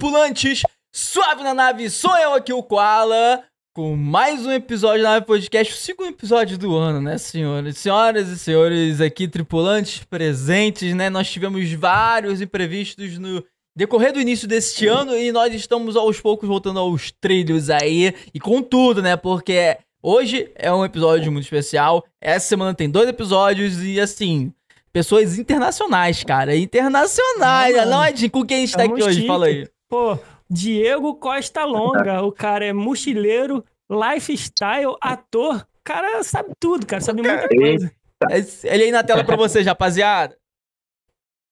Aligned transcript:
Tripulantes! 0.00 0.62
Suave 0.90 1.42
na 1.42 1.52
nave, 1.52 1.90
sou 1.90 2.16
eu 2.16 2.32
aqui, 2.32 2.54
o 2.54 2.62
Koala, 2.62 3.44
com 3.74 3.94
mais 3.94 4.46
um 4.46 4.50
episódio 4.50 5.02
da 5.02 5.10
Nave 5.10 5.26
Podcast, 5.26 5.74
o 5.74 5.76
segundo 5.76 6.08
episódio 6.08 6.56
do 6.56 6.74
ano, 6.74 7.02
né, 7.02 7.18
senhoras? 7.18 7.76
Senhoras 7.76 8.28
e 8.28 8.38
senhores 8.38 8.98
aqui, 9.02 9.28
tripulantes 9.28 10.02
presentes, 10.04 10.94
né? 10.94 11.10
Nós 11.10 11.30
tivemos 11.30 11.70
vários 11.74 12.40
imprevistos 12.40 13.18
no 13.18 13.44
decorrer 13.76 14.14
do 14.14 14.22
início 14.22 14.48
deste 14.48 14.86
ano 14.86 15.14
e 15.14 15.30
nós 15.32 15.52
estamos 15.52 15.94
aos 15.96 16.18
poucos 16.18 16.48
voltando 16.48 16.80
aos 16.80 17.12
trilhos 17.20 17.68
aí, 17.68 18.14
e 18.32 18.40
com 18.40 18.62
tudo, 18.62 19.02
né? 19.02 19.18
Porque 19.18 19.76
hoje 20.02 20.50
é 20.54 20.72
um 20.72 20.82
episódio 20.82 21.30
muito 21.30 21.44
especial, 21.44 22.02
essa 22.22 22.48
semana 22.48 22.72
tem 22.72 22.88
dois 22.88 23.06
episódios 23.06 23.84
e 23.84 24.00
assim 24.00 24.50
pessoas 24.94 25.38
internacionais, 25.38 26.24
cara. 26.24 26.56
Internacionais. 26.56 27.76
Ah, 27.76 27.84
não, 27.84 27.98
mano. 27.98 28.08
Ed, 28.08 28.30
com 28.30 28.46
quem 28.46 28.56
a 28.56 28.60
gente 28.60 28.72
tá 28.72 28.78
Tamo 28.78 28.94
aqui 28.94 29.04
hoje? 29.04 29.14
chique. 29.16 29.26
Fala 29.28 29.44
aí. 29.44 29.68
Pô, 29.90 30.16
Diego 30.48 31.16
Costa 31.16 31.64
Longa, 31.64 32.22
o 32.22 32.30
cara 32.30 32.64
é 32.64 32.72
mochileiro, 32.72 33.64
lifestyle, 33.90 34.94
ator. 35.00 35.56
O 35.56 35.82
cara 35.82 36.22
sabe 36.22 36.50
tudo, 36.60 36.86
cara, 36.86 37.02
sabe 37.02 37.22
muita 37.22 37.48
coisa. 37.48 37.90
Ele 38.62 38.84
aí 38.84 38.92
na 38.92 39.02
tela 39.02 39.24
pra 39.24 39.34
vocês, 39.34 39.66
rapaziada. 39.66 40.36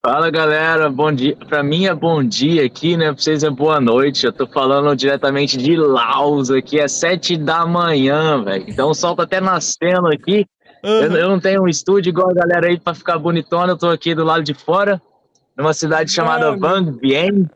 Fala 0.07 0.31
galera, 0.31 0.89
bom 0.89 1.11
dia. 1.13 1.35
Pra 1.35 1.65
mim 1.65 1.87
é 1.87 1.95
bom 1.95 2.23
dia 2.23 2.65
aqui, 2.65 2.97
né? 2.97 3.07
Pra 3.07 3.21
vocês 3.21 3.43
é 3.43 3.51
boa 3.51 3.81
noite. 3.81 4.25
Eu 4.25 4.33
tô 4.33 4.47
falando 4.47 4.95
diretamente 4.95 5.57
de 5.59 5.77
Laos 5.77 6.49
aqui, 6.49 6.79
é 6.79 6.87
sete 6.87 7.37
da 7.37 7.67
manhã, 7.67 8.45
velho. 8.45 8.65
Então 8.69 8.91
o 8.91 8.95
sol 8.95 9.17
tá 9.17 9.25
até 9.25 9.41
nascendo 9.41 10.07
aqui. 10.07 10.47
Eu, 10.85 11.13
eu 11.17 11.29
não 11.29 11.41
tenho 11.41 11.63
um 11.63 11.69
estúdio 11.69 12.11
igual 12.11 12.31
a 12.31 12.35
galera 12.35 12.69
aí 12.69 12.79
pra 12.79 12.95
ficar 12.95 13.19
bonitona. 13.19 13.73
Eu 13.73 13.77
tô 13.77 13.89
aqui 13.89 14.15
do 14.15 14.23
lado 14.23 14.45
de 14.45 14.55
fora, 14.55 15.03
numa 15.57 15.75
cidade 15.75 16.13
chamada. 16.13 16.57
Van 16.57 16.85
Bien. 16.85 17.51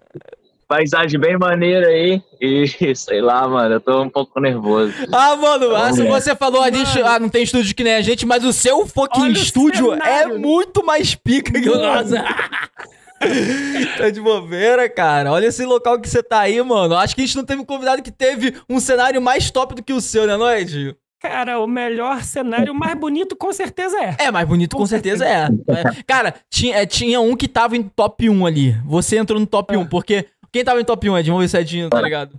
Paisagem 0.73 1.20
bem 1.20 1.37
maneira 1.37 1.89
aí. 1.89 2.23
E 2.41 2.65
sei 2.97 3.20
lá, 3.20 3.47
mano, 3.47 3.75
eu 3.75 3.81
tô 3.81 4.01
um 4.01 4.09
pouco 4.09 4.41
nervoso. 4.41 4.95
Ah, 5.12 5.37
mano, 5.37 5.77
assim, 5.77 6.06
você 6.06 6.34
falou 6.34 6.62
ali, 6.62 6.79
Mano. 6.79 7.06
ah, 7.06 7.19
não 7.19 7.29
tem 7.29 7.42
estúdio 7.42 7.75
que 7.75 7.84
nem 7.84 7.92
a 7.97 8.01
gente, 8.01 8.25
mas 8.25 8.42
o 8.42 8.55
seu 8.55 8.87
fucking 8.87 9.20
Olha 9.20 9.33
estúdio 9.33 9.92
é 9.92 10.27
muito 10.27 10.83
mais 10.83 11.14
pica 11.14 11.53
que 11.53 11.69
o 11.69 11.77
nosso. 11.77 12.14
tá 13.98 14.09
de 14.09 14.19
bobeira, 14.19 14.89
cara. 14.89 15.31
Olha 15.31 15.47
esse 15.48 15.62
local 15.67 16.01
que 16.01 16.09
você 16.09 16.23
tá 16.23 16.41
aí, 16.41 16.62
mano. 16.62 16.97
Acho 16.97 17.14
que 17.14 17.20
a 17.20 17.27
gente 17.27 17.36
não 17.36 17.45
teve 17.45 17.61
um 17.61 17.67
convidado 17.67 18.03
que 18.03 18.11
teve 18.11 18.55
um 18.67 18.81
cenário 18.81 19.20
mais 19.20 19.51
top 19.51 19.75
do 19.75 19.83
que 19.83 19.92
o 19.92 20.01
seu, 20.01 20.27
né, 20.27 20.39
Noite? 20.39 20.97
Cara, 21.23 21.61
o 21.61 21.69
melhor 21.69 22.25
cenário, 22.25 22.73
o 22.73 22.75
mais 22.75 22.97
bonito 22.97 23.36
com 23.36 23.53
certeza 23.53 23.97
é. 23.97 24.17
É, 24.19 24.31
mais 24.33 24.45
bonito 24.48 24.75
com, 24.75 24.83
Com 24.83 24.86
certeza, 24.89 25.25
é. 25.25 25.45
É. 25.69 26.03
Cara, 26.05 26.34
tinha, 26.51 26.75
é, 26.79 26.84
tinha 26.84 27.20
um 27.20 27.36
que 27.36 27.47
tava 27.47 27.77
em 27.77 27.83
top 27.84 28.29
1 28.29 28.45
ali. 28.45 28.77
Você 28.84 29.19
entrou 29.19 29.39
no 29.39 29.47
top 29.47 29.73
Ah. 29.73 29.79
1, 29.79 29.86
porque 29.86 30.27
quem 30.53 30.64
tava 30.64 30.81
em 30.81 30.84
top 30.84 31.08
1, 31.08 31.19
Ed? 31.19 31.31
Vamos 31.31 31.45
ver 31.45 31.48
se 31.48 31.56
é 31.56 31.61
Edinho, 31.62 31.89
tá 31.91 32.00
ligado? 32.00 32.39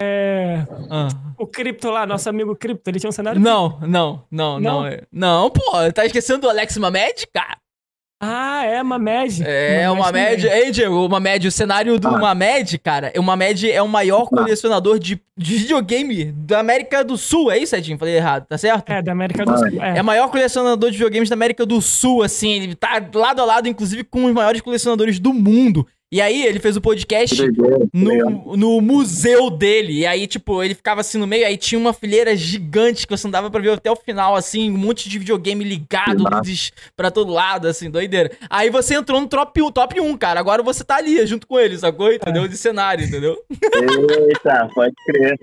É. 0.00 0.64
Ah. 0.90 1.08
O 1.36 1.46
Cripto 1.46 1.90
lá, 1.90 2.06
nosso 2.06 2.28
amigo 2.28 2.54
Cripto, 2.54 2.88
ele 2.88 3.00
tinha 3.00 3.08
um 3.08 3.12
cenário. 3.12 3.40
Não, 3.40 3.78
não, 3.80 4.24
não, 4.30 4.60
não. 4.60 4.60
Não? 4.60 4.86
é- 4.86 5.02
Não, 5.10 5.50
pô, 5.50 5.62
tá 5.92 6.06
esquecendo 6.06 6.42
do 6.42 6.48
Alex 6.50 6.76
Mamed, 6.76 7.26
cara? 7.32 7.56
Ah, 8.20 8.64
é, 8.64 8.82
Mamed. 8.82 9.44
É, 9.46 9.88
uma. 9.88 10.06
Mamed. 10.06 10.44
Ei, 10.48 10.72
Diego, 10.72 11.06
uma 11.06 11.20
Mamed, 11.20 11.46
o 11.46 11.52
cenário 11.52 12.00
do 12.00 12.08
Ah. 12.08 12.18
Mamed, 12.18 12.76
cara, 12.78 13.12
o 13.16 13.22
Mamed 13.22 13.70
é 13.70 13.80
o 13.80 13.86
maior 13.86 14.26
colecionador 14.26 14.98
de, 14.98 15.20
de 15.36 15.56
videogame 15.56 16.24
da 16.32 16.58
América 16.58 17.04
do 17.04 17.16
Sul, 17.16 17.48
é 17.50 17.58
isso, 17.58 17.76
Edinho? 17.76 17.96
Falei 17.96 18.16
errado, 18.16 18.44
tá 18.46 18.58
certo? 18.58 18.90
É, 18.90 19.00
da 19.00 19.12
América 19.12 19.44
do 19.44 19.56
Sul. 19.56 19.80
É 19.82 19.98
É. 19.98 20.02
o 20.02 20.04
maior 20.04 20.28
colecionador 20.32 20.90
de 20.90 20.96
videogames 20.96 21.28
da 21.28 21.34
América 21.34 21.64
do 21.64 21.80
Sul, 21.80 22.22
assim, 22.24 22.50
ele 22.54 22.74
tá 22.74 23.00
lado 23.14 23.40
a 23.40 23.44
lado, 23.44 23.68
inclusive, 23.68 24.02
com 24.02 24.24
os 24.24 24.32
maiores 24.32 24.60
colecionadores 24.60 25.20
do 25.20 25.32
mundo. 25.32 25.86
E 26.10 26.20
aí, 26.22 26.46
ele 26.46 26.58
fez 26.58 26.76
o 26.76 26.80
podcast 26.80 27.42
legal. 27.42 27.80
no, 27.92 28.56
no 28.56 28.80
museu 28.80 29.50
dele. 29.50 29.92
E 30.00 30.06
aí, 30.06 30.26
tipo, 30.26 30.62
ele 30.62 30.74
ficava 30.74 31.02
assim 31.02 31.18
no 31.18 31.26
meio, 31.26 31.46
aí 31.46 31.56
tinha 31.56 31.78
uma 31.78 31.92
fileira 31.92 32.34
gigante 32.34 33.06
que 33.06 33.16
você 33.16 33.26
não 33.26 33.32
dava 33.32 33.50
pra 33.50 33.60
ver 33.60 33.72
até 33.72 33.90
o 33.90 33.96
final, 33.96 34.34
assim, 34.34 34.70
um 34.70 34.78
monte 34.78 35.08
de 35.08 35.18
videogame 35.18 35.64
ligado, 35.64 36.24
luzes 36.24 36.72
pra 36.96 37.10
todo 37.10 37.32
lado, 37.32 37.68
assim, 37.68 37.90
doideira. 37.90 38.30
Aí 38.48 38.70
você 38.70 38.94
entrou 38.94 39.20
no 39.20 39.28
top 39.28 39.60
1, 39.60 39.70
top 39.70 40.00
1, 40.00 40.16
cara. 40.16 40.40
Agora 40.40 40.62
você 40.62 40.82
tá 40.82 40.96
ali, 40.96 41.26
junto 41.26 41.46
com 41.46 41.58
ele, 41.58 41.76
sacou? 41.76 42.10
Entendeu? 42.12 42.48
De 42.48 42.56
cenário, 42.56 43.04
entendeu? 43.04 43.36
Eita, 43.50 44.70
pode 44.74 44.94
crer. 45.06 45.38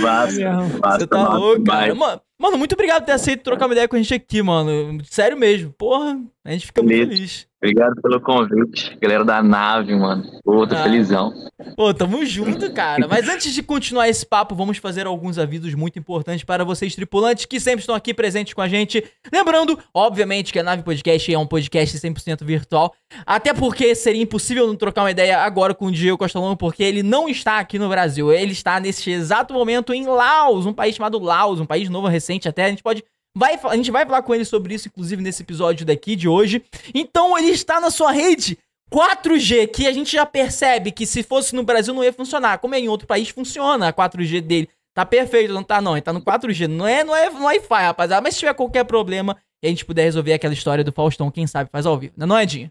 Massa, 0.00 0.50
massa, 0.80 0.98
Você 1.00 1.06
tá 1.06 1.18
massa 1.18 1.36
louco, 1.38 1.64
cara. 1.64 1.94
Mano, 1.94 2.20
mano, 2.38 2.58
muito 2.58 2.72
obrigado 2.72 3.00
por 3.02 3.06
ter 3.06 3.12
aceito 3.12 3.42
trocar 3.42 3.66
uma 3.66 3.74
ideia 3.74 3.88
com 3.88 3.96
a 3.96 3.98
gente 3.98 4.14
aqui, 4.14 4.42
mano. 4.42 5.02
Sério 5.10 5.36
mesmo. 5.36 5.72
Porra, 5.72 6.18
a 6.44 6.52
gente 6.52 6.66
fica 6.66 6.82
muito 6.82 7.08
feliz. 7.08 7.46
Obrigado 7.64 7.94
pelo 8.02 8.20
convite, 8.20 8.94
galera 9.00 9.24
da 9.24 9.42
nave, 9.42 9.94
mano. 9.94 10.22
Pô, 10.44 10.66
tô 10.66 10.74
Ah. 10.74 10.82
felizão. 10.82 11.32
Pô, 11.74 11.94
tamo 11.94 12.22
junto, 12.26 12.70
cara. 12.74 13.08
Mas 13.08 13.26
antes 13.26 13.54
de 13.54 13.62
continuar 13.62 14.06
esse 14.06 14.26
papo, 14.26 14.54
vamos 14.54 14.76
fazer 14.76 15.06
alguns 15.06 15.38
avisos 15.38 15.72
muito 15.74 15.98
importantes 15.98 16.44
para 16.44 16.62
vocês, 16.62 16.94
tripulantes, 16.94 17.46
que 17.46 17.58
sempre 17.58 17.80
estão 17.80 17.94
aqui 17.94 18.12
presentes 18.12 18.52
com 18.52 18.60
a 18.60 18.68
gente. 18.68 19.02
Lembrando, 19.32 19.78
obviamente, 19.94 20.52
que 20.52 20.58
a 20.58 20.62
Nave 20.62 20.82
Podcast 20.82 21.32
é 21.32 21.38
um 21.38 21.46
podcast 21.46 21.98
100% 21.98 22.44
virtual. 22.44 22.94
Até 23.24 23.54
porque 23.54 23.94
seria 23.94 24.22
impossível 24.22 24.66
não 24.66 24.76
trocar 24.76 25.00
uma 25.02 25.10
ideia 25.10 25.38
agora 25.40 25.74
com 25.74 25.86
o 25.86 25.92
Diego 25.92 26.18
Costalão, 26.18 26.54
porque 26.54 26.82
ele 26.82 27.02
não 27.02 27.30
está 27.30 27.60
aqui 27.60 27.78
no 27.78 27.88
Brasil. 27.88 28.30
Ele 28.30 28.52
está 28.52 28.78
nesse 28.78 29.10
exato 29.10 29.54
momento 29.54 29.94
em 29.94 30.04
Laos, 30.06 30.66
um 30.66 30.72
país 30.74 30.96
chamado 30.96 31.18
Laos, 31.18 31.60
um 31.60 31.66
país 31.66 31.88
novo, 31.88 32.08
recente 32.08 32.46
até. 32.46 32.66
A 32.66 32.68
gente 32.68 32.82
pode. 32.82 33.02
Vai, 33.36 33.58
a 33.64 33.76
gente 33.76 33.90
vai 33.90 34.06
falar 34.06 34.22
com 34.22 34.34
ele 34.34 34.44
sobre 34.44 34.74
isso, 34.74 34.88
inclusive, 34.88 35.20
nesse 35.20 35.42
episódio 35.42 35.84
daqui 35.84 36.14
de 36.14 36.28
hoje. 36.28 36.64
Então, 36.94 37.36
ele 37.36 37.50
está 37.50 37.80
na 37.80 37.90
sua 37.90 38.12
rede 38.12 38.56
4G, 38.92 39.68
que 39.68 39.86
a 39.88 39.92
gente 39.92 40.12
já 40.12 40.24
percebe 40.24 40.92
que 40.92 41.04
se 41.04 41.22
fosse 41.22 41.54
no 41.54 41.64
Brasil 41.64 41.92
não 41.92 42.04
ia 42.04 42.12
funcionar. 42.12 42.58
Como 42.58 42.74
é 42.74 42.78
em 42.78 42.88
outro 42.88 43.08
país, 43.08 43.28
funciona 43.28 43.88
a 43.88 43.92
4G 43.92 44.40
dele. 44.40 44.68
Tá 44.94 45.04
perfeito, 45.04 45.52
não 45.52 45.64
tá 45.64 45.80
não, 45.80 45.96
ele 45.96 46.02
tá 46.02 46.12
no 46.12 46.20
4G. 46.20 46.68
Não 46.68 46.86
é, 46.86 47.02
não 47.02 47.16
é 47.16 47.28
no 47.28 47.44
Wi-Fi, 47.44 47.82
rapaziada. 47.82 48.22
Mas 48.22 48.34
se 48.34 48.40
tiver 48.40 48.54
qualquer 48.54 48.84
problema 48.84 49.36
e 49.60 49.66
a 49.66 49.70
gente 49.70 49.84
puder 49.84 50.04
resolver 50.04 50.32
aquela 50.32 50.54
história 50.54 50.84
do 50.84 50.92
Faustão, 50.92 51.30
quem 51.30 51.46
sabe 51.46 51.68
faz 51.72 51.86
ao 51.86 51.98
vivo. 51.98 52.12
Não 52.16 52.26
é, 52.26 52.28
não, 52.28 52.40
Edinho? 52.40 52.70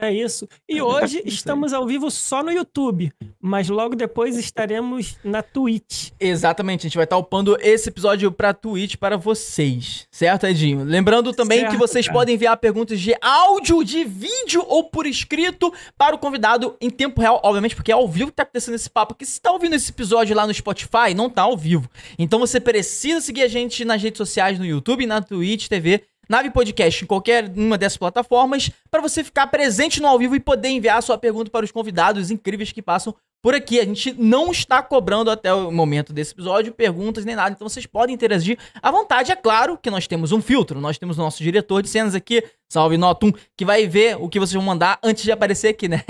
É 0.00 0.12
isso. 0.12 0.48
E 0.68 0.80
hoje 0.82 1.22
estamos 1.24 1.72
ao 1.72 1.86
vivo 1.86 2.10
só 2.10 2.42
no 2.42 2.50
YouTube, 2.50 3.12
mas 3.40 3.68
logo 3.68 3.94
depois 3.94 4.36
estaremos 4.36 5.16
na 5.22 5.42
Twitch. 5.42 6.10
Exatamente, 6.18 6.80
a 6.80 6.88
gente 6.88 6.96
vai 6.96 7.04
estar 7.04 7.16
upando 7.16 7.56
esse 7.60 7.88
episódio 7.88 8.30
pra 8.32 8.54
Twitch 8.54 8.96
para 8.96 9.16
vocês, 9.16 10.06
certo, 10.10 10.46
Edinho? 10.46 10.84
Lembrando 10.84 11.32
também 11.32 11.60
que 11.60 11.70
Certo, 11.70 11.78
vocês 11.78 12.06
cara. 12.06 12.18
podem 12.18 12.34
enviar 12.34 12.56
perguntas 12.56 13.00
de 13.00 13.14
áudio, 13.20 13.84
de 13.84 14.04
vídeo 14.04 14.64
ou 14.66 14.84
por 14.84 15.06
escrito 15.06 15.72
para 15.96 16.14
o 16.14 16.18
convidado 16.18 16.76
em 16.80 16.88
tempo 16.88 17.20
real, 17.20 17.40
obviamente, 17.42 17.74
porque 17.76 17.92
é 17.92 17.94
ao 17.94 18.08
vivo 18.08 18.30
que 18.30 18.36
tá 18.36 18.42
acontecendo 18.42 18.74
esse 18.74 18.88
papo. 18.88 19.14
Porque 19.14 19.26
se 19.26 19.40
tá 19.40 19.52
ouvindo 19.52 19.74
esse 19.74 19.90
episódio 19.90 20.34
lá 20.34 20.46
no 20.46 20.54
Spotify, 20.54 21.14
não 21.14 21.28
tá 21.28 21.42
ao 21.42 21.56
vivo. 21.56 21.88
Então 22.18 22.38
você 22.38 22.60
precisa 22.60 23.20
seguir 23.20 23.42
a 23.42 23.48
gente 23.48 23.84
nas 23.84 24.02
redes 24.02 24.18
sociais, 24.18 24.58
no 24.58 24.64
YouTube, 24.64 25.06
na 25.06 25.20
Twitch 25.20 25.68
TV, 25.68 26.02
Nave 26.30 26.48
Podcast, 26.48 27.02
em 27.02 27.08
qualquer 27.08 27.50
uma 27.56 27.76
dessas 27.76 27.96
plataformas, 27.98 28.70
para 28.88 29.02
você 29.02 29.24
ficar 29.24 29.48
presente 29.48 30.00
no 30.00 30.06
ao 30.06 30.16
vivo 30.16 30.36
e 30.36 30.40
poder 30.40 30.68
enviar 30.68 31.02
sua 31.02 31.18
pergunta 31.18 31.50
para 31.50 31.64
os 31.64 31.72
convidados 31.72 32.30
incríveis 32.30 32.70
que 32.70 32.80
passam 32.80 33.12
por 33.42 33.54
aqui. 33.54 33.80
A 33.80 33.84
gente 33.84 34.14
não 34.18 34.50
está 34.50 34.82
cobrando 34.82 35.30
até 35.30 35.52
o 35.52 35.70
momento 35.70 36.12
desse 36.12 36.32
episódio 36.32 36.72
perguntas 36.72 37.24
nem 37.24 37.34
nada, 37.34 37.50
então 37.54 37.68
vocês 37.68 37.86
podem 37.86 38.14
interagir 38.14 38.58
à 38.82 38.90
vontade. 38.90 39.32
É 39.32 39.36
claro 39.36 39.78
que 39.78 39.90
nós 39.90 40.06
temos 40.06 40.32
um 40.32 40.40
filtro, 40.40 40.80
nós 40.80 40.98
temos 40.98 41.18
o 41.18 41.20
nosso 41.20 41.42
diretor 41.42 41.82
de 41.82 41.88
cenas 41.88 42.14
aqui, 42.14 42.42
salve 42.68 42.96
Notum, 42.96 43.32
que 43.56 43.64
vai 43.64 43.86
ver 43.86 44.16
o 44.20 44.28
que 44.28 44.38
vocês 44.38 44.54
vão 44.54 44.62
mandar 44.62 44.98
antes 45.02 45.22
de 45.22 45.32
aparecer 45.32 45.68
aqui, 45.68 45.88
né? 45.88 46.02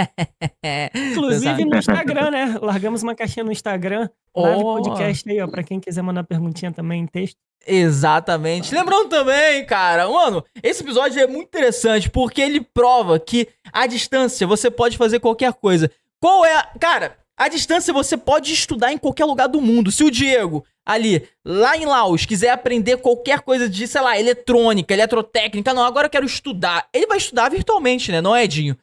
Inclusive 0.95 1.65
no 1.65 1.77
Instagram, 1.77 2.31
né? 2.31 2.59
Largamos 2.61 3.03
uma 3.03 3.15
caixinha 3.15 3.45
no 3.45 3.53
Instagram, 3.53 4.09
Oh. 4.33 4.75
Podcast 4.77 5.29
aí, 5.29 5.41
ó, 5.41 5.49
pra 5.49 5.63
quem 5.63 5.81
quiser 5.81 6.03
mandar 6.03 6.23
perguntinha 6.25 6.71
também 6.73 7.03
em 7.03 7.07
texto. 7.07 7.37
Exatamente. 7.67 8.75
Lembrando 8.75 9.09
também, 9.09 9.67
cara, 9.67 10.09
mano, 10.09 10.45
esse 10.63 10.83
episódio 10.83 11.21
é 11.21 11.27
muito 11.27 11.49
interessante 11.49 12.09
porque 12.09 12.41
ele 12.41 12.61
prova 12.61 13.19
que 13.19 13.49
a 13.73 13.87
distância 13.87 14.47
você 14.47 14.71
pode 14.71 14.97
fazer 14.97 15.21
qualquer 15.21 15.53
coisa. 15.53 15.91
Qual 16.21 16.45
é 16.45 16.55
a. 16.55 16.63
Cara, 16.79 17.17
a 17.37 17.49
distância 17.49 17.93
você 17.93 18.17
pode 18.19 18.53
estudar 18.53 18.93
em 18.93 18.99
qualquer 18.99 19.25
lugar 19.25 19.49
do 19.49 19.63
mundo. 19.63 19.91
Se 19.91 20.05
o 20.05 20.11
Diego, 20.11 20.63
ali, 20.87 21.27
lá 21.43 21.75
em 21.75 21.87
Laos, 21.87 22.27
quiser 22.27 22.51
aprender 22.51 22.99
qualquer 22.99 23.41
coisa 23.41 23.67
de, 23.67 23.89
sei 23.89 24.01
lá, 24.03 24.21
eletrônica, 24.21 24.93
eletrotécnica, 24.93 25.73
não, 25.73 25.83
agora 25.83 26.07
eu 26.07 26.11
quero 26.11 26.27
estudar. 26.27 26.87
Ele 26.93 27.07
vai 27.07 27.17
estudar 27.17 27.49
virtualmente, 27.49 28.13
né? 28.13 28.21
Não 28.21 28.37
é, 28.37 28.45
Edinho? 28.45 28.77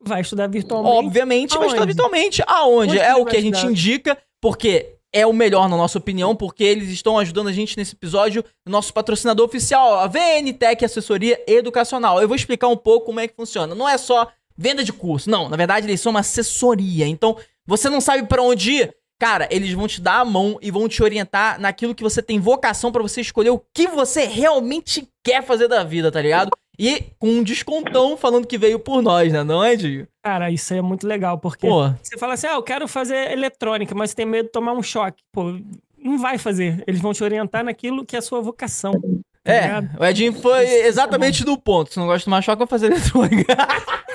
Vai 0.00 0.22
estudar 0.22 0.46
virtualmente. 0.46 1.06
Obviamente, 1.06 1.58
vai 1.58 1.66
estudar 1.66 1.82
Aonde? 1.82 1.92
virtualmente. 1.92 2.42
Aonde? 2.46 2.92
Onde 2.92 2.98
é 2.98 3.14
o 3.14 3.26
que 3.26 3.36
a 3.36 3.40
gente 3.40 3.54
estudar? 3.54 3.70
indica, 3.70 4.18
porque 4.40 4.96
é 5.12 5.26
o 5.26 5.32
melhor 5.32 5.68
na 5.68 5.76
nossa 5.76 5.98
opinião, 5.98 6.34
porque 6.34 6.64
eles 6.64 6.88
estão 6.88 7.18
ajudando 7.18 7.48
a 7.48 7.52
gente 7.52 7.76
nesse 7.76 7.94
episódio, 7.94 8.42
nosso 8.66 8.92
patrocinador 8.94 9.44
oficial, 9.44 9.98
a 9.98 10.06
VNTech 10.06 10.82
Assessoria 10.84 11.38
Educacional. 11.46 12.20
Eu 12.20 12.26
vou 12.26 12.34
explicar 12.34 12.68
um 12.68 12.76
pouco 12.76 13.06
como 13.06 13.20
é 13.20 13.28
que 13.28 13.36
funciona. 13.36 13.74
Não 13.74 13.86
é 13.86 13.98
só 13.98 14.32
venda 14.56 14.84
de 14.84 14.92
curso, 14.92 15.30
não. 15.30 15.48
Na 15.48 15.56
verdade, 15.56 15.86
eles 15.86 16.00
são 16.00 16.10
uma 16.10 16.20
assessoria. 16.20 17.06
Então, 17.06 17.36
você 17.66 17.88
não 17.88 18.00
sabe 18.00 18.26
pra 18.26 18.42
onde 18.42 18.72
ir? 18.72 18.94
Cara, 19.18 19.46
eles 19.52 19.72
vão 19.72 19.86
te 19.86 20.00
dar 20.00 20.20
a 20.20 20.24
mão 20.24 20.58
e 20.60 20.70
vão 20.70 20.88
te 20.88 21.00
orientar 21.02 21.60
naquilo 21.60 21.94
que 21.94 22.02
você 22.02 22.20
tem 22.20 22.40
vocação 22.40 22.90
pra 22.90 23.02
você 23.02 23.20
escolher 23.20 23.50
o 23.50 23.62
que 23.72 23.86
você 23.86 24.24
realmente 24.26 25.08
quer 25.22 25.44
fazer 25.44 25.68
da 25.68 25.84
vida, 25.84 26.10
tá 26.10 26.20
ligado? 26.20 26.50
E 26.76 27.04
com 27.18 27.28
um 27.28 27.42
descontão 27.44 28.16
falando 28.16 28.46
que 28.46 28.58
veio 28.58 28.80
por 28.80 29.00
nós, 29.00 29.32
né, 29.32 29.44
não 29.44 29.62
é, 29.62 29.76
Diego? 29.76 30.08
Cara, 30.24 30.50
isso 30.50 30.72
aí 30.72 30.80
é 30.80 30.82
muito 30.82 31.06
legal, 31.06 31.38
porque 31.38 31.68
Pô, 31.68 31.88
você 32.02 32.18
fala 32.18 32.34
assim, 32.34 32.48
ah, 32.48 32.54
eu 32.54 32.62
quero 32.62 32.88
fazer 32.88 33.30
eletrônica, 33.30 33.94
mas 33.94 34.10
você 34.10 34.16
tem 34.16 34.26
medo 34.26 34.46
de 34.46 34.52
tomar 34.52 34.72
um 34.72 34.82
choque. 34.82 35.22
Pô, 35.30 35.56
não 35.96 36.18
vai 36.18 36.38
fazer. 36.38 36.82
Eles 36.86 37.00
vão 37.00 37.12
te 37.12 37.22
orientar 37.22 37.62
naquilo 37.62 38.04
que 38.04 38.16
é 38.16 38.18
a 38.18 38.22
sua 38.22 38.40
vocação. 38.40 38.92
Tá 39.44 39.52
é, 39.52 39.60
ligado? 39.62 40.00
o 40.00 40.04
Edinho 40.04 40.32
foi 40.32 40.64
Isso 40.64 40.74
é 40.74 40.86
exatamente 40.86 41.44
no 41.44 41.60
ponto. 41.60 41.92
Se 41.92 41.98
não 41.98 42.06
gosta 42.06 42.20
de 42.20 42.24
tomar 42.26 42.42
choque, 42.42 42.58
vai 42.58 42.66
fazer 42.66 42.86
eletrônica. 42.86 43.56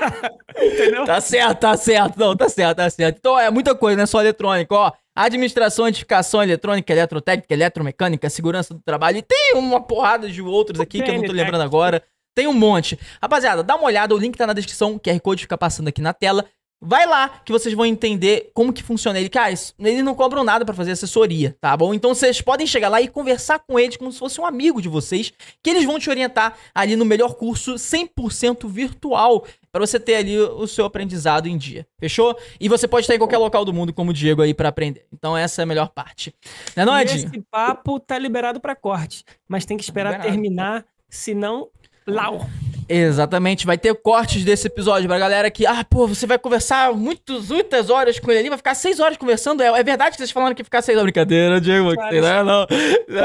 Entendeu? 0.57 1.05
Tá 1.05 1.21
certo, 1.21 1.59
tá 1.59 1.77
certo. 1.77 2.17
Não, 2.17 2.35
tá 2.35 2.49
certo, 2.49 2.77
tá 2.77 2.89
certo. 2.89 3.17
Então 3.17 3.39
é 3.39 3.49
muita 3.49 3.75
coisa, 3.75 3.97
não 3.97 4.03
é 4.03 4.07
só 4.07 4.21
eletrônica, 4.21 4.73
ó. 4.73 4.91
Administração, 5.15 5.87
edificação 5.87 6.43
eletrônica, 6.43 6.93
eletrotécnica, 6.93 7.53
eletromecânica, 7.53 8.29
segurança 8.29 8.73
do 8.73 8.79
trabalho. 8.79 9.17
E 9.17 9.21
tem 9.21 9.53
uma 9.55 9.81
porrada 9.81 10.29
de 10.29 10.41
outros 10.41 10.79
aqui 10.79 11.01
que 11.01 11.09
eu 11.09 11.15
não 11.15 11.21
tô 11.21 11.33
Tem, 11.33 11.37
lembrando 11.37 11.61
agora. 11.61 12.03
Tem 12.35 12.45
um 12.45 12.53
monte. 12.53 12.99
Rapaziada, 13.19 13.63
dá 13.63 13.75
uma 13.75 13.85
olhada, 13.85 14.13
o 14.13 14.17
link 14.17 14.37
tá 14.37 14.45
na 14.45 14.53
descrição, 14.53 14.93
o 14.93 14.99
QR 14.99 15.19
Code 15.19 15.41
fica 15.41 15.57
passando 15.57 15.87
aqui 15.87 16.01
na 16.01 16.13
tela. 16.13 16.45
Vai 16.79 17.07
lá 17.07 17.27
que 17.43 17.51
vocês 17.51 17.73
vão 17.73 17.85
entender 17.87 18.51
como 18.53 18.71
que 18.71 18.83
funciona 18.83 19.19
ele. 19.19 19.29
Cara, 19.29 19.51
isso- 19.51 19.73
eles 19.79 20.03
não 20.03 20.13
cobram 20.13 20.43
nada 20.43 20.63
pra 20.63 20.75
fazer 20.75 20.91
assessoria, 20.91 21.55
tá 21.59 21.75
bom? 21.75 21.91
Então 21.91 22.13
vocês 22.13 22.39
podem 22.39 22.67
chegar 22.67 22.87
lá 22.87 23.01
e 23.01 23.07
conversar 23.07 23.57
com 23.59 23.79
eles 23.79 23.97
como 23.97 24.11
se 24.11 24.19
fosse 24.19 24.39
um 24.39 24.45
amigo 24.45 24.79
de 24.79 24.87
vocês, 24.87 25.33
que 25.63 25.69
eles 25.71 25.85
vão 25.85 25.97
te 25.99 26.07
orientar 26.09 26.55
ali 26.75 26.95
no 26.95 27.03
melhor 27.03 27.33
curso 27.33 27.75
100% 27.79 28.67
virtual 28.69 29.43
pra 29.71 29.81
você 29.85 29.99
ter 29.99 30.15
ali 30.17 30.37
o 30.39 30.67
seu 30.67 30.85
aprendizado 30.85 31.47
em 31.47 31.57
dia. 31.57 31.85
Fechou? 31.99 32.37
E 32.59 32.69
você 32.69 32.87
pode 32.87 33.05
estar 33.05 33.15
em 33.15 33.19
qualquer 33.19 33.37
local 33.39 33.65
do 33.65 33.73
mundo 33.73 33.91
como 33.91 34.11
o 34.11 34.13
Diego 34.13 34.43
aí 34.43 34.53
pra 34.53 34.69
aprender. 34.69 35.05
Então 35.11 35.35
essa 35.35 35.61
é 35.61 35.63
a 35.63 35.65
melhor 35.65 35.89
parte. 35.89 36.33
Não 36.75 36.83
é 36.83 36.85
não, 36.85 36.99
Edinho? 36.99 37.27
esse 37.27 37.41
papo 37.49 37.99
tá 37.99 38.19
liberado 38.19 38.59
pra 38.59 38.75
corte, 38.75 39.25
mas 39.47 39.65
tem 39.65 39.77
que 39.77 39.83
esperar 39.83 40.11
Liberado. 40.11 40.31
terminar, 40.31 40.85
senão, 41.09 41.69
lau. 42.05 42.47
Exatamente, 42.89 43.65
vai 43.65 43.77
ter 43.77 43.93
cortes 43.95 44.43
desse 44.43 44.67
episódio 44.67 45.07
pra 45.07 45.19
galera 45.19 45.51
que, 45.51 45.65
ah, 45.65 45.83
pô, 45.83 46.07
você 46.07 46.25
vai 46.25 46.37
conversar 46.39 46.93
muitos, 46.93 47.49
muitas 47.49 47.89
horas 47.89 48.19
com 48.19 48.31
ele 48.31 48.39
ali, 48.39 48.49
vai 48.49 48.57
ficar 48.57 48.75
seis 48.75 48.99
horas 48.99 49.17
conversando. 49.17 49.61
É, 49.61 49.67
é 49.67 49.83
verdade 49.83 50.11
que 50.11 50.17
vocês 50.17 50.31
falaram 50.31 50.55
que 50.55 50.61
ia 50.61 50.65
ficar 50.65 50.81
seis 50.81 50.97
horas. 50.97 51.05
Brincadeira, 51.05 51.59
Diego, 51.59 51.91
que 51.91 52.09
sei 52.09 52.21
lá, 52.21 52.43
não. 52.43 52.65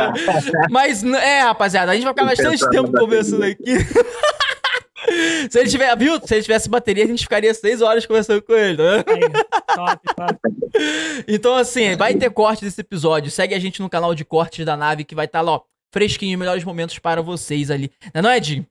Mas, 0.70 1.04
é, 1.04 1.40
rapaziada, 1.40 1.92
a 1.92 1.94
gente 1.94 2.04
vai 2.04 2.12
ficar 2.12 2.24
bastante 2.24 2.70
tempo 2.70 2.92
conversando 2.92 3.44
aqui. 3.44 3.76
Se 5.50 5.58
ele 5.58 5.68
tiver, 5.68 5.96
viu? 5.96 6.20
Se 6.24 6.34
ele 6.34 6.42
tivesse 6.42 6.68
bateria, 6.68 7.04
a 7.04 7.06
gente 7.06 7.22
ficaria 7.22 7.52
seis 7.52 7.82
horas 7.82 8.06
conversando 8.06 8.40
com 8.42 8.54
ele, 8.54 8.76
tá 8.76 8.82
vendo? 8.82 9.04
Aí, 9.08 9.44
top, 9.74 10.14
top. 10.16 10.38
Então, 11.28 11.54
assim, 11.56 11.96
vai 11.96 12.14
ter 12.14 12.30
corte 12.30 12.64
desse 12.64 12.80
episódio. 12.80 13.30
Segue 13.30 13.54
a 13.54 13.58
gente 13.58 13.82
no 13.82 13.90
canal 13.90 14.14
de 14.14 14.24
cortes 14.24 14.64
da 14.64 14.76
nave 14.76 15.04
que 15.04 15.14
vai 15.14 15.26
estar 15.26 15.40
lá, 15.40 15.52
ó, 15.52 15.60
fresquinho, 15.92 16.38
melhores 16.38 16.64
momentos 16.64 16.98
para 16.98 17.20
vocês 17.20 17.70
ali. 17.70 17.90
Não 18.14 18.20
é, 18.20 18.22
não, 18.22 18.32
Edinho? 18.32 18.66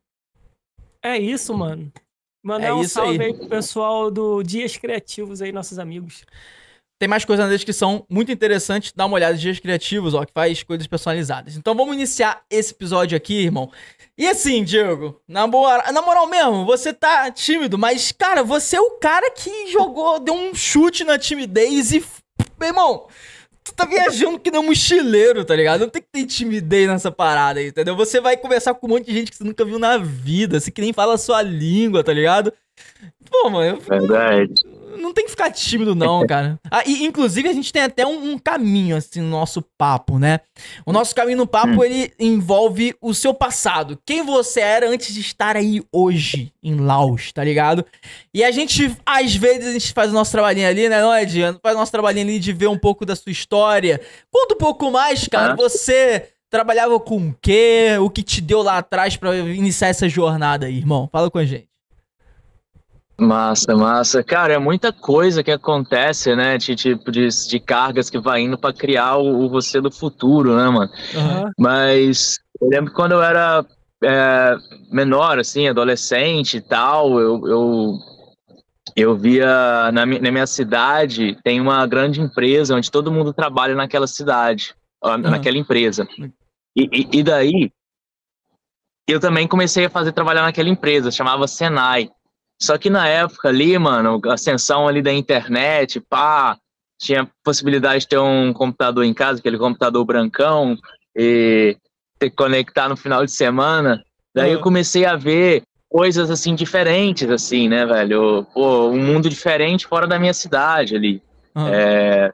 É 1.04 1.18
isso, 1.18 1.54
mano. 1.54 1.92
Mandar 2.44 2.68
É 2.68 2.74
um 2.74 2.84
salve 2.84 3.20
aí. 3.20 3.28
aí. 3.28 3.34
pro 3.34 3.48
pessoal 3.48 4.10
do 4.10 4.42
Dias 4.44 4.76
Criativos 4.78 5.42
aí, 5.42 5.52
nossos 5.52 5.78
amigos. 5.78 6.24
Tem 7.00 7.08
mais 7.08 7.26
coisa 7.26 7.46
na 7.46 7.50
descrição, 7.50 8.06
muito 8.08 8.32
interessante. 8.32 8.94
Dá 8.96 9.08
uma 9.08 9.16
olhada 9.16 9.36
em 9.36 9.40
Dias 9.40 9.60
Criativos, 9.60 10.14
ó, 10.14 10.24
que 10.24 10.32
faz 10.32 10.62
coisas 10.62 10.86
personalizadas. 10.86 11.56
Então 11.56 11.74
vamos 11.76 11.96
iniciar 11.96 12.44
esse 12.50 12.74
episódio 12.74 13.18
aqui, 13.18 13.34
irmão. 13.44 13.72
E 14.16 14.28
assim, 14.28 14.64
Diego, 14.64 15.20
na 15.28 15.48
moral, 15.48 15.92
na 15.92 16.02
moral 16.02 16.28
mesmo, 16.28 16.64
você 16.64 16.94
tá 16.94 17.32
tímido, 17.32 17.76
mas, 17.78 18.12
cara, 18.12 18.44
você 18.44 18.76
é 18.78 18.82
o 18.82 18.92
cara 19.00 19.32
que 19.32 19.72
jogou, 19.72 20.20
deu 20.20 20.36
um 20.36 20.54
chute 20.54 21.04
na 21.04 21.18
timidez 21.18 21.92
e. 21.92 22.06
Meu 22.60 22.70
irmão, 22.70 23.08
tu 23.64 23.74
tá 23.74 23.86
viajando 23.86 24.40
que 24.40 24.52
nem 24.52 24.60
um 24.60 24.66
mochileiro, 24.66 25.46
tá 25.46 25.56
ligado? 25.56 25.82
Não 25.82 25.90
tem 25.90 26.02
que 26.02 26.10
ter 26.12 26.26
timidez 26.26 26.88
nessa 26.88 27.12
parada 27.12 27.60
aí, 27.60 27.68
entendeu? 27.68 27.96
Você 27.96 28.20
vai 28.20 28.36
conversar 28.38 28.74
com 28.74 28.88
um 28.88 28.90
monte 28.92 29.06
de 29.06 29.14
gente 29.14 29.32
que 29.32 29.38
você 29.38 29.44
nunca 29.44 29.66
viu 29.66 29.80
na 29.80 29.98
vida, 29.98 30.60
você 30.60 30.72
que 30.72 30.82
nem 30.82 30.94
fala 30.94 31.14
a 31.16 31.18
sua 31.18 31.42
língua, 31.42 32.04
tá 32.04 32.14
ligado? 32.14 32.52
Pô, 33.30 33.50
mano, 33.50 33.78
eu 33.78 33.82
Verdade. 33.82 34.54
Não 35.02 35.14
tem 35.14 35.26
que 35.26 35.32
ficar 35.32 35.52
tímido, 35.52 35.94
não, 35.96 36.26
cara. 36.28 36.60
Ah, 36.70 36.84
e, 36.86 37.04
inclusive, 37.06 37.50
a 37.50 37.54
gente 37.54 37.72
tem 37.74 37.82
até 37.82 38.06
um, 38.06 38.32
um 38.34 38.38
caminho, 38.38 38.96
assim, 38.96 39.20
no 39.22 39.30
nosso 39.30 39.62
papo, 39.78 40.18
né? 40.20 40.40
O 40.86 40.94
nosso 40.94 41.14
caminho 41.16 41.38
no 41.40 41.48
papo, 41.48 41.80
Hum. 41.82 41.84
ele 41.84 42.14
envolve 42.20 42.96
o 43.02 43.14
seu 43.14 43.34
passado. 43.34 44.00
Quem 44.06 44.24
você 44.24 44.60
era 44.62 44.90
antes 44.90 45.14
de 45.14 45.22
estar 45.22 45.56
aí 45.58 45.82
hoje, 45.92 46.52
em 46.64 46.76
Laos, 46.76 47.32
tá 47.32 47.44
ligado? 47.44 47.86
E 48.34 48.44
a 48.44 48.52
gente, 48.52 48.96
às 49.06 49.36
vezes, 49.36 49.68
a 49.68 49.72
gente 49.74 49.94
faz 49.94 50.12
o 50.12 50.14
nosso 50.14 50.32
trabalhinho 50.32 50.68
ali, 50.68 50.88
né, 50.88 51.02
não 51.02 51.14
é? 51.14 51.26
Faz 51.62 51.76
o 51.76 51.80
nosso 51.80 51.92
trabalhinho 51.92 52.28
ali 52.28 52.40
de 52.40 52.54
ver 52.54 52.68
um 52.68 52.78
pouco 52.78 53.06
da 53.06 53.16
sua 53.16 53.32
história. 53.32 54.00
Conta 54.32 54.56
um 54.56 54.58
pouco 54.58 54.92
mais, 54.92 55.28
cara. 55.28 55.54
Ah. 55.54 55.56
Você 55.56 56.30
trabalhava 56.50 57.00
com 57.00 57.30
o 57.30 57.36
quê? 57.42 57.98
O 58.02 58.10
que 58.10 58.22
te 58.22 58.42
deu 58.42 58.62
lá 58.62 58.78
atrás 58.80 59.16
pra 59.16 59.36
iniciar 59.38 59.88
essa 59.88 60.08
jornada 60.10 60.66
aí, 60.66 60.78
irmão? 60.78 61.08
Fala 61.12 61.32
com 61.32 61.38
a 61.38 61.46
gente. 61.46 61.71
Massa, 63.20 63.76
massa. 63.76 64.24
Cara, 64.24 64.54
é 64.54 64.58
muita 64.58 64.92
coisa 64.92 65.44
que 65.44 65.52
acontece, 65.52 66.36
né? 66.36 66.58
De 66.58 66.76
tipo 66.76 67.12
de, 67.12 67.28
de 67.28 67.60
cargas 67.60 68.10
que 68.10 68.20
vai 68.20 68.42
indo 68.42 68.58
pra 68.58 68.74
criar 68.74 69.18
o, 69.18 69.46
o 69.46 69.50
você 69.50 69.80
do 69.80 69.92
futuro, 69.92 70.56
né, 70.56 70.70
mano? 70.70 70.92
Aham. 71.16 71.52
Mas 71.58 72.40
eu 72.60 72.70
lembro 72.70 72.90
que 72.90 72.96
quando 72.96 73.12
eu 73.12 73.22
era 73.22 73.64
é, 74.04 74.56
menor, 74.92 75.38
assim, 75.38 75.68
adolescente 75.68 76.58
e 76.58 76.62
tal, 76.62 77.20
eu, 77.20 77.48
eu, 77.48 77.94
eu 78.96 79.16
via 79.16 79.92
na, 79.92 80.06
na 80.06 80.32
minha 80.32 80.48
cidade 80.48 81.38
tem 81.44 81.62
uma 81.62 81.86
grande 81.86 82.20
empresa 82.20 82.76
onde 82.76 82.90
todo 82.90 83.12
mundo 83.12 83.34
trabalha 83.34 83.76
naquela 83.76 84.08
cidade, 84.08 84.74
ó, 85.02 85.18
naquela 85.18 85.58
empresa. 85.58 86.08
E, 86.76 86.90
e, 86.92 87.20
e 87.20 87.24
daí 87.24 87.72
eu 89.08 89.20
também 89.20 89.48
comecei 89.48 89.86
a 89.86 89.90
fazer 89.90 90.12
trabalhar 90.12 90.42
naquela 90.42 90.70
empresa, 90.70 91.12
chamava 91.12 91.48
Senai. 91.48 92.10
Só 92.62 92.78
que 92.78 92.90
na 92.90 93.08
época 93.08 93.50
ali, 93.50 93.78
mano, 93.80 94.22
a 94.26 94.34
ascensão 94.34 94.88
ali 94.88 95.02
da 95.02 95.12
internet, 95.12 96.00
pá, 96.00 96.58
tinha 97.00 97.28
possibilidade 97.44 98.02
de 98.02 98.10
ter 98.10 98.20
um 98.20 98.54
computador 98.54 99.04
em 99.04 99.14
casa, 99.14 99.40
aquele 99.40 99.58
computador 99.58 100.06
brancão, 100.06 100.78
e 101.16 101.76
ter 102.20 102.30
que 102.30 102.36
conectar 102.36 102.88
no 102.88 102.96
final 102.96 103.26
de 103.26 103.32
semana. 103.32 104.04
Daí 104.34 104.52
eu 104.52 104.60
comecei 104.62 105.06
a 105.06 105.16
ver 105.16 105.64
coisas 105.90 106.30
assim 106.30 106.54
diferentes, 106.54 107.30
assim, 107.30 107.68
né, 107.68 107.86
velho? 107.86 108.46
Pô, 108.54 108.90
um 108.90 109.04
mundo 109.04 109.28
diferente 109.28 109.88
fora 109.88 110.06
da 110.06 110.20
minha 110.20 110.34
cidade 110.34 110.96
ali. 110.96 111.22
É, 111.68 112.32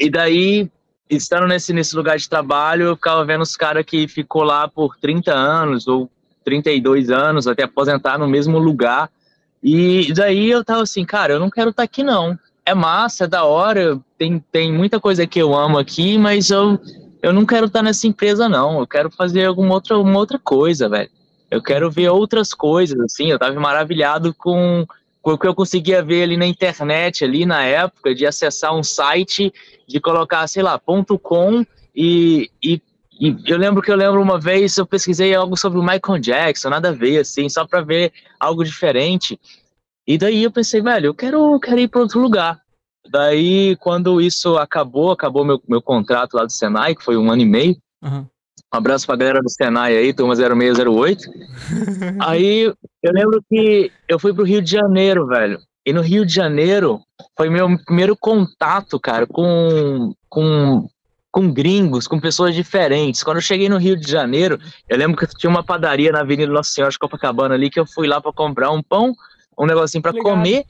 E 0.00 0.08
daí, 0.08 0.70
estando 1.10 1.46
nesse, 1.46 1.72
nesse 1.72 1.94
lugar 1.94 2.16
de 2.16 2.28
trabalho, 2.28 2.86
eu 2.86 2.96
ficava 2.96 3.24
vendo 3.24 3.42
os 3.42 3.54
caras 3.54 3.84
que 3.84 4.08
ficou 4.08 4.42
lá 4.42 4.66
por 4.66 4.96
30 4.96 5.32
anos 5.32 5.86
ou 5.86 6.10
32 6.48 7.10
anos, 7.10 7.46
até 7.46 7.64
aposentar 7.64 8.18
no 8.18 8.26
mesmo 8.26 8.58
lugar. 8.58 9.10
E 9.62 10.12
daí 10.14 10.50
eu 10.50 10.64
tava 10.64 10.82
assim, 10.82 11.04
cara, 11.04 11.34
eu 11.34 11.40
não 11.40 11.50
quero 11.50 11.70
estar 11.70 11.82
aqui 11.82 12.02
não. 12.02 12.38
É 12.64 12.74
massa, 12.74 13.24
é 13.24 13.26
da 13.26 13.44
hora, 13.44 14.00
tem, 14.16 14.42
tem 14.50 14.72
muita 14.72 14.98
coisa 14.98 15.26
que 15.26 15.38
eu 15.38 15.54
amo 15.54 15.78
aqui, 15.78 16.16
mas 16.16 16.50
eu, 16.50 16.80
eu 17.22 17.32
não 17.32 17.44
quero 17.44 17.66
estar 17.66 17.82
nessa 17.82 18.06
empresa 18.06 18.48
não. 18.48 18.80
Eu 18.80 18.86
quero 18.86 19.10
fazer 19.10 19.44
alguma 19.44 19.74
outra, 19.74 19.98
uma 19.98 20.18
outra 20.18 20.38
coisa, 20.38 20.88
velho. 20.88 21.10
Eu 21.50 21.62
quero 21.62 21.90
ver 21.90 22.08
outras 22.08 22.54
coisas, 22.54 22.98
assim. 23.00 23.30
Eu 23.30 23.38
tava 23.38 23.58
maravilhado 23.60 24.34
com, 24.34 24.86
com 25.20 25.32
o 25.32 25.38
que 25.38 25.46
eu 25.46 25.54
conseguia 25.54 26.02
ver 26.02 26.22
ali 26.22 26.36
na 26.36 26.46
internet, 26.46 27.24
ali 27.24 27.44
na 27.44 27.62
época, 27.62 28.14
de 28.14 28.26
acessar 28.26 28.74
um 28.74 28.82
site, 28.82 29.52
de 29.86 30.00
colocar, 30.00 30.46
sei 30.46 30.62
lá, 30.62 30.78
ponto 30.78 31.18
.com 31.18 31.64
e, 31.94 32.50
e, 32.62 32.80
e 33.20 33.36
eu 33.46 33.58
lembro 33.58 33.82
que 33.82 33.90
eu 33.90 33.96
lembro 33.96 34.22
uma 34.22 34.38
vez 34.38 34.76
eu 34.76 34.86
pesquisei 34.86 35.34
algo 35.34 35.56
sobre 35.56 35.78
o 35.78 35.82
Michael 35.82 36.18
Jackson, 36.20 36.70
nada 36.70 36.90
a 36.90 36.92
ver, 36.92 37.18
assim, 37.18 37.48
só 37.48 37.66
para 37.66 37.80
ver 37.80 38.12
algo 38.38 38.64
diferente. 38.64 39.38
E 40.06 40.16
daí 40.16 40.44
eu 40.44 40.50
pensei, 40.50 40.80
velho, 40.80 41.06
eu 41.06 41.14
quero, 41.14 41.58
quero 41.60 41.80
ir 41.80 41.88
para 41.88 42.00
outro 42.00 42.20
lugar. 42.20 42.60
Daí, 43.10 43.76
quando 43.76 44.20
isso 44.20 44.56
acabou, 44.56 45.10
acabou 45.10 45.44
meu, 45.44 45.60
meu 45.66 45.82
contrato 45.82 46.34
lá 46.34 46.44
do 46.44 46.52
Senai, 46.52 46.94
que 46.94 47.04
foi 47.04 47.16
um 47.16 47.30
ano 47.30 47.42
e 47.42 47.46
meio. 47.46 47.76
Aham. 48.02 48.26
Um 48.72 48.76
abraço 48.76 49.06
pra 49.06 49.16
galera 49.16 49.40
do 49.40 49.50
Senai 49.50 49.96
aí, 49.96 50.12
turma 50.12 50.34
0608. 50.36 51.22
Aí 52.20 52.64
eu 53.02 53.12
lembro 53.12 53.42
que 53.48 53.90
eu 54.06 54.18
fui 54.18 54.34
pro 54.34 54.44
Rio 54.44 54.60
de 54.60 54.70
Janeiro, 54.70 55.26
velho. 55.26 55.58
E 55.86 55.92
no 55.92 56.02
Rio 56.02 56.26
de 56.26 56.34
Janeiro 56.34 57.00
foi 57.34 57.48
meu 57.48 57.66
primeiro 57.86 58.14
contato, 58.14 59.00
cara, 59.00 59.26
com, 59.26 60.12
com, 60.28 60.86
com 61.30 61.52
gringos, 61.52 62.06
com 62.06 62.18
pessoas 62.18 62.54
diferentes. 62.54 63.22
Quando 63.22 63.36
eu 63.36 63.42
cheguei 63.42 63.68
no 63.68 63.76
Rio 63.78 63.96
de 63.96 64.10
Janeiro, 64.10 64.58
eu 64.88 64.96
lembro 64.96 65.16
que 65.16 65.26
tinha 65.36 65.50
uma 65.50 65.62
padaria 65.62 66.10
na 66.10 66.20
Avenida 66.20 66.50
Nossa 66.52 66.70
Senhora 66.70 66.90
de 66.90 66.98
Copacabana 66.98 67.54
ali 67.54 67.68
que 67.70 67.78
eu 67.78 67.86
fui 67.86 68.06
lá 68.08 68.20
pra 68.20 68.32
comprar 68.32 68.70
um 68.70 68.82
pão, 68.82 69.14
um 69.58 69.66
negocinho 69.66 70.02
Obrigado. 70.06 70.22
comer. 70.24 70.64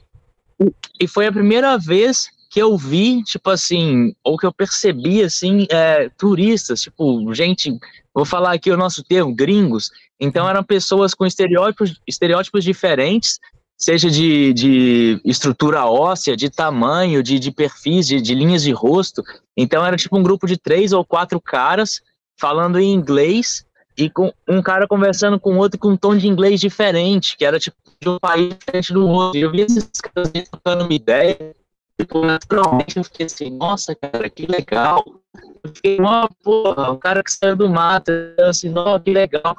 E- 0.61 0.73
E 1.01 1.07
foi 1.07 1.25
a 1.27 1.31
primeira 1.31 1.77
vez 1.77 2.27
que 2.51 2.59
eu 2.61 2.75
vi, 2.77 3.23
tipo 3.23 3.49
assim, 3.49 4.13
ou 4.23 4.35
que 4.37 4.45
eu 4.45 4.51
percebi, 4.51 5.21
assim, 5.23 5.65
é, 5.69 6.09
turistas, 6.17 6.81
tipo, 6.81 7.33
gente, 7.33 7.71
vou 8.13 8.25
falar 8.25 8.53
aqui 8.53 8.69
o 8.71 8.75
nosso 8.77 9.03
termo, 9.03 9.33
gringos. 9.33 9.89
Então 10.19 10.49
eram 10.49 10.63
pessoas 10.63 11.13
com 11.13 11.25
estereótipos, 11.25 12.01
estereótipos 12.07 12.63
diferentes, 12.63 13.39
seja 13.79 14.11
de, 14.11 14.53
de 14.53 15.21
estrutura 15.23 15.85
óssea, 15.85 16.35
de 16.35 16.49
tamanho, 16.49 17.23
de, 17.23 17.39
de 17.39 17.49
perfis, 17.49 18.05
de, 18.05 18.21
de 18.21 18.35
linhas 18.35 18.61
de 18.61 18.71
rosto. 18.71 19.23
Então 19.55 19.85
era 19.85 19.95
tipo 19.95 20.17
um 20.17 20.23
grupo 20.23 20.45
de 20.45 20.57
três 20.57 20.91
ou 20.91 21.05
quatro 21.05 21.39
caras 21.39 22.01
falando 22.37 22.77
em 22.77 22.91
inglês 22.91 23.65
e 23.97 24.09
com 24.09 24.33
um 24.47 24.61
cara 24.61 24.87
conversando 24.87 25.39
com 25.39 25.57
outro 25.57 25.79
com 25.79 25.89
um 25.89 25.97
tom 25.97 26.15
de 26.17 26.27
inglês 26.27 26.59
diferente, 26.59 27.37
que 27.37 27.45
era 27.45 27.59
tipo 27.59 27.77
de 28.01 28.09
um 28.09 28.19
país 28.19 28.49
diferente 28.49 28.93
do 28.93 29.07
outro. 29.07 29.39
E 29.39 29.41
eu 29.41 29.51
vi 29.51 29.61
esses 29.61 29.89
caras 30.01 30.31
trocando 30.49 30.83
uma 30.83 30.93
ideia, 30.93 31.55
tipo, 31.97 32.25
naturalmente 32.25 32.97
eu 32.97 33.03
fiquei 33.03 33.25
assim, 33.25 33.49
nossa, 33.49 33.95
cara, 33.95 34.29
que 34.29 34.45
legal. 34.45 35.03
Eu 35.63 35.73
fiquei, 35.73 35.97
ó, 36.01 36.27
porra, 36.43 36.91
o 36.91 36.97
cara 36.97 37.23
que 37.23 37.31
saiu 37.31 37.55
do 37.55 37.69
mato, 37.69 38.11
assim, 38.41 38.69
nossa, 38.69 38.99
que 38.99 39.11
legal. 39.11 39.55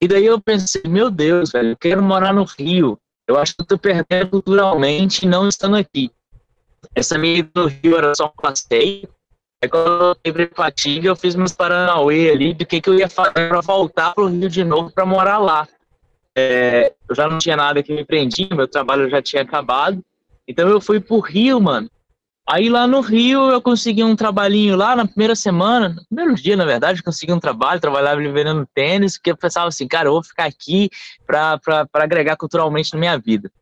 E 0.00 0.08
daí 0.08 0.24
eu 0.24 0.40
pensei, 0.40 0.82
meu 0.86 1.10
Deus, 1.10 1.52
velho, 1.52 1.70
eu 1.70 1.76
quero 1.76 2.02
morar 2.02 2.32
no 2.32 2.44
Rio. 2.44 2.98
Eu 3.30 3.38
acho 3.38 3.54
que 3.54 3.62
eu 3.62 3.66
tô 3.66 3.78
perdendo 3.78 4.28
culturalmente 4.28 5.24
não 5.24 5.48
estando 5.48 5.76
aqui. 5.76 6.10
Essa 6.96 7.16
minha 7.16 7.38
ida 7.38 7.50
no 7.54 7.66
Rio 7.68 7.96
era 7.96 8.12
só 8.12 8.26
um 8.26 8.42
passeio. 8.42 9.08
Aí 9.62 9.68
quando 9.68 9.86
eu 9.86 10.16
lembrei 10.26 10.50
fatiga, 10.52 11.06
eu 11.06 11.14
fiz 11.14 11.36
meus 11.36 11.52
paranauê 11.52 12.28
ali 12.28 12.52
do 12.52 12.66
que, 12.66 12.80
que 12.80 12.90
eu 12.90 12.98
ia 12.98 13.08
fazer 13.08 13.32
para 13.32 13.60
voltar 13.60 14.14
pro 14.14 14.26
Rio 14.26 14.50
de 14.50 14.64
novo 14.64 14.90
para 14.90 15.06
morar 15.06 15.38
lá. 15.38 15.68
É, 16.36 16.92
eu 17.08 17.14
já 17.14 17.28
não 17.28 17.38
tinha 17.38 17.56
nada 17.56 17.84
que 17.84 17.94
me 17.94 18.04
prendia, 18.04 18.48
meu 18.50 18.66
trabalho 18.66 19.08
já 19.08 19.22
tinha 19.22 19.42
acabado. 19.42 20.02
Então 20.48 20.68
eu 20.68 20.80
fui 20.80 20.98
pro 20.98 21.20
Rio, 21.20 21.60
mano. 21.60 21.88
Aí 22.48 22.68
lá 22.68 22.86
no 22.86 23.00
Rio 23.00 23.50
eu 23.50 23.62
consegui 23.62 24.02
um 24.02 24.16
trabalhinho 24.16 24.76
lá 24.76 24.96
na 24.96 25.06
primeira 25.06 25.36
semana, 25.36 25.90
no 25.90 26.04
primeiro 26.06 26.34
dia, 26.34 26.56
na 26.56 26.64
verdade, 26.64 27.02
consegui 27.02 27.32
um 27.32 27.38
trabalho, 27.38 27.80
trabalhava 27.80 28.20
vendendo 28.20 28.66
tênis, 28.74 29.16
que 29.16 29.30
eu 29.30 29.36
pensava 29.36 29.68
assim, 29.68 29.86
cara, 29.86 30.08
eu 30.08 30.12
vou 30.12 30.22
ficar 30.22 30.46
aqui 30.46 30.90
para 31.26 31.60
agregar 31.94 32.36
culturalmente 32.36 32.92
na 32.92 32.98
minha 32.98 33.16
vida. 33.18 33.52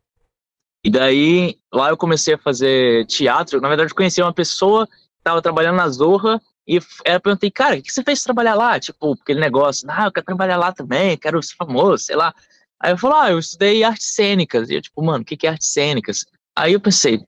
E 0.83 0.89
daí, 0.89 1.57
lá 1.73 1.89
eu 1.89 1.97
comecei 1.97 2.33
a 2.33 2.37
fazer 2.37 3.05
teatro. 3.05 3.59
Na 3.59 3.67
verdade, 3.67 3.91
eu 3.91 3.95
conheci 3.95 4.21
uma 4.21 4.33
pessoa 4.33 4.87
que 4.87 4.93
estava 5.19 5.41
trabalhando 5.41 5.75
na 5.75 5.89
Zorra 5.89 6.41
e 6.65 6.77
eu 6.77 7.19
perguntei, 7.21 7.51
cara, 7.51 7.75
o 7.77 7.81
que 7.81 7.91
você 7.91 8.01
fez 8.01 8.23
trabalhar 8.23 8.55
lá? 8.55 8.79
Tipo, 8.79 9.13
aquele 9.13 9.39
negócio, 9.39 9.87
ah, 9.89 10.05
eu 10.05 10.11
quero 10.11 10.25
trabalhar 10.25 10.57
lá 10.57 10.71
também, 10.71 11.17
quero 11.17 11.41
ser 11.43 11.55
famoso, 11.55 12.05
sei 12.05 12.15
lá. 12.15 12.33
Aí 12.79 12.93
eu 12.93 12.97
falei, 12.97 13.17
ah, 13.19 13.31
eu 13.31 13.39
estudei 13.39 13.83
artes 13.83 14.15
cênicas. 14.15 14.69
E 14.69 14.75
eu, 14.75 14.81
tipo, 14.81 15.03
mano, 15.03 15.21
o 15.21 15.25
que 15.25 15.45
é 15.45 15.49
artes 15.49 15.67
cênicas? 15.67 16.25
Aí 16.55 16.73
eu 16.73 16.79
pensei, 16.79 17.21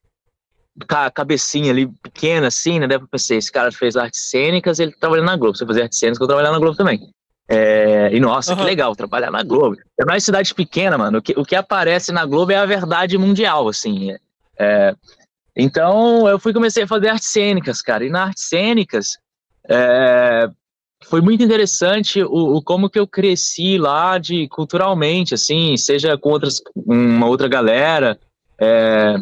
cabecinha 1.14 1.70
ali 1.70 1.86
pequena 1.86 2.48
assim, 2.48 2.78
né? 2.78 2.86
Daí 2.86 2.98
eu 2.98 3.08
pensei, 3.08 3.38
esse 3.38 3.52
cara 3.52 3.70
fez 3.70 3.96
artes 3.96 4.30
cênicas, 4.30 4.78
ele 4.78 4.92
trabalha 4.92 5.22
na 5.22 5.36
Globo. 5.36 5.56
Se 5.56 5.64
eu 5.64 5.68
fazer 5.68 5.82
artes 5.82 5.98
cênicas, 5.98 6.20
eu 6.20 6.26
vou 6.26 6.34
trabalhar 6.34 6.52
na 6.52 6.58
Globo 6.58 6.76
também. 6.76 7.10
É, 7.48 8.08
e 8.12 8.20
nossa, 8.20 8.52
uhum. 8.52 8.58
que 8.58 8.64
legal, 8.64 8.96
trabalhar 8.96 9.30
na 9.30 9.42
Globo. 9.42 9.76
É 10.00 10.04
uma 10.04 10.18
cidade 10.18 10.54
pequena, 10.54 10.96
mano. 10.96 11.18
O 11.18 11.22
que, 11.22 11.32
o 11.36 11.44
que 11.44 11.54
aparece 11.54 12.12
na 12.12 12.24
Globo 12.24 12.52
é 12.52 12.56
a 12.56 12.66
verdade 12.66 13.18
mundial, 13.18 13.68
assim. 13.68 14.16
É, 14.58 14.94
então 15.56 16.26
eu 16.28 16.38
fui 16.38 16.52
comecei 16.52 16.84
a 16.84 16.88
fazer 16.88 17.08
artes 17.08 17.28
cênicas, 17.28 17.82
cara. 17.82 18.04
E 18.04 18.10
na 18.10 18.24
artes 18.24 18.44
cênicas 18.48 19.18
é, 19.68 20.48
foi 21.04 21.20
muito 21.20 21.42
interessante 21.42 22.22
o, 22.22 22.56
o, 22.56 22.62
como 22.62 22.88
que 22.88 22.98
eu 22.98 23.06
cresci 23.06 23.76
lá 23.76 24.18
de 24.18 24.48
culturalmente, 24.48 25.34
assim, 25.34 25.76
seja 25.76 26.16
com 26.16 26.30
outras, 26.30 26.62
uma 26.74 27.26
outra 27.26 27.48
galera. 27.48 28.18
É, 28.58 29.16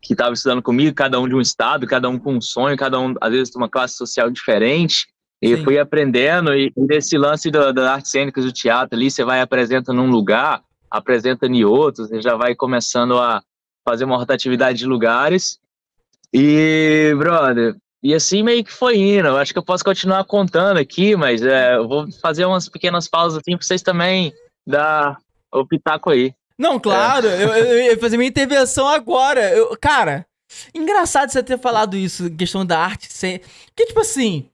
que 0.00 0.14
estava 0.14 0.32
estudando 0.32 0.62
comigo, 0.62 0.94
cada 0.94 1.20
um 1.20 1.28
de 1.28 1.34
um 1.34 1.40
estado, 1.40 1.86
cada 1.86 2.08
um 2.08 2.18
com 2.18 2.34
um 2.34 2.40
sonho, 2.40 2.76
cada 2.76 2.98
um, 2.98 3.14
às 3.20 3.30
vezes, 3.30 3.50
de 3.50 3.56
uma 3.56 3.68
classe 3.68 3.96
social 3.96 4.30
diferente. 4.30 5.06
E 5.42 5.56
Sim. 5.56 5.64
fui 5.64 5.78
aprendendo, 5.78 6.54
e, 6.54 6.72
nesse 6.76 7.16
lance 7.16 7.50
das 7.50 7.74
da 7.74 7.94
artes 7.94 8.10
cênicas 8.10 8.44
do 8.44 8.52
teatro 8.52 8.96
ali, 8.96 9.10
você 9.10 9.24
vai 9.24 9.40
apresenta 9.40 9.92
num 9.92 10.10
lugar, 10.10 10.62
apresenta 10.90 11.46
em 11.46 11.64
outros, 11.64 12.08
você 12.08 12.20
já 12.20 12.36
vai 12.36 12.54
começando 12.54 13.18
a 13.18 13.42
fazer 13.84 14.04
uma 14.04 14.16
rotatividade 14.16 14.78
de 14.78 14.86
lugares. 14.86 15.58
E, 16.32 17.14
brother, 17.16 17.74
e 18.02 18.14
assim 18.14 18.42
meio 18.42 18.64
que 18.64 18.72
foi 18.72 18.96
indo. 18.96 19.28
Eu 19.28 19.36
acho 19.36 19.52
que 19.52 19.58
eu 19.58 19.64
posso 19.64 19.84
continuar 19.84 20.24
contando 20.24 20.78
aqui, 20.78 21.16
mas 21.16 21.42
é, 21.42 21.76
eu 21.76 21.86
vou 21.86 22.10
fazer 22.20 22.44
umas 22.44 22.68
pequenas 22.68 23.08
pausas 23.08 23.40
assim 23.40 23.56
para 23.56 23.66
vocês 23.66 23.82
também 23.82 24.32
dar 24.66 25.18
o 25.52 25.66
pitaco 25.66 26.10
aí. 26.10 26.34
Não, 26.60 26.78
claro, 26.78 27.26
é. 27.26 27.42
eu, 27.42 27.48
eu, 27.48 27.82
ia 27.84 27.98
fazer 27.98 28.18
minha 28.18 28.28
intervenção 28.28 28.86
agora. 28.86 29.50
Eu, 29.50 29.74
cara, 29.80 30.26
engraçado 30.74 31.30
você 31.30 31.42
ter 31.42 31.58
falado 31.58 31.96
isso, 31.96 32.30
questão 32.32 32.66
da 32.66 32.78
arte. 32.78 33.10
Sem... 33.10 33.38
Porque, 33.68 33.86
tipo 33.86 34.00
assim, 34.00 34.46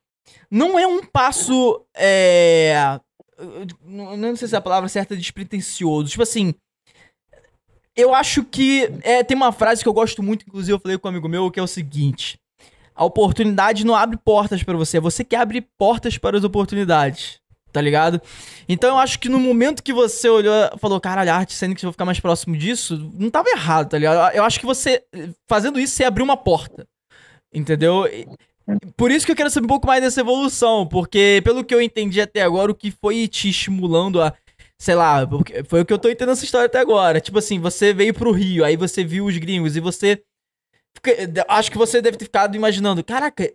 não 0.49 0.79
é 0.79 0.87
um 0.87 1.05
passo. 1.05 1.85
É... 1.97 3.01
Não 3.85 4.37
sei 4.37 4.47
se 4.47 4.55
é 4.55 4.59
a 4.59 4.61
palavra 4.61 4.89
certa 4.89 5.15
é 5.15 5.17
despretensioso. 5.17 6.09
Tipo 6.09 6.23
assim. 6.23 6.55
Eu 7.97 8.15
acho 8.15 8.45
que. 8.45 8.89
É, 9.03 9.25
tem 9.25 9.37
uma 9.37 9.51
frase 9.51 9.83
que 9.83 9.89
eu 9.89 9.93
gosto 9.93 10.23
muito, 10.23 10.45
inclusive 10.47 10.75
eu 10.75 10.79
falei 10.81 10.97
com 10.97 11.09
um 11.09 11.11
amigo 11.11 11.29
meu, 11.29 11.51
que 11.51 11.59
é 11.59 11.63
o 11.63 11.67
seguinte: 11.67 12.39
A 12.95 13.05
oportunidade 13.05 13.85
não 13.85 13.97
abre 13.97 14.17
portas 14.17 14.63
para 14.63 14.77
você, 14.77 14.99
é 14.99 15.01
você 15.01 15.25
que 15.25 15.35
abre 15.35 15.61
portas 15.77 16.17
para 16.17 16.39
as 16.39 16.45
oportunidades 16.45 17.41
tá 17.77 17.81
ligado? 17.83 18.23
Então 18.67 18.89
eu 18.89 18.97
acho 18.97 19.19
que 19.19 19.29
no 19.29 19.39
momento 19.39 19.83
que 19.83 19.93
você 19.93 20.31
olhou 20.31 20.55
falou, 20.79 20.99
caralho, 20.99 21.31
arte 21.31 21.53
cênica, 21.53 21.81
eu 21.81 21.89
vou 21.89 21.93
ficar 21.93 22.07
mais 22.07 22.19
próximo 22.19 22.57
disso, 22.57 23.13
não 23.13 23.29
tava 23.29 23.51
errado, 23.51 23.91
tá 23.91 23.99
ligado? 23.99 24.35
Eu 24.35 24.43
acho 24.45 24.59
que 24.59 24.65
você, 24.65 25.05
fazendo 25.47 25.79
isso, 25.79 25.95
você 25.95 26.05
abriu 26.05 26.25
uma 26.25 26.39
porta, 26.39 26.89
entendeu? 27.53 28.07
Por 28.97 29.11
isso 29.11 29.27
que 29.27 29.33
eu 29.33 29.37
quero 29.37 29.51
saber 29.51 29.67
um 29.67 29.69
pouco 29.69 29.87
mais 29.87 30.01
dessa 30.03 30.23
evolução, 30.23 30.87
porque 30.87 31.43
pelo 31.45 31.63
que 31.63 31.75
eu 31.75 31.83
entendi 31.83 32.19
até 32.19 32.41
agora, 32.41 32.73
o 32.73 32.75
que 32.75 32.91
foi 32.91 33.29
te 33.29 33.51
estimulando 33.51 34.23
a, 34.23 34.33
sei 34.79 34.95
lá, 34.95 35.21
foi 35.69 35.83
o 35.83 35.85
que 35.85 35.93
eu 35.93 35.99
tô 35.99 36.09
entendendo 36.09 36.33
essa 36.33 36.47
história 36.47 36.65
até 36.65 36.79
agora. 36.79 37.21
Tipo 37.21 37.39
assim, 37.39 37.61
você 37.61 37.93
veio 37.93 38.15
pro 38.15 38.33
Rio, 38.33 38.65
aí 38.65 38.75
você 38.75 39.05
viu 39.05 39.27
os 39.27 39.37
gringos 39.37 39.77
e 39.77 39.81
você. 39.81 40.23
Acho 41.47 41.71
que 41.71 41.77
você 41.77 42.01
deve 42.01 42.17
ter 42.17 42.25
ficado 42.25 42.57
imaginando, 42.57 43.05
caraca, 43.05 43.53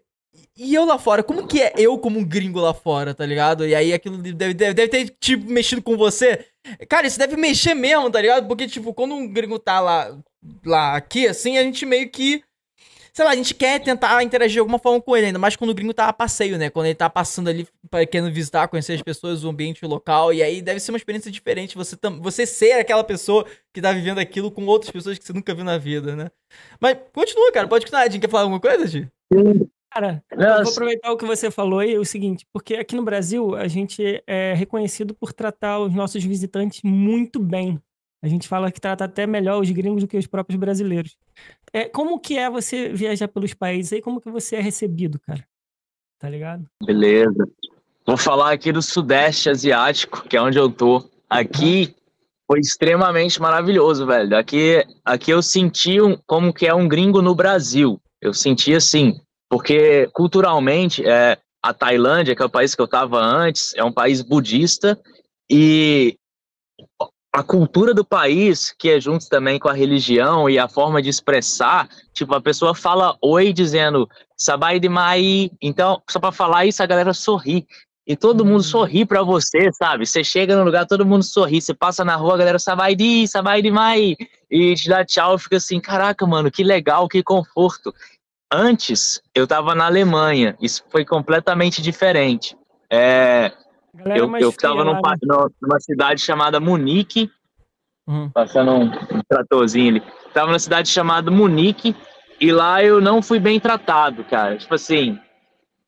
e 0.58 0.75
eu 0.75 0.86
lá 0.86 1.00
fora, 1.00 1.24
como 1.24 1.48
que 1.48 1.62
é 1.62 1.74
eu 1.77 1.98
como 1.98 2.20
um 2.20 2.25
gringo 2.25 2.60
lá 2.60 2.74
fora, 2.74 3.13
tá 3.13 3.25
ligado? 3.25 3.65
E 3.65 3.74
aí 3.74 3.93
aquilo 3.93 4.17
deve, 4.17 4.53
deve, 4.53 4.74
deve 4.74 4.88
ter, 4.89 5.10
tipo, 5.20 5.50
mexido 5.50 5.81
com 5.81 5.96
você. 5.96 6.46
Cara, 6.89 7.08
isso 7.08 7.17
deve 7.17 7.38
mexer 7.38 7.74
mesmo, 7.74 8.12
tá 8.12 8.22
ligado? 8.22 8.48
Porque, 8.48 8.67
tipo, 8.67 8.93
quando 8.93 9.15
um 9.15 9.27
gringo 9.31 9.58
tá 9.58 9.79
lá, 9.79 10.17
lá 10.65 10.96
aqui, 10.96 11.27
assim, 11.27 11.58
a 11.58 11.63
gente 11.63 11.86
meio 11.86 12.10
que. 12.10 12.43
Sei 13.13 13.25
lá, 13.25 13.31
a 13.31 13.36
gente 13.36 13.53
quer 13.53 13.79
tentar 13.81 14.24
interagir 14.24 14.53
de 14.53 14.60
alguma 14.60 14.79
forma 14.79 15.01
com 15.01 15.17
ele, 15.17 15.27
ainda 15.27 15.39
mais 15.39 15.58
quando 15.58 15.72
o 15.72 15.74
gringo 15.74 15.93
tá 15.93 16.08
a 16.08 16.13
passeio, 16.13 16.58
né? 16.58 16.70
Quando 16.70 16.86
ele 16.86 16.96
tá 16.96 17.10
passando 17.10 17.50
ali, 17.50 17.67
querendo 18.10 18.31
visitar, 18.31 18.70
conhecer 18.70 18.93
as 18.93 19.01
pessoas, 19.01 19.43
o 19.43 19.50
ambiente 19.50 19.86
local. 19.86 20.34
E 20.34 20.41
aí 20.41 20.62
deve 20.62 20.79
ser 20.79 20.91
uma 20.91 20.98
experiência 20.98 21.29
diferente 21.29 21.75
você, 21.75 21.98
você 22.22 22.46
ser 22.46 22.74
aquela 22.74 23.03
pessoa 23.03 23.46
que 23.74 23.81
tá 23.81 23.91
vivendo 23.91 24.20
aquilo 24.20 24.50
com 24.50 24.65
outras 24.65 24.91
pessoas 24.91 25.17
que 25.17 25.25
você 25.25 25.34
nunca 25.34 25.53
viu 25.53 25.65
na 25.65 25.77
vida, 25.77 26.15
né? 26.15 26.31
Mas 26.79 26.98
continua, 27.13 27.51
cara, 27.51 27.67
pode 27.67 27.86
continuar. 27.86 28.03
A 28.05 28.10
quer 28.10 28.29
falar 28.29 28.43
alguma 28.43 28.62
coisa, 28.62 28.88
Gi? 28.88 29.10
Cara, 29.93 30.24
eu 30.31 30.63
vou 30.63 30.71
aproveitar 30.71 31.12
o 31.12 31.17
que 31.17 31.25
você 31.25 31.51
falou 31.51 31.79
aí, 31.79 31.98
o 31.98 32.05
seguinte, 32.05 32.48
porque 32.53 32.75
aqui 32.75 32.95
no 32.95 33.03
Brasil 33.03 33.55
a 33.55 33.67
gente 33.67 34.24
é 34.25 34.53
reconhecido 34.53 35.13
por 35.13 35.33
tratar 35.33 35.79
os 35.79 35.93
nossos 35.93 36.24
visitantes 36.24 36.81
muito 36.83 37.39
bem. 37.39 37.77
A 38.24 38.27
gente 38.27 38.48
fala 38.48 38.71
que 38.71 38.79
trata 38.79 39.03
até 39.03 39.27
melhor 39.27 39.60
os 39.60 39.69
gringos 39.69 40.03
do 40.03 40.07
que 40.07 40.17
os 40.17 40.27
próprios 40.27 40.57
brasileiros. 40.57 41.17
É, 41.74 41.89
como 41.89 42.19
que 42.19 42.38
é 42.38 42.50
você 42.50 42.93
viajar 42.93 43.27
pelos 43.27 43.53
países 43.53 43.91
aí? 43.91 44.01
Como 44.01 44.21
que 44.21 44.29
você 44.29 44.57
é 44.57 44.62
recebido, 44.62 45.19
cara? 45.19 45.45
Tá 46.19 46.29
ligado? 46.29 46.65
Beleza. 46.86 47.50
Vou 48.05 48.15
falar 48.15 48.53
aqui 48.53 48.71
do 48.71 48.81
Sudeste 48.81 49.50
Asiático, 49.50 50.24
que 50.27 50.38
é 50.38 50.41
onde 50.41 50.57
eu 50.57 50.71
tô. 50.71 51.03
Aqui 51.29 51.95
foi 52.48 52.60
extremamente 52.60 53.41
maravilhoso, 53.41 54.05
velho. 54.05 54.38
Aqui, 54.38 54.86
aqui 55.03 55.31
eu 55.31 55.41
senti 55.41 56.00
um, 56.00 56.15
como 56.27 56.53
que 56.53 56.67
é 56.67 56.74
um 56.74 56.88
gringo 56.88 57.21
no 57.21 57.33
Brasil. 57.33 58.00
Eu 58.21 58.33
senti 58.33 58.75
assim, 58.75 59.19
porque 59.51 60.10
culturalmente 60.13 61.05
é, 61.05 61.38
a 61.62 61.74
Tailândia, 61.74 62.34
que 62.34 62.41
é 62.41 62.46
o 62.46 62.50
país 62.50 62.74
que 62.74 62.81
eu 62.81 62.86
estava 62.86 63.20
antes, 63.20 63.74
é 63.75 63.84
um 63.84 63.91
país 63.91 64.22
budista 64.22 64.98
e 65.51 66.17
a 67.34 67.43
cultura 67.43 67.93
do 67.93 68.05
país, 68.05 68.74
que 68.79 68.89
é 68.89 68.98
junto 68.98 69.27
também 69.27 69.60
com 69.60 69.67
a 69.67 69.74
religião 69.74 70.50
e 70.50 70.58
a 70.58 70.70
forma 70.70 71.01
de 71.01 71.10
expressar, 71.10 71.89
tipo, 72.13 72.34
a 72.34 72.39
pessoa 72.39 72.74
fala 72.74 73.17
oi 73.22 73.51
dizendo 73.51 74.08
sabai 74.38 74.79
de 74.79 74.88
mai, 74.88 75.51
então 75.62 76.01
só 76.10 76.17
para 76.17 76.31
falar 76.31 76.65
isso 76.65 76.81
a 76.81 76.86
galera 76.86 77.13
sorri. 77.13 77.67
E 78.08 78.15
todo 78.15 78.46
mundo 78.46 78.62
hum. 78.62 78.63
sorri 78.63 79.05
para 79.05 79.22
você, 79.22 79.70
sabe? 79.74 80.05
Você 80.05 80.24
chega 80.24 80.55
no 80.55 80.63
lugar, 80.63 80.88
todo 80.88 81.05
mundo 81.05 81.24
sorri. 81.24 81.62
Você 81.62 81.74
passa 81.74 82.03
na 82.03 82.15
rua, 82.15 82.34
a 82.34 82.38
galera 82.38 82.58
sabai 82.58 82.96
de, 82.96 83.27
sabai 83.27 83.62
de 83.62 83.70
mai, 83.70 84.15
e 84.50 84.75
te 84.75 84.89
dá 84.89 85.05
tchau, 85.05 85.38
fica 85.38 85.58
assim, 85.58 85.79
caraca, 85.79 86.25
mano, 86.25 86.50
que 86.50 86.63
legal, 86.63 87.08
que 87.08 87.22
conforto. 87.22 87.93
Antes, 88.51 89.22
eu 89.34 89.46
estava 89.46 89.74
na 89.74 89.86
Alemanha, 89.86 90.58
isso 90.62 90.84
foi 90.89 91.05
completamente 91.05 91.81
diferente. 91.81 92.58
É, 92.89 93.51
eu 94.15 94.50
estava 94.50 94.84
num, 94.84 95.00
numa 95.62 95.79
cidade 95.79 96.22
chamada 96.22 96.60
Munique, 96.60 97.31
uhum. 98.05 98.29
passando 98.29 98.72
um, 98.72 98.86
um 98.86 99.22
tratorzinho 99.27 99.89
ali. 99.89 100.03
Estava 100.27 100.48
numa 100.48 100.60
cidade 100.60 100.89
chamada 100.89 101.31
Munique, 101.31 101.96
e 102.41 102.51
lá 102.51 102.84
eu 102.84 103.00
não 103.00 103.22
fui 103.22 103.39
bem 103.39 103.60
tratado, 103.60 104.24
cara. 104.25 104.58
Tipo 104.58 104.75
assim, 104.75 105.17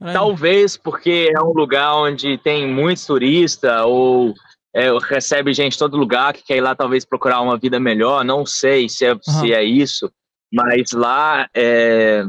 é. 0.02 0.14
talvez 0.14 0.78
porque 0.78 1.32
é 1.36 1.42
um 1.42 1.52
lugar 1.52 1.96
onde 1.96 2.38
tem 2.38 2.66
muitos 2.72 3.06
turistas, 3.06 3.82
ou 3.82 4.34
é, 4.74 4.88
recebe 5.00 5.54
gente 5.54 5.74
de 5.74 5.80
todo 5.80 5.98
lugar 5.98 6.34
que 6.34 6.44
quer 6.44 6.58
ir 6.58 6.62
lá 6.62 6.74
talvez 6.76 7.04
procurar 7.04 7.42
uma 7.42 7.58
vida 7.58 7.80
melhor, 7.80 8.24
não 8.24 8.46
sei 8.46 8.88
se 8.88 9.06
é, 9.06 9.12
uhum. 9.14 9.20
se 9.22 9.54
é 9.54 9.64
isso. 9.64 10.10
Mas 10.54 10.92
lá 10.92 11.50
é, 11.54 12.24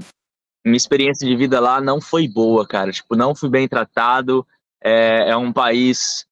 minha 0.64 0.76
experiência 0.76 1.28
de 1.28 1.36
vida 1.36 1.60
lá 1.60 1.80
não 1.80 2.00
foi 2.00 2.26
boa, 2.26 2.66
cara. 2.66 2.90
Tipo, 2.90 3.14
não 3.14 3.34
fui 3.34 3.48
bem 3.48 3.68
tratado. 3.68 4.46
É, 4.82 5.30
é 5.30 5.36
um 5.36 5.52
país 5.52 6.26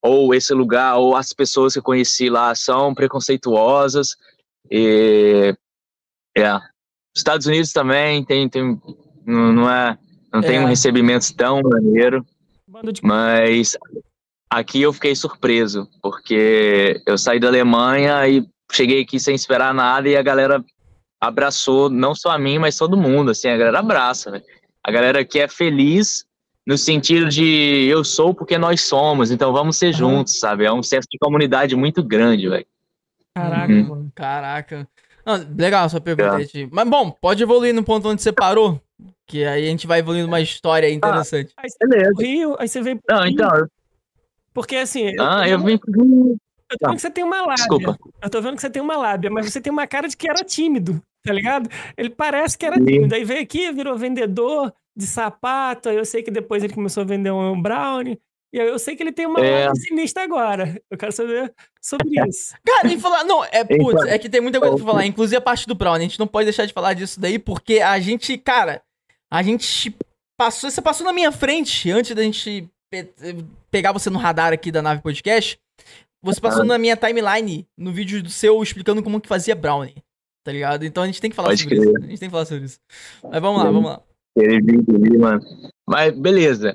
ou 0.00 0.34
esse 0.34 0.54
lugar, 0.54 0.96
ou 0.96 1.16
as 1.16 1.32
pessoas 1.32 1.72
que 1.72 1.80
eu 1.80 1.82
conheci 1.82 2.28
lá 2.28 2.54
são 2.54 2.94
preconceituosas. 2.94 4.16
E, 4.70 5.54
é. 6.36 6.58
Estados 7.16 7.46
Unidos 7.46 7.72
também 7.72 8.24
tem, 8.24 8.48
tem 8.48 8.80
não, 9.26 9.52
não 9.52 9.70
é, 9.70 9.98
não 10.32 10.40
tem 10.40 10.56
é. 10.56 10.60
um 10.60 10.66
recebimento 10.66 11.34
tão 11.34 11.60
maneiro, 11.62 12.24
mas 13.02 13.76
aqui 14.48 14.80
eu 14.82 14.92
fiquei 14.92 15.16
surpreso, 15.16 15.88
porque 16.00 17.02
eu 17.06 17.18
saí 17.18 17.40
da 17.40 17.48
Alemanha 17.48 18.26
e 18.28 18.46
cheguei 18.70 19.02
aqui 19.02 19.18
sem 19.18 19.34
esperar 19.34 19.74
nada 19.74 20.08
e 20.08 20.16
a 20.16 20.22
galera 20.22 20.64
abraçou 21.20 21.90
não 21.90 22.14
só 22.14 22.30
a 22.30 22.38
mim, 22.38 22.58
mas 22.58 22.76
todo 22.76 22.96
mundo, 22.96 23.30
assim, 23.30 23.48
a 23.48 23.56
galera 23.56 23.80
abraça, 23.80 24.30
né? 24.30 24.42
A 24.82 24.90
galera 24.90 25.20
aqui 25.20 25.40
é 25.40 25.48
feliz 25.48 26.24
no 26.66 26.76
sentido 26.76 27.28
de 27.28 27.86
eu 27.88 28.04
sou 28.04 28.34
porque 28.34 28.58
nós 28.58 28.82
somos, 28.82 29.30
então 29.30 29.52
vamos 29.52 29.78
ser 29.78 29.86
uhum. 29.86 29.92
juntos, 29.92 30.38
sabe? 30.38 30.64
É 30.64 30.72
um 30.72 30.82
senso 30.82 31.08
de 31.10 31.18
comunidade 31.18 31.74
muito 31.74 32.02
grande, 32.02 32.48
velho. 32.48 32.66
Caraca, 33.34 33.72
uhum. 33.72 33.88
mano. 33.88 34.12
Caraca. 34.14 34.88
Não, 35.24 35.46
legal 35.56 35.88
sua 35.88 36.00
pergunta, 36.00 36.42
é. 36.42 36.68
Mas 36.70 36.88
bom, 36.88 37.10
pode 37.10 37.42
evoluir 37.42 37.74
no 37.74 37.84
ponto 37.84 38.08
onde 38.08 38.22
você 38.22 38.32
parou, 38.32 38.80
que 39.26 39.44
aí 39.44 39.66
a 39.66 39.70
gente 39.70 39.86
vai 39.86 39.98
evoluindo 39.98 40.28
uma 40.28 40.40
história 40.40 40.90
interessante. 40.90 41.52
Ah, 41.56 41.62
aí, 41.64 41.88
beleza. 41.88 42.12
Rio, 42.18 42.56
aí 42.58 42.68
você 42.68 42.80
vem 42.80 43.00
Não, 43.08 43.22
Rio, 43.22 43.32
então. 43.32 43.68
Porque 44.54 44.76
assim. 44.76 45.14
Ah, 45.20 45.46
eu, 45.46 45.58
eu 45.58 45.64
vim 45.64 45.78
Eu 46.70 46.78
tô 46.78 46.86
vendo 46.86 46.96
que 46.96 47.02
você 47.02 47.10
tem 47.10 47.24
uma 47.24 47.40
lábia. 47.40 47.54
Desculpa. 47.54 47.98
Eu 48.22 48.30
tô 48.30 48.42
vendo 48.42 48.56
que 48.56 48.60
você 48.60 48.70
tem 48.70 48.82
uma 48.82 48.96
lábia, 48.96 49.30
mas 49.30 49.50
você 49.50 49.60
tem 49.60 49.72
uma 49.72 49.86
cara 49.86 50.08
de 50.08 50.16
que 50.16 50.28
era 50.28 50.44
tímido, 50.44 51.02
tá 51.24 51.32
ligado? 51.32 51.70
Ele 51.96 52.10
parece 52.10 52.58
que 52.58 52.66
era 52.66 52.76
tímido. 52.76 53.14
Aí 53.14 53.24
veio 53.24 53.42
aqui, 53.42 53.72
virou 53.72 53.96
vendedor, 53.96 54.72
de 54.98 55.06
sapato, 55.06 55.88
aí 55.88 55.96
eu 55.96 56.04
sei 56.04 56.24
que 56.24 56.30
depois 56.30 56.64
ele 56.64 56.74
começou 56.74 57.02
a 57.02 57.06
vender 57.06 57.30
um 57.30 57.62
brownie. 57.62 58.20
E 58.52 58.58
eu 58.58 58.78
sei 58.78 58.96
que 58.96 59.02
ele 59.02 59.12
tem 59.12 59.26
uma 59.26 59.44
é. 59.44 59.72
sinistra 59.74 60.24
agora. 60.24 60.80
Eu 60.90 60.96
quero 60.98 61.12
saber 61.12 61.52
sobre 61.80 62.08
isso. 62.26 62.54
Cara, 62.66 62.88
e 62.88 62.98
falar. 62.98 63.22
Não, 63.24 63.44
é, 63.44 63.62
putz, 63.62 64.04
é 64.06 64.18
que 64.18 64.28
tem 64.28 64.40
muita 64.40 64.58
coisa 64.58 64.74
pra 64.74 64.84
falar. 64.84 65.06
Inclusive 65.06 65.36
a 65.36 65.40
parte 65.40 65.66
do 65.66 65.74
Brownie. 65.74 66.06
A 66.06 66.08
gente 66.08 66.18
não 66.18 66.26
pode 66.26 66.46
deixar 66.46 66.66
de 66.66 66.72
falar 66.72 66.94
disso 66.94 67.20
daí, 67.20 67.38
porque 67.38 67.80
a 67.80 67.98
gente, 68.00 68.36
cara, 68.38 68.82
a 69.30 69.42
gente 69.42 69.94
passou. 70.36 70.70
Você 70.70 70.80
passou 70.80 71.06
na 71.06 71.12
minha 71.12 71.30
frente 71.30 71.90
antes 71.90 72.14
da 72.14 72.22
gente 72.22 72.68
pe 72.90 73.08
pegar 73.70 73.92
você 73.92 74.08
no 74.08 74.18
radar 74.18 74.52
aqui 74.52 74.72
da 74.72 74.80
nave 74.80 75.02
podcast. 75.02 75.58
Você 76.22 76.40
passou 76.40 76.64
na 76.64 76.78
minha 76.78 76.96
timeline 76.96 77.66
no 77.76 77.92
vídeo 77.92 78.22
do 78.22 78.30
seu 78.30 78.62
explicando 78.62 79.02
como 79.02 79.20
que 79.20 79.28
fazia 79.28 79.54
Brownie. 79.54 80.02
Tá 80.44 80.52
ligado? 80.52 80.84
Então 80.84 81.02
a 81.02 81.06
gente 81.06 81.20
tem 81.20 81.30
que 81.30 81.36
falar 81.36 81.48
pode 81.50 81.62
sobre 81.62 81.76
crer. 81.76 81.88
isso. 81.88 81.98
A 81.98 82.06
gente 82.06 82.18
tem 82.18 82.28
que 82.28 82.32
falar 82.32 82.46
sobre 82.46 82.64
isso. 82.64 82.78
Mas 83.22 83.40
vamos 83.40 83.62
lá, 83.62 83.70
vamos 83.70 83.90
lá. 83.90 84.00
Vídeo 84.36 84.84
ali, 84.94 85.18
mano. 85.18 85.40
Mas 85.86 86.18
beleza. 86.18 86.74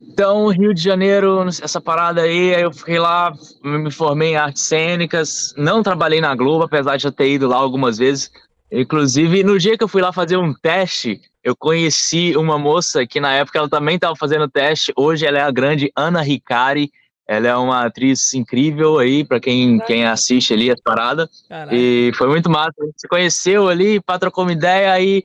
Então, 0.00 0.48
Rio 0.48 0.74
de 0.74 0.82
Janeiro, 0.82 1.42
essa 1.48 1.80
parada 1.80 2.22
aí, 2.22 2.54
aí 2.54 2.62
eu 2.62 2.72
fiquei 2.72 2.98
lá, 2.98 3.32
me 3.62 3.90
formei 3.90 4.30
em 4.30 4.36
artes 4.36 4.64
cênicas, 4.64 5.54
não 5.56 5.82
trabalhei 5.82 6.20
na 6.20 6.34
Globo, 6.34 6.64
apesar 6.64 6.96
de 6.96 7.04
já 7.04 7.12
ter 7.12 7.30
ido 7.30 7.46
lá 7.46 7.56
algumas 7.56 7.98
vezes. 7.98 8.30
Inclusive, 8.70 9.44
no 9.44 9.58
dia 9.58 9.78
que 9.78 9.84
eu 9.84 9.88
fui 9.88 10.02
lá 10.02 10.12
fazer 10.12 10.36
um 10.36 10.52
teste, 10.52 11.20
eu 11.44 11.54
conheci 11.54 12.36
uma 12.36 12.58
moça 12.58 13.06
que 13.06 13.20
na 13.20 13.32
época 13.32 13.58
ela 13.58 13.68
também 13.68 13.94
estava 13.94 14.16
fazendo 14.16 14.48
teste. 14.48 14.92
Hoje 14.96 15.24
ela 15.24 15.38
é 15.38 15.42
a 15.42 15.50
grande 15.50 15.92
Ana 15.96 16.20
Ricari. 16.20 16.90
Ela 17.36 17.48
é 17.48 17.56
uma 17.56 17.86
atriz 17.86 18.34
incrível 18.34 18.98
aí, 18.98 19.24
para 19.24 19.40
quem, 19.40 19.78
quem 19.80 20.04
assiste 20.04 20.52
ali 20.52 20.70
a 20.70 20.76
parada. 20.84 21.28
E 21.72 22.12
foi 22.16 22.28
muito 22.28 22.50
massa. 22.50 22.74
A 22.80 22.84
gente 22.84 23.00
se 23.00 23.08
conheceu 23.08 23.68
ali, 23.68 24.00
pá, 24.00 24.18
trocou 24.18 24.44
uma 24.44 24.52
ideia, 24.52 24.92
aí 24.92 25.22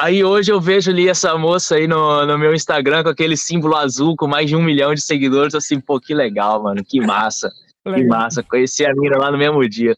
Aí 0.00 0.22
hoje 0.22 0.52
eu 0.52 0.60
vejo 0.60 0.92
ali 0.92 1.08
essa 1.08 1.36
moça 1.36 1.74
aí 1.74 1.88
no, 1.88 2.24
no 2.24 2.38
meu 2.38 2.54
Instagram 2.54 3.02
com 3.02 3.08
aquele 3.08 3.36
símbolo 3.36 3.74
azul 3.74 4.14
com 4.16 4.28
mais 4.28 4.48
de 4.48 4.54
um 4.54 4.62
milhão 4.62 4.94
de 4.94 5.00
seguidores, 5.00 5.56
assim, 5.56 5.80
pô, 5.80 5.98
que 5.98 6.14
legal, 6.14 6.62
mano, 6.62 6.84
que 6.84 7.00
massa, 7.00 7.50
que 7.82 8.04
massa, 8.04 8.40
conheci 8.44 8.86
a 8.86 8.94
mina 8.94 9.18
lá 9.18 9.32
no 9.32 9.36
mesmo 9.36 9.68
dia. 9.68 9.96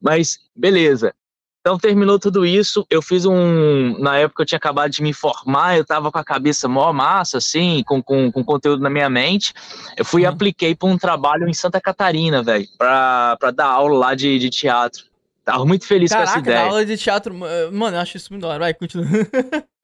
Mas, 0.00 0.38
beleza. 0.56 1.14
Então 1.62 1.78
terminou 1.78 2.18
tudo 2.18 2.44
isso, 2.44 2.84
eu 2.90 3.00
fiz 3.00 3.24
um, 3.24 3.96
na 4.00 4.18
época 4.18 4.42
eu 4.42 4.46
tinha 4.46 4.56
acabado 4.56 4.90
de 4.90 5.00
me 5.00 5.12
formar, 5.12 5.78
eu 5.78 5.84
tava 5.84 6.10
com 6.10 6.18
a 6.18 6.24
cabeça 6.24 6.66
mó 6.66 6.92
massa, 6.92 7.38
assim, 7.38 7.84
com, 7.86 8.02
com, 8.02 8.32
com 8.32 8.42
conteúdo 8.42 8.82
na 8.82 8.90
minha 8.90 9.08
mente, 9.08 9.54
eu 9.96 10.04
fui 10.04 10.22
e 10.22 10.26
uhum. 10.26 10.32
apliquei 10.32 10.74
para 10.74 10.88
um 10.88 10.98
trabalho 10.98 11.48
em 11.48 11.54
Santa 11.54 11.80
Catarina, 11.80 12.42
velho, 12.42 12.66
pra, 12.76 13.36
pra 13.38 13.52
dar 13.52 13.66
aula 13.68 13.96
lá 13.96 14.14
de, 14.16 14.40
de 14.40 14.50
teatro. 14.50 15.04
Tava 15.44 15.64
muito 15.64 15.86
feliz 15.86 16.10
Caraca, 16.10 16.32
com 16.32 16.38
essa 16.40 16.50
ideia. 16.50 16.66
aula 16.66 16.84
de 16.84 16.96
teatro, 16.96 17.32
mano, 17.32 17.96
eu 17.96 18.00
acho 18.00 18.16
isso 18.16 18.32
muito 18.32 18.42
da 18.42 18.48
hora. 18.48 18.58
Vai, 18.58 18.74
continua. 18.74 19.06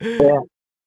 É, 0.00 0.38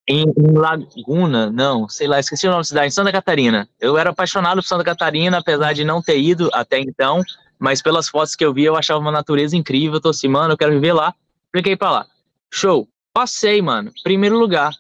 em, 0.08 0.24
em, 0.24 0.52
Laguna, 0.54 1.50
não, 1.52 1.88
sei 1.88 2.08
lá, 2.08 2.20
esqueci 2.20 2.48
o 2.48 2.50
nome 2.50 2.62
da 2.62 2.66
cidade, 2.66 2.88
em 2.88 2.92
Santa 2.92 3.12
Catarina. 3.12 3.68
Eu 3.80 3.98
era 3.98 4.10
apaixonado 4.10 4.62
por 4.62 4.68
Santa 4.68 4.84
Catarina, 4.84 5.38
apesar 5.38 5.74
de 5.74 5.84
não 5.84 6.02
ter 6.02 6.20
ido 6.20 6.50
até 6.54 6.80
então, 6.80 7.22
mas 7.62 7.82
pelas 7.82 8.10
fotos 8.10 8.36
que 8.36 8.44
eu 8.44 8.54
vi, 8.54 8.64
eu 8.64 8.76
achava 8.76 9.00
uma 9.00 9.12
natureza 9.12 9.56
incrível. 9.56 9.96
Eu 9.96 10.02
tô 10.02 10.10
assim, 10.10 10.28
mano, 10.28 10.54
eu 10.54 10.58
quero 10.58 10.72
viver 10.72 10.94
lá. 10.94 11.14
Fiquei 11.56 11.76
pra 11.76 11.92
lá. 11.92 12.08
Show. 12.52 12.88
Passei, 13.14 13.62
mano. 13.62 13.92
Primeiro 14.04 14.38
lugar. 14.40 14.74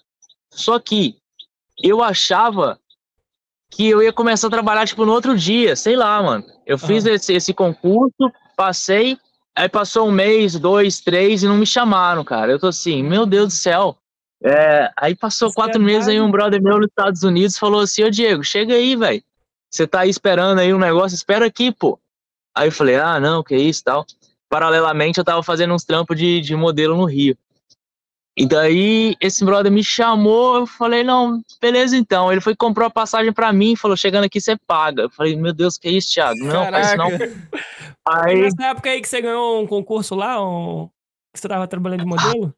Só 0.50 0.80
que 0.80 1.18
eu 1.82 2.02
achava 2.04 2.80
que 3.70 3.88
eu 3.88 4.02
ia 4.02 4.12
começar 4.12 4.48
a 4.48 4.52
trabalhar, 4.52 4.86
tipo, 4.88 5.06
no 5.06 5.14
outro 5.14 5.38
dia, 5.38 5.76
sei 5.76 5.96
lá, 5.96 6.22
mano. 6.22 6.46
Eu 6.66 6.78
fiz 6.78 7.06
esse, 7.06 7.34
esse 7.34 7.54
concurso, 7.54 8.32
passei, 8.58 9.18
Aí 9.56 9.68
passou 9.68 10.08
um 10.08 10.12
mês, 10.12 10.58
dois, 10.58 11.02
três 11.02 11.44
e 11.44 11.48
não 11.48 11.58
me 11.58 11.66
chamaram, 11.66 12.24
cara. 12.24 12.52
Eu 12.52 12.60
tô 12.60 12.68
assim, 12.68 13.04
meu 13.04 13.26
Deus 13.26 13.48
do 13.48 13.54
céu. 13.54 13.98
É, 14.44 14.90
aí 14.98 15.16
passou 15.16 15.50
Você 15.50 15.56
quatro 15.56 15.82
é 15.82 15.86
meses 15.86 16.08
aí 16.08 16.20
um 16.20 16.32
brother 16.32 16.62
meu 16.62 16.78
nos 16.78 16.88
Estados 16.88 17.22
Unidos 17.22 17.58
falou 17.58 17.82
assim, 17.82 18.04
ô 18.04 18.10
Diego, 18.10 18.44
chega 18.44 18.74
aí, 18.74 18.96
velho. 18.96 19.22
Você 19.70 19.86
tá 19.86 20.02
aí 20.02 20.10
esperando 20.10 20.60
aí 20.60 20.74
um 20.74 20.80
negócio, 20.80 21.16
espera 21.16 21.46
aqui, 21.46 21.72
pô. 21.72 22.00
Aí 22.56 22.68
eu 22.68 22.72
falei, 22.72 22.96
ah, 22.96 23.20
não, 23.20 23.44
que 23.44 23.56
isso 23.56 23.84
tal. 23.84 24.06
Paralelamente 24.50 25.18
eu 25.18 25.24
tava 25.24 25.42
fazendo 25.42 25.74
uns 25.74 25.86
trampos 25.86 26.18
de, 26.18 26.42
de 26.42 26.56
modelo 26.56 26.96
no 26.98 27.06
Rio. 27.06 27.38
E 28.38 28.46
daí 28.46 29.16
esse 29.20 29.44
brother 29.44 29.72
me 29.72 29.84
chamou, 29.84 30.58
eu 30.58 30.66
falei, 30.66 31.04
não, 31.04 31.42
beleza 31.62 31.98
então. 31.98 32.32
Ele 32.32 32.42
foi 32.42 32.56
comprou 32.56 32.88
a 32.88 32.90
passagem 32.90 33.34
para 33.34 33.52
mim, 33.52 33.76
falou, 33.76 33.98
chegando 33.98 34.24
aqui 34.24 34.40
você 34.40 34.56
paga. 34.68 35.04
Eu 35.04 35.10
falei, 35.10 35.36
meu 35.36 35.54
Deus, 35.54 35.78
que 35.78 35.88
é 35.88 35.92
isso, 35.92 36.14
Thiago? 36.14 36.40
Não, 36.40 36.64
Caraca. 36.64 36.86
faz 36.86 36.98
não. 36.98 37.10
Aí... 38.08 38.42
Nessa 38.42 38.66
época 38.68 38.90
aí 38.90 39.02
que 39.02 39.08
você 39.08 39.22
ganhou 39.22 39.62
um 39.62 39.68
concurso 39.68 40.16
lá, 40.16 40.44
um... 40.44 40.90
que 41.34 41.40
você 41.40 41.48
tava 41.48 41.68
trabalhando 41.68 42.02
de 42.02 42.06
modelo? 42.06 42.54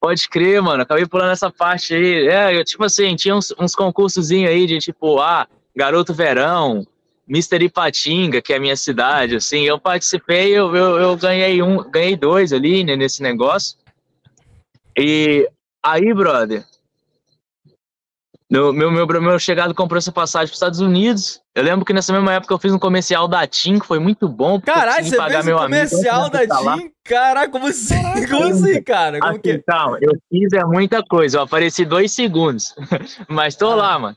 Pode 0.00 0.28
crer, 0.28 0.60
mano. 0.62 0.82
Acabei 0.82 1.06
pulando 1.06 1.32
essa 1.32 1.50
parte 1.50 1.94
aí. 1.94 2.28
É, 2.28 2.56
eu, 2.56 2.64
tipo 2.64 2.84
assim, 2.84 3.16
tinha 3.16 3.34
uns, 3.34 3.52
uns 3.58 3.74
concursozinhos 3.74 4.50
aí 4.50 4.66
de 4.66 4.78
tipo, 4.78 5.18
ah, 5.20 5.48
Garoto 5.74 6.12
Verão, 6.12 6.86
Mister 7.26 7.60
Ipatinga, 7.62 8.40
que 8.40 8.52
é 8.52 8.56
a 8.56 8.60
minha 8.60 8.76
cidade, 8.76 9.36
assim. 9.36 9.62
Eu 9.62 9.80
participei, 9.80 10.50
eu, 10.50 10.74
eu, 10.76 10.98
eu 10.98 11.16
ganhei 11.16 11.60
um, 11.60 11.82
ganhei 11.90 12.16
dois 12.16 12.52
ali 12.52 12.84
né, 12.84 12.94
nesse 12.94 13.22
negócio. 13.22 13.76
E 14.96 15.48
aí, 15.82 16.14
brother, 16.14 16.64
meu, 18.48 18.72
meu, 18.72 18.92
meu, 18.92 19.06
meu 19.06 19.38
chegado 19.40 19.74
comprou 19.74 19.98
essa 19.98 20.12
passagem 20.12 20.46
para 20.46 20.52
os 20.52 20.56
Estados 20.56 20.80
Unidos. 20.80 21.40
Eu 21.52 21.64
lembro 21.64 21.84
que 21.84 21.92
nessa 21.92 22.12
mesma 22.12 22.32
época 22.34 22.54
eu 22.54 22.58
fiz 22.58 22.72
um 22.72 22.78
comercial 22.78 23.26
da 23.26 23.44
TIM, 23.44 23.80
que 23.80 23.86
foi 23.86 23.98
muito 23.98 24.28
bom. 24.28 24.60
Caralho, 24.60 25.04
você 25.04 25.16
pagar 25.16 25.42
fez 25.42 25.56
um 25.56 25.58
comercial 25.58 26.30
da 26.30 26.46
TIM? 26.46 26.92
Caraca, 27.04 27.50
como 27.50 27.66
assim? 27.66 27.94
Como 28.30 28.44
assim, 28.44 28.82
cara? 28.82 29.18
Como 29.18 29.32
assim, 29.32 29.40
que... 29.40 29.58
Calma, 29.58 29.98
eu 30.00 30.12
fiz 30.30 30.52
é 30.52 30.64
muita 30.64 31.02
coisa. 31.02 31.38
Eu 31.38 31.42
apareci 31.42 31.84
dois 31.84 32.12
segundos. 32.12 32.74
Mas 33.28 33.56
tô 33.56 33.70
ah. 33.70 33.74
lá, 33.74 33.98
mano. 33.98 34.16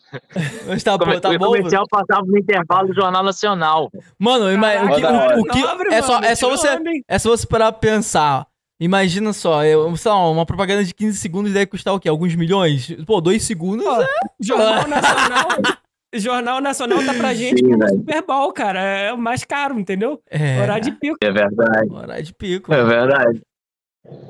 Mas 0.67 0.83
tá 0.83 0.97
bom, 0.97 1.19
tá 1.19 1.35
bom. 1.37 1.45
O 1.45 1.55
comercial 1.55 1.85
passava 1.89 2.23
no 2.25 2.37
intervalo 2.37 2.87
do 2.87 2.93
Jornal 2.93 3.23
Nacional. 3.23 3.91
Mano, 4.19 4.55
mas, 4.57 4.83
o 4.83 4.95
que, 4.95 5.05
o, 5.05 5.39
o 5.39 5.43
que 5.43 5.93
é, 5.93 6.01
só, 6.01 6.19
é, 6.19 6.35
só 6.35 6.49
você, 6.49 6.67
é 7.07 7.19
só 7.19 7.29
você 7.29 7.47
parar 7.47 7.71
pra 7.71 7.79
pensar. 7.79 8.45
Imagina 8.79 9.33
só, 9.33 9.65
eu, 9.65 9.93
sei 9.97 10.09
lá, 10.09 10.29
uma 10.29 10.45
propaganda 10.45 10.85
de 10.85 10.93
15 10.93 11.17
segundos 11.17 11.51
deve 11.51 11.65
custar 11.65 11.93
o 11.93 11.99
quê? 11.99 12.07
Alguns 12.07 12.33
milhões? 12.35 12.95
Pô, 13.05 13.19
dois 13.19 13.43
segundos 13.43 13.83
Pô, 13.85 14.01
é... 14.01 14.07
Jornal 14.39 14.87
Nacional... 14.87 15.47
Jornal 16.11 16.61
Nacional 16.61 17.05
tá 17.05 17.13
pra 17.13 17.33
gente 17.35 17.59
Sim, 17.59 17.69
como 17.69 17.87
Super 17.87 18.23
Bowl, 18.23 18.51
cara. 18.51 18.81
É 18.81 19.13
o 19.13 19.17
mais 19.17 19.43
caro, 19.43 19.79
entendeu? 19.79 20.19
É. 20.27 20.59
Horário 20.59 20.83
de 20.85 20.91
pico. 20.93 21.17
É 21.21 21.31
verdade. 21.31 21.91
Horário 21.91 22.23
de 22.23 22.33
pico. 22.33 22.73
É 22.73 22.83
verdade. 22.83 23.41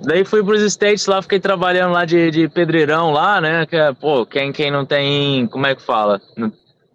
Daí 0.03 0.25
fui 0.25 0.43
pros 0.43 0.61
States 0.63 1.05
lá, 1.05 1.21
fiquei 1.21 1.39
trabalhando 1.39 1.93
lá 1.93 2.03
de, 2.03 2.31
de 2.31 2.49
pedreirão 2.49 3.11
lá, 3.11 3.39
né? 3.39 3.65
Que 3.65 3.77
é, 3.77 3.93
pô, 3.93 4.25
quem, 4.25 4.51
quem 4.51 4.69
não 4.69 4.85
tem. 4.85 5.47
Como 5.47 5.65
é 5.67 5.73
que 5.73 5.81
fala? 5.81 6.19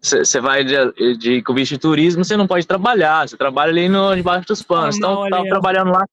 Você 0.02 0.38
vai 0.38 0.64
de, 0.64 1.16
de, 1.16 1.40
com 1.40 1.54
bicho 1.54 1.74
de 1.74 1.80
turismo, 1.80 2.22
você 2.22 2.36
não 2.36 2.46
pode 2.46 2.66
trabalhar. 2.66 3.26
Você 3.26 3.38
trabalha 3.38 3.70
ali 3.70 3.88
no, 3.88 4.14
debaixo 4.14 4.46
dos 4.46 4.62
panos. 4.62 4.96
Ah, 4.96 4.98
então, 4.98 5.30
tava 5.30 5.44
trabalhando 5.44 5.92
lá 5.92 6.04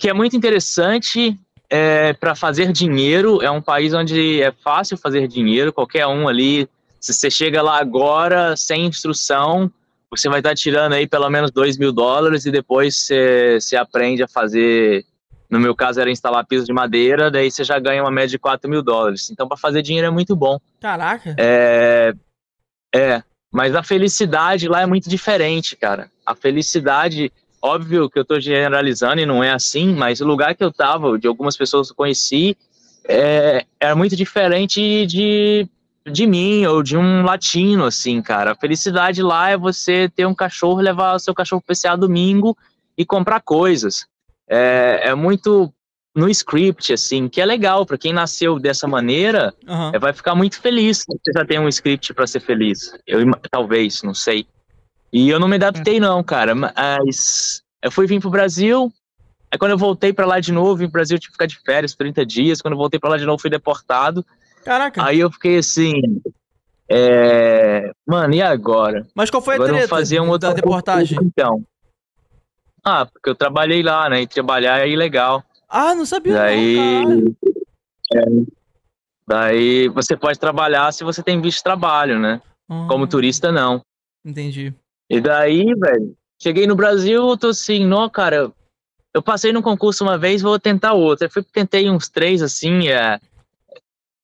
que 0.00 0.08
é 0.08 0.14
muito 0.14 0.34
interessante 0.34 1.38
é, 1.68 2.14
para 2.14 2.34
fazer 2.34 2.72
dinheiro. 2.72 3.42
É 3.42 3.50
um 3.50 3.60
país 3.60 3.92
onde 3.92 4.42
é 4.42 4.50
fácil 4.50 4.96
fazer 4.96 5.28
dinheiro, 5.28 5.72
qualquer 5.72 6.06
um 6.06 6.26
ali. 6.26 6.66
Se 6.98 7.12
você 7.12 7.30
chega 7.30 7.62
lá 7.62 7.78
agora 7.78 8.56
sem 8.56 8.86
instrução, 8.86 9.70
você 10.10 10.28
vai 10.28 10.40
estar 10.40 10.50
tá 10.50 10.54
tirando 10.54 10.94
aí 10.94 11.06
pelo 11.06 11.28
menos 11.28 11.50
2 11.50 11.76
mil 11.76 11.92
dólares 11.92 12.46
e 12.46 12.50
depois 12.50 12.96
você, 12.96 13.58
você 13.60 13.76
aprende 13.76 14.22
a 14.22 14.28
fazer. 14.28 15.04
No 15.50 15.60
meu 15.60 15.74
caso 15.74 16.00
era 16.00 16.10
instalar 16.10 16.46
piso 16.46 16.64
de 16.64 16.72
madeira, 16.72 17.30
daí 17.30 17.50
você 17.50 17.62
já 17.62 17.78
ganha 17.78 18.02
uma 18.02 18.10
média 18.10 18.28
de 18.28 18.38
4 18.38 18.70
mil 18.70 18.82
dólares. 18.82 19.30
Então, 19.30 19.46
para 19.48 19.56
fazer 19.56 19.82
dinheiro 19.82 20.06
é 20.06 20.10
muito 20.10 20.34
bom. 20.34 20.58
Caraca! 20.80 21.34
É, 21.38 22.14
é. 22.94 23.22
Mas 23.52 23.74
a 23.74 23.82
felicidade 23.82 24.68
lá 24.68 24.80
é 24.80 24.86
muito 24.86 25.10
diferente, 25.10 25.74
cara. 25.76 26.08
A 26.24 26.36
felicidade, 26.36 27.32
óbvio 27.62 28.08
que 28.08 28.18
eu 28.18 28.24
tô 28.24 28.40
generalizando 28.40 29.20
e 29.20 29.26
não 29.26 29.42
é 29.42 29.50
assim, 29.50 29.94
mas 29.94 30.20
o 30.20 30.26
lugar 30.26 30.54
que 30.54 30.64
eu 30.64 30.72
tava, 30.72 31.18
de 31.18 31.26
algumas 31.26 31.56
pessoas 31.56 31.88
que 31.88 31.92
eu 31.92 31.96
conheci, 31.96 32.56
é, 33.04 33.64
era 33.78 33.94
muito 33.94 34.16
diferente 34.16 35.06
de, 35.06 35.68
de 36.10 36.26
mim 36.26 36.64
ou 36.66 36.82
de 36.82 36.96
um 36.96 37.22
latino, 37.22 37.84
assim, 37.84 38.20
cara. 38.22 38.52
A 38.52 38.56
felicidade 38.56 39.22
lá 39.22 39.50
é 39.50 39.56
você 39.56 40.08
ter 40.08 40.26
um 40.26 40.34
cachorro, 40.34 40.80
levar 40.80 41.14
o 41.14 41.18
seu 41.18 41.34
cachorro 41.34 41.62
para 41.62 41.96
domingo 41.96 42.56
e 42.96 43.04
comprar 43.04 43.40
coisas. 43.40 44.06
É, 44.48 45.08
é 45.08 45.14
muito 45.14 45.72
no 46.14 46.28
script, 46.28 46.92
assim, 46.92 47.28
que 47.28 47.40
é 47.40 47.46
legal 47.46 47.86
para 47.86 47.96
quem 47.96 48.12
nasceu 48.12 48.58
dessa 48.58 48.88
maneira, 48.88 49.54
uhum. 49.66 49.92
vai 50.00 50.12
ficar 50.12 50.34
muito 50.34 50.60
feliz. 50.60 51.04
Você 51.06 51.32
já 51.32 51.44
tem 51.44 51.58
um 51.58 51.68
script 51.68 52.12
para 52.12 52.26
ser 52.26 52.40
feliz. 52.40 52.92
Eu 53.06 53.20
talvez, 53.50 54.02
não 54.02 54.14
sei. 54.14 54.46
E 55.12 55.28
eu 55.28 55.40
não 55.40 55.48
me 55.48 55.56
adaptei 55.56 55.94
uhum. 55.94 56.00
não, 56.00 56.22
cara. 56.22 56.54
Mas 56.54 57.62
eu 57.82 57.90
fui 57.90 58.06
vir 58.06 58.20
pro 58.20 58.30
Brasil. 58.30 58.92
Aí 59.50 59.58
quando 59.58 59.72
eu 59.72 59.78
voltei 59.78 60.12
para 60.12 60.26
lá 60.26 60.38
de 60.38 60.52
novo, 60.52 60.78
pro 60.78 60.90
Brasil, 60.90 61.18
tive 61.18 61.28
que 61.28 61.34
ficar 61.34 61.46
de 61.46 61.58
férias 61.58 61.94
30 61.94 62.24
dias. 62.24 62.62
Quando 62.62 62.72
eu 62.72 62.78
voltei 62.78 63.00
para 63.00 63.10
lá 63.10 63.16
de 63.16 63.26
novo, 63.26 63.40
fui 63.40 63.50
deportado. 63.50 64.24
Caraca. 64.64 65.04
Aí 65.04 65.18
eu 65.18 65.30
fiquei 65.30 65.58
assim, 65.58 66.00
é... 66.92 67.92
Mano, 68.04 68.34
e 68.34 68.42
agora? 68.42 69.06
Mas 69.14 69.30
qual 69.30 69.40
foi 69.40 69.54
agora 69.54 69.70
a 69.70 69.74
treta 69.74 69.88
fazer 69.88 70.20
um 70.20 70.28
outro 70.28 70.48
da 70.48 70.54
deportagem? 70.54 71.16
Então. 71.22 71.64
Ah, 72.84 73.06
porque 73.06 73.30
eu 73.30 73.34
trabalhei 73.34 73.80
lá, 73.80 74.10
né? 74.10 74.22
E 74.22 74.26
trabalhar 74.26 74.80
é 74.80 74.88
ilegal. 74.88 75.44
Ah, 75.68 75.94
não 75.94 76.04
sabia. 76.04 76.34
Daí, 76.34 77.04
não, 77.04 77.36
é, 78.12 78.24
daí 79.24 79.88
você 79.88 80.16
pode 80.16 80.40
trabalhar 80.40 80.92
se 80.92 81.04
você 81.04 81.22
tem 81.22 81.40
visto 81.40 81.58
de 81.58 81.64
trabalho, 81.64 82.18
né? 82.18 82.42
Como 82.66 83.04
ah. 83.04 83.08
turista, 83.08 83.52
não. 83.52 83.82
Entendi. 84.24 84.74
E 85.10 85.20
daí, 85.20 85.74
velho, 85.74 86.16
cheguei 86.40 86.66
no 86.66 86.76
Brasil, 86.76 87.28
eu 87.28 87.36
tô 87.36 87.48
assim, 87.48 87.84
não, 87.84 88.08
cara, 88.08 88.50
eu 89.12 89.22
passei 89.22 89.52
num 89.52 89.60
concurso 89.60 90.04
uma 90.04 90.16
vez, 90.16 90.40
vou 90.40 90.58
tentar 90.58 90.92
outro. 90.92 91.26
Eu 91.26 91.30
fui, 91.30 91.42
tentei 91.42 91.90
uns 91.90 92.08
três, 92.08 92.40
assim, 92.40 92.88
é... 92.88 93.18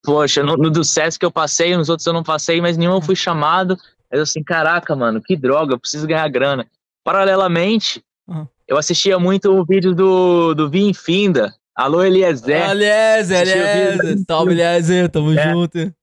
Poxa, 0.04 0.44
no, 0.44 0.56
no 0.56 0.70
do 0.70 0.84
SESC 0.84 1.22
eu 1.24 1.32
passei, 1.32 1.76
nos 1.76 1.88
outros 1.88 2.06
eu 2.06 2.12
não 2.12 2.22
passei, 2.22 2.60
mas 2.60 2.76
nenhum 2.76 2.94
eu 2.94 3.02
fui 3.02 3.16
chamado. 3.16 3.76
Eu 4.08 4.22
assim, 4.22 4.42
caraca, 4.42 4.94
mano, 4.94 5.20
que 5.20 5.36
droga, 5.36 5.74
eu 5.74 5.80
preciso 5.80 6.06
ganhar 6.06 6.28
grana. 6.28 6.64
Paralelamente, 7.02 8.00
uhum. 8.28 8.46
Eu 8.68 8.76
assistia 8.76 9.16
muito 9.16 9.52
o 9.52 9.64
vídeo 9.64 9.94
do, 9.94 10.52
do 10.52 10.68
Vim 10.68 10.92
Finda. 10.92 11.54
Alô, 11.72 12.02
Eliezer. 12.02 12.68
Eliezer, 12.70 13.42
Eliezer. 13.42 14.18
Salve, 14.26 14.52
Eliezer. 14.52 15.08
Tamo 15.08 15.32
é. 15.38 15.52
junto. 15.52 15.94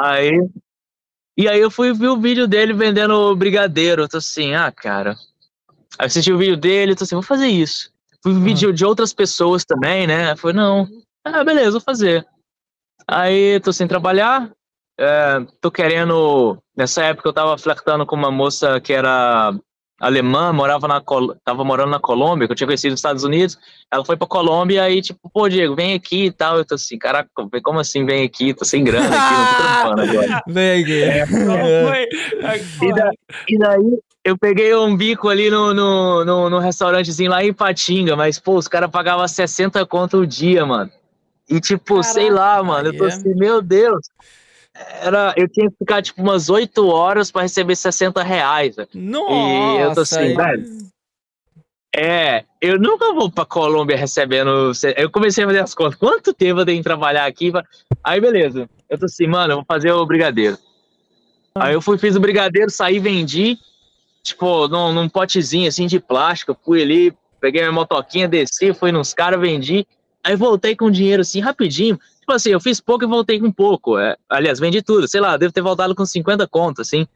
Aí. 0.00 0.30
E 1.36 1.48
aí 1.48 1.60
eu 1.60 1.70
fui 1.70 1.92
ver 1.92 2.08
o 2.08 2.20
vídeo 2.20 2.46
dele 2.46 2.72
vendendo 2.72 3.34
brigadeiro. 3.36 4.02
Eu 4.02 4.08
tô 4.08 4.18
assim, 4.18 4.54
ah, 4.54 4.70
cara. 4.70 5.16
Aí 5.98 6.06
assisti 6.06 6.32
o 6.32 6.38
vídeo 6.38 6.56
dele, 6.56 6.94
tô 6.94 7.04
assim, 7.04 7.14
vou 7.14 7.22
fazer 7.22 7.48
isso. 7.48 7.90
Fui 8.22 8.32
ver 8.32 8.40
vídeo 8.40 8.72
de 8.72 8.84
outras 8.84 9.12
pessoas 9.12 9.64
também, 9.64 10.06
né? 10.06 10.36
Foi, 10.36 10.52
não. 10.52 10.86
Ah, 11.24 11.42
beleza, 11.44 11.72
vou 11.72 11.80
fazer. 11.80 12.26
Aí 13.06 13.60
tô 13.60 13.72
sem 13.72 13.86
trabalhar. 13.88 14.50
É, 14.98 15.40
tô 15.60 15.70
querendo. 15.70 16.58
Nessa 16.76 17.04
época 17.04 17.28
eu 17.28 17.32
tava 17.32 17.56
flertando 17.56 18.04
com 18.04 18.16
uma 18.16 18.30
moça 18.30 18.80
que 18.80 18.92
era 18.92 19.54
alemã, 20.00 20.50
morava 20.50 20.88
na 20.88 20.98
Col 21.00 21.36
tava 21.44 21.62
morando 21.62 21.90
na 21.90 22.00
Colômbia, 22.00 22.48
que 22.48 22.52
eu 22.52 22.56
tinha 22.56 22.66
conhecido 22.66 22.92
nos 22.92 23.00
Estados 23.00 23.22
Unidos. 23.22 23.58
Ela 23.92 24.02
foi 24.02 24.16
pra 24.16 24.26
Colômbia 24.26 24.90
e 24.90 25.02
tipo, 25.02 25.30
pô, 25.30 25.46
Diego, 25.46 25.76
vem 25.76 25.92
aqui 25.92 26.26
e 26.26 26.32
tal. 26.32 26.56
Eu 26.56 26.64
tô 26.64 26.76
assim, 26.76 26.98
caraca, 26.98 27.28
como 27.62 27.78
assim 27.78 28.06
vem 28.06 28.24
aqui? 28.24 28.54
Tô 28.54 28.64
sem 28.64 28.82
grana 28.82 29.06
aqui, 29.06 29.34
não 29.34 29.46
tô 29.46 29.62
trampando 29.62 30.00
agora. 30.10 30.42
Vem 30.48 30.82
aqui. 30.82 31.02
É. 31.02 32.08
E, 32.82 32.94
da, 32.94 33.10
e, 33.46 33.58
daí 33.58 33.98
eu 34.24 34.38
peguei 34.38 34.74
um 34.74 34.96
bico 34.96 35.28
ali 35.28 35.50
no, 35.50 35.74
no, 35.74 36.24
no, 36.24 36.50
no 36.50 36.58
restaurantezinho 36.58 37.30
lá 37.30 37.44
em 37.44 37.52
Patinga, 37.52 38.16
mas 38.16 38.38
pô, 38.38 38.56
os 38.56 38.66
caras 38.66 38.90
pagavam 38.90 39.28
60 39.28 39.84
conto 39.84 40.18
o 40.18 40.26
dia, 40.26 40.64
mano. 40.64 40.90
E 41.48 41.60
tipo, 41.60 41.96
Caraca, 41.96 42.12
sei 42.12 42.30
lá, 42.30 42.62
mano, 42.62 42.88
eu 42.88 42.96
tô 42.96 43.04
assim, 43.04 43.34
meu 43.34 43.60
Deus 43.60 44.08
era, 45.02 45.34
eu 45.36 45.48
tinha 45.48 45.70
que 45.70 45.76
ficar 45.78 46.02
tipo 46.02 46.22
umas 46.22 46.48
8 46.48 46.86
horas 46.86 47.30
para 47.30 47.42
receber 47.42 47.76
60 47.76 48.22
reais. 48.22 48.76
Nossa! 48.94 49.78
E 49.78 49.80
eu 49.80 49.94
tô 49.94 50.00
assim, 50.00 50.34
velho. 50.34 50.90
É, 51.94 52.44
eu 52.60 52.78
nunca 52.78 53.12
vou 53.12 53.30
pra 53.30 53.44
Colômbia 53.44 53.96
recebendo. 53.96 54.72
Eu 54.96 55.10
comecei 55.10 55.44
a 55.44 55.46
fazer 55.46 55.58
as 55.60 55.74
contas. 55.74 55.96
Quanto 55.96 56.32
tempo 56.32 56.60
eu 56.60 56.66
tenho 56.66 56.78
que 56.78 56.84
trabalhar 56.84 57.26
aqui? 57.26 57.52
Aí, 58.02 58.20
beleza. 58.20 58.68
Eu 58.88 58.98
tô 58.98 59.06
assim, 59.06 59.26
mano, 59.26 59.52
eu 59.52 59.56
vou 59.56 59.64
fazer 59.66 59.90
o 59.92 60.06
brigadeiro. 60.06 60.56
Ah. 61.54 61.66
Aí 61.66 61.74
eu 61.74 61.82
fui, 61.82 61.98
fiz 61.98 62.14
o 62.14 62.20
brigadeiro, 62.20 62.70
saí, 62.70 62.98
vendi. 62.98 63.58
Tipo, 64.22 64.68
num, 64.68 64.92
num 64.92 65.08
potezinho 65.08 65.68
assim 65.68 65.86
de 65.86 65.98
plástico. 65.98 66.56
Fui 66.64 66.82
ali, 66.82 67.12
peguei 67.40 67.62
minha 67.62 67.72
motoquinha, 67.72 68.28
desci, 68.28 68.72
fui 68.72 68.92
nos 68.92 69.12
caras, 69.12 69.40
vendi. 69.40 69.86
Aí 70.22 70.36
voltei 70.36 70.76
com 70.76 70.90
dinheiro 70.90 71.22
assim, 71.22 71.40
rapidinho 71.40 71.98
tipo 72.30 72.32
assim, 72.32 72.50
eu 72.50 72.60
fiz 72.60 72.80
pouco 72.80 73.04
e 73.04 73.08
voltei 73.08 73.40
com 73.40 73.50
pouco. 73.50 73.98
É, 73.98 74.16
aliás, 74.28 74.60
vendi 74.60 74.82
tudo, 74.82 75.08
sei 75.08 75.20
lá, 75.20 75.36
devo 75.36 75.52
ter 75.52 75.62
voltado 75.62 75.94
com 75.94 76.04
50 76.04 76.46
contas, 76.46 76.88
assim. 76.88 77.06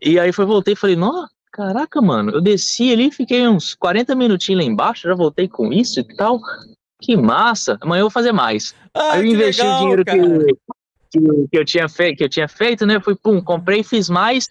E 0.00 0.18
aí 0.18 0.32
foi, 0.32 0.44
voltei 0.44 0.74
e 0.74 0.76
falei, 0.76 0.96
nossa, 0.96 1.28
caraca, 1.52 2.00
mano, 2.00 2.32
eu 2.32 2.40
desci 2.40 2.92
ali, 2.92 3.10
fiquei 3.10 3.48
uns 3.48 3.74
40 3.74 4.14
minutinhos 4.14 4.64
lá 4.64 4.70
embaixo, 4.70 5.08
já 5.08 5.14
voltei 5.14 5.48
com 5.48 5.72
isso 5.72 6.00
e 6.00 6.16
tal. 6.16 6.40
Que 7.00 7.16
massa, 7.16 7.78
amanhã 7.80 8.00
eu 8.00 8.04
vou 8.04 8.10
fazer 8.10 8.32
mais. 8.32 8.74
Ah, 8.92 9.12
aí 9.12 9.20
eu 9.20 9.34
investi 9.34 9.62
legal, 9.62 9.76
o 9.76 9.80
dinheiro 9.80 10.04
que, 10.04 10.54
que, 11.12 11.48
que, 11.50 11.58
eu 11.58 11.64
tinha 11.64 11.88
feito, 11.88 12.18
que 12.18 12.24
eu 12.24 12.28
tinha 12.28 12.48
feito, 12.48 12.84
né? 12.84 13.00
Fui, 13.00 13.16
pum, 13.16 13.40
comprei, 13.40 13.82
fiz 13.82 14.08
mais. 14.10 14.48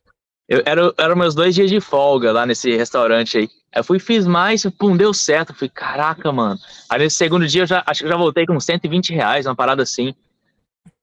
Eu, 0.47 0.63
era, 0.65 0.93
eram 0.97 1.15
meus 1.15 1.35
dois 1.35 1.53
dias 1.53 1.69
de 1.69 1.81
folga 1.81 2.31
lá 2.31 2.45
nesse 2.45 2.75
restaurante 2.75 3.37
aí. 3.37 3.49
Aí 3.73 3.83
fui, 3.83 3.99
fiz 3.99 4.25
mais, 4.25 4.63
pum, 4.77 4.95
deu 4.95 5.13
certo. 5.13 5.53
Fui, 5.53 5.67
caraca, 5.67 6.31
mano. 6.31 6.57
Aí 6.89 6.99
nesse 6.99 7.17
segundo 7.17 7.45
dia 7.45 7.63
eu 7.63 7.67
já 7.67 7.83
acho 7.85 7.99
que 7.99 8.05
eu 8.05 8.11
já 8.11 8.17
voltei 8.17 8.45
com 8.45 8.59
120 8.59 9.13
reais, 9.13 9.45
uma 9.45 9.55
parada 9.55 9.83
assim. 9.83 10.15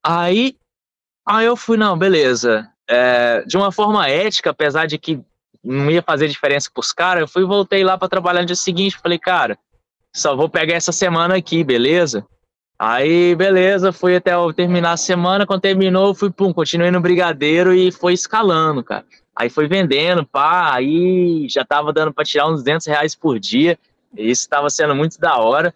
Aí, 0.03 0.57
aí 1.27 1.47
eu 1.47 1.57
fui, 1.57 1.77
não, 1.77 1.97
beleza. 1.97 2.69
É, 2.89 3.43
de 3.47 3.57
uma 3.57 3.71
forma 3.71 4.09
ética, 4.09 4.51
apesar 4.51 4.87
de 4.87 4.99
que 4.99 5.21
não 5.63 5.91
ia 5.91 6.03
fazer 6.03 6.29
diferença 6.29 6.71
pros 6.73 6.93
caras, 6.93 7.23
eu 7.23 7.29
fui 7.29 7.45
voltei 7.45 7.85
lá 7.85 7.97
para 7.97 8.09
trabalhar 8.09 8.41
no 8.41 8.47
dia 8.47 8.57
seguinte. 8.57 8.99
Falei, 8.99 9.19
cara, 9.19 9.59
só 10.15 10.35
vou 10.35 10.49
pegar 10.49 10.75
essa 10.75 10.93
semana 10.93 11.37
aqui, 11.37 11.63
beleza? 11.63 12.27
Aí, 12.79 13.35
beleza, 13.35 13.93
fui 13.93 14.17
até 14.17 14.33
terminar 14.55 14.93
a 14.93 14.97
semana. 14.97 15.47
Quando 15.47 15.61
terminou, 15.61 16.15
fui, 16.15 16.31
pum, 16.31 16.53
continuei 16.53 16.91
no 16.91 17.01
brigadeiro 17.01 17.73
e 17.73 17.93
foi 17.93 18.15
escalando, 18.15 18.83
cara. 18.83 19.05
Aí 19.37 19.51
foi 19.51 19.67
vendendo, 19.67 20.25
pá, 20.25 20.75
aí 20.75 21.47
já 21.49 21.65
tava 21.65 21.93
dando 21.93 22.13
para 22.13 22.25
tirar 22.25 22.47
uns 22.47 22.63
200 22.63 22.87
reais 22.87 23.15
por 23.15 23.39
dia. 23.39 23.79
Isso 24.17 24.43
estava 24.43 24.71
sendo 24.71 24.95
muito 24.95 25.19
da 25.19 25.39
hora. 25.39 25.75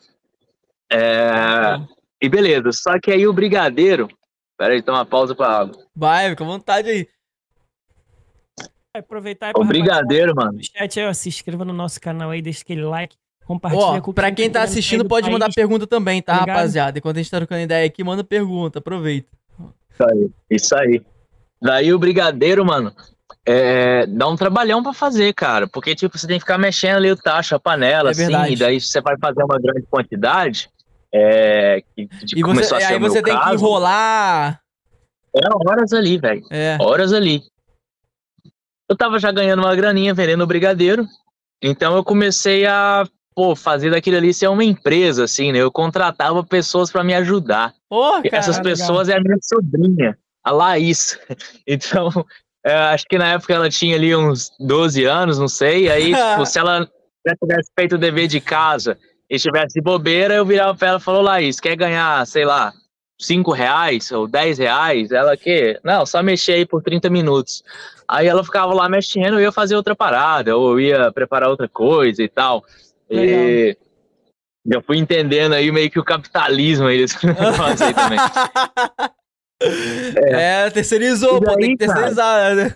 É... 0.90 1.80
E 2.20 2.28
beleza, 2.28 2.70
só 2.72 2.98
que 3.00 3.10
aí 3.10 3.26
o 3.26 3.32
brigadeiro. 3.32 4.08
Pera 4.56 4.74
aí, 4.74 4.82
toma 4.82 4.98
uma 4.98 5.06
pausa 5.06 5.34
pra 5.34 5.60
água. 5.60 5.80
Vai, 5.94 6.30
fica 6.30 6.44
à 6.44 6.46
vontade 6.46 6.88
aí. 6.88 7.08
Aproveitar 8.94 9.52
O 9.56 9.64
brigadeiro, 9.64 10.34
mano. 10.34 10.58
Chat 10.62 10.98
aí, 10.98 11.06
ó, 11.06 11.12
se 11.12 11.28
inscreva 11.28 11.64
no 11.64 11.72
nosso 11.72 12.00
canal 12.00 12.30
aí, 12.30 12.42
deixa 12.42 12.62
aquele 12.62 12.82
like, 12.82 13.16
compartilha 13.44 14.00
com 14.00 14.12
Pra 14.12 14.32
quem 14.32 14.50
tá 14.50 14.62
assistindo, 14.62 15.04
pode 15.06 15.30
mandar 15.30 15.52
pergunta 15.54 15.86
também, 15.86 16.20
tá, 16.20 16.34
Obrigado. 16.34 16.56
rapaziada? 16.56 16.98
Enquanto 16.98 17.16
a 17.16 17.22
gente 17.22 17.30
tá 17.30 17.36
trocando 17.36 17.62
ideia 17.62 17.86
aqui, 17.86 18.02
manda 18.02 18.24
pergunta, 18.24 18.80
aproveita. 18.80 19.28
Isso 19.92 20.04
aí, 20.04 20.30
isso 20.50 20.76
aí. 20.76 21.02
Daí 21.60 21.92
o 21.92 21.98
brigadeiro, 21.98 22.64
mano, 22.64 22.92
é, 23.44 24.06
dá 24.06 24.28
um 24.28 24.36
trabalhão 24.36 24.82
para 24.82 24.92
fazer, 24.92 25.32
cara, 25.34 25.66
porque 25.66 25.94
tipo, 25.94 26.16
você 26.16 26.26
tem 26.26 26.38
que 26.38 26.44
ficar 26.44 26.58
mexendo 26.58 26.96
ali 26.96 27.10
o 27.10 27.16
tacho, 27.16 27.54
a 27.54 27.60
panela, 27.60 28.10
é 28.10 28.12
assim, 28.12 28.22
verdade. 28.22 28.52
e 28.52 28.56
daí 28.56 28.80
você 28.80 29.00
vai 29.00 29.16
fazer 29.18 29.42
uma 29.42 29.58
grande 29.58 29.86
quantidade, 29.90 30.70
é, 31.12 31.82
que, 31.94 32.08
e 32.36 32.42
você, 32.42 32.74
aí 32.74 32.98
você 32.98 33.22
tem 33.22 33.34
caso, 33.34 33.48
que 33.48 33.54
enrolar. 33.54 34.60
É 35.34 35.68
horas 35.68 35.92
ali, 35.92 36.18
velho. 36.18 36.42
É. 36.50 36.76
Horas 36.80 37.12
ali. 37.12 37.42
Eu 38.88 38.96
tava 38.96 39.18
já 39.18 39.30
ganhando 39.30 39.60
uma 39.60 39.74
graninha 39.74 40.14
vendendo 40.14 40.46
brigadeiro, 40.46 41.06
então 41.62 41.96
eu 41.96 42.04
comecei 42.04 42.66
a 42.66 43.06
pô, 43.38 43.54
fazer 43.54 43.90
daquilo 43.90 44.16
ali 44.16 44.34
ser 44.34 44.48
uma 44.48 44.64
empresa, 44.64 45.22
assim, 45.22 45.52
né? 45.52 45.60
Eu 45.60 45.70
contratava 45.70 46.42
pessoas 46.42 46.90
para 46.90 47.04
me 47.04 47.14
ajudar. 47.14 47.72
Oh, 47.88 48.14
cara, 48.14 48.28
Essas 48.32 48.58
pessoas 48.58 49.06
legal. 49.06 49.18
é 49.18 49.20
a 49.20 49.22
minha 49.22 49.38
sobrinha, 49.40 50.18
a 50.42 50.50
Laís. 50.50 51.16
Então, 51.64 52.10
é, 52.64 52.72
acho 52.74 53.04
que 53.06 53.18
na 53.18 53.32
época 53.32 53.54
ela 53.54 53.70
tinha 53.70 53.96
ali 53.96 54.14
uns 54.14 54.50
12 54.58 55.04
anos, 55.04 55.38
não 55.38 55.48
sei. 55.48 55.90
Aí, 55.90 56.12
tipo, 56.14 56.46
se 56.46 56.58
ela 56.58 56.88
tivesse 57.42 57.70
feito 57.78 57.94
o 57.94 57.98
dever 57.98 58.26
de 58.26 58.40
casa 58.40 58.98
e 59.30 59.38
tivesse 59.38 59.80
bobeira, 59.80 60.34
eu 60.34 60.44
virava 60.44 60.74
pra 60.74 60.88
ela 60.88 60.98
e 60.98 61.02
falou, 61.02 61.22
Laís, 61.22 61.60
quer 61.60 61.76
ganhar, 61.76 62.26
sei 62.26 62.44
lá, 62.44 62.72
5 63.20 63.52
reais 63.52 64.10
ou 64.12 64.26
10 64.26 64.58
reais? 64.58 65.12
Ela 65.12 65.36
que? 65.36 65.78
Não, 65.84 66.06
só 66.06 66.22
mexer 66.22 66.52
aí 66.52 66.66
por 66.66 66.82
30 66.82 67.10
minutos. 67.10 67.62
Aí 68.06 68.26
ela 68.26 68.42
ficava 68.42 68.72
lá 68.72 68.88
mexendo, 68.88 69.34
eu 69.34 69.40
ia 69.40 69.52
fazer 69.52 69.76
outra 69.76 69.94
parada, 69.94 70.56
ou 70.56 70.80
ia 70.80 71.12
preparar 71.12 71.50
outra 71.50 71.68
coisa 71.68 72.22
e 72.22 72.28
tal. 72.28 72.64
E 73.10 73.76
eu 74.66 74.82
fui 74.82 74.98
entendendo 74.98 75.54
aí 75.54 75.70
meio 75.70 75.90
que 75.90 75.98
o 75.98 76.04
capitalismo 76.04 76.86
aí 76.86 76.98
desse 76.98 77.18
negócio 77.26 77.86
aí 77.86 77.94
também. 77.94 78.18
É, 79.60 80.66
é 80.66 80.70
terceirizou, 80.70 81.40
pô, 81.40 81.56
tem 81.56 81.76
que 81.76 81.86
terceirizar, 81.86 82.54
né? 82.54 82.72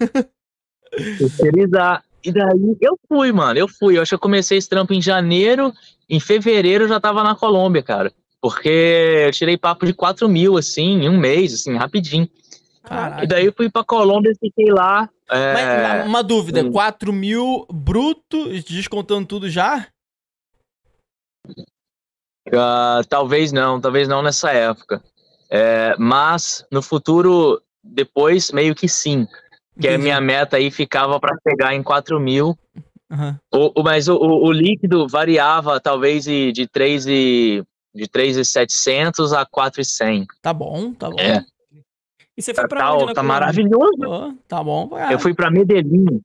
Terceirizar. 1.18 2.04
E 2.24 2.30
daí 2.30 2.76
eu 2.80 2.98
fui, 3.08 3.32
mano. 3.32 3.58
Eu 3.58 3.68
fui. 3.68 3.96
Eu 3.96 4.02
acho 4.02 4.10
que 4.10 4.14
eu 4.14 4.20
comecei 4.20 4.58
esse 4.58 4.68
trampo 4.68 4.92
em 4.92 5.02
janeiro. 5.02 5.72
Em 6.08 6.20
fevereiro 6.20 6.84
eu 6.84 6.88
já 6.88 7.00
tava 7.00 7.22
na 7.22 7.34
Colômbia, 7.34 7.82
cara. 7.82 8.12
Porque 8.40 9.22
eu 9.26 9.32
tirei 9.32 9.56
papo 9.56 9.86
de 9.86 9.94
4 9.94 10.28
mil, 10.28 10.56
assim, 10.56 11.02
em 11.02 11.08
um 11.08 11.18
mês, 11.18 11.54
assim, 11.54 11.76
rapidinho. 11.76 12.28
Caraca. 12.82 13.24
E 13.24 13.26
daí 13.26 13.46
eu 13.46 13.52
fui 13.52 13.70
pra 13.70 13.84
Colômbia 13.84 14.32
fiquei 14.38 14.70
lá. 14.70 15.08
É... 15.30 15.54
Mas, 15.54 16.06
uma 16.06 16.22
dúvida, 16.22 16.62
hum. 16.62 16.72
4 16.72 17.12
mil 17.12 17.66
bruto, 17.70 18.48
descontando 18.62 19.26
tudo 19.26 19.48
já? 19.48 19.86
Uh, 22.48 23.06
talvez 23.08 23.52
não, 23.52 23.80
talvez 23.80 24.08
não 24.08 24.22
nessa 24.22 24.50
época. 24.50 25.02
É, 25.54 25.94
mas 25.98 26.64
no 26.72 26.80
futuro, 26.80 27.60
depois, 27.84 28.50
meio 28.50 28.74
que 28.74 28.88
sim. 28.88 29.28
Que 29.78 29.88
a 29.88 29.98
minha 29.98 30.18
meta 30.18 30.56
aí 30.56 30.70
ficava 30.70 31.20
para 31.20 31.36
pegar 31.44 31.74
em 31.74 31.82
4 31.82 32.18
mil. 32.18 32.58
Uhum. 33.10 33.36
O, 33.52 33.80
o, 33.80 33.82
mas 33.82 34.08
o, 34.08 34.16
o, 34.16 34.50
líquido 34.50 35.06
variava 35.06 35.78
talvez 35.78 36.24
de, 36.24 36.52
de 36.52 36.66
3 36.66 37.06
e 37.06 37.62
de 37.94 38.08
3,700 38.08 39.34
a 39.34 39.44
4,100. 39.44 40.26
Tá 40.40 40.54
bom, 40.54 40.94
tá 40.94 41.10
bom. 41.10 41.18
É. 41.18 41.44
E 42.34 42.40
você 42.40 42.54
foi 42.54 42.66
pra 42.66 42.80
tá, 42.80 42.94
onde? 42.94 43.12
Tá 43.12 43.22
maravilhoso. 43.22 44.02
Oh, 44.06 44.32
tá 44.48 44.64
bom. 44.64 44.88
Vai. 44.88 45.12
Eu 45.12 45.18
fui 45.18 45.34
pra 45.34 45.50
Medellín. 45.50 46.22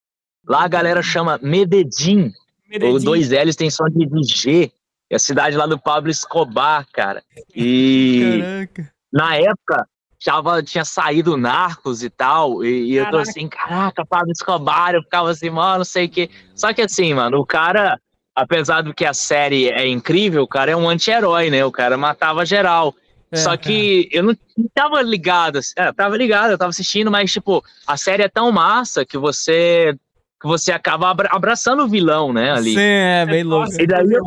Lá 0.48 0.64
a 0.64 0.68
galera 0.70 1.02
chama 1.02 1.38
Medellín. 1.44 2.32
Medellín. 2.70 2.96
O 2.96 3.00
dois 3.00 3.30
L's 3.30 3.58
tem 3.58 3.70
som 3.70 3.90
de 3.90 4.08
G. 4.24 4.72
É 5.10 5.18
a 5.18 5.20
cidade 5.20 5.58
lá 5.58 5.66
do 5.66 5.78
Pablo 5.78 6.10
Escobar, 6.10 6.88
cara. 6.94 7.22
E 7.54 8.40
Caraca. 8.42 8.97
Na 9.12 9.36
época 9.36 9.88
tava, 10.24 10.62
tinha 10.64 10.84
saído 10.84 11.38
Narcos 11.38 12.04
e 12.04 12.10
tal, 12.10 12.64
e, 12.64 12.92
e 12.92 12.96
eu 12.96 13.10
tô 13.10 13.18
assim, 13.18 13.48
caraca, 13.48 14.06
Pablo 14.06 14.32
Escobar, 14.32 14.96
eu 14.96 15.04
ficava 15.04 15.30
assim, 15.30 15.50
mano, 15.50 15.80
não 15.80 15.86
sei 15.86 16.06
o 16.06 16.10
que. 16.10 16.30
Só 16.56 16.74
que 16.74 16.82
assim, 16.82 17.14
mano, 17.14 17.40
o 17.40 17.46
cara, 17.46 18.00
apesar 18.36 18.82
do 18.82 18.94
que 18.94 19.06
a 19.06 19.14
série 19.14 19.70
é 19.70 19.88
incrível, 19.88 20.44
o 20.44 20.48
cara 20.48 20.72
é 20.72 20.76
um 20.76 20.90
anti-herói, 20.90 21.50
né? 21.50 21.64
O 21.64 21.72
cara 21.72 21.98
matava 21.98 22.46
geral. 22.46 22.96
É, 23.32 23.38
Só 23.38 23.58
que 23.58 24.08
eu 24.12 24.24
não, 24.24 24.36
não 24.58 24.70
tava 24.74 25.02
ligado, 25.02 25.58
assim, 25.58 25.74
é, 25.78 25.92
tava 25.92 26.16
ligado, 26.18 26.52
eu 26.52 26.58
tava 26.58 26.70
assistindo, 26.70 27.12
mas 27.12 27.32
tipo, 27.32 27.64
a 27.86 27.98
série 27.98 28.24
é 28.24 28.30
tão 28.30 28.52
massa 28.52 29.06
que 29.06 29.18
você 29.18 29.96
que 30.40 30.48
você 30.48 30.72
acaba 30.72 31.16
abraçando 31.32 31.84
o 31.84 31.88
vilão, 31.88 32.32
né, 32.32 32.52
ali. 32.52 32.76
Sim, 32.76 32.80
é 32.80 33.26
bem 33.26 33.44
louco. 33.44 33.72
E 33.82 33.88
daí 33.88 34.06
eu, 34.06 34.24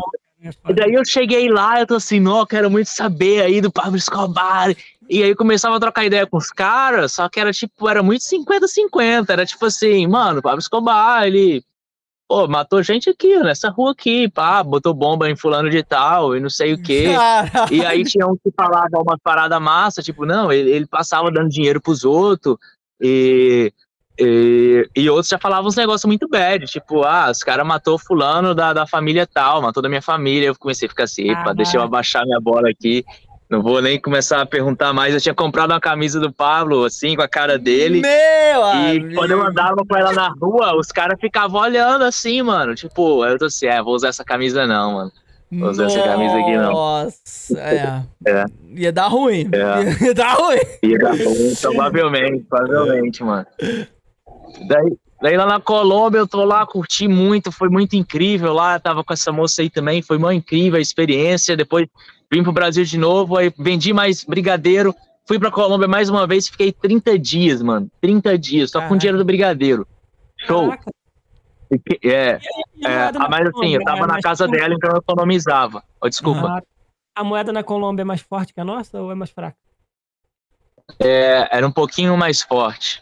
e 0.69 0.73
daí 0.73 0.95
eu 0.95 1.05
cheguei 1.05 1.51
lá, 1.51 1.81
eu 1.81 1.87
tô 1.87 1.97
assim, 1.97 2.19
não, 2.19 2.47
quero 2.47 2.71
muito 2.71 2.89
saber 2.89 3.43
aí 3.43 3.61
do 3.61 3.71
Pablo 3.71 3.97
Escobar. 3.97 4.75
E 5.09 5.23
aí 5.23 5.35
começava 5.35 5.77
a 5.77 5.81
trocar 5.81 6.05
ideia 6.05 6.27
com 6.27 6.39
os 6.39 6.51
caras, 6.51 7.13
só 7.13 7.29
que 7.29 7.39
era 7.39 7.53
tipo, 7.53 7.89
era 7.89 8.03
muito 8.03 8.23
50-50. 8.23 9.29
Era 9.29 9.45
tipo 9.45 9.67
assim, 9.67 10.07
mano, 10.07 10.41
Pablo 10.41 10.61
Escobar, 10.61 11.27
ele, 11.27 11.63
pô, 12.27 12.49
matou 12.49 12.83
gente 12.83 13.11
aqui, 13.11 13.39
nessa 13.41 13.69
rua 13.69 13.91
aqui, 13.91 14.31
pá, 14.31 14.63
botou 14.63 14.95
bomba 14.95 15.29
em 15.29 15.37
fulano 15.37 15.69
de 15.69 15.83
tal 15.83 16.35
e 16.35 16.41
não 16.41 16.49
sei 16.49 16.73
o 16.73 16.83
quê. 16.83 17.13
Caralho. 17.13 17.75
E 17.75 17.85
aí 17.85 18.05
tinha 18.05 18.27
um 18.27 18.37
que 18.37 18.51
falava 18.57 18.99
uma 18.99 19.19
parada 19.23 19.61
massa, 19.61 20.03
tipo, 20.03 20.25
não, 20.25 20.51
ele, 20.51 20.71
ele 20.71 20.87
passava 20.87 21.31
dando 21.31 21.51
dinheiro 21.51 21.83
pros 21.83 22.05
outros. 22.05 22.57
E 22.99 23.73
e, 24.21 24.87
e, 24.95 25.09
outros 25.09 25.29
já 25.29 25.39
falavam 25.39 25.67
uns 25.67 25.77
negócios 25.77 26.05
muito 26.05 26.29
bad, 26.29 26.67
tipo, 26.67 27.05
ah, 27.05 27.31
os 27.31 27.43
caras 27.43 27.67
matou 27.67 27.99
fulano 27.99 28.55
da, 28.55 28.75
da 28.75 28.87
família 28.87 29.27
tal, 29.27 29.63
matou 29.63 29.83
da 29.83 29.89
minha 29.89 30.03
família. 30.03 30.49
Eu 30.49 30.55
comecei 30.55 30.87
a 30.87 30.91
ficar 30.91 31.05
assim, 31.05 31.31
epa, 31.31 31.55
deixa 31.55 31.79
eu 31.79 31.83
abaixar 31.83 32.27
minha 32.27 32.39
bola 32.39 32.69
aqui. 32.69 33.03
Não 33.49 33.63
vou 33.63 33.81
nem 33.81 33.99
começar 33.99 34.43
a 34.43 34.47
perguntar 34.47 34.93
mais. 34.93 35.15
Eu 35.15 35.21
tinha 35.21 35.35
comprado 35.35 35.73
uma 35.73 35.81
camisa 35.81 36.21
do 36.21 36.31
Pablo, 36.31 36.85
assim, 36.85 37.17
com 37.17 37.23
a 37.23 37.29
cara 37.29 37.59
dele. 37.59 38.01
Meu 38.01 38.13
E 38.13 38.99
amigo. 38.99 39.15
quando 39.15 39.31
eu 39.31 39.43
andava 39.43 39.77
com 39.89 39.97
ela 39.97 40.13
na 40.13 40.29
rua, 40.29 40.77
os 40.77 40.93
caras 40.93 41.19
ficavam 41.19 41.61
olhando 41.61 42.05
assim, 42.05 42.43
mano. 42.43 42.75
Tipo, 42.75 43.25
eu 43.25 43.39
tô 43.39 43.47
assim, 43.47 43.67
é, 43.67 43.83
vou 43.83 43.95
usar 43.95 44.09
essa 44.09 44.25
camisa 44.25 44.67
não, 44.67 44.93
mano. 44.93 45.13
Vou 45.51 45.69
usar 45.71 45.85
Nossa, 45.85 45.99
essa 45.99 46.09
camisa 46.09 46.39
aqui 46.39 46.57
não. 46.57 46.73
Nossa, 46.73 47.59
é. 47.59 48.03
é. 48.25 48.45
Ia 48.73 48.93
dar 48.93 49.09
ruim. 49.09 49.51
É. 49.53 49.99
Ia 50.07 50.15
dar 50.15 50.35
ruim. 50.35 50.61
Ia 50.83 50.99
dar 50.99 51.11
ruim, 51.11 51.55
provavelmente, 51.61 52.47
provavelmente, 52.49 53.25
mano. 53.25 53.47
Daí, 54.67 54.97
daí 55.21 55.37
lá 55.37 55.47
na 55.47 55.61
Colômbia 55.61 56.19
eu 56.19 56.27
tô 56.27 56.45
lá, 56.45 56.67
curti 56.67 57.07
muito, 57.09 57.53
foi 57.53 57.69
muito 57.69 57.95
incrível 57.97 58.53
lá, 58.53 58.79
tava 58.79 59.05
com 59.05 59.13
essa 59.13 59.33
moça 59.33 59.63
aí 59.63 59.71
também, 59.71 60.03
foi 60.03 60.19
muito 60.19 60.39
incrível 60.39 60.79
a 60.79 60.83
experiência. 60.83 61.57
Depois 61.57 61.87
vim 62.31 62.43
pro 62.43 62.53
Brasil 62.53 62.85
de 62.85 62.99
novo, 62.99 63.37
aí 63.37 63.53
vendi 63.59 63.93
mais 63.93 64.25
brigadeiro, 64.25 64.95
fui 65.27 65.39
pra 65.39 65.51
Colômbia 65.51 65.89
mais 65.89 66.09
uma 66.09 66.27
vez, 66.27 66.49
fiquei 66.49 66.73
30 66.73 67.19
dias, 67.19 67.63
mano, 67.63 67.91
30 68.01 68.39
dias, 68.39 68.71
só 68.71 68.87
com 68.87 68.95
o 68.95 68.99
dinheiro 68.99 69.19
do 69.19 69.25
brigadeiro. 69.25 69.87
Show. 70.39 70.69
Caraca. 70.69 70.91
É, 72.03 72.41
é, 72.85 73.13
mas 73.31 73.47
assim, 73.47 73.75
eu 73.75 73.85
tava 73.85 74.03
é 74.03 74.07
na 74.07 74.21
casa 74.21 74.49
dela, 74.49 74.75
então 74.75 74.91
eu 74.91 74.97
economizava. 74.97 75.85
Oh, 76.01 76.09
desculpa. 76.09 76.59
Ah, 76.59 76.63
a 77.15 77.23
moeda 77.23 77.53
na 77.53 77.63
Colômbia 77.63 78.03
é 78.03 78.05
mais 78.05 78.21
forte 78.21 78.53
que 78.53 78.61
a 78.61 78.65
nossa 78.65 79.01
ou 79.01 79.13
é 79.13 79.15
mais 79.15 79.31
fraca? 79.31 79.57
É, 80.99 81.57
era 81.57 81.65
um 81.65 81.71
pouquinho 81.71 82.17
mais 82.17 82.43
forte 82.43 83.01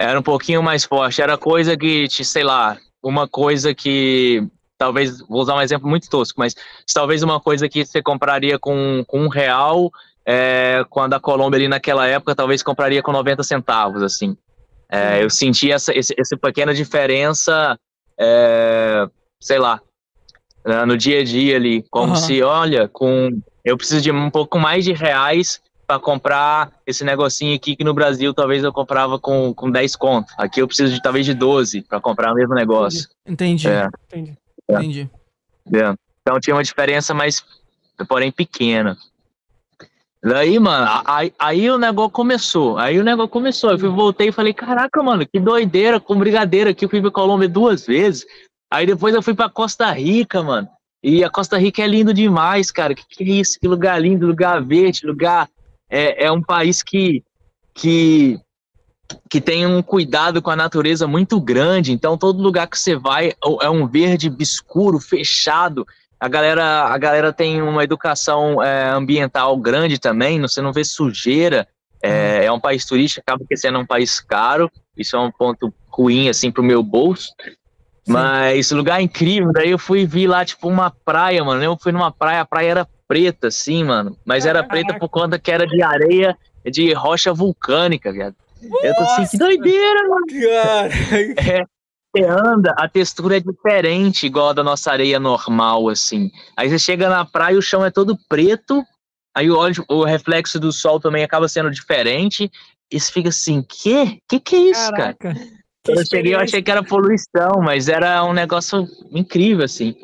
era 0.00 0.18
um 0.18 0.22
pouquinho 0.22 0.62
mais 0.62 0.82
forte. 0.82 1.20
Era 1.20 1.36
coisa 1.36 1.76
que, 1.76 2.08
sei 2.08 2.42
lá, 2.42 2.78
uma 3.02 3.28
coisa 3.28 3.74
que 3.74 4.42
talvez, 4.78 5.20
vou 5.28 5.42
usar 5.42 5.54
um 5.56 5.60
exemplo 5.60 5.86
muito 5.86 6.08
tosco, 6.08 6.40
mas 6.40 6.56
talvez 6.94 7.22
uma 7.22 7.38
coisa 7.38 7.68
que 7.68 7.84
você 7.84 8.00
compraria 8.00 8.58
com, 8.58 9.04
com 9.06 9.20
um 9.20 9.28
real, 9.28 9.92
é, 10.24 10.82
quando 10.88 11.12
a 11.12 11.20
Colômbia 11.20 11.58
ali 11.58 11.68
naquela 11.68 12.06
época, 12.06 12.34
talvez 12.34 12.62
compraria 12.62 13.02
com 13.02 13.12
90 13.12 13.42
centavos, 13.42 14.02
assim. 14.02 14.34
É, 14.90 15.22
eu 15.22 15.28
senti 15.28 15.70
essa, 15.70 15.96
essa, 15.96 16.14
essa 16.18 16.34
pequena 16.34 16.72
diferença, 16.72 17.78
é, 18.18 19.06
sei 19.38 19.58
lá, 19.58 19.82
no 20.86 20.96
dia 20.96 21.20
a 21.20 21.24
dia 21.24 21.56
ali, 21.56 21.84
como 21.90 22.14
uhum. 22.14 22.16
se, 22.16 22.42
olha, 22.42 22.88
com 22.88 23.28
eu 23.62 23.76
preciso 23.76 24.00
de 24.00 24.10
um 24.10 24.30
pouco 24.30 24.58
mais 24.58 24.82
de 24.82 24.94
reais 24.94 25.60
para 25.90 25.98
comprar 25.98 26.70
esse 26.86 27.02
negocinho 27.02 27.56
aqui 27.56 27.74
que 27.74 27.82
no 27.82 27.92
Brasil 27.92 28.32
talvez 28.32 28.62
eu 28.62 28.72
comprava 28.72 29.18
com, 29.18 29.52
com 29.52 29.68
10 29.68 29.96
conto. 29.96 30.32
Aqui 30.38 30.62
eu 30.62 30.68
preciso 30.68 30.94
de 30.94 31.02
talvez 31.02 31.26
de 31.26 31.34
12 31.34 31.82
para 31.82 32.00
comprar 32.00 32.30
o 32.30 32.36
mesmo 32.36 32.54
negócio. 32.54 33.08
Entendi. 33.26 33.66
É. 33.66 33.88
Entendi. 34.06 34.38
É. 34.68 34.74
Entendi. 34.74 35.10
É. 35.74 35.94
Então 36.22 36.38
tinha 36.38 36.54
uma 36.54 36.62
diferença, 36.62 37.12
mas 37.12 37.44
porém 38.08 38.30
pequena. 38.30 38.96
Daí, 40.22 40.60
mano, 40.60 41.02
aí, 41.04 41.34
aí 41.36 41.68
o 41.68 41.76
negócio 41.76 42.12
começou. 42.12 42.78
Aí 42.78 42.96
o 43.00 43.02
negócio 43.02 43.30
começou. 43.30 43.72
Eu 43.72 43.78
fui, 43.80 43.88
voltei 43.88 44.28
e 44.28 44.32
falei, 44.32 44.54
caraca, 44.54 45.02
mano, 45.02 45.26
que 45.26 45.40
doideira 45.40 45.98
com 45.98 46.16
brigadeiro 46.16 46.70
aqui. 46.70 46.84
Eu 46.84 46.88
fui 46.88 47.00
pra 47.00 47.10
Colômbia 47.10 47.48
duas 47.48 47.84
vezes. 47.84 48.24
Aí 48.72 48.86
depois 48.86 49.12
eu 49.12 49.22
fui 49.22 49.34
pra 49.34 49.50
Costa 49.50 49.90
Rica, 49.90 50.40
mano. 50.40 50.68
E 51.02 51.24
a 51.24 51.30
Costa 51.30 51.58
Rica 51.58 51.82
é 51.82 51.88
lindo 51.88 52.14
demais, 52.14 52.70
cara. 52.70 52.94
Que 52.94 53.02
que 53.08 53.24
é 53.24 53.26
isso? 53.26 53.58
Que 53.58 53.66
lugar 53.66 54.00
lindo, 54.00 54.24
lugar 54.24 54.62
verde, 54.62 55.04
lugar 55.04 55.48
é, 55.90 56.26
é 56.26 56.32
um 56.32 56.40
país 56.40 56.82
que, 56.82 57.24
que, 57.74 58.38
que 59.28 59.40
tem 59.40 59.66
um 59.66 59.82
cuidado 59.82 60.40
com 60.40 60.50
a 60.50 60.56
natureza 60.56 61.06
muito 61.06 61.40
grande. 61.40 61.92
Então, 61.92 62.16
todo 62.16 62.42
lugar 62.42 62.68
que 62.68 62.78
você 62.78 62.96
vai 62.96 63.32
é 63.60 63.68
um 63.68 63.86
verde 63.86 64.32
escuro, 64.38 65.00
fechado. 65.00 65.84
A 66.18 66.28
galera, 66.28 66.84
a 66.84 66.96
galera 66.96 67.32
tem 67.32 67.60
uma 67.60 67.82
educação 67.82 68.62
é, 68.62 68.90
ambiental 68.90 69.56
grande 69.56 69.98
também, 69.98 70.40
você 70.40 70.60
não 70.60 70.72
vê 70.72 70.84
sujeira. 70.84 71.66
É, 72.02 72.10
uhum. 72.38 72.44
é 72.44 72.52
um 72.52 72.60
país 72.60 72.86
turístico, 72.86 73.22
acaba 73.26 73.44
sendo 73.56 73.78
um 73.78 73.86
país 73.86 74.20
caro. 74.20 74.70
Isso 74.96 75.16
é 75.16 75.18
um 75.18 75.30
ponto 75.30 75.72
ruim, 75.88 76.28
assim, 76.28 76.50
pro 76.50 76.62
meu 76.62 76.82
bolso. 76.82 77.28
Sim. 78.04 78.12
Mas 78.12 78.70
lugar 78.70 79.02
incrível. 79.02 79.52
Daí 79.52 79.70
eu 79.70 79.78
fui 79.78 80.06
vi 80.06 80.26
lá, 80.26 80.44
tipo, 80.44 80.68
uma 80.68 80.90
praia, 80.90 81.44
mano. 81.44 81.62
Eu 81.62 81.76
fui 81.80 81.92
numa 81.92 82.10
praia, 82.10 82.40
a 82.40 82.46
praia 82.46 82.70
era 82.70 82.88
preta, 83.10 83.48
assim, 83.48 83.82
mano. 83.82 84.16
Mas 84.24 84.46
era 84.46 84.62
preta 84.62 84.96
por 84.96 85.08
conta 85.08 85.36
que 85.36 85.50
era 85.50 85.66
de 85.66 85.82
areia, 85.82 86.38
de 86.64 86.92
rocha 86.92 87.34
vulcânica, 87.34 88.12
viado. 88.12 88.36
Eu 88.84 88.94
tô 88.94 89.02
assim, 89.02 89.26
que 89.26 89.36
doideira, 89.36 90.08
mano. 90.08 90.26
Cara. 90.28 90.90
É, 91.58 91.64
você 92.14 92.24
anda, 92.24 92.72
a 92.78 92.88
textura 92.88 93.38
é 93.38 93.40
diferente, 93.40 94.26
igual 94.26 94.50
a 94.50 94.52
da 94.52 94.62
nossa 94.62 94.92
areia 94.92 95.18
normal, 95.18 95.88
assim. 95.88 96.30
Aí 96.56 96.70
você 96.70 96.78
chega 96.78 97.08
na 97.08 97.24
praia, 97.24 97.58
o 97.58 97.62
chão 97.62 97.84
é 97.84 97.90
todo 97.90 98.16
preto, 98.28 98.84
aí 99.36 99.50
o, 99.50 99.56
óleo, 99.56 99.84
o 99.88 100.04
reflexo 100.04 100.60
do 100.60 100.70
sol 100.70 101.00
também 101.00 101.24
acaba 101.24 101.48
sendo 101.48 101.70
diferente. 101.70 102.48
E 102.92 103.00
você 103.00 103.10
fica 103.10 103.30
assim, 103.30 103.60
que? 103.68 104.18
Que 104.28 104.38
que 104.38 104.54
é 104.54 104.58
isso, 104.70 104.90
Caraca. 104.92 105.34
cara? 105.34 105.46
Quando 105.84 105.98
eu 105.98 106.06
cheguei, 106.06 106.34
eu 106.34 106.40
achei 106.40 106.62
que 106.62 106.70
era 106.70 106.84
poluição, 106.84 107.60
mas 107.60 107.88
era 107.88 108.22
um 108.22 108.32
negócio 108.32 108.86
incrível, 109.10 109.64
assim. 109.64 109.96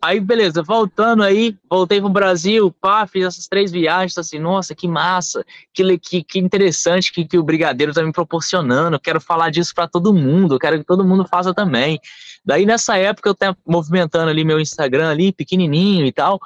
Aí, 0.00 0.20
beleza, 0.20 0.62
voltando 0.62 1.24
aí, 1.24 1.56
voltei 1.68 2.00
pro 2.00 2.08
Brasil, 2.08 2.70
pá, 2.80 3.04
fiz 3.04 3.24
essas 3.24 3.48
três 3.48 3.72
viagens, 3.72 4.16
assim, 4.16 4.38
nossa, 4.38 4.72
que 4.72 4.86
massa, 4.86 5.44
que, 5.74 5.98
que, 5.98 6.22
que 6.22 6.38
interessante 6.38 7.12
que, 7.12 7.24
que 7.24 7.36
o 7.36 7.42
Brigadeiro 7.42 7.92
tá 7.92 8.02
me 8.02 8.12
proporcionando, 8.12 9.00
quero 9.00 9.20
falar 9.20 9.50
disso 9.50 9.74
para 9.74 9.88
todo 9.88 10.14
mundo, 10.14 10.58
quero 10.58 10.78
que 10.78 10.84
todo 10.84 11.04
mundo 11.04 11.26
faça 11.26 11.52
também. 11.52 11.98
Daí, 12.44 12.64
nessa 12.64 12.96
época, 12.96 13.28
eu 13.28 13.34
tava 13.34 13.56
movimentando 13.66 14.30
ali 14.30 14.44
meu 14.44 14.60
Instagram 14.60 15.10
ali, 15.10 15.32
pequenininho 15.32 16.06
e 16.06 16.12
tal, 16.12 16.38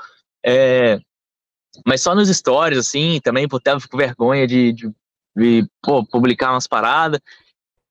é, 0.44 0.98
mas 1.86 2.00
só 2.00 2.14
nos 2.14 2.28
stories, 2.30 2.78
assim, 2.78 3.20
também, 3.22 3.46
por 3.46 3.60
ter 3.60 3.76
vergonha 3.94 4.46
de, 4.46 4.72
de, 4.72 4.90
de 5.36 5.66
pô, 5.82 6.06
publicar 6.06 6.52
umas 6.52 6.66
paradas, 6.66 7.20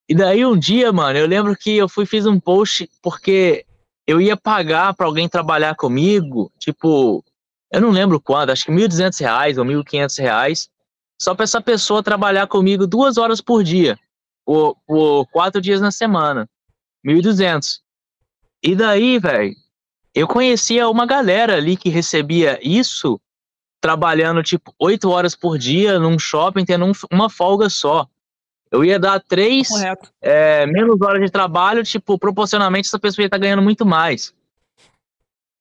E 0.09 0.15
daí 0.15 0.43
um 0.43 0.57
dia, 0.57 0.91
mano, 0.91 1.19
eu 1.19 1.27
lembro 1.27 1.55
que 1.55 1.77
eu 1.77 1.87
fui 1.87 2.05
fiz 2.07 2.25
um 2.25 2.39
post 2.39 2.89
porque 3.01 3.65
eu 4.07 4.19
ia 4.19 4.35
pagar 4.35 4.93
para 4.93 5.05
alguém 5.05 5.29
trabalhar 5.29 5.75
comigo, 5.75 6.51
tipo, 6.59 7.23
eu 7.71 7.81
não 7.81 7.89
lembro 7.89 8.19
quando, 8.19 8.49
acho 8.49 8.65
que 8.65 8.71
R$ 8.71 8.87
1.200 8.87 9.57
ou 9.57 9.63
R$ 9.63 9.75
1.500, 9.83 10.69
só 11.19 11.35
para 11.35 11.43
essa 11.43 11.61
pessoa 11.61 12.03
trabalhar 12.03 12.47
comigo 12.47 12.87
duas 12.87 13.17
horas 13.17 13.39
por 13.39 13.63
dia, 13.63 13.97
por, 14.45 14.75
por 14.87 15.25
quatro 15.27 15.61
dias 15.61 15.79
na 15.79 15.91
semana. 15.91 16.49
1.200. 17.05 17.79
E 18.63 18.75
daí, 18.75 19.19
velho, 19.19 19.55
eu 20.13 20.27
conhecia 20.27 20.89
uma 20.89 21.05
galera 21.05 21.55
ali 21.55 21.77
que 21.77 21.89
recebia 21.89 22.59
isso 22.61 23.19
trabalhando 23.79 24.43
tipo 24.43 24.73
oito 24.79 25.09
horas 25.09 25.35
por 25.35 25.57
dia 25.57 25.97
num 25.97 26.19
shopping, 26.19 26.65
tendo 26.65 26.85
um, 26.85 26.91
uma 27.11 27.29
folga 27.29 27.69
só. 27.69 28.07
Eu 28.71 28.85
ia 28.85 28.97
dar 28.97 29.19
três 29.19 29.67
é, 30.21 30.65
menos 30.65 31.01
horas 31.01 31.21
de 31.21 31.29
trabalho, 31.29 31.83
tipo, 31.83 32.17
proporcionalmente 32.17 32.87
essa 32.87 32.97
pessoa 32.97 33.23
ia 33.23 33.27
estar 33.27 33.37
tá 33.37 33.41
ganhando 33.41 33.61
muito 33.61 33.85
mais. 33.85 34.33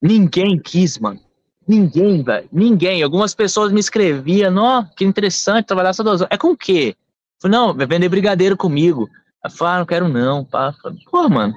Ninguém 0.01 0.59
quis, 0.59 0.97
mano. 0.99 1.21
Ninguém, 1.67 2.23
velho. 2.23 2.49
Ninguém. 2.53 3.03
Algumas 3.03 3.35
pessoas 3.35 3.73
me 3.73 3.81
escreviam, 3.81 4.57
ó, 4.57 4.85
que 4.97 5.05
interessante 5.05 5.67
trabalhar 5.67 5.93
só 5.93 6.03
duas 6.03 6.21
horas. 6.21 6.33
É 6.33 6.39
com 6.39 6.53
o 6.53 6.57
quê? 6.57 6.95
falei, 7.41 7.57
não, 7.57 7.75
vai 7.75 7.87
vender 7.87 8.09
brigadeiro 8.09 8.57
comigo. 8.57 9.09
Eu 9.45 9.51
falei, 9.51 9.75
ah, 9.75 9.79
não 9.79 9.87
quero 9.87 10.09
não, 10.09 10.45
pá. 10.45 10.73
Falei, 10.81 10.99
Pô, 11.11 11.29
mano, 11.29 11.55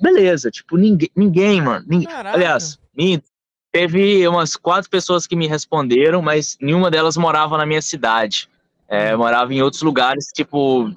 beleza. 0.00 0.50
Tipo, 0.50 0.76
ninguém, 0.76 1.10
ninguém 1.16 1.62
mano. 1.62 1.84
Ninguém. 1.88 2.08
Aliás, 2.12 2.78
teve 3.72 4.26
umas 4.28 4.56
quatro 4.56 4.88
pessoas 4.90 5.26
que 5.26 5.34
me 5.34 5.46
responderam, 5.46 6.22
mas 6.22 6.56
nenhuma 6.60 6.90
delas 6.90 7.16
morava 7.16 7.56
na 7.56 7.66
minha 7.66 7.82
cidade. 7.82 8.48
É, 8.88 9.16
morava 9.16 9.52
em 9.52 9.62
outros 9.62 9.82
lugares, 9.82 10.26
tipo, 10.34 10.90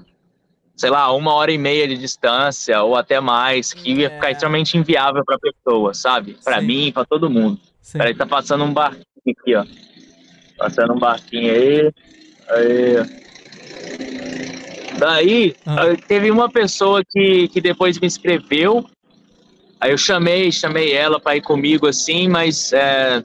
sei 0.79 0.89
lá, 0.89 1.11
uma 1.11 1.33
hora 1.33 1.51
e 1.51 1.57
meia 1.57 1.85
de 1.85 1.97
distância 1.97 2.81
ou 2.81 2.95
até 2.95 3.19
mais, 3.19 3.73
que 3.73 3.91
ia 3.91 4.09
ficar 4.09 4.29
é. 4.29 4.31
extremamente 4.31 4.77
inviável 4.77 5.25
para 5.25 5.35
a 5.35 5.39
pessoa, 5.39 5.93
sabe? 5.93 6.37
Para 6.41 6.61
mim, 6.61 6.89
para 6.93 7.05
todo 7.05 7.29
mundo. 7.29 7.59
Peraí, 7.91 8.15
tá 8.15 8.25
passando 8.25 8.63
um 8.63 8.73
barquinho 8.73 9.03
aqui, 9.27 9.55
ó. 9.55 9.65
Passando 10.57 10.93
um 10.93 10.99
barquinho 10.99 11.53
aí. 11.53 11.91
Aí. 12.49 13.19
Daí, 14.97 15.55
ah. 15.65 15.95
teve 16.07 16.31
uma 16.31 16.49
pessoa 16.49 17.01
que, 17.03 17.49
que 17.49 17.59
depois 17.59 17.99
me 17.99 18.07
escreveu. 18.07 18.85
Aí 19.81 19.91
eu 19.91 19.97
chamei, 19.97 20.49
chamei 20.51 20.93
ela 20.93 21.19
para 21.19 21.35
ir 21.35 21.41
comigo 21.41 21.87
assim, 21.87 22.29
mas 22.29 22.71
é, 22.71 23.21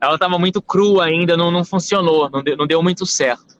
ela 0.00 0.16
tava 0.16 0.38
muito 0.38 0.62
crua 0.62 1.06
ainda, 1.06 1.36
não, 1.36 1.50
não 1.50 1.64
funcionou, 1.64 2.30
não 2.30 2.40
deu, 2.40 2.56
não 2.56 2.66
deu 2.68 2.82
muito 2.82 3.04
certo. 3.04 3.57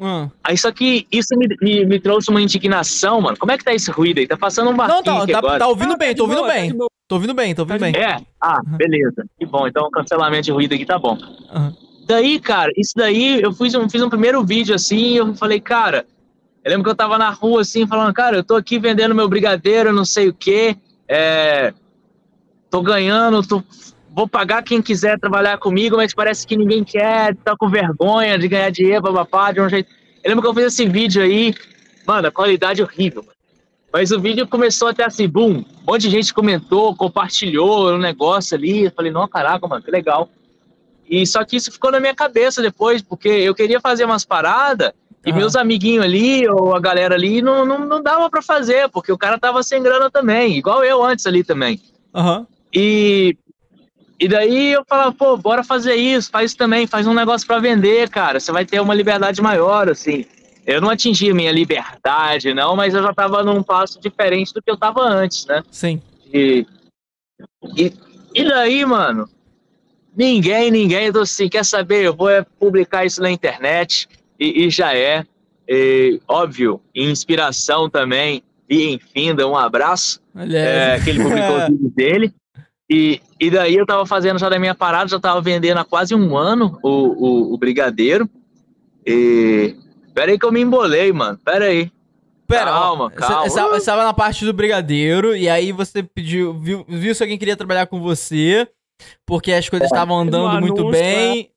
Hum. 0.00 0.30
Aí 0.42 0.56
só 0.56 0.72
que 0.72 1.06
isso 1.12 1.36
me, 1.36 1.46
me, 1.60 1.84
me, 1.84 2.00
trouxe 2.00 2.30
uma 2.30 2.40
indignação, 2.40 3.20
mano. 3.20 3.36
Como 3.36 3.52
é 3.52 3.58
que 3.58 3.64
tá 3.64 3.74
esse 3.74 3.90
ruído 3.90 4.18
aí? 4.18 4.26
Tá 4.26 4.36
passando 4.36 4.70
um 4.70 4.74
barquinho 4.74 5.02
Não, 5.04 5.26
tá, 5.26 5.42
tá, 5.42 5.58
tá, 5.58 5.68
ouvindo 5.68 5.92
ah, 5.92 5.96
bem, 5.96 6.14
tô 6.14 6.22
ouvindo 6.22 6.38
boa, 6.38 6.52
bem. 6.52 6.70
Tá 6.70 6.86
tô 7.06 7.14
ouvindo 7.16 7.34
bem, 7.34 7.54
tô 7.54 7.62
ouvindo 7.62 7.78
tá 7.78 7.84
bem. 7.84 7.96
É? 7.96 8.16
Ah, 8.42 8.60
beleza. 8.64 9.26
Que 9.38 9.44
bom, 9.44 9.66
então 9.66 9.84
o 9.84 9.90
cancelamento 9.90 10.44
de 10.44 10.52
ruído 10.52 10.74
aqui 10.74 10.86
tá 10.86 10.98
bom. 10.98 11.18
Uhum. 11.54 11.76
Daí, 12.06 12.40
cara, 12.40 12.72
isso 12.76 12.92
daí, 12.96 13.42
eu 13.42 13.52
fiz 13.52 13.74
um, 13.74 13.88
fiz 13.90 14.02
um 14.02 14.08
primeiro 14.08 14.42
vídeo 14.42 14.74
assim, 14.74 14.96
e 14.96 15.16
eu 15.18 15.34
falei, 15.34 15.60
cara, 15.60 16.06
eu 16.64 16.70
lembro 16.70 16.84
que 16.84 16.90
eu 16.90 16.96
tava 16.96 17.18
na 17.18 17.30
rua 17.30 17.60
assim, 17.60 17.86
falando, 17.86 18.12
cara, 18.14 18.38
eu 18.38 18.42
tô 18.42 18.56
aqui 18.56 18.78
vendendo 18.78 19.14
meu 19.14 19.28
brigadeiro, 19.28 19.92
não 19.92 20.04
sei 20.06 20.28
o 20.28 20.34
quê, 20.34 20.76
é, 21.06 21.74
tô 22.70 22.80
ganhando, 22.80 23.46
tô 23.46 23.62
vou 24.20 24.28
pagar 24.28 24.62
quem 24.62 24.82
quiser 24.82 25.18
trabalhar 25.18 25.56
comigo, 25.56 25.96
mas 25.96 26.12
parece 26.12 26.46
que 26.46 26.54
ninguém 26.54 26.84
quer, 26.84 27.34
tá 27.36 27.56
com 27.56 27.70
vergonha 27.70 28.38
de 28.38 28.48
ganhar 28.48 28.68
dinheiro, 28.68 29.02
papapá, 29.02 29.50
de 29.50 29.62
um 29.62 29.68
jeito. 29.68 29.90
Eu 30.22 30.28
lembro 30.28 30.42
que 30.42 30.48
eu 30.48 30.54
fiz 30.54 30.74
esse 30.74 30.86
vídeo 30.86 31.22
aí, 31.22 31.54
mano, 32.06 32.28
a 32.28 32.30
qualidade 32.30 32.82
é 32.82 32.84
horrível, 32.84 33.24
Mas 33.90 34.10
o 34.10 34.20
vídeo 34.20 34.46
começou 34.46 34.88
até 34.88 35.04
assim, 35.04 35.26
boom, 35.26 35.60
um 35.60 35.64
monte 35.86 36.02
de 36.02 36.10
gente 36.10 36.34
comentou, 36.34 36.94
compartilhou 36.94 37.86
o 37.86 37.94
um 37.94 37.98
negócio 37.98 38.54
ali. 38.54 38.84
Eu 38.84 38.92
falei, 38.92 39.10
não, 39.10 39.26
caraca, 39.26 39.66
mano, 39.66 39.82
que 39.82 39.90
legal. 39.90 40.28
E 41.08 41.26
só 41.26 41.42
que 41.42 41.56
isso 41.56 41.72
ficou 41.72 41.90
na 41.90 41.98
minha 41.98 42.14
cabeça 42.14 42.60
depois, 42.60 43.00
porque 43.00 43.28
eu 43.28 43.54
queria 43.54 43.80
fazer 43.80 44.04
umas 44.04 44.26
paradas 44.26 44.92
e 45.24 45.30
uhum. 45.30 45.36
meus 45.38 45.56
amiguinhos 45.56 46.04
ali, 46.04 46.46
ou 46.46 46.74
a 46.76 46.80
galera 46.80 47.14
ali, 47.14 47.40
não, 47.40 47.64
não, 47.64 47.86
não 47.86 48.02
dava 48.02 48.28
para 48.28 48.42
fazer, 48.42 48.86
porque 48.90 49.10
o 49.10 49.18
cara 49.18 49.38
tava 49.38 49.62
sem 49.62 49.82
grana 49.82 50.10
também, 50.10 50.58
igual 50.58 50.84
eu 50.84 51.02
antes 51.02 51.26
ali 51.26 51.42
também. 51.42 51.80
Uhum. 52.14 52.46
E 52.72 53.34
e 54.20 54.28
daí 54.28 54.72
eu 54.72 54.84
falava, 54.86 55.12
pô, 55.12 55.34
bora 55.34 55.64
fazer 55.64 55.94
isso, 55.94 56.30
faz 56.30 56.50
isso 56.50 56.58
também, 56.58 56.86
faz 56.86 57.06
um 57.06 57.14
negócio 57.14 57.46
para 57.46 57.58
vender, 57.58 58.10
cara. 58.10 58.38
Você 58.38 58.52
vai 58.52 58.66
ter 58.66 58.78
uma 58.78 58.94
liberdade 58.94 59.40
maior, 59.40 59.88
assim. 59.88 60.26
Eu 60.66 60.78
não 60.78 60.90
atingi 60.90 61.30
a 61.30 61.34
minha 61.34 61.50
liberdade, 61.50 62.52
não, 62.52 62.76
mas 62.76 62.92
eu 62.92 63.02
já 63.02 63.14
tava 63.14 63.42
num 63.42 63.62
passo 63.62 63.98
diferente 63.98 64.52
do 64.52 64.60
que 64.60 64.70
eu 64.70 64.76
tava 64.76 65.00
antes, 65.00 65.46
né? 65.46 65.62
Sim. 65.70 66.02
E, 66.32 66.66
e, 67.74 67.94
e 68.34 68.44
daí, 68.44 68.84
mano, 68.84 69.26
ninguém, 70.14 70.70
ninguém, 70.70 71.06
então 71.06 71.22
assim, 71.22 71.48
quer 71.48 71.64
saber? 71.64 72.04
Eu 72.04 72.14
vou 72.14 72.28
é 72.28 72.44
publicar 72.58 73.06
isso 73.06 73.22
na 73.22 73.30
internet 73.30 74.06
e, 74.38 74.66
e 74.66 74.70
já 74.70 74.94
é. 74.94 75.24
E, 75.66 76.20
óbvio, 76.28 76.78
inspiração 76.94 77.88
também. 77.88 78.42
E 78.68 78.92
enfim, 78.92 79.34
dá 79.34 79.46
um 79.46 79.56
abraço. 79.56 80.20
É, 80.36 81.00
que 81.02 81.08
ele 81.08 81.22
publicou 81.22 81.56
o 81.64 81.66
vídeo 81.68 81.92
dele. 81.96 82.34
E, 82.90 83.20
e 83.38 83.50
daí 83.50 83.76
eu 83.76 83.86
tava 83.86 84.04
fazendo 84.04 84.40
já 84.40 84.48
da 84.48 84.58
minha 84.58 84.74
parada, 84.74 85.08
já 85.08 85.20
tava 85.20 85.40
vendendo 85.40 85.78
há 85.78 85.84
quase 85.84 86.12
um 86.12 86.36
ano 86.36 86.76
o, 86.82 86.90
o, 86.90 87.54
o 87.54 87.58
brigadeiro. 87.58 88.28
E. 89.06 89.76
Pera 90.12 90.32
aí 90.32 90.38
que 90.38 90.44
eu 90.44 90.50
me 90.50 90.60
embolei, 90.60 91.12
mano. 91.12 91.38
Pera 91.44 91.66
aí. 91.66 91.88
Pera, 92.48 92.72
calma, 92.72 93.08
calma. 93.12 93.48
Você 93.48 93.76
estava 93.76 94.02
na 94.02 94.12
parte 94.12 94.44
do 94.44 94.52
brigadeiro 94.52 95.36
e 95.36 95.48
aí 95.48 95.70
você 95.70 96.02
pediu, 96.02 96.52
viu, 96.58 96.84
viu 96.88 97.14
se 97.14 97.22
alguém 97.22 97.38
queria 97.38 97.56
trabalhar 97.56 97.86
com 97.86 98.00
você, 98.00 98.66
porque 99.24 99.52
as 99.52 99.68
coisas 99.68 99.86
é. 99.86 99.94
estavam 99.94 100.18
andando 100.18 100.48
anúncio, 100.48 100.74
muito 100.74 100.90
bem. 100.90 101.48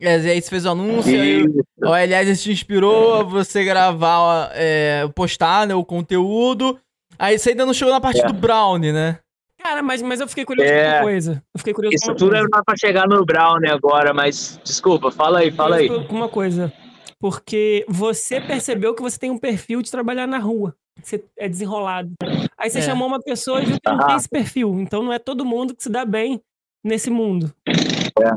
É. 0.00 0.18
E 0.18 0.30
aí 0.30 0.40
você 0.40 0.48
fez 0.48 0.64
o 0.64 0.70
anúncio, 0.70 1.12
aí, 1.12 1.44
o 1.82 1.94
Elias 1.94 2.42
te 2.42 2.50
inspirou 2.50 3.16
a 3.16 3.22
você 3.24 3.62
gravar, 3.62 4.50
é, 4.54 5.06
postar 5.14 5.66
né, 5.66 5.74
o 5.74 5.84
conteúdo. 5.84 6.78
Aí 7.18 7.38
você 7.38 7.50
ainda 7.50 7.66
não 7.66 7.74
chegou 7.74 7.92
na 7.92 8.00
parte 8.00 8.22
é. 8.22 8.26
do 8.26 8.32
Brownie, 8.32 8.92
né? 8.92 9.18
Cara, 9.60 9.82
mas, 9.82 10.00
mas 10.02 10.20
eu 10.20 10.28
fiquei 10.28 10.44
curioso 10.44 10.70
é, 10.70 10.84
com 10.84 10.96
uma 10.96 11.02
coisa. 11.02 11.42
Eu 11.54 11.58
fiquei 11.58 11.74
curioso 11.74 11.96
Isso 11.96 12.14
tudo 12.14 12.36
é 12.36 12.42
pra 12.48 12.76
chegar 12.78 13.08
no 13.08 13.24
Brownie 13.24 13.70
agora, 13.70 14.14
mas 14.14 14.60
desculpa, 14.64 15.10
fala 15.10 15.40
aí, 15.40 15.50
fala 15.50 15.76
aí. 15.76 15.88
Com 15.88 16.14
uma 16.14 16.28
coisa. 16.28 16.72
Porque 17.20 17.84
você 17.88 18.40
percebeu 18.40 18.94
que 18.94 19.02
você 19.02 19.18
tem 19.18 19.30
um 19.30 19.38
perfil 19.38 19.82
de 19.82 19.90
trabalhar 19.90 20.26
na 20.26 20.38
rua. 20.38 20.74
Você 21.02 21.24
é 21.36 21.48
desenrolado. 21.48 22.12
Aí 22.56 22.70
você 22.70 22.78
é. 22.78 22.82
chamou 22.82 23.08
uma 23.08 23.20
pessoa 23.20 23.60
e 23.60 23.66
viu 23.66 23.78
que 23.80 23.90
não 23.90 24.06
tem 24.06 24.16
esse 24.16 24.28
perfil. 24.28 24.80
Então 24.80 25.02
não 25.02 25.12
é 25.12 25.18
todo 25.18 25.44
mundo 25.44 25.74
que 25.74 25.82
se 25.82 25.90
dá 25.90 26.04
bem 26.04 26.40
nesse 26.84 27.10
mundo. 27.10 27.52
É. 27.66 28.30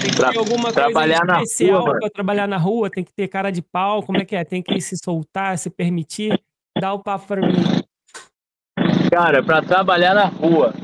Tem 0.00 0.10
que 0.10 0.16
ter 0.16 0.38
alguma 0.38 0.72
trabalhar 0.72 1.20
coisa 1.26 1.42
especial 1.42 1.84
para 1.84 2.10
trabalhar 2.10 2.46
na 2.46 2.56
rua, 2.56 2.90
tem 2.90 3.04
que 3.04 3.12
ter 3.12 3.28
cara 3.28 3.50
de 3.50 3.60
pau, 3.60 4.02
como 4.02 4.18
é 4.18 4.24
que 4.24 4.36
é? 4.36 4.44
Tem 4.44 4.62
que 4.62 4.80
se 4.80 4.96
soltar, 5.04 5.58
se 5.58 5.68
permitir. 5.68 6.40
Dá 6.78 6.92
o 6.92 7.02
papo 7.02 7.26
para 7.26 7.40
mim. 7.40 7.82
Cara, 9.16 9.42
para 9.42 9.62
trabalhar 9.62 10.12
na 10.12 10.26
rua, 10.26 10.74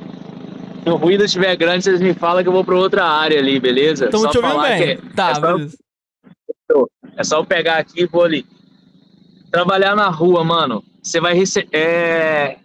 se 0.83 0.89
o 0.89 0.97
ruído 0.97 1.23
estiver 1.23 1.55
grande, 1.55 1.85
vocês 1.85 2.01
me 2.01 2.15
falam 2.15 2.43
que 2.43 2.49
eu 2.49 2.53
vou 2.53 2.65
para 2.65 2.75
outra 2.75 3.05
área 3.05 3.39
ali, 3.39 3.61
beleza? 3.61 4.07
Estão 4.07 4.27
te 4.31 4.39
ouvindo 4.39 4.63
bem. 4.63 4.97
Tá, 5.15 5.33
é 5.33 5.35
só, 5.35 6.87
é 7.19 7.25
só 7.25 7.37
eu 7.41 7.45
pegar 7.45 7.77
aqui 7.77 8.01
e 8.01 8.07
vou 8.07 8.25
ali. 8.25 8.47
Trabalhar 9.51 9.95
na 9.95 10.09
rua, 10.09 10.43
mano, 10.43 10.83
você 11.03 11.21
vai 11.21 11.35
receber. 11.35 11.69
É... 11.77 12.57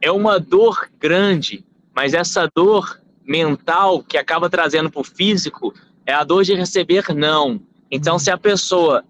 é 0.00 0.10
uma 0.10 0.40
dor 0.40 0.88
grande, 0.98 1.62
mas 1.94 2.14
essa 2.14 2.48
dor 2.56 2.98
mental 3.22 4.02
que 4.02 4.16
acaba 4.16 4.48
trazendo 4.48 4.90
pro 4.90 5.04
físico 5.04 5.74
é 6.06 6.14
a 6.14 6.24
dor 6.24 6.42
de 6.42 6.54
receber 6.54 7.14
não. 7.14 7.60
Então, 7.90 8.18
se 8.18 8.30
a 8.30 8.38
pessoa 8.38 9.04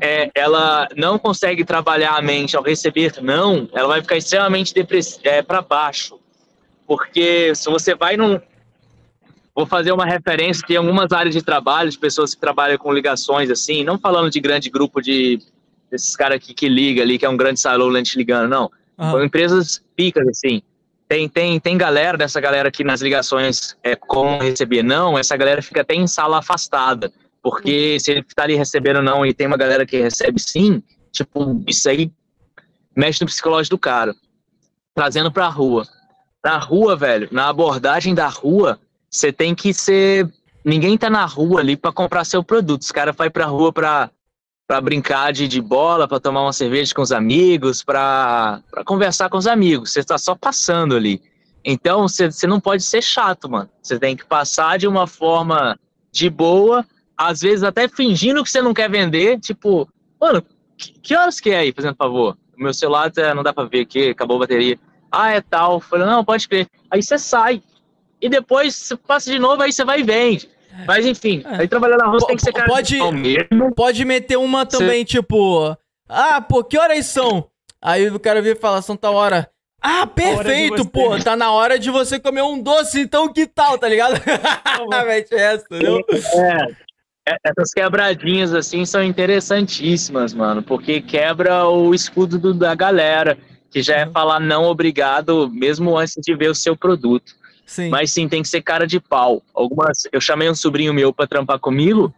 é, 0.00 0.30
ela 0.34 0.88
não 0.96 1.18
consegue 1.18 1.64
trabalhar 1.64 2.16
a 2.16 2.22
mente 2.22 2.56
ao 2.56 2.62
receber 2.62 3.12
não, 3.20 3.68
ela 3.72 3.88
vai 3.88 4.02
ficar 4.02 4.16
extremamente 4.16 4.74
é, 5.24 5.42
para 5.42 5.62
baixo. 5.62 6.18
Porque 6.86 7.54
se 7.54 7.68
você 7.70 7.94
vai 7.94 8.16
num. 8.16 8.40
Vou 9.54 9.66
fazer 9.66 9.92
uma 9.92 10.06
referência 10.06 10.64
que 10.64 10.74
em 10.74 10.76
algumas 10.76 11.10
áreas 11.12 11.34
de 11.34 11.42
trabalho, 11.42 11.90
de 11.90 11.98
pessoas 11.98 12.34
que 12.34 12.40
trabalham 12.40 12.78
com 12.78 12.92
ligações 12.92 13.50
assim, 13.50 13.82
não 13.82 13.98
falando 13.98 14.30
de 14.30 14.40
grande 14.40 14.70
grupo 14.70 15.00
de 15.00 15.40
desses 15.90 16.14
caras 16.14 16.36
aqui 16.36 16.54
que 16.54 16.68
liga 16.68 17.02
ali, 17.02 17.18
que 17.18 17.26
é 17.26 17.28
um 17.28 17.36
grande 17.36 17.58
salão 17.58 17.88
lente 17.88 18.16
ligando, 18.16 18.48
não. 18.48 18.70
São 18.98 19.24
empresas 19.24 19.82
picas, 19.96 20.26
assim. 20.28 20.60
Tem, 21.08 21.28
tem, 21.28 21.58
tem 21.58 21.78
galera 21.78 22.18
dessa 22.18 22.40
galera 22.40 22.68
aqui 22.68 22.84
nas 22.84 23.00
ligações 23.00 23.76
é, 23.82 23.96
com 23.96 24.38
receber 24.38 24.82
não, 24.82 25.18
essa 25.18 25.36
galera 25.36 25.62
fica 25.62 25.80
até 25.80 25.94
em 25.94 26.06
sala 26.06 26.38
afastada 26.38 27.10
porque 27.42 27.98
se 28.00 28.10
ele 28.10 28.22
tá 28.22 28.44
ali 28.44 28.54
recebendo 28.54 29.02
não 29.02 29.24
e 29.24 29.32
tem 29.32 29.46
uma 29.46 29.56
galera 29.56 29.86
que 29.86 30.00
recebe 30.00 30.40
sim, 30.40 30.82
tipo, 31.12 31.62
isso 31.66 31.88
aí 31.88 32.10
mexe 32.96 33.20
no 33.20 33.26
psicológico 33.26 33.76
do 33.76 33.78
cara. 33.78 34.14
Trazendo 34.94 35.30
pra 35.30 35.48
rua. 35.48 35.86
Na 36.44 36.58
rua, 36.58 36.96
velho, 36.96 37.28
na 37.30 37.48
abordagem 37.48 38.14
da 38.14 38.28
rua, 38.28 38.78
você 39.10 39.32
tem 39.32 39.54
que 39.54 39.72
ser. 39.72 40.28
Ninguém 40.64 40.98
tá 40.98 41.08
na 41.08 41.24
rua 41.24 41.60
ali 41.60 41.76
para 41.76 41.92
comprar 41.92 42.24
seu 42.24 42.42
produto. 42.42 42.82
Os 42.82 42.92
caras 42.92 43.14
vai 43.14 43.30
pra 43.30 43.46
rua 43.46 43.72
pra, 43.72 44.10
para 44.66 44.80
brincar 44.80 45.32
de, 45.32 45.46
de 45.48 45.60
bola, 45.60 46.08
para 46.08 46.20
tomar 46.20 46.42
uma 46.42 46.52
cerveja 46.52 46.94
com 46.94 47.02
os 47.02 47.12
amigos, 47.12 47.82
para 47.82 48.60
conversar 48.84 49.28
com 49.28 49.38
os 49.38 49.46
amigos. 49.46 49.92
Você 49.92 50.00
está 50.00 50.18
só 50.18 50.34
passando 50.34 50.96
ali. 50.96 51.22
Então 51.64 52.08
você 52.08 52.46
não 52.46 52.60
pode 52.60 52.82
ser 52.82 53.02
chato, 53.02 53.48
mano. 53.48 53.68
Você 53.82 53.98
tem 53.98 54.16
que 54.16 54.24
passar 54.24 54.78
de 54.78 54.86
uma 54.86 55.06
forma 55.06 55.78
de 56.10 56.28
boa, 56.30 56.84
às 57.18 57.40
vezes 57.40 57.64
até 57.64 57.88
fingindo 57.88 58.44
que 58.44 58.50
você 58.50 58.62
não 58.62 58.72
quer 58.72 58.88
vender. 58.88 59.40
Tipo, 59.40 59.88
mano, 60.20 60.42
que, 60.76 60.92
que 60.92 61.16
horas 61.16 61.40
que 61.40 61.50
é 61.50 61.58
aí, 61.58 61.72
fazendo 61.72 61.96
favor? 61.96 62.38
Meu 62.56 62.72
celular 62.72 63.12
não 63.34 63.42
dá 63.42 63.52
para 63.52 63.68
ver 63.68 63.80
aqui, 63.80 64.10
acabou 64.10 64.36
a 64.36 64.40
bateria. 64.40 64.78
Ah, 65.10 65.32
é 65.32 65.40
tal. 65.40 65.80
Falei, 65.80 66.06
não, 66.06 66.24
pode 66.24 66.48
crer. 66.48 66.68
Aí 66.90 67.02
você 67.02 67.18
sai. 67.18 67.62
E 68.20 68.28
depois 68.28 68.74
você 68.74 68.96
passa 68.96 69.30
de 69.30 69.38
novo, 69.38 69.62
aí 69.62 69.72
você 69.72 69.84
vai 69.84 70.00
e 70.00 70.04
vende. 70.04 70.48
Mas 70.86 71.04
enfim, 71.04 71.42
é. 71.44 71.62
aí 71.62 71.68
trabalhar 71.68 71.96
na 71.96 72.06
rua 72.06 72.24
tem 72.26 72.36
que 72.36 72.42
ser 72.42 72.52
cara 72.52 72.68
pode, 72.68 72.96
mesmo. 73.12 73.74
Pode 73.74 74.04
meter 74.04 74.36
uma 74.36 74.64
também, 74.64 75.00
Cê... 75.00 75.16
tipo, 75.16 75.76
ah, 76.08 76.40
pô, 76.40 76.62
que 76.62 76.78
horas 76.78 77.06
são? 77.06 77.48
Aí 77.82 78.08
o 78.08 78.20
cara 78.20 78.40
vem 78.42 78.52
e 78.52 78.56
fala, 78.56 78.82
são 78.82 78.96
tal 78.96 79.14
hora. 79.14 79.50
Ah, 79.80 80.06
perfeito, 80.06 80.88
pô, 80.88 81.18
tá 81.20 81.36
na 81.36 81.52
hora 81.52 81.78
de 81.78 81.90
você 81.90 82.18
comer 82.18 82.42
um 82.42 82.60
doce, 82.60 83.00
então 83.00 83.32
que 83.32 83.46
tal, 83.46 83.78
tá 83.78 83.88
ligado? 83.88 84.14
Mete 85.06 85.34
essa, 85.34 85.64
entendeu? 85.66 86.00
É, 86.10 86.38
é, 86.38 86.76
essas 87.44 87.72
quebradinhas 87.72 88.54
assim 88.54 88.84
são 88.84 89.02
interessantíssimas, 89.02 90.32
mano, 90.32 90.62
porque 90.62 91.00
quebra 91.00 91.66
o 91.66 91.94
escudo 91.94 92.38
do, 92.38 92.54
da 92.54 92.74
galera, 92.74 93.36
que 93.70 93.82
já 93.82 93.96
é 93.96 94.06
falar 94.06 94.40
não 94.40 94.64
obrigado 94.64 95.50
mesmo 95.52 95.96
antes 95.96 96.16
de 96.22 96.34
ver 96.34 96.50
o 96.50 96.54
seu 96.54 96.76
produto. 96.76 97.34
Sim. 97.66 97.90
Mas 97.90 98.12
sim, 98.12 98.28
tem 98.28 98.42
que 98.42 98.48
ser 98.48 98.62
cara 98.62 98.86
de 98.86 98.98
pau. 98.98 99.42
Algumas, 99.52 100.04
eu 100.10 100.20
chamei 100.20 100.48
um 100.48 100.54
sobrinho 100.54 100.94
meu 100.94 101.12
para 101.12 101.26
trampar 101.26 101.58
comigo 101.58 102.14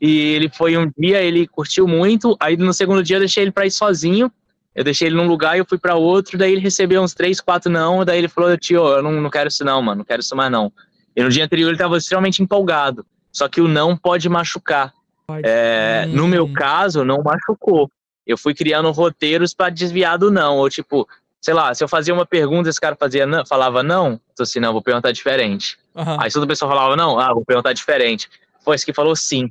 e 0.00 0.34
ele 0.34 0.48
foi 0.48 0.76
um 0.76 0.90
dia, 0.98 1.22
ele 1.22 1.46
curtiu 1.46 1.86
muito. 1.86 2.36
Aí 2.40 2.56
no 2.56 2.72
segundo 2.72 3.02
dia 3.02 3.16
eu 3.16 3.20
deixei 3.20 3.44
ele 3.44 3.52
para 3.52 3.66
ir 3.66 3.70
sozinho. 3.70 4.30
Eu 4.74 4.84
deixei 4.84 5.08
ele 5.08 5.16
num 5.16 5.26
lugar 5.26 5.56
e 5.56 5.60
eu 5.60 5.66
fui 5.66 5.78
para 5.78 5.94
outro. 5.94 6.38
Daí 6.38 6.52
ele 6.52 6.60
recebeu 6.60 7.02
uns 7.02 7.12
três, 7.12 7.40
quatro 7.40 7.70
não. 7.70 8.04
Daí 8.04 8.18
ele 8.18 8.28
falou: 8.28 8.56
Tio, 8.56 8.86
eu 8.86 9.02
não, 9.02 9.12
não 9.12 9.30
quero 9.30 9.48
isso 9.48 9.64
não, 9.64 9.82
mano, 9.82 9.98
não 9.98 10.04
quero 10.04 10.20
isso 10.20 10.34
mais 10.34 10.50
não. 10.50 10.72
E 11.14 11.22
no 11.22 11.28
dia 11.28 11.44
anterior 11.44 11.68
ele 11.68 11.76
estava 11.76 11.96
extremamente 11.98 12.42
empolgado. 12.42 13.04
Só 13.32 13.48
que 13.48 13.60
o 13.60 13.68
não 13.68 13.96
pode 13.96 14.28
machucar. 14.28 14.92
Pode. 15.26 15.42
É, 15.44 16.04
hum. 16.06 16.12
No 16.12 16.28
meu 16.28 16.52
caso, 16.52 17.04
não 17.04 17.22
machucou. 17.22 17.90
Eu 18.26 18.36
fui 18.36 18.54
criando 18.54 18.90
roteiros 18.90 19.54
para 19.54 19.70
desviar 19.70 20.18
do 20.18 20.30
não. 20.30 20.58
Ou 20.58 20.68
tipo, 20.68 21.08
sei 21.40 21.54
lá, 21.54 21.74
se 21.74 21.82
eu 21.82 21.88
fazia 21.88 22.12
uma 22.12 22.26
pergunta 22.26 22.68
esse 22.68 22.80
cara 22.80 22.96
fazia 22.96 23.26
não, 23.26 23.44
falava 23.46 23.82
não, 23.82 24.20
então 24.32 24.44
assim, 24.44 24.60
não, 24.60 24.72
vou 24.72 24.82
perguntar 24.82 25.12
diferente. 25.12 25.78
Uhum. 25.94 26.20
Aí 26.20 26.30
se 26.30 26.38
outra 26.38 26.48
pessoa 26.48 26.70
falava 26.70 26.96
não, 26.96 27.18
ah, 27.18 27.32
vou 27.32 27.44
perguntar 27.44 27.72
diferente. 27.72 28.28
Foi 28.62 28.74
esse 28.74 28.84
que 28.84 28.92
falou 28.92 29.16
sim. 29.16 29.50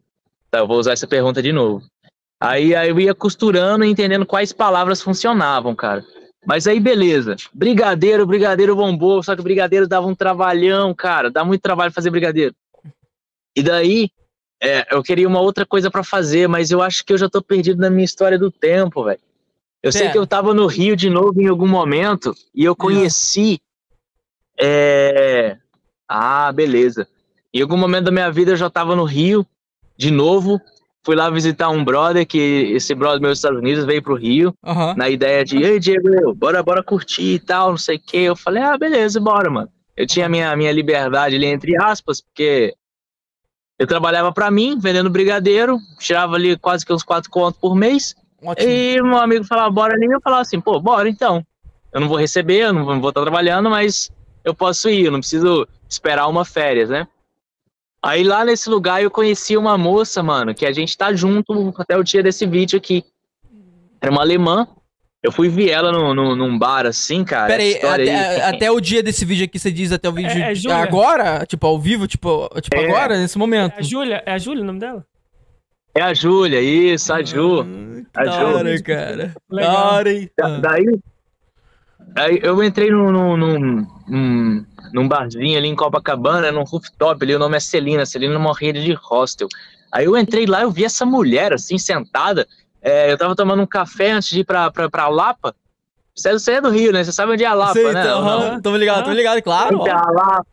Tá, 0.52 0.60
eu 0.60 0.68
vou 0.68 0.78
usar 0.78 0.94
essa 0.94 1.08
pergunta 1.08 1.42
de 1.42 1.52
novo. 1.52 1.84
Aí, 2.40 2.74
aí 2.74 2.90
eu 2.90 3.00
ia 3.00 3.14
costurando 3.14 3.84
e 3.84 3.90
entendendo 3.90 4.26
quais 4.26 4.54
palavras 4.54 5.02
funcionavam, 5.02 5.76
cara. 5.76 6.06
Mas 6.46 6.68
aí, 6.68 6.80
beleza. 6.80 7.36
Brigadeiro, 7.54 8.26
brigadeiro 8.26 8.76
bombou, 8.76 9.22
só 9.22 9.36
que 9.36 9.42
brigadeiro 9.42 9.88
dava 9.88 10.08
um 10.08 10.16
trabalhão, 10.16 10.94
cara. 10.94 11.30
Dá 11.30 11.44
muito 11.44 11.62
trabalho 11.62 11.92
fazer 11.92 12.10
brigadeiro. 12.10 12.56
E 13.56 13.64
daí, 13.64 14.10
é, 14.62 14.86
eu 14.94 15.02
queria 15.02 15.28
uma 15.28 15.40
outra 15.40 15.66
coisa 15.66 15.90
para 15.90 16.04
fazer, 16.04 16.48
mas 16.48 16.72
eu 16.72 16.82
acho 16.82 17.06
que 17.06 17.14
eu 17.14 17.18
já 17.18 17.30
tô 17.30 17.42
perdido 17.42 17.82
na 17.82 17.90
minha 17.90 18.06
história 18.06 18.38
do 18.38 18.52
tempo, 18.52 19.04
velho. 19.04 19.20
Eu 19.82 19.92
sei 19.92 20.10
que 20.10 20.18
eu 20.18 20.28
tava 20.28 20.54
no 20.54 20.68
Rio 20.68 20.96
de 20.96 21.10
novo 21.10 21.42
em 21.42 21.48
algum 21.48 21.68
momento 21.68 22.36
e 22.54 22.66
eu 22.66 22.76
conheci. 22.76 23.62
É... 24.60 25.58
Ah, 26.08 26.52
beleza. 26.52 27.08
Em 27.54 27.62
algum 27.62 27.78
momento 27.78 28.06
da 28.06 28.12
minha 28.12 28.30
vida 28.30 28.52
eu 28.52 28.58
já 28.58 28.70
tava 28.70 28.94
no 28.96 29.06
Rio 29.06 29.46
de 29.96 30.12
novo. 30.12 30.60
Fui 31.02 31.16
lá 31.16 31.30
visitar 31.30 31.70
um 31.70 31.84
brother 31.84 32.28
que 32.28 32.38
esse 32.74 32.94
brother 32.94 33.22
meu 33.22 33.30
dos 33.30 33.40
Estados 33.40 33.58
Unidos 33.58 33.86
veio 33.86 34.04
pro 34.04 34.16
Rio 34.16 34.54
uhum. 34.66 34.96
na 34.96 35.10
ideia 35.10 35.46
de, 35.46 35.58
ei 35.58 35.80
Diego, 35.80 36.36
bora, 36.36 36.62
bora 36.62 36.84
curtir 36.84 37.36
e 37.36 37.40
tal, 37.40 37.70
não 37.70 37.78
sei 37.78 37.96
o 37.96 38.02
que. 38.02 38.18
Eu 38.18 38.36
falei, 38.36 38.62
ah, 38.62 38.78
beleza, 38.78 39.18
bora, 39.20 39.50
mano. 39.50 39.70
Eu 39.96 40.06
tinha 40.06 40.26
a 40.26 40.30
minha, 40.30 40.54
minha 40.58 40.74
liberdade 40.74 41.36
ali, 41.36 41.46
entre 41.46 41.82
aspas, 41.82 42.20
porque 42.20 42.76
eu 43.80 43.88
trabalhava 43.88 44.32
para 44.34 44.52
mim, 44.52 44.78
vendendo 44.78 45.10
brigadeiro, 45.10 45.80
tirava 45.98 46.36
ali 46.36 46.58
quase 46.58 46.86
que 46.86 46.92
uns 46.92 47.02
quatro 47.02 47.32
contos 47.32 47.58
por 47.60 47.74
mês. 47.74 48.14
Ótimo. 48.44 48.70
E 48.70 49.02
meu 49.02 49.18
amigo 49.18 49.46
falava, 49.46 49.70
bora 49.72 49.96
ali, 49.96 50.06
eu 50.06 50.20
falava 50.22 50.42
assim, 50.42 50.60
pô, 50.60 50.80
bora 50.82 51.08
então. 51.08 51.46
Eu 51.94 52.02
não 52.02 52.10
vou 52.10 52.18
receber, 52.18 52.66
eu 52.66 52.74
não 52.74 53.00
vou 53.00 53.10
estar 53.10 53.22
trabalhando, 53.22 53.70
mas 53.70 54.12
eu 54.44 54.54
posso 54.54 54.90
ir, 54.90 55.06
eu 55.06 55.12
não 55.12 55.20
preciso 55.20 55.66
esperar 55.88 56.28
uma 56.28 56.44
férias, 56.44 56.90
né? 56.90 57.08
Aí 58.02 58.24
lá 58.24 58.46
nesse 58.46 58.70
lugar 58.70 59.02
eu 59.02 59.10
conheci 59.10 59.56
uma 59.58 59.78
moça, 59.78 60.22
mano, 60.22 60.54
que 60.54 60.66
a 60.66 60.72
gente 60.72 60.98
tá 60.98 61.14
junto 61.14 61.74
até 61.78 61.98
o 61.98 62.04
dia 62.04 62.22
desse 62.22 62.46
vídeo 62.46 62.78
aqui. 62.78 63.04
Era 64.02 64.12
uma 64.12 64.22
alemã. 64.22 64.68
Eu 65.22 65.34
fui 65.34 65.50
ver 65.50 65.70
ela 65.70 65.92
no, 65.92 66.14
no, 66.14 66.36
num 66.36 66.58
bar 66.58 66.86
assim, 66.86 67.26
cara. 67.26 67.48
Pera 67.48 67.62
aí, 67.62 67.76
até, 67.76 68.16
aí. 68.16 68.42
até, 68.42 68.72
o 68.72 68.80
dia 68.80 69.04
desse 69.04 69.26
vídeo 69.26 69.44
aqui, 69.44 69.60
você 69.60 69.70
diz 69.70 69.92
até 69.92 70.08
o 70.08 70.14
vídeo 70.14 70.32
é, 70.32 70.54
é 70.54 70.74
agora? 70.74 71.46
Tipo, 71.46 71.68
ao 71.68 71.78
vivo? 71.78 72.08
Tipo, 72.08 72.50
tipo 72.62 72.78
é. 72.78 72.86
agora, 72.86 73.18
nesse 73.18 73.38
momento? 73.38 73.74
É 73.76 73.80
a 73.80 73.82
Júlia, 73.82 74.24
é 74.26 74.32
a 74.32 74.38
Júlia 74.38 74.64
o 74.64 74.66
nome 74.66 74.80
dela? 74.80 75.06
É 75.94 76.02
a 76.02 76.14
Júlia, 76.14 76.62
isso, 76.62 77.12
a 77.12 77.22
Ju. 77.22 77.66
Ah, 78.14 78.22
a 78.22 78.24
da 78.24 78.32
Ju. 78.32 78.46
hora, 78.46 78.82
cara. 78.82 79.36
Legal. 79.52 79.74
Da 79.74 79.92
hora, 79.92 80.14
hein? 80.14 80.32
Da, 80.38 80.60
daí, 80.60 80.86
daí 82.00 82.40
eu 82.42 82.64
entrei 82.64 82.90
num, 82.90 83.12
num, 83.12 83.86
num, 84.08 84.66
num 84.94 85.08
barzinho 85.08 85.58
ali 85.58 85.68
em 85.68 85.76
Copacabana, 85.76 86.50
num 86.50 86.64
rooftop 86.64 87.22
ali, 87.22 87.36
o 87.36 87.40
nome 87.40 87.58
é 87.58 87.60
Celina, 87.60 88.06
Celina 88.06 88.36
é 88.36 88.52
rede 88.58 88.86
de 88.86 88.94
hostel. 88.94 89.50
Aí 89.92 90.06
eu 90.06 90.16
entrei 90.16 90.46
lá, 90.46 90.62
eu 90.62 90.72
vi 90.72 90.86
essa 90.86 91.06
mulher 91.06 91.52
assim, 91.52 91.78
sentada. 91.78 92.48
É, 92.82 93.12
eu 93.12 93.18
tava 93.18 93.36
tomando 93.36 93.62
um 93.62 93.68
café 93.68 94.12
antes 94.12 94.30
de 94.30 94.42
ir 94.42 94.44
pra, 94.44 94.72
pra, 94.72 94.90
pra 94.90 95.08
Lapa. 95.08 95.56
Você 96.16 96.52
é 96.52 96.62
do 96.62 96.70
Rio, 96.70 96.92
né? 96.92 97.04
Você 97.04 97.12
sabe 97.12 97.32
onde 97.32 97.44
é 97.44 97.48
a 97.48 97.54
Lapa, 97.54 97.74
Sei, 97.74 97.92
né? 97.94 98.02
Então, 98.02 98.62
tô 98.62 98.76
ligado, 98.76 99.06
tô 99.06 99.12
ligado, 99.12 99.42
claro. 99.42 99.82
A 99.90 100.12
Lapa. 100.12 100.46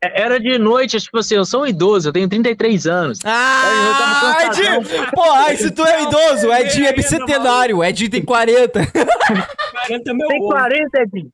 É, 0.00 0.22
era 0.22 0.38
de 0.38 0.58
noite, 0.58 0.98
tipo 1.00 1.18
assim, 1.18 1.34
eu 1.34 1.44
sou 1.44 1.62
um 1.62 1.66
idoso, 1.66 2.08
eu 2.08 2.12
tenho 2.12 2.28
33 2.28 2.86
anos. 2.86 3.18
Ah, 3.24 4.46
Ed! 4.46 5.10
Pô, 5.12 5.22
ai, 5.32 5.56
se 5.56 5.70
tu 5.72 5.84
é 5.84 6.04
idoso, 6.04 6.52
Ed 6.52 6.86
é 6.86 6.92
bicentenário, 6.92 7.82
Ed 7.82 8.08
tem 8.08 8.24
40. 8.24 8.80
40 8.86 10.10
é 10.10 10.14
meu 10.14 10.28
Tem 10.28 10.38
40, 10.38 11.00
Ed? 11.00 11.28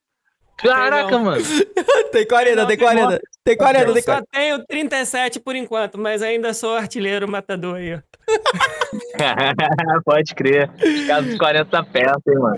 Caraca, 0.56 1.18
mano. 1.18 1.42
tem 2.10 2.26
40, 2.26 2.66
tem 2.66 2.78
40. 2.78 3.20
Tem 3.44 3.56
40, 3.56 3.92
tem 3.92 3.92
40. 3.92 3.98
Eu 3.98 4.02
só 4.02 4.22
tenho 4.30 4.64
37 4.66 5.40
por 5.40 5.54
enquanto, 5.54 5.98
mas 5.98 6.22
ainda 6.22 6.54
sou 6.54 6.74
artilheiro 6.74 7.28
matador 7.30 7.76
aí, 7.76 7.96
ó. 7.96 7.98
Pode 10.04 10.34
crer. 10.34 10.70
Caso 11.06 11.28
dos 11.28 11.38
40 11.38 11.64
tá 11.66 11.82
perto, 11.82 12.28
hein, 12.28 12.38
mano. 12.38 12.56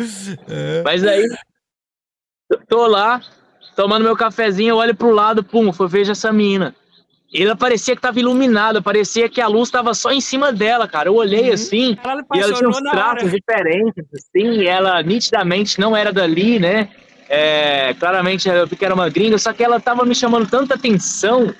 É. 0.49 0.83
Mas 0.83 1.05
aí, 1.05 1.27
tô 2.69 2.87
lá, 2.87 3.21
tomando 3.75 4.05
meu 4.05 4.17
cafezinho, 4.17 4.71
eu 4.71 4.77
olho 4.77 4.95
pro 4.95 5.11
lado, 5.11 5.45
pum, 5.45 5.71
eu 5.79 5.89
vejo 5.89 6.13
essa 6.13 6.33
mina. 6.33 6.75
Ela 7.35 7.57
parecia 7.57 7.95
que 7.95 8.01
tava 8.01 8.19
iluminada, 8.19 8.81
parecia 8.81 9.29
que 9.29 9.41
a 9.41 9.49
luz 9.49 9.69
tava 9.69 9.93
só 9.95 10.11
em 10.13 10.21
cima 10.21 10.53
dela, 10.53 10.87
cara. 10.87 11.09
Eu 11.09 11.15
olhei 11.15 11.49
uhum. 11.49 11.55
assim, 11.55 11.99
e 12.35 12.39
ela 12.39 12.53
tinha 12.53 12.69
uns 12.69 12.81
traços 12.81 13.31
diferentes, 13.31 14.05
assim, 14.15 14.61
e 14.61 14.67
ela 14.67 15.03
nitidamente 15.03 15.81
não 15.81 15.97
era 15.97 16.13
dali, 16.13 16.59
né? 16.59 16.89
É, 17.29 17.93
claramente 17.95 18.49
eu 18.49 18.67
vi 18.67 18.77
que 18.77 18.85
era 18.85 18.95
uma 18.95 19.09
gringa, 19.09 19.37
só 19.39 19.53
que 19.53 19.63
ela 19.63 19.81
tava 19.81 20.05
me 20.05 20.15
chamando 20.15 20.49
tanta 20.49 20.75
atenção, 20.75 21.53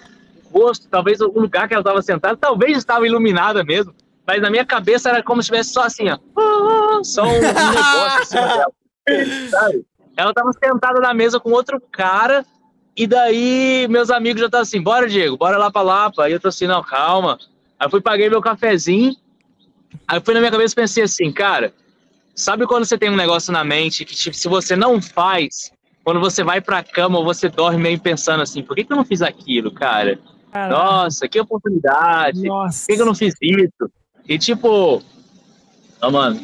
rosto, 0.53 0.87
talvez 0.89 1.21
o 1.21 1.27
lugar 1.27 1.67
que 1.67 1.75
ela 1.75 1.83
tava 1.83 2.01
sentada, 2.01 2.37
talvez 2.37 2.79
estava 2.79 3.05
iluminada 3.05 3.65
mesmo, 3.65 3.93
mas 4.27 4.43
na 4.43 4.51
minha 4.51 4.65
cabeça 4.65 5.09
era 5.09 5.23
como 5.23 5.43
se 5.43 5.47
tivesse 5.47 5.73
só 5.73 5.83
assim, 5.83 6.07
ó, 6.09 6.19
só 7.03 7.25
um, 7.25 7.29
um 7.29 7.41
negócio 7.41 8.21
assim 8.21 8.35
dela, 8.35 8.73
sabe? 9.51 9.87
Ela 10.17 10.33
tava 10.33 10.51
sentada 10.53 11.01
na 11.01 11.13
mesa 11.13 11.39
com 11.39 11.51
outro 11.51 11.81
cara, 11.93 12.45
e 12.97 13.07
daí 13.07 13.87
meus 13.89 14.11
amigos 14.11 14.41
já 14.41 14.47
estavam 14.47 14.63
assim, 14.63 14.81
bora, 14.81 15.07
Diego, 15.07 15.37
bora 15.37 15.59
lá 15.59 15.71
pra 15.71 15.83
Lapa. 15.83 16.25
Aí 16.25 16.33
eu 16.33 16.41
tô 16.41 16.49
assim, 16.49 16.67
não, 16.67 16.83
calma. 16.83 17.39
Aí 17.79 17.91
fui, 17.91 18.01
paguei 18.01 18.31
meu 18.31 18.41
cafezinho. 18.41 19.15
Aí 20.09 20.21
fui 20.21 20.33
na 20.33 20.41
minha 20.41 20.51
cabeça 20.51 20.73
e 20.73 20.77
pensei 20.77 21.03
assim, 21.05 21.31
cara, 21.31 21.75
sabe 22.35 22.67
quando 22.67 22.87
você 22.87 22.97
tem 22.97 23.11
um 23.11 23.17
negócio 23.17 23.53
na 23.53 23.63
mente 23.63 24.05
que, 24.05 24.15
tipo, 24.15 24.35
se 24.35 24.49
você 24.49 24.75
não 24.75 25.01
faz, 25.01 25.71
quando 26.03 26.21
você 26.21 26.43
vai 26.43 26.61
pra 26.61 26.83
cama 26.83 27.19
ou 27.19 27.25
você 27.25 27.51
dorme 27.51 27.79
meio 27.79 28.01
pensando 28.01 28.43
assim, 28.43 28.63
por 28.63 28.75
que, 28.75 28.85
que 28.85 28.93
eu 28.93 28.97
não 28.97 29.05
fiz 29.05 29.21
aquilo, 29.21 29.71
cara? 29.71 30.19
Caramba. 30.51 30.75
Nossa, 30.75 31.29
que 31.29 31.39
oportunidade. 31.39 32.45
Nossa. 32.45 32.81
Por 32.81 32.87
que, 32.87 32.97
que 32.97 33.03
eu 33.03 33.07
não 33.07 33.15
fiz 33.15 33.35
isso? 33.43 33.91
E 34.29 34.39
tipo, 34.39 35.03
oh, 36.03 36.11
mano, 36.11 36.41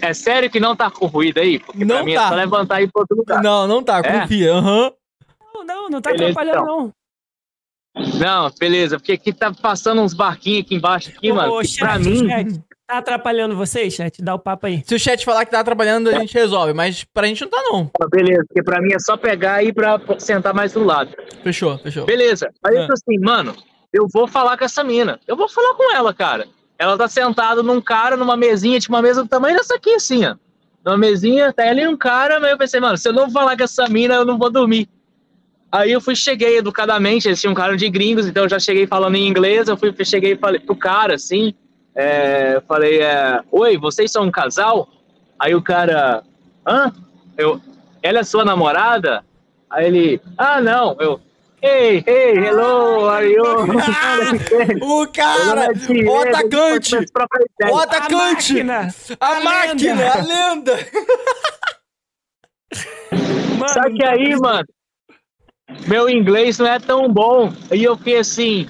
é 0.00 0.12
sério 0.12 0.50
que 0.50 0.60
não 0.60 0.76
tá 0.76 0.90
com 0.90 1.06
ruído 1.06 1.38
aí? 1.38 1.58
Porque 1.58 1.84
não 1.84 1.96
pra 1.96 2.04
mim 2.04 2.14
tá. 2.14 2.24
é 2.24 2.28
só 2.28 2.34
levantar 2.34 2.80
e 2.80 2.84
ir 2.84 2.92
pro 2.92 3.02
outro 3.02 3.16
lugar. 3.16 3.42
Não, 3.42 3.66
não 3.66 3.82
tá, 3.82 4.00
é? 4.04 4.20
confia. 4.20 4.54
Uhum. 4.54 4.92
Não, 5.54 5.64
não, 5.64 5.88
não 5.88 6.00
tá 6.00 6.10
beleza, 6.10 6.30
atrapalhando, 6.32 6.62
então. 6.62 6.76
não. 6.76 6.92
Não, 8.18 8.50
beleza, 8.60 8.98
porque 8.98 9.12
aqui 9.12 9.32
tá 9.32 9.50
passando 9.54 10.02
uns 10.02 10.12
barquinhos 10.12 10.66
aqui 10.66 10.74
embaixo, 10.74 11.08
aqui, 11.08 11.32
ô, 11.32 11.34
mano. 11.34 11.54
Ô, 11.54 11.64
chat, 11.64 11.78
pra 11.78 11.98
mim. 11.98 12.28
Chat, 12.28 12.60
tá 12.86 12.98
atrapalhando 12.98 13.56
vocês, 13.56 13.94
chat? 13.94 14.20
Dá 14.22 14.34
o 14.34 14.38
papo 14.38 14.66
aí. 14.66 14.82
Se 14.84 14.94
o 14.94 14.98
chat 14.98 15.24
falar 15.24 15.46
que 15.46 15.50
tá 15.50 15.60
atrapalhando, 15.60 16.10
a 16.10 16.18
gente 16.18 16.34
resolve, 16.34 16.74
mas 16.74 17.04
pra 17.04 17.26
gente 17.26 17.40
não 17.40 17.48
tá, 17.48 17.62
não. 17.62 17.90
Beleza, 18.10 18.44
porque 18.46 18.62
pra 18.62 18.82
mim 18.82 18.92
é 18.92 18.98
só 18.98 19.16
pegar 19.16 19.62
e 19.62 19.68
ir 19.68 19.72
pra 19.72 19.98
sentar 20.18 20.52
mais 20.52 20.74
do 20.74 20.84
lado. 20.84 21.10
Fechou, 21.42 21.78
fechou. 21.78 22.04
Beleza. 22.04 22.50
Aí 22.62 22.76
ah. 22.76 22.80
eu 22.82 22.86
tô 22.86 22.92
assim, 22.92 23.18
mano, 23.18 23.56
eu 23.90 24.06
vou 24.12 24.28
falar 24.28 24.58
com 24.58 24.64
essa 24.64 24.84
mina. 24.84 25.18
Eu 25.26 25.34
vou 25.34 25.48
falar 25.48 25.74
com 25.74 25.94
ela, 25.94 26.12
cara. 26.12 26.46
Ela 26.78 26.96
tá 26.96 27.08
sentada 27.08 27.62
num 27.62 27.80
cara, 27.80 28.16
numa 28.16 28.36
mesinha, 28.36 28.78
tipo 28.78 28.94
uma 28.94 29.02
mesa 29.02 29.22
do 29.22 29.28
tamanho 29.28 29.56
dessa 29.56 29.76
aqui, 29.76 29.94
assim, 29.94 30.24
ó. 30.24 30.36
Numa 30.84 30.96
mesinha, 30.96 31.52
tá 31.52 31.68
ali 31.68 31.86
um 31.86 31.96
cara, 31.96 32.38
mas 32.38 32.50
eu 32.50 32.58
pensei, 32.58 32.80
mano, 32.80 32.96
se 32.96 33.08
eu 33.08 33.12
não 33.12 33.30
falar 33.30 33.56
com 33.56 33.64
essa 33.64 33.88
mina, 33.88 34.14
eu 34.14 34.24
não 34.24 34.38
vou 34.38 34.50
dormir. 34.50 34.88
Aí 35.72 35.90
eu 35.90 36.00
fui, 36.00 36.14
cheguei 36.14 36.58
educadamente, 36.58 37.26
eles 37.28 37.40
tinham 37.40 37.52
um 37.52 37.56
cara 37.56 37.76
de 37.76 37.88
gringos, 37.90 38.26
então 38.26 38.44
eu 38.44 38.48
já 38.48 38.58
cheguei 38.58 38.86
falando 38.86 39.16
em 39.16 39.26
inglês, 39.26 39.68
eu 39.68 39.76
fui, 39.76 39.92
cheguei 40.04 40.32
e 40.32 40.36
falei 40.36 40.60
pro 40.60 40.76
cara, 40.76 41.14
assim, 41.14 41.52
é, 41.94 42.62
falei, 42.68 43.00
é, 43.00 43.40
oi, 43.50 43.76
vocês 43.76 44.12
são 44.12 44.24
um 44.24 44.30
casal? 44.30 44.88
Aí 45.38 45.54
o 45.54 45.62
cara, 45.62 46.22
hã? 46.66 46.92
Eu, 47.36 47.60
ela 48.02 48.20
é 48.20 48.22
sua 48.22 48.44
namorada? 48.44 49.24
Aí 49.68 49.86
ele, 49.86 50.20
ah, 50.38 50.60
não, 50.60 50.96
eu, 51.00 51.20
Hey, 51.66 52.04
hey, 52.06 52.34
hello, 52.36 53.08
are 53.08 53.26
you? 53.26 53.42
o 54.82 55.04
cara, 55.08 55.66
o 56.06 56.16
atacante, 56.20 56.94
o 57.68 57.76
atacante, 57.76 58.60
a 59.18 59.40
máquina, 59.40 60.12
a 60.12 60.22
lenda. 60.22 60.78
Mano, 63.58 63.72
Só 63.72 63.82
que 63.82 64.04
aí, 64.04 64.36
mano, 64.36 64.64
meu 65.88 66.08
inglês 66.08 66.56
não 66.58 66.68
é 66.68 66.78
tão 66.78 67.12
bom. 67.12 67.52
E 67.72 67.82
eu 67.82 67.96
fiquei 67.96 68.18
assim, 68.18 68.68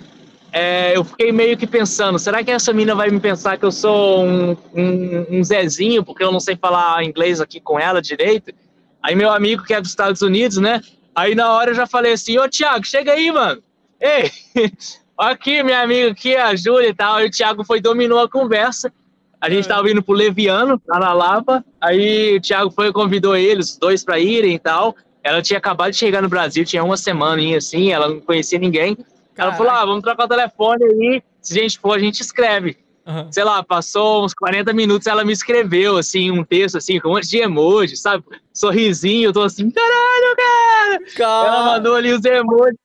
é, 0.51 0.97
eu 0.97 1.05
fiquei 1.05 1.33
meio 1.33 1.59
que 1.59 1.67
pensando, 1.67 2.19
será 2.19 2.43
que 2.43 2.51
essa 2.51 2.73
mina 2.73 2.95
vai 2.95 3.11
me 3.11 3.21
pensar 3.21 3.59
que 3.59 3.65
eu 3.67 3.73
sou 3.73 4.25
um, 4.25 4.57
um, 4.75 5.27
um 5.39 5.45
Zezinho, 5.45 6.03
porque 6.03 6.25
eu 6.25 6.33
não 6.33 6.41
sei 6.41 6.57
falar 6.57 7.05
inglês 7.05 7.43
aqui 7.43 7.61
com 7.61 7.79
ela 7.79 8.01
direito? 8.01 8.55
Aí 9.03 9.15
meu 9.15 9.31
amigo 9.31 9.65
que 9.65 9.75
é 9.75 9.81
dos 9.81 9.91
Estados 9.91 10.23
Unidos, 10.23 10.57
né? 10.57 10.81
Aí 11.17 11.35
na 11.35 11.51
hora 11.51 11.71
eu 11.71 11.75
já 11.75 11.87
falei 11.87 12.13
assim, 12.13 12.39
ô 12.39 12.47
Thiago, 12.47 12.85
chega 12.85 13.13
aí, 13.13 13.33
mano. 13.33 13.63
Ei, 13.99 14.31
aqui 15.17 15.63
minha 15.63 15.81
amiga 15.81 16.11
aqui, 16.11 16.37
a 16.37 16.55
Júlia 16.55 16.91
e 16.91 16.95
tal. 16.95 17.23
E 17.23 17.27
o 17.27 17.31
Thiago 17.31 17.65
foi, 17.65 17.81
dominou 17.81 18.21
a 18.21 18.29
conversa. 18.29 18.93
A 19.41 19.49
gente 19.49 19.65
é. 19.65 19.69
tava 19.69 19.91
indo 19.91 20.03
pro 20.03 20.15
Leviano, 20.15 20.81
lá 20.87 20.99
na 20.99 21.13
Lapa. 21.15 21.65
Aí 21.81 22.37
o 22.37 22.41
Thiago 22.41 22.71
foi 22.71 22.93
convidou 22.93 23.35
eles, 23.35 23.71
os 23.71 23.79
dois 23.79 24.05
pra 24.05 24.19
irem 24.19 24.57
e 24.57 24.59
tal. 24.59 24.95
Ela 25.25 25.41
tinha 25.41 25.59
acabado 25.59 25.91
de 25.91 25.97
chegar 25.97 26.21
no 26.21 26.29
Brasil, 26.29 26.67
tinha 26.67 26.85
uma 26.85 26.99
semana 26.99 27.43
assim, 27.57 27.91
ela 27.91 28.09
não 28.09 28.21
conhecia 28.21 28.59
ninguém. 28.59 28.97
Ela 29.37 29.55
falou, 29.55 29.73
ah, 29.73 29.85
vamos 29.85 30.03
trocar 30.03 30.25
o 30.25 30.29
telefone 30.29 30.85
aí, 30.85 31.23
se 31.41 31.59
a 31.59 31.63
gente 31.63 31.79
for, 31.79 31.97
a 31.97 31.99
gente 31.99 32.21
escreve. 32.21 32.77
Uhum. 33.07 33.31
Sei 33.31 33.45
lá, 33.45 33.63
passou 33.63 34.25
uns 34.25 34.35
40 34.35 34.73
minutos, 34.73 35.07
ela 35.07 35.25
me 35.25 35.33
escreveu, 35.33 35.97
assim, 35.97 36.31
um 36.31 36.45
texto, 36.45 36.77
assim, 36.77 36.99
com 37.01 37.09
um 37.09 37.13
monte 37.13 37.29
de 37.29 37.39
emoji, 37.39 37.97
sabe? 37.97 38.25
Sorrisinho, 38.53 39.29
eu 39.29 39.33
tô 39.33 39.43
assim, 39.43 39.71
caralho, 39.71 40.37
cara! 40.37 40.56
Caralho. 41.17 41.47
Ela 41.47 41.65
mandou 41.65 41.95
ali 41.95 42.13
os 42.13 42.25
emojis. 42.25 42.77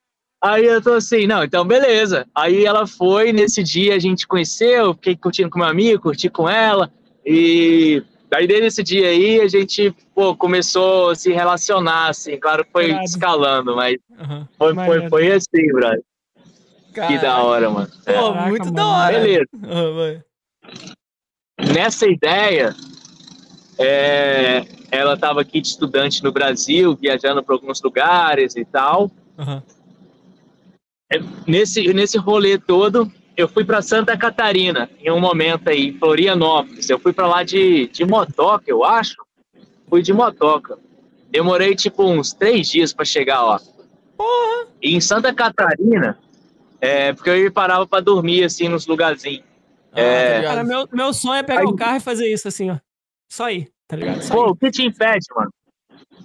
Aí 0.44 0.66
eu 0.66 0.82
tô 0.82 0.94
assim, 0.94 1.28
não, 1.28 1.44
então 1.44 1.64
beleza. 1.64 2.26
Aí 2.34 2.66
ela 2.66 2.88
foi, 2.88 3.32
nesse 3.32 3.62
dia 3.62 3.96
a 3.96 4.00
gente 4.00 4.26
conheceu, 4.26 4.96
fiquei 4.96 5.16
curtindo 5.16 5.52
com 5.52 5.60
meu 5.60 5.68
amigo, 5.68 6.02
curti 6.02 6.30
com 6.30 6.50
ela, 6.50 6.92
e 7.24 8.02
daí 8.28 8.48
desde 8.48 8.66
esse 8.66 8.84
dia 8.84 9.08
aí 9.08 9.40
a 9.40 9.48
gente, 9.48 9.96
pô, 10.16 10.36
começou 10.36 11.12
a 11.12 11.16
se 11.16 11.32
relacionar, 11.32 12.10
assim, 12.10 12.40
claro 12.40 12.66
que 12.66 12.72
foi 12.72 12.88
Caralho. 12.88 13.06
escalando, 13.06 13.76
mas 13.76 13.98
uhum. 14.10 14.48
foi, 14.58 14.74
foi, 14.74 15.10
foi 15.10 15.32
assim, 15.32 15.68
brother. 15.72 16.02
Caralho. 16.92 17.20
Que 17.20 17.22
da 17.24 17.44
hora, 17.44 17.70
mano. 17.70 17.90
Pô, 18.04 18.12
é. 18.12 18.50
muito 18.50 18.66
mano. 18.66 18.76
da 18.76 18.88
hora. 18.88 19.20
Beleza. 19.20 19.48
Uhum, 19.54 20.22
Nessa 21.72 22.08
ideia, 22.08 22.76
é, 23.84 24.66
ela 24.92 25.14
estava 25.14 25.42
aqui 25.42 25.62
de 25.62 25.68
estudante 25.68 26.24
no 26.24 26.32
Brasil, 26.32 26.96
viajando 26.96 27.44
para 27.44 27.56
alguns 27.56 27.82
lugares 27.82 28.56
e 28.56 28.66
tal. 28.66 29.12
Uhum. 29.38 29.62
Nesse, 31.46 31.94
nesse 31.94 32.18
rolê 32.18 32.58
todo, 32.58 33.12
eu 33.36 33.48
fui 33.48 33.64
para 33.66 33.82
Santa 33.82 34.18
Catarina, 34.18 34.90
em 35.00 35.12
um 35.12 35.20
momento 35.20 35.70
aí, 35.70 35.94
Florianópolis. 35.94 36.90
Eu 36.90 37.00
fui 37.00 37.12
para 37.12 37.28
lá 37.28 37.44
de, 37.44 37.88
de 37.88 38.06
motoca, 38.06 38.66
eu 38.68 38.84
acho. 38.84 39.16
Fui 39.90 40.02
de 40.02 40.14
motoca. 40.14 40.78
Demorei 41.30 41.76
tipo 41.76 42.04
uns 42.04 42.34
três 42.34 42.70
dias 42.70 42.94
para 42.94 43.06
chegar 43.06 43.42
lá. 43.42 43.60
Porra. 44.18 44.68
E 44.82 44.96
em 44.96 45.02
Santa 45.02 45.34
Catarina, 45.34 46.18
é, 46.80 47.14
porque 47.14 47.30
eu 47.30 47.52
parava 47.52 47.88
para 47.88 48.02
dormir, 48.02 48.44
assim, 48.44 48.68
nos 48.68 48.88
lugarzinhos. 48.88 49.44
Ah, 49.94 50.00
é... 50.00 50.42
Cara, 50.44 50.64
meu, 50.64 50.88
meu 50.92 51.14
sonho 51.14 51.40
é 51.40 51.44
pegar 51.44 51.62
Aí... 51.62 51.66
o 51.66 51.76
carro 51.76 51.98
e 51.98 52.02
fazer 52.02 52.32
isso, 52.32 52.48
assim, 52.48 52.70
ó. 52.70 52.78
Só 53.32 53.50
ir, 53.50 53.72
tá 53.88 53.96
ligado? 53.96 54.22
Só 54.24 54.34
Pô, 54.34 54.50
o 54.50 54.56
que 54.58 54.70
te 54.70 54.84
impede, 54.84 55.26
mano? 55.34 55.50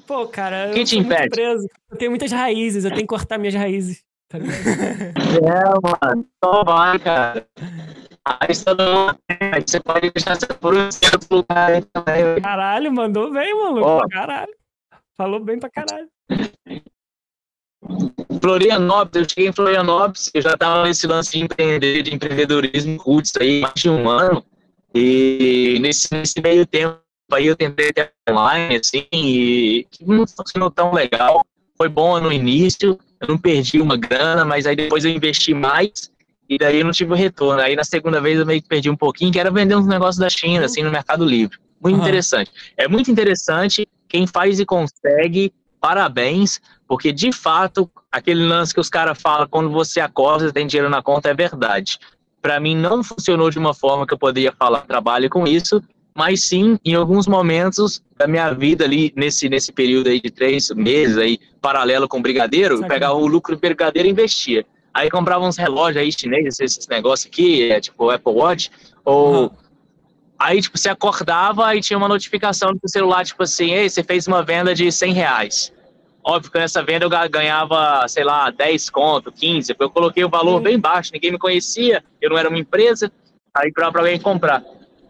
Pô, 0.08 0.26
cara, 0.26 0.72
que 0.72 0.80
eu 0.80 0.84
te 0.84 0.98
impede? 0.98 1.28
preso. 1.28 1.68
Eu 1.88 1.96
tenho 1.96 2.10
muitas 2.10 2.32
raízes, 2.32 2.84
eu 2.84 2.90
tenho 2.90 3.02
que 3.02 3.06
cortar 3.06 3.38
minhas 3.38 3.54
raízes, 3.54 4.02
tá 4.28 4.38
ligado? 4.38 4.58
é, 5.46 6.08
mano. 6.08 6.26
Só 6.44 6.64
vai, 6.64 6.98
cara. 6.98 7.46
Aí 8.24 8.52
você 8.52 9.78
pode 9.78 10.10
deixar 10.10 10.34
seu 10.34 10.48
por 10.56 10.76
um 10.76 10.90
certo 10.90 11.32
lugar 11.32 11.74
aí 11.74 11.82
também. 11.92 12.42
Caralho, 12.42 12.92
mandou 12.92 13.30
bem, 13.30 13.54
maluco. 13.54 14.08
Caralho. 14.08 14.52
Falou 15.16 15.38
bem 15.38 15.60
pra 15.60 15.70
caralho. 15.70 16.08
Florianópolis, 18.42 19.22
eu 19.22 19.28
cheguei 19.28 19.48
em 19.48 19.52
Florianópolis, 19.52 20.28
eu 20.34 20.42
já 20.42 20.54
estava 20.54 20.82
nesse 20.82 21.06
lance 21.06 21.30
de 21.30 21.44
empreender, 21.44 22.02
de 22.02 22.12
empreendedorismo 22.12 22.96
roots 22.98 23.32
aí, 23.40 23.60
mais 23.60 23.74
de 23.74 23.88
um 23.88 24.08
ano, 24.08 24.44
e 24.96 25.78
nesse, 25.80 26.08
nesse 26.12 26.40
meio 26.40 26.66
tempo 26.66 26.98
aí 27.32 27.46
eu 27.46 27.56
tentei 27.56 27.92
ter 27.92 28.12
online, 28.28 28.76
assim, 28.76 29.06
e 29.12 29.86
não 30.00 30.26
funcionou 30.26 30.70
tão 30.70 30.92
legal, 30.92 31.44
foi 31.76 31.88
bom 31.88 32.20
no 32.20 32.32
início, 32.32 32.98
eu 33.20 33.28
não 33.28 33.38
perdi 33.38 33.80
uma 33.80 33.96
grana, 33.96 34.44
mas 34.44 34.66
aí 34.66 34.76
depois 34.76 35.04
eu 35.04 35.10
investi 35.10 35.52
mais, 35.52 36.10
e 36.48 36.56
daí 36.56 36.78
eu 36.78 36.84
não 36.84 36.92
tive 36.92 37.12
o 37.12 37.16
retorno, 37.16 37.60
aí 37.60 37.74
na 37.74 37.84
segunda 37.84 38.20
vez 38.20 38.38
eu 38.38 38.46
meio 38.46 38.62
que 38.62 38.68
perdi 38.68 38.88
um 38.88 38.96
pouquinho, 38.96 39.32
que 39.32 39.40
era 39.40 39.50
vender 39.50 39.76
uns 39.76 39.86
negócios 39.86 40.18
da 40.18 40.30
China, 40.30 40.66
assim, 40.66 40.82
no 40.82 40.90
Mercado 40.90 41.24
Livre, 41.24 41.58
muito 41.82 41.96
uhum. 41.96 42.02
interessante. 42.02 42.50
É 42.76 42.86
muito 42.86 43.10
interessante, 43.10 43.86
quem 44.08 44.26
faz 44.26 44.60
e 44.60 44.64
consegue, 44.64 45.52
parabéns, 45.80 46.60
porque, 46.86 47.12
de 47.12 47.32
fato, 47.32 47.90
aquele 48.10 48.46
lance 48.46 48.72
que 48.72 48.80
os 48.80 48.88
caras 48.88 49.20
falam 49.20 49.48
quando 49.48 49.70
você 49.70 50.00
acorda, 50.00 50.52
tem 50.52 50.66
dinheiro 50.66 50.88
na 50.88 51.02
conta, 51.02 51.28
é 51.28 51.34
verdade. 51.34 51.98
Para 52.46 52.60
mim, 52.60 52.76
não 52.76 53.02
funcionou 53.02 53.50
de 53.50 53.58
uma 53.58 53.74
forma 53.74 54.06
que 54.06 54.14
eu 54.14 54.18
poderia 54.18 54.52
falar, 54.52 54.82
trabalhe 54.82 55.28
com 55.28 55.48
isso, 55.48 55.82
mas 56.14 56.44
sim, 56.44 56.78
em 56.84 56.94
alguns 56.94 57.26
momentos 57.26 58.00
da 58.16 58.28
minha 58.28 58.52
vida 58.52 58.84
ali, 58.84 59.12
nesse, 59.16 59.48
nesse 59.48 59.72
período 59.72 60.08
aí 60.10 60.20
de 60.20 60.30
três 60.30 60.70
meses, 60.70 61.18
aí, 61.18 61.40
paralelo 61.60 62.06
com 62.06 62.20
o 62.20 62.22
brigadeiro, 62.22 62.76
eu 62.76 62.86
pegava 62.86 63.14
o 63.14 63.26
lucro 63.26 63.56
do 63.56 63.60
brigadeiro 63.60 64.06
e 64.06 64.12
investia. 64.12 64.64
Aí 64.94 65.10
comprava 65.10 65.44
uns 65.44 65.56
relógios 65.56 65.96
aí 65.96 66.12
chineses, 66.12 66.60
esses 66.60 66.86
negócios 66.86 67.26
aqui, 67.26 67.68
é, 67.68 67.80
tipo 67.80 68.10
Apple 68.10 68.32
Watch, 68.32 68.70
ou... 69.04 69.42
Uhum. 69.42 69.50
Aí, 70.38 70.62
tipo, 70.62 70.78
você 70.78 70.88
acordava 70.88 71.74
e 71.74 71.80
tinha 71.80 71.96
uma 71.96 72.06
notificação 72.06 72.70
no 72.70 72.88
celular, 72.88 73.24
tipo 73.24 73.42
assim, 73.42 73.72
ei, 73.72 73.88
você 73.88 74.04
fez 74.04 74.28
uma 74.28 74.44
venda 74.44 74.72
de 74.72 74.92
100 74.92 75.12
reais. 75.14 75.72
Óbvio 76.28 76.50
que 76.50 76.58
nessa 76.58 76.82
venda 76.82 77.04
eu 77.04 77.30
ganhava, 77.30 78.04
sei 78.08 78.24
lá, 78.24 78.50
10 78.50 78.90
conto, 78.90 79.30
15, 79.30 79.76
eu 79.78 79.88
coloquei 79.88 80.24
o 80.24 80.28
valor 80.28 80.60
bem 80.60 80.76
baixo, 80.76 81.12
ninguém 81.12 81.30
me 81.30 81.38
conhecia, 81.38 82.02
eu 82.20 82.30
não 82.30 82.36
era 82.36 82.48
uma 82.48 82.58
empresa, 82.58 83.12
aí 83.54 83.72
para 83.72 83.86
alguém 83.86 84.18
comprar. 84.18 84.60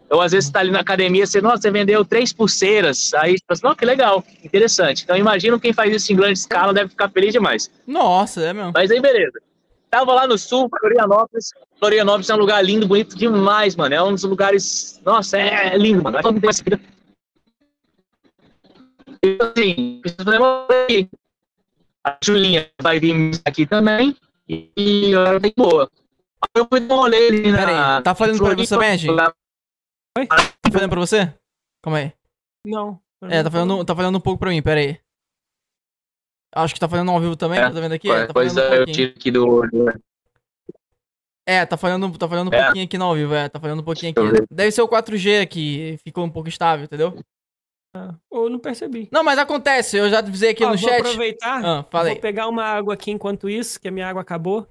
Então, 0.05 0.21
às 0.21 0.31
vezes, 0.31 0.45
você 0.45 0.49
está 0.49 0.59
ali 0.59 0.69
na 0.69 0.81
academia, 0.81 1.25
você, 1.25 1.41
nossa, 1.41 1.63
você 1.63 1.71
vendeu 1.71 2.05
três 2.05 2.31
pulseiras, 2.31 3.15
aí 3.15 3.31
você 3.31 3.57
fala 3.59 3.71
assim, 3.71 3.79
que 3.79 3.85
legal, 3.85 4.23
interessante. 4.43 5.03
Então, 5.03 5.17
imagino 5.17 5.59
quem 5.59 5.73
faz 5.73 5.91
isso 5.91 6.13
em 6.13 6.15
grande 6.15 6.37
escala 6.37 6.71
deve 6.71 6.91
ficar 6.91 7.09
feliz 7.09 7.33
demais. 7.33 7.71
Nossa, 7.87 8.41
é 8.41 8.53
mesmo. 8.53 8.71
Mas 8.75 8.91
aí, 8.91 9.01
beleza. 9.01 9.39
Tava 9.89 10.13
lá 10.13 10.27
no 10.27 10.37
sul, 10.37 10.69
Florianópolis. 10.79 11.49
Florianópolis 11.79 12.29
é 12.29 12.35
um 12.35 12.39
lugar 12.39 12.63
lindo, 12.63 12.87
bonito 12.87 13.17
demais, 13.17 13.75
mano. 13.75 13.95
É 13.95 14.03
um 14.03 14.13
dos 14.13 14.23
lugares. 14.23 15.01
Nossa, 15.03 15.37
é 15.39 15.75
lindo, 15.77 16.03
mano. 16.03 16.19
Assim, 19.41 20.01
a 22.05 22.17
Julinha 22.23 22.69
vai 22.81 22.99
vir 22.99 23.41
aqui 23.43 23.65
também 23.65 24.15
e 24.47 25.13
ela 25.13 25.39
tem 25.39 25.53
boa. 25.55 25.89
Eu 26.55 26.67
fui 26.69 26.79
dar 26.79 26.95
um 26.95 26.97
rolê 26.99 27.27
ali 27.27 27.51
na. 27.51 27.57
Peraí, 27.57 28.03
tá 28.03 28.15
falando 28.15 28.37
pra 28.37 28.55
você 28.55 28.75
também, 28.75 28.97
gente? 28.97 29.11
Oi? 29.11 30.27
Tá 30.27 30.71
falando 30.71 30.89
pra 30.89 30.99
você? 30.99 31.33
Calma 31.83 31.99
aí. 31.99 32.13
Não. 32.65 32.99
É, 33.23 33.43
tá 33.43 33.51
falando, 33.51 33.83
tá 33.83 33.95
falando 33.95 34.17
um 34.17 34.21
pouco 34.21 34.39
pra 34.39 34.51
mim, 34.51 34.61
pera 34.61 34.79
aí. 34.79 34.99
Acho 36.55 36.73
que 36.73 36.79
tá 36.79 36.87
falando 36.87 37.11
ao 37.11 37.19
vivo 37.19 37.35
também, 37.35 37.59
é, 37.59 37.63
tá 37.63 37.79
vendo 37.79 37.91
aqui? 37.91 38.07
Tá 38.07 38.33
pois 38.33 38.55
é, 38.55 38.69
um 38.69 38.73
eu 38.75 38.85
tiro 38.85 39.13
aqui 39.15 39.31
do. 39.31 39.61
É, 41.45 41.65
tá 41.65 41.77
falando, 41.77 42.17
tá 42.17 42.27
falando 42.27 42.49
um 42.49 42.53
é. 42.53 42.63
pouquinho 42.63 42.85
aqui 42.85 42.97
no 42.97 43.05
ao 43.05 43.15
vivo, 43.15 43.33
é, 43.33 43.49
tá 43.49 43.59
falando 43.59 43.79
um 43.79 43.83
pouquinho 43.83 44.11
aqui. 44.11 44.45
Deve 44.51 44.71
ser 44.71 44.81
o 44.81 44.87
4G 44.87 45.41
aqui, 45.41 45.97
ficou 46.03 46.25
um 46.25 46.29
pouco 46.29 46.49
estável, 46.49 46.85
entendeu? 46.85 47.19
Ou 48.29 48.49
não 48.49 48.59
percebi. 48.59 49.07
Não, 49.11 49.23
mas 49.23 49.37
acontece, 49.39 49.97
eu 49.97 50.09
já 50.09 50.19
avisei 50.19 50.51
aqui 50.51 50.63
ah, 50.63 50.71
no 50.71 50.77
vou 50.77 50.89
chat. 50.89 51.01
Vou 51.01 51.11
aproveitar, 51.11 51.65
ah, 51.65 51.85
vou 51.89 52.15
pegar 52.17 52.47
uma 52.47 52.63
água 52.63 52.93
aqui 52.93 53.11
enquanto 53.11 53.49
isso, 53.49 53.79
que 53.79 53.87
a 53.87 53.91
minha 53.91 54.07
água 54.07 54.21
acabou. 54.21 54.67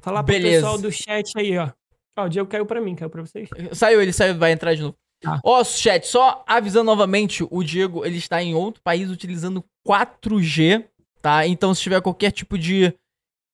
Falar 0.00 0.22
pro 0.22 0.34
Beleza. 0.34 0.56
pessoal 0.56 0.78
do 0.78 0.92
chat 0.92 1.32
aí, 1.36 1.56
ó. 1.58 1.70
Ó, 2.18 2.24
o 2.24 2.28
Diego 2.28 2.48
caiu 2.48 2.64
pra 2.64 2.80
mim, 2.80 2.94
caiu 2.94 3.10
pra 3.10 3.22
vocês. 3.22 3.48
Saiu, 3.72 4.00
ele 4.00 4.12
saiu, 4.12 4.36
vai 4.36 4.52
entrar 4.52 4.74
de 4.74 4.82
novo. 4.82 4.96
Ah. 5.24 5.40
Ó, 5.44 5.64
chat, 5.64 6.06
só 6.06 6.44
avisando 6.46 6.84
novamente, 6.84 7.46
o 7.50 7.62
Diego, 7.62 8.04
ele 8.04 8.18
está 8.18 8.42
em 8.42 8.54
outro 8.54 8.82
país 8.82 9.10
utilizando 9.10 9.64
4G, 9.86 10.84
tá? 11.20 11.46
Então, 11.46 11.74
se 11.74 11.82
tiver 11.82 12.00
qualquer 12.00 12.30
tipo 12.30 12.58
de 12.58 12.94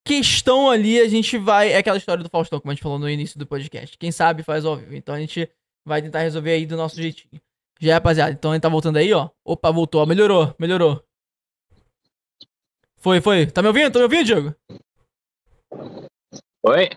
questão 0.05 0.69
ali 0.69 0.99
a 0.99 1.07
gente 1.07 1.37
vai. 1.37 1.71
É 1.71 1.77
aquela 1.77 1.97
história 1.97 2.23
do 2.23 2.29
Faustão, 2.29 2.59
como 2.59 2.71
a 2.71 2.75
gente 2.75 2.83
falou 2.83 2.99
no 2.99 3.09
início 3.09 3.39
do 3.39 3.47
podcast. 3.47 3.97
Quem 3.97 4.11
sabe 4.11 4.43
faz 4.43 4.65
ao 4.65 4.75
vivo. 4.75 4.95
Então 4.95 5.15
a 5.15 5.19
gente 5.19 5.49
vai 5.85 6.01
tentar 6.01 6.19
resolver 6.19 6.51
aí 6.51 6.65
do 6.65 6.77
nosso 6.77 6.95
jeitinho. 6.95 7.41
Já, 7.79 7.95
rapaziada. 7.95 8.31
Então 8.31 8.53
gente 8.53 8.61
tá 8.61 8.69
voltando 8.69 8.97
aí, 8.97 9.13
ó. 9.13 9.29
Opa, 9.43 9.71
voltou. 9.71 10.01
Ó. 10.01 10.05
Melhorou, 10.05 10.55
melhorou. 10.59 11.03
Foi, 12.97 13.19
foi. 13.19 13.45
Tá 13.47 13.61
me 13.61 13.67
ouvindo? 13.67 13.91
Tá 13.91 13.99
me 13.99 14.03
ouvindo, 14.03 14.25
Diego? 14.25 14.55
Oi? 16.65 16.89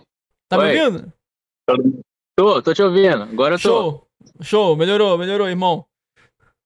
Tá 0.48 0.58
Oi. 0.58 0.72
me 0.72 0.80
ouvindo? 0.80 1.12
Tô, 2.36 2.62
tô 2.62 2.72
te 2.72 2.82
ouvindo. 2.82 3.24
Agora 3.24 3.54
eu 3.56 3.58
tô. 3.58 3.62
Show, 3.62 4.08
show. 4.40 4.76
Melhorou, 4.76 5.18
melhorou, 5.18 5.48
irmão. 5.48 5.84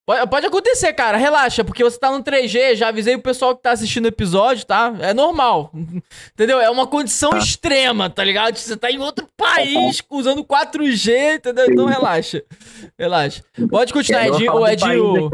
Pode, 0.07 0.29
pode 0.29 0.47
acontecer, 0.47 0.93
cara. 0.93 1.17
Relaxa, 1.17 1.65
porque 1.65 1.85
você 1.85 1.99
tá 1.99 2.11
no 2.11 2.23
3G. 2.23 2.75
Já 2.75 2.89
avisei 2.89 3.15
o 3.15 3.23
pessoal 3.23 3.57
que 3.57 3.63
tá 3.63 3.73
assistindo 3.73 4.07
o 4.07 4.09
episódio, 4.09 4.67
tá? 4.67 4.95
É 5.01 5.15
normal. 5.15 5.71
Entendeu? 6.35 6.61
É 6.61 6.69
uma 6.71 6.87
condição 6.87 7.33
ah. 7.35 7.39
extrema, 7.39 8.11
tá 8.11 8.25
ligado? 8.25 8.57
Você 8.57 8.77
tá 8.77 8.91
em 8.91 8.99
outro 8.99 9.27
país 9.37 10.03
usando 10.11 10.45
4G, 10.45 11.37
entendeu? 11.37 11.67
Então 11.71 11.87
relaxa. 11.87 12.43
Relaxa. 12.99 13.43
Pode 13.71 13.93
continuar, 13.93 14.29
Edinho. 14.29 14.53
O 14.55 14.67
Edinho. 14.67 15.31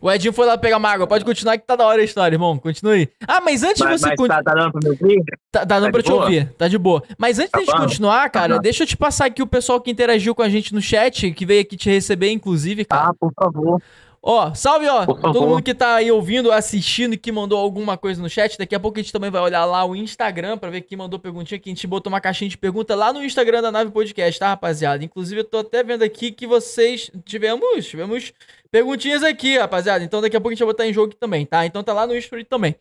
O 0.00 0.10
Edinho 0.10 0.32
foi 0.32 0.46
lá 0.46 0.56
pegar 0.56 0.78
uma 0.78 0.88
água. 0.88 1.06
Pode 1.06 1.24
continuar 1.24 1.58
que 1.58 1.66
tá 1.66 1.76
da 1.76 1.86
hora 1.86 2.00
a 2.00 2.04
história, 2.04 2.34
irmão. 2.34 2.58
Continue. 2.58 3.08
Ah, 3.28 3.40
mas 3.40 3.62
antes 3.62 3.82
mas, 3.82 4.00
de 4.00 4.06
você... 4.06 4.16
continuar. 4.16 4.42
tá, 4.42 4.50
tá 4.50 4.54
dando 4.54 4.72
pra 4.72 4.80
me 4.82 4.88
ouvir? 4.90 5.24
Tá, 5.52 5.60
tá 5.60 5.64
dando 5.66 5.84
tá 5.84 5.92
pra 5.92 6.02
te 6.02 6.10
boa? 6.10 6.22
ouvir. 6.22 6.52
Tá 6.56 6.68
de 6.68 6.78
boa. 6.78 7.02
Mas 7.18 7.38
antes 7.38 7.50
tá 7.50 7.60
de 7.60 7.66
continuar, 7.66 8.30
cara, 8.30 8.54
tá 8.54 8.60
deixa 8.60 8.84
eu 8.84 8.86
te 8.86 8.96
passar 8.96 9.26
aqui 9.26 9.42
o 9.42 9.46
pessoal 9.46 9.80
que 9.80 9.90
interagiu 9.90 10.34
com 10.34 10.42
a 10.42 10.48
gente 10.48 10.72
no 10.72 10.80
chat, 10.80 11.30
que 11.32 11.44
veio 11.44 11.60
aqui 11.60 11.76
te 11.76 11.90
receber, 11.90 12.30
inclusive, 12.30 12.84
cara. 12.84 13.08
Ah, 13.08 13.14
por 13.14 13.32
favor. 13.34 13.80
Ó, 14.22 14.52
salve, 14.54 14.86
ó. 14.86 15.06
Todo 15.06 15.46
mundo 15.46 15.62
que 15.62 15.72
tá 15.72 15.94
aí 15.94 16.12
ouvindo, 16.12 16.52
assistindo, 16.52 17.16
que 17.16 17.32
mandou 17.32 17.58
alguma 17.58 17.96
coisa 17.96 18.20
no 18.20 18.28
chat. 18.28 18.58
Daqui 18.58 18.74
a 18.74 18.80
pouco 18.80 18.98
a 18.98 19.02
gente 19.02 19.12
também 19.12 19.30
vai 19.30 19.40
olhar 19.40 19.64
lá 19.64 19.82
o 19.84 19.96
Instagram 19.96 20.58
pra 20.58 20.68
ver 20.68 20.82
quem 20.82 20.98
mandou 20.98 21.18
perguntinha. 21.18 21.58
Que 21.58 21.70
a 21.70 21.72
gente 21.72 21.86
botou 21.86 22.12
uma 22.12 22.20
caixinha 22.20 22.50
de 22.50 22.58
pergunta 22.58 22.94
lá 22.94 23.14
no 23.14 23.24
Instagram 23.24 23.62
da 23.62 23.72
Nave 23.72 23.90
Podcast, 23.90 24.38
tá, 24.38 24.48
rapaziada? 24.48 25.02
Inclusive, 25.02 25.40
eu 25.40 25.44
tô 25.44 25.58
até 25.58 25.82
vendo 25.82 26.02
aqui 26.02 26.30
que 26.30 26.46
vocês 26.46 27.10
tivemos, 27.24 27.86
tivemos 27.86 28.34
perguntinhas 28.70 29.22
aqui, 29.22 29.58
rapaziada. 29.58 30.04
Então 30.04 30.20
daqui 30.20 30.36
a 30.36 30.40
pouco 30.40 30.50
a 30.50 30.54
gente 30.54 30.60
vai 30.64 30.68
botar 30.68 30.86
em 30.86 30.92
jogo 30.92 31.14
também, 31.14 31.44
tá? 31.44 31.66
Então 31.66 31.82
tá 31.82 31.92
lá 31.92 32.06
no 32.06 32.16
Instagram 32.16 32.44
também. 32.48 32.74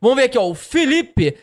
Vamos 0.00 0.16
ver 0.16 0.24
aqui, 0.24 0.38
ó. 0.38 0.48
O 0.48 0.54
Felipe, 0.54 1.36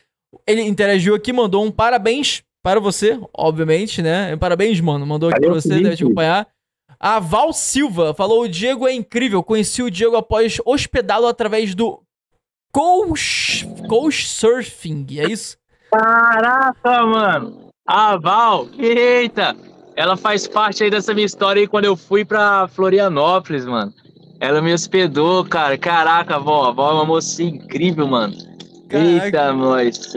ele 0.47 0.61
interagiu 0.61 1.15
aqui, 1.15 1.31
mandou 1.31 1.63
um 1.63 1.71
parabéns 1.71 2.43
para 2.63 2.79
você, 2.79 3.19
obviamente, 3.33 4.01
né? 4.01 4.35
Parabéns, 4.37 4.79
mano. 4.79 5.05
Mandou 5.05 5.29
aqui 5.29 5.39
Valeu, 5.39 5.51
pra 5.51 5.61
você, 5.61 5.69
Felipe. 5.69 5.83
deve 5.85 5.97
te 5.97 6.03
acompanhar. 6.03 6.47
A 6.99 7.19
Val 7.19 7.51
Silva 7.51 8.13
falou: 8.13 8.41
o 8.43 8.47
Diego 8.49 8.87
é 8.87 8.93
incrível. 8.93 9.43
Conheci 9.43 9.81
o 9.81 9.89
Diego 9.89 10.15
após 10.15 10.59
hospedá-lo 10.65 11.25
através 11.27 11.73
do 11.73 12.01
Coach, 12.71 13.65
Coach 13.87 14.27
Surfing. 14.27 15.05
É 15.17 15.23
isso? 15.31 15.57
Caraca, 15.91 17.05
mano. 17.05 17.69
A 17.87 18.15
Val, 18.17 18.67
eita! 18.77 19.55
Ela 19.95 20.15
faz 20.15 20.47
parte 20.47 20.83
aí 20.83 20.89
dessa 20.89 21.13
minha 21.13 21.25
história 21.25 21.61
aí 21.61 21.67
quando 21.67 21.85
eu 21.85 21.95
fui 21.95 22.23
pra 22.23 22.67
Florianópolis, 22.67 23.65
mano. 23.65 23.93
Ela 24.39 24.61
me 24.61 24.73
hospedou, 24.73 25.45
cara. 25.45 25.77
Caraca, 25.77 26.39
Val. 26.39 26.65
A 26.65 26.71
Val 26.71 26.91
é 26.91 26.93
uma 26.95 27.05
moça 27.05 27.43
incrível, 27.43 28.07
mano. 28.07 28.35
Caraca. 28.89 29.25
Eita, 29.25 29.53
nós. 29.53 30.13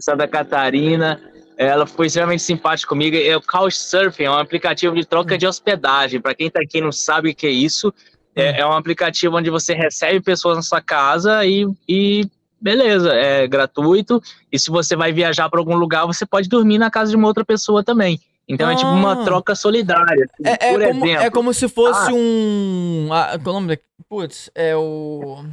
Santa 0.00 0.28
Catarina. 0.28 1.20
Ela 1.56 1.86
foi 1.86 2.06
extremamente 2.06 2.42
simpática 2.42 2.88
comigo. 2.88 3.16
É 3.16 3.36
o 3.36 3.40
Couchsurfing, 3.40 4.24
é 4.24 4.30
um 4.30 4.38
aplicativo 4.38 4.94
de 4.94 5.06
troca 5.06 5.38
de 5.38 5.46
hospedagem. 5.46 6.20
Para 6.20 6.34
quem 6.34 6.50
tá 6.50 6.60
aqui 6.60 6.80
não 6.80 6.90
sabe 6.90 7.30
o 7.30 7.34
que 7.34 7.46
é 7.46 7.50
isso, 7.50 7.94
é, 8.34 8.60
é, 8.60 8.66
um 8.66 8.72
aplicativo 8.72 9.36
onde 9.36 9.48
você 9.48 9.72
recebe 9.72 10.20
pessoas 10.20 10.56
na 10.56 10.62
sua 10.62 10.80
casa 10.80 11.46
e, 11.46 11.66
e 11.88 12.28
beleza, 12.60 13.12
é 13.12 13.46
gratuito. 13.46 14.20
E 14.50 14.58
se 14.58 14.70
você 14.70 14.96
vai 14.96 15.12
viajar 15.12 15.48
para 15.48 15.60
algum 15.60 15.76
lugar, 15.76 16.06
você 16.06 16.26
pode 16.26 16.48
dormir 16.48 16.78
na 16.78 16.90
casa 16.90 17.10
de 17.12 17.16
uma 17.16 17.28
outra 17.28 17.44
pessoa 17.44 17.84
também. 17.84 18.20
Então 18.48 18.68
ah. 18.68 18.72
é 18.72 18.76
tipo 18.76 18.90
uma 18.90 19.22
ah. 19.22 19.24
troca 19.24 19.54
solidária. 19.54 20.26
Assim, 20.32 20.42
é, 20.44 20.52
é, 20.52 20.72
por 20.72 20.86
como, 20.86 21.04
exemplo. 21.04 21.24
É 21.24 21.30
como 21.30 21.54
se 21.54 21.68
fosse 21.68 22.10
ah. 22.10 22.14
um. 22.14 23.08
Ah, 23.12 23.38
qual 23.42 23.46
é 23.46 23.50
o 23.50 23.52
nome 23.60 23.68
daqui? 23.68 23.84
Putz, 24.08 24.50
é 24.54 24.76
o. 24.76 25.44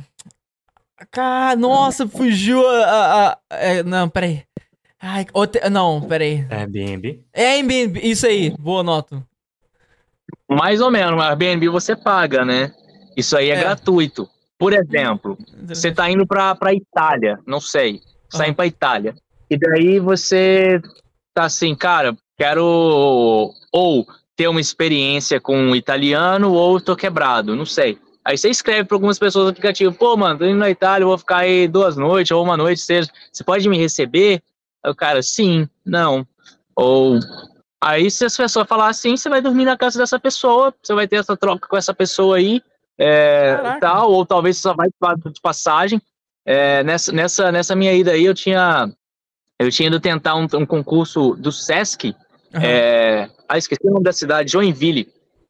Cara, 1.10 1.56
nossa, 1.56 2.08
fugiu 2.08 2.68
a. 2.68 2.86
a, 2.86 3.32
a 3.32 3.38
é, 3.56 3.84
não, 3.84 4.10
peraí. 4.10 4.44
Ai, 5.02 5.26
hotel... 5.34 5.70
não, 5.72 6.02
peraí. 6.02 6.46
Airbnb? 6.50 7.24
É 7.34 7.54
Airbnb, 7.54 8.00
isso 8.04 8.28
aí, 8.28 8.52
boa 8.52 8.84
nota. 8.84 9.24
Mais 10.48 10.80
ou 10.80 10.92
menos, 10.92 11.16
mas 11.16 11.30
Airbnb 11.30 11.70
você 11.70 11.96
paga, 11.96 12.46
né? 12.46 12.72
Isso 13.18 13.36
aí 13.36 13.50
é, 13.50 13.56
é. 13.56 13.60
gratuito. 13.60 14.30
Por 14.60 14.74
exemplo, 14.74 15.38
você 15.64 15.92
tá 15.92 16.10
indo 16.12 16.28
pra, 16.28 16.54
pra 16.54 16.72
Itália, 16.72 17.40
não 17.48 17.60
sei, 17.60 18.00
tá 18.30 18.48
indo 18.48 18.56
pra 18.56 18.68
Itália. 18.68 19.16
E 19.50 19.58
daí 19.58 20.00
você 20.00 20.80
tá 21.34 21.46
assim, 21.46 21.74
cara, 21.74 22.16
quero 22.42 23.54
ou 23.72 24.08
ter 24.36 24.48
uma 24.48 24.60
experiência 24.60 25.40
com 25.40 25.56
um 25.56 25.76
italiano 25.76 26.52
ou 26.52 26.82
tô 26.82 26.96
quebrado, 26.96 27.56
não 27.56 27.68
sei. 27.68 28.00
Aí 28.26 28.36
você 28.36 28.50
escreve 28.50 28.86
para 28.86 28.96
algumas 28.96 29.20
pessoas 29.20 29.46
no 29.46 29.52
aplicativo, 29.52 29.94
pô, 29.94 30.18
mano, 30.18 30.40
tô 30.40 30.46
indo 30.46 30.58
na 30.58 30.70
Itália, 30.70 31.06
vou 31.06 31.20
ficar 31.20 31.38
aí 31.38 31.68
duas 31.68 31.96
noites 31.96 32.32
ou 32.32 32.44
uma 32.44 32.58
noite, 32.58 32.82
seja, 32.82 33.12
você 33.32 33.44
pode 33.44 33.70
me 33.70 33.78
receber? 33.78 34.42
Aí 34.84 34.92
o 34.92 34.96
cara, 34.96 35.22
sim, 35.22 35.70
não. 35.86 36.26
Ou 36.76 37.20
aí 37.80 38.10
se 38.10 38.26
as 38.26 38.36
pessoas 38.36 38.68
falar 38.68 38.88
assim, 38.88 39.16
você 39.16 39.30
vai 39.30 39.40
dormir 39.40 39.66
na 39.66 39.78
casa 39.78 40.00
dessa 40.00 40.20
pessoa, 40.20 40.74
você 40.82 40.96
vai 40.96 41.08
ter 41.08 41.18
essa 41.18 41.38
troca 41.38 41.68
com 41.68 41.78
essa 41.78 41.94
pessoa 41.94 42.38
aí, 42.38 42.60
é, 42.98 43.78
tal, 43.80 44.12
ou 44.12 44.26
talvez 44.26 44.58
você 44.58 44.64
só 44.64 44.74
vai 44.74 44.88
de 44.88 45.42
passagem. 45.42 46.02
É, 46.44 46.84
nessa, 46.84 47.12
nessa, 47.12 47.52
nessa 47.52 47.76
minha 47.76 47.94
ida 47.94 48.14
aí, 48.14 48.26
eu 48.26 48.34
tinha 48.34 48.92
eu 49.62 49.70
tinha 49.70 49.90
ido 49.90 50.00
tentar 50.00 50.36
um, 50.36 50.48
um 50.56 50.66
concurso 50.66 51.36
do 51.36 51.52
Sesc. 51.52 52.16
Uhum. 52.54 52.62
É, 52.62 53.30
ah, 53.48 53.58
esqueci 53.58 53.82
o 53.86 53.92
nome 53.92 54.04
da 54.04 54.12
cidade, 54.12 54.52
Joinville, 54.52 55.08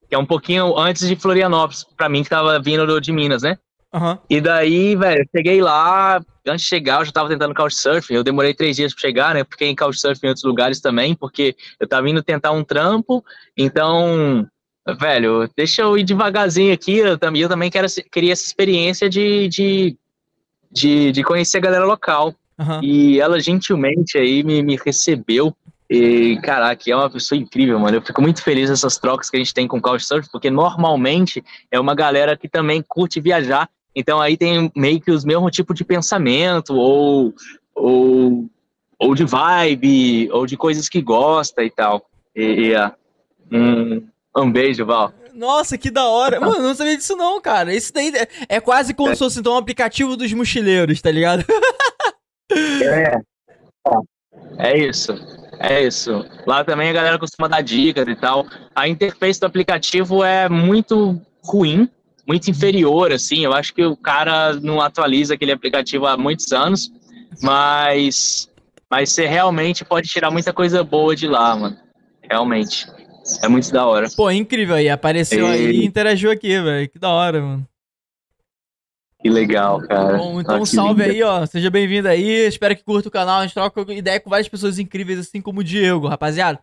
que 0.07 0.15
é 0.15 0.17
um 0.17 0.25
pouquinho 0.25 0.77
antes 0.77 1.07
de 1.07 1.15
Florianópolis, 1.15 1.85
para 1.97 2.09
mim 2.09 2.23
que 2.23 2.29
tava 2.29 2.59
vindo 2.59 2.99
de 2.99 3.11
Minas, 3.11 3.41
né? 3.41 3.57
Uhum. 3.93 4.17
E 4.29 4.39
daí, 4.39 4.95
velho, 4.95 5.27
cheguei 5.35 5.61
lá, 5.61 6.21
antes 6.47 6.63
de 6.63 6.69
chegar, 6.69 7.01
eu 7.01 7.05
já 7.05 7.11
tava 7.11 7.27
tentando 7.27 7.53
couchsurfing. 7.53 8.13
Eu 8.13 8.23
demorei 8.23 8.53
três 8.53 8.77
dias 8.77 8.93
para 8.93 9.01
chegar, 9.01 9.35
né? 9.35 9.43
Porque 9.43 9.65
em 9.65 9.75
couchsurfing 9.75 10.27
em 10.27 10.29
outros 10.29 10.45
lugares 10.45 10.79
também, 10.79 11.13
porque 11.13 11.55
eu 11.79 11.87
tava 11.87 12.09
indo 12.09 12.23
tentar 12.23 12.51
um 12.51 12.63
trampo. 12.63 13.23
Então, 13.57 14.47
velho, 14.97 15.49
deixa 15.55 15.81
eu 15.81 15.97
ir 15.97 16.03
devagarzinho 16.03 16.73
aqui. 16.73 16.97
Eu 16.97 17.17
também, 17.17 17.41
eu 17.41 17.49
também 17.49 17.69
quero, 17.69 17.87
queria 18.11 18.31
essa 18.31 18.45
experiência 18.45 19.09
de, 19.09 19.49
de, 19.49 19.97
de, 20.71 21.11
de 21.11 21.23
conhecer 21.23 21.57
a 21.57 21.61
galera 21.61 21.85
local. 21.85 22.33
Uhum. 22.57 22.81
E 22.81 23.19
ela 23.19 23.39
gentilmente 23.41 24.17
aí 24.17 24.41
me, 24.41 24.63
me 24.63 24.77
recebeu. 24.77 25.53
E, 25.93 26.39
caraca, 26.41 26.89
é 26.89 26.95
uma 26.95 27.09
pessoa 27.09 27.37
incrível, 27.37 27.77
mano. 27.77 27.97
Eu 27.97 28.01
fico 28.01 28.21
muito 28.21 28.41
feliz 28.41 28.69
nessas 28.69 28.97
trocas 28.97 29.29
que 29.29 29.35
a 29.35 29.39
gente 29.39 29.53
tem 29.53 29.67
com 29.67 29.77
o 29.77 29.81
Couchsurfing, 29.81 30.29
porque 30.31 30.49
normalmente 30.49 31.43
é 31.69 31.77
uma 31.77 31.93
galera 31.93 32.37
que 32.37 32.47
também 32.47 32.81
curte 32.87 33.19
viajar 33.19 33.69
então 33.95 34.21
aí 34.21 34.37
tem 34.37 34.71
meio 34.75 35.01
que 35.01 35.11
os 35.11 35.25
mesmos 35.25 35.51
tipos 35.51 35.75
de 35.75 35.83
pensamento, 35.83 36.73
ou, 36.73 37.33
ou, 37.75 38.49
ou 38.97 39.15
de 39.15 39.25
vibe, 39.25 40.29
ou 40.31 40.45
de 40.45 40.55
coisas 40.55 40.87
que 40.87 41.01
gosta 41.01 41.63
e 41.63 41.69
tal. 41.69 42.05
E, 42.35 42.43
e 42.43 42.75
uh, 42.75 42.91
um, 43.51 44.07
um 44.37 44.51
beijo, 44.51 44.85
Val. 44.85 45.13
Nossa, 45.33 45.77
que 45.77 45.91
da 45.91 46.05
hora. 46.05 46.39
Mano, 46.41 46.61
não 46.61 46.75
sabia 46.75 46.95
disso 46.95 47.15
não, 47.15 47.41
cara. 47.41 47.75
Isso 47.75 47.93
daí 47.93 48.11
é, 48.15 48.55
é 48.55 48.59
quase 48.59 48.93
como 48.93 49.09
é. 49.09 49.15
se 49.15 49.19
fosse 49.19 49.39
então 49.39 49.53
um 49.53 49.57
aplicativo 49.57 50.15
dos 50.15 50.31
mochileiros, 50.31 51.01
tá 51.01 51.11
ligado? 51.11 51.43
é. 52.51 53.19
É 53.87 54.20
isso. 54.77 55.13
É 55.59 55.85
isso. 55.85 56.25
Lá 56.47 56.63
também 56.63 56.89
a 56.89 56.93
galera 56.93 57.19
costuma 57.19 57.47
dar 57.47 57.61
dicas 57.61 58.07
e 58.07 58.15
tal. 58.15 58.45
A 58.75 58.87
interface 58.87 59.39
do 59.39 59.45
aplicativo 59.45 60.23
é 60.23 60.49
muito 60.49 61.21
ruim, 61.43 61.87
muito 62.27 62.49
inferior, 62.49 63.11
assim. 63.11 63.45
Eu 63.45 63.53
acho 63.53 63.73
que 63.73 63.83
o 63.83 63.95
cara 63.95 64.53
não 64.53 64.81
atualiza 64.81 65.35
aquele 65.35 65.51
aplicativo 65.51 66.07
há 66.07 66.17
muitos 66.17 66.51
anos, 66.51 66.91
mas, 67.41 68.49
mas 68.89 69.11
você 69.11 69.27
realmente 69.27 69.85
pode 69.85 70.09
tirar 70.09 70.31
muita 70.31 70.51
coisa 70.51 70.83
boa 70.83 71.15
de 71.15 71.27
lá, 71.27 71.55
mano. 71.55 71.77
Realmente. 72.23 72.87
É 73.43 73.47
muito 73.47 73.71
da 73.71 73.85
hora. 73.85 74.07
Pô, 74.15 74.31
incrível 74.31 74.75
aí. 74.75 74.89
Apareceu 74.89 75.47
e... 75.47 75.51
aí 75.51 75.71
e 75.71 75.85
interagiu 75.85 76.31
aqui, 76.31 76.59
velho. 76.59 76.89
Que 76.89 76.97
da 76.97 77.09
hora, 77.09 77.39
mano. 77.39 77.67
Que 79.21 79.29
legal, 79.29 79.79
cara. 79.87 80.17
Bom, 80.17 80.41
então 80.41 80.63
ah, 80.63 80.65
salve 80.65 81.03
lindo. 81.03 81.13
aí, 81.13 81.23
ó. 81.23 81.45
Seja 81.45 81.69
bem-vindo 81.69 82.07
aí. 82.07 82.47
Espero 82.47 82.75
que 82.75 82.83
curta 82.83 83.07
o 83.07 83.11
canal. 83.11 83.39
A 83.39 83.43
gente 83.43 83.53
troca 83.53 83.93
ideia 83.93 84.19
com 84.19 84.29
várias 84.29 84.49
pessoas 84.49 84.79
incríveis, 84.79 85.19
assim 85.19 85.39
como 85.39 85.59
o 85.59 85.63
Diego, 85.63 86.07
rapaziada. 86.07 86.59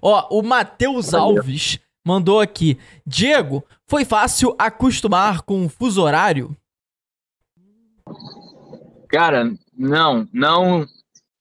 Ó, 0.00 0.28
o 0.30 0.42
Matheus 0.42 1.14
Alves 1.14 1.78
mandou 2.04 2.40
aqui. 2.40 2.78
Diego, 3.06 3.64
foi 3.86 4.04
fácil 4.04 4.54
acostumar 4.58 5.42
com 5.42 5.64
o 5.64 5.68
fuso 5.70 6.02
horário? 6.02 6.54
Cara, 9.08 9.50
não, 9.76 10.28
não. 10.32 10.86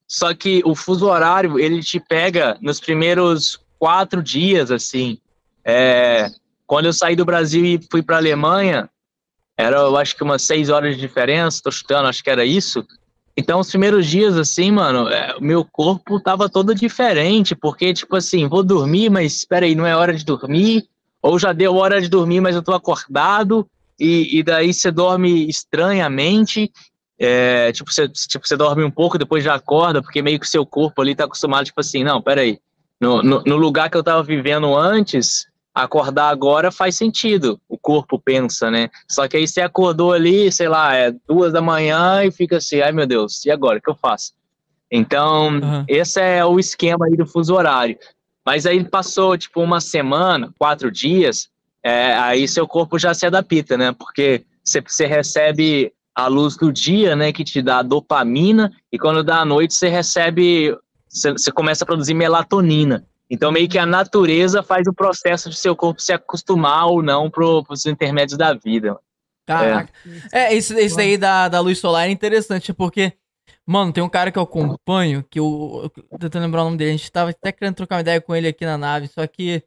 Só 0.07 0.33
que 0.33 0.61
o 0.65 0.73
fuso 0.73 1.07
horário, 1.07 1.59
ele 1.59 1.81
te 1.81 1.99
pega 1.99 2.57
nos 2.61 2.79
primeiros 2.79 3.59
quatro 3.77 4.23
dias, 4.23 4.71
assim. 4.71 5.17
É, 5.65 6.29
quando 6.65 6.85
eu 6.85 6.93
saí 6.93 7.15
do 7.15 7.25
Brasil 7.25 7.65
e 7.65 7.79
fui 7.89 8.01
para 8.01 8.17
Alemanha, 8.17 8.89
era, 9.57 9.77
eu 9.77 9.97
acho 9.97 10.15
que 10.15 10.23
umas 10.23 10.41
seis 10.41 10.69
horas 10.69 10.95
de 10.95 11.01
diferença, 11.01 11.61
tô 11.63 11.71
chutando, 11.71 12.07
acho 12.07 12.23
que 12.23 12.29
era 12.29 12.45
isso. 12.45 12.85
Então, 13.35 13.59
os 13.59 13.69
primeiros 13.69 14.07
dias, 14.07 14.37
assim, 14.37 14.71
mano, 14.71 15.07
é, 15.07 15.35
meu 15.39 15.63
corpo 15.63 16.19
tava 16.19 16.49
todo 16.49 16.75
diferente, 16.75 17.55
porque, 17.55 17.93
tipo 17.93 18.15
assim, 18.15 18.47
vou 18.47 18.63
dormir, 18.63 19.09
mas 19.09 19.37
espera 19.37 19.65
aí, 19.65 19.73
não 19.73 19.85
é 19.85 19.95
hora 19.95 20.13
de 20.13 20.25
dormir, 20.25 20.87
ou 21.21 21.39
já 21.39 21.53
deu 21.53 21.75
hora 21.75 22.01
de 22.01 22.09
dormir, 22.09 22.41
mas 22.41 22.55
eu 22.55 22.63
tô 22.63 22.73
acordado, 22.73 23.67
e, 23.99 24.39
e 24.39 24.43
daí 24.43 24.73
você 24.73 24.91
dorme 24.91 25.47
estranhamente, 25.47 26.71
é, 27.17 27.71
tipo, 27.71 27.91
você, 27.91 28.09
tipo, 28.09 28.47
você 28.47 28.57
dorme 28.57 28.83
um 28.83 28.91
pouco, 28.91 29.17
depois 29.17 29.43
já 29.43 29.53
acorda, 29.53 30.01
porque 30.01 30.21
meio 30.21 30.39
que 30.39 30.45
o 30.45 30.49
seu 30.49 30.65
corpo 30.65 31.01
ali 31.01 31.15
tá 31.15 31.25
acostumado, 31.25 31.65
tipo 31.65 31.79
assim, 31.79 32.03
não, 32.03 32.21
pera 32.21 32.41
aí, 32.41 32.59
no, 32.99 33.23
no, 33.23 33.43
no 33.43 33.55
lugar 33.55 33.89
que 33.89 33.97
eu 33.97 34.03
tava 34.03 34.23
vivendo 34.23 34.75
antes, 34.75 35.47
acordar 35.73 36.29
agora 36.29 36.71
faz 36.71 36.95
sentido, 36.95 37.59
o 37.67 37.77
corpo 37.77 38.19
pensa, 38.19 38.69
né? 38.69 38.89
Só 39.09 39.27
que 39.27 39.37
aí 39.37 39.47
você 39.47 39.61
acordou 39.61 40.11
ali, 40.11 40.51
sei 40.51 40.67
lá, 40.67 40.95
é 40.95 41.13
duas 41.27 41.53
da 41.53 41.61
manhã 41.61 42.23
e 42.23 42.31
fica 42.31 42.57
assim, 42.57 42.81
ai 42.81 42.91
meu 42.91 43.07
Deus, 43.07 43.45
e 43.45 43.51
agora, 43.51 43.77
o 43.77 43.81
que 43.81 43.89
eu 43.89 43.95
faço? 43.95 44.33
Então, 44.91 45.47
uhum. 45.47 45.85
esse 45.87 46.19
é 46.19 46.43
o 46.45 46.59
esquema 46.59 47.05
aí 47.05 47.15
do 47.15 47.25
fuso 47.25 47.55
horário. 47.55 47.97
Mas 48.45 48.65
aí 48.65 48.83
passou, 48.83 49.37
tipo, 49.37 49.61
uma 49.61 49.79
semana, 49.79 50.53
quatro 50.59 50.91
dias, 50.91 51.49
é, 51.83 52.13
aí 52.13 52.47
seu 52.47 52.67
corpo 52.67 52.99
já 52.99 53.13
se 53.13 53.25
adapta, 53.25 53.77
né? 53.77 53.93
Porque 53.97 54.43
você, 54.63 54.81
você 54.81 55.05
recebe 55.05 55.93
a 56.13 56.27
luz 56.27 56.57
do 56.57 56.71
dia, 56.71 57.15
né, 57.15 57.31
que 57.31 57.43
te 57.43 57.61
dá 57.61 57.81
dopamina, 57.81 58.71
e 58.91 58.99
quando 58.99 59.23
dá 59.23 59.37
a 59.37 59.45
noite 59.45 59.73
você 59.73 59.87
recebe, 59.87 60.75
você, 61.07 61.31
você 61.31 61.51
começa 61.51 61.83
a 61.83 61.87
produzir 61.87 62.13
melatonina. 62.13 63.05
Então, 63.33 63.49
meio 63.49 63.69
que 63.69 63.77
a 63.77 63.85
natureza 63.85 64.61
faz 64.61 64.85
o 64.87 64.93
processo 64.93 65.49
de 65.49 65.55
seu 65.55 65.73
corpo 65.73 66.01
se 66.01 66.11
acostumar 66.11 66.87
ou 66.87 67.01
não 67.01 67.29
para 67.29 67.45
os 67.45 67.85
intermédios 67.85 68.37
da 68.37 68.53
vida. 68.53 68.99
Caraca. 69.47 69.89
É, 70.33 70.53
é 70.53 70.53
isso, 70.53 70.77
isso 70.77 70.97
daí 70.97 71.17
da, 71.17 71.47
da 71.47 71.61
luz 71.61 71.79
solar 71.79 72.09
é 72.09 72.11
interessante, 72.11 72.73
porque, 72.73 73.13
mano, 73.65 73.93
tem 73.93 74.03
um 74.03 74.09
cara 74.09 74.33
que 74.33 74.37
eu 74.37 74.43
acompanho, 74.43 75.23
que 75.31 75.39
eu. 75.39 75.89
eu 76.11 76.19
tentando 76.19 76.43
lembrar 76.43 76.63
o 76.63 76.65
nome 76.65 76.77
dele, 76.77 76.89
a 76.89 76.97
gente 76.97 77.09
tava 77.09 77.29
até 77.29 77.53
querendo 77.53 77.75
trocar 77.75 77.95
uma 77.95 78.01
ideia 78.01 78.19
com 78.19 78.35
ele 78.35 78.49
aqui 78.49 78.65
na 78.65 78.77
nave, 78.77 79.07
só 79.07 79.25
que 79.25 79.63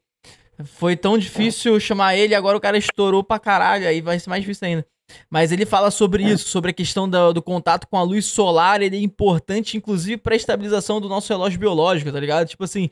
foi 0.65 0.95
tão 0.95 1.17
difícil 1.17 1.81
chamar 1.81 2.17
ele, 2.17 2.35
agora 2.35 2.59
o 2.59 2.61
cara 2.61 2.77
estourou 2.77 3.25
pra 3.25 3.39
caralho, 3.39 3.89
aí 3.89 4.03
vai 4.03 4.19
ser 4.19 4.29
mais 4.29 4.43
difícil 4.43 4.69
ainda. 4.69 4.87
Mas 5.31 5.53
ele 5.53 5.65
fala 5.65 5.91
sobre 5.91 6.23
isso, 6.23 6.49
sobre 6.49 6.71
a 6.71 6.75
questão 6.75 7.09
do, 7.09 7.33
do 7.33 7.43
contato 7.43 7.87
com 7.89 7.97
a 7.97 8.03
luz 8.03 8.27
solar, 8.27 8.83
ele 8.83 8.97
é 8.97 9.01
importante, 9.01 9.79
inclusive, 9.79 10.19
para 10.19 10.35
a 10.35 10.37
estabilização 10.37 11.01
do 11.01 11.09
nosso 11.09 11.33
relógio 11.33 11.59
biológico, 11.59 12.13
tá 12.13 12.21
ligado? 12.21 12.47
Tipo 12.47 12.65
assim, 12.65 12.91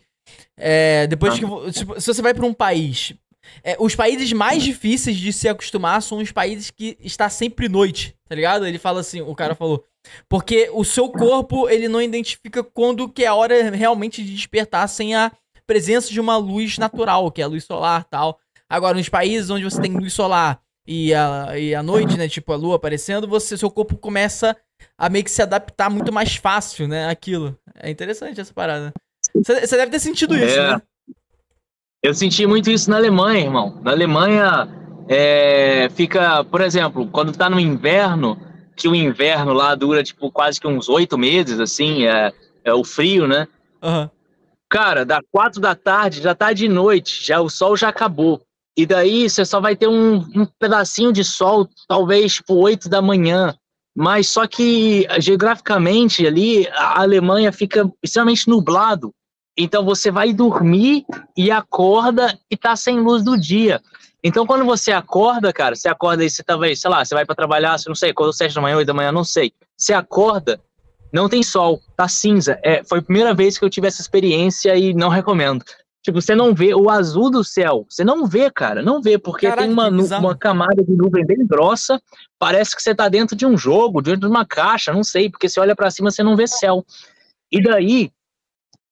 é, 0.57 1.07
depois 1.07 1.35
que. 1.39 1.45
Tipo, 1.73 2.01
se 2.01 2.07
você 2.07 2.23
vai 2.23 2.35
para 2.35 2.47
um 2.47 2.55
país. 2.55 3.15
É, 3.65 3.77
os 3.79 3.95
países 3.95 4.33
mais 4.33 4.63
difíceis 4.63 5.17
de 5.17 5.33
se 5.33 5.49
acostumar 5.49 6.01
são 6.01 6.19
os 6.19 6.31
países 6.31 6.71
que 6.71 6.97
está 7.01 7.29
sempre 7.29 7.69
noite, 7.69 8.17
tá 8.29 8.35
ligado? 8.35 8.67
Ele 8.67 8.79
fala 8.79 9.01
assim, 9.01 9.21
o 9.21 9.35
cara 9.35 9.55
falou. 9.55 9.85
Porque 10.29 10.71
o 10.73 10.85
seu 10.85 11.09
corpo, 11.09 11.69
ele 11.69 11.89
não 11.89 12.01
identifica 12.01 12.63
quando 12.63 13.09
que 13.09 13.25
é 13.25 13.27
a 13.27 13.35
hora 13.35 13.71
realmente 13.71 14.23
de 14.23 14.35
despertar 14.35 14.89
sem 14.89 15.15
a 15.15 15.31
presença 15.67 16.11
de 16.11 16.21
uma 16.21 16.37
luz 16.37 16.79
natural, 16.79 17.31
que 17.31 17.41
é 17.41 17.45
a 17.45 17.49
luz 17.49 17.65
solar 17.65 18.05
tal. 18.05 18.39
Agora, 18.69 18.97
nos 18.97 19.09
países 19.09 19.51
onde 19.51 19.65
você 19.65 19.81
tem 19.81 19.93
luz 19.93 20.13
solar 20.13 20.61
e 20.87 21.15
a, 21.15 21.59
e 21.59 21.75
a 21.75 21.83
noite, 21.83 22.17
né, 22.17 22.29
tipo 22.29 22.53
a 22.53 22.57
lua 22.57 22.77
aparecendo, 22.77 23.29
você, 23.29 23.57
seu 23.57 23.71
corpo 23.71 23.97
começa 23.97 24.57
a 24.99 25.09
meio 25.09 25.25
que 25.25 25.31
se 25.31 25.43
adaptar 25.43 25.89
muito 25.91 26.13
mais 26.13 26.37
fácil, 26.37 26.89
né, 26.89 27.09
aquilo. 27.09 27.57
É 27.77 27.91
interessante 27.91 28.41
essa 28.41 28.53
parada. 28.53 28.93
Você 29.35 29.77
deve 29.77 29.91
ter 29.91 29.99
sentido 29.99 30.37
isso, 30.37 30.59
é. 30.59 30.73
né? 30.73 30.83
Eu 32.03 32.15
senti 32.15 32.47
muito 32.47 32.71
isso 32.71 32.91
na 32.91 32.97
Alemanha, 32.97 33.45
irmão. 33.45 33.79
Na 33.83 33.93
Alemanha, 33.93 34.69
é, 35.09 35.89
fica, 35.91 36.43
por 36.45 36.61
exemplo, 36.61 37.07
quando 37.07 37.33
tá 37.33 37.49
no 37.49 37.61
inverno, 37.61 38.37
que 38.75 38.89
o 38.89 38.95
inverno 38.95 39.53
lá 39.53 39.75
dura, 39.75 40.03
tipo, 40.03 40.31
quase 40.31 40.61
que 40.61 40.67
uns 40.67 40.89
oito 40.89 41.17
meses, 41.17 41.61
assim, 41.61 42.07
é, 42.07 42.33
é 42.65 42.75
o 42.75 42.83
frio, 42.83 43.29
né? 43.29 43.47
Uhum. 43.83 44.11
Cara, 44.69 45.05
da 45.05 45.21
quatro 45.31 45.61
da 45.61 45.75
tarde, 45.75 46.23
já 46.23 46.35
tá 46.35 46.53
de 46.53 46.69
noite, 46.69 47.25
já 47.25 47.41
o 47.41 47.49
sol 47.49 47.77
já 47.77 47.89
acabou. 47.89 48.43
E 48.77 48.87
daí 48.87 49.29
você 49.29 49.45
só 49.45 49.61
vai 49.61 49.77
ter 49.77 49.87
um, 49.87 50.17
um 50.35 50.47
pedacinho 50.59 51.13
de 51.13 51.23
sol, 51.23 51.69
talvez, 51.87 52.35
tipo, 52.35 52.55
oito 52.55 52.89
da 52.89 53.03
manhã. 53.03 53.55
Mas 53.95 54.29
só 54.29 54.47
que, 54.47 55.07
geograficamente, 55.21 56.27
ali, 56.27 56.67
a 56.69 57.03
Alemanha 57.03 57.53
fica 57.53 57.89
extremamente 58.03 58.49
nublado. 58.49 59.13
Então 59.57 59.85
você 59.85 60.11
vai 60.11 60.33
dormir 60.33 61.05
e 61.37 61.51
acorda 61.51 62.39
e 62.51 62.57
tá 62.57 62.75
sem 62.75 63.01
luz 63.01 63.23
do 63.23 63.39
dia. 63.39 63.81
Então 64.25 64.47
quando 64.47 64.65
você 64.65 64.93
acorda, 64.93 65.53
cara, 65.53 65.75
você 65.75 65.89
acorda 65.89 66.25
e 66.25 66.31
você 66.31 66.43
tá, 66.43 66.57
sei 66.75 66.91
lá, 66.91 67.05
você 67.05 67.15
vai 67.15 67.27
para 67.27 67.35
trabalhar, 67.35 67.79
você 67.79 67.89
não 67.89 67.97
sei, 67.97 68.13
quando 68.13 68.33
sete 68.33 68.55
da 68.55 68.61
manhã, 68.61 68.77
oito 68.77 68.87
da 68.87 68.95
manhã, 68.95 69.13
não 69.13 69.25
sei. 69.25 69.53
Você 69.77 69.93
acorda, 69.93 70.61
não 71.13 71.29
tem 71.29 71.43
sol, 71.43 71.81
tá 71.97 72.09
cinza. 72.09 72.59
É, 72.63 72.83
foi 72.85 73.01
a 73.01 73.03
primeira 73.03 73.35
vez 73.35 73.59
que 73.59 73.65
eu 73.65 73.71
tive 73.71 73.89
essa 73.89 74.01
experiência 74.01 74.75
e 74.77 74.95
não 74.95 75.09
recomendo. 75.09 75.65
Tipo, 76.03 76.21
você 76.21 76.35
não 76.35 76.53
vê 76.53 76.75
o 76.75 76.91
azul 76.91 77.31
do 77.31 77.45
céu. 77.45 77.87
Você 77.89 78.03
não 78.03 78.27
vê, 78.27 78.51
cara. 78.51 78.83
Não 78.83 79.01
vê, 79.01 79.17
porque 79.17 79.47
Caraca, 79.47 79.63
tem 79.63 79.73
uma, 79.73 79.89
uma 79.89 80.37
camada 80.37 80.83
de 80.83 80.93
nuvem 80.93 81.25
bem 81.25 81.47
grossa. 81.47 82.01
Parece 82.41 82.75
que 82.75 82.83
você 82.83 82.93
tá 82.93 83.09
dentro 83.09 83.37
de 83.37 83.47
um 83.47 83.57
jogo, 83.57 84.03
dentro 84.03 84.23
de 84.23 84.27
uma 84.27 84.45
caixa, 84.45 84.93
não 84.93 85.05
sei, 85.05 85.31
porque 85.31 85.49
você 85.49 85.61
olha 85.61 85.77
para 85.77 85.91
cima, 85.93 86.11
você 86.11 86.23
não 86.23 86.35
vê 86.35 86.49
céu. 86.49 86.85
E 87.53 87.63
daí, 87.63 88.11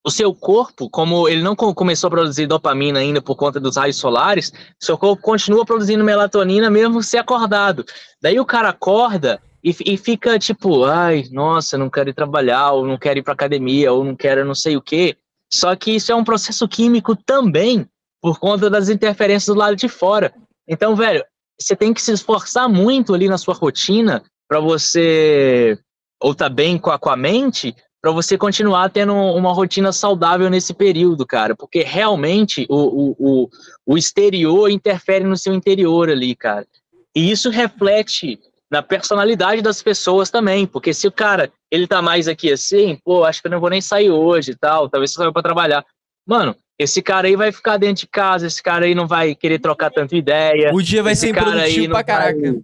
o 0.05 0.11
seu 0.11 0.35
corpo, 0.35 0.89
como 0.89 1.29
ele 1.29 1.43
não 1.43 1.55
começou 1.55 2.09
a 2.09 2.11
produzir 2.11 2.47
dopamina 2.47 3.01
ainda 3.01 3.21
por 3.21 3.37
conta 3.37 3.61
dos 3.61 3.77
raios 3.77 3.97
solares, 3.97 4.53
seu 4.79 4.97
corpo 4.97 5.23
continua 5.23 5.65
produzindo 5.65 6.03
melatonina 6.03 6.71
mesmo 6.71 7.03
se 7.03 7.19
acordado. 7.19 7.85
Daí 8.21 8.41
o 8.41 8.47
cara 8.47 8.71
acorda 8.71 9.41
e, 9.63 9.75
e 9.85 9.97
fica 9.99 10.39
tipo, 10.39 10.85
ai, 10.85 11.25
nossa, 11.31 11.77
não 11.77 11.91
quero 11.91 12.11
ir 12.11 12.15
trabalhar, 12.15 12.73
ou 12.73 12.87
não 12.87 12.97
quero 12.97 13.19
ir 13.19 13.23
para 13.23 13.35
academia, 13.35 13.93
ou 13.93 14.03
não 14.03 14.17
quero 14.17 14.45
não 14.45 14.55
sei 14.55 14.77
o 14.77 14.83
quê. 14.83 15.17
Só 15.53 15.77
que 15.77 15.91
isso 15.91 16.11
é 16.11 16.15
um 16.15 16.25
processo 16.25 16.67
químico 16.67 17.15
também 17.15 17.87
por 18.23 18.39
conta 18.39 18.71
das 18.71 18.89
interferências 18.89 19.55
do 19.55 19.59
lado 19.59 19.77
de 19.77 19.89
fora. 19.89 20.33
Então, 20.67 20.97
velho, 20.97 21.25
você 21.59 21.77
tem 21.77 21.93
que 21.93 22.01
se 22.01 22.13
esforçar 22.13 22.69
muito 22.69 23.13
ali 23.13 23.29
na 23.29 23.37
sua 23.37 23.55
rotina 23.55 24.23
para 24.49 24.61
você 24.61 25.79
ou 26.23 26.35
tá 26.35 26.49
bem 26.49 26.79
com 26.79 26.91
a, 26.91 26.99
com 26.99 27.11
a 27.11 27.17
mente 27.17 27.75
para 28.01 28.11
você 28.11 28.39
continuar 28.39 28.89
tendo 28.91 29.15
uma 29.15 29.53
rotina 29.53 29.93
saudável 29.93 30.49
nesse 30.49 30.73
período, 30.73 31.27
cara, 31.27 31.55
porque 31.55 31.83
realmente 31.83 32.67
o, 32.69 32.77
o, 32.77 33.17
o, 33.19 33.49
o 33.87 33.99
exterior 33.99 34.71
interfere 34.71 35.25
no 35.25 35.37
seu 35.37 35.55
interior 35.55 36.09
ali, 36.09 36.35
cara. 36.35 36.67
E 37.15 37.31
isso 37.31 37.51
reflete 37.51 38.39
na 38.71 38.83
personalidade 38.83 39.61
das 39.61 39.83
pessoas 39.83 40.31
também, 40.31 40.67
porque 40.67 40.95
se 40.95 41.07
o 41.07 41.13
cara, 41.13 41.53
ele 41.71 41.87
tá 41.87 42.01
mais 42.01 42.29
aqui 42.29 42.53
assim, 42.53 42.99
pô, 43.05 43.25
acho 43.25 43.43
que 43.43 43.49
eu 43.49 43.51
não 43.51 43.61
vou 43.61 43.69
nem 43.69 43.81
sair 43.81 44.11
hoje 44.11 44.53
e 44.53 44.57
tal, 44.57 44.89
talvez 44.89 45.13
só 45.13 45.23
saiu 45.23 45.33
para 45.33 45.43
trabalhar. 45.43 45.85
Mano, 46.27 46.55
esse 46.79 47.03
cara 47.03 47.27
aí 47.27 47.37
vai 47.37 47.53
ficar 47.53 47.77
dentro 47.77 48.03
de 48.03 48.07
casa, 48.07 48.47
esse 48.47 48.63
cara 48.63 48.87
aí 48.87 48.95
não 48.95 49.07
vai 49.07 49.35
querer 49.35 49.59
trocar 49.59 49.91
tanta 49.91 50.17
ideia. 50.17 50.73
O 50.73 50.81
dia 50.81 51.03
vai 51.03 51.17
ser 51.17 51.35
produtivo 51.35 51.93
pra 51.93 52.05
caraca. 52.05 52.41
Vai 52.41 52.63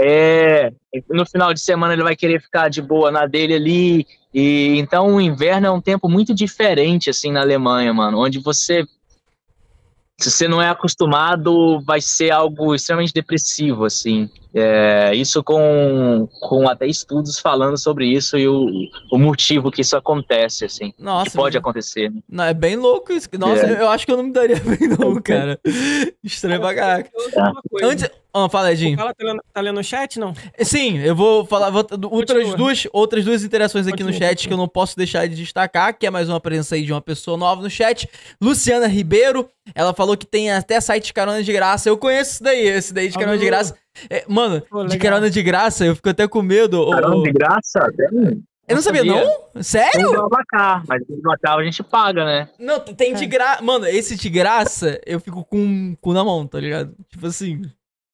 é, 0.00 0.72
no 1.08 1.24
final 1.26 1.54
de 1.54 1.60
semana 1.60 1.92
ele 1.92 2.02
vai 2.02 2.16
querer 2.16 2.40
ficar 2.40 2.68
de 2.68 2.82
boa 2.82 3.10
na 3.10 3.26
dele 3.26 3.54
ali. 3.54 4.06
E 4.32 4.78
então 4.78 5.14
o 5.14 5.20
inverno 5.20 5.66
é 5.66 5.70
um 5.70 5.80
tempo 5.80 6.08
muito 6.08 6.34
diferente 6.34 7.08
assim 7.10 7.30
na 7.30 7.40
Alemanha, 7.40 7.92
mano, 7.94 8.18
onde 8.18 8.40
você 8.40 8.84
se 10.16 10.30
você 10.30 10.46
não 10.46 10.62
é 10.62 10.68
acostumado, 10.68 11.80
vai 11.80 12.00
ser 12.00 12.30
algo 12.30 12.74
extremamente 12.74 13.12
depressivo, 13.12 13.84
assim. 13.84 14.30
É, 14.54 15.12
isso 15.12 15.42
com, 15.42 16.28
com 16.40 16.68
até 16.68 16.86
estudos 16.86 17.40
falando 17.40 17.76
sobre 17.76 18.06
isso 18.06 18.38
e 18.38 18.46
o, 18.46 18.68
o 19.10 19.18
motivo 19.18 19.72
que 19.72 19.80
isso 19.80 19.96
acontece, 19.96 20.64
assim. 20.64 20.94
Nossa. 20.96 21.30
Que 21.30 21.36
pode 21.36 21.58
acontecer. 21.58 22.12
Né? 22.12 22.20
Não, 22.28 22.44
é 22.44 22.54
bem 22.54 22.76
louco 22.76 23.12
isso. 23.12 23.28
Nossa, 23.36 23.66
é. 23.66 23.82
eu 23.82 23.88
acho 23.88 24.06
que 24.06 24.12
eu 24.12 24.16
não 24.16 24.24
me 24.24 24.32
daria 24.32 24.56
bem, 24.62 24.88
não, 24.88 25.20
cara. 25.20 25.58
Estranho 26.22 26.60
pra 26.60 26.74
caraca. 26.74 27.10
Antes. 27.82 28.08
Ah, 28.36 28.48
fala, 28.48 28.72
Edinho. 28.72 28.96
Fala, 28.96 29.14
tá 29.14 29.24
lendo, 29.24 29.42
tá 29.52 29.60
lendo 29.60 29.78
o 29.78 29.84
chat, 29.84 30.18
não? 30.18 30.34
Sim, 30.58 30.98
eu 30.98 31.14
vou 31.14 31.46
falar 31.46 31.70
vou, 31.70 31.86
outras, 32.10 32.52
duas, 32.56 32.88
outras 32.92 33.24
duas 33.24 33.44
interações 33.44 33.86
aqui 33.86 33.98
Continua. 33.98 34.10
no 34.10 34.18
chat 34.18 34.48
que 34.48 34.52
eu 34.52 34.56
não 34.56 34.66
posso 34.66 34.96
deixar 34.96 35.28
de 35.28 35.36
destacar, 35.36 35.96
que 35.96 36.04
é 36.04 36.10
mais 36.10 36.28
uma 36.28 36.40
presença 36.40 36.74
aí 36.74 36.82
de 36.82 36.92
uma 36.92 37.00
pessoa 37.00 37.36
nova 37.36 37.62
no 37.62 37.70
chat. 37.70 38.08
Luciana 38.40 38.88
Ribeiro, 38.88 39.48
ela 39.72 39.94
falou 39.94 40.16
que 40.16 40.26
tem 40.26 40.50
até 40.50 40.80
site 40.80 41.06
de 41.06 41.12
carona 41.12 41.44
de 41.44 41.52
graça. 41.52 41.88
Eu 41.88 41.96
conheço 41.96 42.32
esse 42.32 42.42
daí, 42.42 42.66
esse 42.66 42.92
daí 42.92 43.08
de 43.08 43.16
carona 43.16 43.38
de 43.38 43.46
graça. 43.46 43.76
É, 44.10 44.24
mano, 44.26 44.60
Pô, 44.68 44.84
de 44.84 44.98
carona 44.98 45.30
de 45.30 45.40
graça, 45.40 45.86
eu 45.86 45.94
fico 45.94 46.08
até 46.08 46.26
com 46.26 46.42
medo. 46.42 46.90
Carona 46.90 47.22
de 47.22 47.30
graça? 47.30 47.88
Eu 48.66 48.74
não 48.76 48.82
sabia, 48.82 49.04
sabia, 49.04 49.24
não? 49.54 49.62
Sério? 49.62 49.92
Tem 49.92 50.12
do 50.12 50.22
Abacar, 50.22 50.82
mas 50.88 51.02
o 51.08 51.20
Natal 51.22 51.60
a 51.60 51.64
gente 51.64 51.84
paga, 51.84 52.24
né? 52.24 52.48
Não, 52.58 52.80
tem 52.80 53.14
de 53.14 53.26
graça. 53.26 53.62
Mano, 53.62 53.86
esse 53.86 54.16
de 54.16 54.28
graça, 54.28 55.00
eu 55.06 55.20
fico 55.20 55.44
com 55.44 55.92
o 55.92 55.96
cu 55.98 56.12
na 56.12 56.24
mão, 56.24 56.44
tá 56.48 56.58
ligado? 56.58 56.92
Tipo 57.08 57.26
assim, 57.26 57.62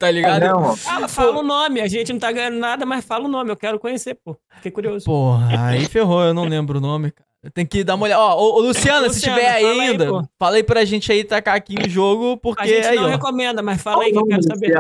tá 0.01 0.11
ligado? 0.11 0.42
É, 0.42 0.48
não, 0.48 0.74
fala, 0.74 1.07
fala 1.07 1.38
o 1.38 1.42
nome, 1.42 1.78
a 1.78 1.86
gente 1.86 2.11
não 2.11 2.18
tá 2.18 2.32
ganhando 2.32 2.59
nada, 2.59 2.86
mas 2.86 3.05
fala 3.05 3.26
o 3.26 3.28
nome, 3.28 3.51
eu 3.51 3.57
quero 3.57 3.78
conhecer, 3.78 4.14
pô. 4.14 4.34
Fiquei 4.57 4.70
curioso. 4.70 5.05
Porra, 5.05 5.66
aí 5.68 5.84
ferrou, 5.84 6.22
eu 6.22 6.32
não 6.32 6.44
lembro 6.44 6.78
o 6.78 6.80
nome, 6.80 7.11
cara. 7.11 7.28
Tem 7.53 7.66
que 7.66 7.84
dar 7.84 7.96
uma 7.96 8.05
olhada. 8.05 8.22
Ó, 8.22 8.36
ô, 8.36 8.57
ô 8.57 8.61
Luciana, 8.61 9.11
se 9.11 9.20
tiver 9.20 9.48
aí 9.48 9.64
ainda, 9.64 10.05
aí, 10.05 10.24
fala 10.38 10.64
pra 10.64 10.84
gente 10.84 11.12
aí 11.12 11.22
tacar 11.22 11.55
aqui 11.55 11.74
o 11.74 11.88
jogo, 11.88 12.38
porque. 12.38 12.62
A 12.62 12.66
gente 12.66 12.86
aí, 12.86 12.96
não 12.96 13.05
ó. 13.05 13.09
recomenda, 13.09 13.62
mas 13.62 13.82
fala 13.82 14.05
aí 14.05 14.11
que 14.12 14.18
eu 14.18 14.26
quero 14.26 14.42
saber. 14.42 14.72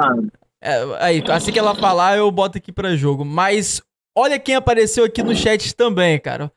É, 0.62 0.96
aí, 0.98 1.24
assim 1.28 1.52
que 1.52 1.58
ela 1.58 1.74
falar, 1.74 2.16
eu 2.18 2.30
boto 2.30 2.58
aqui 2.58 2.72
pra 2.72 2.96
jogo. 2.96 3.24
Mas 3.24 3.82
olha 4.16 4.38
quem 4.38 4.54
apareceu 4.54 5.04
aqui 5.04 5.22
no 5.22 5.34
chat 5.34 5.74
também, 5.74 6.18
cara. 6.18 6.50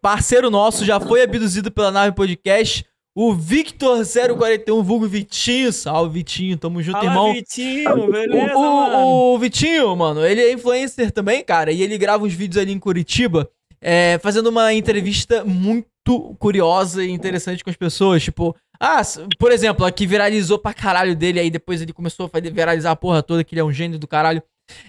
Parceiro 0.00 0.50
nosso 0.50 0.84
já 0.84 1.00
foi 1.00 1.22
abduzido 1.22 1.70
pela 1.70 1.90
nave 1.90 2.14
podcast. 2.14 2.86
O 3.16 3.32
Victor041, 3.32 4.82
vulgo 4.82 5.06
Vitinho. 5.06 5.72
Salve, 5.72 6.14
Vitinho. 6.14 6.58
Tamo 6.58 6.82
junto, 6.82 6.98
Fala, 6.98 7.08
irmão. 7.08 7.32
Vitinho, 7.32 8.10
beleza, 8.10 8.56
o, 8.56 8.60
o, 8.60 9.34
o, 9.34 9.38
Vitinho, 9.38 9.94
mano, 9.94 10.26
ele 10.26 10.40
é 10.40 10.52
influencer 10.52 11.12
também, 11.12 11.44
cara. 11.44 11.70
E 11.70 11.80
ele 11.80 11.96
grava 11.96 12.24
uns 12.24 12.34
vídeos 12.34 12.60
ali 12.60 12.72
em 12.72 12.78
Curitiba, 12.78 13.48
é, 13.80 14.18
fazendo 14.20 14.48
uma 14.48 14.72
entrevista 14.72 15.44
muito 15.44 16.34
curiosa 16.40 17.04
e 17.04 17.10
interessante 17.10 17.62
com 17.62 17.70
as 17.70 17.76
pessoas. 17.76 18.24
Tipo, 18.24 18.56
ah, 18.80 19.00
por 19.38 19.52
exemplo, 19.52 19.86
a 19.86 19.92
que 19.92 20.08
viralizou 20.08 20.58
pra 20.58 20.74
caralho 20.74 21.14
dele, 21.14 21.38
aí 21.38 21.50
depois 21.50 21.80
ele 21.80 21.92
começou 21.92 22.28
a 22.32 22.40
viralizar 22.40 22.90
a 22.90 22.96
porra 22.96 23.22
toda, 23.22 23.44
que 23.44 23.54
ele 23.54 23.60
é 23.60 23.64
um 23.64 23.72
gênio 23.72 23.98
do 23.98 24.08
caralho. 24.08 24.42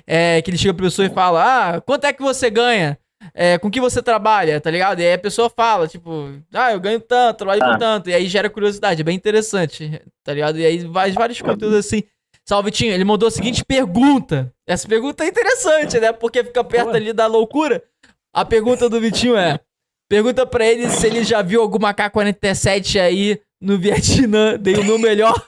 É, 0.08 0.42
que 0.42 0.50
ele 0.50 0.58
chega 0.58 0.74
pra 0.74 0.86
pessoa 0.86 1.06
e 1.06 1.10
fala: 1.10 1.76
Ah, 1.76 1.82
quanto 1.82 2.06
é 2.06 2.14
que 2.14 2.24
você 2.24 2.50
ganha? 2.50 2.98
É, 3.34 3.58
com 3.58 3.70
que 3.70 3.82
você 3.82 4.02
trabalha, 4.02 4.60
tá 4.62 4.70
ligado? 4.70 5.00
E 5.00 5.06
aí 5.06 5.14
a 5.14 5.18
pessoa 5.20 5.50
fala, 5.50 5.88
tipo, 5.88 6.32
ah, 6.54 6.72
eu 6.72 6.80
ganho 6.80 7.00
tanto, 7.00 7.38
trabalho 7.38 7.64
ah. 7.64 7.74
com 7.74 7.80
tanto. 7.80 8.10
E 8.10 8.14
aí 8.14 8.28
gera 8.28 8.50
curiosidade, 8.50 9.02
é 9.02 9.04
bem 9.04 9.16
interessante, 9.16 10.02
tá 10.24 10.34
ligado? 10.34 10.60
E 10.60 10.66
aí 10.66 10.80
vai 10.86 11.12
vários 11.12 11.42
conteúdos 11.42 11.78
assim. 11.78 12.04
Salvitinho, 12.48 12.94
ele 12.94 13.04
mandou 13.04 13.28
a 13.28 13.32
seguinte 13.32 13.66
pergunta. 13.66 14.54
Essa 14.68 14.88
pergunta 14.88 15.24
é 15.24 15.28
interessante, 15.28 16.00
né? 16.00 16.12
Porque 16.12 16.44
fica 16.44 16.64
perto 16.64 16.86
Boa. 16.86 16.96
ali 16.96 17.12
da 17.12 17.26
loucura. 17.26 17.84
A 18.32 18.46
pergunta 18.46 18.88
do 18.88 19.02
Vitinho 19.02 19.36
é: 19.36 19.60
pergunta 20.08 20.46
pra 20.46 20.64
ele 20.66 20.88
se 20.90 21.08
ele 21.08 21.24
já 21.24 21.42
viu 21.42 21.62
alguma 21.62 21.92
K-47 21.94 23.02
aí 23.02 23.42
no 23.60 23.80
Vietnã. 23.80 24.60
Dei 24.60 24.76
o 24.76 24.84
meu 24.84 25.00
melhor. 25.00 25.34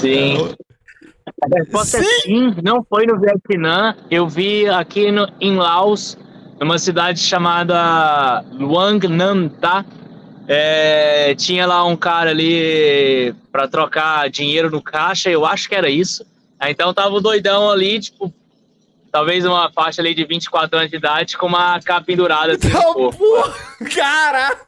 Sim. 0.00 0.54
A 1.42 1.58
resposta 1.58 1.98
é 1.98 2.02
sim. 2.02 2.06
é 2.06 2.20
sim, 2.20 2.54
não 2.62 2.84
foi 2.84 3.06
no 3.06 3.18
Vietnã. 3.18 3.96
Eu 4.10 4.28
vi 4.28 4.68
aqui 4.68 5.10
no, 5.10 5.28
em 5.40 5.56
Laos, 5.56 6.16
numa 6.60 6.78
cidade 6.78 7.20
chamada 7.20 8.44
Luang 8.52 9.06
Nam 9.08 9.48
Tá? 9.48 9.84
É, 10.48 11.34
tinha 11.34 11.66
lá 11.66 11.84
um 11.84 11.96
cara 11.96 12.30
ali 12.30 13.34
para 13.50 13.66
trocar 13.66 14.30
dinheiro 14.30 14.70
no 14.70 14.80
caixa, 14.80 15.28
eu 15.28 15.44
acho 15.44 15.68
que 15.68 15.74
era 15.74 15.90
isso. 15.90 16.24
Então 16.62 16.94
tava 16.94 17.14
o 17.14 17.20
doidão 17.20 17.68
ali, 17.68 17.98
tipo, 17.98 18.32
talvez 19.10 19.44
uma 19.44 19.70
faixa 19.72 20.00
ali 20.00 20.14
de 20.14 20.24
24 20.24 20.78
anos 20.78 20.90
de 20.90 20.96
idade 20.96 21.36
com 21.36 21.46
uma 21.46 21.80
capa 21.80 22.06
pendurada 22.06 22.52
assim. 22.52 22.68
Então, 22.68 23.10
porra, 23.10 23.54
cara! 23.94 24.60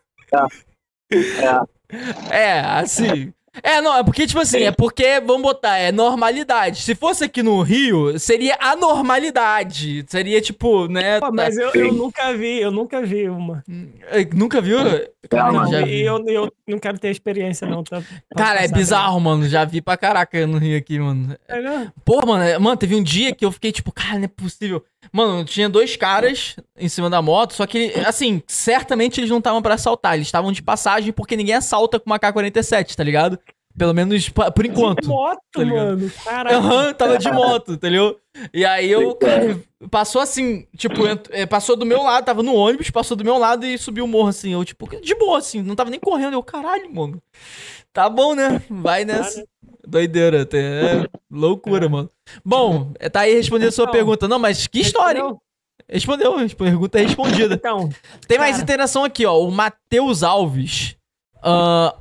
É. 2.30 2.56
é, 2.56 2.60
assim. 2.60 3.32
É, 3.62 3.80
não, 3.80 3.96
é 3.96 4.02
porque, 4.02 4.26
tipo 4.26 4.40
assim, 4.40 4.62
é 4.62 4.72
porque, 4.72 5.20
vamos 5.20 5.42
botar, 5.42 5.76
é 5.76 5.92
normalidade. 5.92 6.82
Se 6.82 6.94
fosse 6.94 7.24
aqui 7.24 7.42
no 7.42 7.60
Rio, 7.62 8.18
seria 8.18 8.56
anormalidade. 8.60 10.04
Seria, 10.08 10.40
tipo, 10.40 10.86
né? 10.88 11.20
Pô, 11.20 11.30
mas 11.32 11.56
eu, 11.56 11.70
eu, 11.72 11.92
nunca 11.92 12.32
vi, 12.34 12.60
eu 12.60 12.70
nunca 12.70 13.02
vi 13.02 13.28
uma. 13.28 13.64
É, 14.10 14.24
nunca 14.34 14.60
viu? 14.60 14.78
Cara, 15.28 15.52
não, 15.52 15.70
já 15.70 15.84
vi. 15.84 16.02
Eu, 16.02 16.24
eu 16.26 16.52
não 16.66 16.78
quero 16.78 16.98
ter 16.98 17.10
experiência, 17.10 17.66
não. 17.66 17.82
Tá, 17.82 18.02
Cara, 18.36 18.64
é 18.64 18.68
bizarro, 18.68 19.20
mano. 19.20 19.48
Já 19.48 19.64
vi 19.64 19.80
pra 19.80 19.96
caraca 19.96 20.46
no 20.46 20.58
Rio 20.58 20.76
aqui, 20.76 20.98
mano. 20.98 21.36
É? 21.48 21.88
Pô, 22.04 22.24
mano, 22.26 22.42
é, 22.42 22.58
mano, 22.58 22.76
teve 22.76 22.94
um 22.94 23.02
dia 23.02 23.34
que 23.34 23.44
eu 23.44 23.52
fiquei, 23.52 23.72
tipo, 23.72 23.92
cara, 23.92 24.16
não 24.16 24.24
é 24.24 24.28
possível. 24.28 24.84
Mano, 25.12 25.44
tinha 25.44 25.68
dois 25.68 25.96
caras 25.96 26.56
em 26.76 26.88
cima 26.88 27.08
da 27.08 27.22
moto, 27.22 27.54
só 27.54 27.66
que, 27.66 27.92
assim, 28.04 28.42
certamente 28.46 29.20
eles 29.20 29.30
não 29.30 29.38
estavam 29.38 29.62
para 29.62 29.74
assaltar, 29.74 30.14
eles 30.14 30.26
estavam 30.26 30.52
de 30.52 30.62
passagem 30.62 31.12
porque 31.12 31.36
ninguém 31.36 31.54
assalta 31.54 31.98
com 31.98 32.10
uma 32.10 32.18
K-47, 32.18 32.94
tá 32.94 33.04
ligado? 33.04 33.38
Pelo 33.76 33.94
menos 33.94 34.28
por 34.28 34.66
enquanto. 34.66 35.02
De 35.02 35.08
moto, 35.08 35.38
tá 35.52 35.64
mano. 35.64 36.10
Caraca. 36.24 36.56
Aham, 36.56 36.86
uhum, 36.86 36.94
tava 36.94 37.16
de 37.16 37.30
moto, 37.30 37.72
entendeu? 37.74 38.18
E 38.52 38.64
aí 38.64 38.90
eu, 38.90 39.14
cara, 39.14 39.60
passou 39.88 40.20
assim, 40.20 40.66
tipo, 40.76 41.02
é, 41.30 41.46
passou 41.46 41.76
do 41.76 41.86
meu 41.86 42.02
lado, 42.02 42.24
tava 42.24 42.42
no 42.42 42.54
ônibus, 42.54 42.90
passou 42.90 43.16
do 43.16 43.24
meu 43.24 43.38
lado 43.38 43.64
e 43.64 43.78
subiu 43.78 44.04
o 44.04 44.08
morro, 44.08 44.28
assim. 44.28 44.52
Eu, 44.52 44.64
tipo, 44.64 44.88
de 45.00 45.14
boa, 45.14 45.38
assim, 45.38 45.62
não 45.62 45.76
tava 45.76 45.90
nem 45.90 46.00
correndo. 46.00 46.32
Eu, 46.32 46.42
caralho, 46.42 46.92
mano. 46.92 47.22
Tá 47.92 48.08
bom, 48.08 48.34
né? 48.34 48.60
Vai 48.68 49.04
nessa. 49.04 49.44
Doideira, 49.88 50.42
até. 50.42 51.02
É 51.02 51.06
loucura, 51.30 51.86
é. 51.86 51.88
mano. 51.88 52.10
Bom, 52.44 52.92
tá 53.10 53.20
aí 53.20 53.34
respondendo 53.34 53.68
a 53.68 53.72
sua 53.72 53.84
então, 53.84 53.92
pergunta. 53.92 54.28
Não, 54.28 54.38
mas 54.38 54.66
que 54.66 54.80
história, 54.80 55.20
hein? 55.20 55.36
Respondeu, 55.90 56.34
pergunta 56.50 56.98
respondida. 56.98 57.54
Então, 57.54 57.88
tem 58.26 58.38
mais 58.38 58.52
cara. 58.52 58.62
interação 58.62 59.04
aqui, 59.04 59.24
ó. 59.24 59.40
O 59.40 59.50
Matheus 59.50 60.22
Alves. 60.22 60.96
Uh, 61.38 61.96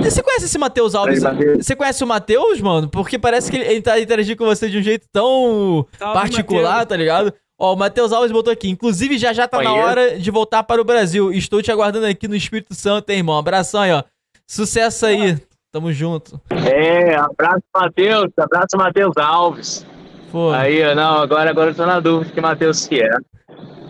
você 0.00 0.22
conhece 0.22 0.46
esse 0.46 0.58
Matheus 0.58 0.94
Alves? 0.94 1.22
Você 1.56 1.76
conhece 1.76 2.02
o 2.02 2.06
Matheus, 2.06 2.60
mano? 2.60 2.88
Porque 2.88 3.18
parece 3.18 3.50
que 3.50 3.56
ele 3.56 3.82
tá 3.82 4.00
interagindo 4.00 4.36
com 4.36 4.44
você 4.44 4.68
de 4.68 4.78
um 4.78 4.82
jeito 4.82 5.06
tão 5.12 5.86
Salve, 5.96 6.14
particular, 6.14 6.70
Mateus. 6.70 6.88
tá 6.88 6.96
ligado? 6.96 7.34
Ó, 7.60 7.74
o 7.74 7.76
Matheus 7.76 8.12
Alves 8.12 8.32
botou 8.32 8.52
aqui. 8.52 8.68
Inclusive, 8.68 9.18
já 9.18 9.32
já 9.32 9.46
tá 9.46 9.62
na 9.62 9.74
hora 9.74 10.18
de 10.18 10.30
voltar 10.30 10.62
para 10.64 10.80
o 10.80 10.84
Brasil. 10.84 11.32
Estou 11.32 11.62
te 11.62 11.70
aguardando 11.70 12.06
aqui 12.06 12.26
no 12.26 12.36
Espírito 12.36 12.74
Santo, 12.74 13.10
hein, 13.10 13.18
irmão? 13.18 13.36
Abração 13.36 13.80
aí, 13.80 13.92
ó. 13.92 14.02
Sucesso 14.46 15.06
aí. 15.06 15.36
Tamo 15.70 15.92
junto. 15.92 16.40
É, 16.50 17.14
abraço, 17.16 17.62
Matheus. 17.76 18.30
Abraço, 18.38 18.76
Matheus 18.76 19.16
Alves. 19.16 19.86
Pô. 20.32 20.50
Aí, 20.50 20.94
não, 20.94 21.18
agora, 21.18 21.50
agora 21.50 21.70
eu 21.70 21.74
tô 21.74 21.84
na 21.84 22.00
dúvida 22.00 22.32
que 22.32 22.40
Matheus 22.40 22.86
que 22.86 23.02
é. 23.02 23.10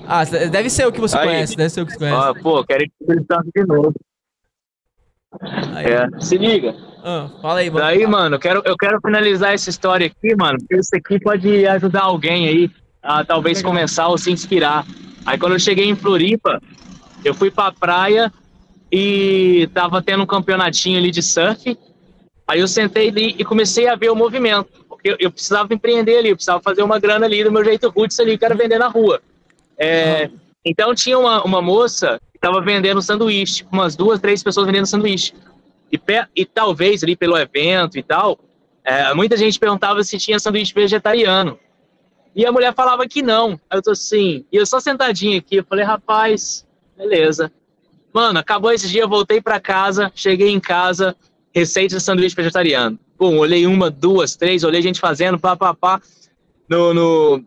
Ah, 0.07 0.24
deve 0.24 0.70
ser 0.70 0.87
o 0.87 0.93
que 0.93 1.01
você 1.01 1.16
aí. 1.18 1.26
conhece, 1.26 1.57
deve 1.57 1.70
ser 1.70 1.83
o 1.83 1.87
que 1.87 1.93
você 1.93 1.99
conhece. 1.99 2.16
Ó, 2.16 2.35
pô, 2.35 2.64
quero 2.64 2.85
Santo 3.31 3.51
de 3.55 3.64
novo. 3.64 3.95
É, 5.76 6.20
se 6.20 6.39
liga. 6.39 6.74
Ah, 7.05 7.29
fala 7.43 7.61
aí, 7.61 7.70
mano. 7.70 7.85
Daí, 7.85 8.07
mano, 8.07 8.37
eu 8.37 8.41
quero, 8.41 8.62
eu 8.64 8.76
quero 8.76 8.99
finalizar 9.01 9.53
essa 9.53 9.68
história 9.70 10.07
aqui, 10.07 10.35
mano, 10.35 10.59
porque 10.59 10.76
isso 10.76 10.97
aqui 10.97 11.20
pode 11.20 11.66
ajudar 11.66 12.03
alguém 12.03 12.49
aí 12.49 12.70
a 13.03 13.24
talvez 13.24 13.62
começar 13.62 14.09
ou 14.09 14.18
se 14.18 14.33
inspirar. 14.33 14.85
Aí 15.26 15.39
quando 15.39 15.53
eu 15.53 15.59
cheguei 15.59 15.89
em 15.89 15.95
Floripa, 15.95 16.61
eu 17.24 17.35
fui 17.35 17.51
pra 17.51 17.70
praia 17.70 18.33
e 18.91 19.68
tava 19.74 20.03
tendo 20.03 20.22
um 20.22 20.26
campeonatinho 20.26 20.99
ali 20.99 21.11
de 21.11 21.22
surf. 21.22 21.78
Aí 22.47 22.61
eu 22.61 22.68
sentei 22.68 23.09
ali 23.09 23.34
e 23.39 23.45
comecei 23.45 23.89
a 23.89 23.95
ver 23.95 24.11
o 24.11 24.16
movimento. 24.16 24.68
Porque 24.89 25.16
eu, 25.18 25.30
precisava 25.30 25.72
empreender 25.72 26.18
ali, 26.18 26.30
eu 26.30 26.36
precisava 26.36 26.62
fazer 26.62 26.82
uma 26.82 26.99
grana 26.99 27.26
ali 27.26 27.45
do 27.45 27.53
meu 27.53 27.64
jeito 27.64 27.91
roots 27.91 28.18
ali, 28.18 28.39
que 28.39 28.45
era 28.45 28.55
vender 28.55 28.78
na 28.78 28.89
rua. 28.89 29.20
É, 29.76 30.30
então 30.64 30.95
tinha 30.95 31.18
uma, 31.18 31.45
uma 31.45 31.62
moça 31.62 32.20
estava 32.39 32.61
vendendo 32.61 33.03
sanduíche, 33.03 33.66
umas 33.70 33.97
duas, 33.97 34.20
três 34.20 34.43
pessoas 34.43 34.66
vendendo 34.66 34.86
sanduíche. 34.86 35.34
E, 35.93 36.01
e 36.34 36.47
talvez 36.47 37.03
ali 37.03 37.16
pelo 37.16 37.36
evento 37.36 37.99
e 37.99 38.03
tal, 38.03 38.39
é, 38.84 39.12
muita 39.12 39.36
gente 39.36 39.59
perguntava 39.59 40.03
se 40.03 40.18
tinha 40.18 40.39
sanduíche 40.39 40.72
vegetariano. 40.72 41.59
E 42.34 42.47
a 42.47 42.53
mulher 42.53 42.72
falava 42.74 43.07
que 43.09 43.22
não. 43.22 43.61
Aí 43.68 43.78
eu 43.78 43.82
tô 43.82 43.91
assim, 43.91 44.45
e 44.53 44.57
eu 44.57 44.64
só 44.64 44.78
sentadinho 44.78 45.39
aqui, 45.39 45.57
eu 45.57 45.64
falei, 45.64 45.84
rapaz, 45.84 46.64
beleza. 46.97 47.53
Mano, 48.18 48.40
acabou 48.40 48.72
esse 48.72 48.88
dia, 48.88 49.06
voltei 49.06 49.40
para 49.40 49.60
casa, 49.60 50.10
cheguei 50.12 50.48
em 50.48 50.58
casa, 50.58 51.14
receita 51.54 51.94
de 51.94 52.02
sanduíche 52.02 52.34
vegetariano. 52.34 52.98
Bom, 53.16 53.36
olhei 53.36 53.64
uma, 53.64 53.92
duas, 53.92 54.34
três, 54.34 54.64
olhei 54.64 54.82
gente 54.82 54.98
fazendo, 54.98 55.38
pá, 55.38 55.54
pá, 55.54 55.72
pá. 55.72 56.02
No, 56.68 56.92
no, 56.92 57.44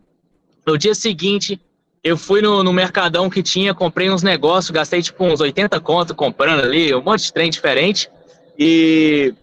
no 0.66 0.78
dia 0.78 0.94
seguinte, 0.94 1.60
eu 2.02 2.16
fui 2.16 2.40
no, 2.40 2.64
no, 2.64 2.72
Mercadão 2.72 3.28
que 3.28 3.42
tinha, 3.42 3.74
comprei 3.74 4.08
uns 4.08 4.22
negócios, 4.22 4.70
gastei 4.70 5.02
tipo 5.02 5.22
uns 5.22 5.42
80 5.42 5.78
conto 5.80 6.14
comprando 6.14 6.60
ali, 6.60 6.94
um 6.94 7.02
monte 7.02 7.24
de 7.24 7.34
trem 7.34 7.50
diferente. 7.50 8.08
E, 8.58 9.34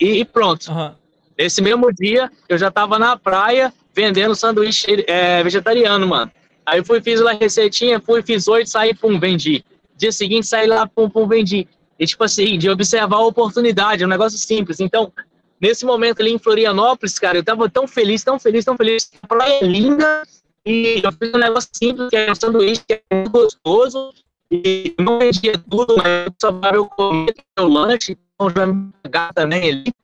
e, 0.00 0.20
e 0.20 0.24
pronto. 0.24 0.72
Uhum. 0.72 0.92
Esse 1.36 1.60
mesmo 1.60 1.92
dia, 1.92 2.32
eu 2.48 2.56
já 2.56 2.70
tava 2.70 2.98
na 2.98 3.18
praia 3.18 3.70
vendendo 3.94 4.34
sanduíche 4.34 5.04
é, 5.06 5.42
vegetariano, 5.42 6.08
mano. 6.08 6.32
Aí 6.64 6.82
fui, 6.82 7.02
fiz 7.02 7.20
lá 7.20 7.32
receitinha, 7.32 8.00
fui, 8.00 8.22
fiz 8.22 8.48
oito, 8.48 8.70
saí, 8.70 8.94
pum, 8.94 9.20
vendi. 9.20 9.62
Dia 10.00 10.10
seguinte, 10.10 10.46
saí 10.46 10.66
lá, 10.66 10.86
pum, 10.86 11.10
pum, 11.10 11.28
vendi. 11.28 11.68
E 11.98 12.06
tipo 12.06 12.24
assim, 12.24 12.56
de 12.56 12.70
observar 12.70 13.18
a 13.18 13.26
oportunidade, 13.26 14.02
é 14.02 14.06
um 14.06 14.08
negócio 14.08 14.38
simples. 14.38 14.80
Então, 14.80 15.12
nesse 15.60 15.84
momento 15.84 16.22
ali 16.22 16.32
em 16.32 16.38
Florianópolis, 16.38 17.18
cara, 17.18 17.36
eu 17.36 17.44
tava 17.44 17.68
tão 17.68 17.86
feliz, 17.86 18.24
tão 18.24 18.38
feliz, 18.38 18.64
tão 18.64 18.78
feliz. 18.78 19.10
A 19.22 19.26
praia 19.26 19.62
é 19.62 19.66
linda, 19.66 20.22
e 20.64 21.02
eu 21.04 21.12
fiz 21.12 21.34
um 21.34 21.38
negócio 21.38 21.68
simples, 21.74 22.08
que 22.08 22.16
é 22.16 22.32
um 22.32 22.34
sanduíche 22.34 22.82
que 22.86 22.94
é 22.94 23.14
muito 23.14 23.30
gostoso. 23.30 24.14
E 24.50 24.94
não 24.98 25.18
vendia 25.18 25.52
tudo, 25.70 25.96
mas 25.98 26.32
só 26.40 26.50
para 26.50 26.76
eu 26.76 26.86
comer 26.86 27.34
o 27.58 27.68
lanche, 27.68 28.16
então 28.34 28.50
já 28.50 28.66
me 28.66 28.90
pagar 29.02 29.34
também 29.34 29.70
ali. 29.70 29.94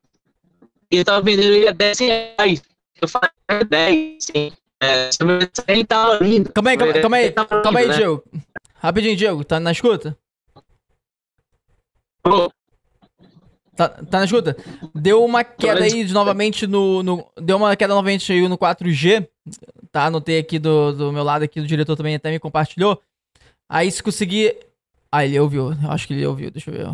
E 0.90 0.99
eu 0.99 1.05
tava 1.05 1.22
vendendo 1.22 1.55
ele 1.55 1.68
a 1.68 1.72
10 1.72 1.99
reais. 1.99 2.62
Eu 3.01 3.09
falei, 3.09 3.30
é 3.49 3.64
10, 3.64 4.16
sim. 4.20 4.53
É, 4.80 5.09
nem 5.66 5.84
tava 5.84 6.22
lindo. 6.22 6.53
Calma 6.53 6.70
aí, 6.70 6.76
calma, 6.76 6.92
calma 7.01 7.16
aí, 7.16 7.32
calma 7.32 7.78
aí, 7.80 7.88
né? 7.88 7.97
Diego. 7.97 8.22
Rapidinho, 8.87 9.16
Diego, 9.16 9.45
tá 9.45 9.59
na 9.59 9.72
escuta? 9.72 10.16
Ô. 12.24 12.51
Tá, 13.74 13.89
tá 13.89 14.18
na 14.20 14.24
escuta? 14.24 14.57
Deu 14.95 15.24
uma 15.24 15.45
queda 15.45 15.84
aí 15.84 16.05
de, 16.05 16.14
novamente 16.14 16.66
no, 16.66 17.03
no. 17.03 17.26
Deu 17.37 17.57
uma 17.57 17.76
queda 17.76 17.93
novamente 17.93 18.32
aí 18.32 18.49
no 18.49 18.57
4G 18.57 19.28
tá? 19.97 20.05
Anotei 20.05 20.39
aqui 20.39 20.59
do, 20.59 20.93
do 20.93 21.12
meu 21.12 21.24
lado 21.24 21.43
aqui, 21.43 21.61
do 21.61 21.66
diretor 21.66 21.97
também 21.97 22.14
até 22.14 22.30
me 22.30 22.39
compartilhou. 22.39 23.01
Aí 23.68 23.91
se 23.91 24.03
conseguir... 24.03 24.55
Ah, 25.11 25.24
ele 25.24 25.41
ouviu. 25.41 25.72
Eu 25.72 25.91
acho 25.91 26.07
que 26.07 26.12
ele 26.12 26.26
ouviu, 26.26 26.51
deixa 26.51 26.70
eu 26.70 26.74
ver. 26.74 26.87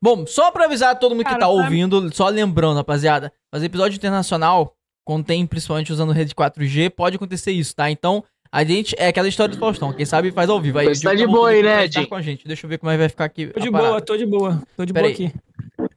Bom, 0.00 0.26
só 0.26 0.50
pra 0.50 0.64
avisar 0.64 0.98
todo 0.98 1.14
mundo 1.14 1.24
Cara, 1.24 1.36
que 1.36 1.40
tá 1.40 1.48
ouvindo, 1.48 2.14
só 2.14 2.28
lembrando, 2.28 2.76
rapaziada, 2.76 3.32
fazer 3.52 3.66
episódio 3.66 3.96
internacional 3.96 4.74
contém, 5.06 5.46
principalmente 5.46 5.92
usando 5.92 6.12
rede 6.12 6.34
4G, 6.34 6.90
pode 6.90 7.16
acontecer 7.16 7.52
isso, 7.52 7.74
tá? 7.74 7.90
Então, 7.90 8.24
a 8.54 8.64
gente. 8.64 8.94
É 8.98 9.08
aquela 9.08 9.28
história 9.28 9.54
do 9.54 9.58
Faustão, 9.60 9.92
quem 9.92 10.06
sabe 10.06 10.30
faz 10.30 10.48
ao 10.48 10.60
vivo. 10.60 10.78
Aí, 10.78 10.86
Você 10.94 11.02
tá 11.02 11.14
de 11.14 11.26
boa 11.26 11.50
aí, 11.50 11.62
né, 11.62 11.84
Ed? 11.84 12.06
com 12.06 12.14
a 12.14 12.22
gente. 12.22 12.46
Deixa 12.46 12.64
eu 12.66 12.70
ver 12.70 12.78
como 12.78 12.90
é 12.90 12.94
que 12.94 12.98
vai 12.98 13.08
ficar 13.08 13.24
aqui. 13.24 13.46
Tô 13.48 13.60
de 13.60 13.70
boa, 13.70 14.00
tô 14.00 14.16
de 14.16 14.26
boa. 14.26 14.62
Tô 14.76 14.84
de 14.84 14.92
Pera 14.92 15.08
boa 15.08 15.16
aí. 15.18 15.26
aqui. 15.26 15.38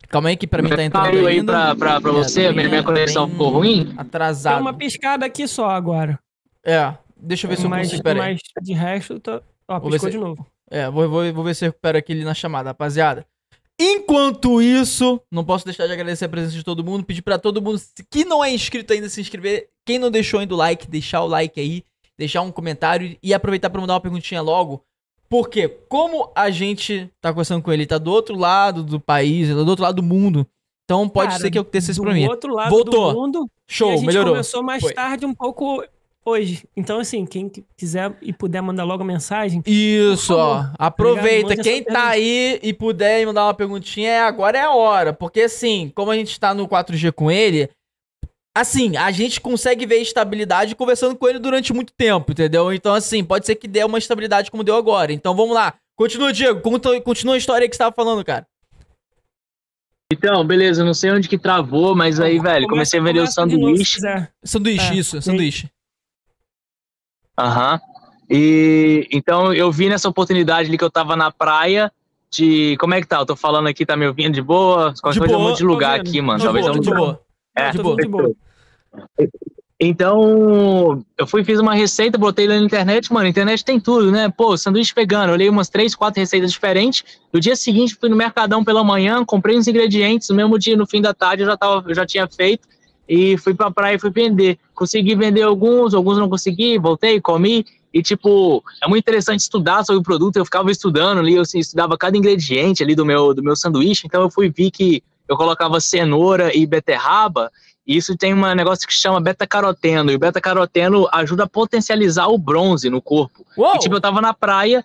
Calma 0.09 0.29
aí 0.29 0.37
que 0.37 0.47
pra 0.47 0.61
mim 0.61 0.69
tá 0.69 0.83
entrando 0.83 1.03
Caiu 1.05 1.27
aí 1.27 1.37
ainda. 1.39 1.51
pra, 1.53 1.75
pra, 1.75 2.01
pra 2.01 2.11
você, 2.11 2.41
minha, 2.51 2.53
minha 2.53 2.69
bem- 2.69 2.83
conexão 2.83 3.25
bem 3.25 3.31
ficou 3.33 3.49
ruim? 3.49 3.93
Atrasado. 3.97 4.53
Tem 4.55 4.61
uma 4.61 4.73
piscada 4.73 5.25
aqui 5.25 5.47
só 5.47 5.69
agora. 5.69 6.17
É, 6.65 6.93
deixa 7.17 7.45
eu 7.45 7.49
ver 7.49 7.57
se 7.57 7.65
eu 7.65 7.69
consigo. 7.69 8.03
Pera 8.03 8.23
aí. 8.23 8.33
mas 8.33 8.63
de 8.65 8.73
resto, 8.73 9.19
tá... 9.19 9.41
Ó, 9.67 9.79
Vou 9.79 9.89
ver 9.91 9.95
piscou 9.95 10.09
se- 10.11 10.17
de 10.17 10.23
novo. 10.23 10.47
É, 10.71 10.89
vou, 10.89 11.07
vou, 11.09 11.33
vou 11.33 11.43
ver 11.43 11.55
se 11.55 11.65
eu 11.65 11.69
recupero 11.69 11.97
aqui 11.97 12.15
na 12.15 12.33
chamada, 12.33 12.69
rapaziada. 12.69 13.25
Enquanto 13.79 14.61
isso, 14.61 15.21
não 15.31 15.43
posso 15.43 15.63
deixar 15.63 15.85
de 15.85 15.93
agradecer 15.93 16.25
a 16.25 16.29
presença 16.29 16.55
de 16.55 16.63
todo 16.63 16.83
mundo, 16.83 17.03
pedir 17.05 17.21
pra 17.21 17.37
todo 17.37 17.61
mundo 17.61 17.79
que 18.09 18.25
não 18.25 18.43
é 18.43 18.51
inscrito 18.51 18.91
ainda 18.91 19.07
se 19.07 19.21
inscrever. 19.21 19.67
Quem 19.85 19.99
não 19.99 20.09
deixou 20.09 20.39
ainda 20.39 20.53
o 20.53 20.57
like, 20.57 20.87
deixar 20.89 21.21
o 21.21 21.27
like 21.27 21.59
aí, 21.59 21.83
deixar 22.17 22.41
um 22.41 22.51
comentário 22.51 23.17
e 23.21 23.33
aproveitar 23.33 23.69
pra 23.69 23.81
mandar 23.81 23.93
uma 23.93 24.01
perguntinha 24.01 24.41
logo. 24.41 24.83
Porque 25.29 25.67
como 25.67 26.31
a 26.35 26.49
gente 26.49 27.09
tá 27.21 27.29
conversando 27.31 27.61
com 27.61 27.71
ele, 27.71 27.85
tá 27.85 27.97
do 27.97 28.11
outro 28.11 28.35
lado 28.37 28.81
do 28.83 28.99
país, 28.99 29.49
do 29.49 29.67
outro 29.67 29.83
lado 29.83 29.95
do 29.95 30.03
mundo. 30.03 30.47
Então 30.85 31.07
pode 31.09 31.31
Cara, 31.31 31.41
ser 31.41 31.51
que 31.51 31.59
aconteça 31.59 31.91
isso 31.91 31.99
do 31.99 32.05
pra 32.05 32.13
mim. 32.13 32.27
outro 32.27 32.53
lado 32.53 32.69
Voltou. 32.69 33.11
do 33.13 33.19
mundo. 33.19 33.39
e 33.39 33.43
a 33.43 33.49
Show, 33.67 33.91
gente 33.91 34.05
melhorou. 34.05 34.33
começou 34.33 34.63
mais 34.63 34.81
Foi. 34.81 34.93
tarde 34.93 35.25
um 35.25 35.33
pouco 35.35 35.83
hoje. 36.25 36.63
Então, 36.77 36.99
assim, 36.99 37.25
quem 37.25 37.51
quiser 37.75 38.15
e 38.21 38.31
puder 38.31 38.61
mandar 38.61 38.85
logo 38.85 39.03
a 39.03 39.05
mensagem, 39.05 39.61
Isso, 39.65 40.33
ó. 40.33 40.65
Aproveita. 40.79 41.45
Obrigado, 41.53 41.63
Quem 41.63 41.83
tá 41.83 42.07
aí 42.07 42.57
e 42.63 42.73
puder 42.73 43.25
mandar 43.25 43.45
uma 43.47 43.53
perguntinha, 43.53 44.09
é 44.09 44.21
agora 44.21 44.57
é 44.57 44.61
a 44.61 44.71
hora. 44.71 45.11
Porque 45.11 45.41
assim, 45.41 45.91
como 45.93 46.09
a 46.09 46.15
gente 46.15 46.39
tá 46.39 46.53
no 46.53 46.67
4G 46.69 47.11
com 47.11 47.29
ele, 47.29 47.69
assim, 48.59 48.95
a 48.97 49.11
gente 49.11 49.39
consegue 49.41 49.85
ver 49.85 49.97
estabilidade 49.97 50.75
conversando 50.75 51.15
com 51.15 51.27
ele 51.27 51.39
durante 51.39 51.73
muito 51.73 51.93
tempo, 51.93 52.31
entendeu? 52.31 52.71
Então, 52.73 52.93
assim, 52.93 53.23
pode 53.23 53.45
ser 53.45 53.55
que 53.55 53.67
dê 53.67 53.83
uma 53.83 53.97
estabilidade 53.97 54.49
como 54.51 54.63
deu 54.63 54.75
agora. 54.75 55.11
Então 55.13 55.35
vamos 55.35 55.53
lá. 55.55 55.73
Continua, 55.95 56.31
Diego. 56.31 56.61
Conta- 56.61 57.01
Continua 57.01 57.35
a 57.35 57.37
história 57.37 57.67
que 57.67 57.75
você 57.75 57.79
tava 57.79 57.95
falando, 57.95 58.23
cara. 58.23 58.45
Então, 60.11 60.45
beleza, 60.45 60.85
não 60.85 60.93
sei 60.93 61.11
onde 61.11 61.27
que 61.27 61.37
travou, 61.37 61.93
mas 61.95 62.19
aí, 62.19 62.39
velho, 62.39 62.67
comecei 62.67 62.99
a 62.99 63.03
vender 63.03 63.19
o 63.19 63.25
de 63.25 63.57
novo, 63.57 63.77
se 63.77 63.99
sanduíche. 63.99 63.99
Sanduíche, 64.43 64.93
É, 64.93 64.95
isso, 64.95 65.21
sanduíche. 65.21 65.69
Aham. 67.37 67.79
E 68.29 69.07
então 69.11 69.53
eu 69.53 69.71
vi 69.71 69.89
nessa 69.89 70.09
oportunidade 70.09 70.67
ali 70.69 70.77
que 70.77 70.83
eu 70.83 70.91
tava 70.91 71.15
na 71.15 71.31
praia 71.31 71.91
de. 72.29 72.75
Como 72.77 72.93
é 72.93 73.01
que 73.01 73.07
tá? 73.07 73.17
Eu 73.19 73.25
tô 73.25 73.35
falando 73.35 73.67
aqui, 73.67 73.85
tá 73.85 73.95
me 73.95 74.05
ouvindo 74.07 74.33
de 74.33 74.41
boa? 74.41 74.93
De 74.93 75.19
boa, 75.19 75.39
mudo 75.39 75.55
de 75.57 75.63
lugar 75.63 75.99
aqui, 75.99 76.21
mano. 76.21 76.39
De 76.39 76.45
Talvez 76.45 76.65
boa, 76.65 76.77
eu 76.77 76.81
de 76.81 76.89
boa. 76.89 77.21
É, 77.55 77.71
de 77.71 77.77
boa. 77.81 77.95
de 77.95 78.07
boa. 78.07 78.35
Então, 79.79 81.03
eu 81.15 81.27
fui 81.27 81.43
fiz 81.43 81.59
uma 81.59 81.75
receita, 81.75 82.17
botei 82.17 82.47
lá 82.47 82.55
na 82.55 82.65
internet, 82.65 83.13
mano, 83.13 83.27
a 83.27 83.29
internet 83.29 83.63
tem 83.63 83.79
tudo, 83.79 84.11
né? 84.11 84.27
Pô, 84.27 84.57
sanduíche 84.57 84.91
vegano, 84.95 85.29
eu 85.29 85.33
olhei 85.33 85.49
umas 85.49 85.69
três, 85.69 85.93
quatro 85.93 86.19
receitas 86.19 86.51
diferentes. 86.51 87.03
No 87.31 87.39
dia 87.39 87.55
seguinte, 87.55 87.95
fui 87.99 88.09
no 88.09 88.15
Mercadão 88.15 88.63
pela 88.63 88.83
manhã, 88.83 89.23
comprei 89.23 89.55
uns 89.55 89.67
ingredientes, 89.67 90.29
no 90.29 90.35
mesmo 90.35 90.57
dia, 90.57 90.75
no 90.75 90.87
fim 90.87 90.99
da 90.99 91.13
tarde, 91.13 91.43
eu 91.43 91.47
já, 91.47 91.55
tava, 91.55 91.87
eu 91.87 91.93
já 91.93 92.07
tinha 92.07 92.27
feito 92.27 92.67
e 93.07 93.37
fui 93.37 93.53
pra 93.53 93.71
praia 93.71 93.95
e 93.95 93.99
fui 93.99 94.09
vender. 94.09 94.57
Consegui 94.73 95.15
vender 95.15 95.43
alguns, 95.43 95.93
alguns 95.93 96.17
não 96.17 96.27
consegui, 96.27 96.77
voltei, 96.77 97.21
comi. 97.21 97.65
E, 97.93 98.01
tipo, 98.01 98.63
é 98.83 98.87
muito 98.87 99.03
interessante 99.03 99.39
estudar 99.39 99.85
sobre 99.85 100.01
o 100.01 100.03
produto. 100.03 100.37
Eu 100.37 100.45
ficava 100.45 100.69
estudando 100.69 101.19
ali, 101.19 101.35
eu 101.35 101.41
assim, 101.41 101.59
estudava 101.59 101.97
cada 101.97 102.17
ingrediente 102.17 102.83
ali 102.83 102.95
do 102.95 103.05
meu, 103.05 103.33
do 103.33 103.41
meu 103.41 103.55
sanduíche. 103.55 104.05
Então, 104.05 104.21
eu 104.21 104.29
fui 104.29 104.49
ver 104.49 104.71
que 104.71 105.01
eu 105.27 105.37
colocava 105.37 105.79
cenoura 105.79 106.55
e 106.55 106.65
beterraba. 106.65 107.49
E 107.87 107.95
isso 107.95 108.17
tem 108.17 108.33
um 108.33 108.53
negócio 108.53 108.85
que 108.85 108.93
chama 108.93 109.21
beta-caroteno. 109.21 110.11
E 110.11 110.15
o 110.15 110.19
beta-caroteno 110.19 111.07
ajuda 111.11 111.45
a 111.45 111.47
potencializar 111.47 112.27
o 112.27 112.37
bronze 112.37 112.89
no 112.89 113.01
corpo. 113.01 113.45
Uou! 113.57 113.75
E, 113.75 113.79
tipo, 113.79 113.95
eu 113.95 114.01
tava 114.01 114.19
na 114.19 114.33
praia. 114.33 114.83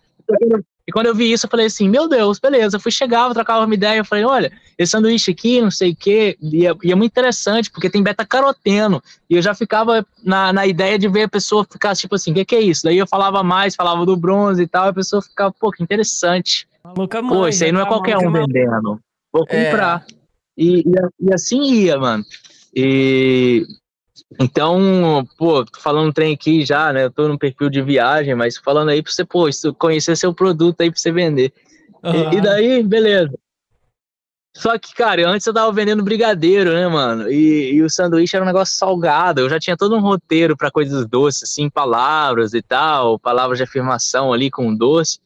E 0.86 0.92
quando 0.92 1.06
eu 1.06 1.14
vi 1.14 1.32
isso, 1.32 1.46
eu 1.46 1.50
falei 1.50 1.66
assim: 1.66 1.88
Meu 1.88 2.08
Deus, 2.08 2.38
beleza. 2.38 2.76
Eu 2.76 2.80
fui, 2.80 2.92
chegava, 2.92 3.34
trocava 3.34 3.64
uma 3.64 3.74
ideia. 3.74 3.98
Eu 3.98 4.04
falei: 4.04 4.24
Olha, 4.24 4.52
esse 4.78 4.92
sanduíche 4.92 5.32
aqui, 5.32 5.60
não 5.60 5.70
sei 5.70 5.90
o 5.92 5.96
quê. 5.96 6.36
E 6.40 6.66
é, 6.66 6.72
e 6.82 6.92
é 6.92 6.94
muito 6.94 7.10
interessante, 7.10 7.70
porque 7.70 7.90
tem 7.90 8.02
beta-caroteno. 8.02 9.02
E 9.28 9.34
eu 9.34 9.42
já 9.42 9.54
ficava 9.54 10.06
na, 10.24 10.52
na 10.52 10.66
ideia 10.66 10.98
de 10.98 11.08
ver 11.08 11.24
a 11.24 11.28
pessoa 11.28 11.64
ficar 11.64 11.94
tipo 11.96 12.14
assim: 12.14 12.30
O 12.30 12.34
que, 12.34 12.44
que 12.44 12.56
é 12.56 12.60
isso? 12.60 12.84
Daí 12.84 12.98
eu 12.98 13.06
falava 13.06 13.42
mais, 13.42 13.74
falava 13.74 14.06
do 14.06 14.16
bronze 14.16 14.62
e 14.62 14.66
tal. 14.66 14.86
E 14.86 14.90
a 14.90 14.94
pessoa 14.94 15.22
ficava: 15.22 15.52
Pô, 15.58 15.70
que 15.70 15.82
interessante. 15.82 16.68
Maluca 16.84 17.20
Pô, 17.20 17.28
manja, 17.28 17.48
isso 17.50 17.64
aí 17.64 17.72
não 17.72 17.80
é 17.80 17.84
tá? 17.84 17.88
qualquer 17.88 18.18
um 18.18 18.32
vendendo. 18.32 19.00
Vou 19.32 19.44
É. 19.48 19.64
comprar. 19.64 20.04
E, 20.56 20.80
e, 20.80 20.92
e 21.20 21.34
assim 21.34 21.62
ia, 21.62 21.98
mano. 21.98 22.24
E 22.74 23.66
então, 24.40 25.26
pô, 25.36 25.64
tô 25.64 25.80
falando 25.80 26.08
um 26.08 26.12
trem 26.12 26.34
aqui 26.34 26.64
já, 26.64 26.92
né? 26.92 27.04
Eu 27.04 27.10
tô 27.10 27.28
num 27.28 27.38
perfil 27.38 27.68
de 27.70 27.82
viagem, 27.82 28.34
mas 28.34 28.56
falando 28.56 28.88
aí 28.90 29.02
pra 29.02 29.12
você, 29.12 29.24
pô, 29.24 29.46
conhecer 29.78 30.16
seu 30.16 30.32
produto 30.34 30.80
aí 30.80 30.90
pra 30.90 30.98
você 30.98 31.12
vender. 31.12 31.52
E- 32.04 32.08
Aham. 32.08 32.34
E, 32.34 32.40
daí, 32.40 32.82
beleza. 32.82 33.32
Só 34.54 34.78
que, 34.78 34.94
cara, 34.94 35.26
antes 35.28 35.46
eu 35.46 35.54
tava 35.54 35.72
vendendo 35.72 36.02
brigadeiro, 36.04 36.72
né, 36.74 36.86
mano? 36.86 37.30
E, 37.30 37.72
e 37.74 37.82
o 37.82 37.88
sanduíche 37.88 38.36
era 38.36 38.44
um 38.44 38.46
negócio 38.46 38.76
salgado. 38.76 39.40
Eu 39.40 39.48
já 39.48 39.58
tinha 39.58 39.76
todo 39.76 39.96
um 39.96 40.00
roteiro 40.00 40.56
pra 40.56 40.70
coisas 40.70 41.06
doces, 41.06 41.44
assim, 41.44 41.70
palavras 41.70 42.52
e 42.52 42.60
tal, 42.60 43.18
palavras 43.18 43.58
de 43.58 43.64
afirmação 43.64 44.30
ali 44.32 44.50
com 44.50 44.74
doce. 44.74 45.18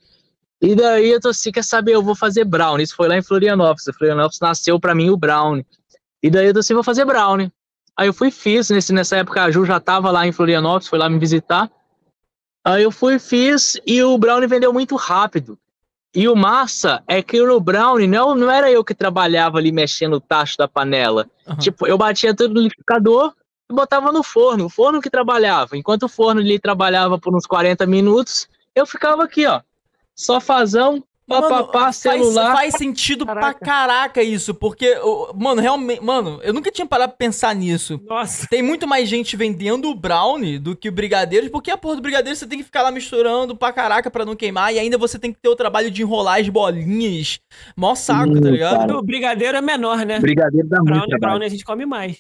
E 0.63 0.75
daí 0.77 1.11
eu 1.11 1.21
tô 1.21 1.31
assim, 1.31 1.51
quer 1.51 1.65
saber? 1.65 1.93
Eu 1.95 2.03
vou 2.03 2.15
fazer 2.15 2.45
brownie. 2.45 2.85
Isso 2.85 2.95
foi 2.95 3.09
lá 3.09 3.17
em 3.17 3.23
Florianópolis. 3.23 3.85
Florianópolis 3.97 4.41
nasceu 4.41 4.79
pra 4.79 4.95
mim 4.95 5.11
o 5.11 5.17
brownie. 5.17 5.67
E 6.23 6.31
daí 6.31 6.49
eu 6.49 6.59
assim, 6.59 6.75
vou 6.75 6.83
fazer 6.83 7.05
brownie. 7.05 7.53
Aí 7.97 8.09
eu 8.09 8.13
fui 8.13 8.31
fiz. 8.31 8.71
Nesse, 8.71 8.93
nessa 8.93 9.17
época 9.17 9.43
a 9.43 9.51
Ju 9.51 9.65
já 9.65 9.81
tava 9.81 10.11
lá 10.11 10.27
em 10.27 10.33
Florianópolis, 10.33 10.89
foi 10.89 10.99
lá 10.99 11.09
me 11.09 11.19
visitar. 11.19 11.71
Aí 12.65 12.83
eu 12.83 12.91
fui 12.91 13.19
fiz 13.19 13.81
e 13.87 14.03
o 14.03 14.19
brownie 14.19 14.49
vendeu 14.49 14.73
muito 14.73 14.97
rápido. 14.97 15.59
E 16.15 16.29
o 16.29 16.35
massa 16.35 17.03
é 17.07 17.23
que 17.23 17.41
no 17.43 17.61
brownie 17.61 18.07
não, 18.07 18.35
não 18.35 18.51
era 18.51 18.71
eu 18.71 18.83
que 18.83 18.95
trabalhava 18.95 19.59
ali 19.59 19.71
mexendo 19.71 20.15
o 20.15 20.21
tacho 20.21 20.57
da 20.57 20.67
panela. 20.67 21.29
Aham. 21.47 21.59
Tipo, 21.59 21.87
eu 21.87 21.97
batia 21.99 22.35
tudo 22.35 22.55
no 22.55 22.61
liquidificador 22.63 23.35
e 23.71 23.75
botava 23.75 24.11
no 24.11 24.23
forno. 24.23 24.65
O 24.65 24.71
forno 24.71 25.01
que 25.01 25.11
trabalhava. 25.11 25.77
Enquanto 25.77 26.05
o 26.05 26.09
forno 26.09 26.41
ali 26.41 26.59
trabalhava 26.59 27.19
por 27.19 27.37
uns 27.37 27.47
40 27.47 27.87
minutos, 27.87 28.49
eu 28.75 28.87
ficava 28.87 29.25
aqui, 29.25 29.47
ó. 29.47 29.61
Papapá, 31.29 31.81
faz, 31.81 31.97
celular. 31.97 32.53
faz 32.55 32.75
sentido 32.75 33.27
pra 33.27 33.35
Caraca. 33.35 33.65
caraca 33.65 34.23
isso, 34.23 34.55
porque, 34.55 34.95
mano, 35.35 35.61
realmente, 35.61 36.01
mano, 36.01 36.39
eu 36.43 36.55
nunca 36.55 36.71
tinha 36.71 36.87
parado 36.87 37.11
pra 37.13 37.17
pensar 37.19 37.53
nisso. 37.53 38.01
Nossa, 38.07 38.47
Tem 38.49 38.63
muito 38.63 38.87
mais 38.87 39.09
gente 39.09 39.37
vendendo 39.37 39.89
o 39.91 39.95
brownie 39.95 40.57
do 40.59 40.77
que 40.77 40.89
o 40.89 40.93
brigadeiro, 40.93 41.51
porque 41.51 41.69
a 41.71 41.77
porra 41.77 41.97
do 41.97 42.03
brigadeiro 42.03 42.37
você 42.39 42.47
tem 42.47 42.59
que 42.59 42.65
ficar 42.65 42.83
lá 42.83 42.93
misturando 42.93 43.57
pra 43.57 43.73
caraca 43.73 44.09
pra 44.09 44.25
não 44.25 44.37
queimar, 44.37 44.73
e 44.73 44.79
ainda 44.79 44.97
você 44.97 45.19
tem 45.19 45.33
que 45.33 45.41
ter 45.41 45.49
o 45.49 45.57
trabalho 45.57 45.91
de 45.91 46.03
enrolar 46.03 46.39
as 46.41 46.49
bolinhas. 46.49 47.41
Mó 47.77 47.97
saco, 47.97 48.41
tá 48.41 48.49
Hum, 48.49 48.53
ligado? 48.53 48.79
cara. 48.79 48.97
o 48.99 49.03
brigadeiro 49.03 49.57
é 49.59 49.61
menor, 49.61 50.07
né? 50.07 50.21
Brigadeiro 50.21 50.69
dá 50.69 50.77
muito 50.79 50.91
Brownie, 50.93 51.09
trabalho. 51.09 51.21
brownie 51.33 51.47
a 51.47 51.51
gente 51.51 51.65
come 51.65 51.85
mais. 51.85 52.19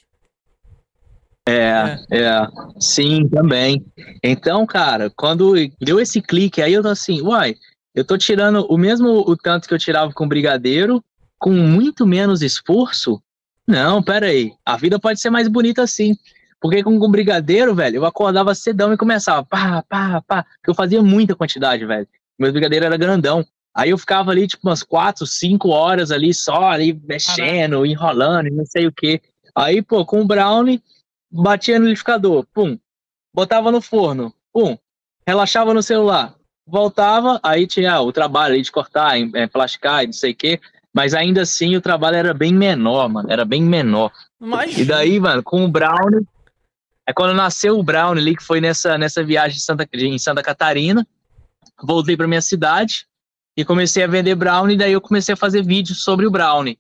É, 1.49 1.97
é, 2.11 2.47
sim, 2.81 3.29
também. 3.29 3.85
Então, 4.21 4.67
cara, 4.67 5.09
quando 5.17 5.55
deu 5.81 6.01
esse 6.01 6.21
clique, 6.21 6.61
aí 6.61 6.73
eu 6.73 6.83
tô 6.83 6.89
assim, 6.89 7.23
uai, 7.23 7.55
eu 7.97 8.05
tô 8.05 8.19
tirando 8.19 8.67
o 8.69 8.77
mesmo 8.77 9.25
o 9.27 9.35
tanto 9.35 9.67
que 9.67 9.73
eu 9.73 9.79
tirava 9.79 10.13
com 10.13 10.29
brigadeiro, 10.29 11.03
com 11.39 11.51
muito 11.51 12.07
menos 12.07 12.43
esforço? 12.43 13.23
Não, 13.67 14.03
pera 14.03 14.27
aí, 14.27 14.53
a 14.65 14.77
vida 14.77 15.01
pode 15.01 15.19
ser 15.19 15.31
mais 15.31 15.49
bonita 15.49 15.83
assim. 15.83 16.15
Porque 16.61 16.83
com 16.83 16.95
o 16.95 17.09
brigadeiro, 17.09 17.75
velho, 17.75 17.97
eu 17.97 18.05
acordava 18.05 18.55
cedão 18.55 18.93
e 18.93 18.99
começava, 18.99 19.45
pá, 19.47 19.83
pá, 19.89 20.23
pá, 20.27 20.43
porque 20.43 20.71
eu 20.71 20.75
fazia 20.75 21.03
muita 21.03 21.35
quantidade, 21.35 21.87
velho. 21.87 22.07
Meu 22.39 22.53
brigadeiro 22.53 22.85
era 22.85 22.99
grandão. 22.99 23.45
Aí 23.75 23.91
eu 23.91 23.99
ficava 23.99 24.31
ali, 24.31 24.47
tipo, 24.47 24.69
umas 24.69 24.83
quatro, 24.83 25.27
cinco 25.27 25.71
horas 25.71 26.11
ali, 26.11 26.35
só 26.35 26.71
ali, 26.71 26.99
mexendo, 27.03 27.85
enrolando, 27.85 28.49
e 28.49 28.51
não 28.51 28.67
sei 28.67 28.87
o 28.87 28.93
quê. 28.93 29.23
Aí, 29.55 29.81
pô, 29.81 30.05
com 30.05 30.21
o 30.21 30.27
brownie, 30.27 30.83
batia 31.31 31.79
no 31.79 31.87
liquidificador, 31.87 32.47
pum, 32.53 32.79
botava 33.35 33.73
no 33.73 33.81
forno, 33.81 34.35
pum, 34.53 34.77
relaxava 35.27 35.73
no 35.75 35.83
celular, 35.83 36.35
voltava, 36.67 37.39
aí 37.43 37.67
tinha 37.67 38.01
o 38.01 38.11
trabalho 38.13 38.61
de 38.61 38.73
cortar, 38.73 39.19
em- 39.19 39.31
é, 39.35 39.47
plasticar 39.47 40.03
e 40.03 40.07
não 40.07 40.13
sei 40.13 40.33
o 40.33 40.37
quê, 40.37 40.61
mas 40.93 41.15
ainda 41.15 41.43
assim 41.43 41.77
o 41.77 41.81
trabalho 41.81 42.17
era 42.17 42.35
bem 42.35 42.53
menor, 42.53 43.09
mano, 43.09 43.31
era 43.31 43.45
bem 43.45 43.63
menor. 43.63 44.11
Mas, 44.39 44.77
E 44.77 44.85
daí, 44.85 45.21
mano, 45.21 45.43
com 45.43 45.65
o 45.65 45.69
Brownie, 45.69 46.27
é 47.07 47.13
quando 47.13 47.35
nasceu 47.35 47.79
o 47.79 47.83
Brownie 47.83 48.21
ali, 48.21 48.37
que 48.37 48.43
foi 48.43 48.61
nessa, 48.61 48.99
nessa 48.99 49.23
viagem 49.23 49.57
em 49.57 49.61
Santa, 49.61 49.89
em 49.95 50.19
Santa 50.19 50.43
Catarina, 50.43 51.07
voltei 51.83 52.17
pra 52.17 52.27
minha 52.27 52.43
cidade 52.43 53.07
e 53.57 53.65
comecei 53.65 54.03
a 54.03 54.07
vender 54.09 54.35
Brownie, 54.35 54.77
daí 54.77 54.93
eu 54.93 55.01
comecei 55.01 55.33
a 55.35 55.37
fazer 55.37 55.63
vídeos 55.63 56.03
sobre 56.03 56.27
o 56.27 56.31
Brownie. 56.31 56.79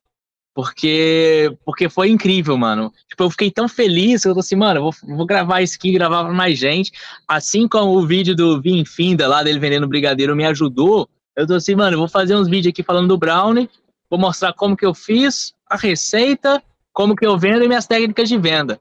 Porque, 0.56 1.54
porque 1.66 1.86
foi 1.86 2.08
incrível, 2.08 2.56
mano. 2.56 2.90
Tipo, 3.10 3.24
eu 3.24 3.30
fiquei 3.30 3.50
tão 3.50 3.68
feliz 3.68 4.24
eu 4.24 4.32
tô 4.32 4.40
assim, 4.40 4.56
mano, 4.56 4.80
vou, 4.80 4.94
vou 5.14 5.26
gravar 5.26 5.60
isso 5.60 5.76
aqui, 5.76 5.92
gravar 5.92 6.24
pra 6.24 6.32
mais 6.32 6.58
gente. 6.58 6.92
Assim 7.28 7.68
como 7.68 7.90
o 7.90 8.06
vídeo 8.06 8.34
do 8.34 8.58
Vim 8.58 8.82
Finda 8.82 9.28
lá 9.28 9.42
dele 9.42 9.58
vendendo 9.58 9.86
brigadeiro 9.86 10.34
me 10.34 10.46
ajudou, 10.46 11.10
eu 11.36 11.46
tô 11.46 11.56
assim, 11.56 11.74
mano, 11.74 11.98
vou 11.98 12.08
fazer 12.08 12.34
uns 12.34 12.48
vídeos 12.48 12.72
aqui 12.72 12.82
falando 12.82 13.08
do 13.08 13.18
Brownie, 13.18 13.68
vou 14.08 14.18
mostrar 14.18 14.54
como 14.54 14.74
que 14.74 14.86
eu 14.86 14.94
fiz, 14.94 15.52
a 15.68 15.76
receita, 15.76 16.62
como 16.90 17.14
que 17.14 17.26
eu 17.26 17.36
vendo 17.36 17.62
e 17.62 17.68
minhas 17.68 17.86
técnicas 17.86 18.26
de 18.26 18.38
venda. 18.38 18.80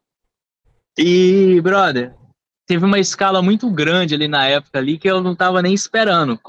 E, 0.97 1.59
brother, 1.59 2.13
teve 2.65 2.85
uma 2.85 2.99
escala 2.99 3.41
muito 3.41 3.69
grande 3.69 4.15
ali 4.15 4.29
na 4.29 4.45
época 4.45 4.79
ali 4.79 4.97
que 4.97 5.09
eu 5.09 5.19
não 5.19 5.35
tava 5.35 5.61
nem 5.61 5.73
esperando. 5.73 6.39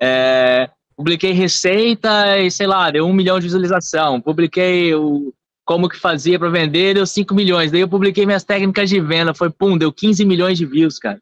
É, 0.00 0.68
publiquei 0.96 1.32
receita 1.32 2.38
e, 2.38 2.50
sei 2.50 2.66
lá, 2.66 2.90
deu 2.90 3.06
um 3.06 3.12
milhão 3.12 3.38
de 3.38 3.44
visualização. 3.44 4.20
Publiquei 4.20 4.94
o, 4.94 5.32
como 5.64 5.88
que 5.88 5.98
fazia 5.98 6.38
para 6.38 6.48
vender, 6.48 6.94
deu 6.94 7.06
5 7.06 7.34
milhões. 7.34 7.72
Daí 7.72 7.80
eu 7.80 7.88
publiquei 7.88 8.26
minhas 8.26 8.44
técnicas 8.44 8.88
de 8.88 9.00
venda, 9.00 9.34
foi, 9.34 9.50
pum, 9.50 9.76
deu 9.76 9.92
15 9.92 10.24
milhões 10.24 10.58
de 10.58 10.66
views, 10.66 10.98
cara. 10.98 11.18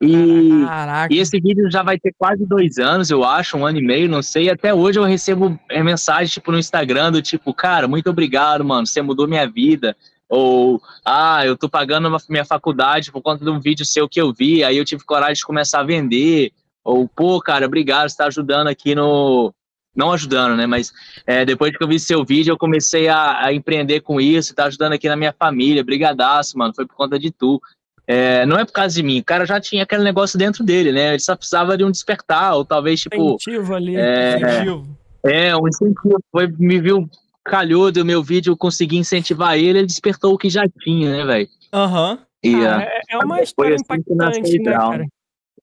E, 0.00 0.64
e, 1.10 1.18
esse 1.18 1.40
vídeo 1.40 1.68
já 1.70 1.82
vai 1.82 1.98
ter 1.98 2.14
quase 2.16 2.46
dois 2.46 2.78
anos, 2.78 3.10
eu 3.10 3.24
acho, 3.24 3.56
um 3.56 3.66
ano 3.66 3.78
e 3.78 3.82
meio, 3.82 4.08
não 4.08 4.22
sei. 4.22 4.48
Até 4.48 4.72
hoje 4.72 4.98
eu 4.98 5.04
recebo 5.04 5.58
é, 5.68 5.82
mensagem, 5.82 6.32
tipo, 6.32 6.52
no 6.52 6.58
Instagram, 6.58 7.10
do 7.10 7.20
tipo, 7.20 7.52
cara, 7.52 7.88
muito 7.88 8.08
obrigado, 8.08 8.64
mano, 8.64 8.86
você 8.86 9.02
mudou 9.02 9.26
minha 9.26 9.48
vida. 9.48 9.96
Ou, 10.28 10.80
ah, 11.04 11.44
eu 11.44 11.56
tô 11.56 11.68
pagando 11.68 12.14
minha 12.28 12.44
faculdade 12.44 13.10
por 13.10 13.22
conta 13.22 13.44
de 13.44 13.50
um 13.50 13.58
vídeo 13.58 13.84
seu 13.84 14.08
que 14.08 14.20
eu 14.20 14.32
vi, 14.32 14.62
aí 14.62 14.76
eu 14.76 14.84
tive 14.84 15.02
coragem 15.04 15.34
de 15.34 15.44
começar 15.44 15.80
a 15.80 15.84
vender. 15.84 16.52
Ou, 16.88 17.06
pô, 17.06 17.38
cara, 17.38 17.66
obrigado, 17.66 18.08
você 18.08 18.16
tá 18.16 18.26
ajudando 18.26 18.68
aqui 18.68 18.94
no. 18.94 19.52
Não 19.94 20.12
ajudando, 20.12 20.56
né? 20.56 20.66
Mas 20.66 20.90
é, 21.26 21.44
depois 21.44 21.76
que 21.76 21.84
eu 21.84 21.88
vi 21.88 22.00
seu 22.00 22.24
vídeo, 22.24 22.52
eu 22.52 22.56
comecei 22.56 23.08
a, 23.08 23.44
a 23.44 23.52
empreender 23.52 24.00
com 24.00 24.18
isso, 24.18 24.54
tá 24.54 24.64
ajudando 24.64 24.94
aqui 24.94 25.06
na 25.06 25.16
minha 25.16 25.34
família. 25.38 25.84
Brigadaço, 25.84 26.56
mano, 26.56 26.72
foi 26.74 26.86
por 26.86 26.94
conta 26.96 27.18
de 27.18 27.30
tu. 27.30 27.60
É, 28.06 28.46
não 28.46 28.58
é 28.58 28.64
por 28.64 28.72
causa 28.72 28.94
de 28.94 29.02
mim, 29.02 29.18
o 29.18 29.24
cara 29.24 29.44
já 29.44 29.60
tinha 29.60 29.82
aquele 29.82 30.02
negócio 30.02 30.38
dentro 30.38 30.64
dele, 30.64 30.90
né? 30.90 31.10
Ele 31.10 31.18
só 31.18 31.36
precisava 31.36 31.76
de 31.76 31.84
um 31.84 31.90
despertar, 31.90 32.54
ou 32.54 32.64
talvez, 32.64 33.00
tipo. 33.00 33.16
Incentivo 33.16 33.74
ali, 33.74 33.96
é, 33.96 34.36
incentivo. 34.36 34.98
É, 35.26 35.54
um 35.56 35.68
incentivo. 35.68 36.18
Foi, 36.32 36.46
me 36.46 36.80
viu 36.80 37.06
calhou 37.44 37.92
do 37.92 38.04
meu 38.04 38.22
vídeo, 38.22 38.52
eu 38.52 38.56
consegui 38.56 38.96
incentivar 38.96 39.58
ele, 39.58 39.80
ele 39.80 39.86
despertou 39.86 40.32
o 40.32 40.38
que 40.38 40.48
já 40.48 40.66
tinha, 40.80 41.10
né, 41.10 41.24
velho? 41.24 41.48
Aham. 41.72 42.18
Uhum. 42.44 42.64
Ah, 42.64 42.82
é, 42.82 43.00
é, 43.10 43.18
uma 43.18 43.42
história 43.42 43.74
assim 43.74 44.00
impactante, 44.00 44.58
né, 44.60 44.72
cara? 44.72 45.06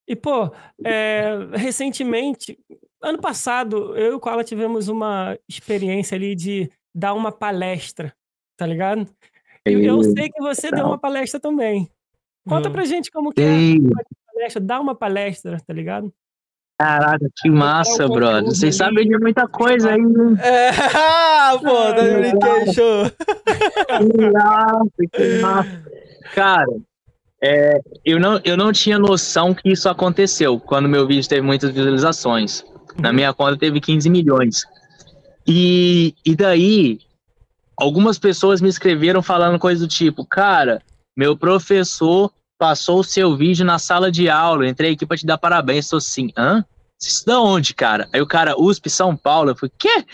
E, 0.07 0.15
pô, 0.15 0.51
é, 0.83 1.31
recentemente, 1.53 2.57
ano 3.01 3.19
passado, 3.19 3.97
eu 3.97 4.11
e 4.11 4.15
o 4.15 4.19
Koala 4.19 4.43
tivemos 4.43 4.87
uma 4.87 5.37
experiência 5.47 6.15
ali 6.15 6.35
de 6.35 6.69
dar 6.93 7.13
uma 7.13 7.31
palestra, 7.31 8.13
tá 8.55 8.65
ligado? 8.65 9.07
Eu, 9.65 9.81
eu 9.81 10.03
sei 10.03 10.29
que 10.29 10.39
você 10.39 10.69
deu 10.69 10.85
uma 10.85 10.97
palestra 10.97 11.39
também. 11.39 11.89
Conta 12.47 12.69
pra 12.69 12.85
gente 12.85 13.09
como 13.09 13.33
que 13.33 13.41
é 13.41 13.45
palestra, 14.35 14.61
dá 14.61 14.79
uma 14.79 14.93
palestra, 14.93 15.57
tá 15.65 15.73
ligado? 15.73 16.13
Caraca, 16.77 17.25
que 17.37 17.49
massa, 17.49 18.07
brother. 18.07 18.43
Vocês 18.43 18.75
sabem 18.75 19.07
de 19.07 19.17
muita 19.17 19.47
coisa 19.47 19.91
aí. 19.91 20.01
Né? 20.01 20.37
É, 20.43 20.71
pô, 21.57 21.93
tá 21.93 22.03
brinquei, 22.03 22.73
show. 22.73 23.05
Que 25.11 25.39
massa. 25.41 25.83
Cara, 26.33 26.67
é, 27.41 27.79
eu, 28.03 28.19
não, 28.19 28.39
eu 28.43 28.57
não 28.57 28.71
tinha 28.71 28.97
noção 28.97 29.53
que 29.53 29.69
isso 29.71 29.89
aconteceu 29.89 30.59
quando 30.59 30.89
meu 30.89 31.05
vídeo 31.05 31.27
teve 31.27 31.41
muitas 31.41 31.71
visualizações. 31.71 32.63
Na 32.97 33.11
minha 33.11 33.33
conta 33.33 33.57
teve 33.57 33.79
15 33.79 34.09
milhões. 34.09 34.63
E, 35.47 36.15
e 36.25 36.35
daí, 36.35 36.99
algumas 37.77 38.17
pessoas 38.17 38.61
me 38.61 38.69
escreveram 38.69 39.21
falando 39.21 39.59
coisa 39.59 39.85
do 39.85 39.89
tipo, 39.89 40.25
cara, 40.25 40.81
meu 41.15 41.37
professor 41.37 42.31
passou 42.57 42.99
o 42.99 43.03
seu 43.03 43.35
vídeo 43.35 43.65
na 43.65 43.77
sala 43.77 44.11
de 44.11 44.29
aula, 44.29 44.67
entrei 44.67 44.93
aqui 44.93 45.05
para 45.05 45.17
te 45.17 45.25
dar 45.25 45.37
parabéns. 45.37 45.85
Estou 45.85 45.97
assim, 45.97 46.31
hã? 46.37 46.63
Isso 46.99 47.25
da 47.25 47.39
onde, 47.39 47.73
cara? 47.73 48.07
Aí 48.13 48.21
o 48.21 48.27
cara, 48.27 48.59
USP 48.59 48.89
São 48.89 49.15
Paulo, 49.15 49.51
eu 49.51 49.55
falei, 49.55 49.73
quê? 49.77 50.05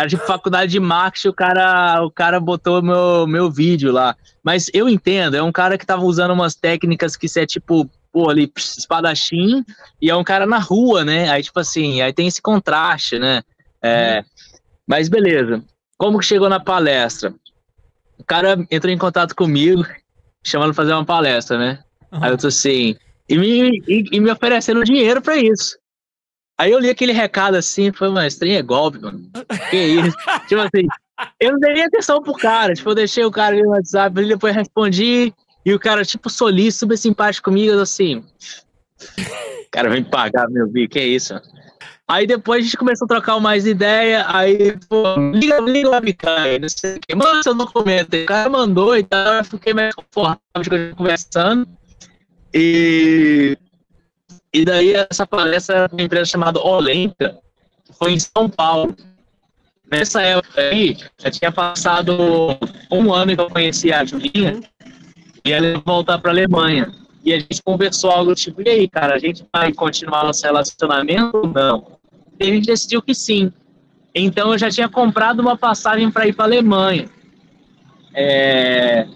Era 0.00 0.08
de 0.08 0.16
faculdade 0.16 0.72
de 0.72 0.80
marketing, 0.80 1.28
o 1.28 1.32
cara, 1.34 2.02
o 2.02 2.10
cara 2.10 2.40
botou 2.40 2.80
meu, 2.80 3.26
meu 3.26 3.50
vídeo 3.50 3.92
lá. 3.92 4.16
Mas 4.42 4.70
eu 4.72 4.88
entendo, 4.88 5.36
é 5.36 5.42
um 5.42 5.52
cara 5.52 5.76
que 5.76 5.84
tava 5.84 6.02
usando 6.04 6.30
umas 6.30 6.54
técnicas 6.54 7.16
que 7.16 7.28
você 7.28 7.42
é 7.42 7.46
tipo, 7.46 7.86
pô, 8.10 8.30
ali, 8.30 8.50
espadachim, 8.56 9.62
e 10.00 10.08
é 10.08 10.16
um 10.16 10.24
cara 10.24 10.46
na 10.46 10.56
rua, 10.56 11.04
né? 11.04 11.28
Aí, 11.28 11.42
tipo 11.42 11.60
assim, 11.60 12.00
aí 12.00 12.14
tem 12.14 12.26
esse 12.26 12.40
contraste, 12.40 13.18
né? 13.18 13.42
É, 13.82 14.24
mas 14.86 15.10
beleza. 15.10 15.62
Como 15.98 16.18
que 16.18 16.24
chegou 16.24 16.48
na 16.48 16.58
palestra? 16.58 17.34
O 18.18 18.24
cara 18.24 18.56
entrou 18.70 18.90
em 18.90 18.96
contato 18.96 19.36
comigo, 19.36 19.84
chamando 20.42 20.74
pra 20.74 20.82
fazer 20.82 20.94
uma 20.94 21.04
palestra, 21.04 21.58
né? 21.58 21.78
Uhum. 22.10 22.24
Aí 22.24 22.30
eu 22.30 22.38
tô 22.38 22.46
assim, 22.46 22.96
e 23.28 23.36
me, 23.36 23.82
e, 23.86 24.04
e 24.12 24.18
me 24.18 24.30
oferecendo 24.30 24.82
dinheiro 24.82 25.20
pra 25.20 25.36
isso. 25.36 25.78
Aí 26.60 26.72
eu 26.72 26.78
li 26.78 26.90
aquele 26.90 27.12
recado 27.12 27.54
assim, 27.54 27.90
foi, 27.90 28.10
mas 28.10 28.36
trem 28.36 28.56
é 28.56 28.60
golpe, 28.60 28.98
mano. 28.98 29.22
Que 29.70 29.78
isso? 29.78 30.14
tipo 30.46 30.60
assim, 30.60 30.86
eu 31.40 31.52
não 31.52 31.58
dei 31.58 31.72
nem 31.72 31.84
atenção 31.84 32.22
pro 32.22 32.34
cara. 32.34 32.74
Tipo, 32.74 32.90
eu 32.90 32.94
deixei 32.94 33.24
o 33.24 33.30
cara 33.30 33.56
ali 33.56 33.62
no 33.62 33.70
WhatsApp, 33.70 34.26
depois 34.26 34.54
respondi, 34.54 35.32
e 35.64 35.72
o 35.72 35.80
cara, 35.80 36.04
tipo, 36.04 36.28
solícito, 36.28 36.80
super 36.80 36.98
simpático 36.98 37.48
comigo, 37.48 37.80
assim. 37.80 38.22
O 39.66 39.70
cara 39.70 39.88
vem 39.88 40.04
pagar 40.04 40.50
meu 40.50 40.66
vídeo, 40.70 40.90
que 40.90 41.00
isso? 41.00 41.32
Aí 42.06 42.26
depois 42.26 42.60
a 42.60 42.64
gente 42.64 42.76
começou 42.76 43.06
a 43.06 43.08
trocar 43.08 43.40
mais 43.40 43.66
ideia, 43.66 44.26
aí, 44.28 44.76
pô, 44.86 45.14
liga, 45.32 45.60
liga 45.60 45.88
o 45.88 45.92
webcam, 45.92 46.58
não 46.60 46.68
sei 46.68 46.96
o 46.96 47.00
que, 47.00 47.14
manda 47.14 47.42
seu 47.42 47.54
documento. 47.54 48.14
O 48.14 48.26
cara 48.26 48.50
mandou 48.50 48.94
e 48.98 49.02
tal, 49.02 49.36
eu 49.36 49.44
fiquei 49.46 49.72
mais 49.72 49.94
confortável 49.94 50.94
conversando. 50.94 51.66
E, 52.52 53.56
e 54.52 54.64
daí 54.64 54.94
essa 54.94 55.26
palestra 55.26 55.76
era 55.76 55.92
uma 55.92 56.02
empresa 56.02 56.24
chamada 56.26 56.60
Olenka, 56.60 57.38
que 57.84 57.92
foi 57.92 58.12
em 58.12 58.18
São 58.18 58.48
Paulo. 58.48 58.94
Nessa 59.90 60.22
época 60.22 60.60
aí, 60.60 60.96
já 61.18 61.30
tinha 61.30 61.50
passado 61.50 62.16
um 62.90 63.12
ano 63.12 63.34
que 63.34 63.40
eu 63.40 63.50
conheci 63.50 63.92
a 63.92 64.04
Julinha, 64.04 64.60
e 65.44 65.52
ela 65.52 65.66
ia 65.66 65.82
voltar 65.84 66.18
para 66.18 66.30
a 66.30 66.34
Alemanha. 66.34 66.92
E 67.24 67.32
a 67.34 67.38
gente 67.38 67.62
conversou 67.62 68.10
algo 68.10 68.34
tipo, 68.34 68.62
e 68.62 68.68
aí, 68.68 68.88
cara, 68.88 69.14
a 69.14 69.18
gente 69.18 69.44
vai 69.52 69.72
continuar 69.72 70.24
nosso 70.24 70.44
relacionamento 70.44 71.36
ou 71.36 71.46
não? 71.46 71.98
E 72.38 72.44
a 72.44 72.46
gente 72.46 72.66
decidiu 72.66 73.02
que 73.02 73.14
sim. 73.14 73.52
Então 74.14 74.52
eu 74.52 74.58
já 74.58 74.70
tinha 74.70 74.88
comprado 74.88 75.40
uma 75.40 75.56
passagem 75.56 76.10
para 76.10 76.26
ir 76.26 76.32
para 76.32 76.44
a 76.44 76.48
Alemanha. 76.48 77.08
É... 78.14 79.06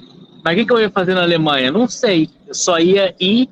Mas 0.45 0.55
o 0.55 0.57
que, 0.57 0.67
que 0.67 0.73
eu 0.73 0.81
ia 0.81 0.91
fazer 0.91 1.15
na 1.15 1.23
Alemanha? 1.23 1.73
Não 1.73 1.89
sei. 1.89 2.29
Eu 2.47 2.55
só 2.55 2.79
ia 2.79 3.15
ir. 3.19 3.49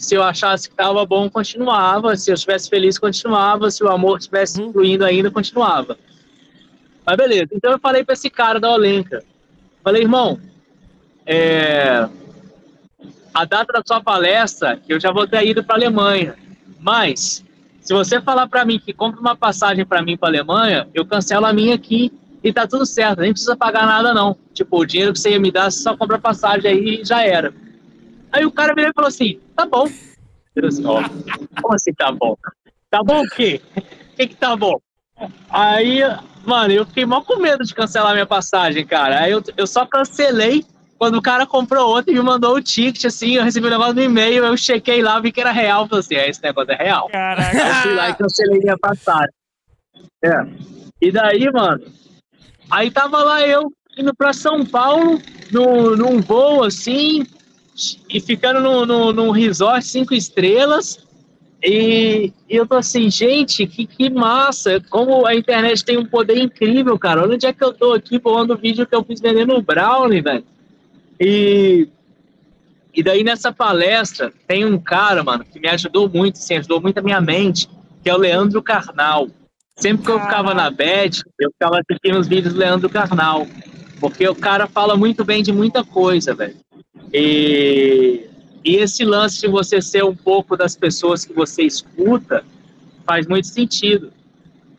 Se 0.00 0.14
eu 0.14 0.22
achasse 0.22 0.66
que 0.66 0.72
estava 0.72 1.04
bom, 1.04 1.28
continuava. 1.28 2.16
Se 2.16 2.30
eu 2.30 2.34
estivesse 2.34 2.70
feliz, 2.70 2.98
continuava. 2.98 3.70
Se 3.70 3.84
o 3.84 3.88
amor 3.88 4.16
estivesse 4.18 4.58
uhum. 4.58 4.72
fluindo 4.72 5.04
ainda, 5.04 5.30
continuava. 5.30 5.98
Mas 7.04 7.16
beleza. 7.18 7.48
Então 7.52 7.70
eu 7.70 7.78
falei 7.78 8.02
para 8.02 8.14
esse 8.14 8.30
cara 8.30 8.58
da 8.58 8.72
Olenka. 8.72 9.22
Falei, 9.84 10.00
irmão, 10.00 10.40
é... 11.26 12.08
a 13.34 13.44
data 13.44 13.74
da 13.74 13.82
sua 13.86 14.02
palestra, 14.02 14.80
eu 14.88 14.98
já 14.98 15.12
vou 15.12 15.28
ter 15.28 15.46
ido 15.46 15.62
para 15.62 15.76
Alemanha. 15.76 16.34
Mas, 16.80 17.44
se 17.82 17.92
você 17.92 18.22
falar 18.22 18.48
para 18.48 18.64
mim 18.64 18.78
que 18.78 18.94
compra 18.94 19.20
uma 19.20 19.36
passagem 19.36 19.84
para 19.84 20.00
mim 20.00 20.16
para 20.16 20.30
Alemanha, 20.30 20.88
eu 20.94 21.04
cancelo 21.04 21.44
a 21.44 21.52
minha 21.52 21.74
aqui 21.74 22.10
e 22.42 22.50
tá 22.54 22.66
tudo 22.66 22.86
certo, 22.86 23.20
nem 23.20 23.32
precisa 23.32 23.54
pagar 23.54 23.84
nada 23.84 24.14
não. 24.14 24.34
Tipo, 24.54 24.78
o 24.78 24.86
dinheiro 24.86 25.12
que 25.12 25.20
você 25.20 25.32
ia 25.32 25.38
me 25.38 25.52
dar, 25.52 25.70
você 25.70 25.82
só 25.82 25.94
compra 25.94 26.18
passagem 26.18 26.70
aí 26.70 27.00
e 27.02 27.04
já 27.04 27.22
era. 27.22 27.52
Aí 28.32 28.44
o 28.44 28.50
cara 28.50 28.74
virou 28.74 28.90
e 28.90 28.94
falou 28.94 29.08
assim, 29.08 29.40
tá 29.56 29.66
bom. 29.66 29.88
Eu 30.54 30.68
assim, 30.68 30.84
ó, 30.84 31.02
como 31.62 31.74
assim 31.74 31.92
tá 31.94 32.12
bom? 32.12 32.36
Tá 32.90 33.02
bom 33.02 33.22
o 33.22 33.28
quê? 33.28 33.60
O 33.76 34.16
que 34.16 34.26
que 34.28 34.36
tá 34.36 34.56
bom? 34.56 34.80
Aí, 35.48 36.00
mano, 36.44 36.72
eu 36.72 36.86
fiquei 36.86 37.04
mal 37.04 37.22
com 37.22 37.36
medo 37.36 37.64
de 37.64 37.74
cancelar 37.74 38.12
minha 38.12 38.26
passagem, 38.26 38.86
cara. 38.86 39.20
Aí 39.20 39.32
eu, 39.32 39.42
eu 39.56 39.66
só 39.66 39.86
cancelei 39.86 40.64
quando 40.98 41.16
o 41.16 41.22
cara 41.22 41.46
comprou 41.46 41.88
outra 41.88 42.12
e 42.12 42.14
me 42.14 42.22
mandou 42.22 42.54
o 42.54 42.62
ticket, 42.62 43.06
assim, 43.06 43.36
eu 43.36 43.44
recebi 43.44 43.66
o 43.66 43.70
negócio 43.70 43.94
no 43.94 44.02
e-mail, 44.02 44.44
eu 44.44 44.56
chequei 44.56 45.02
lá, 45.02 45.18
vi 45.18 45.32
que 45.32 45.40
era 45.40 45.50
real, 45.50 45.88
falei 45.88 46.00
assim, 46.00 46.14
é, 46.14 46.28
esse 46.28 46.42
negócio 46.42 46.72
é 46.72 46.76
real. 46.76 47.08
Caraca. 47.08 47.56
Eu 47.56 47.74
fui 47.76 47.94
lá 47.94 48.10
e 48.10 48.14
cancelei 48.14 48.58
minha 48.58 48.78
passagem. 48.78 49.32
É. 50.22 50.46
E 51.00 51.10
daí, 51.10 51.50
mano, 51.50 51.82
Aí 52.70 52.90
tava 52.90 53.22
lá 53.22 53.46
eu 53.46 53.72
indo 53.98 54.14
para 54.14 54.32
São 54.32 54.64
Paulo, 54.64 55.20
no, 55.50 55.96
num 55.96 56.20
voo 56.20 56.62
assim, 56.62 57.26
e 58.08 58.20
ficando 58.20 58.60
no, 58.60 58.86
no, 58.86 59.12
num 59.12 59.30
resort 59.30 59.84
cinco 59.84 60.14
estrelas. 60.14 61.06
E, 61.62 62.32
e, 62.48 62.56
eu 62.56 62.66
tô 62.66 62.76
assim, 62.76 63.10
gente, 63.10 63.66
que, 63.66 63.86
que 63.86 64.08
massa! 64.08 64.82
Como 64.88 65.26
a 65.26 65.34
internet 65.34 65.84
tem 65.84 65.98
um 65.98 66.06
poder 66.06 66.38
incrível, 66.38 66.98
cara. 66.98 67.22
Olha 67.22 67.34
onde 67.34 67.46
é 67.46 67.52
que 67.52 67.62
eu 67.62 67.72
tô 67.72 67.92
aqui 67.92 68.18
pondo 68.18 68.54
o 68.54 68.56
vídeo 68.56 68.86
que 68.86 68.94
eu 68.94 69.04
fiz 69.04 69.20
vendendo 69.20 69.54
o 69.54 69.62
Brownie, 69.62 70.22
velho. 70.22 70.44
E, 71.20 71.88
e 72.94 73.02
daí 73.02 73.22
nessa 73.22 73.52
palestra 73.52 74.32
tem 74.46 74.64
um 74.64 74.78
cara, 74.78 75.22
mano, 75.22 75.44
que 75.44 75.60
me 75.60 75.68
ajudou 75.68 76.08
muito, 76.08 76.36
assim, 76.36 76.56
ajudou 76.56 76.80
muito 76.80 76.98
a 76.98 77.02
minha 77.02 77.20
mente, 77.20 77.68
que 78.02 78.08
é 78.08 78.14
o 78.14 78.18
Leandro 78.18 78.62
Carnal. 78.62 79.28
Sempre 79.76 80.04
que 80.04 80.10
eu 80.10 80.20
ficava 80.20 80.54
na 80.54 80.70
bed, 80.70 81.22
eu 81.38 81.50
ficava 81.52 81.80
assistindo 81.80 82.18
os 82.18 82.26
vídeos 82.28 82.54
do 82.54 82.60
Leandro 82.60 82.88
Carnal. 82.88 83.46
Porque 84.00 84.26
o 84.26 84.34
cara 84.34 84.66
fala 84.66 84.96
muito 84.96 85.24
bem 85.24 85.42
de 85.42 85.52
muita 85.52 85.84
coisa, 85.84 86.34
velho. 86.34 86.56
E, 87.12 88.26
e 88.64 88.76
esse 88.76 89.04
lance 89.04 89.40
de 89.42 89.48
você 89.48 89.82
ser 89.82 90.04
um 90.04 90.16
pouco 90.16 90.56
das 90.56 90.74
pessoas 90.74 91.24
que 91.24 91.32
você 91.32 91.62
escuta 91.62 92.42
faz 93.06 93.26
muito 93.26 93.46
sentido. 93.46 94.12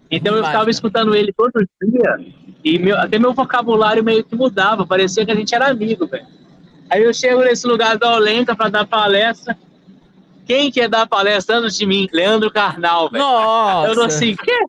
Então 0.09 0.35
eu 0.35 0.43
ficava 0.43 0.69
escutando 0.69 1.15
ele 1.15 1.31
todo 1.31 1.65
dia 1.83 2.19
e 2.63 2.77
meu, 2.77 2.97
até 2.97 3.17
meu 3.17 3.33
vocabulário 3.33 4.03
meio 4.03 4.23
que 4.23 4.35
mudava. 4.35 4.85
Parecia 4.85 5.25
que 5.25 5.31
a 5.31 5.35
gente 5.35 5.53
era 5.53 5.69
amigo, 5.69 6.07
velho. 6.07 6.25
Aí 6.89 7.03
eu 7.03 7.13
chego 7.13 7.41
nesse 7.41 7.65
lugar 7.65 7.97
da 7.97 8.15
Olenta 8.15 8.55
para 8.55 8.69
dar 8.69 8.85
palestra. 8.85 9.57
Quem 10.45 10.69
quer 10.71 10.89
dar 10.89 11.07
palestra 11.07 11.57
antes 11.57 11.77
de 11.77 11.85
mim? 11.85 12.09
Leandro 12.11 12.51
Carnal, 12.51 13.09
velho. 13.09 13.23
Nossa! 13.23 13.87
Eu 13.87 13.95
tô 13.95 14.01
assim, 14.01 14.35
quê? 14.35 14.65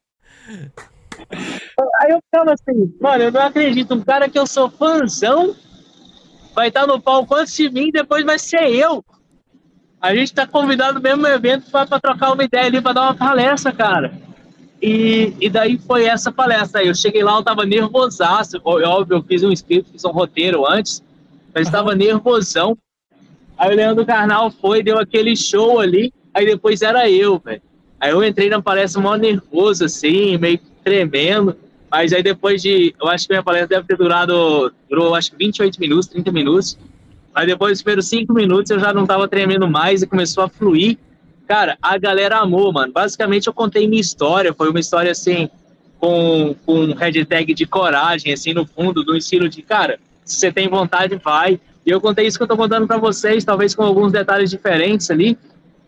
Aí 2.01 2.11
eu 2.11 2.21
ficava 2.23 2.53
assim, 2.53 2.95
mano, 3.01 3.25
eu 3.25 3.33
não 3.33 3.43
acredito. 3.43 3.95
Um 3.95 4.03
cara 4.03 4.29
que 4.29 4.39
eu 4.39 4.47
sou 4.47 4.71
fãzão 4.71 5.55
vai 6.55 6.69
estar 6.69 6.87
no 6.87 7.01
palco 7.01 7.35
antes 7.35 7.57
de 7.57 7.71
mim, 7.71 7.91
depois 7.91 8.25
vai 8.25 8.39
ser 8.39 8.69
eu. 8.71 9.05
A 10.01 10.15
gente 10.15 10.35
tá 10.35 10.47
convidado 10.47 10.95
no 10.95 11.01
mesmo 11.01 11.27
evento 11.27 11.71
para 11.71 12.01
trocar 12.01 12.33
uma 12.33 12.45
ideia 12.45 12.67
ali, 12.67 12.81
para 12.81 12.93
dar 12.93 13.03
uma 13.03 13.15
palestra, 13.15 13.73
cara. 13.73 14.13
E, 14.83 15.33
e 15.41 15.49
daí 15.49 15.79
foi 15.79 16.07
essa 16.07 16.33
palestra. 16.33 16.83
Eu 16.83 16.95
cheguei 16.95 17.23
lá, 17.23 17.37
eu 17.37 17.43
tava 17.45 17.65
nervosaço. 17.65 18.61
Óbvio, 18.65 19.19
eu 19.19 19.23
fiz 19.23 19.45
um 19.45 19.53
script, 19.53 19.93
fiz 19.93 20.05
um 20.05 20.11
roteiro 20.11 20.69
antes, 20.69 21.03
mas 21.55 21.69
estava 21.69 21.95
nervosão. 21.95 22.77
Aí 23.57 23.73
o 23.73 23.77
Leandro 23.77 24.05
Carnal 24.05 24.51
foi, 24.51 24.83
deu 24.83 24.99
aquele 24.99 25.37
show 25.37 25.79
ali, 25.79 26.13
aí 26.35 26.45
depois 26.45 26.83
era 26.83 27.09
eu, 27.09 27.39
velho. 27.39 27.63
Aí 28.01 28.11
eu 28.11 28.25
entrei 28.25 28.51
na 28.51 28.61
palestra 28.61 29.01
mó 29.01 29.15
nervoso, 29.15 29.85
assim, 29.85 30.37
meio 30.37 30.59
tremendo. 30.83 31.57
Mas 31.91 32.13
aí 32.13 32.23
depois 32.23 32.63
de. 32.63 32.95
Eu 33.01 33.09
acho 33.09 33.27
que 33.27 33.33
minha 33.33 33.43
palestra 33.43 33.69
deve 33.69 33.87
ter 33.87 33.97
durado. 33.97 34.73
Durou 34.89 35.15
acho 35.15 35.31
que 35.31 35.37
28 35.37 35.79
minutos, 35.81 36.07
30 36.09 36.33
minutos. 36.33 36.79
Aí 37.35 37.47
depois 37.47 37.73
dos 37.73 37.83
primeiros 37.83 38.09
5 38.09 38.33
minutos 38.33 38.71
eu 38.71 38.79
já 38.79 38.93
não 38.93 39.07
tava 39.07 39.27
tremendo 39.27 39.69
mais 39.69 40.03
e 40.03 40.07
começou 40.07 40.45
a 40.45 40.49
fluir. 40.49 40.99
Cara, 41.47 41.77
a 41.83 41.99
galera 41.99 42.39
amou, 42.39 42.73
mano. 42.73 42.93
Basicamente 42.93 43.47
eu 43.47 43.53
contei 43.53 43.87
minha 43.87 44.01
história. 44.01 44.55
Foi 44.55 44.71
uma 44.71 44.81
história 44.81 45.11
assim, 45.11 45.49
com, 46.03 46.57
com 46.67 46.81
um 46.81 46.95
hashtag 46.95 47.55
de 47.55 47.65
coragem, 47.65 48.33
assim, 48.33 48.53
no 48.53 48.67
fundo, 48.67 49.05
do 49.05 49.17
estilo 49.17 49.49
de, 49.49 49.63
cara, 49.63 50.01
se 50.25 50.37
você 50.37 50.51
tem 50.51 50.69
vontade, 50.69 51.15
vai. 51.23 51.61
E 51.87 51.91
eu 51.91 52.01
contei 52.01 52.27
isso 52.27 52.37
que 52.37 52.43
eu 52.43 52.49
tô 52.49 52.57
contando 52.57 52.89
para 52.89 52.99
vocês, 52.99 53.45
talvez 53.45 53.73
com 53.73 53.85
alguns 53.85 54.11
detalhes 54.11 54.51
diferentes 54.51 55.11
ali. 55.13 55.39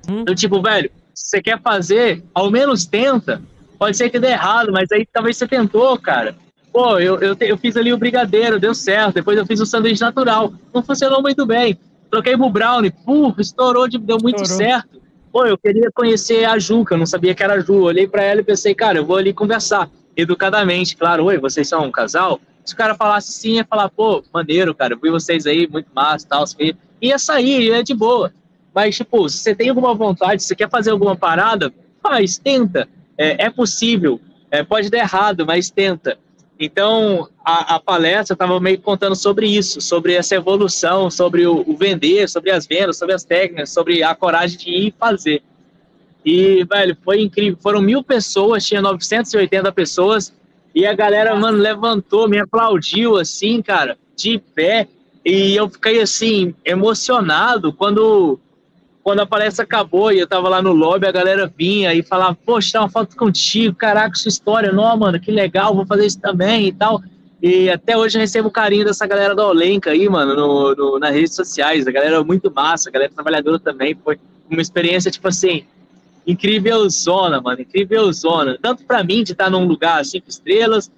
Hum. 0.09 0.23
Do 0.23 0.33
tipo, 0.35 0.63
velho, 0.63 0.89
se 1.13 1.31
você 1.31 1.43
quer 1.43 1.61
fazer, 1.61 2.23
ao 2.33 2.49
menos 2.49 2.87
tenta. 2.87 3.43
Pode 3.79 3.97
ser 3.97 4.11
que 4.11 4.19
dê 4.19 4.29
errado, 4.29 4.73
mas 4.73 4.91
aí 4.93 5.07
talvez 5.13 5.37
você 5.37 5.47
tentou, 5.47 5.99
cara. 5.99 6.37
Pô, 6.73 6.99
eu, 6.99 7.21
eu, 7.21 7.37
eu 7.41 7.57
fiz 7.57 7.77
ali 7.77 7.93
o 7.93 7.97
brigadeiro, 7.97 8.59
deu 8.59 8.75
certo. 8.75 9.15
Depois 9.15 9.39
eu 9.39 9.47
fiz 9.47 9.61
o 9.61 9.67
sanduíche 9.67 10.01
natural. 10.01 10.53
Não 10.73 10.83
funcionou 10.83 11.23
muito 11.23 11.47
bem. 11.47 11.79
Troquei 12.11 12.37
pro 12.37 12.51
brownie, 12.51 12.91
puf, 12.91 13.41
estourou, 13.41 13.89
deu 13.89 14.19
muito 14.21 14.43
estourou. 14.43 14.67
certo. 14.67 15.03
Pô, 15.33 15.47
eu 15.47 15.59
queria 15.59 15.91
conhecer 15.93 16.45
a 16.45 16.59
Ju, 16.59 16.85
que 16.85 16.95
eu 16.95 16.99
não 16.99 17.07
sabia 17.07 17.35
que 17.35 17.43
era 17.43 17.55
a 17.55 17.61
Ju. 17.61 17.83
Olhei 17.83 18.07
para 18.07 18.23
ela 18.23 18.41
e 18.41 18.45
pensei, 18.45 18.75
cara, 18.75 18.99
eu 18.99 19.05
vou 19.05 19.17
ali 19.17 19.33
conversar. 19.33 19.91
Educadamente, 20.17 20.97
claro, 20.97 21.25
oi, 21.25 21.39
vocês 21.39 21.69
são 21.69 21.85
um 21.85 21.91
casal? 21.91 22.41
Se 22.65 22.73
o 22.73 22.77
cara 22.77 22.95
falasse 22.95 23.33
sim, 23.33 23.57
ia 23.57 23.65
falar, 23.65 23.89
pô, 23.89 24.23
maneiro, 24.33 24.75
cara, 24.75 24.95
eu 24.95 24.99
vi 25.01 25.11
vocês 25.11 25.45
aí, 25.47 25.67
muito 25.67 25.89
massa, 25.93 26.27
tal, 26.29 26.45
assim, 26.45 26.73
ia 27.03 27.19
sair, 27.19 27.69
ia 27.69 27.83
de 27.83 27.93
boa. 27.95 28.33
Mas, 28.73 28.97
tipo, 28.97 29.29
se 29.29 29.39
você 29.39 29.55
tem 29.55 29.69
alguma 29.69 29.95
vontade, 29.95 30.43
se 30.43 30.49
você 30.49 30.57
quer 30.57 30.71
fazer 30.71 30.91
alguma 30.91 31.17
parada, 31.17 31.73
faz, 32.03 32.39
tenta. 32.39 32.89
É, 33.17 33.47
é 33.47 33.51
possível, 33.51 34.21
é, 34.51 34.63
pode 34.63 34.91
dar 34.91 34.99
errado, 34.99 35.47
mas 35.47 35.71
tenta. 35.71 36.19
Então, 36.59 37.29
a, 37.45 37.75
a 37.75 37.81
palestra 37.81 38.35
estava 38.35 38.61
meio 38.61 38.81
contando 38.81 39.17
sobre 39.17 39.47
isso, 39.49 39.81
sobre 39.81 40.15
essa 40.15 40.37
evolução, 40.37 41.11
sobre 41.11 41.47
o, 41.47 41.65
o, 41.67 41.77
vender, 41.77 42.29
sobre 42.29 42.51
as 42.51 42.67
vendas, 42.67 42.97
sobre 42.97 43.15
as 43.15 43.25
técnicas, 43.25 43.71
sobre 43.71 44.03
a 44.03 44.15
coragem 44.15 44.59
de 44.59 44.71
ir 44.71 44.95
fazer. 44.99 45.43
E, 46.25 46.65
velho, 46.65 46.97
foi 47.05 47.21
incrível. 47.21 47.59
Foram 47.61 47.83
mil 47.83 48.03
pessoas, 48.03 48.65
tinha 48.65 48.81
980 48.81 49.73
pessoas, 49.73 50.33
e 50.75 50.87
a 50.87 50.95
galera, 50.95 51.35
mano, 51.35 51.59
levantou, 51.59 52.29
me 52.29 52.39
aplaudiu, 52.39 53.17
assim, 53.17 53.61
cara, 53.61 53.99
de 54.17 54.39
pé. 54.39 54.89
E 55.25 55.55
eu 55.57 55.69
fiquei, 55.69 56.01
assim, 56.01 56.55
emocionado 56.65 57.73
quando, 57.73 58.39
quando 59.05 59.21
a 59.21 59.27
palestra 59.27 59.65
acabou 59.65 60.11
e 60.11 60.19
eu 60.19 60.27
tava 60.27 60.49
lá 60.49 60.63
no 60.63 60.73
lobby, 60.73 61.07
a 61.07 61.13
galera 61.13 61.53
vinha 61.57 61.93
e 61.93 62.03
falava, 62.03 62.35
poxa, 62.35 62.73
tá 62.73 62.81
uma 62.81 62.89
foto 62.89 63.15
contigo, 63.15 63.77
caraca, 63.77 64.17
sua 64.17 64.31
história, 64.31 64.73
não, 64.73 64.97
mano, 64.97 65.21
que 65.21 65.31
legal, 65.31 65.75
vou 65.75 65.85
fazer 65.85 66.07
isso 66.07 66.19
também 66.19 66.69
e 66.69 66.73
tal. 66.73 67.03
E 67.43 67.69
até 67.69 67.99
hoje 67.99 68.17
eu 68.17 68.21
recebo 68.21 68.51
carinho 68.51 68.87
dessa 68.87 69.07
galera 69.07 69.35
da 69.35 69.47
Olenca 69.47 69.91
aí, 69.91 70.09
mano, 70.09 70.35
no, 70.35 70.75
no, 70.75 70.99
nas 70.99 71.15
redes 71.15 71.35
sociais. 71.35 71.87
A 71.87 71.93
galera 71.93 72.17
é 72.17 72.25
muito 72.25 72.51
massa, 72.51 72.89
a 72.89 72.93
galera 72.93 73.13
trabalhadora 73.15 73.59
também. 73.59 73.95
Foi 74.03 74.19
uma 74.51 74.63
experiência, 74.63 75.11
tipo 75.11 75.29
assim, 75.29 75.65
incrível 76.27 76.89
zona, 76.89 77.43
mano, 77.43 77.61
incrível 77.61 78.11
zona. 78.11 78.59
Tanto 78.63 78.85
para 78.85 79.05
mim 79.05 79.23
de 79.23 79.33
estar 79.33 79.51
num 79.51 79.67
lugar 79.67 80.03
cinco 80.07 80.31
estrelas, 80.31 80.91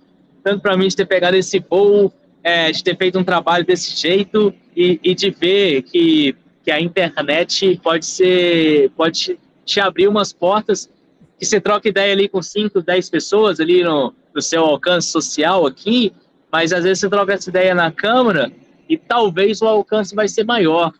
tanto 0.44 0.62
para 0.62 0.76
mim 0.76 0.86
de 0.86 0.94
ter 0.94 1.06
pegado 1.06 1.36
esse 1.36 1.58
voo, 1.58 2.12
é, 2.44 2.70
de 2.70 2.84
ter 2.84 2.96
feito 2.96 3.18
um 3.18 3.24
trabalho 3.24 3.66
desse 3.66 4.00
jeito 4.00 4.54
e, 4.76 5.00
e, 5.02 5.12
de 5.12 5.30
ver 5.30 5.82
que, 5.82 6.36
que 6.66 6.72
a 6.72 6.80
internet 6.80 7.80
pode 7.80 8.04
ser, 8.04 8.90
pode 8.96 9.38
te 9.64 9.78
abrir 9.78 10.08
umas 10.08 10.32
portas 10.32 10.90
que 11.38 11.46
você 11.46 11.60
troca 11.60 11.88
ideia 11.88 12.12
ali 12.12 12.28
com 12.28 12.42
cinco, 12.42 12.82
dez 12.82 13.08
pessoas 13.08 13.60
ali 13.60 13.84
no, 13.84 14.12
no 14.34 14.42
seu 14.42 14.64
alcance 14.64 15.08
social 15.08 15.64
aqui, 15.64 16.12
mas 16.50 16.72
às 16.72 16.82
vezes 16.82 16.98
você 16.98 17.08
troca 17.08 17.34
essa 17.34 17.48
ideia 17.48 17.72
na 17.72 17.92
câmera 17.92 18.50
e 18.88 18.98
talvez 18.98 19.62
o 19.62 19.66
alcance 19.66 20.12
vai 20.12 20.26
ser 20.26 20.42
maior. 20.42 20.92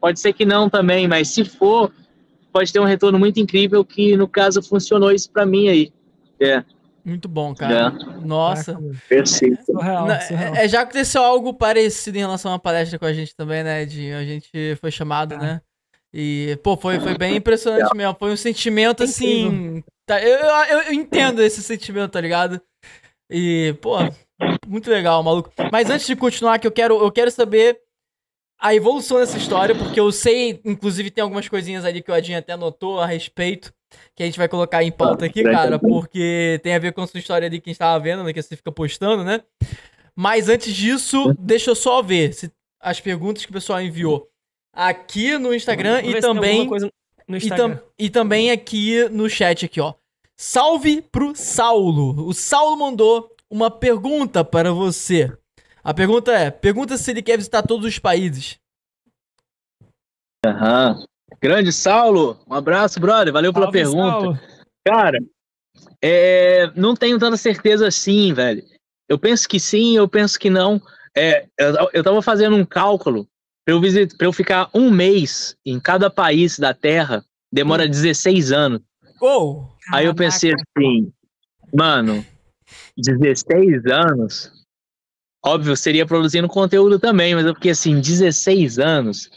Pode 0.00 0.18
ser 0.18 0.32
que 0.32 0.44
não 0.44 0.68
também, 0.68 1.06
mas 1.06 1.28
se 1.28 1.44
for, 1.44 1.92
pode 2.52 2.72
ter 2.72 2.80
um 2.80 2.84
retorno 2.84 3.16
muito 3.16 3.38
incrível 3.38 3.84
que, 3.84 4.16
no 4.16 4.26
caso, 4.26 4.60
funcionou 4.60 5.12
isso 5.12 5.30
para 5.30 5.46
mim 5.46 5.68
aí. 5.68 5.92
É. 6.40 6.64
Muito 7.04 7.28
bom, 7.28 7.54
cara. 7.54 7.88
É. 7.88 8.24
Nossa. 8.24 8.78
Perfeito. 9.08 9.72
É, 10.54 10.64
é, 10.64 10.68
já 10.68 10.82
aconteceu 10.82 11.22
algo 11.22 11.52
parecido 11.52 12.16
em 12.16 12.20
relação 12.20 12.52
à 12.52 12.58
palestra 12.58 12.98
com 12.98 13.04
a 13.04 13.12
gente 13.12 13.34
também, 13.34 13.64
né, 13.64 13.82
Edinho? 13.82 14.16
A 14.16 14.24
gente 14.24 14.76
foi 14.80 14.90
chamado, 14.90 15.34
é. 15.34 15.38
né? 15.38 15.60
E, 16.14 16.58
pô, 16.62 16.76
foi, 16.76 17.00
foi 17.00 17.16
bem 17.16 17.36
impressionante 17.36 17.90
é. 17.92 17.96
mesmo. 17.96 18.16
Foi 18.18 18.32
um 18.32 18.36
sentimento, 18.36 19.02
assim... 19.02 19.82
Tá, 20.06 20.22
eu, 20.22 20.38
eu, 20.38 20.78
eu 20.86 20.92
entendo 20.92 21.42
esse 21.42 21.62
sentimento, 21.62 22.12
tá 22.12 22.20
ligado? 22.20 22.60
E, 23.30 23.74
pô, 23.80 23.96
muito 24.66 24.90
legal, 24.90 25.22
maluco. 25.22 25.50
Mas 25.70 25.88
antes 25.90 26.06
de 26.06 26.14
continuar, 26.14 26.58
que 26.58 26.66
eu 26.66 26.72
quero, 26.72 27.02
eu 27.02 27.10
quero 27.10 27.30
saber 27.30 27.80
a 28.60 28.74
evolução 28.74 29.18
dessa 29.18 29.38
história, 29.38 29.74
porque 29.74 29.98
eu 29.98 30.12
sei, 30.12 30.60
inclusive 30.64 31.10
tem 31.10 31.22
algumas 31.22 31.48
coisinhas 31.48 31.84
ali 31.84 32.02
que 32.02 32.10
o 32.10 32.14
Adinho 32.14 32.38
até 32.38 32.52
anotou 32.52 33.00
a 33.00 33.06
respeito, 33.06 33.72
que 34.14 34.22
a 34.22 34.26
gente 34.26 34.38
vai 34.38 34.48
colocar 34.48 34.82
em 34.82 34.92
pauta 34.92 35.26
aqui, 35.26 35.42
cara, 35.42 35.78
porque 35.78 36.60
tem 36.62 36.74
a 36.74 36.78
ver 36.78 36.92
com 36.92 37.02
a 37.02 37.06
sua 37.06 37.18
história 37.20 37.46
ali 37.46 37.60
que 37.60 37.70
a 37.70 37.72
gente 37.72 37.78
tava 37.78 38.02
vendo, 38.02 38.22
né, 38.24 38.32
que 38.32 38.42
você 38.42 38.56
fica 38.56 38.72
postando, 38.72 39.24
né? 39.24 39.40
Mas 40.14 40.48
antes 40.48 40.74
disso, 40.74 41.34
deixa 41.38 41.70
eu 41.70 41.74
só 41.74 42.02
ver 42.02 42.34
se, 42.34 42.52
as 42.80 43.00
perguntas 43.00 43.44
que 43.44 43.50
o 43.50 43.54
pessoal 43.54 43.80
enviou 43.80 44.28
aqui 44.72 45.38
no 45.38 45.54
Instagram 45.54 46.02
e 46.02 46.20
também 46.20 46.68
no 47.28 47.36
Instagram. 47.36 47.74
E, 47.74 47.78
tam, 47.78 47.82
e 47.98 48.10
também 48.10 48.50
aqui 48.50 49.08
no 49.08 49.28
chat 49.28 49.64
aqui, 49.64 49.80
ó. 49.80 49.94
Salve 50.36 51.00
pro 51.00 51.34
Saulo. 51.36 52.26
O 52.26 52.34
Saulo 52.34 52.76
mandou 52.76 53.34
uma 53.48 53.70
pergunta 53.70 54.44
para 54.44 54.72
você. 54.72 55.32
A 55.84 55.94
pergunta 55.94 56.32
é: 56.32 56.50
pergunta 56.50 56.96
se 56.96 57.10
ele 57.10 57.22
quer 57.22 57.36
visitar 57.36 57.62
todos 57.62 57.86
os 57.86 57.98
países. 57.98 58.58
Aham. 60.44 60.98
Uhum. 60.98 61.11
Grande 61.42 61.72
Saulo, 61.72 62.38
um 62.48 62.54
abraço, 62.54 63.00
brother. 63.00 63.32
Valeu 63.32 63.52
pela 63.52 63.66
Salve, 63.66 63.78
pergunta. 63.78 64.10
Saulo. 64.10 64.40
Cara, 64.86 65.18
é, 66.00 66.70
não 66.76 66.94
tenho 66.94 67.18
tanta 67.18 67.36
certeza 67.36 67.86
assim, 67.86 68.32
velho. 68.32 68.62
Eu 69.08 69.18
penso 69.18 69.48
que 69.48 69.58
sim, 69.58 69.96
eu 69.96 70.08
penso 70.08 70.38
que 70.38 70.48
não. 70.48 70.80
É, 71.16 71.46
eu, 71.58 71.90
eu 71.92 72.04
tava 72.04 72.22
fazendo 72.22 72.56
um 72.56 72.64
cálculo 72.64 73.26
para 73.64 73.74
eu, 73.74 73.80
visit, 73.80 74.14
eu 74.18 74.32
ficar 74.32 74.70
um 74.72 74.90
mês 74.90 75.56
em 75.66 75.78
cada 75.78 76.08
país 76.08 76.58
da 76.58 76.72
Terra, 76.72 77.24
demora 77.52 77.88
16 77.88 78.52
anos. 78.52 78.80
Oh, 79.20 79.66
Aí 79.92 80.06
eu 80.06 80.14
pensei 80.14 80.52
assim, 80.52 81.12
mano, 81.72 82.24
16 82.96 83.86
anos 83.86 84.50
Óbvio, 85.44 85.76
seria 85.76 86.06
produzindo 86.06 86.46
conteúdo 86.46 87.00
também, 87.00 87.34
mas 87.34 87.44
eu 87.44 87.54
fiquei 87.54 87.72
assim, 87.72 88.00
16 88.00 88.78
anos. 88.78 89.28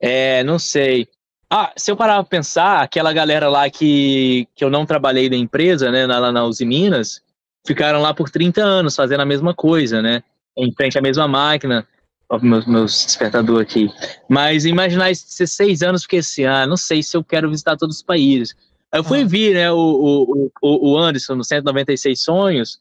É, 0.00 0.42
não 0.44 0.58
sei. 0.58 1.06
Ah, 1.54 1.70
se 1.76 1.90
eu 1.90 1.96
parar 1.98 2.14
pra 2.14 2.24
pensar, 2.24 2.80
aquela 2.80 3.12
galera 3.12 3.46
lá 3.46 3.68
que, 3.68 4.48
que 4.54 4.64
eu 4.64 4.70
não 4.70 4.86
trabalhei 4.86 5.28
da 5.28 5.36
empresa, 5.36 5.90
né, 5.90 6.06
lá 6.06 6.32
na 6.32 6.46
Uzi 6.46 6.64
Minas, 6.64 7.20
ficaram 7.66 8.00
lá 8.00 8.14
por 8.14 8.30
30 8.30 8.62
anos 8.62 8.96
fazendo 8.96 9.20
a 9.20 9.26
mesma 9.26 9.52
coisa, 9.52 10.00
né? 10.00 10.22
Em 10.56 10.72
frente 10.72 10.96
à 10.96 11.02
mesma 11.02 11.28
máquina. 11.28 11.86
Ó, 12.30 12.38
meus, 12.38 12.64
meus 12.64 13.04
despertador 13.04 13.60
aqui. 13.60 13.90
Mas 14.30 14.64
imaginar 14.64 15.10
esses 15.10 15.36
16 15.36 15.82
anos, 15.82 16.02
porque 16.04 16.16
assim, 16.16 16.46
ah, 16.46 16.66
não 16.66 16.78
sei 16.78 17.02
se 17.02 17.14
eu 17.18 17.22
quero 17.22 17.50
visitar 17.50 17.76
todos 17.76 17.96
os 17.96 18.02
países. 18.02 18.56
Aí 18.90 19.00
eu 19.00 19.04
fui 19.04 19.20
ah. 19.20 19.26
ver, 19.26 19.52
né, 19.52 19.70
o, 19.70 20.50
o, 20.62 20.92
o 20.92 20.98
Anderson 20.98 21.34
no 21.34 21.44
196 21.44 22.18
Sonhos, 22.18 22.80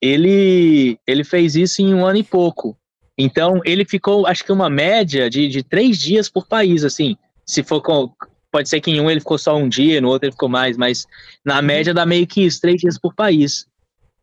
ele, 0.00 0.96
ele 1.08 1.24
fez 1.24 1.56
isso 1.56 1.82
em 1.82 1.92
um 1.92 2.06
ano 2.06 2.18
e 2.18 2.22
pouco. 2.22 2.78
Então, 3.18 3.60
ele 3.64 3.84
ficou, 3.84 4.28
acho 4.28 4.44
que 4.44 4.52
uma 4.52 4.70
média 4.70 5.28
de, 5.28 5.48
de 5.48 5.64
três 5.64 5.98
dias 5.98 6.28
por 6.28 6.46
país, 6.46 6.84
assim. 6.84 7.16
Se 7.46 7.62
for 7.62 7.80
com. 7.80 8.12
Pode 8.50 8.68
ser 8.68 8.80
que 8.80 8.90
em 8.90 9.00
um 9.00 9.10
ele 9.10 9.20
ficou 9.20 9.38
só 9.38 9.56
um 9.56 9.68
dia, 9.68 10.00
no 10.00 10.08
outro 10.08 10.26
ele 10.26 10.32
ficou 10.32 10.48
mais, 10.48 10.76
mas 10.76 11.06
na 11.42 11.62
média 11.62 11.94
dá 11.94 12.04
meio 12.04 12.26
que 12.26 12.44
isso, 12.44 12.60
três 12.60 12.80
dias 12.80 12.98
por 12.98 13.14
país. 13.14 13.66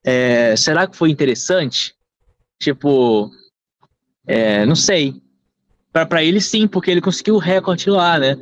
É, 0.03 0.55
será 0.55 0.85
que 0.85 0.95
foi 0.95 1.09
interessante? 1.09 1.95
Tipo, 2.59 3.31
é, 4.27 4.65
não 4.65 4.75
sei. 4.75 5.15
para 5.91 6.23
ele 6.23 6.39
sim, 6.39 6.67
porque 6.67 6.91
ele 6.91 7.01
conseguiu 7.01 7.35
o 7.35 7.39
recorde 7.39 7.89
lá, 7.89 8.19
né? 8.19 8.37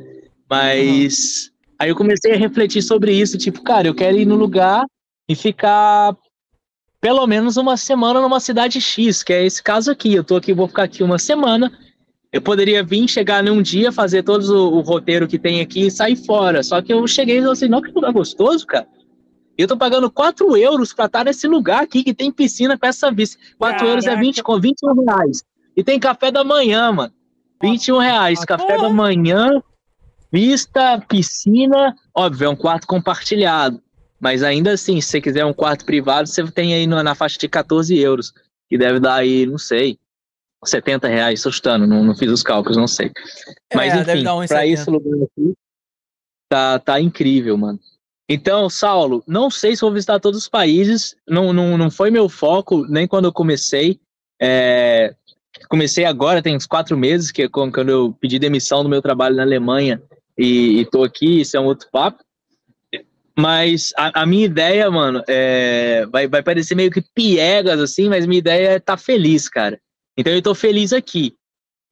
Mas 0.48 1.46
uhum. 1.46 1.74
aí 1.78 1.88
eu 1.88 1.96
comecei 1.96 2.32
a 2.32 2.36
refletir 2.36 2.82
sobre 2.82 3.12
isso, 3.12 3.38
tipo, 3.38 3.62
cara, 3.62 3.88
eu 3.88 3.94
quero 3.94 4.18
ir 4.18 4.26
no 4.26 4.36
lugar 4.36 4.84
e 5.28 5.34
ficar 5.34 6.14
pelo 7.00 7.26
menos 7.26 7.56
uma 7.56 7.76
semana 7.76 8.20
numa 8.20 8.40
cidade 8.40 8.80
X, 8.80 9.22
que 9.22 9.32
é 9.32 9.44
esse 9.44 9.62
caso 9.62 9.90
aqui. 9.90 10.14
Eu 10.14 10.24
tô 10.24 10.36
aqui, 10.36 10.52
vou 10.52 10.68
ficar 10.68 10.84
aqui 10.84 11.02
uma 11.02 11.18
semana. 11.18 11.72
Eu 12.30 12.42
poderia 12.42 12.82
vir, 12.82 13.08
chegar 13.08 13.42
num 13.42 13.62
dia, 13.62 13.90
fazer 13.90 14.22
todo 14.22 14.42
o, 14.42 14.76
o 14.76 14.80
roteiro 14.80 15.26
que 15.26 15.38
tem 15.38 15.60
aqui 15.60 15.86
e 15.86 15.90
sair 15.90 16.16
fora. 16.16 16.62
Só 16.62 16.82
que 16.82 16.92
eu 16.92 17.06
cheguei 17.06 17.38
e 17.38 17.40
falei 17.40 17.52
assim, 17.52 17.68
não, 17.68 17.80
que 17.80 17.90
lugar 17.90 18.12
gostoso, 18.12 18.66
cara. 18.66 18.86
Eu 19.56 19.66
tô 19.66 19.76
pagando 19.76 20.10
4 20.10 20.56
euros 20.56 20.92
pra 20.92 21.06
estar 21.06 21.24
nesse 21.24 21.48
lugar 21.48 21.82
aqui 21.82 22.04
que 22.04 22.14
tem 22.14 22.30
piscina 22.30 22.78
com 22.78 22.86
essa 22.86 23.10
vista. 23.10 23.40
4 23.58 23.86
euros 23.86 24.06
é 24.06 24.14
20, 24.14 24.42
com 24.42 24.60
21 24.60 25.04
reais. 25.04 25.42
E 25.76 25.82
tem 25.82 25.98
café 25.98 26.30
da 26.30 26.44
manhã, 26.44 26.92
mano. 26.92 27.12
21 27.62 27.98
reais. 27.98 28.44
Café 28.44 28.76
da 28.76 28.90
manhã, 28.90 29.60
vista, 30.30 31.00
piscina. 31.08 31.96
Óbvio, 32.14 32.46
é 32.46 32.48
um 32.50 32.56
quarto 32.56 32.86
compartilhado. 32.86 33.82
Mas 34.20 34.42
ainda 34.42 34.72
assim, 34.72 35.00
se 35.00 35.08
você 35.08 35.20
quiser 35.20 35.44
um 35.44 35.52
quarto 35.52 35.84
privado, 35.84 36.28
você 36.28 36.44
tem 36.50 36.74
aí 36.74 36.86
na 36.86 37.14
faixa 37.14 37.38
de 37.38 37.48
14 37.48 37.98
euros. 37.98 38.32
Que 38.68 38.76
deve 38.76 39.00
dar 39.00 39.14
aí, 39.14 39.46
não 39.46 39.58
sei, 39.58 39.98
70 40.64 41.08
reais, 41.08 41.40
assustando, 41.40 41.86
não, 41.86 42.02
não 42.02 42.16
fiz 42.16 42.30
os 42.30 42.42
cálculos, 42.42 42.76
não 42.76 42.88
sei. 42.88 43.12
É, 43.70 43.76
Mas 43.76 43.94
enfim, 43.94 44.26
um 44.26 44.46
para 44.46 44.66
esse 44.66 44.88
lugar 44.90 45.14
aqui, 45.24 45.54
tá, 46.48 46.78
tá 46.78 47.00
incrível, 47.00 47.56
mano. 47.56 47.78
Então, 48.28 48.68
Saulo, 48.68 49.24
não 49.26 49.50
sei 49.50 49.74
se 49.74 49.80
vou 49.80 49.92
visitar 49.92 50.20
todos 50.20 50.38
os 50.42 50.48
países, 50.48 51.16
não, 51.26 51.52
não, 51.52 51.78
não 51.78 51.90
foi 51.90 52.10
meu 52.10 52.28
foco, 52.28 52.86
nem 52.86 53.06
quando 53.06 53.24
eu 53.24 53.32
comecei. 53.32 53.98
É, 54.40 55.14
comecei 55.68 56.04
agora, 56.04 56.42
tem 56.42 56.54
uns 56.54 56.66
quatro 56.66 56.96
meses, 56.96 57.30
que 57.30 57.42
é 57.42 57.48
quando 57.48 57.88
eu 57.88 58.14
pedi 58.20 58.38
demissão 58.38 58.82
do 58.82 58.88
meu 58.88 59.00
trabalho 59.00 59.36
na 59.36 59.42
Alemanha 59.42 60.02
e, 60.36 60.82
estou 60.82 61.04
aqui, 61.04 61.40
isso 61.40 61.56
é 61.56 61.60
um 61.60 61.64
outro 61.64 61.88
papo. 61.90 62.22
Mas 63.36 63.92
a, 63.96 64.22
a 64.22 64.26
minha 64.26 64.44
ideia, 64.44 64.90
mano, 64.90 65.22
é, 65.28 66.04
vai, 66.06 66.26
vai 66.26 66.42
parecer 66.42 66.74
meio 66.74 66.90
que 66.90 67.02
piegas, 67.14 67.80
assim, 67.80 68.08
mas 68.08 68.26
minha 68.26 68.40
ideia 68.40 68.68
é 68.70 68.76
estar 68.76 68.96
tá 68.96 69.02
feliz, 69.02 69.48
cara. 69.48 69.80
Então 70.18 70.32
eu 70.32 70.42
tô 70.42 70.52
feliz 70.52 70.92
aqui. 70.92 71.36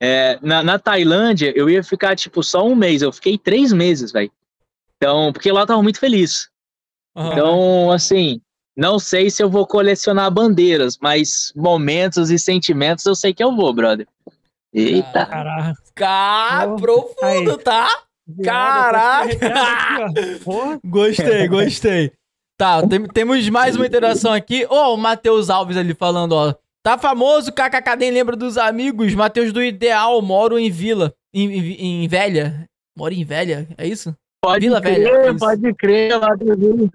É, 0.01 0.37
na, 0.41 0.61
na, 0.61 0.77
Tailândia, 0.77 1.51
eu 1.55 1.69
ia 1.69 1.81
ficar, 1.81 2.15
tipo, 2.15 2.43
só 2.43 2.63
um 2.67 2.75
mês. 2.75 3.01
Eu 3.01 3.11
fiquei 3.13 3.37
três 3.37 3.71
meses, 3.71 4.11
velho. 4.11 4.29
Então, 4.97 5.31
porque 5.31 5.51
lá 5.51 5.61
eu 5.61 5.65
tava 5.65 5.81
muito 5.81 5.99
feliz. 5.99 6.49
Uhum. 7.15 7.31
Então, 7.31 7.91
assim, 7.91 8.41
não 8.75 8.99
sei 8.99 9.31
se 9.31 9.41
eu 9.41 9.49
vou 9.49 9.65
colecionar 9.65 10.29
bandeiras, 10.29 10.97
mas 11.01 11.53
momentos 11.55 12.29
e 12.29 12.37
sentimentos 12.37 13.05
eu 13.05 13.15
sei 13.15 13.33
que 13.33 13.43
eu 13.43 13.55
vou, 13.55 13.73
brother. 13.73 14.05
Eita. 14.73 15.25
Caraca. 15.25 15.83
Cara, 15.95 16.75
profundo, 16.75 17.51
Aí. 17.51 17.57
tá? 17.63 18.03
Caraca! 18.43 19.37
gostei, 20.83 21.47
gostei. 21.47 22.11
Tá, 22.57 22.85
tem, 22.85 23.03
temos 23.05 23.47
mais 23.49 23.75
uma 23.75 23.85
interação 23.85 24.33
aqui. 24.33 24.65
Ó, 24.69 24.89
oh, 24.89 24.95
o 24.95 24.97
Matheus 24.97 25.49
Alves 25.49 25.77
ali 25.77 25.93
falando, 25.93 26.33
ó. 26.33 26.53
Tá 26.87 26.97
famoso, 26.97 27.51
kkk, 27.51 27.97
nem 27.97 28.11
lembra 28.11 28.33
dos 28.33 28.57
amigos. 28.57 29.13
Matheus 29.13 29.51
do 29.51 29.61
Ideal, 29.61 30.21
moro 30.21 30.57
em 30.57 30.71
Vila. 30.71 31.13
Em, 31.33 31.51
em, 31.51 32.05
em 32.05 32.07
Velha. 32.07 32.63
Moro 32.97 33.13
em 33.13 33.25
Velha, 33.25 33.67
é 33.77 33.85
isso? 33.85 34.15
Pode 34.41 34.65
Vila 34.65 34.79
crer, 34.79 34.95
Velha. 34.95 35.09
É 35.09 35.33
pode 35.33 35.73
crer, 35.73 36.17
Matheusinho. 36.17 36.89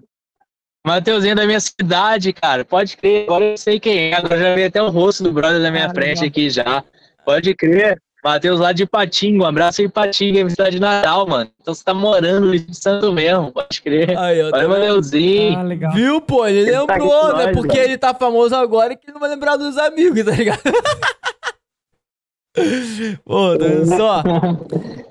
Mateuzinho 0.87 1.37
da 1.37 1.45
minha 1.45 1.61
cidade, 1.61 2.33
cara. 2.33 2.65
Pode 2.65 2.97
crer. 2.97 3.25
Agora 3.25 3.45
eu 3.45 3.57
sei 3.59 3.79
quem 3.79 4.11
é. 4.11 4.15
Agora 4.15 4.39
já 4.39 4.55
vi 4.55 4.65
até 4.65 4.83
o 4.83 4.89
rosto 4.89 5.25
do 5.25 5.31
brother 5.31 5.61
da 5.61 5.71
minha 5.71 5.89
ah, 5.89 5.95
frente 5.95 6.25
aqui 6.25 6.49
já. 6.49 6.83
Pode 7.23 7.55
crer. 7.55 8.01
Matheus 8.25 8.61
lá 8.61 8.73
de 8.73 8.87
Patinga, 8.87 9.43
um 9.43 9.47
abraço 9.47 9.81
aí, 9.81 9.89
Patinga, 9.89 10.49
cidade 10.49 10.77
de 10.77 10.81
Natal, 10.81 11.27
mano. 11.27 11.51
Então 11.61 11.75
você 11.75 11.83
tá 11.83 11.93
morando 11.93 12.47
no 12.47 12.55
Espírito 12.55 12.81
Santo 12.81 13.13
mesmo, 13.13 13.51
pode 13.51 13.83
crer. 13.83 14.17
Aí, 14.17 14.41
ó, 14.41 14.51
Olha, 14.53 14.69
Mateuzinho. 14.69 15.59
Ah, 15.59 15.63
legal. 15.63 15.93
Viu, 15.93 16.21
pô? 16.21 16.47
Ele, 16.47 16.61
ele 16.61 16.87
tá 16.87 16.95
lembrou, 16.95 17.21
tá 17.21 17.37
né? 17.39 17.53
Porque 17.53 17.77
ele 17.77 17.99
tá 17.99 18.15
famoso 18.15 18.55
agora 18.55 18.93
e 18.93 18.97
que 18.97 19.07
ele 19.07 19.15
não 19.15 19.21
vai 19.21 19.29
lembrar 19.29 19.57
dos 19.57 19.77
amigos, 19.77 20.25
tá 20.25 20.31
ligado? 20.31 20.63
pô, 23.25 23.59
tá 23.59 23.97
só. 23.97 24.23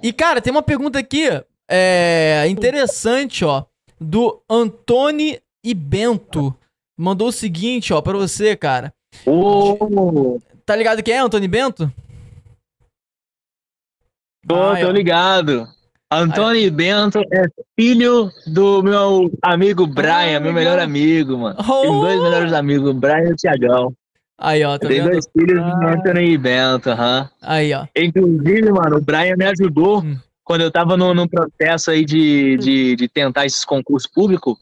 E, 0.02 0.14
cara, 0.14 0.40
tem 0.40 0.52
uma 0.52 0.64
pergunta 0.64 0.98
aqui, 0.98 1.28
é, 1.70 2.46
interessante, 2.48 3.44
ó, 3.44 3.66
do 4.00 4.42
Antônio 4.50 5.38
e 5.62 5.74
Bento. 5.74 6.56
Mandou 6.98 7.28
o 7.28 7.34
seguinte, 7.34 7.94
ó, 7.94 8.02
pra 8.02 8.14
você, 8.14 8.56
cara. 8.56 8.94
Oh. 9.26 10.40
Tá 10.66 10.78
ligado 10.78 11.04
quem 11.04 11.14
é, 11.14 11.18
Antônio 11.18 11.50
Bento? 11.50 11.92
Tô, 14.48 14.56
Ai, 14.56 14.82
tô 14.82 14.92
ligado. 14.92 15.68
Antônio 16.12 16.62
Ai. 16.62 16.70
Bento 16.70 17.20
é 17.32 17.46
filho 17.80 18.30
do 18.46 18.84
meu 18.84 19.32
amigo 19.42 19.88
Brian, 19.88 20.40
meu 20.42 20.52
melhor 20.52 20.80
amigo, 20.80 21.38
mano. 21.38 21.56
Oh. 21.60 21.82
Tenho 21.82 22.02
dois 22.02 22.22
melhores 22.22 22.54
amigos, 22.54 22.94
Brian 22.96 23.30
e 23.30 23.36
Tiagão. 23.36 23.94
Aí, 24.38 24.64
ó, 24.64 24.78
tá 24.78 24.88
Tem 24.88 25.04
dois 25.04 25.26
filhos 25.32 25.62
ah. 25.64 25.80
de 25.80 25.86
Anthony 25.86 26.38
Bento, 26.38 26.90
aham. 26.90 27.22
Uhum. 27.22 27.28
Aí, 27.42 27.74
ó. 27.74 27.86
Inclusive, 27.96 28.72
mano, 28.72 28.98
o 28.98 29.02
Brian 29.02 29.36
me 29.38 29.46
ajudou 29.46 30.02
hum. 30.02 30.18
quando 30.44 30.62
eu 30.62 30.72
tava 30.72 30.98
no 30.98 31.30
processo 31.30 31.92
aí 31.92 32.04
de, 32.04 32.58
de, 32.58 32.96
de 32.96 33.08
tentar 33.08 33.46
esses 33.46 33.64
concursos 33.64 34.10
públicos. 34.12 34.58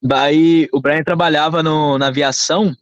Daí, 0.00 0.68
o 0.70 0.80
Brian 0.80 1.02
trabalhava 1.02 1.62
no, 1.62 1.96
na 1.96 2.08
aviação 2.08 2.76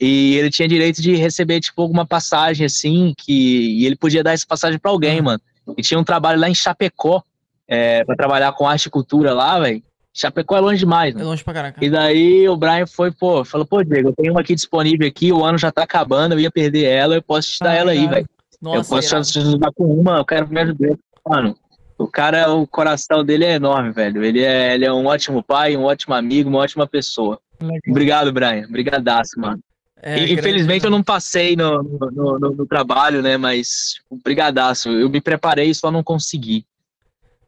e 0.00 0.36
ele 0.36 0.50
tinha 0.50 0.66
direito 0.66 1.02
de 1.02 1.14
receber, 1.14 1.60
tipo, 1.60 1.82
alguma 1.82 2.06
passagem, 2.06 2.64
assim, 2.64 3.12
que 3.16 3.80
e 3.80 3.86
ele 3.86 3.96
podia 3.96 4.24
dar 4.24 4.32
essa 4.32 4.46
passagem 4.46 4.78
para 4.78 4.90
alguém, 4.90 5.20
mano. 5.20 5.40
E 5.76 5.82
tinha 5.82 5.98
um 5.98 6.04
trabalho 6.04 6.40
lá 6.40 6.48
em 6.48 6.54
Chapecó, 6.54 7.22
é, 7.66 8.04
para 8.04 8.16
trabalhar 8.16 8.52
com 8.52 8.66
arte 8.66 8.86
e 8.86 8.90
cultura 8.90 9.32
lá, 9.32 9.58
velho. 9.58 9.82
Chapecó 10.12 10.56
é 10.56 10.60
longe 10.60 10.78
demais, 10.78 11.14
né? 11.14 11.22
É 11.22 11.24
longe 11.24 11.42
pra 11.42 11.52
caraca. 11.52 11.84
E 11.84 11.90
daí 11.90 12.48
o 12.48 12.56
Brian 12.56 12.86
foi, 12.86 13.10
pô, 13.10 13.44
falou, 13.44 13.66
pô, 13.66 13.82
Diego, 13.82 14.10
eu 14.10 14.14
tenho 14.14 14.32
uma 14.32 14.42
aqui 14.42 14.54
disponível 14.54 15.08
aqui, 15.08 15.32
o 15.32 15.44
ano 15.44 15.58
já 15.58 15.72
tá 15.72 15.82
acabando, 15.82 16.32
eu 16.32 16.40
ia 16.40 16.50
perder 16.50 16.84
ela, 16.84 17.16
eu 17.16 17.22
posso 17.22 17.50
te 17.50 17.58
dar 17.60 17.70
ah, 17.70 17.74
ela 17.74 17.90
aí, 17.90 18.06
velho. 18.06 18.28
Eu 18.62 18.84
posso 18.84 19.22
te 19.22 19.38
ajudar 19.40 19.72
com 19.74 19.84
uma, 19.84 20.18
eu 20.18 20.24
quero 20.24 20.48
me 20.48 20.60
ajudar. 20.60 20.96
Mano, 21.26 21.56
o 21.98 22.06
cara, 22.06 22.52
o 22.52 22.66
coração 22.66 23.24
dele 23.24 23.44
é 23.44 23.54
enorme, 23.54 23.90
velho. 23.90 24.24
Ele 24.24 24.42
é, 24.42 24.74
ele 24.74 24.84
é 24.84 24.92
um 24.92 25.06
ótimo 25.06 25.42
pai, 25.42 25.76
um 25.76 25.84
ótimo 25.84 26.14
amigo, 26.14 26.48
uma 26.48 26.60
ótima 26.60 26.86
pessoa. 26.86 27.40
Legal. 27.60 27.80
Obrigado, 27.88 28.32
Brian. 28.32 28.68
Brigadaço, 28.70 29.38
mano. 29.38 29.60
É, 30.06 30.22
infelizmente 30.30 30.84
eu 30.84 30.90
não 30.90 31.02
passei 31.02 31.56
no, 31.56 31.82
no, 31.82 32.38
no, 32.38 32.50
no 32.50 32.66
trabalho, 32.66 33.22
né? 33.22 33.38
Mas, 33.38 33.94
tipo, 33.94 34.20
brigadaço. 34.22 34.90
Eu 34.90 35.08
me 35.08 35.18
preparei 35.18 35.70
e 35.70 35.74
só 35.74 35.90
não 35.90 36.02
consegui. 36.02 36.66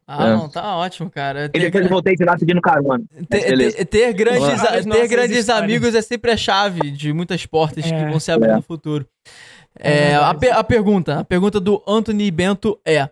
Ah, 0.07 0.25
é. 0.25 0.33
não, 0.33 0.49
tá 0.49 0.75
ótimo, 0.75 1.07
cara. 1.07 1.49
Ter... 1.49 1.59
E 1.59 1.61
depois 1.61 1.83
eu 1.83 1.89
voltei 1.89 2.15
de 2.15 2.25
lá 2.25 2.35
pedindo 2.35 2.59
carona. 2.59 3.03
Ter, 3.29 3.57
ter, 3.57 3.85
ter 3.85 4.13
grandes, 4.13 4.61
ter 4.89 5.07
grandes 5.07 5.49
amigos 5.49 5.93
é 5.93 6.01
sempre 6.01 6.31
a 6.31 6.37
chave 6.37 6.89
de 6.89 7.13
muitas 7.13 7.45
portas 7.45 7.85
é. 7.85 7.89
que 7.89 8.09
vão 8.09 8.19
se 8.19 8.31
abrir 8.31 8.49
é. 8.49 8.55
no 8.55 8.61
futuro. 8.63 9.05
É, 9.79 10.15
a, 10.15 10.31
a 10.31 10.63
pergunta, 10.63 11.19
a 11.19 11.23
pergunta 11.23 11.59
do 11.59 11.83
Anthony 11.87 12.31
Bento 12.31 12.79
é: 12.83 13.07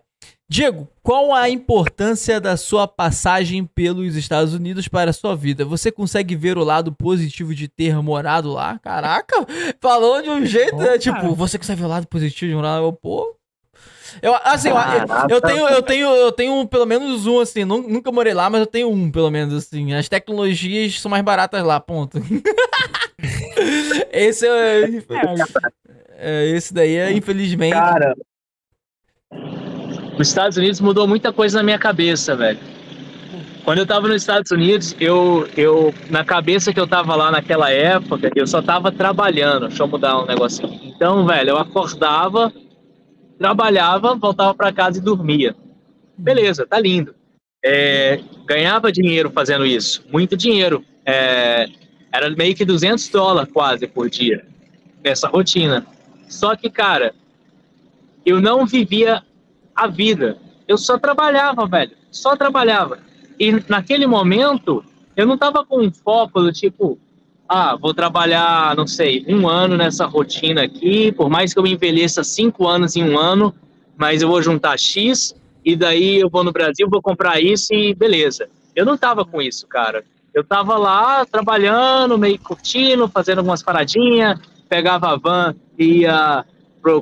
Diego, 0.48 0.86
qual 1.02 1.34
a 1.34 1.50
importância 1.50 2.40
da 2.40 2.56
sua 2.56 2.86
passagem 2.86 3.64
pelos 3.64 4.14
Estados 4.14 4.54
Unidos 4.54 4.86
para 4.86 5.10
a 5.10 5.12
sua 5.12 5.34
vida? 5.34 5.64
Você 5.64 5.90
consegue 5.90 6.36
ver 6.36 6.56
o 6.56 6.62
lado 6.62 6.92
positivo 6.92 7.52
de 7.52 7.66
ter 7.66 7.96
morado 8.00 8.52
lá? 8.52 8.78
Caraca, 8.78 9.34
falou 9.80 10.22
de 10.22 10.30
um 10.30 10.46
jeito, 10.46 10.76
né? 10.76 10.98
Tipo, 10.98 11.34
você 11.34 11.58
consegue 11.58 11.80
ver 11.80 11.86
o 11.86 11.90
lado 11.90 12.06
positivo 12.06 12.50
de 12.50 12.56
morar 12.56 12.78
lá? 12.78 12.92
Pô. 12.92 13.36
Eu, 14.22 14.34
assim, 14.44 14.68
eu, 14.68 14.76
eu, 15.28 15.40
tenho, 15.40 15.68
eu 15.68 15.82
tenho, 15.82 16.08
eu 16.10 16.32
tenho 16.32 16.66
pelo 16.68 16.86
menos 16.86 17.26
um, 17.26 17.40
assim, 17.40 17.64
nunca 17.64 18.12
morei 18.12 18.32
lá, 18.32 18.48
mas 18.48 18.60
eu 18.60 18.66
tenho 18.66 18.88
um, 18.88 19.10
pelo 19.10 19.30
menos, 19.30 19.52
assim. 19.52 19.94
As 19.94 20.08
tecnologias 20.08 21.00
são 21.00 21.10
mais 21.10 21.24
baratas 21.24 21.62
lá, 21.64 21.80
ponto. 21.80 22.18
esse 24.12 24.46
é, 24.46 24.84
é, 26.16 26.46
Esse 26.50 26.72
daí 26.72 26.94
é, 26.94 27.12
infelizmente. 27.12 27.74
Cara, 27.74 28.14
os 30.18 30.28
Estados 30.28 30.56
Unidos 30.56 30.80
mudou 30.80 31.06
muita 31.06 31.32
coisa 31.32 31.58
na 31.58 31.62
minha 31.62 31.78
cabeça, 31.78 32.34
velho. 32.34 32.58
Quando 33.64 33.78
eu 33.78 33.86
tava 33.86 34.06
nos 34.06 34.22
Estados 34.22 34.50
Unidos, 34.52 34.94
eu, 35.00 35.48
eu 35.56 35.92
na 36.08 36.24
cabeça 36.24 36.72
que 36.72 36.78
eu 36.78 36.86
tava 36.86 37.16
lá 37.16 37.30
naquela 37.30 37.70
época, 37.70 38.30
eu 38.34 38.46
só 38.46 38.62
tava 38.62 38.92
trabalhando. 38.92 39.66
Deixa 39.66 39.82
eu 39.82 39.88
mudar 39.88 40.20
um 40.20 40.24
negocinho. 40.24 40.80
Então, 40.84 41.26
velho, 41.26 41.50
eu 41.50 41.58
acordava, 41.58 42.52
trabalhava, 43.36 44.14
voltava 44.14 44.54
para 44.54 44.72
casa 44.72 44.98
e 44.98 45.02
dormia. 45.02 45.54
Beleza, 46.16 46.66
tá 46.66 46.78
lindo. 46.78 47.14
É, 47.64 48.20
ganhava 48.46 48.92
dinheiro 48.92 49.30
fazendo 49.30 49.66
isso, 49.66 50.04
muito 50.12 50.36
dinheiro. 50.36 50.84
É, 51.04 51.68
era 52.12 52.30
meio 52.30 52.54
que 52.54 52.64
200 52.64 53.08
dólares 53.08 53.52
quase 53.52 53.86
por 53.86 54.08
dia, 54.08 54.46
essa 55.02 55.28
rotina. 55.28 55.84
Só 56.28 56.54
que, 56.54 56.70
cara, 56.70 57.12
eu 58.24 58.40
não 58.40 58.64
vivia 58.64 59.22
a 59.76 59.86
vida. 59.86 60.38
Eu 60.66 60.78
só 60.78 60.98
trabalhava, 60.98 61.66
velho. 61.66 61.92
Só 62.10 62.34
trabalhava. 62.34 62.98
E 63.38 63.52
naquele 63.68 64.06
momento, 64.06 64.82
eu 65.14 65.26
não 65.26 65.36
tava 65.36 65.64
com 65.64 65.80
um 65.80 65.92
foco 65.92 66.40
do 66.40 66.50
tipo, 66.50 66.98
ah, 67.48 67.76
vou 67.76 67.94
trabalhar, 67.94 68.74
não 68.74 68.86
sei, 68.86 69.24
um 69.28 69.46
ano 69.46 69.76
nessa 69.76 70.06
rotina 70.06 70.64
aqui, 70.64 71.12
por 71.12 71.28
mais 71.28 71.52
que 71.52 71.60
eu 71.60 71.66
envelheça 71.66 72.24
cinco 72.24 72.66
anos 72.66 72.96
em 72.96 73.04
um 73.04 73.18
ano, 73.18 73.54
mas 73.96 74.22
eu 74.22 74.28
vou 74.28 74.42
juntar 74.42 74.78
X 74.78 75.34
e 75.64 75.76
daí 75.76 76.20
eu 76.20 76.30
vou 76.30 76.42
no 76.42 76.52
Brasil, 76.52 76.88
vou 76.88 77.02
comprar 77.02 77.40
isso 77.40 77.72
e 77.72 77.94
beleza. 77.94 78.48
Eu 78.74 78.84
não 78.84 78.96
tava 78.96 79.24
com 79.24 79.40
isso, 79.40 79.66
cara. 79.66 80.04
Eu 80.34 80.44
tava 80.44 80.76
lá 80.76 81.24
trabalhando, 81.24 82.18
meio 82.18 82.38
curtindo, 82.38 83.08
fazendo 83.08 83.38
algumas 83.38 83.62
paradinhas, 83.62 84.38
pegava 84.68 85.08
a 85.08 85.16
van, 85.16 85.54
ia 85.78 86.44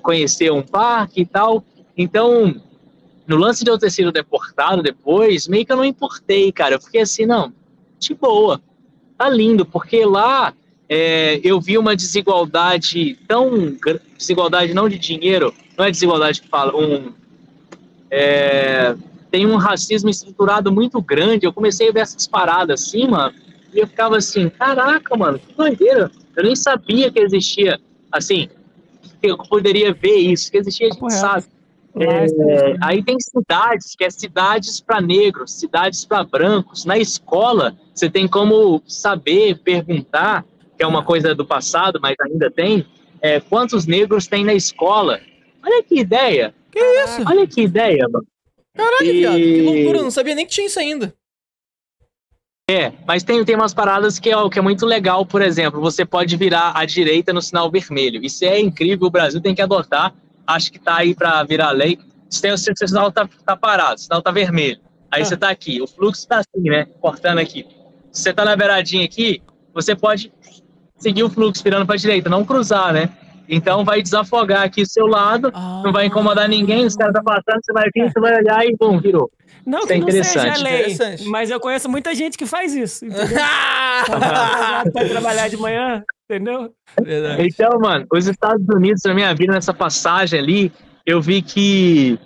conhecer 0.00 0.52
um 0.52 0.62
parque 0.62 1.22
e 1.22 1.26
tal. 1.26 1.64
Então, 1.96 2.60
no 3.26 3.36
lance 3.36 3.64
de 3.64 3.70
eu 3.70 3.78
ter 3.78 3.90
sido 3.90 4.12
deportado 4.12 4.82
depois, 4.82 5.48
meio 5.48 5.64
que 5.64 5.72
eu 5.72 5.76
não 5.76 5.84
importei, 5.84 6.50
cara. 6.52 6.74
Eu 6.74 6.80
fiquei 6.80 7.02
assim, 7.02 7.26
não, 7.26 7.52
de 7.98 8.14
boa, 8.14 8.60
tá 9.16 9.28
lindo, 9.28 9.64
porque 9.64 10.04
lá 10.04 10.52
é, 10.88 11.40
eu 11.42 11.60
vi 11.60 11.78
uma 11.78 11.96
desigualdade 11.96 13.18
tão. 13.26 13.76
desigualdade 14.16 14.74
não 14.74 14.88
de 14.88 14.98
dinheiro, 14.98 15.54
não 15.76 15.84
é 15.84 15.90
desigualdade 15.90 16.42
que 16.42 16.48
fala, 16.48 16.76
um. 16.76 17.12
É, 18.10 18.94
tem 19.30 19.46
um 19.46 19.56
racismo 19.56 20.08
estruturado 20.08 20.70
muito 20.70 21.00
grande. 21.00 21.46
Eu 21.46 21.52
comecei 21.52 21.88
a 21.88 21.92
ver 21.92 22.00
essas 22.00 22.26
paradas 22.26 22.82
assim, 22.82 23.08
mano, 23.08 23.34
e 23.72 23.78
eu 23.80 23.86
ficava 23.86 24.16
assim, 24.16 24.48
caraca, 24.48 25.16
mano, 25.16 25.38
que 25.38 25.52
doideira. 25.54 26.10
Eu 26.36 26.44
nem 26.44 26.54
sabia 26.54 27.10
que 27.10 27.18
existia, 27.18 27.80
assim, 28.12 28.48
que 29.20 29.30
eu 29.30 29.38
poderia 29.38 29.92
ver 29.92 30.16
isso, 30.16 30.50
que 30.50 30.58
existia, 30.58 30.86
a 30.86 30.90
gente 30.90 31.00
Correto. 31.00 31.20
sabe. 31.20 31.46
É, 31.96 32.76
aí 32.82 33.02
tem 33.04 33.16
cidades, 33.20 33.94
que 33.96 34.04
é 34.04 34.10
cidades 34.10 34.80
para 34.80 35.00
negros, 35.00 35.52
cidades 35.52 36.04
para 36.04 36.24
brancos. 36.24 36.84
Na 36.84 36.98
escola, 36.98 37.76
você 37.94 38.10
tem 38.10 38.26
como 38.26 38.82
saber, 38.86 39.58
perguntar, 39.60 40.44
que 40.76 40.82
é 40.82 40.86
uma 40.86 41.04
coisa 41.04 41.34
do 41.34 41.46
passado, 41.46 42.00
mas 42.02 42.16
ainda 42.20 42.50
tem, 42.50 42.84
é, 43.20 43.38
quantos 43.38 43.86
negros 43.86 44.26
tem 44.26 44.44
na 44.44 44.54
escola. 44.54 45.20
Olha 45.64 45.82
que 45.84 46.00
ideia. 46.00 46.52
Que 46.70 46.80
isso? 46.80 47.22
Olha 47.26 47.46
que 47.46 47.62
ideia, 47.62 48.08
mano. 48.08 48.26
Caralho, 48.74 49.06
e... 49.06 49.12
viado, 49.12 49.36
que 49.36 49.62
loucura, 49.62 50.02
não 50.02 50.10
sabia 50.10 50.34
nem 50.34 50.44
que 50.44 50.52
tinha 50.52 50.66
isso 50.66 50.80
ainda. 50.80 51.14
É, 52.68 52.92
mas 53.06 53.22
tem, 53.22 53.44
tem 53.44 53.54
umas 53.54 53.74
paradas 53.74 54.18
que 54.18 54.30
é, 54.30 54.48
que 54.48 54.58
é 54.58 54.62
muito 54.62 54.86
legal, 54.86 55.24
por 55.24 55.42
exemplo, 55.42 55.80
você 55.80 56.04
pode 56.04 56.34
virar 56.36 56.72
à 56.74 56.84
direita 56.84 57.32
no 57.32 57.42
sinal 57.42 57.70
vermelho. 57.70 58.24
Isso 58.24 58.44
é 58.44 58.58
incrível, 58.58 59.06
o 59.06 59.10
Brasil 59.10 59.40
tem 59.40 59.54
que 59.54 59.62
adotar. 59.62 60.14
Acho 60.46 60.70
que 60.70 60.78
tá 60.78 60.98
aí 60.98 61.14
para 61.14 61.42
virar 61.44 61.70
lei. 61.70 61.98
Se 62.28 62.42
tem, 62.42 62.52
o 62.52 62.58
sinal 62.58 63.12
tá, 63.12 63.28
tá 63.44 63.56
parado, 63.56 63.94
o 63.94 63.98
sinal 63.98 64.22
tá 64.22 64.30
vermelho. 64.30 64.80
Aí 65.10 65.22
ah. 65.22 65.24
você 65.24 65.36
tá 65.36 65.50
aqui, 65.50 65.80
o 65.80 65.86
fluxo 65.86 66.26
tá 66.26 66.38
assim, 66.38 66.68
né? 66.68 66.86
Cortando 67.00 67.38
aqui. 67.38 67.66
Se 68.10 68.22
você 68.22 68.32
tá 68.32 68.44
na 68.44 68.56
beiradinha 68.56 69.04
aqui, 69.04 69.42
você 69.72 69.94
pode 69.94 70.32
seguir 70.96 71.22
o 71.22 71.30
fluxo 71.30 71.62
virando 71.62 71.86
para 71.86 71.96
direita, 71.96 72.28
não 72.28 72.44
cruzar, 72.44 72.92
né? 72.92 73.10
Então 73.48 73.84
vai 73.84 74.02
desafogar 74.02 74.62
aqui 74.62 74.82
o 74.82 74.86
seu 74.86 75.06
lado, 75.06 75.50
ah. 75.54 75.82
não 75.84 75.92
vai 75.92 76.06
incomodar 76.06 76.48
ninguém, 76.48 76.86
os 76.86 76.96
caras 76.96 77.12
tá 77.12 77.22
passando, 77.22 77.60
você 77.62 77.72
vai 77.72 77.84
vir, 77.94 78.10
você 78.10 78.20
vai 78.20 78.36
olhar 78.36 78.64
e 78.64 78.74
bum, 78.78 78.98
virou. 78.98 79.30
Não, 79.66 79.78
isso 79.78 79.86
que 79.86 79.92
é 79.92 79.96
interessante. 79.96 80.58
Não 80.58 80.64
lei, 80.64 80.96
mas 81.26 81.50
eu 81.50 81.60
conheço 81.60 81.88
muita 81.88 82.14
gente 82.14 82.36
que 82.36 82.46
faz 82.46 82.74
isso. 82.74 83.04
para 84.10 84.84
trabalhar 85.08 85.48
de 85.48 85.56
manhã, 85.56 86.02
entendeu? 86.24 86.74
Verdade. 87.00 87.46
Então, 87.46 87.78
mano, 87.80 88.06
os 88.12 88.26
Estados 88.26 88.66
Unidos, 88.68 89.02
na 89.04 89.14
minha 89.14 89.34
vida, 89.34 89.52
nessa 89.52 89.74
passagem 89.74 90.38
ali, 90.38 90.72
eu 91.06 91.20
vi 91.20 91.42
que. 91.42 92.18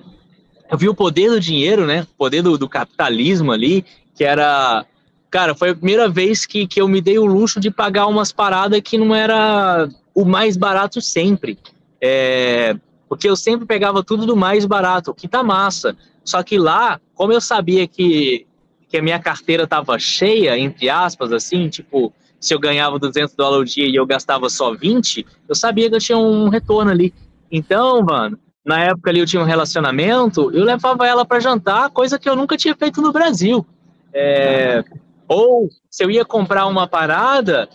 Eu 0.70 0.77
vi 0.77 0.89
o 0.89 0.95
poder 0.95 1.31
do 1.31 1.41
dinheiro, 1.41 1.87
né? 1.87 2.03
O 2.03 2.16
poder 2.16 2.43
do, 2.43 2.59
do 2.59 2.69
capitalismo 2.69 3.53
ali, 3.53 3.85
que 4.15 4.23
era 4.23 4.85
cara, 5.31 5.55
foi 5.55 5.70
a 5.70 5.75
primeira 5.75 6.09
vez 6.09 6.47
que, 6.47 6.66
que 6.66 6.81
eu 6.81 6.89
me 6.89 7.01
dei 7.01 7.19
o 7.19 7.27
luxo 7.27 7.61
de 7.61 7.70
pagar 7.70 8.07
umas 8.07 8.33
paradas 8.33 8.81
que 8.81 8.97
não 8.97 9.15
era 9.15 9.89
o 10.15 10.25
mais 10.25 10.57
barato 10.57 11.01
sempre. 11.01 11.59
É, 12.01 12.77
porque 13.09 13.29
eu 13.29 13.37
sempre 13.37 13.66
pegava 13.66 14.03
tudo 14.03 14.27
do 14.27 14.37
mais 14.37 14.65
barato, 14.65 15.15
que 15.15 15.29
tá 15.29 15.43
massa. 15.43 15.97
Só 16.25 16.43
que 16.43 16.59
lá, 16.59 17.01
como 17.15 17.33
eu 17.33 17.41
sabia 17.41 17.87
que, 17.87 18.47
que 18.89 18.99
a 18.99 19.03
minha 19.03 19.19
carteira 19.19 19.66
tava 19.66 19.99
cheia, 19.99 20.59
entre 20.59 20.89
aspas, 20.89 21.33
assim, 21.33 21.69
tipo, 21.69 22.12
se 22.40 22.55
eu 22.55 22.59
ganhava 22.59 22.98
200 22.98 23.35
dólares 23.35 23.73
o 23.73 23.74
dia 23.74 23.86
e 23.86 23.94
eu 23.94 24.06
gastava 24.06 24.48
só 24.48 24.73
20, 24.74 25.27
eu 25.48 25.55
sabia 25.55 25.89
que 25.89 25.97
eu 25.97 26.01
tinha 26.01 26.19
um 26.19 26.48
retorno 26.48 26.90
ali. 26.90 27.12
Então, 27.51 28.02
mano, 28.02 28.39
na 28.65 28.81
época 28.85 29.10
ali 29.10 29.20
eu 29.20 29.27
tinha 29.27 29.43
um 29.43 29.47
relacionamento, 29.47 30.51
eu 30.52 30.65
levava 30.65 31.06
ela 31.06 31.24
para 31.24 31.40
jantar, 31.40 31.90
coisa 31.90 32.19
que 32.19 32.28
eu 32.28 32.36
nunca 32.36 32.56
tinha 32.56 32.77
feito 32.77 33.01
no 33.01 33.12
Brasil. 33.12 33.66
É, 34.12 34.85
ou 35.27 35.69
se 35.90 36.05
eu 36.05 36.10
ia 36.10 36.24
comprar 36.24 36.66
uma 36.66 36.86
parada, 36.86 37.69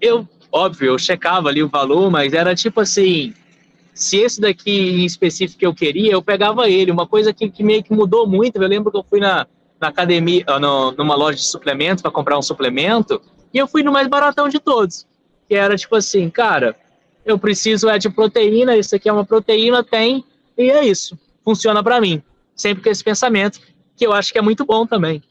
eu, 0.00 0.26
óbvio, 0.50 0.88
eu 0.88 0.98
checava 0.98 1.48
ali 1.48 1.62
o 1.62 1.68
valor, 1.68 2.10
mas 2.10 2.32
era 2.32 2.54
tipo 2.54 2.80
assim, 2.80 3.32
se 3.94 4.18
esse 4.18 4.40
daqui 4.40 4.70
em 4.70 5.04
específico 5.04 5.64
eu 5.64 5.74
queria, 5.74 6.12
eu 6.12 6.22
pegava 6.22 6.68
ele. 6.68 6.90
Uma 6.90 7.06
coisa 7.06 7.32
que, 7.32 7.48
que 7.50 7.62
meio 7.62 7.82
que 7.82 7.92
mudou 7.92 8.26
muito, 8.26 8.56
eu 8.56 8.68
lembro 8.68 8.90
que 8.90 8.96
eu 8.96 9.04
fui 9.08 9.20
na, 9.20 9.46
na 9.80 9.88
academia, 9.88 10.44
ah, 10.46 10.58
no, 10.58 10.92
numa 10.92 11.14
loja 11.14 11.38
de 11.38 11.46
suplementos 11.46 12.02
para 12.02 12.10
comprar 12.10 12.38
um 12.38 12.42
suplemento, 12.42 13.20
e 13.52 13.58
eu 13.58 13.66
fui 13.66 13.82
no 13.82 13.92
mais 13.92 14.08
baratão 14.08 14.48
de 14.48 14.58
todos, 14.58 15.06
que 15.48 15.54
era 15.54 15.76
tipo 15.76 15.94
assim, 15.96 16.28
cara, 16.30 16.76
eu 17.24 17.38
preciso 17.38 17.88
é 17.88 17.98
de 17.98 18.10
proteína, 18.10 18.76
isso 18.76 18.96
aqui 18.96 19.08
é 19.08 19.12
uma 19.12 19.24
proteína, 19.24 19.84
tem, 19.84 20.24
e 20.56 20.70
é 20.70 20.84
isso. 20.84 21.18
Funciona 21.44 21.82
para 21.82 22.00
mim. 22.00 22.22
Sempre 22.54 22.82
com 22.82 22.90
esse 22.90 23.02
pensamento, 23.02 23.60
que 23.96 24.06
eu 24.06 24.12
acho 24.12 24.32
que 24.32 24.38
é 24.38 24.42
muito 24.42 24.64
bom 24.64 24.86
também. 24.86 25.22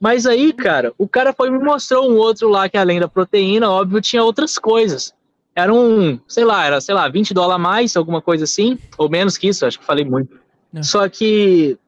Mas 0.00 0.26
aí, 0.26 0.52
cara, 0.52 0.92
o 0.98 1.06
cara 1.06 1.32
foi 1.32 1.50
me 1.50 1.58
mostrou 1.58 2.10
um 2.10 2.16
outro 2.16 2.48
lá 2.48 2.68
que 2.68 2.76
além 2.76 2.98
da 2.98 3.06
proteína, 3.06 3.70
óbvio, 3.70 4.00
tinha 4.00 4.22
outras 4.22 4.58
coisas. 4.58 5.14
Era 5.54 5.72
um, 5.72 6.18
sei 6.26 6.44
lá, 6.44 6.64
era, 6.64 6.80
sei 6.80 6.94
lá, 6.94 7.08
20 7.08 7.34
dólares 7.34 7.54
a 7.54 7.58
mais, 7.58 7.96
alguma 7.96 8.20
coisa 8.22 8.44
assim, 8.44 8.78
ou 8.96 9.08
menos 9.08 9.36
que 9.36 9.48
isso, 9.48 9.66
acho 9.66 9.78
que 9.78 9.84
falei 9.84 10.04
muito. 10.04 10.36
É. 10.74 10.82
Só 10.82 11.08
que 11.08 11.78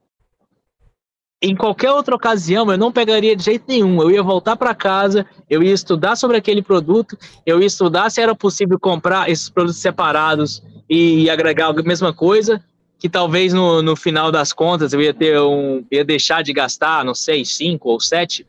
em 1.44 1.54
qualquer 1.54 1.90
outra 1.90 2.14
ocasião 2.14 2.70
eu 2.72 2.78
não 2.78 2.90
pegaria 2.90 3.36
de 3.36 3.44
jeito 3.44 3.64
nenhum. 3.68 4.00
Eu 4.00 4.10
ia 4.10 4.22
voltar 4.22 4.56
para 4.56 4.74
casa, 4.74 5.26
eu 5.48 5.62
ia 5.62 5.72
estudar 5.72 6.16
sobre 6.16 6.38
aquele 6.38 6.62
produto, 6.62 7.18
eu 7.44 7.60
ia 7.60 7.66
estudar 7.66 8.08
se 8.10 8.20
era 8.20 8.34
possível 8.34 8.78
comprar 8.80 9.28
esses 9.28 9.50
produtos 9.50 9.80
separados 9.80 10.62
e 10.88 11.28
agregar 11.28 11.68
a 11.68 11.82
mesma 11.82 12.14
coisa, 12.14 12.64
que 12.98 13.08
talvez 13.08 13.52
no, 13.52 13.82
no 13.82 13.94
final 13.94 14.32
das 14.32 14.52
contas 14.52 14.94
eu 14.94 15.02
ia 15.02 15.12
ter 15.12 15.38
um, 15.38 15.84
ia 15.90 16.04
deixar 16.04 16.42
de 16.42 16.52
gastar, 16.52 17.04
não 17.04 17.14
sei, 17.14 17.44
cinco 17.44 17.90
ou 17.90 18.00
sete, 18.00 18.46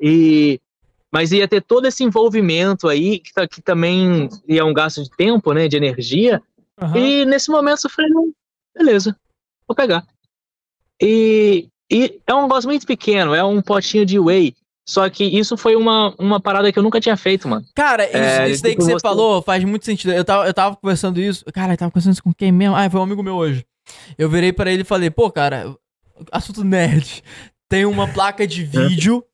e 0.00 0.60
mas 1.12 1.32
ia 1.32 1.48
ter 1.48 1.62
todo 1.62 1.86
esse 1.86 2.04
envolvimento 2.04 2.88
aí 2.88 3.18
que, 3.18 3.32
que 3.48 3.62
também 3.62 4.28
ia 4.46 4.64
um 4.64 4.74
gasto 4.74 5.02
de 5.02 5.10
tempo, 5.10 5.52
né, 5.52 5.66
de 5.66 5.76
energia. 5.76 6.42
Uhum. 6.80 6.96
E 6.96 7.24
nesse 7.24 7.50
momento 7.50 7.84
eu 7.84 7.90
falei, 7.90 8.10
não, 8.10 8.30
beleza, 8.76 9.16
vou 9.66 9.74
pegar. 9.74 10.04
E, 11.00 11.68
e 11.90 12.20
é 12.26 12.34
um 12.34 12.42
negócio 12.42 12.68
muito 12.68 12.86
pequeno, 12.86 13.34
é 13.34 13.44
um 13.44 13.60
potinho 13.62 14.04
de 14.04 14.18
whey. 14.18 14.54
Só 14.88 15.10
que 15.10 15.24
isso 15.24 15.56
foi 15.56 15.74
uma, 15.74 16.14
uma 16.16 16.40
parada 16.40 16.70
que 16.70 16.78
eu 16.78 16.82
nunca 16.82 17.00
tinha 17.00 17.16
feito, 17.16 17.48
mano. 17.48 17.66
Cara, 17.74 18.04
isso, 18.04 18.16
é, 18.16 18.50
isso 18.50 18.62
daí 18.62 18.72
tipo 18.72 18.86
que 18.86 18.92
você, 18.92 19.00
falou 19.00 19.42
faz 19.42 19.64
muito 19.64 19.84
sentido. 19.84 20.12
Eu 20.12 20.24
tava, 20.24 20.46
eu 20.46 20.54
tava 20.54 20.76
conversando 20.76 21.20
isso. 21.20 21.44
Cara, 21.52 21.72
eu 21.72 21.76
tava 21.76 21.90
conversando 21.90 22.12
isso 22.12 22.22
com 22.22 22.32
quem 22.32 22.52
mesmo? 22.52 22.76
Ah, 22.76 22.88
foi 22.88 23.00
um 23.00 23.02
amigo 23.02 23.22
meu 23.22 23.34
hoje. 23.34 23.66
Eu 24.16 24.30
virei 24.30 24.52
para 24.52 24.70
ele 24.70 24.82
e 24.82 24.84
falei, 24.84 25.10
pô, 25.10 25.28
cara, 25.28 25.74
assunto 26.30 26.62
nerd. 26.62 27.22
Tem 27.68 27.84
uma 27.84 28.06
placa 28.06 28.46
de 28.46 28.62
vídeo 28.64 29.24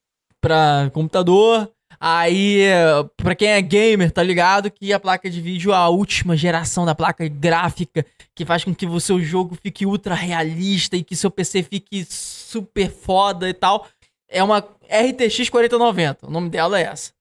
pra 0.40 0.90
computador. 0.94 1.70
Aí, 2.00 2.64
pra 3.16 3.34
quem 3.34 3.48
é 3.48 3.60
gamer, 3.60 4.10
tá 4.10 4.22
ligado 4.22 4.70
que 4.70 4.92
a 4.92 4.98
placa 4.98 5.30
de 5.30 5.40
vídeo 5.40 5.70
é 5.70 5.76
a 5.76 5.88
última 5.88 6.36
geração 6.36 6.84
da 6.84 6.94
placa 6.94 7.28
gráfica 7.28 8.04
que 8.34 8.44
faz 8.44 8.64
com 8.64 8.74
que 8.74 8.86
o 8.86 8.98
seu 8.98 9.20
jogo 9.20 9.56
fique 9.62 9.86
ultra 9.86 10.14
realista 10.14 10.96
e 10.96 11.04
que 11.04 11.14
seu 11.14 11.30
PC 11.30 11.62
fique 11.62 12.04
super 12.52 12.90
foda 12.90 13.48
e 13.48 13.54
tal. 13.54 13.86
É 14.28 14.42
uma 14.42 14.58
RTX 14.58 15.48
4090. 15.48 16.26
O 16.26 16.30
nome 16.30 16.50
dela 16.50 16.78
é 16.78 16.84
essa. 16.84 17.12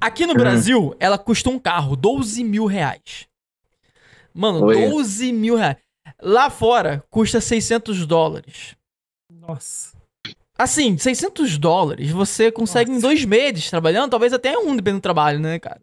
Aqui 0.00 0.26
no 0.26 0.32
uhum. 0.32 0.38
Brasil, 0.38 0.96
ela 0.98 1.18
custa 1.18 1.50
um 1.50 1.58
carro, 1.58 1.94
12 1.94 2.42
mil 2.42 2.66
reais. 2.66 3.26
Mano, 4.34 4.64
Oi. 4.66 4.88
12 4.88 5.32
mil 5.32 5.56
reais. 5.56 5.76
Lá 6.20 6.50
fora, 6.50 7.04
custa 7.10 7.40
600 7.40 8.06
dólares. 8.06 8.76
Nossa. 9.30 9.92
Assim, 10.56 10.96
600 10.96 11.58
dólares 11.58 12.10
você 12.10 12.50
consegue 12.52 12.90
Nossa. 12.90 12.98
em 12.98 13.02
dois 13.02 13.24
meses 13.24 13.70
trabalhando, 13.70 14.10
talvez 14.10 14.32
até 14.32 14.56
um, 14.56 14.76
dependendo 14.76 14.98
do 14.98 15.02
trabalho, 15.02 15.40
né, 15.40 15.58
cara? 15.58 15.80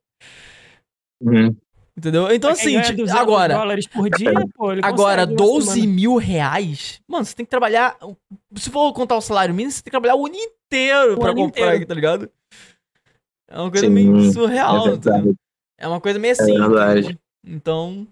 Uhum. 1.21 1.55
Entendeu? 1.99 2.31
Então, 2.31 2.49
assim, 2.49 2.79
tipo, 2.81 3.09
agora. 3.11 3.53
dólares 3.53 3.85
por 3.85 4.09
dia, 4.09 4.31
pô, 4.55 4.69
agora, 4.81 5.25
12 5.27 5.85
mil 5.85 6.15
reais. 6.15 7.01
Mano, 7.05 7.25
você 7.25 7.35
tem 7.35 7.45
que 7.45 7.49
trabalhar. 7.49 7.97
Se 8.55 8.69
for 8.69 8.93
contar 8.93 9.17
o 9.17 9.21
salário 9.21 9.53
mínimo, 9.53 9.71
você 9.71 9.81
tem 9.81 9.85
que 9.85 9.91
trabalhar 9.91 10.15
o 10.15 10.25
ano 10.25 10.35
inteiro 10.35 11.15
o 11.15 11.19
pra 11.19 11.31
ano 11.31 11.41
comprar, 11.41 11.67
inteiro. 11.67 11.85
tá 11.85 11.93
ligado? 11.93 12.31
É 13.49 13.59
uma 13.59 13.69
coisa 13.69 13.87
Sim, 13.87 13.91
meio 13.91 14.31
surreal. 14.31 14.87
É, 14.87 14.97
tá 14.97 15.21
é 15.77 15.87
uma 15.87 15.99
coisa 15.99 16.17
meio 16.17 16.31
é 16.31 16.41
assim. 16.41 16.55
É 16.55 16.59
verdade. 16.59 17.19
Então. 17.45 18.07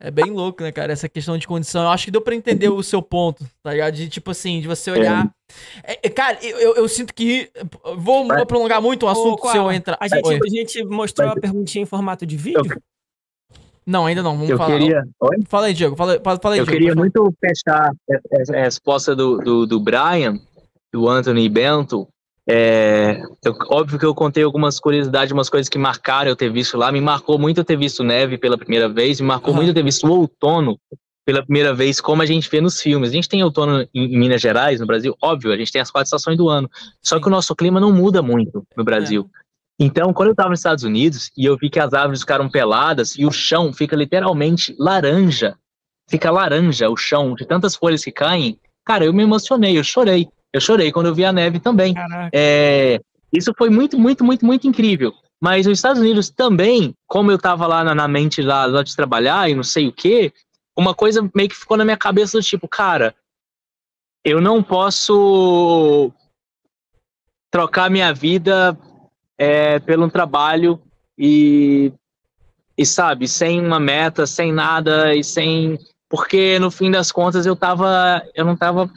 É 0.00 0.10
bem 0.10 0.30
louco, 0.30 0.62
né, 0.62 0.72
cara? 0.72 0.92
Essa 0.92 1.08
questão 1.08 1.36
de 1.36 1.46
condição. 1.46 1.82
Eu 1.82 1.90
acho 1.90 2.06
que 2.06 2.10
deu 2.10 2.22
pra 2.22 2.34
entender 2.34 2.68
o 2.70 2.82
seu 2.82 3.02
ponto, 3.02 3.44
tá 3.62 3.72
ligado? 3.72 3.94
De 3.94 4.08
tipo 4.08 4.30
assim, 4.30 4.60
de 4.60 4.68
você 4.68 4.90
olhar. 4.90 5.30
É. 5.84 5.98
É, 6.04 6.08
cara, 6.08 6.38
eu, 6.40 6.76
eu, 6.76 6.88
sinto 6.88 7.12
que. 7.12 7.50
Vou 7.96 8.26
prolongar 8.46 8.80
muito 8.80 9.04
o 9.04 9.08
assunto 9.08 9.44
Ô, 9.44 9.50
se 9.50 9.56
eu 9.58 9.70
entrar. 9.70 9.98
A 10.00 10.08
gente, 10.08 10.26
a 10.26 10.48
gente 10.48 10.84
mostrou 10.84 11.28
a 11.28 11.34
perguntinha 11.36 11.82
em 11.82 11.86
formato 11.86 12.24
de 12.24 12.36
vídeo? 12.36 12.80
Não, 13.88 14.04
ainda 14.04 14.22
não. 14.22 14.34
Vamos 14.34 14.50
eu 14.50 14.58
falar. 14.58 14.78
queria. 14.78 15.02
Oi? 15.18 15.38
Fala 15.48 15.66
aí, 15.68 15.72
Diego. 15.72 15.96
Fala, 15.96 16.20
fala 16.22 16.54
aí, 16.54 16.60
eu 16.60 16.66
Diego. 16.66 16.70
queria 16.78 16.94
muito 16.94 17.32
fechar 17.40 17.90
a 18.54 18.60
resposta 18.60 19.16
do, 19.16 19.38
do, 19.38 19.66
do 19.66 19.80
Brian, 19.80 20.38
do 20.92 21.08
Anthony 21.08 21.48
Bento. 21.48 22.06
É, 22.46 23.22
eu, 23.44 23.54
óbvio 23.70 23.98
que 23.98 24.04
eu 24.04 24.14
contei 24.14 24.42
algumas 24.44 24.78
curiosidades, 24.78 25.32
umas 25.32 25.48
coisas 25.48 25.70
que 25.70 25.78
marcaram 25.78 26.28
eu 26.30 26.36
ter 26.36 26.52
visto 26.52 26.76
lá. 26.76 26.92
Me 26.92 27.00
marcou 27.00 27.38
muito 27.38 27.58
eu 27.60 27.64
ter 27.64 27.78
visto 27.78 28.04
neve 28.04 28.36
pela 28.36 28.58
primeira 28.58 28.90
vez, 28.90 29.20
me 29.22 29.26
marcou 29.26 29.50
Uhum. 29.50 29.56
muito 29.56 29.68
eu 29.70 29.74
ter 29.74 29.82
visto 29.82 30.06
o 30.06 30.10
outono 30.10 30.78
pela 31.24 31.42
primeira 31.42 31.74
vez, 31.74 31.98
como 32.00 32.20
a 32.22 32.26
gente 32.26 32.48
vê 32.50 32.60
nos 32.60 32.80
filmes. 32.82 33.10
A 33.10 33.12
gente 33.14 33.28
tem 33.28 33.42
outono 33.42 33.86
em, 33.94 34.14
em 34.14 34.18
Minas 34.18 34.40
Gerais, 34.42 34.80
no 34.80 34.86
Brasil, 34.86 35.14
óbvio, 35.22 35.52
a 35.52 35.56
gente 35.56 35.72
tem 35.72 35.80
as 35.80 35.90
quatro 35.90 36.06
estações 36.06 36.36
do 36.38 36.48
ano. 36.48 36.70
Só 37.02 37.18
que 37.20 37.26
o 37.26 37.30
nosso 37.30 37.54
clima 37.54 37.78
não 37.80 37.92
muda 37.92 38.20
muito 38.22 38.66
no 38.76 38.84
Brasil. 38.84 39.28
Então, 39.78 40.12
quando 40.12 40.28
eu 40.28 40.32
estava 40.32 40.50
nos 40.50 40.58
Estados 40.58 40.82
Unidos 40.82 41.30
e 41.36 41.44
eu 41.44 41.56
vi 41.56 41.70
que 41.70 41.78
as 41.78 41.92
árvores 41.94 42.20
ficaram 42.20 42.50
peladas 42.50 43.16
e 43.16 43.24
o 43.24 43.30
chão 43.30 43.72
fica 43.72 43.94
literalmente 43.94 44.74
laranja, 44.78 45.56
fica 46.10 46.30
laranja 46.30 46.90
o 46.90 46.96
chão 46.96 47.34
de 47.34 47.46
tantas 47.46 47.76
folhas 47.76 48.02
que 48.02 48.10
caem, 48.10 48.58
cara, 48.84 49.04
eu 49.04 49.12
me 49.12 49.22
emocionei, 49.22 49.78
eu 49.78 49.84
chorei. 49.84 50.28
Eu 50.52 50.60
chorei 50.60 50.90
quando 50.90 51.06
eu 51.06 51.14
vi 51.14 51.24
a 51.24 51.32
neve 51.32 51.60
também. 51.60 51.94
É, 52.32 53.00
isso 53.32 53.52
foi 53.56 53.70
muito, 53.70 53.98
muito, 53.98 54.24
muito, 54.24 54.44
muito 54.44 54.66
incrível. 54.66 55.12
Mas 55.40 55.66
nos 55.66 55.78
Estados 55.78 56.00
Unidos 56.00 56.30
também, 56.30 56.94
como 57.06 57.30
eu 57.30 57.36
estava 57.36 57.66
lá 57.66 57.84
na, 57.84 57.94
na 57.94 58.08
mente 58.08 58.42
lá, 58.42 58.66
lá 58.66 58.82
de 58.82 58.96
trabalhar 58.96 59.48
e 59.48 59.54
não 59.54 59.62
sei 59.62 59.86
o 59.86 59.92
quê, 59.92 60.32
uma 60.76 60.94
coisa 60.94 61.28
meio 61.34 61.48
que 61.48 61.54
ficou 61.54 61.76
na 61.76 61.84
minha 61.84 61.96
cabeça 61.96 62.38
do 62.38 62.42
tipo, 62.42 62.66
cara, 62.66 63.14
eu 64.24 64.40
não 64.40 64.62
posso 64.62 66.12
trocar 67.50 67.90
minha 67.90 68.12
vida 68.12 68.76
é, 69.38 69.78
pelo 69.78 70.10
trabalho 70.10 70.80
e, 71.16 71.92
e 72.76 72.84
sabe, 72.84 73.28
sem 73.28 73.60
uma 73.64 73.78
meta, 73.80 74.26
sem 74.26 74.52
nada 74.52 75.14
e 75.14 75.22
sem 75.22 75.78
porque 76.10 76.58
no 76.58 76.70
fim 76.70 76.90
das 76.90 77.12
contas 77.12 77.44
eu 77.46 77.54
tava 77.54 78.22
eu 78.34 78.44
não 78.44 78.56
tava 78.56 78.90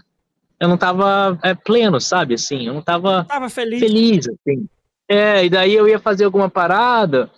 eu 0.60 0.68
não 0.68 0.78
tava 0.78 1.38
é, 1.44 1.54
pleno, 1.56 2.00
sabe, 2.00 2.36
assim, 2.36 2.68
eu 2.68 2.74
não 2.74 2.82
tava 2.82 3.26
Tava 3.26 3.50
feliz. 3.50 3.80
feliz, 3.80 4.28
assim. 4.28 4.68
É, 5.10 5.44
e 5.44 5.50
daí 5.50 5.74
eu 5.74 5.88
ia 5.88 5.98
fazer 6.00 6.24
alguma 6.26 6.50
parada. 6.50 7.30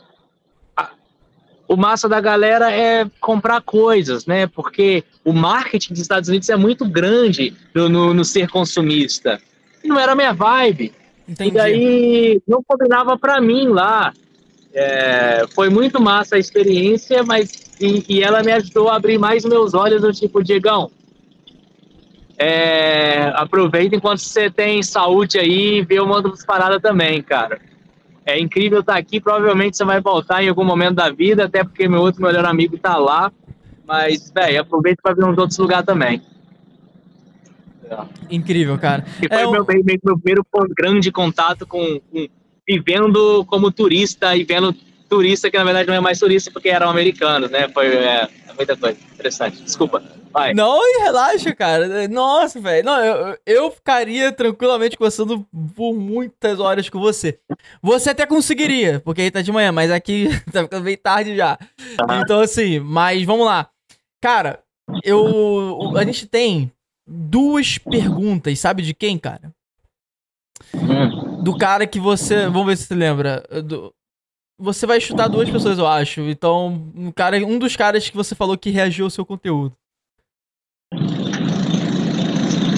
a- 0.76 0.92
O 1.68 1.78
massa 1.78 2.10
da 2.10 2.20
galera 2.20 2.70
é 2.72 3.10
comprar 3.22 3.62
coisas, 3.62 4.26
né? 4.26 4.46
Porque 4.46 5.06
o 5.24 5.32
marketing 5.32 5.94
dos 5.94 6.02
Estados 6.02 6.28
Unidos 6.28 6.50
é 6.50 6.58
muito 6.58 6.84
grande 6.86 7.56
no, 7.74 7.88
no, 7.88 8.14
no 8.14 8.26
ser 8.26 8.50
consumista. 8.50 9.40
E 9.82 9.88
não 9.88 9.98
era 9.98 10.12
a 10.12 10.16
minha 10.16 10.34
vibe. 10.34 10.94
Entendi. 11.28 11.50
E 11.50 11.54
daí 11.54 12.42
não 12.48 12.64
combinava 12.64 13.18
pra 13.18 13.40
mim 13.40 13.68
lá. 13.68 14.14
É, 14.74 15.46
foi 15.54 15.70
muito 15.70 16.02
massa 16.02 16.36
a 16.36 16.40
experiência, 16.40 17.24
mas 17.24 17.52
e, 17.80 18.04
e 18.10 18.24
ela 18.24 18.42
me 18.42 18.52
ajudou 18.52 18.90
a 18.90 18.96
abrir 18.96 19.18
mais 19.18 19.46
meus 19.46 19.74
olhos 19.74 20.02
do 20.02 20.12
tipo, 20.12 20.44
Diegão, 20.44 20.90
é, 22.38 23.32
aproveita 23.36 23.96
enquanto 23.96 24.20
você 24.20 24.50
tem 24.50 24.82
saúde 24.82 25.38
aí 25.38 25.82
vê 25.82 26.00
uma 26.00 26.16
outras 26.16 26.46
paradas 26.46 26.82
também, 26.82 27.22
cara. 27.22 27.60
É 28.26 28.40
incrível 28.40 28.80
estar 28.80 28.98
aqui, 28.98 29.20
provavelmente 29.20 29.78
você 29.78 29.84
vai 29.84 30.02
voltar 30.02 30.44
em 30.44 30.50
algum 30.50 30.64
momento 30.64 30.96
da 30.96 31.10
vida, 31.10 31.46
até 31.46 31.64
porque 31.64 31.88
meu 31.88 32.02
outro 32.02 32.22
melhor 32.22 32.46
amigo 32.46 32.78
tá 32.78 32.98
lá. 32.98 33.32
Mas, 33.86 34.32
velho, 34.32 34.62
aproveita 34.62 35.02
para 35.04 35.14
ver 35.14 35.26
uns 35.26 35.38
outros 35.38 35.58
lugares 35.58 35.86
também. 35.86 36.22
Incrível, 38.30 38.78
cara. 38.78 39.06
E 39.22 39.28
foi 39.28 39.38
É, 39.38 39.50
meu, 39.50 39.66
que 39.66 39.74
meu 40.04 40.18
primeiro 40.18 40.46
grande 40.76 41.12
contato 41.12 41.66
com, 41.66 42.00
com 42.12 42.28
vivendo 42.68 43.46
como 43.46 43.72
turista 43.72 44.36
e 44.36 44.44
vendo 44.44 44.74
turista 45.10 45.52
que 45.52 45.58
na 45.58 45.64
verdade 45.64 45.88
não 45.88 45.96
é 45.96 46.00
mais 46.00 46.20
turista 46.20 46.50
porque 46.50 46.70
eram 46.70 46.90
americanos, 46.90 47.52
né? 47.52 47.70
Foi 47.70 47.88
é, 47.88 48.28
é 48.48 48.54
muita 48.56 48.76
coisa 48.76 48.98
interessante. 49.14 49.62
Desculpa, 49.62 50.02
vai. 50.32 50.54
Não, 50.54 50.80
e 50.82 51.04
relaxa, 51.04 51.54
cara. 51.54 52.08
Nossa, 52.08 52.60
velho. 52.60 52.86
Não, 52.86 53.00
eu, 53.04 53.38
eu 53.46 53.72
ficaria 53.72 54.32
tranquilamente 54.32 54.98
conversando 54.98 55.46
por 55.76 55.94
muitas 55.94 56.60
horas 56.60 56.90
com 56.90 57.00
você. 57.00 57.40
Você 57.82 58.10
até 58.10 58.26
conseguiria, 58.26 59.02
porque 59.02 59.22
aí 59.22 59.32
tá 59.32 59.42
de 59.42 59.52
manhã, 59.52 59.72
mas 59.72 59.92
aqui 59.92 60.30
tá 60.52 60.64
ficando 60.64 60.84
bem 60.84 60.98
tarde 60.98 61.36
já. 61.36 61.60
Então, 62.24 62.40
assim, 62.40 62.80
mas 62.80 63.24
vamos 63.24 63.46
lá. 63.46 63.70
Cara, 64.22 64.60
eu. 65.04 65.96
A 65.96 66.04
gente 66.04 66.26
tem 66.26 66.72
duas 67.08 67.78
perguntas, 67.78 68.60
sabe 68.60 68.82
de 68.82 68.94
quem, 68.94 69.18
cara? 69.18 69.52
Hum, 70.74 71.44
Do 71.44 71.58
cara 71.58 71.86
que 71.88 72.00
você. 72.00 72.44
Vamos 72.48 72.66
ver 72.68 72.78
se 72.78 72.84
você 72.88 72.96
lembra. 72.96 73.44
Do- 73.66 73.94
Você 74.60 74.86
vai 74.86 75.02
chutar 75.02 75.28
duas 75.28 75.50
pessoas, 75.50 75.78
eu 75.80 75.88
acho. 75.88 76.22
Então, 76.22 76.92
um, 76.96 77.12
cara, 77.12 77.38
um 77.46 77.58
dos 77.60 77.76
caras 77.76 78.08
que 78.10 78.16
você 78.16 78.34
falou 78.36 78.58
que 78.58 78.70
reagiu 78.70 79.06
ao 79.06 79.10
seu 79.10 79.26
conteúdo. 79.26 79.76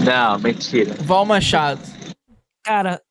Não, 0.06 0.40
mentira. 0.40 0.94
Val 1.02 1.26
Machado. 1.26 1.82
Cara, 2.64 3.02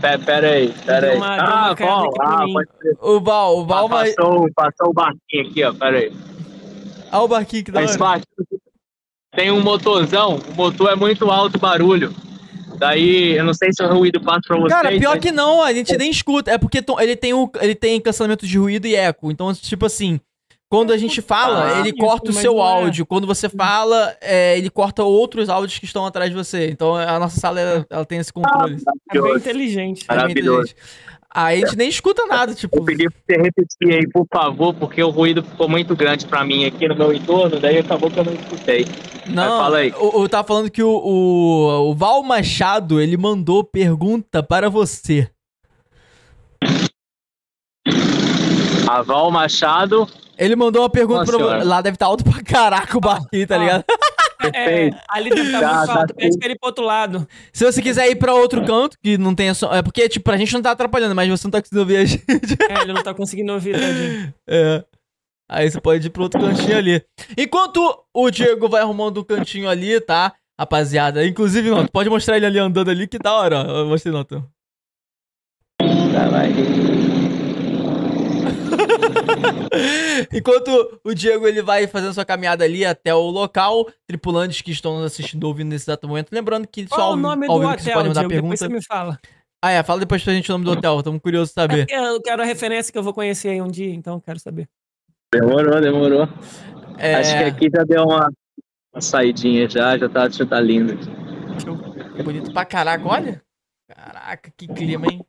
Pera, 0.00 0.18
pera 0.18 0.50
aí, 0.50 0.72
pera 0.84 1.10
aí. 1.12 1.16
uma- 1.16 1.36
ah, 1.36 1.70
aqui 1.70 1.84
pra 1.84 2.28
ah, 2.28 2.44
mim. 2.44 2.52
pode 2.52 2.68
ser. 2.82 2.96
O 3.00 3.20
Val, 3.20 3.58
o 3.58 3.64
Val 3.66 3.84
Ah, 3.86 3.88
vai. 3.88 4.12
passou, 4.14 4.48
passou 4.54 4.88
o 4.90 4.92
barquinho 4.92 5.48
aqui, 5.48 5.64
ó, 5.64 5.72
pera 5.72 5.98
aí. 5.98 6.12
Ah, 7.12 7.22
o 7.22 7.28
barquinho 7.28 7.64
que 7.64 7.70
da 7.70 7.80
Mas 7.80 8.00
hora. 8.00 8.20
Tem 9.34 9.50
um 9.50 9.60
motorzão, 9.60 10.40
o 10.50 10.54
motor 10.54 10.90
é 10.92 10.94
muito 10.94 11.30
alto 11.30 11.56
o 11.56 11.60
barulho. 11.60 12.14
Daí, 12.76 13.36
eu 13.36 13.44
não 13.44 13.54
sei 13.54 13.70
se 13.72 13.82
o 13.82 13.88
ruído 13.88 14.20
passa 14.20 14.40
pra 14.48 14.56
vocês. 14.56 14.72
Cara, 14.72 14.88
pior 14.98 15.12
mas- 15.14 15.20
que 15.22 15.30
não, 15.30 15.62
a 15.62 15.72
gente 15.72 15.96
nem 15.96 16.10
escuta. 16.10 16.50
É 16.50 16.58
porque 16.58 16.82
ele 17.00 17.16
tem, 17.16 17.32
o, 17.32 17.48
ele 17.60 17.74
tem 17.74 18.00
cancelamento 18.00 18.46
de 18.46 18.58
ruído 18.58 18.86
e 18.86 18.96
eco. 18.96 19.30
Então, 19.30 19.54
tipo 19.54 19.86
assim, 19.86 20.18
quando 20.68 20.92
a 20.92 20.96
gente 20.98 21.22
fala, 21.22 21.76
Ah, 21.76 21.80
ele 21.80 21.90
isso, 21.90 21.98
corta 21.98 22.30
o 22.30 22.34
seu 22.34 22.58
é. 22.58 22.60
áudio. 22.60 23.06
Quando 23.06 23.28
você 23.28 23.48
fala, 23.48 24.16
é, 24.20 24.58
ele 24.58 24.68
corta 24.70 25.04
outros 25.04 25.48
áudios 25.48 25.78
que 25.78 25.84
estão 25.84 26.04
atrás 26.04 26.30
de 26.30 26.36
você. 26.36 26.68
Então, 26.68 26.96
a 26.96 27.16
nossa 27.20 27.38
sala, 27.38 27.60
ela, 27.60 27.86
ela 27.88 28.04
tem 28.04 28.18
esse 28.18 28.32
controle. 28.32 28.76
é 29.12 29.20
bem 29.20 29.34
inteligente. 29.36 30.04
É 30.08 30.12
bem 30.12 30.16
maravilhoso. 30.16 30.72
inteligente. 30.72 30.76
Aí 31.34 31.64
a 31.64 31.66
gente 31.66 31.76
nem 31.76 31.88
escuta 31.88 32.24
nada, 32.26 32.54
tipo. 32.54 32.78
Eu 32.78 32.84
pedi 32.84 33.10
pra 33.10 33.18
você 33.26 33.42
repetir 33.42 33.92
aí, 33.92 34.08
por 34.08 34.24
favor, 34.32 34.72
porque 34.72 35.02
o 35.02 35.10
ruído 35.10 35.42
ficou 35.42 35.68
muito 35.68 35.96
grande 35.96 36.24
pra 36.26 36.44
mim 36.44 36.64
aqui 36.64 36.86
no 36.86 36.94
meu 36.94 37.12
entorno, 37.12 37.58
daí 37.58 37.78
acabou 37.78 38.08
que 38.08 38.20
eu 38.20 38.24
não 38.24 38.32
escutei. 38.32 38.86
Não, 39.26 39.58
fala 39.58 39.78
aí. 39.78 39.90
Eu, 39.90 40.12
eu 40.22 40.28
tava 40.28 40.46
falando 40.46 40.70
que 40.70 40.82
o, 40.82 40.88
o, 40.88 41.90
o 41.90 41.94
Val 41.94 42.22
Machado, 42.22 43.00
ele 43.00 43.16
mandou 43.16 43.64
pergunta 43.64 44.44
para 44.44 44.70
você. 44.70 45.28
A 48.86 49.02
Val 49.02 49.28
Machado, 49.30 50.06
Ele 50.38 50.54
mandou 50.54 50.82
uma 50.82 50.90
pergunta 50.90 51.32
Nossa 51.32 51.36
pra. 51.36 51.64
Lá 51.64 51.80
deve 51.80 51.96
estar 51.96 52.06
alto 52.06 52.22
pra 52.22 52.42
caraca 52.44 52.96
o 52.96 53.00
barquinho, 53.00 53.46
tá 53.46 53.56
ligado? 53.56 53.84
É, 54.52 54.90
ali 55.08 55.30
deve 55.30 55.42
estar 55.46 55.60
Dá- 55.60 55.78
muito 55.78 55.90
alto. 55.90 56.14
Pede 56.14 56.38
pra 56.38 56.46
ele 56.46 56.54
ir 56.54 56.58
pro 56.58 56.68
outro 56.68 56.84
lado. 56.84 57.28
Se 57.52 57.64
você 57.64 57.80
quiser 57.80 58.08
ir 58.10 58.16
pra 58.16 58.34
outro 58.34 58.64
canto, 58.64 58.96
que 59.02 59.16
não 59.16 59.34
tenha 59.34 59.54
som. 59.54 59.72
É 59.72 59.82
porque, 59.82 60.08
tipo, 60.08 60.30
a 60.30 60.36
gente 60.36 60.52
não 60.52 60.62
tá 60.62 60.72
atrapalhando, 60.72 61.14
mas 61.14 61.28
você 61.28 61.46
não 61.46 61.50
tá 61.52 61.60
conseguindo 61.60 61.80
ouvir 61.80 61.96
a 61.96 62.04
gente. 62.04 62.24
É, 62.68 62.82
ele 62.82 62.92
não 62.92 63.02
tá 63.02 63.14
conseguindo 63.14 63.52
ouvir, 63.52 63.72
tadinho. 63.78 64.34
É. 64.48 64.84
Aí 65.50 65.70
você 65.70 65.80
pode 65.80 66.06
ir 66.06 66.10
pro 66.10 66.22
outro 66.24 66.40
cantinho 66.40 66.76
ali. 66.76 67.04
Enquanto 67.36 68.04
o 68.14 68.30
Diego 68.30 68.68
vai 68.68 68.80
arrumando 68.82 69.20
um 69.20 69.24
cantinho 69.24 69.68
ali, 69.68 70.00
tá? 70.00 70.32
Rapaziada. 70.58 71.26
Inclusive, 71.26 71.68
não, 71.70 71.86
pode 71.86 72.08
mostrar 72.08 72.36
ele 72.36 72.46
ali 72.46 72.58
andando 72.58 72.90
ali, 72.90 73.06
que 73.06 73.18
da 73.18 73.32
hora, 73.34 73.58
ó. 73.60 73.78
Eu 73.80 73.86
mostrei 73.86 74.12
não, 74.12 74.24
tu. 74.24 74.42
Tá, 76.12 76.28
vai. 76.30 76.93
Enquanto 80.32 81.00
o 81.04 81.14
Diego 81.14 81.46
ele 81.46 81.62
vai 81.62 81.86
fazendo 81.86 82.14
sua 82.14 82.24
caminhada 82.24 82.64
ali 82.64 82.84
até 82.84 83.14
o 83.14 83.30
local, 83.30 83.86
tripulantes 84.06 84.60
que 84.62 84.70
estão 84.70 84.96
nos 84.96 85.06
assistindo 85.06 85.44
ouvindo 85.44 85.68
nesse 85.68 85.84
exato 85.84 86.06
momento, 86.08 86.32
lembrando 86.32 86.66
que 86.66 86.86
só 86.88 86.96
Qual 86.96 87.08
ao, 87.08 87.12
o 87.14 87.16
nome 87.16 87.46
ao 87.46 87.58
do 87.58 87.60
vivo 87.60 87.76
que 87.76 87.82
você 87.82 87.90
hotel, 87.90 87.96
pode 87.96 88.08
mandar 88.08 88.20
Diego? 88.20 88.34
Depois 88.34 88.60
pergunta. 88.60 88.80
você 88.80 88.80
me 88.80 88.84
fala. 88.84 89.18
Ah, 89.62 89.70
é, 89.70 89.82
fala 89.82 90.00
depois 90.00 90.22
pra 90.22 90.34
gente 90.34 90.50
o 90.50 90.52
nome 90.52 90.64
do 90.64 90.72
hotel, 90.72 90.98
estamos 90.98 91.20
curiosos 91.22 91.48
de 91.48 91.54
saber. 91.54 91.86
É, 91.90 92.08
eu 92.08 92.20
quero 92.20 92.42
a 92.42 92.44
referência 92.44 92.92
que 92.92 92.98
eu 92.98 93.02
vou 93.02 93.14
conhecer 93.14 93.48
aí 93.48 93.62
um 93.62 93.68
dia, 93.68 93.94
então 93.94 94.14
eu 94.16 94.20
quero 94.20 94.38
saber. 94.38 94.68
Demorou, 95.32 95.80
demorou. 95.80 96.28
É, 96.98 97.14
Acho 97.14 97.38
que 97.38 97.44
aqui 97.44 97.68
já 97.74 97.82
deu 97.82 98.04
uma, 98.04 98.30
uma 98.92 99.00
saidinha 99.00 99.68
já, 99.68 99.96
já 99.96 100.08
tá, 100.08 100.28
já 100.28 100.44
tá 100.44 100.60
lindo. 100.60 100.98
bonito 102.22 102.52
pra 102.52 102.64
caraca, 102.64 103.08
olha. 103.08 103.42
Caraca, 103.88 104.52
que 104.56 104.68
clima, 104.68 105.06
hein? 105.10 105.24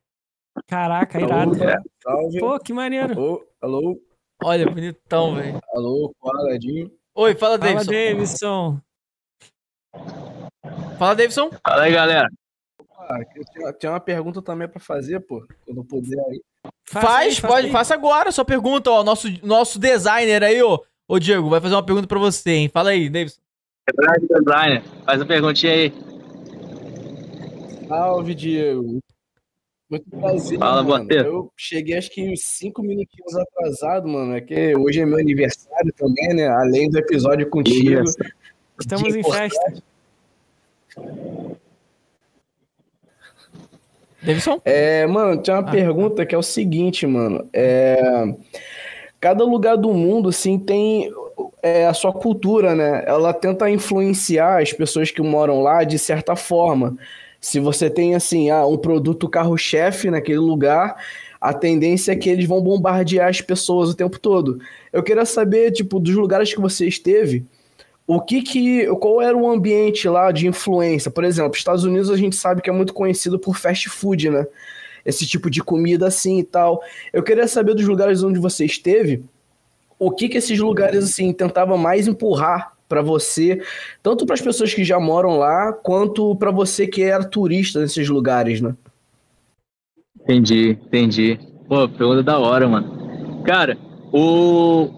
Caraca, 0.68 1.19
irado. 1.19 1.61
É. 1.64 1.77
Salve. 2.02 2.40
Pô, 2.40 2.60
que 2.60 2.73
maneiro. 2.73 3.19
Ô, 3.19 3.45
alô, 3.61 3.99
Olha, 4.44 4.69
bonitão, 4.69 5.36
velho. 5.36 5.60
alô, 5.73 6.14
fala, 6.22 6.53
Edinho. 6.53 6.91
Oi, 7.15 7.36
fala, 7.36 7.57
Fala, 7.57 7.73
Davidson. 7.73 7.91
Davidson. 7.91 8.82
Fala, 10.98 11.15
Davidson. 11.15 11.49
Fala 11.65 11.84
aí, 11.84 11.94
galera. 11.94 12.27
Ah, 12.98 13.19
eu 13.64 13.73
tinha, 13.77 13.91
uma 13.91 13.99
pergunta 13.99 14.41
também 14.41 14.68
pra 14.68 14.80
fazer, 14.80 15.19
pô. 15.22 15.45
Quando 15.65 15.84
puder 15.86 16.19
aí. 16.30 16.41
Faz, 16.88 17.06
aí, 17.06 17.36
faça 17.36 17.48
pode, 17.48 17.68
aí. 17.68 17.72
faça 17.72 17.94
agora 17.94 18.32
sua 18.32 18.44
pergunta, 18.44 18.91
ó. 18.91 19.03
Nosso, 19.03 19.27
nosso 19.45 19.80
designer 19.80 20.44
aí, 20.44 20.61
ó. 20.61 20.80
Ô, 21.07 21.19
Diego, 21.19 21.49
vai 21.49 21.61
fazer 21.61 21.76
uma 21.76 21.86
pergunta 21.86 22.07
pra 22.07 22.19
você, 22.19 22.52
hein? 22.52 22.69
Fala 22.69 22.90
aí, 22.90 23.10
Davidson. 23.10 23.40
Grande 23.95 24.27
designer. 24.27 24.84
Faz 25.06 25.22
a 25.22 25.26
perguntinha 25.26 25.72
aí. 25.73 25.94
Salve, 27.88 28.34
Diego. 28.34 28.99
Muito 29.95 30.09
prazer. 30.09 30.59
Fala, 30.59 30.84
mano. 30.84 31.07
Eu 31.09 31.51
cheguei 31.55 31.97
acho 31.97 32.11
que 32.11 32.30
uns 32.30 32.41
cinco 32.41 32.81
minutinhos 32.81 33.34
atrasado, 33.35 34.07
mano. 34.07 34.35
É 34.35 34.41
que 34.41 34.76
hoje 34.76 34.99
é 34.99 35.05
meu 35.05 35.17
aniversário 35.17 35.93
também, 35.97 36.34
né? 36.34 36.47
Além 36.47 36.89
do 36.89 36.97
episódio 36.97 37.49
contigo. 37.49 38.03
Estamos 38.77 39.15
em 39.15 39.23
festa. 39.23 39.73
Davidson? 44.22 44.59
É, 44.65 45.07
mano, 45.07 45.41
tinha 45.41 45.57
uma 45.59 45.69
Ah, 45.69 45.72
pergunta 45.72 46.26
que 46.26 46.35
é 46.35 46.38
o 46.38 46.43
seguinte, 46.43 47.07
mano. 47.07 47.47
É, 47.53 48.35
cada 49.22 49.45
lugar 49.45 49.77
do 49.77 49.93
mundo, 49.93 50.27
assim, 50.30 50.59
tem 50.59 51.09
é, 51.63 51.85
a 51.85 51.93
sua 51.93 52.11
cultura, 52.11 52.76
né? 52.76 53.03
Ela 53.07 53.34
tenta 53.34 53.69
influenciar 53.69 54.61
as 54.61 54.73
pessoas 54.73 55.09
que 55.09 55.22
moram 55.22 55.61
lá 55.61 55.85
de 55.85 55.97
certa 55.97 56.35
forma. 56.35 56.97
Se 57.45 57.59
você 57.59 57.91
tem, 57.91 58.15
assim, 58.15 58.49
ah, 58.49 58.65
um 58.65 58.76
produto 58.76 59.30
carro-chefe 59.30 60.09
naquele 60.09 60.39
lugar, 60.39 60.95
a 61.39 61.53
tendência 61.53 62.11
é 62.11 62.15
que 62.15 62.27
eles 62.27 62.47
vão 62.47 62.59
bombardear 62.59 63.30
as 63.30 63.39
pessoas 63.39 63.91
o 63.91 63.93
tempo 63.93 64.19
todo. 64.19 64.59
Eu 64.91 65.03
queria 65.03 65.26
saber, 65.26 65.72
tipo, 65.72 65.99
dos 65.99 66.15
lugares 66.15 66.51
que 66.51 66.59
você 66.59 66.88
esteve, 66.88 67.45
o 68.07 68.19
que 68.19 68.41
que, 68.41 68.88
qual 68.95 69.22
era 69.22 69.38
o 69.38 69.47
ambiente 69.47 70.09
lá 70.09 70.31
de 70.31 70.47
influência? 70.47 71.11
Por 71.11 71.23
exemplo, 71.23 71.55
Estados 71.55 71.84
Unidos 71.84 72.09
a 72.09 72.17
gente 72.17 72.35
sabe 72.35 72.63
que 72.63 72.69
é 72.72 72.73
muito 72.73 72.95
conhecido 72.95 73.38
por 73.38 73.55
fast 73.55 73.89
food, 73.89 74.31
né? 74.31 74.47
Esse 75.05 75.27
tipo 75.27 75.47
de 75.47 75.61
comida 75.61 76.07
assim 76.07 76.39
e 76.39 76.43
tal. 76.43 76.81
Eu 77.13 77.22
queria 77.22 77.47
saber 77.47 77.76
dos 77.76 77.85
lugares 77.85 78.23
onde 78.23 78.39
você 78.39 78.65
esteve, 78.65 79.23
o 79.99 80.09
que 80.09 80.30
que 80.30 80.39
esses 80.39 80.57
lugares 80.57 81.03
assim 81.03 81.31
tentavam 81.31 81.77
mais 81.77 82.07
empurrar 82.07 82.74
para 82.88 83.02
você, 83.02 83.62
tanto 84.03 84.26
para 84.26 84.36
as 84.36 84.41
pessoas 84.41 84.74
que 84.74 84.84
já 84.84 84.99
moram 84.99 85.38
lá, 85.38 85.74
quanto 85.74 86.36
para 86.36 86.52
você 86.52 86.88
que 86.88 87.02
era 87.02 87.24
turista 87.24 87.80
nesses 87.80 88.07
lugares, 88.10 88.62
né? 88.62 88.76
Entendi, 90.22 90.70
entendi. 90.86 91.40
Pô, 91.68 91.88
pergunta 91.90 92.24
da 92.24 92.38
hora, 92.40 92.68
mano. 92.68 93.44
Cara, 93.44 93.78
o 94.12 94.90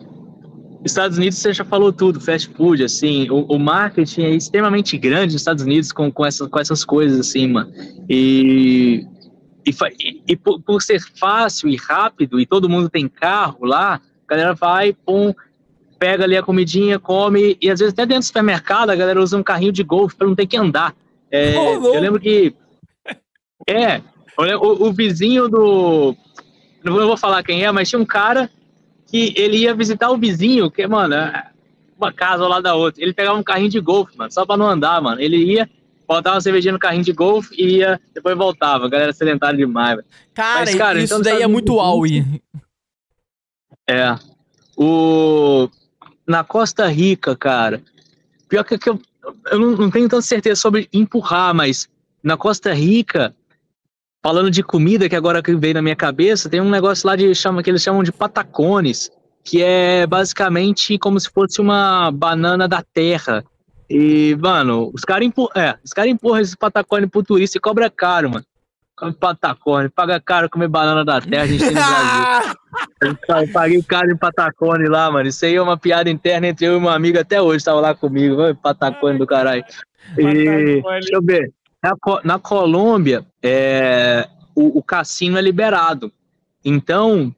Estados 0.85 1.17
Unidos 1.17 1.37
você 1.39 1.53
já 1.53 1.65
falou 1.65 1.91
tudo, 1.91 2.19
fast 2.19 2.49
food, 2.53 2.83
assim, 2.83 3.29
o, 3.29 3.41
o 3.43 3.59
marketing 3.59 4.21
é 4.21 4.29
extremamente 4.31 4.97
grande 4.97 5.33
nos 5.33 5.41
Estados 5.41 5.63
Unidos 5.63 5.91
com, 5.91 6.11
com, 6.11 6.25
essas, 6.25 6.47
com 6.47 6.59
essas 6.59 6.85
coisas, 6.85 7.19
assim, 7.19 7.47
mano. 7.47 7.71
E, 8.09 9.05
e- 9.65 10.23
e 10.27 10.35
por, 10.37 10.61
por 10.61 10.81
ser 10.81 11.01
fácil 11.01 11.67
e 11.67 11.75
rápido, 11.75 12.39
e 12.39 12.45
todo 12.45 12.69
mundo 12.69 12.89
tem 12.89 13.07
carro 13.09 13.65
lá, 13.65 13.95
a 13.95 14.01
galera 14.29 14.53
vai, 14.53 14.93
pum, 14.93 15.33
pega 15.97 16.23
ali 16.23 16.37
a 16.37 16.43
comidinha, 16.43 16.99
come, 16.99 17.57
e 17.61 17.69
às 17.69 17.79
vezes 17.79 17.93
até 17.93 18.05
dentro 18.05 18.21
do 18.21 18.25
supermercado 18.25 18.89
a 18.89 18.95
galera 18.95 19.21
usa 19.21 19.37
um 19.37 19.43
carrinho 19.43 19.71
de 19.71 19.83
golfe 19.83 20.15
para 20.15 20.27
não 20.27 20.35
ter 20.35 20.47
que 20.47 20.57
andar. 20.57 20.95
É, 21.31 21.51
louco. 21.53 21.87
eu 21.87 22.01
lembro 22.01 22.19
que. 22.19 22.53
É, 23.67 24.01
o, 24.37 24.87
o 24.87 24.93
vizinho 24.93 25.47
do. 25.49 26.15
Não 26.83 26.93
vou, 26.93 27.01
não 27.01 27.07
vou 27.07 27.17
falar 27.17 27.43
quem 27.43 27.63
é, 27.65 27.71
mas 27.71 27.89
tinha 27.89 27.99
um 27.99 28.05
cara 28.05 28.49
que 29.07 29.33
ele 29.35 29.57
ia 29.57 29.73
visitar 29.73 30.09
o 30.09 30.17
vizinho, 30.17 30.69
que, 30.69 30.85
mano, 30.85 31.15
é 31.15 31.49
uma 31.97 32.13
casa 32.13 32.43
ao 32.43 32.49
lado 32.49 32.63
da 32.63 32.75
outra. 32.75 33.01
Ele 33.01 33.13
pegava 33.13 33.37
um 33.37 33.43
carrinho 33.43 33.69
de 33.69 33.79
golfe, 33.79 34.17
mano, 34.17 34.31
só 34.31 34.45
pra 34.45 34.57
não 34.57 34.67
andar, 34.67 35.01
mano. 35.01 35.19
Ele 35.19 35.37
ia, 35.37 35.69
botava 36.07 36.35
uma 36.35 36.41
cervejinha 36.41 36.73
no 36.73 36.79
carrinho 36.79 37.03
de 37.03 37.13
golfe 37.13 37.55
e 37.57 37.77
ia, 37.77 37.99
depois 38.13 38.37
voltava. 38.37 38.85
A 38.85 38.89
galera 38.89 39.11
sedentária 39.13 39.57
demais. 39.57 39.99
Cara, 40.33 40.59
Mas, 40.59 40.75
cara, 40.75 40.99
isso 40.99 41.13
então, 41.13 41.21
daí 41.21 41.37
é 41.37 41.41
sabe, 41.41 41.51
muito 41.51 41.73
muito- 41.73 41.81
Aui. 41.81 42.41
É. 43.89 44.15
O... 44.77 45.69
Na 46.27 46.43
Costa 46.43 46.87
Rica, 46.87 47.35
cara, 47.35 47.81
pior 48.49 48.63
que, 48.63 48.77
eu, 48.89 48.99
eu 49.51 49.59
não, 49.59 49.71
não 49.71 49.89
tenho 49.89 50.09
tanta 50.09 50.21
certeza 50.21 50.59
sobre 50.59 50.89
empurrar, 50.91 51.53
mas 51.53 51.87
na 52.21 52.35
Costa 52.35 52.73
Rica, 52.73 53.33
falando 54.21 54.51
de 54.51 54.61
comida, 54.61 55.07
que 55.07 55.15
agora 55.15 55.41
que 55.41 55.55
veio 55.55 55.75
na 55.75 55.81
minha 55.81 55.95
cabeça, 55.95 56.49
tem 56.49 56.59
um 56.59 56.69
negócio 56.69 57.07
lá 57.07 57.15
de, 57.15 57.33
chama, 57.33 57.63
que 57.63 57.69
eles 57.69 57.81
chamam 57.81 58.03
de 58.03 58.11
patacones, 58.11 59.09
que 59.43 59.63
é 59.63 60.05
basicamente 60.05 60.97
como 60.97 61.19
se 61.19 61.29
fosse 61.29 61.61
uma 61.61 62.11
banana 62.11 62.67
da 62.67 62.81
terra. 62.81 63.45
E, 63.89 64.35
mano, 64.41 64.91
os 64.93 65.03
caras 65.03 65.25
empurram, 65.25 65.51
é, 65.55 65.77
os 65.83 65.93
cara 65.93 66.09
empurram 66.09 66.41
esses 66.41 66.55
patacones 66.55 67.09
pro 67.09 67.23
turista 67.23 67.57
e 67.57 67.61
cobra 67.61 67.89
caro, 67.89 68.29
mano. 68.29 68.45
Come 68.97 69.13
patacone, 69.13 69.89
paga 69.89 70.19
caro 70.19 70.49
comer 70.49 70.67
banana 70.67 71.05
da 71.05 71.21
terra, 71.21 71.43
a 71.43 71.47
gente 71.47 71.59
tem 71.59 71.69
no 71.69 71.75
Brasil. 71.75 72.57
Eu 73.01 73.47
paguei 73.53 73.81
caro 73.83 74.11
em 74.11 74.17
Patacone 74.17 74.87
lá, 74.87 75.09
mano. 75.11 75.29
Isso 75.29 75.45
aí 75.45 75.55
é 75.55 75.61
uma 75.61 75.77
piada 75.77 76.09
interna 76.09 76.47
entre 76.47 76.65
eu 76.65 76.77
e 76.77 76.79
meu 76.79 76.89
amigo 76.89 77.19
até 77.19 77.41
hoje. 77.41 77.63
Tava 77.63 77.79
lá 77.79 77.95
comigo. 77.95 78.37
Patacone 78.55 79.17
do 79.17 79.27
caralho. 79.27 79.63
E, 80.17 80.81
deixa 80.81 81.13
eu 81.15 81.21
ver. 81.21 81.53
Na, 81.83 81.93
na 82.23 82.39
Colômbia, 82.39 83.25
é, 83.41 84.27
o, 84.55 84.79
o 84.79 84.83
cassino 84.83 85.37
é 85.37 85.41
liberado. 85.41 86.11
Então, 86.65 87.33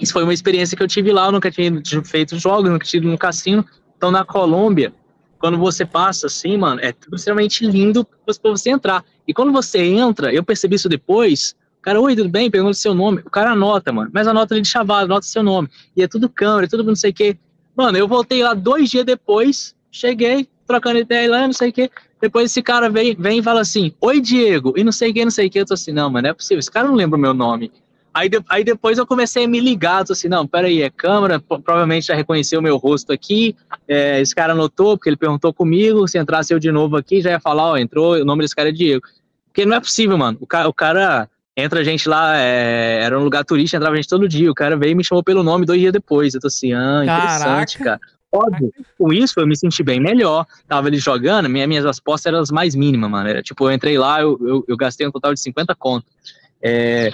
isso 0.00 0.12
foi 0.12 0.22
uma 0.22 0.34
experiência 0.34 0.76
que 0.76 0.82
eu 0.82 0.88
tive 0.88 1.12
lá. 1.12 1.26
Eu 1.26 1.32
nunca 1.32 1.50
tinha 1.50 1.82
feito 2.04 2.38
jogos, 2.38 2.70
nunca 2.70 2.86
tive 2.86 3.06
no 3.06 3.18
cassino. 3.18 3.64
Então, 3.96 4.10
na 4.10 4.24
Colômbia, 4.24 4.92
quando 5.38 5.58
você 5.58 5.84
passa 5.84 6.26
assim, 6.26 6.56
mano, 6.56 6.80
é 6.80 6.92
tudo 6.92 7.16
extremamente 7.16 7.66
lindo 7.66 8.04
pra 8.04 8.50
você 8.50 8.70
entrar. 8.70 9.04
E 9.26 9.34
quando 9.34 9.52
você 9.52 9.78
entra, 9.78 10.32
eu 10.32 10.42
percebi 10.42 10.76
isso 10.76 10.88
depois. 10.88 11.54
O 11.78 11.82
cara, 11.82 12.00
oi, 12.00 12.16
tudo 12.16 12.28
bem? 12.28 12.50
Pergunta 12.50 12.74
seu 12.74 12.94
nome. 12.94 13.22
O 13.24 13.30
cara 13.30 13.52
anota, 13.52 13.92
mano. 13.92 14.10
Mas 14.12 14.26
anota 14.26 14.54
ele 14.54 14.62
de 14.62 14.68
chavado, 14.68 15.04
anota 15.04 15.26
seu 15.26 15.42
nome. 15.42 15.68
E 15.96 16.02
é 16.02 16.08
tudo 16.08 16.28
câmera, 16.28 16.66
é 16.66 16.68
tudo 16.68 16.84
não 16.84 16.96
sei 16.96 17.10
o 17.10 17.14
quê. 17.14 17.38
Mano, 17.76 17.98
eu 17.98 18.08
voltei 18.08 18.42
lá 18.42 18.54
dois 18.54 18.90
dias 18.90 19.04
depois, 19.04 19.74
cheguei, 19.92 20.48
trocando 20.66 20.98
ideia 20.98 21.30
lá, 21.30 21.46
não 21.46 21.52
sei 21.52 21.70
o 21.70 21.72
quê. 21.72 21.90
Depois 22.20 22.50
esse 22.50 22.62
cara 22.62 22.88
vem, 22.88 23.14
vem 23.14 23.38
e 23.38 23.42
fala 23.42 23.60
assim, 23.60 23.92
oi, 24.00 24.20
Diego, 24.20 24.72
e 24.76 24.82
não 24.82 24.92
sei 24.92 25.10
o 25.10 25.14
que, 25.14 25.24
não 25.24 25.30
sei 25.30 25.48
o 25.48 25.50
que. 25.50 25.60
Eu 25.60 25.66
tô 25.66 25.74
assim, 25.74 25.92
não, 25.92 26.10
mano, 26.10 26.22
não 26.22 26.30
é 26.30 26.34
possível, 26.34 26.58
esse 26.58 26.70
cara 26.70 26.88
não 26.88 26.94
lembra 26.94 27.18
o 27.18 27.20
meu 27.20 27.34
nome. 27.34 27.70
Aí, 28.16 28.30
de- 28.30 28.42
aí 28.48 28.64
depois 28.64 28.96
eu 28.96 29.06
comecei 29.06 29.44
a 29.44 29.48
me 29.48 29.60
ligar, 29.60 30.02
tô 30.02 30.14
assim, 30.14 30.26
não, 30.26 30.46
peraí, 30.46 30.80
é 30.80 30.88
câmera, 30.88 31.38
pro- 31.38 31.60
provavelmente 31.60 32.06
já 32.06 32.14
reconheceu 32.14 32.60
o 32.60 32.62
meu 32.62 32.78
rosto 32.78 33.12
aqui, 33.12 33.54
é, 33.86 34.22
esse 34.22 34.34
cara 34.34 34.54
anotou, 34.54 34.96
porque 34.96 35.10
ele 35.10 35.18
perguntou 35.18 35.52
comigo, 35.52 36.08
se 36.08 36.18
entrasse 36.18 36.54
eu 36.54 36.58
de 36.58 36.72
novo 36.72 36.96
aqui, 36.96 37.20
já 37.20 37.30
ia 37.32 37.40
falar, 37.40 37.72
ó, 37.72 37.76
entrou, 37.76 38.14
o 38.14 38.24
nome 38.24 38.42
desse 38.42 38.56
cara 38.56 38.70
é 38.70 38.72
Diego. 38.72 39.04
Porque 39.46 39.66
não 39.66 39.76
é 39.76 39.80
possível, 39.80 40.16
mano, 40.16 40.38
o 40.40 40.46
cara, 40.46 40.66
o 40.66 40.72
cara 40.72 41.28
entra 41.54 41.80
a 41.80 41.84
gente 41.84 42.08
lá, 42.08 42.38
é, 42.38 43.02
era 43.02 43.18
um 43.20 43.22
lugar 43.22 43.44
turístico, 43.44 43.76
entrava 43.76 43.92
a 43.94 43.96
gente 43.96 44.08
todo 44.08 44.26
dia, 44.26 44.50
o 44.50 44.54
cara 44.54 44.78
veio 44.78 44.92
e 44.92 44.94
me 44.94 45.04
chamou 45.04 45.22
pelo 45.22 45.42
nome 45.42 45.66
dois 45.66 45.78
dias 45.78 45.92
depois, 45.92 46.32
eu 46.32 46.40
tô 46.40 46.46
assim, 46.46 46.72
ah, 46.72 47.02
interessante, 47.04 47.76
Caraca. 47.78 47.98
cara. 47.98 48.00
Óbvio, 48.32 48.72
com 48.98 49.12
isso 49.12 49.38
eu 49.38 49.46
me 49.46 49.56
senti 49.56 49.82
bem 49.82 50.00
melhor, 50.00 50.46
tava 50.66 50.88
ali 50.88 50.96
jogando, 50.98 51.50
minha, 51.50 51.66
minhas 51.66 51.84
respostas 51.84 52.32
eram 52.32 52.40
as 52.40 52.50
mais 52.50 52.74
mínimas, 52.74 53.10
mano, 53.10 53.28
era, 53.28 53.42
tipo, 53.42 53.68
eu 53.68 53.72
entrei 53.72 53.98
lá, 53.98 54.22
eu, 54.22 54.38
eu, 54.42 54.64
eu 54.68 54.76
gastei 54.76 55.06
um 55.06 55.10
total 55.10 55.34
de 55.34 55.40
50 55.40 55.74
conto. 55.74 56.06
É, 56.62 57.12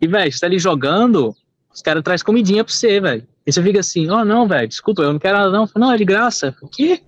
e, 0.00 0.06
velho, 0.06 0.32
você 0.32 0.40
tá 0.40 0.46
ali 0.46 0.58
jogando, 0.58 1.34
os 1.72 1.82
caras 1.82 2.02
trazem 2.02 2.24
comidinha 2.24 2.64
pra 2.64 2.72
você, 2.72 3.00
velho. 3.00 3.26
E 3.46 3.52
você 3.52 3.62
fica 3.62 3.80
assim, 3.80 4.10
ó, 4.10 4.24
não, 4.24 4.46
velho, 4.48 4.68
desculpa, 4.68 5.02
eu 5.02 5.12
não 5.12 5.18
quero 5.18 5.38
nada, 5.38 5.50
não. 5.50 5.66
Falo, 5.66 5.86
Não, 5.86 5.92
é 5.92 5.96
de 5.96 6.04
graça. 6.04 6.54
O 6.60 6.68
quê? 6.68 7.00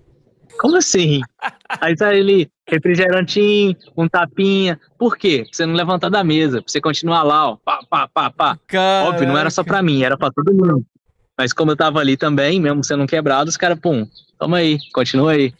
Como 0.59 0.77
assim? 0.77 1.21
Aí 1.81 1.95
tá 1.95 2.13
ele, 2.13 2.49
refrigerantinho, 2.67 3.75
um 3.95 4.07
tapinha. 4.07 4.79
Por 4.97 5.17
quê? 5.17 5.43
Pra 5.43 5.49
você 5.53 5.65
não 5.65 5.73
levantar 5.73 6.09
da 6.09 6.23
mesa, 6.23 6.61
pra 6.61 6.71
você 6.71 6.81
continuar 6.81 7.23
lá, 7.23 7.51
ó, 7.51 7.57
pá, 7.57 7.79
pá, 7.89 8.07
pá, 8.07 8.29
pá. 8.29 8.59
Óbvio, 9.05 9.27
não 9.27 9.37
era 9.37 9.49
só 9.49 9.63
pra 9.63 9.81
mim, 9.81 10.03
era 10.03 10.17
pra 10.17 10.31
todo 10.31 10.53
mundo. 10.53 10.83
Mas 11.37 11.53
como 11.53 11.71
eu 11.71 11.77
tava 11.77 11.99
ali 11.99 12.17
também, 12.17 12.59
mesmo 12.59 12.83
sendo 12.83 13.05
quebrado, 13.07 13.49
os 13.49 13.55
caras, 13.55 13.79
pum, 13.79 14.05
toma 14.37 14.57
aí, 14.57 14.77
continua 14.93 15.31
aí. 15.33 15.53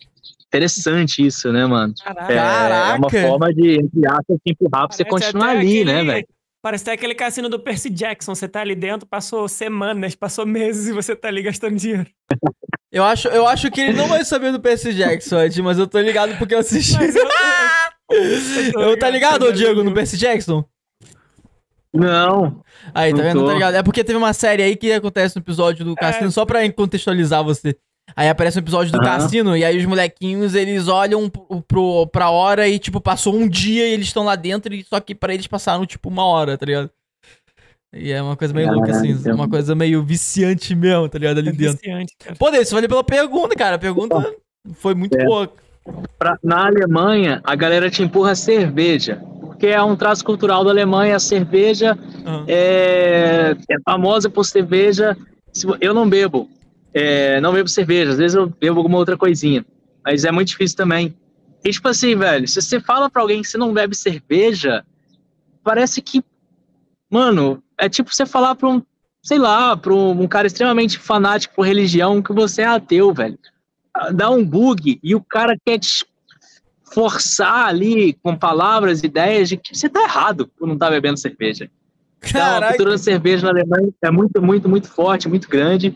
Interessante 0.47 1.25
isso, 1.25 1.51
né, 1.53 1.65
mano? 1.65 1.93
Caraca. 2.03 2.33
É, 2.33 2.37
é 2.37 2.93
uma 2.95 3.07
Caraca. 3.07 3.27
forma 3.27 3.53
de, 3.53 3.79
entre 3.79 4.07
aspas, 4.07 4.37
empurrar 4.45 4.87
pra 4.87 4.97
você 4.97 5.05
continuar 5.05 5.49
ali, 5.51 5.85
né, 5.85 6.03
velho? 6.03 6.27
Parece 6.61 6.83
até 6.83 6.91
aquele 6.93 7.15
cassino 7.15 7.47
do 7.49 7.59
Percy 7.59 7.89
Jackson. 7.89 8.35
Você 8.35 8.47
tá 8.47 8.59
ali 8.61 8.75
dentro, 8.75 9.07
passou 9.07 9.47
semanas, 9.47 10.13
passou 10.15 10.45
meses 10.45 10.87
e 10.87 10.93
você 10.93 11.15
tá 11.15 11.27
ali 11.29 11.41
gastando 11.41 11.75
dinheiro. 11.77 12.07
Eu 12.91 13.03
acho, 13.03 13.27
eu 13.27 13.45
acho 13.45 13.69
que 13.69 13.79
ele 13.81 13.93
não 13.93 14.07
vai 14.07 14.25
saber 14.25 14.51
do 14.51 14.59
Percy 14.59 14.91
Jackson, 14.95 15.39
Ed, 15.43 15.61
mas 15.61 15.77
eu 15.77 15.85
tô 15.85 15.99
ligado 15.99 16.35
porque 16.39 16.55
eu 16.55 16.59
assisti. 16.59 16.95
Mas 16.97 17.15
eu- 17.15 17.23
eu- 18.09 18.73
eu- 18.73 18.81
Eu, 18.89 18.97
tá 18.97 19.07
ligado, 19.11 19.43
ô 19.45 19.51
Diego, 19.51 19.83
no 19.83 19.93
Percy 19.93 20.17
Jackson? 20.17 20.65
Não, 21.93 22.63
Aí, 22.93 23.11
tá 23.11 23.17
Não 23.17 23.23
vendo? 23.23 23.39
tô. 23.41 23.47
Tá 23.47 23.53
ligado? 23.53 23.75
É 23.75 23.83
porque 23.83 24.03
teve 24.03 24.17
uma 24.17 24.33
série 24.33 24.63
aí 24.63 24.75
que 24.75 24.91
acontece 24.91 25.35
no 25.35 25.41
episódio 25.41 25.85
do 25.85 25.95
Cassino, 25.95 26.31
só 26.31 26.45
pra 26.47 26.67
contextualizar 26.71 27.43
você. 27.43 27.75
Aí 28.15 28.27
aparece 28.29 28.57
um 28.57 28.61
episódio 28.61 28.91
do 28.91 28.97
Aham. 28.97 29.05
Cassino, 29.05 29.55
e 29.57 29.63
aí 29.63 29.77
os 29.77 29.85
molequinhos, 29.85 30.55
eles 30.55 30.87
olham 30.87 31.29
pro, 31.29 31.61
pro, 31.61 32.07
pra 32.07 32.29
hora 32.29 32.67
e, 32.67 32.77
tipo, 32.79 32.99
passou 32.99 33.33
um 33.35 33.47
dia 33.47 33.87
e 33.87 33.91
eles 33.93 34.07
estão 34.07 34.23
lá 34.25 34.35
dentro, 34.35 34.73
e 34.73 34.83
só 34.83 34.99
que 34.99 35.13
pra 35.15 35.33
eles 35.33 35.47
passaram, 35.47 35.85
tipo, 35.85 36.09
uma 36.09 36.23
hora, 36.25 36.57
tá 36.57 36.65
ligado? 36.65 36.89
E 37.93 38.11
é 38.11 38.21
uma 38.21 38.35
coisa 38.35 38.53
meio 38.53 38.71
louca, 38.71 38.91
assim, 38.91 39.13
Caraca. 39.15 39.33
uma 39.35 39.49
coisa 39.49 39.73
meio 39.73 40.03
viciante 40.03 40.75
mesmo, 40.75 41.09
tá 41.09 41.17
ligado? 41.17 41.39
Ali 41.39 41.49
É 41.49 41.51
dentro. 41.51 41.77
viciante, 41.81 42.13
cara. 42.19 42.35
Pô, 42.37 42.51
Deus, 42.51 42.69
valeu 42.69 42.87
pela 42.89 43.03
pergunta, 43.03 43.55
cara. 43.55 43.75
A 43.77 43.79
pergunta 43.79 44.33
foi 44.75 44.93
muito 44.93 45.17
É. 45.17 45.25
boa. 45.25 45.51
Pra- 46.19 46.37
na 46.43 46.67
Alemanha, 46.67 47.41
a 47.43 47.55
galera 47.55 47.89
te 47.89 48.03
empurra 48.03 48.35
cerveja, 48.35 49.19
porque 49.41 49.65
é 49.67 49.81
um 49.81 49.95
traço 49.95 50.23
cultural 50.23 50.63
da 50.63 50.69
Alemanha. 50.69 51.15
A 51.15 51.19
cerveja 51.19 51.97
Aham. 52.23 52.45
é, 52.47 53.55
é 53.67 53.75
famosa 53.83 54.29
por 54.29 54.43
cerveja. 54.45 55.17
Eu 55.81 55.95
não 55.95 56.07
bebo, 56.07 56.47
é, 56.93 57.39
não 57.41 57.53
bebo 57.53 57.69
cerveja. 57.69 58.11
Às 58.11 58.17
vezes 58.17 58.35
eu 58.35 58.47
bebo 58.47 58.77
alguma 58.77 58.97
outra 58.97 59.17
coisinha, 59.17 59.65
mas 60.03 60.25
é 60.25 60.31
muito 60.31 60.49
difícil 60.49 60.77
também. 60.77 61.15
E 61.63 61.71
tipo 61.71 61.87
assim, 61.87 62.15
velho, 62.15 62.47
se 62.47 62.61
você 62.61 62.79
fala 62.79 63.09
pra 63.09 63.21
alguém 63.21 63.41
que 63.41 63.47
você 63.47 63.57
não 63.57 63.73
bebe 63.73 63.95
cerveja, 63.95 64.85
parece 65.63 66.01
que 66.01 66.23
mano, 67.09 67.63
é 67.77 67.89
tipo 67.89 68.13
você 68.13 68.25
falar 68.25 68.55
pra 68.55 68.69
um, 68.69 68.81
sei 69.21 69.39
lá, 69.39 69.75
pra 69.75 69.93
um, 69.93 70.21
um 70.21 70.27
cara 70.27 70.47
extremamente 70.47 70.99
fanático 70.99 71.55
por 71.55 71.65
religião 71.65 72.21
que 72.21 72.31
você 72.31 72.61
é 72.61 72.65
ateu, 72.65 73.13
velho. 73.13 73.37
Dá 74.13 74.29
um 74.29 74.45
bug 74.45 74.99
e 75.01 75.15
o 75.15 75.21
cara 75.21 75.57
quer 75.65 75.79
te 75.79 76.05
forçar 76.93 77.67
ali 77.67 78.13
com 78.23 78.35
palavras, 78.35 79.03
ideias 79.03 79.49
de 79.49 79.57
que 79.57 79.75
você 79.75 79.89
tá 79.89 80.03
errado 80.03 80.47
por 80.47 80.67
não 80.67 80.75
estar 80.75 80.87
tá 80.87 80.91
bebendo 80.91 81.19
cerveja. 81.19 81.69
Então, 82.23 82.57
a 82.57 82.67
cultura 82.69 82.91
da 82.91 82.97
cerveja 82.97 83.43
na 83.43 83.51
Alemanha 83.51 83.93
é 84.01 84.11
muito, 84.11 84.41
muito, 84.41 84.67
muito 84.67 84.89
forte, 84.89 85.29
muito 85.29 85.47
grande. 85.49 85.95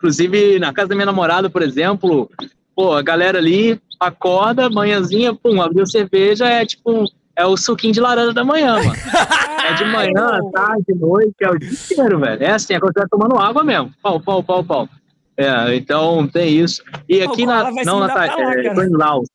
Inclusive, 0.00 0.58
na 0.58 0.72
casa 0.72 0.88
da 0.88 0.94
minha 0.94 1.04
namorada, 1.04 1.50
por 1.50 1.60
exemplo, 1.60 2.30
pô, 2.74 2.94
a 2.94 3.02
galera 3.02 3.36
ali 3.36 3.78
acorda, 4.00 4.70
manhãzinha, 4.70 5.34
pum, 5.34 5.60
abriu 5.60 5.86
cerveja, 5.86 6.48
é 6.48 6.64
tipo, 6.64 7.04
é 7.36 7.44
o 7.44 7.54
suquinho 7.54 7.92
de 7.92 8.00
laranja 8.00 8.32
da 8.32 8.42
manhã, 8.42 8.76
mano. 8.76 8.92
É 9.60 9.74
de 9.74 9.84
manhã, 9.84 10.40
tarde, 10.52 10.94
noite, 10.96 11.34
é 11.42 11.50
o 11.50 11.58
dia 11.58 11.70
inteiro, 11.70 12.18
velho. 12.18 12.42
É 12.42 12.50
assim, 12.52 12.72
é 12.74 12.80
quando 12.80 12.94
você 12.94 13.00
tá 13.00 13.06
tomando 13.08 13.38
água 13.38 13.62
mesmo. 13.62 13.92
Pau, 14.02 14.18
pau, 14.18 14.42
pau, 14.42 14.64
pau. 14.64 14.88
É, 15.36 15.76
então 15.76 16.26
tem 16.26 16.58
isso. 16.58 16.82
E 17.08 17.22
aqui 17.22 17.46
na. 17.46 17.70
Não, 17.84 18.00
na 18.00 18.08
Tailândia, 18.08 18.70
é, 18.70 18.86
em 18.86 18.96
Laos. 18.96 19.28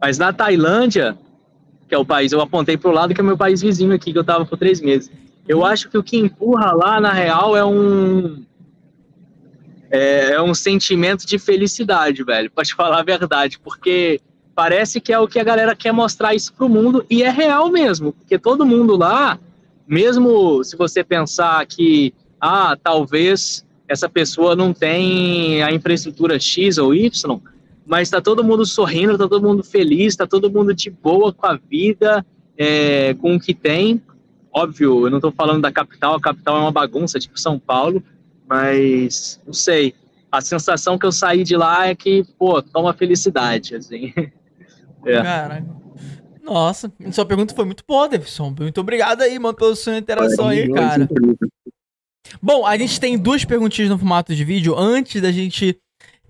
Mas 0.00 0.18
na 0.18 0.32
Tailândia, 0.32 1.16
que 1.86 1.94
é 1.94 1.98
o 1.98 2.04
país, 2.04 2.32
eu 2.32 2.40
apontei 2.40 2.76
pro 2.76 2.90
lado 2.90 3.14
que 3.14 3.20
é 3.20 3.24
meu 3.24 3.36
país 3.36 3.60
vizinho 3.60 3.94
aqui, 3.94 4.12
que 4.12 4.18
eu 4.18 4.24
tava 4.24 4.44
por 4.44 4.58
três 4.58 4.80
meses. 4.80 5.12
Eu 5.46 5.64
acho 5.64 5.88
que 5.88 5.98
o 5.98 6.02
que 6.02 6.16
empurra 6.16 6.72
lá, 6.72 7.00
na 7.00 7.12
real, 7.12 7.56
é 7.56 7.64
um. 7.64 8.42
É, 9.96 10.32
é 10.32 10.42
um 10.42 10.54
sentimento 10.54 11.26
de 11.26 11.38
felicidade, 11.38 12.22
velho, 12.22 12.50
pra 12.50 12.62
te 12.62 12.74
falar 12.74 13.00
a 13.00 13.02
verdade, 13.02 13.58
porque 13.58 14.20
parece 14.54 15.00
que 15.00 15.10
é 15.10 15.18
o 15.18 15.26
que 15.26 15.38
a 15.38 15.44
galera 15.44 15.74
quer 15.74 15.90
mostrar 15.90 16.34
isso 16.34 16.52
pro 16.52 16.68
mundo, 16.68 17.04
e 17.08 17.22
é 17.22 17.30
real 17.30 17.70
mesmo, 17.70 18.12
porque 18.12 18.38
todo 18.38 18.66
mundo 18.66 18.94
lá, 18.94 19.38
mesmo 19.88 20.62
se 20.62 20.76
você 20.76 21.02
pensar 21.02 21.64
que, 21.64 22.12
ah, 22.38 22.76
talvez 22.82 23.64
essa 23.88 24.06
pessoa 24.06 24.54
não 24.54 24.72
tem 24.72 25.62
a 25.62 25.72
infraestrutura 25.72 26.38
X 26.38 26.76
ou 26.76 26.94
Y, 26.94 27.40
mas 27.86 28.10
tá 28.10 28.20
todo 28.20 28.44
mundo 28.44 28.66
sorrindo, 28.66 29.16
tá 29.16 29.26
todo 29.26 29.48
mundo 29.48 29.62
feliz, 29.62 30.14
tá 30.14 30.26
todo 30.26 30.50
mundo 30.50 30.74
de 30.74 30.90
boa 30.90 31.32
com 31.32 31.46
a 31.46 31.58
vida, 31.70 32.26
é, 32.58 33.14
com 33.14 33.36
o 33.36 33.40
que 33.40 33.54
tem, 33.54 34.02
Óbvio, 34.56 35.04
eu 35.04 35.10
não 35.10 35.18
estou 35.18 35.30
falando 35.30 35.60
da 35.60 35.70
capital, 35.70 36.14
a 36.14 36.20
capital 36.20 36.56
é 36.56 36.60
uma 36.60 36.72
bagunça, 36.72 37.18
tipo 37.18 37.38
São 37.38 37.58
Paulo, 37.58 38.02
mas 38.48 39.40
não 39.46 39.52
sei. 39.52 39.94
A 40.30 40.40
sensação 40.40 40.98
que 40.98 41.06
eu 41.06 41.12
saí 41.12 41.44
de 41.44 41.56
lá 41.56 41.86
é 41.86 41.94
que, 41.94 42.24
pô, 42.38 42.62
uma 42.76 42.92
felicidade, 42.92 43.74
assim. 43.74 44.12
é. 45.04 45.22
Caraca. 45.22 45.76
Nossa, 46.42 46.92
sua 47.10 47.26
pergunta 47.26 47.54
foi 47.54 47.64
muito 47.64 47.82
boa, 47.86 48.08
Davidson. 48.08 48.54
Muito 48.58 48.80
obrigado 48.80 49.22
aí, 49.22 49.38
mano, 49.38 49.56
pela 49.56 49.74
sua 49.74 49.98
interação 49.98 50.48
aí, 50.48 50.70
cara. 50.72 51.08
Bom, 52.40 52.64
a 52.64 52.76
gente 52.76 53.00
tem 53.00 53.18
duas 53.18 53.44
perguntinhas 53.44 53.90
no 53.90 53.98
formato 53.98 54.34
de 54.34 54.44
vídeo 54.44 54.76
antes 54.76 55.20
da 55.20 55.32
gente 55.32 55.78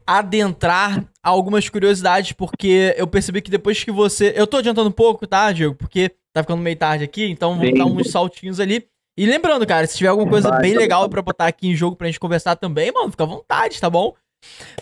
adentrar 0.06 1.04
algumas 1.22 1.68
curiosidades, 1.68 2.32
porque 2.32 2.94
eu 2.96 3.06
percebi 3.06 3.42
que 3.42 3.50
depois 3.50 3.82
que 3.82 3.90
você. 3.90 4.32
Eu 4.36 4.46
tô 4.46 4.58
adiantando 4.58 4.88
um 4.88 4.92
pouco, 4.92 5.26
tá, 5.26 5.52
Diego? 5.52 5.74
Porque 5.74 6.14
Tá 6.36 6.42
ficando 6.42 6.60
meio 6.60 6.76
tarde 6.76 7.02
aqui, 7.02 7.24
então 7.24 7.56
vamos 7.56 7.78
dar 7.78 7.86
uns 7.86 8.10
saltinhos 8.10 8.60
ali. 8.60 8.86
E 9.18 9.24
lembrando, 9.26 9.66
cara, 9.66 9.86
se 9.86 9.96
tiver 9.96 10.08
alguma 10.08 10.28
coisa 10.28 10.50
Vai, 10.50 10.60
bem 10.60 10.74
tá 10.74 10.78
legal 10.78 11.08
pra 11.08 11.22
botar 11.22 11.46
aqui 11.46 11.68
em 11.68 11.74
jogo 11.74 11.96
pra 11.96 12.06
gente 12.06 12.20
conversar 12.20 12.56
também, 12.56 12.92
mano, 12.92 13.10
fica 13.10 13.24
à 13.24 13.26
vontade, 13.26 13.80
tá 13.80 13.88
bom? 13.88 14.14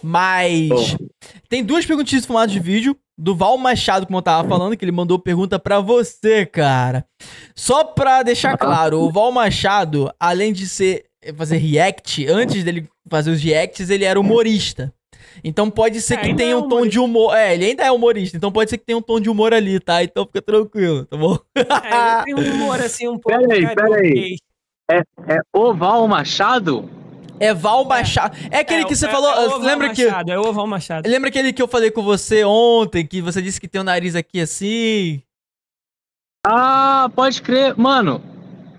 Mas 0.02 0.96
tem 1.48 1.62
duas 1.62 1.86
perguntinhas 1.86 2.24
em 2.24 2.26
formato 2.26 2.52
de 2.52 2.60
vídeo 2.60 2.96
do 3.16 3.34
Val 3.34 3.56
Machado, 3.56 4.06
como 4.06 4.18
eu 4.18 4.22
tava 4.22 4.48
falando, 4.48 4.76
que 4.76 4.84
ele 4.84 4.92
mandou 4.92 5.18
pergunta 5.18 5.58
para 5.58 5.80
você, 5.80 6.44
cara. 6.44 7.06
Só 7.54 7.84
pra 7.84 8.22
deixar 8.22 8.58
claro, 8.58 9.00
o 9.00 9.10
Val 9.10 9.30
Machado, 9.30 10.12
além 10.18 10.52
de 10.52 10.68
ser 10.68 11.04
fazer 11.36 11.56
react, 11.58 12.26
antes 12.26 12.64
dele 12.64 12.88
fazer 13.08 13.30
os 13.30 13.42
reacts, 13.42 13.88
ele 13.88 14.04
era 14.04 14.18
humorista. 14.18 14.92
Então 15.42 15.70
pode 15.70 16.00
ser 16.00 16.14
é, 16.14 16.16
que 16.18 16.34
tenha 16.34 16.52
é 16.52 16.56
um 16.56 16.68
tom 16.68 16.86
de 16.86 16.98
humor. 16.98 17.34
É, 17.34 17.54
ele 17.54 17.66
ainda 17.66 17.84
é 17.84 17.90
humorista, 17.90 18.36
então 18.36 18.52
pode 18.52 18.70
ser 18.70 18.78
que 18.78 18.84
tenha 18.84 18.98
um 18.98 19.02
tom 19.02 19.18
de 19.18 19.28
humor 19.28 19.52
ali, 19.52 19.80
tá? 19.80 20.02
Então 20.02 20.26
fica 20.26 20.42
tranquilo, 20.42 21.04
tá 21.06 21.16
bom? 21.16 21.38
É, 21.56 22.24
tem 22.24 22.34
um 22.34 22.54
humor 22.54 22.80
assim 22.80 23.08
um 23.08 23.18
pouco. 23.18 23.46
Peraí, 23.48 23.74
peraí. 23.74 24.36
É, 24.90 24.98
é 24.98 25.40
Oval 25.52 26.06
Machado? 26.06 26.88
É 27.40 27.52
Val 27.52 27.84
Machado. 27.84 28.36
É 28.50 28.58
aquele 28.58 28.82
é, 28.82 28.84
que 28.84 28.94
você 28.94 29.06
é, 29.06 29.10
falou. 29.10 29.30
É 29.30 29.58
lembra 29.58 29.88
Machado, 29.88 30.24
que. 30.26 30.30
É 30.30 30.38
o 30.38 30.52
Val 30.52 30.66
Machado. 30.66 31.08
Lembra 31.08 31.28
aquele 31.28 31.52
que 31.52 31.62
eu 31.62 31.68
falei 31.68 31.90
com 31.90 32.02
você 32.02 32.44
ontem, 32.44 33.06
que 33.06 33.20
você 33.20 33.42
disse 33.42 33.60
que 33.60 33.68
tem 33.68 33.80
o 33.80 33.84
nariz 33.84 34.14
aqui 34.14 34.40
assim? 34.40 35.22
Ah, 36.46 37.10
pode 37.14 37.42
crer. 37.42 37.76
Mano, 37.76 38.22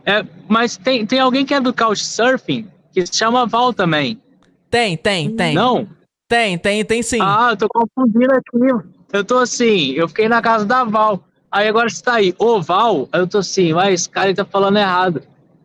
é, 0.05 0.23
mas 0.47 0.77
tem, 0.77 1.05
tem 1.05 1.19
alguém 1.19 1.45
que 1.45 1.53
é 1.53 1.59
do 1.59 1.73
Couchsurfing 1.73 2.67
que 2.93 3.05
se 3.05 3.17
chama 3.17 3.45
Val 3.45 3.73
também. 3.73 4.21
Tem, 4.69 4.95
tem, 4.95 5.35
tem. 5.35 5.53
Não? 5.53 5.87
Tem, 6.27 6.57
tem, 6.57 6.83
tem 6.83 7.03
sim. 7.03 7.19
Ah, 7.21 7.49
eu 7.51 7.57
tô 7.57 7.67
confundindo 7.69 8.33
aqui. 8.33 8.87
Eu 9.13 9.23
tô 9.23 9.37
assim, 9.37 9.91
eu 9.91 10.07
fiquei 10.07 10.27
na 10.27 10.41
casa 10.41 10.65
da 10.65 10.83
Val. 10.83 11.23
Aí 11.51 11.67
agora 11.67 11.89
você 11.89 12.03
tá 12.03 12.15
aí, 12.15 12.33
ô 12.37 12.61
Val, 12.61 13.07
eu 13.13 13.27
tô 13.27 13.37
assim, 13.37 13.73
mas 13.73 13.93
esse 14.01 14.09
cara 14.09 14.33
tá 14.33 14.43
falando 14.43 14.77
errado. 14.77 15.21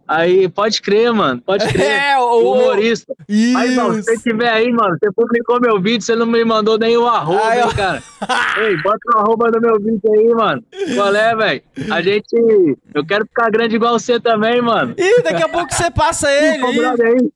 Aí, 0.06 0.48
pode 0.48 0.82
crer, 0.82 1.12
mano, 1.12 1.40
pode 1.40 1.64
crer. 1.72 1.86
É, 1.88 2.18
o 2.18 2.52
humorista. 2.52 3.14
Isso. 3.28 3.52
Mas, 3.52 3.76
não, 3.76 3.94
se 3.94 4.02
você 4.02 4.18
tiver 4.18 4.50
aí, 4.50 4.70
mano, 4.72 4.96
você 5.00 5.10
publicou 5.12 5.60
meu 5.60 5.80
vídeo, 5.80 6.02
você 6.02 6.16
não 6.16 6.26
me 6.26 6.44
mandou 6.44 6.76
nem 6.76 6.96
o 6.96 7.06
arroba, 7.06 7.40
Ai, 7.44 7.62
hein, 7.62 7.68
cara. 7.76 8.02
Ei, 8.58 8.76
bota 8.82 8.98
o 9.14 9.18
arroba 9.18 9.50
no 9.52 9.60
meu 9.60 9.78
vídeo 9.78 10.00
aí, 10.12 10.28
mano. 10.34 10.64
Qual 10.96 11.14
é, 11.14 11.36
velho? 11.36 11.62
A 11.92 12.02
gente. 12.02 12.76
Eu 12.92 13.06
quero 13.06 13.24
ficar 13.24 13.50
grande 13.50 13.76
igual 13.76 13.96
você 14.00 14.18
também, 14.18 14.60
mano. 14.60 14.94
Ih, 14.98 15.22
daqui 15.22 15.44
a 15.44 15.48
pouco 15.48 15.72
você 15.72 15.90
passa 15.92 16.28
ele. 16.34 16.58
Ih. 16.58 17.30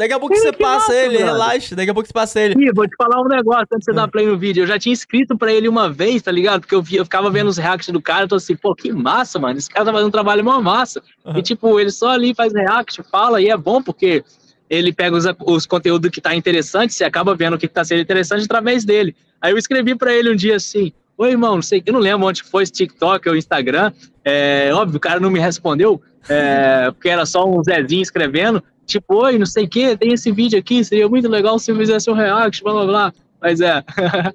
Daqui 0.00 0.14
a 0.14 0.18
pouco 0.18 0.34
você 0.34 0.50
passa 0.50 0.74
massa, 0.76 0.94
ele, 0.94 1.18
brother. 1.18 1.26
relaxa. 1.26 1.76
Daqui 1.76 1.90
a 1.90 1.92
pouco 1.92 2.06
você 2.06 2.12
passa 2.14 2.40
ele. 2.40 2.54
Ih, 2.54 2.72
vou 2.72 2.88
te 2.88 2.96
falar 2.96 3.20
um 3.20 3.28
negócio 3.28 3.66
antes 3.70 3.80
de 3.80 3.84
você 3.84 3.92
dar 3.92 4.08
play 4.08 4.24
no 4.24 4.38
vídeo. 4.38 4.62
Eu 4.62 4.66
já 4.66 4.78
tinha 4.78 4.94
escrito 4.94 5.36
pra 5.36 5.52
ele 5.52 5.68
uma 5.68 5.90
vez, 5.90 6.22
tá 6.22 6.32
ligado? 6.32 6.62
Porque 6.62 6.74
eu, 6.74 6.80
vi, 6.80 6.96
eu 6.96 7.04
ficava 7.04 7.28
vendo 7.28 7.48
os 7.48 7.58
reacts 7.58 7.92
do 7.92 8.00
cara, 8.00 8.24
eu 8.24 8.28
tô 8.28 8.36
assim, 8.36 8.56
pô, 8.56 8.74
que 8.74 8.90
massa, 8.90 9.38
mano. 9.38 9.58
Esse 9.58 9.68
cara 9.68 9.84
tá 9.84 9.92
fazendo 9.92 10.08
um 10.08 10.10
trabalho 10.10 10.42
mó 10.42 10.58
massa. 10.58 11.02
Uhum. 11.22 11.36
E 11.36 11.42
tipo, 11.42 11.78
ele 11.78 11.90
só 11.90 12.08
ali 12.08 12.34
faz 12.34 12.54
react, 12.54 13.02
fala, 13.12 13.42
e 13.42 13.50
é 13.50 13.56
bom 13.58 13.82
porque 13.82 14.24
ele 14.70 14.90
pega 14.90 15.14
os, 15.14 15.26
os 15.44 15.66
conteúdos 15.66 16.10
que 16.10 16.20
tá 16.22 16.34
interessante, 16.34 16.94
você 16.94 17.04
acaba 17.04 17.34
vendo 17.34 17.56
o 17.56 17.58
que 17.58 17.68
tá 17.68 17.84
sendo 17.84 18.00
interessante 18.00 18.46
através 18.46 18.86
dele. 18.86 19.14
Aí 19.38 19.52
eu 19.52 19.58
escrevi 19.58 19.94
pra 19.94 20.14
ele 20.14 20.32
um 20.32 20.36
dia 20.36 20.56
assim, 20.56 20.94
Oi, 21.18 21.32
irmão, 21.32 21.56
não 21.56 21.62
sei, 21.62 21.82
eu 21.84 21.92
não 21.92 22.00
lembro 22.00 22.26
onde 22.26 22.42
foi, 22.42 22.64
se 22.64 22.72
TikTok 22.72 23.28
ou 23.28 23.36
Instagram. 23.36 23.92
É, 24.24 24.70
óbvio, 24.72 24.96
o 24.96 25.00
cara 25.00 25.20
não 25.20 25.28
me 25.28 25.38
respondeu, 25.38 26.00
é, 26.26 26.90
porque 26.90 27.10
era 27.10 27.26
só 27.26 27.46
um 27.46 27.62
Zezinho 27.62 28.00
escrevendo 28.00 28.64
tipo, 28.90 29.22
oi, 29.22 29.38
não 29.38 29.46
sei 29.46 29.64
o 29.64 29.68
que, 29.68 29.96
tem 29.96 30.12
esse 30.12 30.30
vídeo 30.30 30.58
aqui, 30.58 30.84
seria 30.84 31.08
muito 31.08 31.28
legal 31.28 31.58
se 31.58 31.70
eu 31.70 31.76
fizesse 31.76 32.10
um 32.10 32.14
react, 32.14 32.62
blá 32.62 32.72
blá 32.72 32.86
blá. 32.86 33.12
Mas 33.40 33.60
é. 33.60 33.82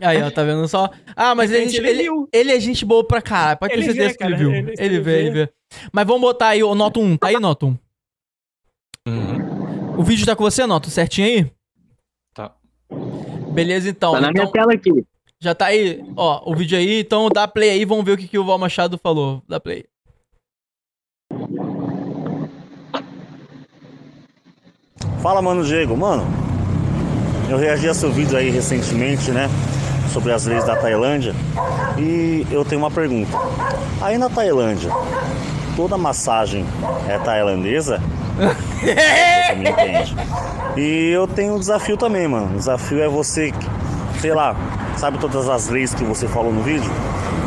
Aí, 0.00 0.22
ó, 0.22 0.30
tá 0.30 0.42
vendo 0.42 0.66
só? 0.66 0.90
Ah, 1.14 1.34
mas 1.34 1.52
ele, 1.52 1.76
ele, 1.76 1.88
ele, 1.88 2.26
ele, 2.32 2.52
é 2.52 2.58
gente 2.58 2.84
boa 2.84 3.06
pra 3.06 3.22
caralho. 3.22 3.58
Pode 3.58 3.74
ter 3.74 3.84
certeza 3.84 4.16
que 4.16 4.24
ele 4.24 4.36
viu. 4.36 4.52
Ele, 4.52 4.74
ele 4.78 5.00
vê, 5.00 5.18
ele 5.20 5.30
vê. 5.30 5.52
Mas 5.92 6.06
vamos 6.06 6.22
botar 6.22 6.48
aí 6.48 6.62
o 6.62 6.74
Noto 6.74 7.00
1. 7.00 7.16
Tá 7.18 7.28
aí, 7.28 7.38
Noto 7.38 7.66
1? 7.66 7.78
Uhum. 9.08 9.98
O 9.98 10.02
vídeo 10.02 10.26
tá 10.26 10.34
com 10.34 10.42
você, 10.42 10.66
Noto? 10.66 10.90
Certinho 10.90 11.26
aí? 11.26 11.52
Tá. 12.34 12.54
Beleza, 13.52 13.88
então. 13.88 14.12
Tá 14.12 14.20
na 14.20 14.30
então, 14.30 14.42
minha 14.42 14.52
tela 14.52 14.72
aqui. 14.72 15.04
Já 15.38 15.54
tá 15.54 15.66
aí, 15.66 16.02
ó, 16.16 16.50
o 16.50 16.56
vídeo 16.56 16.78
aí. 16.78 17.00
Então 17.00 17.28
dá 17.28 17.46
play 17.46 17.70
aí, 17.70 17.84
vamos 17.84 18.04
ver 18.04 18.12
o 18.12 18.16
que, 18.16 18.28
que 18.28 18.38
o 18.38 18.44
Val 18.44 18.58
Machado 18.58 18.98
falou. 18.98 19.42
Dá 19.48 19.60
play. 19.60 19.84
Fala, 25.22 25.40
mano 25.40 25.64
Diego. 25.64 25.96
Mano, 25.96 26.26
eu 27.48 27.56
reagi 27.56 27.88
a 27.88 27.94
seu 27.94 28.10
vídeo 28.10 28.36
aí 28.36 28.50
recentemente, 28.50 29.30
né? 29.30 29.48
Sobre 30.12 30.32
as 30.32 30.46
leis 30.46 30.64
da 30.64 30.74
Tailândia. 30.74 31.32
E 31.96 32.44
eu 32.50 32.64
tenho 32.64 32.80
uma 32.80 32.90
pergunta. 32.90 33.30
Aí 34.00 34.18
na 34.18 34.28
Tailândia, 34.28 34.90
toda 35.76 35.96
massagem 35.96 36.66
é 37.08 37.16
tailandesa? 37.18 38.02
você 38.82 39.54
me 39.54 39.70
entende. 39.70 40.16
E 40.76 41.10
eu 41.10 41.28
tenho 41.28 41.54
um 41.54 41.58
desafio 41.58 41.96
também, 41.96 42.26
mano. 42.26 42.54
O 42.54 42.58
desafio 42.58 43.00
é 43.00 43.08
você, 43.08 43.54
sei 44.20 44.34
lá, 44.34 44.56
sabe 44.96 45.18
todas 45.18 45.48
as 45.48 45.68
leis 45.68 45.94
que 45.94 46.02
você 46.02 46.26
falou 46.26 46.52
no 46.52 46.62
vídeo? 46.62 46.90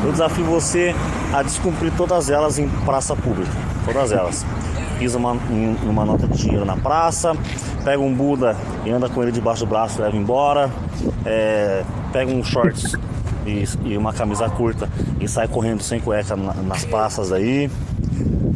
Eu 0.02 0.14
desafio 0.14 0.46
você 0.46 0.96
a 1.34 1.44
descumprir 1.44 1.92
todas 1.98 2.30
elas 2.30 2.58
em 2.58 2.70
praça 2.86 3.18
pública. 3.18 3.52
Todas 3.84 4.14
elas 4.14 4.46
pisa 4.98 5.18
uma, 5.18 5.32
uma 5.32 6.06
nota 6.06 6.28
de 6.28 6.38
dinheiro 6.38 6.66
na 6.66 6.78
praça, 6.78 7.34
pega 7.84 8.00
um 8.00 8.14
Buda 8.14 8.56
e 8.86 8.92
anda 8.92 9.10
com 9.10 9.22
ele 9.22 9.32
debaixo 9.32 9.66
do 9.66 9.70
braço 9.70 10.00
e 10.00 10.04
leva 10.04 10.16
embora, 10.16 10.70
é, 11.26 11.84
pega 12.12 12.32
um 12.32 12.44
shorts 12.44 12.96
e, 13.46 13.64
e, 13.84 13.98
uma 13.98 14.14
camisa 14.14 14.50
curta 14.50 14.90
e 15.20 15.28
sai 15.28 15.48
correndo 15.48 15.84
sem 15.84 16.00
cueca 16.00 16.36
na, 16.36 16.54
nas 16.54 16.86
praças 16.86 17.32
aí. 17.32 17.70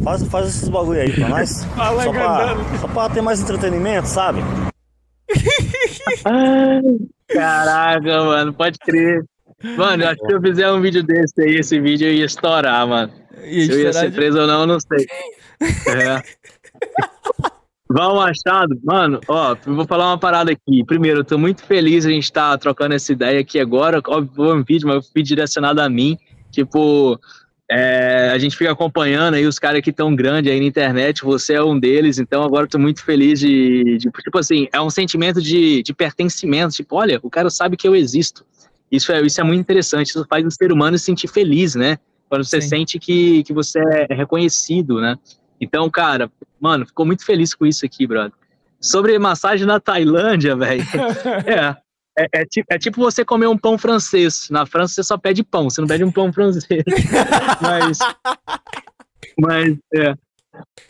Faz, 0.02 0.26
faz 0.28 0.48
esses 0.48 0.68
bagulho 0.68 1.00
aí 1.00 1.12
pra 1.12 1.28
nós. 1.28 1.66
só, 1.76 2.12
pra, 2.12 2.56
só 2.80 2.88
pra 2.88 3.08
ter 3.10 3.20
mais 3.20 3.40
entretenimento, 3.40 4.08
sabe? 4.08 4.42
Caraca, 7.28 8.24
mano, 8.24 8.52
pode 8.52 8.78
crer. 8.78 9.24
Mano, 9.76 10.06
acho 10.06 10.16
que 10.20 10.26
se 10.26 10.32
eu 10.32 10.40
fizer 10.40 10.72
um 10.72 10.80
vídeo 10.80 11.02
desse 11.02 11.42
aí, 11.42 11.56
esse 11.56 11.78
vídeo 11.78 12.08
ia 12.08 12.24
estourar, 12.24 12.86
mano. 12.86 13.12
Ia 13.44 13.66
se 13.66 13.72
eu 13.72 13.80
ia 13.80 13.92
ser 13.92 14.12
preso 14.12 14.40
ou 14.40 14.46
não, 14.46 14.60
eu 14.60 14.66
não 14.66 14.78
sei. 14.80 15.06
É. 15.60 16.22
Val 17.92 18.14
Machado, 18.14 18.80
mano, 18.84 19.20
ó, 19.26 19.56
vou 19.66 19.84
falar 19.84 20.06
uma 20.06 20.18
parada 20.18 20.52
aqui. 20.52 20.84
Primeiro, 20.84 21.20
eu 21.20 21.24
tô 21.24 21.36
muito 21.36 21.64
feliz 21.64 22.06
a 22.06 22.10
gente 22.10 22.24
estar 22.24 22.52
tá 22.52 22.58
trocando 22.58 22.94
essa 22.94 23.12
ideia 23.12 23.40
aqui 23.40 23.58
agora. 23.58 24.00
Óbvio, 24.06 24.54
um 24.54 24.62
vídeo, 24.62 24.86
mas 24.86 24.96
eu 24.96 25.02
fui 25.12 25.22
direcionado 25.22 25.80
a 25.80 25.88
mim. 25.88 26.16
Tipo, 26.52 27.18
é, 27.70 28.30
a 28.32 28.38
gente 28.38 28.56
fica 28.56 28.72
acompanhando 28.72 29.34
aí 29.34 29.46
os 29.46 29.58
caras 29.58 29.80
que 29.80 29.90
estão 29.90 30.14
grandes 30.14 30.52
aí 30.52 30.58
na 30.58 30.66
internet, 30.66 31.22
você 31.22 31.54
é 31.54 31.62
um 31.62 31.78
deles, 31.78 32.18
então 32.18 32.42
agora 32.42 32.64
eu 32.64 32.68
tô 32.68 32.80
muito 32.80 33.04
feliz 33.04 33.38
de, 33.38 33.96
de, 33.96 34.10
tipo 34.10 34.38
assim, 34.38 34.66
é 34.72 34.80
um 34.80 34.90
sentimento 34.90 35.40
de, 35.40 35.80
de 35.80 35.94
pertencimento, 35.94 36.74
tipo, 36.74 36.96
olha, 36.96 37.20
o 37.22 37.30
cara 37.30 37.48
sabe 37.48 37.76
que 37.76 37.86
eu 37.86 37.94
existo. 37.94 38.44
Isso 38.90 39.12
é, 39.12 39.20
isso 39.22 39.40
é 39.40 39.44
muito 39.44 39.60
interessante, 39.60 40.08
isso 40.08 40.26
faz 40.28 40.44
o 40.44 40.50
ser 40.50 40.72
humano 40.72 40.98
se 40.98 41.04
sentir 41.04 41.28
feliz, 41.28 41.76
né? 41.76 41.98
Quando 42.28 42.44
você 42.44 42.60
Sim. 42.60 42.68
sente 42.68 42.98
que, 42.98 43.44
que 43.44 43.52
você 43.52 43.80
é 44.08 44.14
reconhecido, 44.14 45.00
né? 45.00 45.16
Então, 45.60 45.90
cara, 45.90 46.30
mano, 46.60 46.86
ficou 46.86 47.04
muito 47.04 47.24
feliz 47.24 47.54
com 47.54 47.66
isso 47.66 47.84
aqui, 47.84 48.06
brother. 48.06 48.32
Sobre 48.80 49.18
massagem 49.18 49.66
na 49.66 49.78
Tailândia, 49.78 50.56
velho. 50.56 50.82
é, 51.46 51.76
é, 52.18 52.26
é, 52.32 52.44
tipo, 52.46 52.66
é, 52.72 52.78
tipo 52.78 53.00
você 53.00 53.24
comer 53.24 53.46
um 53.46 53.58
pão 53.58 53.76
francês. 53.76 54.48
Na 54.50 54.64
França 54.64 54.94
você 54.94 55.02
só 55.02 55.18
pede 55.18 55.42
pão, 55.42 55.68
você 55.68 55.80
não 55.80 55.88
pede 55.88 56.04
um 56.04 56.10
pão 56.10 56.32
francês. 56.32 56.64
mas. 57.60 57.98
Mas, 59.38 59.76
é. 59.94 60.14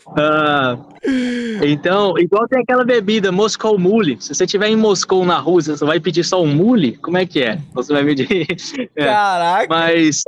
Uh, 0.07 1.63
então, 1.63 2.17
igual 2.17 2.47
tem 2.47 2.61
aquela 2.61 2.83
bebida, 2.83 3.31
Moscow 3.31 3.77
Mule. 3.77 4.17
Se 4.19 4.33
você 4.33 4.45
estiver 4.45 4.67
em 4.67 4.75
Moscou 4.75 5.25
na 5.25 5.37
Rússia, 5.37 5.77
você 5.77 5.85
vai 5.85 5.99
pedir 5.99 6.23
só 6.23 6.41
um 6.41 6.47
mule? 6.47 6.97
Como 6.97 7.17
é 7.17 7.25
que 7.25 7.41
é? 7.41 7.59
Você 7.73 7.93
vai 7.93 8.03
pedir. 8.03 8.27
é. 8.95 9.05
Caraca! 9.05 9.67
Mas 9.69 10.23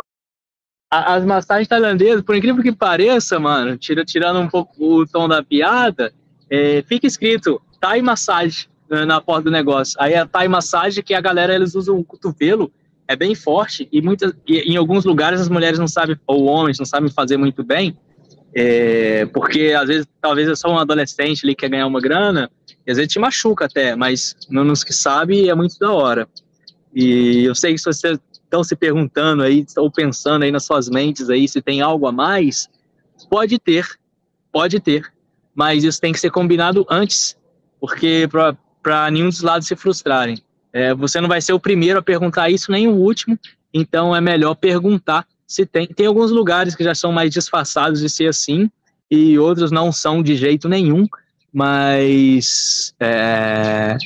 as 1.00 1.26
massagens 1.26 1.68
tailandesas, 1.68 2.22
por 2.22 2.36
incrível 2.36 2.62
que 2.62 2.72
pareça, 2.72 3.40
mano, 3.40 3.78
tira, 3.78 4.06
tirando 4.06 4.40
um 4.40 4.48
pouco 4.48 4.74
o 4.80 5.08
tom 5.08 5.28
da 5.28 5.42
piada, 5.42 6.14
é, 6.50 6.84
fica 6.88 7.08
escrito 7.08 7.62
Thai 7.80 8.02
Massage 8.02 8.68
né, 8.90 9.04
na 9.06 9.20
porta 9.20 9.46
do 9.46 9.52
negócio. 9.52 9.96
Aí 10.00 10.14
a 10.14 10.26
Thai 10.26 10.48
Massage, 10.48 11.02
que 11.02 11.14
a 11.14 11.22
galera 11.22 11.56
eles 11.56 11.74
usam 11.74 11.98
o 11.98 12.04
cotovelo, 12.04 12.72
é 13.08 13.16
bem 13.16 13.34
forte, 13.34 13.88
e, 13.92 14.02
muitas, 14.02 14.34
e 14.48 14.60
em 14.72 14.78
alguns 14.78 15.04
lugares 15.04 15.42
as 15.42 15.50
mulheres 15.50 15.80
não 15.80 15.88
sabem, 15.88 16.16
ou 16.28 16.46
homens 16.46 16.78
não 16.78 16.86
sabem 16.86 17.10
fazer 17.10 17.38
muito 17.38 17.64
bem, 17.64 17.98
é, 18.56 19.26
porque 19.28 19.74
às 19.78 19.88
vezes, 19.88 20.08
talvez 20.22 20.48
eu 20.48 20.56
sou 20.56 20.72
um 20.72 20.78
adolescente 20.78 21.44
ali 21.44 21.56
que 21.56 21.62
quer 21.62 21.70
ganhar 21.70 21.88
uma 21.88 22.00
grana, 22.00 22.50
e 22.86 22.92
às 22.92 22.98
vezes 22.98 23.12
te 23.12 23.20
machuca 23.20 23.66
até, 23.66 23.96
mas 23.96 24.36
nos 24.50 24.84
que 24.84 24.94
sabe 24.94 25.50
é 25.50 25.56
muito 25.56 25.78
da 25.80 25.92
hora. 25.92 26.28
E 26.94 27.46
eu 27.46 27.56
sei 27.56 27.74
que 27.74 27.80
se 27.80 27.86
você 27.86 28.20
estão 28.54 28.64
se 28.64 28.76
perguntando 28.76 29.42
aí, 29.42 29.62
estão 29.62 29.90
pensando 29.90 30.44
aí 30.44 30.52
nas 30.52 30.64
suas 30.64 30.88
mentes 30.88 31.28
aí 31.30 31.48
se 31.48 31.60
tem 31.60 31.82
algo 31.82 32.06
a 32.06 32.12
mais, 32.12 32.70
pode 33.28 33.58
ter, 33.58 33.88
pode 34.52 34.80
ter, 34.80 35.12
mas 35.56 35.84
isso 35.84 36.00
tem 36.00 36.14
que 36.14 36.20
ser 36.20 36.30
combinado 36.30 36.86
antes, 36.88 37.36
porque 37.80 38.30
para 38.82 39.10
nenhum 39.10 39.30
dos 39.30 39.42
lados 39.42 39.68
se 39.68 39.76
frustrarem. 39.76 40.38
É, 40.72 40.94
você 40.94 41.20
não 41.20 41.28
vai 41.28 41.42
ser 41.42 41.54
o 41.54 41.60
primeiro 41.60 42.00
a 42.00 42.04
perguntar 42.04 42.50
isso, 42.50 42.72
nem 42.72 42.88
o 42.88 42.96
último, 42.96 43.40
então 43.74 44.16
é 44.16 44.22
melhor 44.22 44.54
perguntar 44.56 45.26
se 45.48 45.66
tem. 45.66 45.88
Tem 45.88 46.06
alguns 46.06 46.32
lugares 46.32 46.76
que 46.76 46.84
já 46.84 46.94
são 46.94 47.12
mais 47.12 47.32
disfarçados 47.32 48.00
de 48.02 48.10
ser 48.10 48.28
assim, 48.28 48.70
e 49.10 49.38
outros 49.38 49.72
não 49.72 49.92
são 49.92 50.22
de 50.22 50.36
jeito 50.36 50.70
nenhum, 50.70 51.08
mas 51.52 52.96
é, 53.00 53.98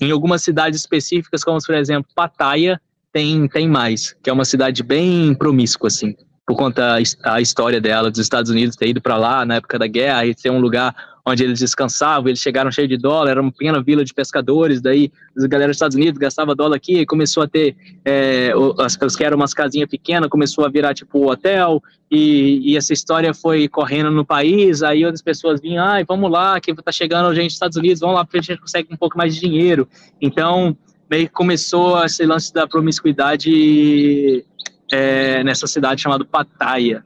em 0.00 0.10
algumas 0.10 0.42
cidades 0.42 0.80
específicas, 0.80 1.42
como 1.42 1.58
por 1.64 1.74
exemplo 1.74 2.10
Pattaya, 2.14 2.80
tem, 3.16 3.48
tem 3.48 3.66
mais, 3.66 4.14
que 4.22 4.28
é 4.28 4.32
uma 4.32 4.44
cidade 4.44 4.82
bem 4.82 5.34
promíscua, 5.34 5.86
assim, 5.86 6.14
por 6.46 6.54
conta 6.54 6.98
a 7.24 7.40
história 7.40 7.80
dela, 7.80 8.10
dos 8.10 8.20
Estados 8.20 8.50
Unidos 8.50 8.76
ter 8.76 8.88
ido 8.88 9.00
para 9.00 9.16
lá 9.16 9.42
na 9.46 9.54
época 9.54 9.78
da 9.78 9.86
guerra 9.86 10.26
e 10.26 10.34
ter 10.34 10.50
um 10.50 10.60
lugar 10.60 10.94
onde 11.24 11.42
eles 11.42 11.58
descansavam, 11.58 12.28
eles 12.28 12.40
chegaram 12.40 12.70
cheios 12.70 12.90
de 12.90 12.98
dólar, 12.98 13.30
era 13.30 13.40
uma 13.40 13.50
pequena 13.50 13.82
vila 13.82 14.04
de 14.04 14.12
pescadores, 14.12 14.82
daí 14.82 15.10
a 15.34 15.46
galera 15.46 15.68
dos 15.68 15.76
Estados 15.76 15.96
Unidos 15.96 16.18
gastava 16.18 16.54
dólar 16.54 16.76
aqui 16.76 16.98
e 16.98 17.06
começou 17.06 17.42
a 17.42 17.48
ter, 17.48 17.74
é, 18.04 18.52
as, 18.78 19.00
as 19.00 19.16
que 19.16 19.24
eram 19.24 19.38
umas 19.38 19.54
casinhas 19.54 19.88
pequenas, 19.88 20.28
começou 20.28 20.66
a 20.66 20.68
virar 20.68 20.92
tipo 20.92 21.30
hotel, 21.30 21.82
e, 22.10 22.60
e, 22.70 22.76
essa 22.76 22.92
história 22.92 23.32
foi 23.32 23.66
correndo 23.66 24.10
no 24.10 24.26
país, 24.26 24.82
aí 24.82 25.06
outras 25.06 25.22
pessoas 25.22 25.58
vinham, 25.58 25.82
ai, 25.82 26.04
vamos 26.04 26.30
lá, 26.30 26.60
que 26.60 26.72
tá 26.74 26.92
chegando 26.92 27.34
gente 27.34 27.46
dos 27.46 27.54
Estados 27.54 27.78
Unidos, 27.78 27.98
vamos 27.98 28.14
lá, 28.14 28.26
porque 28.26 28.38
a 28.38 28.42
gente 28.42 28.60
consegue 28.60 28.92
um 28.92 28.96
pouco 28.96 29.16
mais 29.16 29.34
de 29.34 29.40
dinheiro, 29.40 29.88
então 30.20 30.76
meio 31.10 31.26
que 31.26 31.32
começou 31.32 32.02
esse 32.04 32.24
lance 32.24 32.52
da 32.52 32.66
promiscuidade 32.66 34.44
é, 34.90 35.42
nessa 35.44 35.66
cidade 35.66 36.02
chamada 36.02 36.24
Pattaya, 36.24 37.04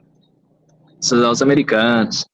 os 0.98 1.42
americanos. 1.42 2.24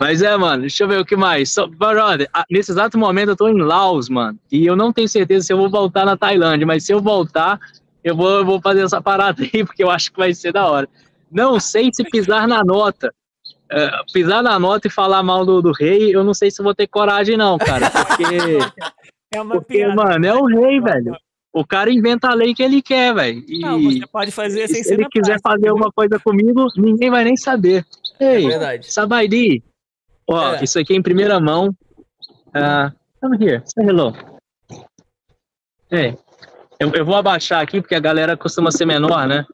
Mas 0.00 0.22
é, 0.22 0.36
mano, 0.36 0.62
deixa 0.62 0.84
eu 0.84 0.88
ver 0.88 1.00
o 1.00 1.04
que 1.04 1.16
mais. 1.16 1.52
So, 1.52 1.66
brother, 1.66 2.28
nesse 2.50 2.70
exato 2.70 2.96
momento 2.96 3.30
eu 3.30 3.36
tô 3.36 3.48
em 3.48 3.60
Laos, 3.60 4.08
mano, 4.08 4.38
e 4.50 4.64
eu 4.64 4.76
não 4.76 4.92
tenho 4.92 5.08
certeza 5.08 5.46
se 5.46 5.52
eu 5.52 5.56
vou 5.56 5.68
voltar 5.68 6.04
na 6.04 6.16
Tailândia, 6.16 6.66
mas 6.66 6.84
se 6.84 6.92
eu 6.92 7.00
voltar, 7.00 7.58
eu 8.04 8.14
vou, 8.14 8.30
eu 8.30 8.44
vou 8.44 8.60
fazer 8.60 8.82
essa 8.82 9.00
parada 9.00 9.42
aí, 9.42 9.64
porque 9.66 9.82
eu 9.82 9.90
acho 9.90 10.12
que 10.12 10.18
vai 10.18 10.32
ser 10.32 10.52
da 10.52 10.66
hora. 10.66 10.88
Não 11.30 11.58
sei 11.58 11.90
se 11.92 12.04
pisar 12.04 12.46
na 12.46 12.64
nota. 12.64 13.12
Uh, 13.70 14.12
pisar 14.12 14.42
na 14.42 14.58
nota 14.58 14.86
e 14.86 14.90
falar 14.90 15.22
mal 15.22 15.44
do, 15.44 15.60
do 15.60 15.72
rei, 15.72 16.14
eu 16.14 16.24
não 16.24 16.32
sei 16.32 16.50
se 16.50 16.62
vou 16.62 16.74
ter 16.74 16.86
coragem, 16.86 17.36
não, 17.36 17.58
cara, 17.58 17.90
porque 17.90 18.24
É 19.32 19.40
uma 19.40 19.56
Porque, 19.56 19.78
piada. 19.78 19.94
mano, 19.94 20.26
é 20.26 20.34
o 20.34 20.46
rei, 20.46 20.80
velho. 20.80 21.16
O 21.52 21.66
cara 21.66 21.90
inventa 21.90 22.28
a 22.28 22.34
lei 22.34 22.54
que 22.54 22.62
ele 22.62 22.80
quer, 22.80 23.14
velho. 23.14 23.44
Não, 23.60 23.82
você 23.82 24.06
pode 24.06 24.30
fazer 24.30 24.68
sem 24.68 24.82
se 24.82 24.94
ele 24.94 25.06
quiser 25.08 25.40
prática, 25.40 25.50
fazer 25.50 25.68
alguma 25.68 25.90
coisa 25.90 26.18
comigo, 26.18 26.66
ninguém 26.76 27.10
vai 27.10 27.24
nem 27.24 27.36
saber. 27.36 27.84
Ei, 28.20 28.44
é 28.44 28.48
verdade. 28.48 28.92
Sabaidi. 28.92 29.62
Ó, 30.26 30.54
é. 30.54 30.64
isso 30.64 30.78
aqui 30.78 30.92
é 30.92 30.96
em 30.96 31.02
primeira 31.02 31.40
mão. 31.40 31.74
Uh, 32.48 32.92
come 33.20 33.36
here, 33.44 33.62
say 33.64 33.86
hello. 33.86 34.14
Ei, 35.90 36.16
eu, 36.78 36.92
eu 36.92 37.04
vou 37.04 37.16
abaixar 37.16 37.62
aqui 37.62 37.80
porque 37.80 37.94
a 37.94 38.00
galera 38.00 38.36
costuma 38.36 38.70
ser 38.70 38.84
menor, 38.84 39.26
né? 39.26 39.46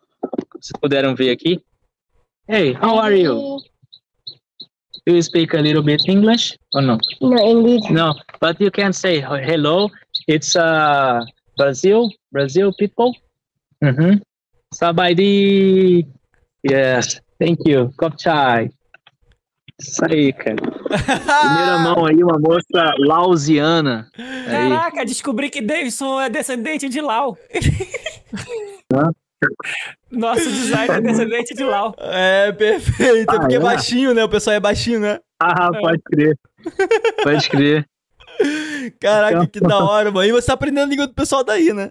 Vocês 0.52 0.72
puderam 0.80 1.14
ver 1.14 1.30
aqui. 1.30 1.62
Hey, 2.48 2.76
how 2.82 2.98
are 2.98 3.18
you? 3.18 3.58
Do 5.06 5.14
you 5.14 5.22
speak 5.22 5.52
a 5.52 5.58
little 5.58 5.82
bit 5.82 6.02
English 6.08 6.56
or 6.72 6.80
no? 6.80 6.98
No 7.20 7.36
English. 7.36 7.90
No, 7.90 8.14
but 8.40 8.60
you 8.60 8.70
can 8.70 8.92
say 8.92 9.20
hello. 9.20 9.90
It's 10.26 10.56
uh, 10.56 11.20
Brazil, 11.58 12.10
Brazil 12.32 12.72
people. 12.78 13.14
Mm-hmm. 13.82 14.22
Sabaidi. 14.74 16.06
Yes, 16.62 17.20
thank 17.38 17.60
you. 17.66 17.92
Kopchai. 17.98 18.70
Isso 19.78 20.04
aí, 20.08 20.32
cara. 20.32 20.56
Primeira 20.88 21.78
mão 21.78 22.06
aí, 22.06 22.22
uma 22.22 22.38
moça 22.38 22.94
lausiana. 22.98 24.08
Caraca, 24.46 25.00
aí. 25.00 25.06
descobri 25.06 25.50
que 25.50 25.60
Davidson 25.60 26.20
é 26.20 26.30
descendente 26.30 26.88
de 26.88 27.00
Lau. 27.00 27.36
Hã? 30.14 30.18
Nosso 30.18 30.50
design 30.50 30.90
é 30.94 31.00
descendente 31.00 31.54
de 31.54 31.64
Lau. 31.64 31.94
É, 31.98 32.52
perfeito. 32.52 33.30
É 33.30 33.36
ah, 33.36 33.40
porque 33.40 33.54
é? 33.54 33.58
é 33.58 33.60
baixinho, 33.60 34.14
né? 34.14 34.24
O 34.24 34.28
pessoal 34.28 34.56
é 34.56 34.60
baixinho, 34.60 35.00
né? 35.00 35.20
Ah, 35.40 35.70
pode 35.70 36.02
crer. 36.02 36.38
Pode 37.22 37.48
crer. 37.48 37.86
Caraca, 39.00 39.36
então... 39.36 39.46
que 39.46 39.60
da 39.60 39.78
hora, 39.84 40.10
mano. 40.10 40.28
E 40.28 40.32
você 40.32 40.46
tá 40.46 40.54
aprendendo 40.54 40.84
a 40.84 40.90
língua 40.90 41.06
do 41.06 41.14
pessoal 41.14 41.44
daí, 41.44 41.72
né? 41.72 41.90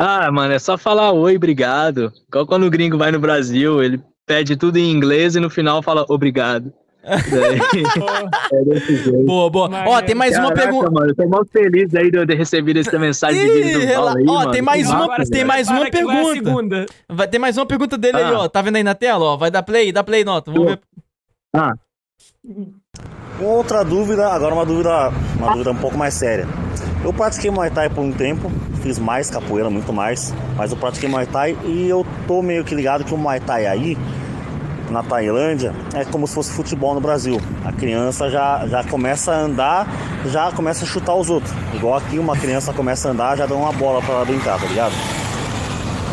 Ah, 0.00 0.30
mano, 0.32 0.52
é 0.52 0.58
só 0.58 0.76
falar 0.76 1.12
oi, 1.12 1.36
obrigado. 1.36 2.12
Igual 2.28 2.46
quando 2.46 2.66
o 2.66 2.70
gringo 2.70 2.98
vai 2.98 3.12
no 3.12 3.20
Brasil, 3.20 3.82
ele 3.82 4.02
pede 4.26 4.56
tudo 4.56 4.76
em 4.76 4.90
inglês 4.90 5.36
e 5.36 5.40
no 5.40 5.50
final 5.50 5.82
fala 5.82 6.04
obrigado. 6.08 6.72
é 7.04 7.16
boa, 9.24 9.50
boa. 9.50 9.68
Ó, 9.88 10.00
tem 10.02 10.14
mais 10.14 10.36
Caraca, 10.36 10.48
uma 10.48 10.54
pergunta. 10.54 10.90
Mano, 10.90 11.08
eu 11.08 11.16
tô 11.16 11.26
muito 11.26 11.50
feliz 11.50 11.92
aí 11.94 12.10
de 12.10 12.26
ter 12.26 12.36
recebido 12.36 12.78
essa 12.78 12.96
mensagem 12.98 13.42
Ih, 13.42 13.62
de 13.62 13.84
rela... 13.84 14.16
aí, 14.16 14.24
Ó, 14.26 14.34
mano. 14.34 14.52
tem 14.52 14.62
mais 14.62 14.88
uma, 14.88 15.16
tem 15.24 15.44
mais 15.44 15.68
uma 15.68 15.90
pergunta. 15.90 16.86
Vai, 17.08 17.16
vai, 17.16 17.28
ter 17.28 17.38
mais 17.40 17.56
uma 17.56 17.66
pergunta 17.66 17.98
dele 17.98 18.18
ah. 18.18 18.28
aí, 18.28 18.34
ó. 18.34 18.48
Tá 18.48 18.62
vendo 18.62 18.76
aí 18.76 18.84
na 18.84 18.94
tela, 18.94 19.24
ó? 19.24 19.36
Vai 19.36 19.50
dar 19.50 19.64
play, 19.64 19.90
dá 19.90 20.04
play, 20.04 20.24
nota. 20.24 20.52
Vamos 20.52 20.68
ver. 20.68 20.80
Ah. 21.54 21.72
Outra 23.40 23.84
dúvida, 23.84 24.28
agora 24.28 24.54
uma 24.54 24.64
dúvida, 24.64 25.10
uma 25.36 25.52
dúvida 25.52 25.72
um 25.72 25.76
pouco 25.76 25.98
mais 25.98 26.14
séria. 26.14 26.46
Eu 27.04 27.12
pratiquei 27.12 27.50
Muay 27.50 27.70
Thai 27.70 27.90
por 27.90 28.02
um 28.02 28.12
tempo, 28.12 28.48
fiz 28.80 28.96
mais 29.00 29.28
capoeira, 29.28 29.68
muito 29.68 29.92
mais, 29.92 30.32
mas 30.56 30.70
eu 30.70 30.76
pratiquei 30.76 31.08
Muay 31.08 31.26
Thai 31.26 31.58
e 31.64 31.88
eu 31.88 32.06
tô 32.28 32.42
meio 32.42 32.64
que 32.64 32.74
ligado 32.76 33.04
que 33.04 33.12
o 33.12 33.18
Muay 33.18 33.40
Thai 33.40 33.66
aí 33.66 33.98
na 34.90 35.02
Tailândia 35.02 35.74
é 35.94 36.04
como 36.04 36.26
se 36.26 36.34
fosse 36.34 36.52
futebol 36.52 36.94
no 36.94 37.00
Brasil. 37.00 37.40
A 37.64 37.72
criança 37.72 38.28
já, 38.28 38.66
já 38.66 38.84
começa 38.84 39.32
a 39.32 39.38
andar, 39.38 39.86
já 40.26 40.50
começa 40.52 40.84
a 40.84 40.88
chutar 40.88 41.14
os 41.14 41.30
outros. 41.30 41.52
Igual 41.74 41.96
aqui 41.96 42.18
uma 42.18 42.36
criança 42.36 42.72
começa 42.72 43.08
a 43.08 43.12
andar, 43.12 43.36
já 43.36 43.46
dá 43.46 43.54
uma 43.54 43.72
bola 43.72 44.02
para 44.02 44.24
brincar, 44.24 44.58
tá 44.60 44.66
ligado? 44.66 44.92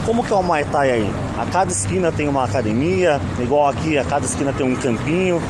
Como 0.05 0.23
que 0.23 0.33
é 0.33 0.35
o 0.35 0.41
Muay 0.41 0.65
Thai 0.65 0.91
aí? 0.91 1.13
A 1.37 1.45
cada 1.45 1.71
esquina 1.71 2.11
tem 2.11 2.27
uma 2.27 2.43
academia, 2.43 3.19
igual 3.39 3.67
aqui, 3.67 3.97
a 3.97 4.03
cada 4.03 4.25
esquina 4.25 4.51
tem 4.51 4.65
um 4.65 4.75
campinho. 4.75 5.41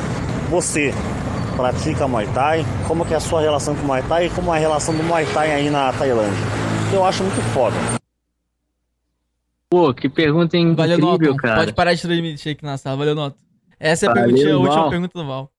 Você 0.50 0.92
pratica 1.56 2.06
Muay 2.06 2.26
Thai? 2.34 2.66
Como 2.86 3.04
que 3.04 3.14
é 3.14 3.16
a 3.16 3.20
sua 3.20 3.40
relação 3.40 3.74
com 3.74 3.82
o 3.82 3.86
Muay 3.86 4.02
Thai 4.02 4.26
e 4.26 4.30
como 4.30 4.52
é 4.52 4.58
a 4.58 4.60
relação 4.60 4.94
do 4.94 5.02
Muay 5.02 5.26
Thai 5.32 5.52
aí 5.52 5.70
na 5.70 5.92
Tailândia? 5.92 6.44
Eu 6.92 7.04
acho 7.04 7.22
muito 7.22 7.40
foda. 7.54 7.99
Pô, 9.70 9.94
que 9.94 10.08
pergunta 10.08 10.56
incrível, 10.58 10.98
Valeu, 10.98 11.36
cara. 11.36 11.60
Pode 11.60 11.72
parar 11.72 11.94
de 11.94 12.02
transmitir 12.02 12.52
aqui 12.52 12.64
na 12.64 12.76
sala, 12.76 12.96
valeu, 12.96 13.14
Noto. 13.14 13.36
Essa 13.78 14.06
é 14.06 14.08
a, 14.08 14.14
Valeu, 14.14 14.56
a 14.56 14.60
última 14.60 14.90
pergunta 14.90 15.18
do 15.18 15.26
Val. 15.26 15.52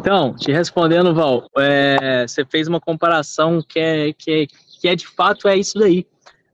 Então, 0.00 0.34
te 0.34 0.50
respondendo, 0.50 1.14
Val, 1.14 1.48
é, 1.56 2.26
você 2.26 2.44
fez 2.44 2.66
uma 2.66 2.80
comparação 2.80 3.62
que 3.62 3.78
é, 3.78 4.12
que 4.12 4.30
é, 4.32 4.46
que 4.80 4.88
é 4.88 4.96
de 4.96 5.06
fato 5.06 5.46
é 5.46 5.56
isso 5.56 5.78
daí. 5.78 6.04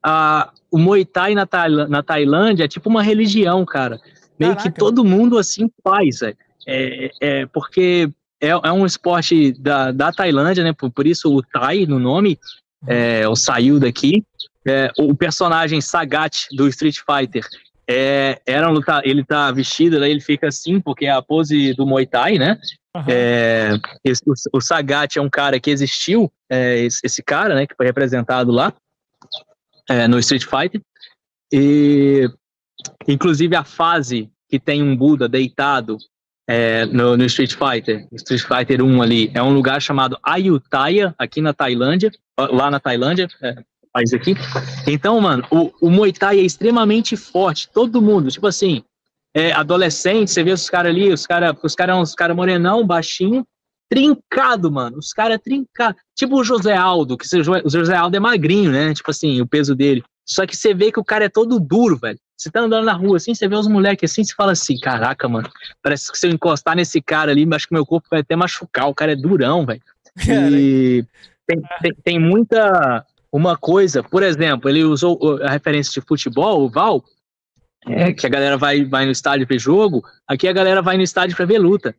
Ah, 0.03 0.53
o 0.71 0.77
Muay 0.77 1.07
Thai 1.07 1.35
na, 1.35 1.49
na 1.89 2.03
Tailândia 2.03 2.65
é 2.65 2.69
tipo 2.69 2.91
uma 2.91 3.03
religião, 3.03 3.65
cara. 3.65 3.99
Meio 4.39 4.53
Caraca. 4.53 4.71
que 4.71 4.79
todo 4.79 5.05
mundo 5.05 5.39
assim 5.39 5.71
faz, 5.83 6.21
é, 6.21 6.35
é, 6.67 7.11
é 7.21 7.47
porque 7.47 8.11
é, 8.41 8.49
é, 8.49 8.73
um 8.73 8.85
esporte 8.85 9.53
da, 9.53 9.91
da 9.91 10.13
Tailândia, 10.13 10.65
né? 10.65 10.73
Por, 10.73 10.91
por 10.91 11.07
isso 11.07 11.35
o 11.35 11.43
Thai 11.43 11.87
no 11.87 11.99
nome, 11.99 12.39
é, 12.87 13.27
o 13.27 13.35
saiu 13.35 13.81
daqui. 13.81 14.23
É, 14.67 14.91
o 14.99 15.15
personagem 15.15 15.81
Sagat 15.81 16.47
do 16.53 16.69
Street 16.69 16.99
Fighter 16.99 17.45
é, 17.89 18.41
era 18.47 18.69
um 18.69 18.73
luta, 18.73 19.03
ele 19.05 19.25
tá 19.25 19.51
vestido, 19.51 19.99
daí 19.99 20.11
ele 20.11 20.21
fica 20.21 20.49
assim, 20.49 20.81
porque 20.81 21.07
é 21.07 21.11
a 21.11 21.21
pose 21.21 21.75
do 21.75 21.87
Muay 21.87 22.07
Thai, 22.07 22.39
né? 22.39 22.59
Uhum. 22.95 23.05
É, 23.09 23.79
esse, 24.05 24.23
o, 24.27 24.35
o, 24.59 24.61
Sagat 24.61 25.17
é 25.19 25.23
um 25.23 25.31
cara 25.31 25.59
que 25.59 25.71
existiu, 25.71 26.31
é, 26.49 26.79
esse, 26.81 27.01
esse, 27.03 27.23
cara, 27.23 27.55
né, 27.55 27.67
que 27.67 27.75
foi 27.75 27.87
representado 27.87 28.53
lá 28.53 28.73
é, 29.89 30.07
no 30.07 30.19
Street 30.19 30.45
Fighter. 30.45 30.81
E, 31.53 32.29
inclusive, 33.09 33.57
a 33.57 33.65
fase 33.65 34.31
que 34.49 34.61
tem 34.61 34.83
um 34.83 34.97
Buda 34.97 35.29
deitado 35.29 35.97
é, 36.47 36.85
no, 36.87 37.17
no, 37.17 37.25
Street 37.25 37.55
Fighter, 37.55 38.07
Street 38.13 38.43
Fighter 38.43 38.83
1 38.83 39.03
ali, 39.03 39.31
é 39.35 39.43
um 39.43 39.53
lugar 39.55 39.81
chamado 39.81 40.19
Ayutthaya, 40.23 41.15
aqui 41.17 41.41
na 41.41 41.55
Tailândia, 41.55 42.11
lá 42.39 42.71
na 42.71 42.79
Tailândia, 42.79 43.29
é, 43.43 43.55
país 43.93 44.13
aqui. 44.13 44.35
Então, 44.87 45.21
mano, 45.21 45.45
o, 45.51 45.73
o 45.81 45.91
Muay 45.91 46.13
Thai 46.13 46.41
é 46.41 46.43
extremamente 46.43 47.17
forte, 47.17 47.69
todo 47.73 48.03
mundo, 48.03 48.31
tipo 48.31 48.47
assim, 48.47 48.83
é, 49.35 49.53
adolescente, 49.53 50.31
você 50.31 50.43
vê 50.43 50.53
os 50.53 50.69
caras 50.69 50.91
ali, 50.91 51.13
os 51.13 51.27
caras 51.27 51.57
os 51.63 51.75
cara, 51.75 52.01
os 52.01 52.15
cara 52.15 52.35
morenão, 52.35 52.87
baixinho, 52.87 53.47
trincado, 53.89 54.71
mano, 54.71 54.99
os 54.99 55.13
caras 55.13 55.39
trincados, 55.43 56.01
tipo 56.17 56.41
o 56.41 56.45
José 56.45 56.75
Aldo, 56.75 57.17
que 57.17 57.27
o 57.37 57.69
José 57.69 57.95
Aldo 57.95 58.17
é 58.17 58.21
magrinho, 58.21 58.73
né, 58.73 58.95
tipo 58.95 59.11
assim, 59.11 59.41
o 59.41 59.47
peso 59.47 59.75
dele, 59.75 60.03
só 60.27 60.47
que 60.47 60.57
você 60.57 60.73
vê 60.73 60.91
que 60.91 61.01
o 61.01 61.05
cara 61.05 61.25
é 61.25 61.29
todo 61.29 61.61
duro, 61.61 61.97
velho, 61.97 62.19
você 62.37 62.51
tá 62.51 62.61
andando 62.61 62.85
na 62.85 62.93
rua 62.93 63.19
assim, 63.19 63.35
você 63.35 63.47
vê 63.47 63.55
os 63.55 63.69
moleques 63.69 64.11
assim, 64.11 64.25
você 64.25 64.35
fala 64.35 64.53
assim, 64.53 64.79
caraca, 64.79 65.29
mano, 65.29 65.49
parece 65.83 66.11
que 66.11 66.19
se 66.19 66.27
eu 66.27 66.31
encostar 66.33 66.75
nesse 66.75 67.01
cara 67.01 67.31
ali, 67.31 67.47
acho 67.53 67.69
que 67.69 67.75
meu 67.75 67.87
corpo 67.87 68.09
vai 68.11 68.21
até 68.21 68.35
machucar, 68.35 68.89
o 68.89 68.95
cara 68.95 69.13
é 69.13 69.17
durão, 69.17 69.65
velho. 69.65 69.83
E 70.27 71.07
tem, 71.47 71.63
tem, 71.81 71.95
tem, 72.05 72.19
muita. 72.19 73.05
Uma 73.33 73.57
coisa, 73.57 74.03
por 74.03 74.23
exemplo, 74.23 74.69
ele 74.69 74.85
usou 74.85 75.39
a 75.43 75.51
referência 75.51 76.01
de 76.01 76.07
futebol, 76.07 76.63
o 76.63 76.69
Val, 76.69 77.03
é, 77.87 78.13
que 78.13 78.27
a 78.27 78.31
galera 78.31 78.57
vai, 78.57 78.85
vai 78.85 79.07
no 79.07 79.11
estádio 79.11 79.47
ver 79.47 79.59
jogo, 79.59 80.05
aqui 80.29 80.47
a 80.47 80.53
galera 80.53 80.83
vai 80.83 80.97
no 80.97 81.03
estádio 81.03 81.35
para 81.37 81.47
ver 81.47 81.59
luta. 81.59 81.95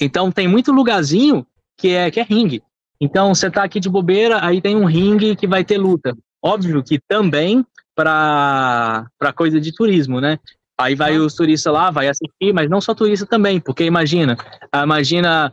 Então 0.00 0.30
tem 0.30 0.46
muito 0.46 0.72
lugarzinho 0.72 1.46
que 1.76 1.88
é, 1.88 2.10
que 2.10 2.20
é 2.20 2.22
ringue. 2.22 2.62
Então 3.00 3.34
você 3.34 3.50
tá 3.50 3.62
aqui 3.62 3.80
de 3.80 3.88
bobeira, 3.88 4.44
aí 4.44 4.60
tem 4.60 4.76
um 4.76 4.86
ringue 4.86 5.36
que 5.36 5.46
vai 5.46 5.64
ter 5.64 5.78
luta. 5.78 6.16
Óbvio 6.42 6.82
que 6.82 6.98
também 6.98 7.64
para 7.94 9.06
coisa 9.34 9.60
de 9.60 9.74
turismo, 9.74 10.20
né? 10.20 10.38
Aí 10.78 10.94
vai 10.94 11.16
os 11.18 11.34
turistas 11.34 11.72
lá, 11.72 11.90
vai 11.90 12.08
assistir, 12.08 12.52
mas 12.52 12.68
não 12.68 12.80
só 12.80 12.94
turista 12.94 13.24
também, 13.24 13.58
porque 13.58 13.84
imagina, 13.84 14.36
imagina 14.82 15.50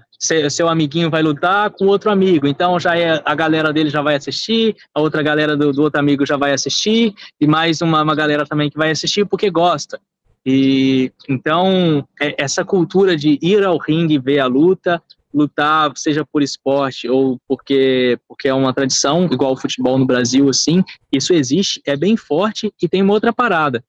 seu 0.50 0.70
amiguinho 0.70 1.10
vai 1.10 1.22
lutar 1.22 1.70
com 1.70 1.86
outro 1.86 2.10
amigo, 2.10 2.48
então 2.48 2.80
já 2.80 2.98
é 2.98 3.22
a 3.26 3.36
galera 3.36 3.74
dele 3.74 3.90
já 3.90 4.02
vai 4.02 4.16
assistir, 4.16 4.76
a 4.94 5.02
outra 5.02 5.22
galera 5.22 5.58
do, 5.58 5.72
do 5.74 5.82
outro 5.82 6.00
amigo 6.00 6.26
já 6.26 6.38
vai 6.38 6.54
assistir 6.54 7.14
e 7.40 7.46
mais 7.46 7.82
uma, 7.82 8.02
uma 8.02 8.16
galera 8.16 8.46
também 8.46 8.70
que 8.70 8.78
vai 8.78 8.92
assistir 8.92 9.26
porque 9.26 9.50
gosta. 9.50 10.00
E 10.46 11.12
então 11.28 12.08
é, 12.22 12.36
essa 12.38 12.64
cultura 12.64 13.16
de 13.18 13.38
ir 13.42 13.64
ao 13.66 13.78
ringue 13.78 14.18
ver 14.18 14.40
a 14.40 14.46
luta, 14.46 15.02
lutar, 15.34 15.92
seja 15.96 16.26
por 16.26 16.42
esporte 16.42 17.10
ou 17.10 17.38
porque, 17.48 18.18
porque 18.28 18.48
é 18.48 18.54
uma 18.54 18.74
tradição, 18.74 19.26
igual 19.26 19.54
o 19.54 19.58
futebol 19.58 19.98
no 19.98 20.06
Brasil, 20.06 20.48
assim, 20.48 20.84
isso 21.12 21.34
existe, 21.34 21.82
é 21.86 21.98
bem 21.98 22.16
forte 22.16 22.72
e 22.82 22.88
tem 22.88 23.02
uma 23.02 23.14
outra 23.14 23.34
parada. 23.34 23.84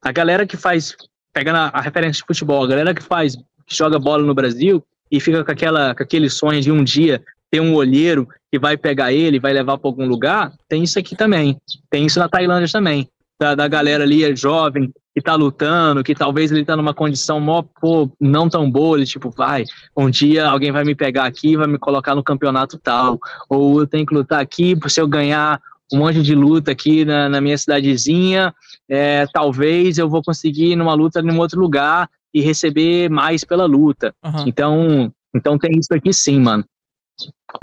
A 0.00 0.12
galera 0.12 0.46
que 0.46 0.56
faz, 0.56 0.94
pegando 1.32 1.56
a, 1.56 1.68
a 1.68 1.80
referência 1.80 2.20
de 2.20 2.26
futebol, 2.26 2.62
a 2.62 2.68
galera 2.68 2.94
que 2.94 3.02
faz, 3.02 3.36
que 3.66 3.74
joga 3.74 3.98
bola 3.98 4.22
no 4.22 4.34
Brasil 4.34 4.84
e 5.12 5.20
fica 5.20 5.44
com, 5.44 5.52
aquela, 5.52 5.94
com 5.94 6.02
aquele 6.02 6.30
sonho 6.30 6.62
de 6.62 6.72
um 6.72 6.82
dia 6.82 7.22
ter 7.50 7.60
um 7.60 7.74
olheiro 7.74 8.26
que 8.50 8.58
vai 8.58 8.78
pegar 8.78 9.12
ele, 9.12 9.38
vai 9.38 9.52
levar 9.52 9.76
para 9.76 9.88
algum 9.88 10.06
lugar, 10.06 10.50
tem 10.66 10.82
isso 10.82 10.98
aqui 10.98 11.14
também. 11.14 11.58
Tem 11.90 12.06
isso 12.06 12.18
na 12.18 12.28
Tailândia 12.28 12.72
também. 12.72 13.06
Da, 13.38 13.54
da 13.54 13.68
galera 13.68 14.04
ali 14.04 14.24
é 14.24 14.34
jovem, 14.34 14.90
que 15.14 15.20
tá 15.20 15.34
lutando, 15.34 16.02
que 16.02 16.14
talvez 16.14 16.50
ele 16.50 16.64
tá 16.64 16.74
numa 16.74 16.94
condição 16.94 17.38
mó, 17.38 17.62
pô, 17.62 18.10
não 18.18 18.48
tão 18.48 18.70
boa, 18.70 18.96
ele 18.96 19.04
tipo, 19.04 19.30
vai, 19.30 19.64
um 19.94 20.08
dia 20.08 20.46
alguém 20.46 20.72
vai 20.72 20.84
me 20.84 20.94
pegar 20.94 21.24
aqui 21.24 21.56
vai 21.56 21.66
me 21.66 21.76
colocar 21.76 22.14
no 22.14 22.22
campeonato 22.22 22.78
tal, 22.78 23.18
ou 23.50 23.80
eu 23.80 23.86
tenho 23.86 24.06
que 24.06 24.14
lutar 24.14 24.40
aqui, 24.40 24.74
se 24.86 25.00
eu 25.00 25.06
ganhar 25.06 25.60
um 25.92 25.98
monte 25.98 26.22
de 26.22 26.34
luta 26.34 26.70
aqui 26.70 27.04
na, 27.04 27.28
na 27.28 27.40
minha 27.40 27.58
cidadezinha, 27.58 28.54
é, 28.88 29.26
talvez 29.26 29.98
eu 29.98 30.08
vou 30.08 30.22
conseguir 30.22 30.74
numa 30.74 30.94
luta 30.94 31.20
em 31.20 31.38
outro 31.38 31.60
lugar 31.60 32.08
e 32.32 32.40
receber 32.40 33.10
mais 33.10 33.44
pela 33.44 33.66
luta. 33.66 34.14
Uhum. 34.24 34.44
Então, 34.46 35.12
então 35.34 35.58
tem 35.58 35.78
isso 35.78 35.92
aqui 35.92 36.12
sim, 36.12 36.40
mano. 36.40 36.64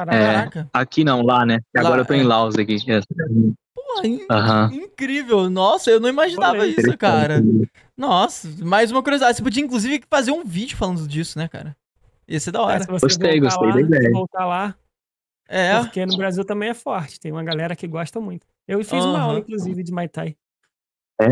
É, 0.08 0.66
aqui 0.72 1.04
não, 1.04 1.22
lá, 1.22 1.46
né? 1.46 1.60
Lá, 1.76 1.82
Agora 1.82 2.02
eu 2.02 2.06
tô 2.06 2.14
em 2.14 2.22
é. 2.22 2.24
Laos 2.24 2.56
aqui. 2.56 2.78
É. 2.88 3.02
Pô, 3.74 4.02
in 4.04 4.26
uhum. 4.30 4.74
incrível. 4.74 5.50
Nossa, 5.50 5.90
eu 5.90 6.00
não 6.00 6.08
imaginava 6.08 6.66
isso, 6.68 6.96
cara. 6.98 7.44
Nossa, 7.98 8.48
mais 8.64 8.92
uma 8.92 9.02
curiosidade. 9.02 9.38
Você 9.38 9.44
podia, 9.44 9.64
inclusive, 9.64 10.04
fazer 10.10 10.32
um 10.32 10.46
vídeo 10.46 10.78
falando 10.78 11.08
disso, 11.08 11.38
né, 11.38 11.48
cara? 11.48 11.76
Ia 12.28 12.40
ser 12.40 12.52
da 12.52 12.62
hora. 12.62 12.84
É, 12.84 12.86
gostei, 12.86 13.40
gostei 13.40 13.68
lá, 13.68 13.74
da 13.74 13.82
ideia. 13.82 14.12
voltar 14.12 14.46
lá. 14.46 14.76
É. 15.48 15.80
Porque 15.80 16.06
no 16.06 16.16
Brasil 16.16 16.46
também 16.46 16.70
é 16.70 16.74
forte. 16.76 17.20
Tem 17.20 17.32
uma 17.32 17.44
galera 17.44 17.76
que 17.76 17.88
gosta 17.88 18.20
muito. 18.20 18.46
Eu 18.68 18.84
fiz 18.84 19.04
uhum. 19.04 19.10
uma 19.10 19.22
aula, 19.22 19.40
inclusive, 19.40 19.82
de 19.82 19.92
Muay 19.92 20.08
Thai. 20.08 20.38
É? 21.20 21.26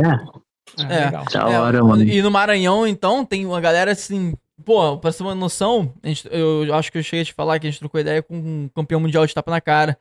É, 0.77 1.02
é. 1.02 1.06
legal. 1.06 1.26
Da 1.26 1.48
hora, 1.61 1.77
é, 1.77 1.81
mano. 1.81 2.03
E 2.03 2.22
no 2.22 2.31
Maranhão, 2.31 2.88
então, 2.88 3.26
tem 3.26 3.45
uma 3.45 3.61
galera 3.61 3.91
assim. 3.91 4.34
Pô, 4.65 4.98
pra 4.98 5.14
ter 5.14 5.23
uma 5.23 5.35
noção, 5.35 5.94
gente, 6.03 6.27
eu 6.31 6.73
acho 6.73 6.91
que 6.91 6.98
eu 6.98 7.03
cheguei 7.03 7.22
a 7.22 7.26
te 7.26 7.34
falar 7.34 7.60
que 7.60 7.68
a 7.68 7.69
gente 7.69 7.80
trocou 7.80 8.02
ideia 8.02 8.23
com 8.23 8.35
um 8.35 8.69
campeão 8.73 8.99
mundial 8.99 9.26
de 9.26 9.34
tapa 9.34 9.52
na 9.52 9.61
cara, 9.61 9.98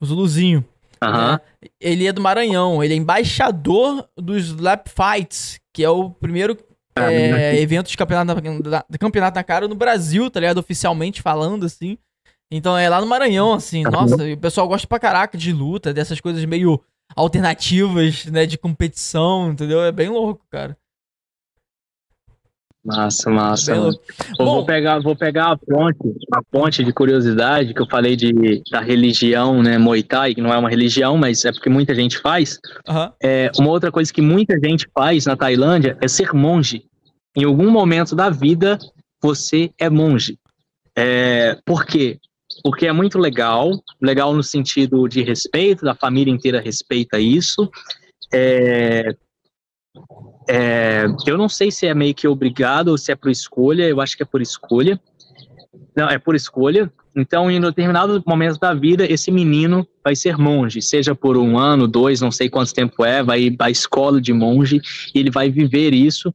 o 0.00 0.06
Zuluzinho. 0.06 0.64
Uhum. 1.02 1.12
Né? 1.12 1.40
Ele 1.80 2.06
é 2.06 2.12
do 2.12 2.20
Maranhão, 2.20 2.82
ele 2.82 2.94
é 2.94 2.96
embaixador 2.96 4.08
dos 4.16 4.46
Slap 4.46 4.88
Fights, 4.88 5.60
que 5.72 5.84
é 5.84 5.90
o 5.90 6.10
primeiro 6.10 6.56
ah, 6.96 7.12
é, 7.12 7.60
evento 7.60 7.88
de 7.88 7.96
campeonato 7.96 8.40
na, 8.64 8.98
campeonato 8.98 9.36
na 9.36 9.44
cara 9.44 9.68
no 9.68 9.74
Brasil, 9.74 10.30
tá 10.30 10.40
ligado? 10.40 10.58
Oficialmente 10.58 11.22
falando, 11.22 11.64
assim. 11.66 11.96
Então 12.50 12.76
é 12.76 12.88
lá 12.88 13.00
no 13.00 13.06
Maranhão, 13.06 13.52
assim, 13.52 13.84
uhum. 13.84 13.92
nossa, 13.92 14.24
o 14.24 14.36
pessoal 14.38 14.66
gosta 14.66 14.86
pra 14.86 14.98
caraca 14.98 15.36
de 15.36 15.52
luta, 15.52 15.92
dessas 15.92 16.18
coisas 16.18 16.42
meio 16.44 16.82
alternativas, 17.14 18.26
né, 18.26 18.46
de 18.46 18.58
competição, 18.58 19.50
entendeu? 19.52 19.82
É 19.82 19.92
bem 19.92 20.08
louco, 20.08 20.44
cara. 20.50 20.76
Massa, 22.84 23.28
massa. 23.28 23.74
Bom, 24.38 24.44
vou 24.44 24.64
pegar, 24.64 24.98
vou 25.00 25.14
pegar 25.14 25.52
a 25.52 25.56
ponte, 25.58 25.98
a 26.32 26.42
ponte 26.42 26.82
de 26.82 26.92
curiosidade 26.92 27.74
que 27.74 27.82
eu 27.82 27.86
falei 27.86 28.16
de 28.16 28.62
da 28.70 28.80
religião, 28.80 29.62
né, 29.62 29.76
Muay 29.76 30.02
Thai, 30.02 30.34
que 30.34 30.40
não 30.40 30.52
é 30.52 30.56
uma 30.56 30.70
religião, 30.70 31.18
mas 31.18 31.44
é 31.44 31.52
porque 31.52 31.68
muita 31.68 31.94
gente 31.94 32.18
faz. 32.18 32.58
Uhum. 32.88 33.12
É, 33.22 33.50
uma 33.58 33.68
outra 33.68 33.92
coisa 33.92 34.12
que 34.12 34.22
muita 34.22 34.58
gente 34.58 34.88
faz 34.94 35.26
na 35.26 35.36
Tailândia 35.36 35.98
é 36.00 36.08
ser 36.08 36.32
monge. 36.32 36.84
Em 37.36 37.44
algum 37.44 37.70
momento 37.70 38.16
da 38.16 38.30
vida, 38.30 38.78
você 39.20 39.70
é 39.76 39.90
monge. 39.90 40.38
É, 40.96 41.58
por 41.66 41.84
quê? 41.84 42.18
Porque 42.62 42.86
é 42.86 42.92
muito 42.92 43.18
legal, 43.18 43.82
legal 44.00 44.34
no 44.34 44.42
sentido 44.42 45.08
de 45.08 45.22
respeito, 45.22 45.84
da 45.84 45.94
família 45.94 46.32
inteira 46.32 46.60
respeita 46.60 47.18
isso. 47.18 47.70
É, 48.32 49.14
é, 50.48 51.04
eu 51.26 51.36
não 51.36 51.48
sei 51.48 51.70
se 51.70 51.86
é 51.86 51.94
meio 51.94 52.14
que 52.14 52.26
obrigado 52.26 52.88
ou 52.88 52.98
se 52.98 53.12
é 53.12 53.16
por 53.16 53.30
escolha, 53.30 53.84
eu 53.84 54.00
acho 54.00 54.16
que 54.16 54.22
é 54.22 54.26
por 54.26 54.40
escolha. 54.40 55.00
Não, 55.96 56.08
é 56.08 56.18
por 56.18 56.34
escolha. 56.34 56.90
Então, 57.14 57.50
em 57.50 57.60
determinados 57.60 58.22
momentos 58.24 58.58
da 58.58 58.72
vida, 58.72 59.04
esse 59.10 59.30
menino 59.30 59.86
vai 60.04 60.14
ser 60.14 60.38
monge, 60.38 60.80
seja 60.80 61.14
por 61.14 61.36
um 61.36 61.58
ano, 61.58 61.88
dois, 61.88 62.20
não 62.20 62.30
sei 62.30 62.48
quanto 62.48 62.72
tempo 62.72 63.04
é, 63.04 63.22
vai 63.22 63.54
à 63.58 63.70
escola 63.70 64.20
de 64.20 64.32
monge, 64.32 64.80
e 65.12 65.18
ele 65.18 65.30
vai 65.30 65.50
viver 65.50 65.92
isso 65.92 66.32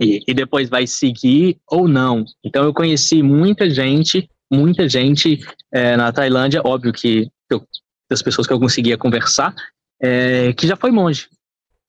e, 0.00 0.20
e 0.26 0.34
depois 0.34 0.68
vai 0.68 0.86
seguir 0.86 1.58
ou 1.70 1.86
não. 1.86 2.24
Então, 2.44 2.64
eu 2.64 2.74
conheci 2.74 3.22
muita 3.22 3.70
gente, 3.70 4.28
muita 4.50 4.88
gente 4.88 5.40
é, 5.72 5.96
na 5.96 6.12
Tailândia, 6.12 6.62
óbvio 6.64 6.92
que 6.92 7.30
eu, 7.48 7.62
das 8.10 8.22
pessoas 8.22 8.46
que 8.46 8.52
eu 8.52 8.58
conseguia 8.58 8.98
conversar, 8.98 9.54
é, 10.00 10.52
que 10.52 10.66
já 10.66 10.76
foi 10.76 10.90
monge. 10.90 11.28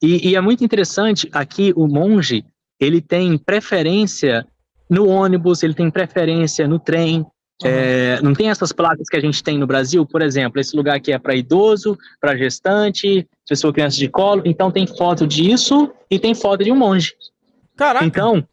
E, 0.01 0.29
e, 0.29 0.35
é 0.35 0.41
muito 0.41 0.63
interessante, 0.63 1.29
aqui 1.31 1.73
o 1.75 1.87
monge, 1.87 2.43
ele 2.79 3.01
tem 3.01 3.37
preferência 3.37 4.45
no 4.89 5.07
ônibus, 5.07 5.63
ele 5.63 5.73
tem 5.73 5.89
preferência 5.89 6.67
no 6.67 6.79
trem, 6.79 7.19
uhum. 7.19 7.27
é, 7.63 8.21
não 8.21 8.33
tem 8.33 8.49
essas 8.49 8.71
placas 8.71 9.07
que 9.07 9.15
a 9.15 9.21
gente 9.21 9.43
tem 9.43 9.57
no 9.57 9.67
Brasil, 9.67 10.05
por 10.05 10.21
exemplo, 10.21 10.59
esse 10.59 10.75
lugar 10.75 10.97
aqui 10.97 11.13
é 11.13 11.19
para 11.19 11.35
idoso, 11.35 11.97
para 12.19 12.35
gestante, 12.35 13.27
pessoa 13.47 13.71
criança 13.71 13.97
de 13.97 14.09
colo, 14.09 14.41
então 14.43 14.71
tem 14.71 14.87
foto 14.87 15.27
disso 15.27 15.91
e 16.09 16.17
tem 16.17 16.33
foto 16.33 16.63
de 16.63 16.71
um 16.71 16.75
monge. 16.75 17.13
Caraca. 17.75 18.05
Então, 18.05 18.45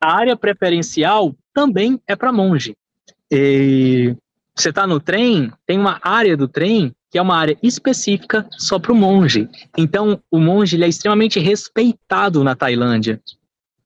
a 0.00 0.12
área 0.16 0.36
preferencial 0.36 1.34
também 1.54 2.00
é 2.06 2.16
para 2.16 2.32
monge. 2.32 2.76
E 3.30 4.14
você 4.54 4.70
está 4.70 4.86
no 4.86 4.98
trem, 4.98 5.52
tem 5.66 5.78
uma 5.78 5.98
área 6.02 6.36
do 6.36 6.48
trem 6.48 6.94
que 7.10 7.18
é 7.18 7.22
uma 7.22 7.36
área 7.36 7.56
específica 7.62 8.46
só 8.58 8.78
para 8.78 8.92
o 8.92 8.94
monge. 8.94 9.48
Então, 9.76 10.20
o 10.30 10.38
monge 10.38 10.76
ele 10.76 10.84
é 10.84 10.88
extremamente 10.88 11.38
respeitado 11.38 12.42
na 12.42 12.54
Tailândia. 12.54 13.20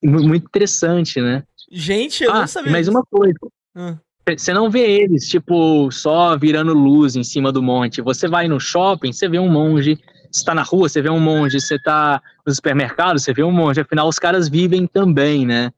Muito 0.02 0.46
interessante, 0.46 1.20
né? 1.20 1.44
Gente, 1.70 2.24
eu 2.24 2.32
ah, 2.32 2.40
não 2.40 2.46
sabia. 2.46 2.72
Mas 2.72 2.88
uma 2.88 3.04
coisa. 3.04 3.38
Hum. 3.76 3.96
Você 4.36 4.52
não 4.52 4.70
vê 4.70 4.80
eles, 4.80 5.28
tipo, 5.28 5.90
só 5.90 6.36
virando 6.36 6.72
luz 6.72 7.16
em 7.16 7.22
cima 7.22 7.52
do 7.52 7.62
monte. 7.62 8.00
Você 8.00 8.28
vai 8.28 8.48
no 8.48 8.58
shopping, 8.58 9.12
você 9.12 9.28
vê 9.28 9.38
um 9.38 9.48
monge. 9.48 9.98
Você 10.30 10.44
tá 10.44 10.54
na 10.54 10.62
rua, 10.62 10.88
você 10.88 11.02
vê 11.02 11.10
um 11.10 11.20
monge. 11.20 11.60
Você 11.60 11.78
tá 11.78 12.22
no 12.46 12.54
supermercado, 12.54 13.18
você 13.18 13.32
vê 13.32 13.42
um 13.42 13.52
monge. 13.52 13.80
Afinal, 13.80 14.08
os 14.08 14.18
caras 14.18 14.48
vivem 14.48 14.86
também, 14.86 15.46
né? 15.46 15.72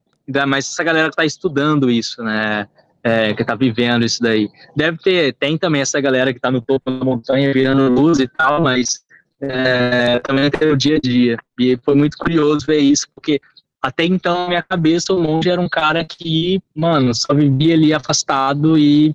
Mas 0.47 0.70
essa 0.70 0.84
galera 0.84 1.10
que 1.10 1.16
tá 1.16 1.24
estudando 1.24 1.90
isso, 1.90 2.22
né? 2.22 2.68
É, 3.05 3.35
que 3.35 3.45
tá 3.45 3.57
vivendo 3.57 4.05
isso 4.05 4.23
daí. 4.23 4.49
Deve 4.77 4.97
ter, 4.99 5.35
tem 5.35 5.59
também 5.59 5.83
essa 5.83 6.01
galera 6.01 6.33
que 6.33 6.39
tá 6.39 6.53
no 6.53 6.61
topo 6.61 6.89
da 6.89 7.05
montanha 7.05 7.53
virando 7.53 7.89
luz 7.89 8.20
e 8.20 8.29
tal, 8.29 8.62
mas 8.62 9.03
é, 9.41 10.20
também 10.20 10.49
tem 10.49 10.70
o 10.70 10.77
dia 10.77 10.97
a 10.97 11.01
dia. 11.01 11.37
E 11.59 11.77
foi 11.85 11.97
muito 11.97 12.16
curioso 12.16 12.65
ver 12.65 12.79
isso, 12.79 13.09
porque 13.12 13.41
até 13.83 14.05
então, 14.05 14.45
na 14.45 14.49
minha 14.49 14.62
cabeça, 14.62 15.12
o 15.12 15.20
monge 15.20 15.51
era 15.51 15.61
um 15.61 15.69
cara 15.69 16.05
que, 16.05 16.62
mano, 16.73 17.12
só 17.12 17.35
vivia 17.35 17.74
ali 17.74 17.93
afastado 17.93 18.79
e 18.79 19.12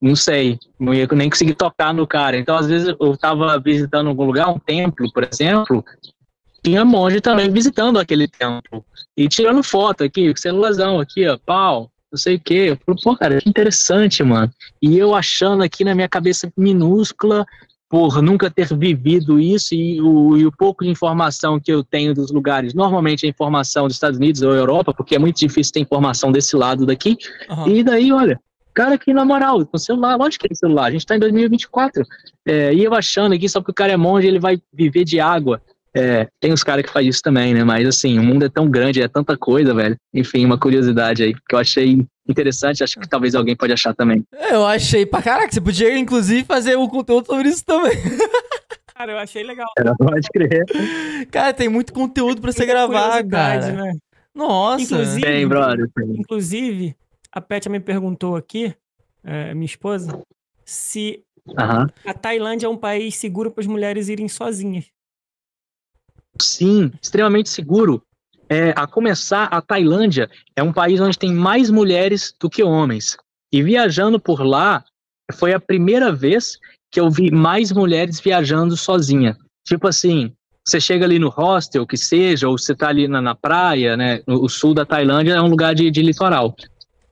não 0.00 0.16
sei, 0.16 0.58
não 0.78 0.94
ia 0.94 1.06
nem 1.12 1.28
conseguir 1.28 1.54
tocar 1.54 1.92
no 1.92 2.06
cara. 2.06 2.38
Então, 2.38 2.56
às 2.56 2.66
vezes, 2.66 2.94
eu 2.98 3.16
tava 3.18 3.58
visitando 3.60 4.08
algum 4.08 4.24
lugar, 4.24 4.48
um 4.48 4.58
templo, 4.58 5.12
por 5.12 5.28
exemplo, 5.30 5.84
tinha 6.64 6.84
monge 6.86 7.20
também 7.20 7.50
visitando 7.50 7.98
aquele 7.98 8.26
templo 8.26 8.82
e 9.14 9.28
tirando 9.28 9.62
foto 9.62 10.04
aqui, 10.04 10.32
celularzão 10.36 10.98
aqui, 10.98 11.28
ó, 11.28 11.36
pau, 11.36 11.90
não 12.12 12.18
sei 12.18 12.36
o 12.36 12.40
quê. 12.40 12.66
Eu 12.70 12.78
falei, 12.84 13.00
pô, 13.02 13.16
cara, 13.16 13.40
que 13.40 13.48
interessante, 13.48 14.22
mano. 14.22 14.50
E 14.82 14.96
eu 14.98 15.14
achando 15.14 15.62
aqui 15.62 15.84
na 15.84 15.94
minha 15.94 16.08
cabeça 16.08 16.52
minúscula, 16.56 17.46
por 17.88 18.22
nunca 18.22 18.48
ter 18.48 18.72
vivido 18.72 19.40
isso 19.40 19.74
e 19.74 20.00
o, 20.00 20.36
e 20.36 20.46
o, 20.46 20.52
pouco 20.52 20.84
de 20.84 20.90
informação 20.90 21.58
que 21.58 21.72
eu 21.72 21.82
tenho 21.82 22.14
dos 22.14 22.30
lugares, 22.30 22.72
normalmente 22.72 23.26
é 23.26 23.28
informação 23.28 23.88
dos 23.88 23.96
Estados 23.96 24.16
Unidos 24.16 24.42
ou 24.42 24.54
Europa, 24.54 24.94
porque 24.94 25.16
é 25.16 25.18
muito 25.18 25.38
difícil 25.38 25.72
ter 25.72 25.80
informação 25.80 26.30
desse 26.30 26.54
lado 26.54 26.86
daqui. 26.86 27.16
Uhum. 27.48 27.66
E 27.66 27.82
daí, 27.82 28.12
olha, 28.12 28.40
cara 28.72 28.94
aqui 28.94 29.12
na 29.12 29.24
moral, 29.24 29.66
com 29.66 29.76
celular, 29.76 30.16
lógico 30.16 30.42
que 30.42 30.48
tem 30.48 30.56
celular, 30.56 30.86
a 30.86 30.90
gente 30.90 31.04
tá 31.04 31.16
em 31.16 31.18
2024. 31.18 32.04
É, 32.46 32.72
e 32.72 32.84
eu 32.84 32.94
achando 32.94 33.34
aqui, 33.34 33.48
só 33.48 33.60
porque 33.60 33.72
o 33.72 33.74
cara 33.74 33.92
é 33.92 33.96
monge, 33.96 34.26
ele 34.26 34.38
vai 34.38 34.58
viver 34.72 35.04
de 35.04 35.20
água. 35.20 35.60
É, 35.94 36.28
tem 36.38 36.52
os 36.52 36.62
caras 36.62 36.84
que 36.84 36.92
fazem 36.92 37.08
isso 37.08 37.22
também, 37.22 37.52
né? 37.52 37.64
Mas 37.64 37.86
assim, 37.86 38.18
o 38.18 38.22
mundo 38.22 38.44
é 38.44 38.48
tão 38.48 38.68
grande, 38.68 39.02
é 39.02 39.08
tanta 39.08 39.36
coisa, 39.36 39.74
velho. 39.74 39.96
Enfim, 40.14 40.44
uma 40.44 40.58
curiosidade 40.58 41.22
aí 41.22 41.34
que 41.34 41.54
eu 41.54 41.58
achei 41.58 42.06
interessante, 42.28 42.84
acho 42.84 42.98
que 43.00 43.08
talvez 43.08 43.34
alguém 43.34 43.56
pode 43.56 43.72
achar 43.72 43.94
também. 43.94 44.24
É, 44.32 44.54
eu 44.54 44.64
achei 44.64 45.04
pra 45.04 45.20
caraca, 45.20 45.52
você 45.52 45.60
podia 45.60 45.98
inclusive 45.98 46.44
fazer 46.44 46.76
um 46.78 46.88
conteúdo 46.88 47.26
sobre 47.26 47.48
isso 47.48 47.64
também. 47.64 47.96
Cara, 48.94 49.12
eu 49.12 49.18
achei 49.18 49.42
legal. 49.42 49.66
É, 49.78 49.94
pode 49.98 50.28
crer. 50.28 50.66
Cara, 51.30 51.54
tem 51.54 51.70
muito 51.70 51.90
conteúdo 51.90 52.42
pra 52.42 52.52
você 52.52 52.66
gravar, 52.66 53.26
cara. 53.26 53.72
Né? 53.72 53.92
Nossa. 54.34 54.84
Inclusive, 54.84 55.22
tem, 55.22 55.48
brother. 55.48 55.88
Inclusive, 56.18 56.94
a 57.32 57.40
Pet 57.40 57.66
me 57.70 57.80
perguntou 57.80 58.36
aqui, 58.36 58.74
é, 59.24 59.54
minha 59.54 59.64
esposa, 59.64 60.20
se 60.66 61.24
uhum. 61.48 61.86
a 62.04 62.12
Tailândia 62.12 62.66
é 62.66 62.68
um 62.68 62.76
país 62.76 63.16
seguro 63.16 63.50
para 63.50 63.62
as 63.62 63.66
mulheres 63.66 64.10
irem 64.10 64.28
sozinhas. 64.28 64.84
Sim, 66.40 66.90
extremamente 67.02 67.48
seguro. 67.48 68.02
É, 68.48 68.72
a 68.74 68.86
começar, 68.86 69.44
a 69.44 69.60
Tailândia 69.60 70.28
é 70.56 70.62
um 70.62 70.72
país 70.72 71.00
onde 71.00 71.18
tem 71.18 71.32
mais 71.32 71.70
mulheres 71.70 72.34
do 72.40 72.50
que 72.50 72.62
homens. 72.62 73.16
E 73.52 73.62
viajando 73.62 74.18
por 74.18 74.44
lá, 74.44 74.84
foi 75.34 75.52
a 75.52 75.60
primeira 75.60 76.12
vez 76.12 76.58
que 76.90 76.98
eu 76.98 77.10
vi 77.10 77.30
mais 77.30 77.70
mulheres 77.70 78.20
viajando 78.20 78.76
sozinha. 78.76 79.36
Tipo 79.64 79.86
assim, 79.86 80.32
você 80.66 80.80
chega 80.80 81.04
ali 81.04 81.18
no 81.18 81.28
hostel, 81.28 81.86
que 81.86 81.96
seja, 81.96 82.48
ou 82.48 82.58
você 82.58 82.74
tá 82.74 82.88
ali 82.88 83.06
na, 83.06 83.20
na 83.20 83.34
praia, 83.34 83.96
né? 83.96 84.20
O 84.26 84.48
sul 84.48 84.74
da 84.74 84.84
Tailândia 84.84 85.34
é 85.34 85.42
um 85.42 85.48
lugar 85.48 85.74
de, 85.74 85.90
de 85.90 86.02
litoral. 86.02 86.54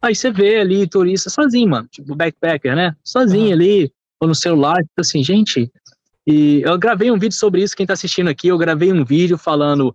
Aí 0.02 0.14
você 0.14 0.30
vê 0.30 0.60
ali 0.60 0.86
turista 0.86 1.30
sozinho, 1.30 1.70
mano, 1.70 1.88
tipo 1.90 2.14
backpacker, 2.14 2.74
né? 2.74 2.94
Sozinho 3.05 3.46
uhum. 3.46 3.52
ali, 3.52 3.92
ou 4.20 4.28
no 4.28 4.34
celular, 4.34 4.76
tipo 4.78 5.00
assim, 5.00 5.22
gente, 5.22 5.70
e 6.30 6.62
eu 6.62 6.76
gravei 6.78 7.10
um 7.10 7.18
vídeo 7.18 7.34
sobre 7.34 7.62
isso, 7.62 7.74
quem 7.74 7.84
está 7.84 7.94
assistindo 7.94 8.28
aqui, 8.28 8.48
eu 8.48 8.59
gravei 8.59 8.92
um 8.92 9.02
vídeo 9.05 9.38
falando 9.38 9.94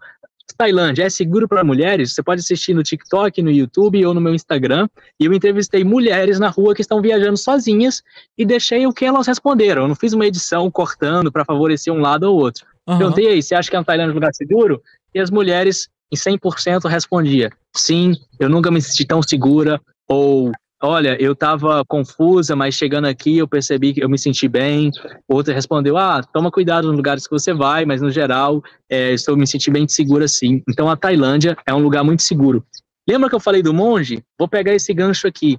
Tailândia 0.57 1.03
é 1.03 1.09
seguro 1.09 1.47
para 1.47 1.63
mulheres? 1.63 2.13
Você 2.13 2.23
pode 2.23 2.41
assistir 2.41 2.73
no 2.73 2.83
TikTok, 2.83 3.41
no 3.41 3.51
YouTube 3.51 4.05
ou 4.05 4.13
no 4.13 4.21
meu 4.21 4.33
Instagram. 4.33 4.87
E 5.19 5.25
eu 5.25 5.33
entrevistei 5.33 5.83
mulheres 5.83 6.39
na 6.39 6.49
rua 6.49 6.75
que 6.75 6.81
estão 6.81 7.01
viajando 7.01 7.37
sozinhas 7.37 8.01
e 8.37 8.45
deixei 8.45 8.85
o 8.85 8.93
que 8.93 9.05
elas 9.05 9.27
responderam. 9.27 9.83
Eu 9.83 9.87
não 9.87 9.95
fiz 9.95 10.13
uma 10.13 10.25
edição 10.25 10.69
cortando 10.69 11.31
para 11.31 11.45
favorecer 11.45 11.93
um 11.93 11.99
lado 11.99 12.23
ou 12.23 12.39
outro. 12.39 12.65
Uhum. 12.87 12.97
Perguntei 12.97 13.27
aí, 13.27 13.41
você 13.41 13.55
acha 13.55 13.69
que 13.69 13.75
a 13.75 13.83
Tailândia 13.83 14.11
é 14.11 14.13
um 14.13 14.15
lugar 14.15 14.33
seguro? 14.33 14.81
E 15.13 15.19
as 15.19 15.31
mulheres, 15.31 15.87
em 16.11 16.17
100%, 16.17 16.89
respondia: 16.89 17.49
sim, 17.75 18.13
eu 18.39 18.49
nunca 18.49 18.69
me 18.69 18.81
senti 18.81 19.05
tão 19.05 19.21
segura. 19.21 19.81
Ou 20.07 20.51
olha, 20.83 21.15
eu 21.21 21.31
estava 21.31 21.83
confusa, 21.85 22.55
mas 22.55 22.75
chegando 22.75 23.05
aqui 23.05 23.37
eu 23.37 23.47
percebi 23.47 23.93
que 23.93 24.03
eu 24.03 24.09
me 24.09 24.17
senti 24.17 24.47
bem. 24.49 24.91
Outra 25.27 25.53
respondeu, 25.53 25.97
ah, 25.97 26.21
toma 26.21 26.51
cuidado 26.51 26.87
nos 26.87 26.97
lugares 26.97 27.25
que 27.25 27.31
você 27.31 27.53
vai, 27.53 27.85
mas 27.85 28.01
no 28.01 28.11
geral 28.11 28.61
é, 28.89 29.13
estou 29.13 29.37
me 29.37 29.47
sentindo 29.47 29.73
bem 29.73 29.87
segura 29.87 30.27
sim. 30.27 30.61
Então 30.69 30.89
a 30.89 30.97
Tailândia 30.97 31.57
é 31.65 31.73
um 31.73 31.79
lugar 31.79 32.03
muito 32.03 32.21
seguro. 32.21 32.65
Lembra 33.07 33.29
que 33.29 33.35
eu 33.35 33.39
falei 33.39 33.61
do 33.61 33.73
monge? 33.73 34.23
Vou 34.37 34.47
pegar 34.47 34.73
esse 34.73 34.93
gancho 34.93 35.25
aqui. 35.25 35.57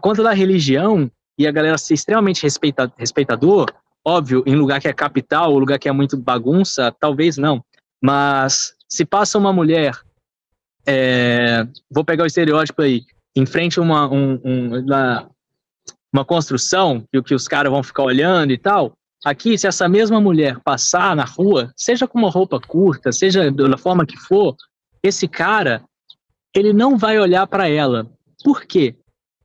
Quanto 0.00 0.22
da 0.22 0.32
religião 0.32 1.10
e 1.38 1.46
a 1.46 1.50
galera 1.50 1.78
ser 1.78 1.94
extremamente 1.94 2.42
respeita, 2.42 2.92
respeitador, 2.98 3.72
óbvio, 4.06 4.42
em 4.46 4.54
lugar 4.54 4.80
que 4.80 4.88
é 4.88 4.92
capital, 4.92 5.52
ou 5.52 5.58
lugar 5.58 5.78
que 5.78 5.88
é 5.88 5.92
muito 5.92 6.16
bagunça, 6.16 6.94
talvez 7.00 7.38
não. 7.38 7.64
Mas 8.02 8.74
se 8.88 9.04
passa 9.04 9.38
uma 9.38 9.52
mulher, 9.52 9.98
é, 10.86 11.66
vou 11.90 12.04
pegar 12.04 12.24
o 12.24 12.26
estereótipo 12.26 12.82
aí, 12.82 13.02
em 13.36 13.44
frente 13.44 13.78
a 13.78 13.82
uma, 13.82 14.10
um, 14.10 14.40
um, 14.42 14.80
uma, 14.80 15.30
uma 16.12 16.24
construção 16.24 17.04
que, 17.12 17.22
que 17.22 17.34
os 17.34 17.46
caras 17.46 17.70
vão 17.70 17.82
ficar 17.82 18.02
olhando 18.02 18.52
e 18.52 18.58
tal, 18.58 18.96
aqui, 19.22 19.58
se 19.58 19.66
essa 19.66 19.86
mesma 19.88 20.20
mulher 20.20 20.58
passar 20.60 21.14
na 21.14 21.24
rua, 21.24 21.70
seja 21.76 22.08
com 22.08 22.18
uma 22.18 22.30
roupa 22.30 22.58
curta, 22.58 23.12
seja 23.12 23.50
da 23.50 23.76
forma 23.76 24.06
que 24.06 24.16
for, 24.16 24.56
esse 25.02 25.28
cara, 25.28 25.84
ele 26.54 26.72
não 26.72 26.96
vai 26.96 27.18
olhar 27.18 27.46
para 27.46 27.68
ela. 27.68 28.10
Por 28.42 28.64
quê? 28.64 28.96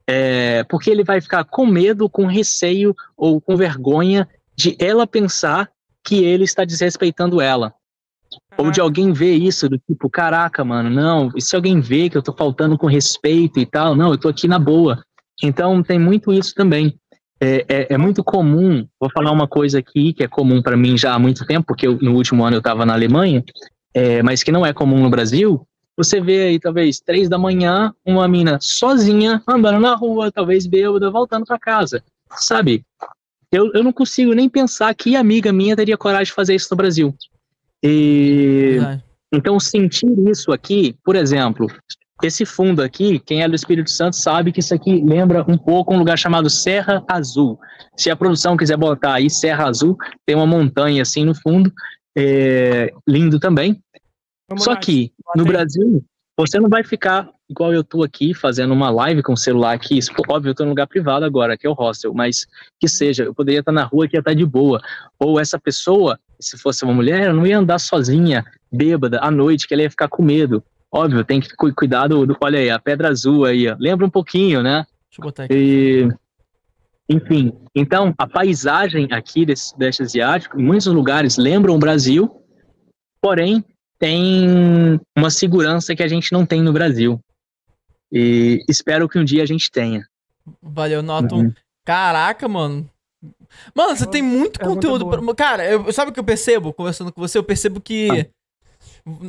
É, 0.08 0.64
porque 0.64 0.90
ele 0.90 1.04
vai 1.04 1.22
ficar 1.22 1.44
com 1.44 1.66
medo, 1.66 2.10
com 2.10 2.26
receio 2.26 2.96
ou 3.16 3.40
com 3.40 3.58
vergonha 3.58 4.28
de 4.56 4.76
ela 4.80 5.06
pensar 5.06 5.70
que 6.04 6.24
ele 6.24 6.46
está 6.46 6.64
desrespeitando 6.64 7.42
ela. 7.42 7.74
Ou 8.58 8.72
de 8.72 8.80
alguém 8.80 9.12
ver 9.12 9.36
isso, 9.36 9.68
do 9.68 9.78
tipo, 9.78 10.10
caraca, 10.10 10.64
mano, 10.64 10.90
não, 10.90 11.32
e 11.36 11.42
se 11.42 11.56
alguém 11.56 11.80
vê 11.80 12.10
que 12.10 12.18
eu 12.18 12.22
tô 12.22 12.34
faltando 12.34 12.78
com 12.78 12.88
respeito 12.88 13.60
e 13.60 13.66
tal, 13.66 13.96
não, 13.96 14.12
eu 14.12 14.18
tô 14.18 14.30
aqui 14.30 14.48
na 14.48 14.60
boa. 14.60 15.04
Então 15.44 15.82
tem 15.82 16.00
muito 16.00 16.32
isso 16.32 16.54
também. 16.54 16.96
É, 17.40 17.66
é, 17.68 17.94
é 17.94 17.98
muito 17.98 18.24
comum, 18.24 18.88
vou 19.00 19.10
falar 19.10 19.32
uma 19.32 19.48
coisa 19.48 19.80
aqui 19.80 20.14
que 20.14 20.24
é 20.24 20.28
comum 20.28 20.62
para 20.62 20.78
mim 20.78 20.96
já 20.96 21.16
há 21.16 21.20
muito 21.20 21.46
tempo, 21.46 21.66
porque 21.68 21.88
eu, 21.88 21.98
no 22.00 22.14
último 22.14 22.46
ano 22.46 22.58
eu 22.58 22.60
estava 22.60 22.86
na 22.86 22.94
Alemanha, 22.94 23.44
é, 23.94 24.22
mas 24.22 24.44
que 24.44 24.52
não 24.52 24.66
é 24.66 24.72
comum 24.72 25.02
no 25.02 25.10
Brasil. 25.10 25.66
Você 25.98 26.22
vê 26.22 26.44
aí, 26.44 26.60
talvez, 26.60 27.00
três 27.00 27.28
da 27.28 27.38
manhã, 27.38 27.94
uma 28.06 28.28
mina 28.28 28.60
sozinha, 28.62 29.42
andando 29.48 29.80
na 29.80 29.96
rua, 29.96 30.32
talvez 30.32 30.66
bêbada, 30.68 31.10
voltando 31.10 31.46
para 31.46 31.60
casa. 31.60 32.04
Sabe? 32.30 32.84
Eu, 33.52 33.72
eu 33.74 33.84
não 33.84 33.92
consigo 33.92 34.34
nem 34.34 34.48
pensar 34.48 34.94
que 34.96 35.16
amiga 35.16 35.52
minha 35.52 35.76
teria 35.76 35.98
coragem 35.98 36.26
de 36.26 36.34
fazer 36.34 36.56
isso 36.56 36.70
no 36.72 36.78
Brasil. 36.78 37.14
E 37.84 38.78
então 39.34 39.60
sentir 39.60 40.14
isso 40.30 40.52
aqui, 40.52 40.96
por 41.04 41.16
exemplo, 41.16 41.68
esse 42.22 42.46
fundo 42.46 42.84
aqui, 42.84 43.20
quem 43.20 43.42
é 43.42 43.50
do 43.50 43.56
Espírito 43.56 43.90
Santo 43.90 44.16
sabe 44.16 44.52
que 44.52 44.60
isso 44.60 44.74
aqui 44.74 45.02
lembra 45.02 45.44
um 45.48 45.58
pouco 45.58 45.94
um 45.94 45.98
lugar 45.98 46.18
chamado 46.18 46.50
Serra 46.50 47.04
Azul. 47.08 47.60
Se 47.98 48.10
a 48.10 48.16
produção 48.16 48.58
quiser 48.58 48.78
botar 48.78 49.16
aí 49.16 49.30
Serra 49.30 49.68
Azul, 49.68 49.98
tem 50.26 50.36
uma 50.36 50.46
montanha 50.46 51.02
assim 51.02 51.26
no 51.26 51.34
fundo, 51.34 51.72
é, 52.16 52.94
lindo 53.08 53.40
também. 53.40 53.82
Vamos 54.50 54.64
Só 54.64 54.76
que 54.76 55.12
no 55.36 55.46
Brasil 55.46 56.04
você 56.38 56.60
não 56.60 56.70
vai 56.70 56.84
ficar 56.84 57.30
igual 57.50 57.74
eu 57.74 57.84
tô 57.84 58.04
aqui 58.04 58.34
fazendo 58.34 58.74
uma 58.74 58.90
live 58.90 59.22
com 59.22 59.34
o 59.34 59.38
celular 59.38 59.74
aqui. 59.74 60.00
Óbvio, 60.30 60.52
eu 60.52 60.56
tô 60.56 60.64
num 60.64 60.70
lugar 60.70 60.88
privado 60.88 61.26
agora, 61.26 61.58
que 61.58 61.68
é 61.68 61.70
o 61.70 61.74
hostel, 61.74 62.14
mas 62.14 62.48
que 62.80 62.88
seja, 62.88 63.26
eu 63.26 63.36
poderia 63.36 63.60
estar 63.60 63.74
na 63.74 63.84
rua 63.84 64.08
que 64.08 64.16
ia 64.16 64.20
estar 64.20 64.34
de 64.34 64.46
boa. 64.46 64.82
Ou 65.20 65.40
essa 65.40 65.60
pessoa, 65.60 66.18
se 66.42 66.58
fosse 66.58 66.84
uma 66.84 66.94
mulher, 66.94 67.28
eu 67.28 67.34
não 67.34 67.46
ia 67.46 67.58
andar 67.58 67.80
sozinha, 67.80 68.44
bêbada, 68.72 69.20
à 69.22 69.30
noite, 69.30 69.68
que 69.68 69.74
ela 69.74 69.84
ia 69.84 69.90
ficar 69.90 70.08
com 70.08 70.24
medo. 70.24 70.64
Óbvio, 70.92 71.24
tem 71.24 71.40
que 71.40 71.50
cuidar 71.74 72.08
do, 72.08 72.38
olha 72.42 72.60
aí, 72.60 72.70
a 72.70 72.80
pedra 72.80 73.10
azul 73.10 73.46
aí, 73.46 73.70
ó. 73.70 73.76
lembra 73.80 74.06
um 74.06 74.10
pouquinho, 74.10 74.62
né? 74.62 74.86
Deixa 75.10 75.20
eu 75.20 75.24
botar 75.24 75.44
aqui. 75.46 75.54
E, 75.54 76.10
enfim, 77.08 77.54
então 77.76 78.14
a 78.18 78.28
paisagem 78.28 79.08
aqui 79.12 79.46
desse 79.46 79.70
Sudeste 79.70 80.04
Asiático, 80.04 80.60
em 80.60 80.64
muitos 80.64 80.88
lugares 80.88 81.38
lembram 81.38 81.76
o 81.76 81.80
Brasil, 81.80 82.30
porém 83.22 83.64
tem 83.98 85.00
uma 85.18 85.30
segurança 85.30 85.96
que 85.96 86.04
a 86.04 86.08
gente 86.08 86.34
não 86.34 86.46
tem 86.46 86.62
no 86.62 86.74
Brasil. 86.74 87.20
E 88.12 88.60
espero 88.68 89.08
que 89.08 89.18
um 89.18 89.24
dia 89.24 89.44
a 89.44 89.46
gente 89.46 89.72
tenha. 89.72 90.06
Valeu, 90.62 91.02
Noto. 91.02 91.36
Uhum. 91.36 91.54
Caraca, 91.86 92.48
mano. 92.48 92.90
Mano, 93.76 93.96
você 93.96 94.06
tem 94.06 94.22
muito 94.22 94.62
é 94.62 94.66
conteúdo. 94.66 95.08
Pra... 95.08 95.36
Cara, 95.36 95.66
eu, 95.66 95.92
sabe 95.92 96.12
o 96.12 96.14
que 96.14 96.20
eu 96.20 96.24
percebo 96.24 96.74
conversando 96.74 97.12
com 97.12 97.22
você? 97.22 97.38
Eu 97.38 97.44
percebo 97.44 97.80
que 97.80 98.10
ah. 98.10 98.26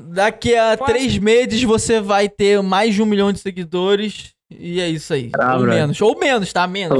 daqui 0.08 0.54
a 0.54 0.76
Quase. 0.76 0.92
três 0.92 1.18
meses 1.18 1.62
você 1.62 2.00
vai 2.00 2.28
ter 2.28 2.62
mais 2.62 2.94
de 2.94 3.02
um 3.02 3.06
milhão 3.06 3.32
de 3.32 3.38
seguidores. 3.38 4.34
E 4.50 4.80
é 4.80 4.88
isso 4.88 5.14
aí. 5.14 5.30
Ah, 5.38 5.56
ou 5.56 5.66
menos. 5.66 6.00
Ou 6.00 6.18
menos, 6.18 6.52
tá? 6.52 6.66
Menos. 6.66 6.98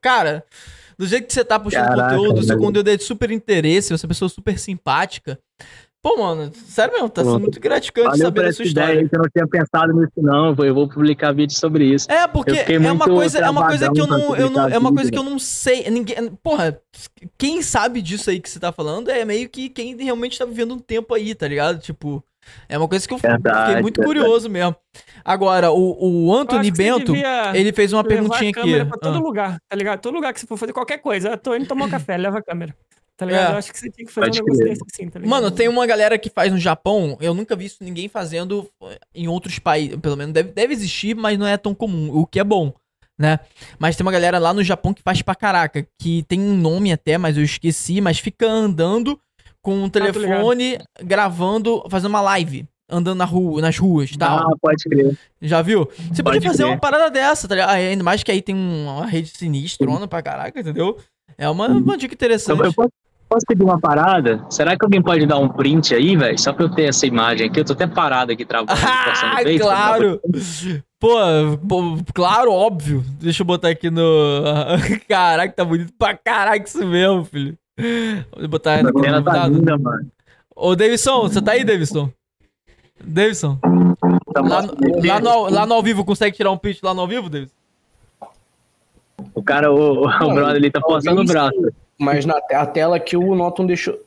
Cara, 0.00 0.44
do 0.98 1.06
jeito 1.06 1.26
que 1.26 1.32
você 1.32 1.44
tá 1.44 1.58
puxando 1.58 1.86
Caraca, 1.86 2.16
conteúdo, 2.16 2.42
seu 2.42 2.58
conteúdo 2.58 2.90
é 2.90 2.96
de 2.96 3.04
super 3.04 3.30
interesse, 3.30 3.88
você 3.88 4.04
é 4.04 4.06
uma 4.06 4.08
pessoa 4.08 4.28
super 4.28 4.58
simpática. 4.58 5.38
Pô, 6.00 6.16
mano, 6.16 6.52
sério 6.54 6.94
mesmo, 6.94 7.08
tá 7.08 7.24
sendo 7.24 7.40
muito 7.40 7.58
gratificante 7.58 8.06
Valeu 8.06 8.26
saber 8.26 8.44
a 8.46 8.52
sua 8.52 8.64
história. 8.64 8.92
Ideia, 8.92 9.08
eu 9.12 9.18
não 9.18 9.28
tinha 9.28 9.46
pensado 9.48 9.92
nisso, 9.92 10.12
não. 10.18 10.54
Eu 10.64 10.74
vou 10.74 10.88
publicar 10.88 11.32
vídeo 11.32 11.58
sobre 11.58 11.92
isso. 11.92 12.10
É, 12.10 12.26
porque 12.28 12.52
é 12.52 12.92
uma 12.92 13.04
coisa, 13.04 13.38
é 13.38 13.50
uma 13.50 13.66
coisa 13.66 13.90
que 13.90 14.00
eu 14.00 14.06
não. 14.06 14.36
Eu 14.36 14.48
não 14.48 14.68
é 14.68 14.78
uma 14.78 14.94
coisa 14.94 15.10
que 15.10 15.18
eu 15.18 15.24
não 15.24 15.38
sei. 15.38 15.90
Ninguém. 15.90 16.30
Porra, 16.42 16.80
quem 17.36 17.62
sabe 17.62 18.00
disso 18.00 18.30
aí 18.30 18.38
que 18.38 18.48
você 18.48 18.60
tá 18.60 18.70
falando 18.70 19.10
é 19.10 19.24
meio 19.24 19.48
que 19.48 19.68
quem 19.68 19.96
realmente 19.96 20.38
tá 20.38 20.44
vivendo 20.44 20.74
um 20.74 20.78
tempo 20.78 21.14
aí, 21.14 21.34
tá 21.34 21.48
ligado? 21.48 21.80
Tipo. 21.80 22.22
É 22.68 22.76
uma 22.78 22.88
coisa 22.88 23.06
que 23.06 23.14
eu 23.14 23.18
verdade, 23.18 23.66
fiquei 23.66 23.82
muito 23.82 24.00
verdade. 24.00 24.20
curioso 24.20 24.48
mesmo. 24.48 24.76
Agora, 25.24 25.70
o, 25.70 26.26
o 26.26 26.34
Anthony 26.34 26.70
Bento, 26.70 27.12
ele 27.54 27.72
fez 27.72 27.92
uma 27.92 28.04
perguntinha 28.04 28.50
aqui. 28.50 28.84
Pra 28.84 28.98
todo 28.98 29.16
ah. 29.16 29.20
lugar, 29.20 29.58
tá 29.68 29.76
ligado? 29.76 30.00
Todo 30.00 30.14
lugar 30.14 30.32
que 30.32 30.40
você 30.40 30.46
for 30.46 30.56
fazer 30.56 30.72
qualquer 30.72 30.98
coisa. 30.98 31.30
Eu 31.30 31.38
tô 31.38 31.54
indo 31.54 31.66
tomar 31.66 31.86
um 31.86 31.90
café, 31.90 32.16
leva 32.16 32.38
a 32.38 32.42
câmera. 32.42 32.74
Tá 33.18 33.26
ligado? 33.26 33.50
É. 33.50 33.52
Eu 33.54 33.58
acho 33.58 33.72
que 33.72 33.78
você 33.80 33.90
tinha 33.90 34.06
que 34.06 34.12
fazer 34.12 34.26
Pode 34.26 34.40
um 34.40 34.44
negócio 34.44 34.64
desse 34.64 34.82
assim, 34.94 35.10
tá 35.10 35.18
ligado? 35.18 35.28
Mano, 35.28 35.50
tem 35.50 35.66
uma 35.66 35.84
galera 35.86 36.16
que 36.16 36.30
faz 36.30 36.52
no 36.52 36.58
Japão, 36.58 37.18
eu 37.20 37.34
nunca 37.34 37.56
vi 37.56 37.64
isso 37.64 37.78
ninguém 37.80 38.08
fazendo 38.08 38.70
em 39.12 39.26
outros 39.26 39.58
países, 39.58 39.96
pelo 39.96 40.16
menos 40.16 40.32
deve, 40.32 40.52
deve 40.52 40.72
existir, 40.72 41.16
mas 41.16 41.36
não 41.36 41.44
é 41.44 41.56
tão 41.56 41.74
comum, 41.74 42.16
o 42.16 42.24
que 42.24 42.38
é 42.38 42.44
bom, 42.44 42.72
né? 43.18 43.40
Mas 43.76 43.96
tem 43.96 44.06
uma 44.06 44.12
galera 44.12 44.38
lá 44.38 44.54
no 44.54 44.62
Japão 44.62 44.94
que 44.94 45.02
faz 45.02 45.20
pra 45.20 45.34
caraca, 45.34 45.84
que 46.00 46.22
tem 46.28 46.40
um 46.40 46.56
nome 46.56 46.92
até, 46.92 47.18
mas 47.18 47.36
eu 47.36 47.42
esqueci, 47.42 48.00
mas 48.00 48.20
fica 48.20 48.46
andando 48.46 49.18
com 49.68 49.74
um 49.74 49.84
ah, 49.84 49.90
telefone, 49.90 50.76
ah, 50.76 51.02
gravando, 51.02 51.84
fazendo 51.90 52.08
uma 52.08 52.22
live 52.22 52.66
andando 52.90 53.18
na 53.18 53.26
rua, 53.26 53.60
nas 53.60 53.76
ruas 53.76 54.10
e 54.10 54.16
tal. 54.16 54.38
Ah, 54.38 54.56
pode 54.62 54.82
crer. 54.84 55.14
Já 55.42 55.60
viu? 55.60 55.86
Você 56.10 56.22
pode 56.22 56.38
podia 56.38 56.48
fazer 56.48 56.62
crer. 56.62 56.72
uma 56.72 56.80
parada 56.80 57.10
dessa, 57.10 57.46
tá 57.46 57.54
ligado? 57.54 57.70
Ainda 57.72 58.02
mais 58.02 58.22
que 58.22 58.32
aí 58.32 58.40
tem 58.40 58.54
uma 58.54 59.04
rede 59.04 59.28
sinistrona 59.28 60.08
pra 60.08 60.22
caraca, 60.22 60.58
entendeu? 60.58 60.96
É 61.36 61.50
uma, 61.50 61.68
uma 61.68 61.98
dica 61.98 62.14
interessante. 62.14 62.64
Eu 62.64 62.72
posso, 62.72 62.88
Posso 63.28 63.44
pedir 63.46 63.62
uma 63.62 63.78
parada? 63.78 64.42
Será 64.48 64.74
que 64.74 64.82
alguém 64.82 65.02
pode 65.02 65.26
dar 65.26 65.36
um 65.36 65.50
print 65.50 65.94
aí, 65.94 66.16
velho? 66.16 66.38
Só 66.38 66.50
pra 66.50 66.64
eu 66.64 66.70
ter 66.70 66.84
essa 66.84 67.06
imagem 67.06 67.46
aqui. 67.46 67.60
Eu 67.60 67.64
tô 67.64 67.74
até 67.74 67.86
parado 67.86 68.32
aqui 68.32 68.44
travando. 68.44 68.72
Ah, 68.80 69.42
claro! 69.60 70.18
Pô, 70.98 71.14
pô, 71.68 71.98
claro, 72.14 72.50
óbvio. 72.50 73.04
Deixa 73.20 73.42
eu 73.42 73.46
botar 73.46 73.68
aqui 73.68 73.90
no. 73.90 74.02
Caraca, 75.06 75.52
tá 75.52 75.62
bonito 75.62 75.92
pra 75.98 76.16
caraca 76.16 76.66
isso 76.66 76.84
mesmo, 76.86 77.22
filho. 77.26 77.58
Vou 78.36 78.48
botar 78.48 78.82
no 78.82 79.04
Ela 79.04 79.22
tá 79.22 79.46
linda, 79.46 79.78
mano. 79.78 80.10
Ô, 80.54 80.74
Davidson, 80.74 81.22
você 81.22 81.40
tá 81.40 81.52
aí, 81.52 81.64
Davidson? 81.64 82.10
Davidson? 83.00 83.58
Tá 84.32 84.40
lá, 84.40 84.62
no, 84.62 85.06
lá, 85.06 85.20
no, 85.20 85.48
lá 85.48 85.66
no 85.66 85.74
ao 85.74 85.82
vivo, 85.82 86.04
consegue 86.04 86.36
tirar 86.36 86.50
um 86.50 86.58
print 86.58 86.80
lá 86.82 86.92
no 86.92 87.00
ao 87.00 87.08
vivo, 87.08 87.30
Davidson? 87.30 87.54
O 89.34 89.42
cara, 89.42 89.72
o, 89.72 90.04
o 90.04 90.34
brother, 90.34 90.56
ele 90.56 90.70
tá 90.70 90.80
postando 90.80 91.22
o 91.22 91.24
braço. 91.24 91.72
Mas 91.98 92.24
na 92.24 92.40
a 92.52 92.66
tela 92.66 92.98
que 92.98 93.16
o 93.16 93.34
Norton 93.34 93.66
deixou. 93.66 93.98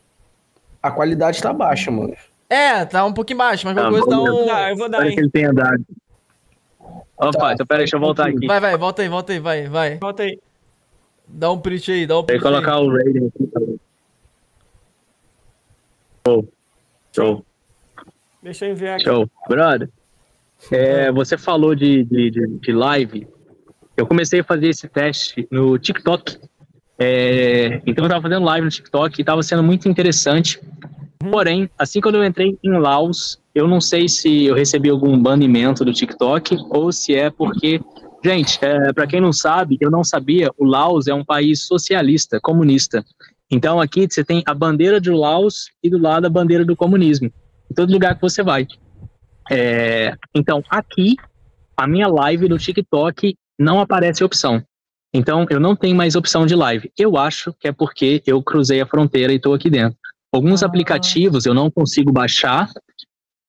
A 0.82 0.92
qualidade 0.92 1.42
tá 1.42 1.54
baixa, 1.54 1.92
mano. 1.92 2.16
É, 2.50 2.86
tá 2.86 3.06
um 3.06 3.14
pouquinho 3.14 3.38
baixo, 3.38 3.66
mas 3.66 3.76
qualquer 3.76 3.88
ah, 3.88 3.92
coisa 3.92 4.10
dá 4.10 4.22
um. 4.22 4.52
Ah, 4.52 4.70
eu 4.70 4.76
vou 4.76 4.90
dar 4.90 5.02
aí. 5.02 5.14
que 5.14 5.20
ele 5.20 5.30
tenha 5.30 5.54
dado. 5.54 5.84
Opa, 7.18 7.32
tá. 7.32 7.54
então 7.54 7.66
pera 7.66 7.80
aí, 7.80 7.84
deixa 7.84 7.96
eu 7.96 8.00
voltar 8.00 8.28
aqui. 8.28 8.48
Vai, 8.48 8.60
vai, 8.60 8.78
volta 8.78 9.02
aí, 9.02 9.08
volta 9.08 9.32
aí, 9.32 9.40
vai, 9.40 9.68
vai. 9.68 9.98
Volta 10.00 10.24
aí. 10.24 10.40
Dá 11.34 11.52
um 11.52 11.60
print 11.60 11.92
aí, 11.92 12.06
dá 12.06 12.20
um 12.20 12.24
print. 12.24 12.42
Vou 12.42 12.52
colocar 12.52 12.80
o 12.80 12.90
rating 12.92 13.28
aqui 13.28 13.48
também. 13.48 13.80
Show. 16.28 16.48
Show. 17.14 17.46
Deixa 18.44 18.66
eu 18.66 18.72
enviar 18.72 18.96
aqui. 18.96 19.06
Show. 19.06 19.30
Brother, 19.48 19.90
é, 20.72 21.12
você 21.12 21.38
falou 21.38 21.74
de, 21.74 22.04
de, 22.04 22.32
de, 22.32 22.48
de 22.48 22.72
live. 22.72 23.28
Eu 23.98 24.06
comecei 24.06 24.42
a 24.42 24.44
fazer 24.44 24.68
esse 24.68 24.88
teste 24.88 25.48
no 25.52 25.78
TikTok. 25.78 26.38
É, 27.00 27.82
então 27.86 28.04
eu 28.04 28.08
estava 28.08 28.22
fazendo 28.22 28.46
live 28.46 28.66
no 28.66 28.72
TikTok 28.72 29.20
e 29.20 29.22
estava 29.22 29.42
sendo 29.42 29.64
muito 29.64 29.90
interessante. 29.90 30.62
Porém, 31.18 31.70
assim 31.78 32.02
quando 32.02 32.16
eu 32.16 32.26
entrei 32.26 32.58
em 32.64 32.78
Laos, 32.78 33.40
eu 33.54 33.68
não 33.68 33.82
sei 33.82 34.08
se 34.08 34.46
eu 34.46 34.56
recebi 34.56 34.90
algum 34.90 35.18
banimento 35.18 35.84
do 35.86 35.94
TikTok 35.94 36.58
ou 36.70 36.92
se 36.92 37.16
é 37.16 37.30
porque, 37.30 37.80
gente, 38.24 38.64
é, 38.64 38.94
para 38.94 39.08
quem 39.08 39.22
não 39.22 39.34
sabe, 39.34 39.78
eu 39.80 39.92
não 39.92 40.04
sabia, 40.04 40.50
o 40.58 40.66
Laos 40.66 41.08
é 41.08 41.14
um 41.14 41.26
país 41.26 41.66
socialista, 41.66 42.40
comunista. 42.42 43.04
Então 43.50 43.80
aqui 43.80 44.08
você 44.10 44.24
tem 44.24 44.44
a 44.46 44.54
bandeira 44.54 45.00
do 45.00 45.16
Laos 45.16 45.70
e 45.84 45.90
do 45.90 45.98
lado 45.98 46.26
a 46.26 46.30
bandeira 46.30 46.64
do 46.64 46.76
comunismo. 46.76 47.32
Em 47.70 47.74
todo 47.74 47.92
lugar 47.92 48.16
que 48.16 48.22
você 48.22 48.42
vai. 48.42 48.68
É, 49.50 50.16
então 50.34 50.64
aqui 50.70 51.16
a 51.76 51.88
minha 51.88 52.08
live 52.08 52.48
no 52.48 52.58
TikTok 52.58 53.36
não 53.60 53.80
aparece 53.80 54.24
opção. 54.24 54.64
Então, 55.14 55.46
eu 55.50 55.60
não 55.60 55.76
tenho 55.76 55.96
mais 55.96 56.16
opção 56.16 56.46
de 56.46 56.56
live. 56.56 56.92
Eu 56.98 57.18
acho 57.18 57.54
que 57.60 57.68
é 57.68 57.72
porque 57.72 58.24
eu 58.26 58.42
cruzei 58.42 58.80
a 58.80 58.86
fronteira 58.86 59.34
e 59.34 59.36
estou 59.36 59.54
aqui 59.54 59.70
dentro. 59.70 59.98
Alguns 60.32 60.64
ah. 60.64 60.68
aplicativos 60.68 61.46
eu 61.46 61.54
não 61.54 61.70
consigo 61.70 62.12
baixar. 62.12 62.70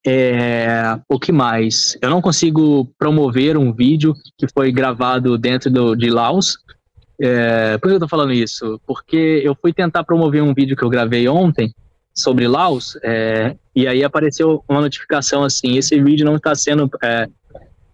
É, 0.05 0.99
o 1.09 1.19
que 1.19 1.31
mais? 1.31 1.97
Eu 2.03 2.11
não 2.11 2.20
consigo 2.20 2.93
promover 2.99 3.57
um 3.57 3.73
vídeo 3.73 4.15
que 4.37 4.47
foi 4.53 4.73
gravado 4.73 5.39
dentro 5.39 5.70
do, 5.70 5.95
de 5.95 6.11
Laos. 6.11 6.59
É, 7.20 7.79
por 7.79 7.87
que 7.87 7.93
eu 7.93 7.97
estou 7.97 8.09
falando 8.09 8.33
isso? 8.33 8.81
Porque 8.87 9.41
eu 9.45 9.55
fui 9.55 9.73
tentar 9.73 10.03
promover 10.03 10.43
um 10.43 10.53
vídeo 10.53 10.77
que 10.77 10.83
eu 10.83 10.91
gravei 10.91 11.29
ontem 11.29 11.73
sobre 12.15 12.47
Laos, 12.47 12.99
é, 13.03 13.57
e 13.74 13.87
aí 13.87 14.05
apareceu 14.05 14.62
uma 14.69 14.81
notificação 14.81 15.45
assim: 15.45 15.77
esse 15.77 15.99
vídeo 16.01 16.27
não 16.27 16.37
está 16.37 16.55
sendo 16.55 16.91
é, 17.03 17.27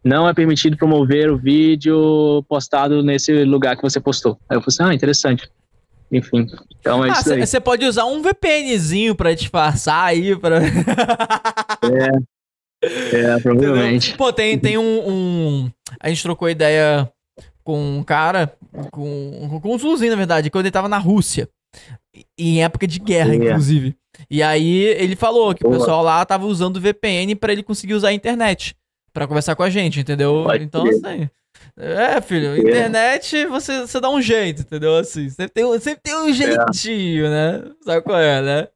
não 0.03 0.29
é 0.29 0.33
permitido 0.33 0.77
promover 0.77 1.31
o 1.31 1.37
vídeo 1.37 2.43
postado 2.49 3.03
nesse 3.03 3.45
lugar 3.45 3.77
que 3.77 3.83
você 3.83 4.01
postou. 4.01 4.39
Aí 4.49 4.57
eu 4.57 4.63
falei 4.63 4.69
assim, 4.69 4.83
ah, 4.83 4.95
interessante. 4.95 5.51
Enfim, 6.11 6.47
então 6.81 7.05
é 7.05 7.11
ah, 7.11 7.13
isso 7.13 7.33
aí. 7.33 7.47
Você 7.47 7.61
pode 7.61 7.85
usar 7.85 8.07
um 8.07 8.23
VPNzinho 8.23 9.15
pra 9.15 9.35
disfarçar 9.35 10.07
aí, 10.07 10.35
pra... 10.37 10.59
é, 12.83 13.11
é, 13.13 13.41
provavelmente. 13.41 14.17
Pô, 14.17 14.33
tem, 14.33 14.59
tem 14.59 14.79
um, 14.79 15.09
um, 15.09 15.71
A 16.01 16.09
gente 16.09 16.23
trocou 16.23 16.49
ideia 16.49 17.11
com 17.63 17.99
um 17.99 18.03
cara, 18.03 18.51
com, 18.91 19.61
com 19.63 19.75
um 19.75 19.79
Zuluzinho, 19.79 20.11
na 20.11 20.17
verdade, 20.17 20.51
quando 20.51 20.65
ele 20.65 20.73
tava 20.73 20.89
na 20.89 20.99
Rússia. 20.99 21.49
Em 22.39 22.65
época 22.65 22.87
de 22.87 22.99
guerra, 22.99 23.35
yeah. 23.35 23.51
inclusive. 23.51 23.95
E 24.31 24.43
aí 24.43 24.85
ele 24.85 25.15
falou 25.15 25.55
que 25.55 25.63
Boa. 25.63 25.77
o 25.77 25.79
pessoal 25.79 26.03
lá 26.03 26.25
tava 26.25 26.47
usando 26.47 26.81
VPN 26.81 27.37
para 27.37 27.53
ele 27.53 27.63
conseguir 27.63 27.95
usar 27.95 28.09
a 28.09 28.15
internet 28.15 28.75
para 29.13 29.27
conversar 29.27 29.55
com 29.55 29.63
a 29.63 29.71
gente, 29.71 30.01
entendeu? 30.01 30.45
Pode 30.45 30.65
então, 30.65 30.87
assim. 30.87 31.29
É, 31.81 32.21
filho, 32.21 32.55
é. 32.55 32.59
internet 32.59 33.47
você, 33.47 33.83
você 33.83 34.01
dá 34.01 34.11
um 34.11 34.21
jeito, 34.21 34.63
entendeu? 34.63 34.97
Assim, 34.97 35.31
sempre 35.31 35.53
tem, 35.53 35.81
sempre 35.81 36.01
tem 36.03 36.17
um 36.17 36.29
é. 36.29 36.33
jeitinho, 36.33 37.27
é. 37.27 37.31
né? 37.31 37.71
Sabe 37.83 38.03
qual 38.03 38.19
é, 38.19 38.43
né? 38.43 38.69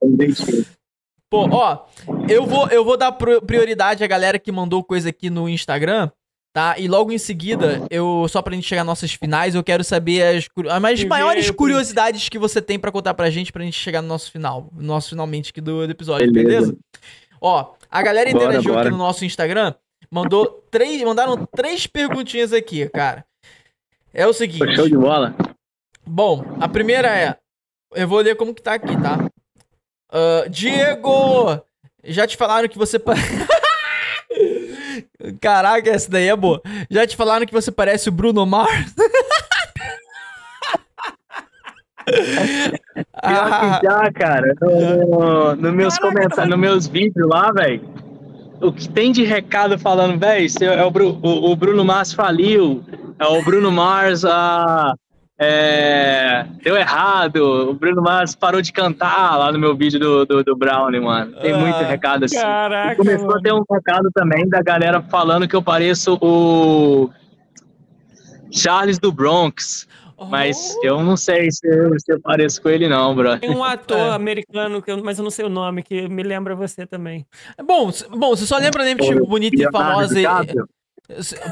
Pô, 1.29 1.49
ó, 1.51 1.87
eu 2.29 2.47
vou, 2.47 2.69
eu 2.69 2.85
vou 2.85 2.97
dar 2.97 3.11
prioridade 3.11 4.05
à 4.05 4.07
galera 4.07 4.39
que 4.39 4.53
mandou 4.53 4.85
coisa 4.85 5.09
aqui 5.09 5.31
no 5.31 5.49
Instagram, 5.49 6.11
tá? 6.53 6.79
E 6.79 6.87
logo 6.87 7.11
em 7.11 7.19
seguida, 7.19 7.85
eu 7.91 8.27
só 8.29 8.41
pra 8.41 8.55
gente 8.55 8.69
chegar 8.69 8.83
às 8.83 8.87
nossas 8.87 9.13
finais, 9.15 9.57
eu 9.57 9.65
quero 9.65 9.83
saber 9.83 10.23
as, 10.23 10.49
as 10.93 11.05
maiores 11.05 11.51
curiosidades 11.51 12.29
que 12.29 12.39
você 12.39 12.63
tem 12.63 12.79
para 12.79 12.93
contar 12.93 13.15
pra 13.15 13.31
gente 13.31 13.53
pra 13.53 13.65
gente 13.65 13.81
chegar 13.81 14.01
no 14.01 14.09
nosso 14.09 14.31
final, 14.31 14.69
no 14.73 14.83
nosso 14.83 15.11
finalmente 15.11 15.51
aqui 15.51 15.61
do, 15.61 15.87
do 15.87 15.91
episódio, 15.91 16.31
beleza? 16.31 16.67
beleza? 16.67 16.79
Ó, 17.41 17.73
a 17.91 18.03
galera 18.03 18.31
interagiu 18.31 18.63
bora, 18.63 18.75
bora. 18.75 18.81
aqui 18.83 18.91
no 18.91 18.99
nosso 18.99 19.25
Instagram 19.25 19.75
mandou 20.13 20.63
três, 20.71 21.03
mandaram 21.03 21.45
três 21.47 21.87
perguntinhas 21.87 22.53
aqui, 22.53 22.87
cara. 22.91 23.25
É 24.13 24.27
o 24.27 24.35
seguinte. 24.35 24.77
Show 24.77 24.87
de 24.87 24.99
bola. 24.99 25.35
Bom, 26.07 26.45
a 26.61 26.69
primeira 26.69 27.09
é, 27.09 27.39
eu 27.95 28.07
vou 28.07 28.21
ler 28.21 28.37
como 28.37 28.55
que 28.55 28.61
tá 28.61 28.75
aqui, 28.75 28.95
tá? 29.01 29.17
Uh, 30.13 30.47
Diego, 30.51 31.59
já 32.05 32.27
te 32.27 32.37
falaram 32.37 32.69
que 32.69 32.77
você 32.77 33.01
Caraca, 35.41 35.89
essa 35.89 36.11
daí 36.11 36.29
é 36.29 36.37
boa. 36.37 36.61
Já 36.91 37.07
te 37.07 37.17
falaram 37.17 37.47
que 37.47 37.55
você 37.55 37.73
parece 37.73 38.11
o 38.11 38.13
Bruno 38.13 38.45
Mars? 38.45 38.95
ah, 43.15 43.81
já, 43.83 44.13
cara. 44.13 44.55
No, 44.61 45.07
no, 45.07 45.57
no 45.57 45.73
meus 45.73 45.97
comentários, 45.97 46.51
nos 46.51 46.59
meus 46.59 46.87
vídeos 46.87 47.27
lá, 47.27 47.51
velho 47.51 48.02
o 48.63 48.73
que 48.73 48.89
tem 48.89 49.13
de 49.13 49.25
recado 49.25 49.79
falando, 49.79 50.19
velho, 50.19 50.47
é 50.63 50.85
o, 50.85 50.89
o, 51.23 51.51
o, 51.51 51.57
Bruno 51.57 51.85
Mars 51.85 52.13
faliu, 52.13 52.83
é 53.19 53.27
o 53.27 53.43
Bruno 53.45 53.71
Mars, 53.71 54.25
ah, 54.25 54.95
É, 55.39 56.47
deu 56.63 56.77
errado, 56.77 57.71
o 57.71 57.75
Bruno 57.75 58.01
Mars 58.01 58.35
parou 58.37 58.63
de 58.63 58.73
cantar 58.73 59.37
lá 59.37 59.51
no 59.51 59.59
meu 59.59 59.75
vídeo 59.75 59.99
do, 59.99 60.25
do, 60.25 60.45
do 60.45 60.57
Brownie, 60.57 61.01
mano. 61.01 61.33
Tem 61.41 61.53
muito 61.59 61.75
Ah, 61.79 61.83
recado 61.87 62.25
assim. 62.27 62.37
Caraca, 62.37 62.93
E 62.93 62.97
começou 62.97 63.27
mano. 63.27 63.39
a 63.41 63.43
ter 63.43 63.53
um 63.53 63.65
recado 63.69 64.09
também 64.15 64.49
da 64.49 64.63
galera 64.63 65.03
falando 65.03 65.49
que 65.49 65.57
eu 65.57 65.63
pareço 65.63 66.17
o 66.23 67.11
Charles 68.53 68.99
do 69.01 69.11
Bronx. 69.11 69.89
Mas 70.29 70.77
Oh. 70.83 70.87
eu 70.87 71.03
não 71.03 71.17
sei 71.17 71.51
se, 71.51 71.61
se 71.61 72.13
eu 72.13 72.21
pareço 72.21 72.61
com 72.63 72.69
ele, 72.69 72.89
não, 72.89 73.15
bro. 73.15 73.39
Tem 73.39 73.51
um 73.51 73.65
ator 73.65 73.97
É. 74.13 74.15
americano, 74.15 74.81
que 74.83 74.91
eu- 74.91 75.03
mas 75.03 75.19
eu 75.19 75.25
não 75.25 75.31
sei 75.31 75.45
o 75.45 75.49
nome, 75.49 75.83
que 75.83 76.09
me 76.09 76.23
lembra 76.23 76.55
você 76.55 76.87
também. 76.87 77.27
Bom, 77.65 77.91
bom, 78.11 78.31
você 78.37 78.47
só 78.47 78.57
lembra 78.59 78.85
nem 78.85 78.97
tipo, 78.97 79.27
bonita 79.27 79.57
e 79.63 79.71
famosa. 79.71 80.21
e-. 80.21 80.27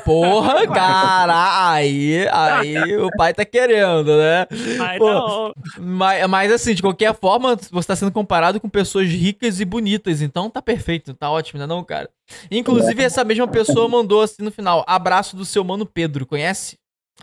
Porra, 0.05 0.67
cara, 0.73 1.71
aí, 1.73 2.27
aí 2.29 2.97
o 2.97 3.11
pai 3.17 3.35
tá 3.35 3.45
querendo, 3.45 4.17
né? 4.17 4.47
Ai, 4.81 4.97
Pô, 4.99 5.13
não. 5.13 5.53
Mas, 5.79 6.27
mas 6.29 6.53
assim, 6.53 6.73
de 6.75 6.81
qualquer 6.81 7.15
forma, 7.15 7.57
você 7.71 7.89
tá 7.89 7.97
sendo 7.97 8.13
comparado 8.13 8.61
com 8.61 8.69
pessoas 8.69 9.09
ricas 9.09 9.61
e 9.61 9.65
bonitas, 9.65 10.23
então 10.23 10.49
tá 10.49 10.63
perfeito, 10.63 11.13
tá 11.15 11.31
ótimo, 11.31 11.59
né 11.59 11.67
não, 11.67 11.83
cara? 11.85 12.09
Inclusive, 12.51 13.03
essa 13.03 13.25
mesma 13.25 13.49
pessoa 13.49 13.89
mandou 13.89 14.23
assim 14.23 14.43
no 14.43 14.53
final, 14.53 14.85
abraço 14.87 15.37
do 15.37 15.45
seu 15.45 15.65
mano 15.65 15.85
Pedro, 15.85 16.25
conhece? 16.25 16.79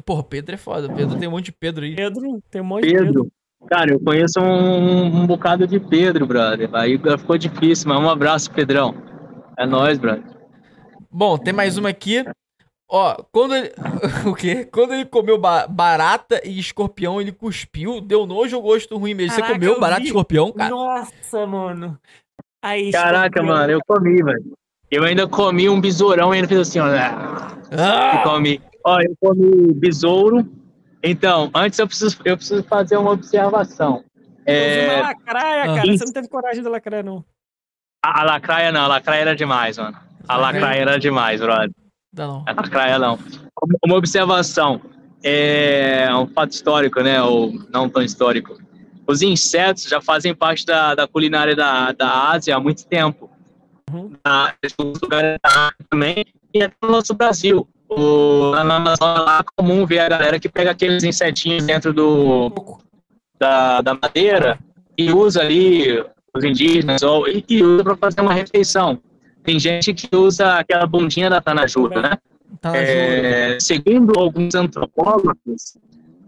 Porra, 0.06 0.24
Pedro 0.24 0.56
é 0.56 0.58
foda, 0.58 0.88
Pedro 0.94 1.18
tem 1.18 1.28
um 1.28 1.32
monte 1.32 1.46
de 1.46 1.52
Pedro 1.52 1.84
aí. 1.86 1.96
Pedro, 1.96 2.42
tem 2.50 2.62
um 2.62 2.66
monte 2.66 2.88
de 2.88 2.94
Pedro. 2.94 3.06
Pedro. 3.06 3.32
Cara, 3.70 3.92
eu 3.92 4.00
conheço 4.00 4.40
um, 4.40 5.06
um 5.24 5.28
bocado 5.28 5.66
de 5.68 5.80
Pedro, 5.80 6.26
brother. 6.26 6.70
Aí 6.74 6.98
ficou 7.18 7.38
difícil, 7.38 7.90
mas 7.90 8.00
um 8.00 8.10
abraço, 8.10 8.52
Pedrão. 8.52 8.94
É 9.58 9.66
nóis, 9.66 9.98
brother. 9.98 10.24
Bom, 11.12 11.38
tem 11.38 11.54
mais 11.54 11.78
uma 11.78 11.90
aqui. 11.90 12.24
Ó, 12.90 13.16
quando 13.32 13.56
ele. 13.56 13.72
O 14.30 14.34
quê? 14.36 14.64
Quando 14.64 14.94
ele 14.94 15.06
comeu 15.06 15.38
ba- 15.38 15.68
barata 15.68 16.40
e 16.46 16.58
escorpião, 16.60 17.20
ele 17.20 17.32
cuspiu, 17.32 18.00
deu 18.00 18.26
nojo 18.26 18.56
ou 18.58 18.62
gosto 18.62 18.96
ruim 18.98 19.14
mesmo. 19.14 19.34
Você 19.34 19.42
Caraca, 19.42 19.60
comeu 19.60 19.74
eu 19.74 19.80
barata 19.80 20.02
e 20.02 20.06
escorpião, 20.06 20.52
cara? 20.54 20.70
Nossa, 20.70 21.46
mano. 21.48 21.98
Aí, 22.64 22.92
Caraca, 22.92 23.40
escorpião. 23.40 23.46
mano, 23.46 23.72
eu 23.72 23.80
comi, 23.86 24.24
velho. 24.24 24.54
Eu 24.90 25.04
ainda 25.04 25.28
comi 25.28 25.68
um 25.68 25.82
besourão 25.82 26.34
e 26.34 26.38
ele 26.38 26.48
fez 26.48 26.62
assim, 26.62 26.80
ó. 26.80 26.88
E 26.88 26.98
Ah! 27.78 28.22
comi. 28.24 28.62
Ó, 28.88 29.02
eu 29.02 29.14
comi 29.20 29.74
besouro. 29.74 30.48
Então, 31.04 31.52
antes 31.54 31.78
eu 31.78 31.86
preciso, 31.88 32.18
eu 32.24 32.38
preciso 32.38 32.64
fazer 32.64 32.96
uma 32.96 33.12
observação. 33.12 34.04
Vi 34.46 34.54
uma 34.54 34.54
É, 34.54 35.02
lacraia, 35.02 35.64
Ah. 35.64 35.76
cara. 35.76 35.92
Você 35.98 36.06
não 36.06 36.14
teve 36.14 36.28
coragem 36.30 36.64
da 36.64 36.70
lacraia, 36.70 37.04
não. 37.04 37.24
a, 38.04 38.22
a 38.22 38.24
lacraia 38.24 38.72
não, 38.72 38.82
a 38.82 38.88
lacraia 38.88 39.22
era 39.22 39.36
demais, 39.36 39.78
mano. 39.78 39.98
A 40.28 40.38
lacraia 40.38 40.82
era 40.82 40.98
demais, 41.00 41.42
brother. 41.42 41.70
Não. 42.16 42.44
A 42.48 42.52
lacraia 42.54 42.98
não. 42.98 43.20
Uma 43.86 43.96
observação. 43.98 44.80
É 45.24 46.08
um 46.16 46.28
fato 46.28 46.52
histórico, 46.52 47.02
né? 47.02 47.22
Ou 47.22 47.52
não 47.70 47.90
tão 47.90 48.02
histórico. 48.02 48.58
Os 49.06 49.22
insetos 49.22 49.84
já 49.84 50.00
fazem 50.02 50.34
parte 50.34 50.66
da, 50.66 50.96
da 50.96 51.08
culinária 51.08 51.56
da, 51.56 51.92
da 51.92 52.30
Ásia 52.32 52.56
há 52.56 52.60
muito 52.60 52.86
tempo. 52.88 53.30
Uhum. 53.92 54.12
Na, 54.26 54.54
em 54.64 54.68
alguns 54.80 55.02
lugares 55.02 55.38
da 55.44 55.50
África 55.50 55.86
também, 55.90 56.26
e 56.54 56.64
até 56.64 56.76
no 56.82 56.90
nosso 56.92 57.14
Brasil. 57.14 57.68
O, 57.90 58.52
na 58.52 58.76
Amazônia 58.76 59.22
lá 59.22 59.40
é 59.40 59.46
comum 59.56 59.86
ver 59.86 60.00
a 60.00 60.10
galera 60.10 60.40
que 60.40 60.50
pega 60.50 60.72
aqueles 60.72 61.04
insetinhos 61.04 61.66
dentro 61.66 61.94
do, 61.94 62.52
da, 63.40 63.82
da 63.82 63.94
madeira 63.94 64.60
e 64.98 65.12
usa 65.12 65.42
ali 65.42 66.04
os 66.36 66.44
indígenas 66.44 67.02
ou, 67.02 67.28
e, 67.28 67.44
e 67.48 67.64
usa 67.64 67.84
para 67.84 67.96
fazer 67.96 68.22
uma 68.22 68.34
refeição. 68.34 69.00
Tem 69.44 69.58
gente 69.58 69.94
que 69.94 70.14
usa 70.14 70.56
aquela 70.56 70.86
bundinha 70.86 71.30
da 71.30 71.40
tanajuba, 71.40 72.02
né? 72.02 72.18
É, 72.74 73.58
segundo 73.60 74.20
alguns 74.20 74.56
antropólogos, 74.56 75.78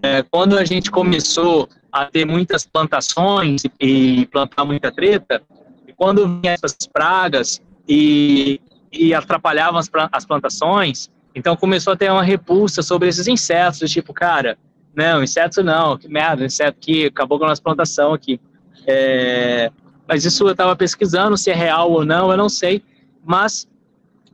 é, 0.02 0.24
quando 0.24 0.58
a 0.58 0.64
gente 0.64 0.90
começou 0.90 1.68
a 1.92 2.06
ter 2.06 2.26
muitas 2.26 2.66
plantações 2.66 3.64
e 3.80 4.26
plantar 4.28 4.64
muita 4.64 4.92
treta, 4.92 5.42
e 5.88 5.94
quando 5.94 6.26
vinham 6.28 6.54
essas 6.54 6.76
pragas 6.92 7.62
e, 7.88 8.62
e 8.92 9.14
atrapalhavam 9.14 9.80
as, 9.80 9.90
as 10.12 10.26
plantações, 10.26 11.10
então 11.34 11.56
começou 11.56 11.94
a 11.94 11.96
ter 11.96 12.12
uma 12.12 12.24
repulsa 12.24 12.82
sobre 12.82 13.08
esses 13.08 13.28
insetos, 13.28 13.92
tipo, 13.92 14.14
cara, 14.14 14.58
não, 14.96 15.24
inseto 15.24 15.64
não, 15.64 15.98
que 15.98 16.08
merda, 16.08 16.46
inseto 16.46 16.78
que 16.80 17.06
acabou 17.06 17.38
com 17.38 17.46
a 17.46 17.50
nossa 17.50 17.62
plantação 17.62 18.14
aqui. 18.14 18.40
É, 18.86 19.72
mas 20.08 20.26
isso 20.26 20.44
eu 20.44 20.52
estava 20.52 20.76
pesquisando, 20.76 21.38
se 21.38 21.52
é 21.52 21.54
real 21.54 21.92
ou 21.92 22.04
não, 22.04 22.32
eu 22.32 22.38
não 22.38 22.50
sei, 22.50 22.84
mas 23.24 23.68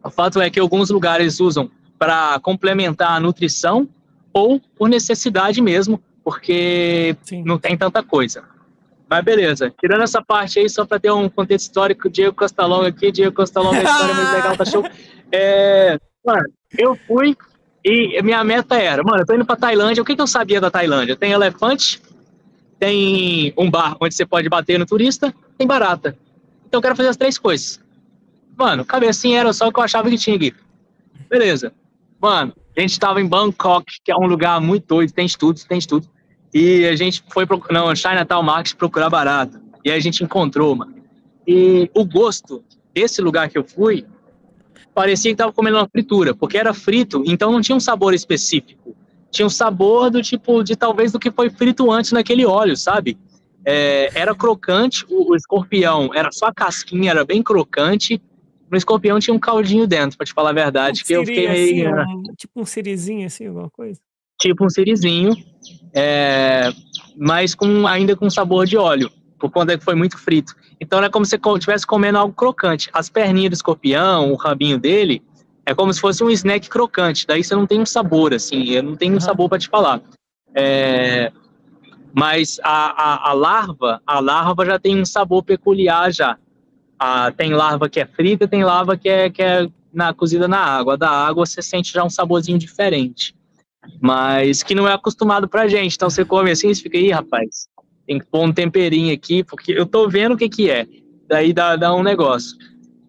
o 0.04 0.10
fato 0.10 0.40
é 0.40 0.50
que 0.50 0.60
alguns 0.60 0.90
lugares 0.90 1.40
usam 1.40 1.70
para 2.00 2.40
complementar 2.40 3.12
a 3.12 3.20
nutrição 3.20 3.88
ou 4.32 4.60
por 4.76 4.88
necessidade 4.88 5.62
mesmo, 5.62 6.02
porque 6.24 7.16
Sim. 7.24 7.44
não 7.44 7.58
tem 7.58 7.78
tanta 7.78 8.02
coisa. 8.04 8.44
Mas 9.10 9.24
beleza, 9.24 9.72
tirando 9.80 10.02
essa 10.02 10.22
parte 10.22 10.60
aí, 10.60 10.70
só 10.70 10.86
para 10.86 11.00
ter 11.00 11.12
um 11.12 11.30
contexto 11.30 11.66
histórico, 11.66 12.10
Diego 12.10 12.36
Costalonga 12.36 12.88
aqui, 12.88 13.12
Diego 13.12 13.36
Costalonga, 13.36 13.78
a 13.78 13.84
história 13.84 14.12
é 14.12 14.16
muito 14.16 14.32
legal, 14.32 14.58
tá 14.58 14.66
show. 14.66 14.84
É, 15.32 16.00
mano, 16.24 16.46
eu 16.78 16.96
fui 17.08 17.36
e 17.84 18.22
minha 18.24 18.44
meta 18.44 18.76
era, 18.76 19.04
mano, 19.04 19.22
eu 19.22 19.26
tô 19.26 19.36
indo 19.36 19.46
pra 19.46 19.56
Tailândia, 19.56 20.02
o 20.02 20.06
que, 20.06 20.16
que 20.16 20.22
eu 20.22 20.28
sabia 20.28 20.60
da 20.60 20.72
Tailândia? 20.72 21.16
Tem 21.16 21.32
elefante, 21.32 22.02
tem 22.80 23.54
um 23.56 23.70
bar 23.70 23.96
onde 24.02 24.16
você 24.16 24.26
pode 24.26 24.50
bater 24.50 24.80
no 24.80 24.86
turista, 24.86 25.34
tem 25.58 25.68
barata. 25.68 26.18
Então 26.68 26.80
eu 26.80 26.82
quero 26.82 26.96
fazer 26.96 27.10
as 27.10 27.18
três 27.18 27.38
coisas. 27.38 27.80
Mano, 28.58 28.84
cabecinha 28.84 29.40
era 29.40 29.54
só 29.54 29.68
o 29.68 29.72
que 29.72 29.80
eu 29.80 29.84
achava 29.84 30.10
que 30.10 30.18
tinha 30.18 30.36
aqui. 30.36 30.54
Beleza. 31.30 31.74
Mano, 32.20 32.54
a 32.76 32.82
gente 32.82 33.00
tava 33.00 33.22
em 33.22 33.28
Bangkok, 33.28 34.00
que 34.04 34.12
é 34.12 34.16
um 34.16 34.26
lugar 34.26 34.60
muito 34.60 34.88
doido, 34.88 35.12
tem 35.12 35.26
estudos, 35.26 35.64
tem 35.64 35.78
estudo. 35.78 36.08
E 36.54 36.86
a 36.86 36.96
gente 36.96 37.24
foi 37.30 37.46
pro 37.46 37.62
não, 37.70 37.94
Chinatown 37.96 38.42
Market 38.42 38.76
procurar 38.76 39.10
barata. 39.10 39.62
E 39.84 39.92
aí 39.92 39.98
a 39.98 40.02
gente 40.02 40.24
encontrou, 40.24 40.76
mano. 40.76 40.96
E 41.48 41.90
o 41.94 42.04
gosto 42.04 42.64
desse 42.94 43.22
lugar 43.22 43.50
que 43.50 43.58
eu 43.58 43.64
fui 43.64 44.06
parecia 44.96 45.30
que 45.32 45.36
tava 45.38 45.52
comendo 45.54 45.78
uma 45.78 45.88
fritura, 45.88 46.34
porque 46.34 46.58
era 46.58 46.74
frito, 46.74 47.22
então 47.28 47.52
não 47.52 47.62
tinha 47.62 47.76
um 47.76 47.80
sabor 47.80 48.14
específico. 48.14 48.96
Tinha 49.30 49.46
um 49.46 49.50
sabor 49.50 50.10
do 50.10 50.22
tipo 50.22 50.64
de 50.64 50.76
talvez 50.78 51.12
do 51.12 51.20
que 51.20 51.30
foi 51.30 51.50
frito 51.50 51.92
antes 51.92 52.14
naquele 52.14 52.46
óleo, 52.46 52.78
sabe? 52.78 53.18
É, 53.66 54.10
era 54.18 54.34
crocante, 54.34 55.06
o, 55.10 55.32
o 55.32 55.36
escorpião 55.36 56.12
era 56.14 56.32
só 56.32 56.46
a 56.48 56.54
casquinha, 56.54 57.12
era 57.12 57.26
bem 57.26 57.44
crocante. 57.44 58.22
No 58.72 58.78
escorpião 58.78 59.20
tinha 59.20 59.34
um 59.34 59.40
caldinho 59.40 59.86
dentro, 59.86 60.18
pra 60.18 60.26
te 60.26 60.34
falar 60.34 60.52
a 60.52 60.54
verdade, 60.54 61.04
que 61.04 61.14
eu 61.14 61.26
fiquei 61.26 61.48
meio. 61.48 61.90
assim, 62.00 62.16
um- 62.16 62.24
tipo 62.38 62.62
um 62.62 62.66
sirizinho, 62.66 63.26
assim, 63.28 63.48
alguma 63.48 63.70
coisa. 63.70 64.00
tipo 64.40 64.66
um 64.66 64.70
sirizinho, 64.70 65.36
é, 65.94 66.72
mas 67.18 67.54
com, 67.56 67.86
ainda 67.88 68.16
com 68.16 68.30
sabor 68.30 68.66
de 68.66 68.78
óleo, 68.78 69.12
por 69.50 69.52
conta 69.52 69.78
que 69.78 69.84
foi 69.84 69.96
muito 69.96 70.18
frito. 70.18 70.56
Então 70.80 71.00
era 71.00 71.10
como 71.10 71.26
se 71.26 71.38
você 71.38 71.54
estivesse 71.54 71.86
comendo 71.86 72.18
algo 72.18 72.34
crocante. 72.34 72.90
As 72.92 73.10
perninhas 73.10 73.52
do 73.52 73.54
escorpião, 73.54 74.32
o 74.32 74.36
rabinho 74.36 74.80
dele, 74.80 75.22
é 75.66 75.74
como 75.74 75.94
se 75.94 76.00
fosse 76.00 76.24
um 76.24 76.30
snack 76.30 76.70
crocante. 76.70 77.28
Daí 77.28 77.44
você 77.44 77.56
não 77.56 77.68
tem 77.68 77.80
um 77.80 77.86
sabor, 77.86 78.34
assim, 78.34 78.72
eu 78.72 78.84
não 78.84 78.96
tenho 78.96 79.16
um 79.16 79.20
sabor 79.20 79.48
para 79.50 79.60
te 79.60 79.70
falar. 79.70 80.02
É, 80.54 81.32
mas 82.14 82.60
a, 82.64 83.28
a, 83.28 83.30
a 83.30 83.34
larva, 83.34 84.02
a 84.06 84.20
larva 84.20 84.66
já 84.66 84.80
tem 84.80 85.00
um 85.00 85.06
sabor 85.06 85.44
peculiar 85.44 86.12
já. 86.12 86.38
Ah, 86.98 87.32
tem 87.32 87.54
larva 87.54 87.90
que 87.90 88.00
é 88.00 88.06
frita, 88.06 88.48
tem 88.48 88.64
larva 88.64 88.98
que 88.98 89.10
é, 89.10 89.30
que 89.30 89.44
é 89.44 89.68
na, 89.94 90.14
cozida 90.14 90.48
na 90.48 90.60
água. 90.60 90.98
Da 90.98 91.10
água 91.10 91.46
você 91.46 91.62
sente 91.62 91.94
já 91.94 92.04
um 92.04 92.10
saborzinho 92.10 92.58
diferente 92.58 93.36
mas 94.02 94.64
que 94.64 94.74
não 94.74 94.88
é 94.88 94.94
acostumado 94.94 95.48
pra 95.48 95.68
gente. 95.68 95.96
Então 95.96 96.10
você 96.10 96.26
come 96.26 96.52
assim 96.52 96.70
e 96.70 96.76
fica, 96.76 96.98
ih, 96.98 97.12
rapaz, 97.12 97.68
tem 98.08 98.20
que 98.20 98.26
pôr 98.26 98.46
um 98.46 98.54
temperinho 98.54 99.14
aqui, 99.14 99.44
porque 99.44 99.72
eu 99.72 99.86
tô 99.86 100.08
vendo 100.08 100.34
o 100.34 100.38
que 100.38 100.50
que 100.50 100.70
é. 100.70 100.86
Daí 101.28 101.54
dá, 101.54 101.76
dá 101.76 101.94
um 101.94 102.04
negócio. 102.04 102.58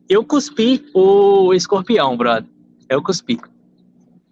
Eu 0.09 0.25
cuspi 0.25 0.85
o 0.95 1.53
escorpião, 1.53 2.17
brother. 2.17 2.49
Eu 2.89 3.03
cuspi. 3.03 3.39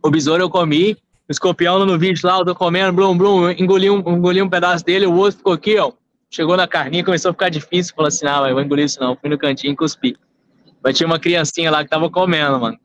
O 0.02 0.10
besouro 0.10 0.42
eu 0.42 0.50
comi, 0.50 0.96
o 1.28 1.32
escorpião 1.32 1.84
no 1.84 1.98
vídeo 1.98 2.26
lá, 2.26 2.38
eu 2.38 2.44
tô 2.44 2.54
comendo, 2.54 2.92
blum, 2.92 3.16
blum, 3.16 3.50
engoli 3.50 3.90
um, 3.90 3.98
engoli 3.98 4.42
um 4.42 4.48
pedaço 4.48 4.84
dele, 4.84 5.06
o 5.06 5.14
outro 5.14 5.38
ficou 5.38 5.52
aqui, 5.52 5.78
ó. 5.78 5.92
Chegou 6.30 6.56
na 6.56 6.66
carninha, 6.66 7.04
começou 7.04 7.30
a 7.30 7.32
ficar 7.32 7.48
difícil. 7.48 7.94
Falei 7.94 8.08
assim, 8.08 8.24
não, 8.24 8.46
eu 8.46 8.54
vou 8.54 8.62
engolir 8.62 8.86
isso 8.86 8.98
não. 9.00 9.16
Fui 9.16 9.30
no 9.30 9.38
cantinho 9.38 9.72
e 9.72 9.76
cuspi. 9.76 10.16
Mas 10.82 10.96
tinha 10.96 11.06
uma 11.06 11.18
criancinha 11.18 11.70
lá 11.70 11.84
que 11.84 11.90
tava 11.90 12.10
comendo, 12.10 12.58
mano. 12.58 12.76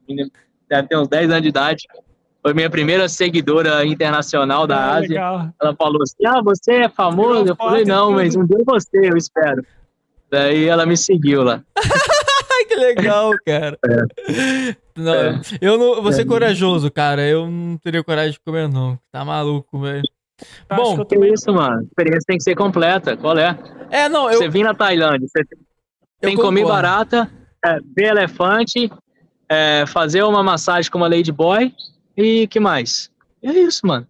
Deve 0.69 0.87
ter 0.87 0.97
uns 0.97 1.07
10 1.07 1.31
anos 1.31 1.41
de 1.41 1.49
idade. 1.49 1.87
Foi 2.41 2.53
minha 2.53 2.69
primeira 2.69 3.09
seguidora 3.09 3.85
internacional 3.85 4.65
da 4.65 4.77
Ah, 4.77 4.91
Ásia. 4.95 5.09
legal. 5.09 5.49
Ela 5.61 5.75
falou 5.75 6.01
assim: 6.01 6.25
Ah, 6.25 6.41
você 6.41 6.71
é 6.73 6.89
famoso? 6.89 7.49
Eu 7.49 7.55
falei: 7.55 7.83
Não, 7.85 8.07
tudo. 8.07 8.15
mas 8.15 8.35
um 8.35 8.45
dia 8.45 8.57
você, 8.65 9.09
eu 9.11 9.17
espero. 9.17 9.65
Daí 10.31 10.65
ela 10.65 10.85
me 10.85 10.95
seguiu 10.97 11.43
lá. 11.43 11.61
Que 12.67 12.75
legal, 12.75 13.31
cara. 13.43 13.79
Não, 14.95 15.13
É. 15.13 15.41
Eu 15.59 15.77
não. 15.77 16.03
Você 16.03 16.21
é 16.21 16.25
corajoso, 16.25 16.91
cara. 16.91 17.21
Eu 17.27 17.49
não 17.49 17.77
teria 17.77 18.03
coragem 18.03 18.33
de 18.33 18.39
comer, 18.41 18.69
não. 18.69 18.99
Tá 19.11 19.25
maluco, 19.25 19.79
velho. 19.79 20.03
Acho 20.69 20.97
Bom, 20.97 21.03
que 21.05 21.15
isso, 21.33 21.51
mano? 21.51 21.79
A 21.79 21.83
experiência 21.83 22.25
tem 22.27 22.37
que 22.37 22.43
ser 22.43 22.55
completa. 22.55 23.17
Qual 23.17 23.35
é? 23.37 23.57
É, 23.89 24.07
não, 24.07 24.29
eu. 24.29 24.37
Você 24.37 24.49
vir 24.49 24.63
na 24.63 24.75
Tailândia, 24.75 25.27
você 25.27 25.43
tem 26.21 26.35
que 26.35 26.41
comer 26.41 26.63
barata, 26.63 27.29
é, 27.65 27.79
ver 27.95 28.09
elefante, 28.09 28.91
é, 29.49 29.85
fazer 29.87 30.23
uma 30.23 30.43
massagem 30.43 30.91
com 30.91 30.99
uma 30.99 31.07
Ladyboy 31.07 31.73
e 32.19 32.47
que 32.47 32.59
mais? 32.59 33.09
É 33.41 33.51
isso, 33.51 33.87
mano. 33.87 34.05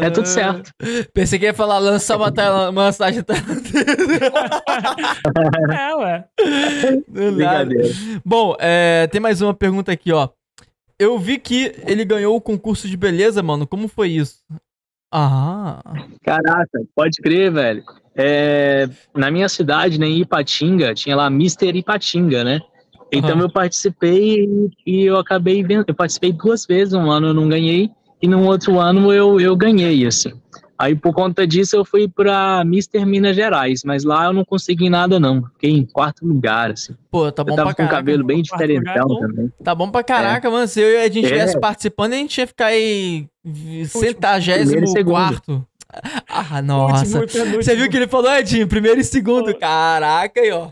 É 0.00 0.10
tudo 0.10 0.26
certo. 0.26 0.72
Pensei 1.14 1.38
que 1.38 1.44
ia 1.44 1.54
falar 1.54 1.78
lançar 1.78 2.16
uma 2.16 2.72
massagem 2.72 3.22
É, 5.70 5.94
ué. 5.94 6.24
Brincadeira. 7.08 7.88
Bom, 8.24 8.56
é, 8.58 9.06
tem 9.06 9.20
mais 9.20 9.40
uma 9.40 9.54
pergunta 9.54 9.92
aqui, 9.92 10.12
ó. 10.12 10.28
Eu 10.98 11.16
vi 11.18 11.38
que 11.38 11.74
ele 11.86 12.04
ganhou 12.04 12.36
o 12.36 12.40
concurso 12.40 12.88
de 12.88 12.96
beleza, 12.96 13.42
mano. 13.42 13.66
Como 13.66 13.86
foi 13.86 14.08
isso? 14.10 14.42
Ah. 15.12 15.80
Caraca, 16.24 16.80
pode 16.94 17.20
crer, 17.22 17.52
velho. 17.52 17.84
É, 18.16 18.88
na 19.14 19.30
minha 19.30 19.48
cidade, 19.48 19.98
né, 19.98 20.06
em 20.06 20.20
Ipatinga, 20.20 20.94
tinha 20.94 21.14
lá 21.16 21.30
Mister 21.30 21.74
Ipatinga, 21.74 22.42
né? 22.44 22.60
Então 23.12 23.36
uhum. 23.36 23.42
eu 23.42 23.50
participei 23.50 24.48
e 24.86 25.04
eu 25.04 25.18
acabei 25.18 25.62
vendo. 25.62 25.84
Eu 25.86 25.94
participei 25.94 26.32
duas 26.32 26.64
vezes, 26.64 26.94
um 26.94 27.10
ano 27.10 27.28
eu 27.28 27.34
não 27.34 27.48
ganhei, 27.48 27.90
e 28.22 28.26
no 28.26 28.44
outro 28.44 28.78
ano 28.78 29.12
eu, 29.12 29.38
eu 29.38 29.54
ganhei, 29.54 30.06
assim. 30.06 30.32
Aí 30.78 30.96
por 30.96 31.14
conta 31.14 31.46
disso 31.46 31.76
eu 31.76 31.84
fui 31.84 32.08
pra 32.08 32.64
Mister 32.64 33.06
Minas 33.06 33.36
Gerais, 33.36 33.82
mas 33.84 34.02
lá 34.02 34.24
eu 34.24 34.32
não 34.32 34.44
consegui 34.44 34.90
nada 34.90 35.20
não. 35.20 35.44
Fiquei 35.52 35.70
em 35.70 35.84
quarto 35.84 36.26
lugar, 36.26 36.72
assim. 36.72 36.94
Pô, 37.08 37.30
tá 37.30 37.44
bom 37.44 37.52
eu 37.52 37.56
tava 37.56 37.68
pra 37.68 37.74
com 37.74 37.88
caraca. 37.88 37.96
cabelo 37.98 38.24
bem 38.24 38.42
diferentão 38.42 39.20
também. 39.20 39.52
Tá 39.62 39.74
bom 39.76 39.90
pra 39.90 40.02
caraca, 40.02 40.48
é. 40.48 40.50
mano. 40.50 40.66
Se 40.66 40.80
eu 40.80 40.90
e 40.90 40.96
a 40.96 41.04
gente 41.04 41.20
estivesse 41.22 41.56
é. 41.56 41.60
participando, 41.60 42.14
a 42.14 42.16
gente 42.16 42.36
ia 42.36 42.46
ficar 42.48 42.66
aí 42.66 43.28
centagésimo 43.86 45.04
quarto. 45.04 45.64
Ah, 46.26 46.60
nossa. 46.62 47.26
Você 47.26 47.76
viu 47.76 47.88
que 47.88 47.96
ele 47.96 48.08
falou, 48.08 48.32
Edinho? 48.32 48.66
Primeiro 48.66 48.98
e 48.98 49.04
segundo. 49.04 49.54
Caraca, 49.56 50.40
aí, 50.40 50.50
ó. 50.50 50.70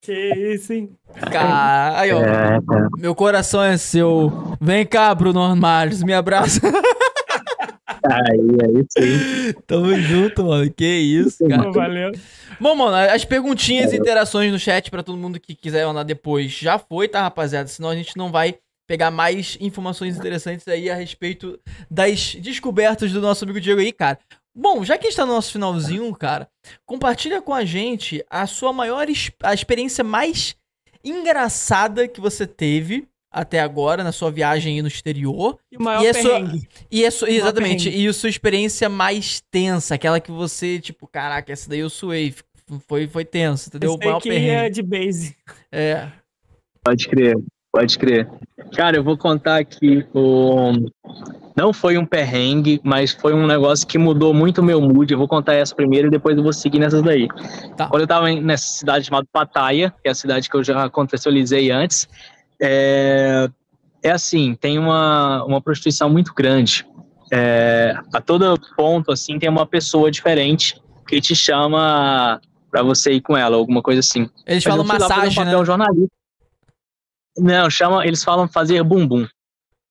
Que 0.00 0.54
isso, 0.54 0.72
hein? 0.72 0.90
Cara, 1.30 2.00
aí, 2.00 2.12
ó. 2.12 2.20
É, 2.20 2.60
Meu 2.98 3.14
coração 3.14 3.62
é 3.62 3.76
seu. 3.76 4.56
Vem 4.60 4.86
cá, 4.86 5.14
Bruno 5.14 5.42
Armários, 5.42 6.02
me 6.02 6.14
abraça. 6.14 6.60
Aí, 8.04 8.40
aí 8.62 8.86
sim. 8.88 9.52
Tamo 9.66 9.94
junto, 9.96 10.44
mano. 10.44 10.72
Que 10.72 10.86
isso, 10.86 11.46
cara. 11.46 11.70
Valeu. 11.70 12.12
Bom, 12.60 12.74
mano, 12.74 12.96
as 12.96 13.24
perguntinhas 13.24 13.92
e 13.92 13.96
interações 13.96 14.50
no 14.50 14.58
chat 14.58 14.90
pra 14.90 15.02
todo 15.02 15.18
mundo 15.18 15.38
que 15.38 15.54
quiser 15.54 15.84
mandar 15.86 16.04
depois 16.04 16.52
já 16.52 16.78
foi, 16.78 17.08
tá, 17.08 17.22
rapaziada? 17.22 17.68
Senão 17.68 17.90
a 17.90 17.96
gente 17.96 18.16
não 18.16 18.30
vai 18.30 18.54
pegar 18.86 19.10
mais 19.10 19.58
informações 19.60 20.16
interessantes 20.16 20.66
aí 20.66 20.88
a 20.88 20.94
respeito 20.94 21.58
das 21.90 22.34
descobertas 22.36 23.12
do 23.12 23.20
nosso 23.20 23.44
amigo 23.44 23.60
Diego 23.60 23.80
aí, 23.80 23.92
cara. 23.92 24.18
Bom, 24.60 24.82
já 24.84 24.98
que 24.98 25.06
está 25.06 25.24
no 25.24 25.34
nosso 25.34 25.52
finalzinho, 25.52 26.12
cara, 26.16 26.48
compartilha 26.84 27.40
com 27.40 27.54
a 27.54 27.64
gente 27.64 28.24
a 28.28 28.44
sua 28.44 28.72
maior 28.72 29.06
a 29.40 29.54
experiência 29.54 30.02
mais 30.02 30.56
engraçada 31.04 32.08
que 32.08 32.20
você 32.20 32.44
teve 32.44 33.06
até 33.30 33.60
agora 33.60 34.02
na 34.02 34.10
sua 34.10 34.32
viagem 34.32 34.74
aí 34.74 34.82
no 34.82 34.88
exterior. 34.88 35.60
E 35.70 35.76
o 35.76 35.82
maior 35.82 36.02
e 36.02 36.08
a 36.08 36.14
sua, 36.14 36.40
e 36.90 37.06
a 37.06 37.10
sua, 37.12 37.30
Exatamente. 37.30 37.88
E 37.88 38.08
a 38.08 38.12
sua 38.12 38.28
experiência 38.28 38.88
mais 38.88 39.40
tensa, 39.48 39.94
aquela 39.94 40.18
que 40.18 40.32
você, 40.32 40.80
tipo, 40.80 41.06
caraca, 41.06 41.52
essa 41.52 41.70
daí 41.70 41.78
eu 41.78 41.90
suei. 41.90 42.34
Foi, 42.88 43.06
foi 43.06 43.24
tenso, 43.24 43.68
entendeu? 43.68 43.90
Esse 43.90 43.98
o 43.98 44.04
maior 44.04 44.20
perrengue. 44.20 44.50
é 44.50 44.70
de 44.70 44.82
base. 44.82 45.36
É. 45.70 46.08
Pode 46.82 47.06
crer, 47.06 47.38
pode 47.72 47.96
crer. 47.96 48.28
Cara, 48.74 48.96
eu 48.96 49.04
vou 49.04 49.16
contar 49.16 49.58
aqui 49.60 50.04
o... 50.12 50.72
Não 51.58 51.72
foi 51.72 51.98
um 51.98 52.06
perrengue, 52.06 52.80
mas 52.84 53.10
foi 53.10 53.34
um 53.34 53.44
negócio 53.44 53.84
que 53.84 53.98
mudou 53.98 54.32
muito 54.32 54.60
o 54.60 54.64
meu 54.64 54.80
mood. 54.80 55.12
Eu 55.12 55.18
vou 55.18 55.26
contar 55.26 55.54
essa 55.54 55.74
primeiro 55.74 56.06
e 56.06 56.10
depois 56.10 56.36
eu 56.36 56.42
vou 56.44 56.52
seguir 56.52 56.78
nessas 56.78 57.02
daí. 57.02 57.26
Tá. 57.76 57.88
Quando 57.88 58.02
eu 58.02 58.06
tava 58.06 58.30
nessa 58.30 58.78
cidade 58.78 59.06
chamada 59.06 59.26
Pattaya, 59.32 59.92
que 60.00 60.06
é 60.06 60.12
a 60.12 60.14
cidade 60.14 60.48
que 60.48 60.56
eu 60.56 60.62
já 60.62 60.88
contextualizei 60.88 61.72
antes, 61.72 62.06
é, 62.62 63.50
é 64.04 64.10
assim, 64.12 64.54
tem 64.54 64.78
uma, 64.78 65.42
uma 65.46 65.60
prostituição 65.60 66.08
muito 66.08 66.32
grande. 66.32 66.86
É, 67.32 67.92
a 68.14 68.20
todo 68.20 68.56
ponto, 68.76 69.10
assim, 69.10 69.36
tem 69.36 69.48
uma 69.48 69.66
pessoa 69.66 70.12
diferente 70.12 70.80
que 71.08 71.20
te 71.20 71.34
chama 71.34 72.40
para 72.70 72.84
você 72.84 73.14
ir 73.14 73.20
com 73.20 73.36
ela, 73.36 73.56
alguma 73.56 73.82
coisa 73.82 73.98
assim. 73.98 74.30
Eles 74.46 74.64
Mas 74.64 74.64
falam 74.64 74.86
massagem, 74.86 75.42
um 75.42 75.44
né? 75.44 75.64
Jornalista. 75.64 76.16
Não, 77.36 77.68
chama, 77.68 78.06
eles 78.06 78.22
falam 78.22 78.46
fazer 78.46 78.80
bumbum. 78.84 79.26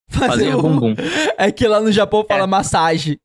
Fazer, 0.10 0.28
fazer 0.28 0.52
bumbum. 0.56 0.96
É 1.38 1.52
que 1.52 1.68
lá 1.68 1.80
no 1.80 1.92
Japão 1.92 2.26
fala 2.28 2.44
é. 2.44 2.48
massagem. 2.48 3.20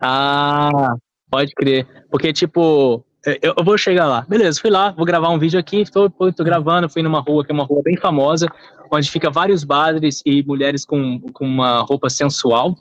Ah, 0.00 0.94
pode 1.30 1.52
crer. 1.54 1.86
Porque, 2.10 2.32
tipo, 2.32 3.04
é, 3.24 3.38
eu, 3.40 3.54
eu, 3.56 3.64
vou 3.64 3.78
chegar 3.78 4.06
lá. 4.06 4.24
Beleza, 4.28 4.60
fui 4.60 4.70
lá, 4.70 4.90
vou 4.90 5.06
gravar 5.06 5.30
um 5.30 5.38
vídeo 5.38 5.58
aqui, 5.58 5.80
estou, 5.80 6.10
tô 6.10 6.44
gravando, 6.44 6.88
fui 6.88 7.02
numa 7.02 7.20
rua 7.20 7.44
que 7.44 7.52
é 7.52 7.54
uma 7.54 7.64
rua 7.64 7.82
bem 7.82 7.96
famosa, 7.96 8.46
onde 8.90 9.10
fica 9.10 9.30
vários 9.30 9.64
padres 9.64 10.22
e 10.26 10.42
mulheres 10.42 10.84
com, 10.84 11.20
com 11.32 11.44
uma 11.44 11.80
roupa 11.80 12.10
sensual, 12.10 12.76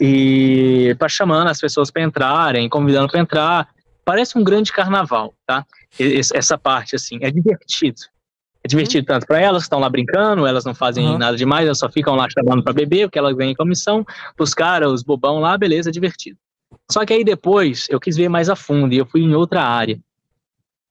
e 0.00 0.94
para 0.98 1.08
chamando 1.08 1.48
as 1.48 1.60
pessoas 1.60 1.90
para 1.90 2.02
entrarem, 2.02 2.68
convidando 2.68 3.08
para 3.08 3.20
entrar. 3.20 3.68
Parece 4.04 4.38
um 4.38 4.44
grande 4.44 4.72
carnaval, 4.72 5.34
tá? 5.46 5.66
Essa 6.34 6.56
parte, 6.56 6.96
assim, 6.96 7.18
é 7.20 7.30
divertido. 7.30 8.00
É 8.68 8.76
divertido 8.76 9.06
tanto 9.06 9.26
para 9.26 9.40
elas 9.40 9.62
que 9.62 9.66
estão 9.66 9.78
lá 9.78 9.88
brincando, 9.88 10.46
elas 10.46 10.62
não 10.62 10.74
fazem 10.74 11.06
uhum. 11.06 11.16
nada 11.16 11.34
demais, 11.38 11.64
elas 11.64 11.78
só 11.78 11.88
ficam 11.88 12.14
lá 12.14 12.28
chamando 12.28 12.62
para 12.62 12.74
beber, 12.74 13.06
o 13.06 13.10
que 13.10 13.18
elas 13.18 13.34
ganham 13.34 13.52
em 13.52 13.54
comissão, 13.54 14.04
os 14.38 14.52
caras, 14.52 14.92
os 14.92 15.02
bobão 15.02 15.40
lá, 15.40 15.56
beleza, 15.56 15.88
é 15.88 15.92
divertido. 15.92 16.36
Só 16.90 17.06
que 17.06 17.14
aí 17.14 17.24
depois 17.24 17.86
eu 17.88 17.98
quis 17.98 18.14
ver 18.14 18.28
mais 18.28 18.50
a 18.50 18.54
fundo 18.54 18.92
e 18.92 18.98
eu 18.98 19.06
fui 19.06 19.22
em 19.22 19.34
outra 19.34 19.62
área. 19.62 19.98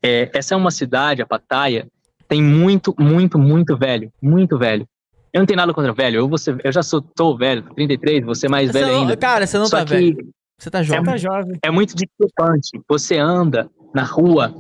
É, 0.04 0.32
essa 0.34 0.56
é 0.56 0.58
uma 0.58 0.72
cidade, 0.72 1.22
a 1.22 1.26
Pattaya, 1.28 1.88
tem 2.28 2.41
muito, 2.41 2.95
muito, 2.98 3.38
muito 3.38 3.78
velho, 3.78 4.12
muito 4.20 4.58
velho. 4.58 4.88
Eu 5.32 5.41
não 5.41 5.45
tenho 5.45 5.58
nada 5.58 5.72
contra 5.72 5.94
velho, 5.94 6.20
eu, 6.20 6.38
ser, 6.40 6.60
eu 6.64 6.72
já 6.72 6.82
sou 6.82 6.99
tô 6.99 7.38
velho, 7.38 7.62
33, 7.76 8.26
você 8.26 8.49
mais 8.49 8.72
você 8.72 8.80
velho 8.80 8.91
não, 8.91 9.02
ainda. 9.02 9.16
Cara, 9.16 9.45
você 9.45 9.58
não 9.60 9.68
Só 9.68 9.78
tá 9.78 9.84
velho. 9.84 10.18
Você 10.58 10.72
tá 10.72 10.82
jovem. 10.82 11.02
É, 11.02 11.06
tá 11.06 11.18
jovem. 11.18 11.60
É 11.62 11.70
muito 11.70 11.95
discrepante. 11.95 12.82
Você 12.90 13.20
anda 13.20 13.70
na 13.94 14.04
rua 14.04 14.52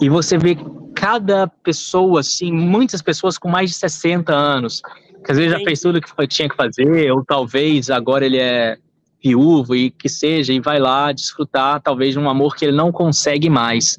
e 0.00 0.08
você 0.08 0.38
vê 0.38 0.56
cada 0.94 1.46
pessoa, 1.46 2.20
assim, 2.20 2.52
muitas 2.52 3.02
pessoas 3.02 3.38
com 3.38 3.48
mais 3.48 3.70
de 3.70 3.76
60 3.76 4.32
anos, 4.32 4.82
que 5.24 5.32
às 5.32 5.38
vezes 5.38 5.52
já 5.52 5.64
fez 5.64 5.80
tudo 5.80 6.00
que 6.00 6.26
tinha 6.26 6.48
que 6.48 6.56
fazer, 6.56 7.10
ou 7.12 7.24
talvez 7.24 7.90
agora 7.90 8.24
ele 8.26 8.38
é 8.38 8.76
viúvo 9.22 9.74
e 9.74 9.90
que 9.90 10.08
seja, 10.08 10.52
e 10.52 10.60
vai 10.60 10.80
lá 10.80 11.12
desfrutar 11.12 11.80
talvez 11.80 12.12
de 12.12 12.18
um 12.18 12.28
amor 12.28 12.56
que 12.56 12.64
ele 12.64 12.76
não 12.76 12.90
consegue 12.90 13.48
mais. 13.48 13.98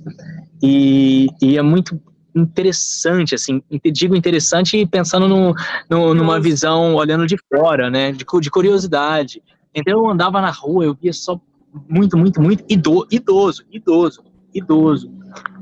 E, 0.62 1.28
e 1.42 1.58
é 1.58 1.62
muito 1.62 2.00
interessante, 2.36 3.36
assim, 3.36 3.62
digo 3.92 4.16
interessante 4.16 4.86
pensando 4.88 5.28
no, 5.28 5.54
no, 5.90 6.14
numa 6.14 6.40
visão 6.40 6.96
olhando 6.96 7.28
de 7.28 7.38
fora, 7.48 7.90
né, 7.90 8.12
de, 8.12 8.26
de 8.42 8.52
curiosidade. 8.52 9.42
Então 9.74 10.00
eu 10.00 10.10
andava 10.10 10.42
na 10.42 10.52
rua, 10.52 10.86
eu 10.86 10.98
via 11.00 11.14
só 11.14 11.40
muito, 11.88 12.18
muito, 12.18 12.42
muito 12.42 12.64
ido, 12.68 13.08
idoso, 13.10 13.64
idoso, 13.72 14.24
idoso. 14.54 15.12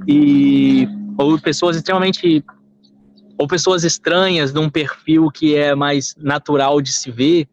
E 0.07 0.87
ou 1.17 1.39
pessoas 1.39 1.75
extremamente 1.75 2.43
ou 3.37 3.47
pessoas 3.47 3.83
estranhas 3.83 4.53
num 4.53 4.69
perfil 4.69 5.29
que 5.31 5.55
é 5.55 5.73
mais 5.73 6.15
natural 6.17 6.79
de 6.79 6.93
se 6.93 7.09
ver, 7.09 7.47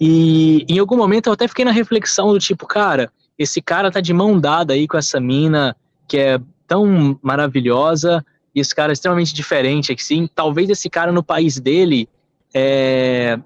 e 0.00 0.64
em 0.68 0.78
algum 0.78 0.96
momento 0.96 1.28
eu 1.28 1.32
até 1.32 1.46
fiquei 1.46 1.64
na 1.64 1.70
reflexão 1.70 2.32
do 2.32 2.38
tipo, 2.38 2.66
cara, 2.66 3.12
esse 3.38 3.62
cara 3.62 3.90
tá 3.90 4.00
de 4.00 4.12
mão 4.12 4.40
dada 4.40 4.72
aí 4.72 4.88
com 4.88 4.96
essa 4.96 5.20
mina 5.20 5.76
que 6.08 6.16
é 6.16 6.40
tão 6.66 7.18
maravilhosa 7.22 8.24
e 8.54 8.60
esse 8.60 8.74
cara 8.74 8.92
é 8.92 8.94
extremamente 8.94 9.32
diferente, 9.32 9.92
assim, 9.92 10.28
talvez 10.34 10.68
esse 10.68 10.90
cara 10.90 11.12
no 11.12 11.22
país 11.22 11.60
dele 11.60 12.08
é, 12.52 13.38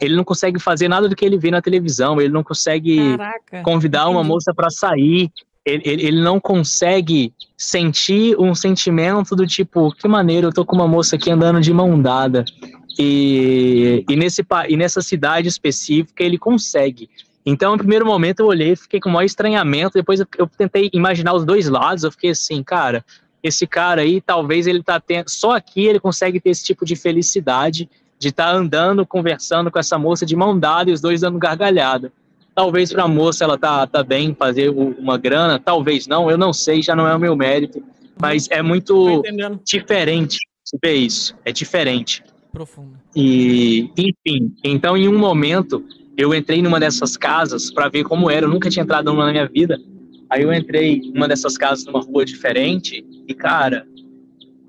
ele 0.00 0.16
não 0.16 0.24
consegue 0.24 0.58
fazer 0.58 0.88
nada 0.88 1.08
do 1.08 1.16
que 1.16 1.24
ele 1.24 1.38
vê 1.38 1.50
na 1.50 1.60
televisão, 1.60 2.20
ele 2.20 2.32
não 2.32 2.42
consegue 2.42 3.16
Caraca, 3.16 3.62
convidar 3.62 4.08
uma 4.08 4.24
moça 4.24 4.54
para 4.54 4.70
sair, 4.70 5.30
ele, 5.66 5.82
ele, 5.84 6.20
não 6.20 6.38
consegue 6.38 7.34
sentir 7.56 8.38
um 8.38 8.54
sentimento 8.54 9.34
do 9.34 9.44
tipo, 9.44 9.92
que 9.92 10.06
maneiro, 10.06 10.46
eu 10.46 10.52
tô 10.52 10.64
com 10.64 10.76
uma 10.76 10.86
moça 10.86 11.16
aqui 11.16 11.28
andando 11.28 11.60
de 11.60 11.72
mão 11.72 12.00
dada. 12.00 12.44
E, 12.96 14.04
e, 14.08 14.16
nesse, 14.16 14.46
e 14.68 14.76
nessa 14.76 15.02
cidade 15.02 15.48
específica 15.48 16.22
ele 16.22 16.38
consegue. 16.38 17.10
Então, 17.44 17.72
no 17.72 17.78
primeiro 17.78 18.06
momento 18.06 18.40
eu 18.40 18.46
olhei, 18.46 18.76
fiquei 18.76 19.00
com 19.00 19.08
o 19.08 19.12
maior 19.12 19.24
estranhamento, 19.24 19.94
depois 19.94 20.20
eu, 20.20 20.26
eu 20.38 20.46
tentei 20.46 20.88
imaginar 20.92 21.34
os 21.34 21.44
dois 21.44 21.68
lados, 21.68 22.04
eu 22.04 22.12
fiquei 22.12 22.30
assim, 22.30 22.62
cara, 22.62 23.04
esse 23.42 23.66
cara 23.66 24.02
aí, 24.02 24.20
talvez 24.20 24.66
ele 24.66 24.82
tá 24.82 25.00
tendo, 25.00 25.28
só 25.28 25.56
aqui 25.56 25.84
ele 25.84 26.00
consegue 26.00 26.40
ter 26.40 26.50
esse 26.50 26.64
tipo 26.64 26.84
de 26.84 26.94
felicidade, 26.94 27.88
de 28.18 28.28
estar 28.28 28.46
tá 28.46 28.52
andando, 28.52 29.04
conversando 29.04 29.70
com 29.70 29.78
essa 29.78 29.98
moça 29.98 30.24
de 30.24 30.36
mão 30.36 30.58
dada 30.58 30.90
e 30.90 30.92
os 30.92 31.00
dois 31.00 31.20
dando 31.20 31.38
gargalhada. 31.38 32.12
Talvez 32.56 32.92
para 32.92 33.04
a 33.04 33.08
moça 33.08 33.44
ela 33.44 33.56
tá, 33.56 33.86
tá 33.86 34.02
bem 34.02 34.34
fazer 34.34 34.70
uma 34.70 35.16
grana, 35.16 35.60
talvez 35.60 36.08
não, 36.08 36.28
eu 36.30 36.38
não 36.38 36.52
sei, 36.52 36.82
já 36.82 36.96
não 36.96 37.06
é 37.06 37.14
o 37.14 37.20
meu 37.20 37.36
mérito, 37.36 37.82
mas 38.20 38.48
é 38.50 38.62
muito 38.62 39.22
diferente 39.62 40.38
ver 40.82 40.94
isso, 40.94 41.36
é 41.44 41.52
diferente. 41.52 42.24
Profundo. 42.50 42.94
E, 43.14 43.90
enfim, 43.96 44.54
então 44.64 44.96
em 44.96 45.06
um 45.06 45.18
momento 45.18 45.84
eu 46.16 46.34
entrei 46.34 46.62
numa 46.62 46.80
dessas 46.80 47.16
casas 47.16 47.70
para 47.70 47.88
ver 47.88 48.02
como 48.04 48.30
era. 48.30 48.46
Eu 48.46 48.50
nunca 48.50 48.70
tinha 48.70 48.82
entrado 48.82 49.04
numa 49.04 49.26
na 49.26 49.32
minha 49.32 49.46
vida. 49.46 49.78
Aí 50.30 50.42
eu 50.42 50.52
entrei 50.52 51.02
numa 51.12 51.28
dessas 51.28 51.58
casas 51.58 51.84
numa 51.84 52.00
rua 52.00 52.24
diferente 52.24 53.04
e, 53.28 53.34
cara, 53.34 53.86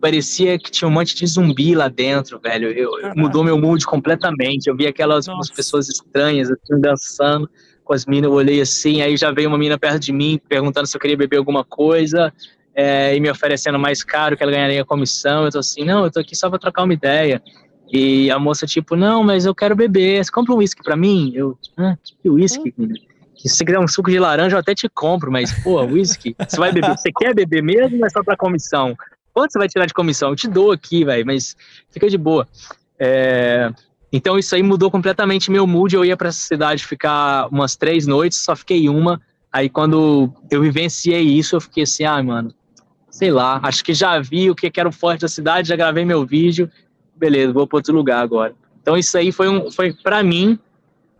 parecia 0.02 0.60
que 0.60 0.70
tinha 0.70 0.88
um 0.88 0.92
monte 0.92 1.16
de 1.16 1.26
zumbi 1.26 1.74
lá 1.74 1.88
dentro, 1.88 2.40
velho. 2.40 2.70
Eu, 2.70 2.92
mudou 3.16 3.44
meu 3.44 3.58
mood 3.58 3.86
completamente. 3.86 4.68
Eu 4.68 4.76
vi 4.76 4.86
aquelas 4.86 5.26
pessoas 5.56 5.88
estranhas 5.88 6.52
assim, 6.52 6.82
dançando. 6.82 7.50
Com 7.88 7.94
as 7.94 8.06
minas, 8.06 8.26
eu 8.30 8.34
olhei 8.34 8.62
assim, 8.62 9.02
aí 9.02 9.16
já 9.16 9.32
veio 9.32 9.48
uma 9.48 9.58
mina 9.58 9.80
perto 9.80 10.00
de 10.00 10.12
mim 10.12 10.40
perguntando 10.48 10.86
se 10.86 10.96
eu 10.96 11.02
queria 11.02 11.18
beber 11.18 11.38
alguma 11.38 11.64
coisa 11.64 12.32
é, 12.76 13.16
e 13.16 13.20
me 13.20 13.32
oferecendo 13.32 13.80
mais 13.80 14.04
caro 14.04 14.38
que 14.38 14.44
ela 14.44 14.52
ganharia 14.52 14.82
a 14.82 14.86
comissão. 14.86 15.46
Eu 15.46 15.52
tô 15.52 15.60
assim, 15.60 15.84
não, 15.84 16.04
eu 16.04 16.12
tô 16.12 16.20
aqui 16.20 16.36
só 16.36 16.50
pra 16.50 16.60
trocar 16.60 16.84
uma 16.84 16.94
ideia. 16.94 17.42
E 17.92 18.30
a 18.30 18.38
moça, 18.38 18.68
tipo, 18.68 18.96
não, 18.96 19.24
mas 19.24 19.46
eu 19.46 19.56
quero 19.56 19.76
beber. 19.76 20.24
Você 20.24 20.32
compra 20.32 20.54
um 20.54 20.58
uísque 20.58 20.84
pra 20.84 20.96
mim? 20.96 21.32
Eu, 21.34 21.58
ah, 21.78 21.96
que 22.22 22.30
uísque? 22.30 22.74
Hum. 22.78 22.94
Se 23.36 23.50
você 23.50 23.66
quiser 23.66 23.80
um 23.80 23.88
suco 23.88 24.12
de 24.12 24.20
laranja, 24.20 24.56
eu 24.56 24.60
até 24.60 24.76
te 24.76 24.90
compro, 24.90 25.32
mas, 25.32 25.52
pô, 25.64 25.82
uísque, 25.86 26.36
você 26.38 26.58
vai 26.58 26.72
beber, 26.72 26.98
você 26.98 27.12
quer 27.12 27.34
beber 27.34 27.64
mesmo 27.64 28.00
ou 28.00 28.06
é 28.06 28.10
só 28.10 28.24
pra 28.24 28.36
comissão? 28.36 28.96
Quanto 29.34 29.54
você 29.54 29.60
vai 29.60 29.70
tirar 29.70 29.86
de 29.86 29.94
comissão? 29.94 30.30
Eu 30.30 30.36
te 30.36 30.48
dou 30.48 30.72
aqui, 30.72 31.06
velho, 31.06 31.26
mas 31.26 31.56
fica 31.90 32.10
de 32.10 32.18
boa. 32.18 32.48
É, 33.00 33.72
então 34.12 34.38
isso 34.38 34.56
aí 34.56 34.64
mudou 34.64 34.90
completamente 34.90 35.52
meu 35.52 35.68
mood. 35.68 35.96
Eu 35.96 36.06
ia 36.06 36.16
para 36.16 36.30
essa 36.30 36.40
cidade 36.40 36.86
ficar 36.86 37.48
umas 37.52 37.76
três 37.76 38.08
noites, 38.08 38.40
só 38.40 38.56
fiquei 38.56 38.88
uma. 38.88 39.22
Aí 39.52 39.70
quando 39.70 40.32
eu 40.50 40.62
vivenciei 40.62 41.22
isso, 41.22 41.56
eu 41.56 41.62
fiquei 41.62 41.84
assim, 41.84 42.04
ah, 42.04 42.22
mano, 42.22 42.54
sei 43.10 43.32
lá, 43.32 43.60
acho 43.64 43.84
que 43.84 43.94
já 43.94 44.20
vi 44.20 44.50
o 44.50 44.56
que 44.56 44.72
era 44.78 44.88
o 44.88 44.92
forte 44.92 45.22
da 45.22 45.28
cidade, 45.28 45.70
já 45.70 45.76
gravei 45.76 46.06
meu 46.06 46.26
vídeo, 46.26 46.70
beleza, 47.16 47.52
vou 47.52 47.66
para 47.66 47.78
outro 47.78 47.94
lugar 47.94 48.22
agora. 48.22 48.54
Então 48.82 48.98
isso 48.98 49.18
aí 49.18 49.32
foi 49.32 49.50
um, 49.50 49.72
foi 49.72 49.94
para 49.94 50.24
mim 50.24 50.58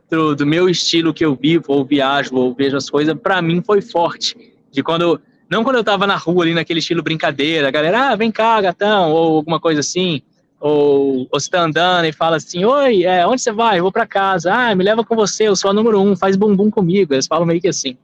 do, 0.10 0.36
do, 0.36 0.46
meu 0.46 0.70
estilo 0.70 1.14
que 1.14 1.26
eu 1.26 1.36
vivo 1.36 1.66
ou 1.68 1.84
viajo 1.84 2.36
ou 2.36 2.54
vejo 2.54 2.78
as 2.78 2.90
coisas, 2.90 3.16
para 3.16 3.42
mim 3.42 3.62
foi 3.62 3.82
forte. 3.82 4.36
De 4.72 4.84
quando 4.84 5.20
não 5.50 5.64
quando 5.64 5.78
eu 5.78 5.84
tava 5.84 6.06
na 6.06 6.16
rua 6.16 6.44
ali 6.44 6.54
naquele 6.54 6.80
estilo 6.80 7.02
brincadeira, 7.02 7.68
a 7.68 7.72
galera, 7.72 8.10
ah, 8.10 8.16
vem 8.16 8.32
cá, 8.32 8.62
gatão, 8.62 9.12
ou 9.12 9.38
alguma 9.38 9.60
coisa 9.60 9.80
assim 9.80 10.22
ou, 10.60 11.28
ou 11.32 11.40
você 11.40 11.50
tá 11.50 11.62
andando 11.62 12.06
e 12.06 12.12
fala 12.12 12.38
assim, 12.38 12.66
oi, 12.66 13.04
é, 13.04 13.26
onde 13.28 13.42
você 13.42 13.52
vai? 13.52 13.80
Eu 13.80 13.84
vou 13.84 13.92
para 13.92 14.08
casa. 14.08 14.54
Ah, 14.54 14.76
me 14.76 14.84
leva 14.84 15.04
com 15.04 15.16
você, 15.16 15.48
eu 15.48 15.56
sou 15.56 15.72
a 15.72 15.74
número 15.74 16.02
um, 16.02 16.16
faz 16.16 16.36
bumbum 16.36 16.72
comigo. 16.72 17.14
Eles 17.14 17.28
falam 17.28 17.46
meio 17.46 17.62
que 17.62 17.68
assim. 17.68 17.98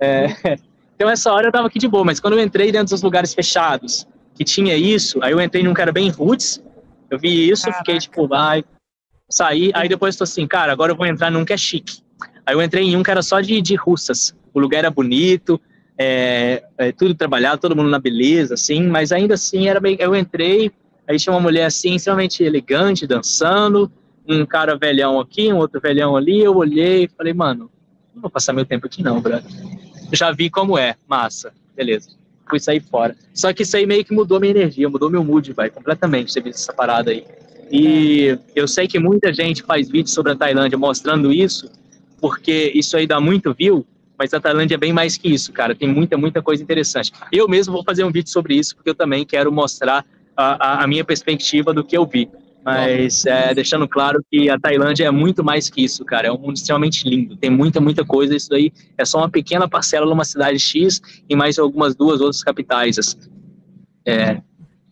É, 0.00 0.26
então 0.96 1.08
essa 1.08 1.32
hora 1.32 1.48
eu 1.48 1.52
tava 1.52 1.68
aqui 1.68 1.78
de 1.78 1.88
boa, 1.88 2.04
mas 2.04 2.18
quando 2.18 2.34
eu 2.34 2.42
entrei 2.42 2.72
dentro 2.72 2.94
dos 2.94 3.02
lugares 3.02 3.32
fechados, 3.32 4.06
que 4.34 4.44
tinha 4.44 4.76
isso, 4.76 5.22
aí 5.22 5.32
eu 5.32 5.40
entrei 5.40 5.62
num 5.62 5.74
cara 5.74 5.92
bem 5.92 6.08
roots, 6.10 6.62
eu 7.10 7.18
vi 7.18 7.48
isso, 7.48 7.64
Caraca. 7.64 7.78
fiquei 7.78 7.98
tipo, 7.98 8.26
vai, 8.26 8.64
saí, 9.30 9.70
aí 9.74 9.88
depois 9.88 10.16
tô 10.16 10.24
assim, 10.24 10.46
cara, 10.46 10.72
agora 10.72 10.92
eu 10.92 10.96
vou 10.96 11.06
entrar 11.06 11.30
num 11.30 11.44
que 11.44 11.52
é 11.52 11.56
chique. 11.56 12.00
Aí 12.44 12.54
eu 12.54 12.62
entrei 12.62 12.84
em 12.84 12.96
um 12.96 13.02
que 13.02 13.10
era 13.10 13.22
só 13.22 13.40
de, 13.40 13.60
de 13.60 13.74
russas, 13.76 14.34
o 14.52 14.58
lugar 14.58 14.78
era 14.78 14.90
bonito, 14.90 15.60
é, 15.96 16.64
é, 16.78 16.92
tudo 16.92 17.14
trabalhado, 17.14 17.60
todo 17.60 17.76
mundo 17.76 17.90
na 17.90 17.98
beleza, 17.98 18.54
assim, 18.54 18.82
mas 18.82 19.12
ainda 19.12 19.34
assim 19.34 19.68
era 19.68 19.78
bem, 19.78 19.96
eu 20.00 20.16
entrei, 20.16 20.72
Aí 21.08 21.18
tinha 21.18 21.32
uma 21.32 21.40
mulher 21.40 21.66
assim, 21.66 21.94
extremamente 21.94 22.42
elegante, 22.42 23.06
dançando, 23.06 23.90
um 24.26 24.46
cara 24.46 24.76
velhão 24.76 25.18
aqui, 25.18 25.52
um 25.52 25.58
outro 25.58 25.80
velhão 25.80 26.16
ali. 26.16 26.40
Eu 26.40 26.56
olhei 26.56 27.04
e 27.04 27.08
falei, 27.08 27.32
mano, 27.32 27.70
não 28.14 28.22
vou 28.22 28.30
passar 28.30 28.52
meu 28.52 28.64
tempo 28.64 28.86
aqui 28.86 29.02
não, 29.02 29.20
brother. 29.20 29.50
Já 30.12 30.30
vi 30.30 30.50
como 30.50 30.78
é, 30.78 30.96
massa, 31.08 31.52
beleza. 31.76 32.10
Fui 32.48 32.60
sair 32.60 32.80
fora. 32.80 33.16
Só 33.32 33.52
que 33.52 33.62
isso 33.62 33.76
aí 33.76 33.86
meio 33.86 34.04
que 34.04 34.14
mudou 34.14 34.38
minha 34.38 34.50
energia, 34.50 34.88
mudou 34.88 35.10
meu 35.10 35.24
mood, 35.24 35.52
vai, 35.52 35.70
completamente, 35.70 36.32
ter 36.32 36.42
visto 36.42 36.58
essa 36.58 36.72
parada 36.72 37.10
aí. 37.10 37.24
E 37.70 38.38
eu 38.54 38.68
sei 38.68 38.86
que 38.86 38.98
muita 38.98 39.32
gente 39.32 39.62
faz 39.62 39.88
vídeo 39.88 40.10
sobre 40.10 40.32
a 40.32 40.36
Tailândia 40.36 40.76
mostrando 40.76 41.32
isso, 41.32 41.70
porque 42.20 42.70
isso 42.74 42.96
aí 42.96 43.06
dá 43.06 43.18
muito 43.18 43.54
view, 43.54 43.86
mas 44.18 44.34
a 44.34 44.40
Tailândia 44.40 44.74
é 44.74 44.78
bem 44.78 44.92
mais 44.92 45.16
que 45.16 45.28
isso, 45.28 45.52
cara. 45.52 45.74
Tem 45.74 45.88
muita, 45.88 46.18
muita 46.18 46.42
coisa 46.42 46.62
interessante. 46.62 47.10
Eu 47.32 47.48
mesmo 47.48 47.72
vou 47.72 47.82
fazer 47.82 48.04
um 48.04 48.12
vídeo 48.12 48.30
sobre 48.30 48.54
isso, 48.54 48.76
porque 48.76 48.90
eu 48.90 48.94
também 48.94 49.24
quero 49.24 49.50
mostrar 49.50 50.04
a, 50.36 50.84
a 50.84 50.86
minha 50.86 51.04
perspectiva 51.04 51.72
do 51.72 51.84
que 51.84 51.96
eu 51.96 52.06
vi. 52.06 52.30
Mas 52.64 53.26
é, 53.26 53.52
deixando 53.52 53.88
claro 53.88 54.24
que 54.30 54.48
a 54.48 54.58
Tailândia 54.58 55.06
é 55.06 55.10
muito 55.10 55.42
mais 55.42 55.68
que 55.68 55.82
isso, 55.82 56.04
cara. 56.04 56.28
É 56.28 56.32
um 56.32 56.38
mundo 56.38 56.56
extremamente 56.56 57.08
lindo. 57.08 57.36
Tem 57.36 57.50
muita, 57.50 57.80
muita 57.80 58.04
coisa. 58.04 58.36
Isso 58.36 58.48
daí 58.48 58.72
é 58.96 59.04
só 59.04 59.18
uma 59.18 59.30
pequena 59.30 59.68
parcela 59.68 60.06
numa 60.06 60.24
cidade 60.24 60.60
X 60.60 61.00
e 61.28 61.34
mais 61.34 61.58
algumas 61.58 61.96
duas 61.96 62.20
outras 62.20 62.42
capitais. 62.42 62.98
Assim. 62.98 63.18
É. 64.06 64.40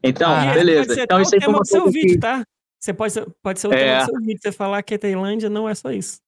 Então, 0.03 0.33
ah, 0.33 0.53
beleza. 0.53 1.01
Então, 1.01 1.21
isso 1.21 1.35
aí 1.35 1.41
foi 1.41 1.55
uma 1.55 1.65
seu 1.65 1.89
vídeo, 1.89 2.19
tá? 2.19 2.43
Você 2.81 2.93
pode, 2.93 3.15
pode 3.43 3.61
ser 3.61 3.69
o 3.69 3.73
é... 3.73 4.05
seu 4.05 4.19
vídeo. 4.19 4.41
Você 4.43 4.51
falar 4.51 4.83
que 4.83 4.95
a 4.95 4.99
Tailândia 4.99 5.49
não 5.49 5.69
é 5.69 5.75
só 5.75 5.93
isso. 5.93 6.19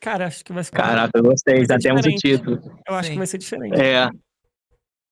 Cara, 0.00 0.26
acho 0.26 0.44
que 0.44 0.52
vai 0.52 0.64
ficar. 0.64 0.82
Caraca, 0.84 1.18
eu 1.18 1.22
gostei. 1.22 1.64
Já 1.64 1.78
temos 1.78 2.04
o 2.04 2.10
título. 2.10 2.60
Eu 2.88 2.94
acho 2.94 3.08
Sim. 3.08 3.12
que 3.12 3.18
vai 3.18 3.26
ser 3.26 3.38
diferente. 3.38 3.80
É. 3.80 4.08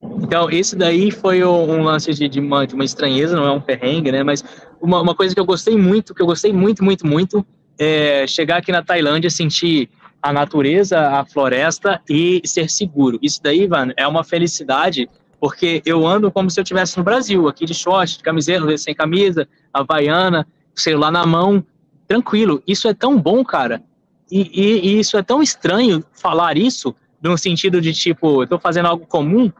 Então, 0.01 0.49
esse 0.51 0.75
daí 0.75 1.09
foi 1.09 1.43
um 1.43 1.81
lance 1.83 2.13
de, 2.13 2.29
de, 2.29 2.39
uma, 2.39 2.67
de 2.67 2.75
uma 2.75 2.85
estranheza, 2.85 3.35
não 3.35 3.45
é 3.45 3.51
um 3.51 3.61
perrengue, 3.61 4.11
né? 4.11 4.23
Mas 4.23 4.43
uma, 4.79 5.01
uma 5.01 5.15
coisa 5.15 5.33
que 5.33 5.39
eu 5.39 5.45
gostei 5.45 5.75
muito, 5.75 6.13
que 6.13 6.21
eu 6.21 6.25
gostei 6.25 6.53
muito, 6.53 6.83
muito, 6.83 7.05
muito, 7.05 7.45
é 7.79 8.25
chegar 8.27 8.57
aqui 8.57 8.71
na 8.71 8.83
Tailândia, 8.83 9.29
sentir 9.29 9.89
a 10.21 10.31
natureza, 10.31 10.99
a 10.99 11.25
floresta 11.25 12.01
e 12.09 12.41
ser 12.45 12.69
seguro. 12.69 13.17
Isso 13.21 13.41
daí, 13.41 13.63
Ivan, 13.63 13.91
é 13.97 14.07
uma 14.07 14.23
felicidade, 14.23 15.09
porque 15.39 15.81
eu 15.85 16.05
ando 16.05 16.31
como 16.31 16.49
se 16.49 16.59
eu 16.59 16.63
estivesse 16.63 16.97
no 16.97 17.03
Brasil, 17.03 17.47
aqui 17.47 17.65
de 17.65 17.73
short, 17.73 18.17
de 18.17 18.23
camiseta, 18.23 18.77
sem 18.77 18.93
camisa, 18.93 19.47
havaiana, 19.73 20.47
celular 20.75 21.11
na 21.11 21.25
mão, 21.25 21.63
tranquilo. 22.07 22.61
Isso 22.67 22.87
é 22.87 22.93
tão 22.93 23.19
bom, 23.19 23.43
cara. 23.43 23.81
E, 24.31 24.41
e, 24.53 24.89
e 24.89 24.99
isso 24.99 25.17
é 25.17 25.23
tão 25.23 25.41
estranho 25.41 26.03
falar 26.11 26.57
isso, 26.57 26.95
no 27.21 27.37
sentido 27.37 27.81
de, 27.81 27.93
tipo, 27.93 28.43
eu 28.43 28.47
tô 28.47 28.59
fazendo 28.59 28.87
algo 28.87 29.05
comum, 29.05 29.51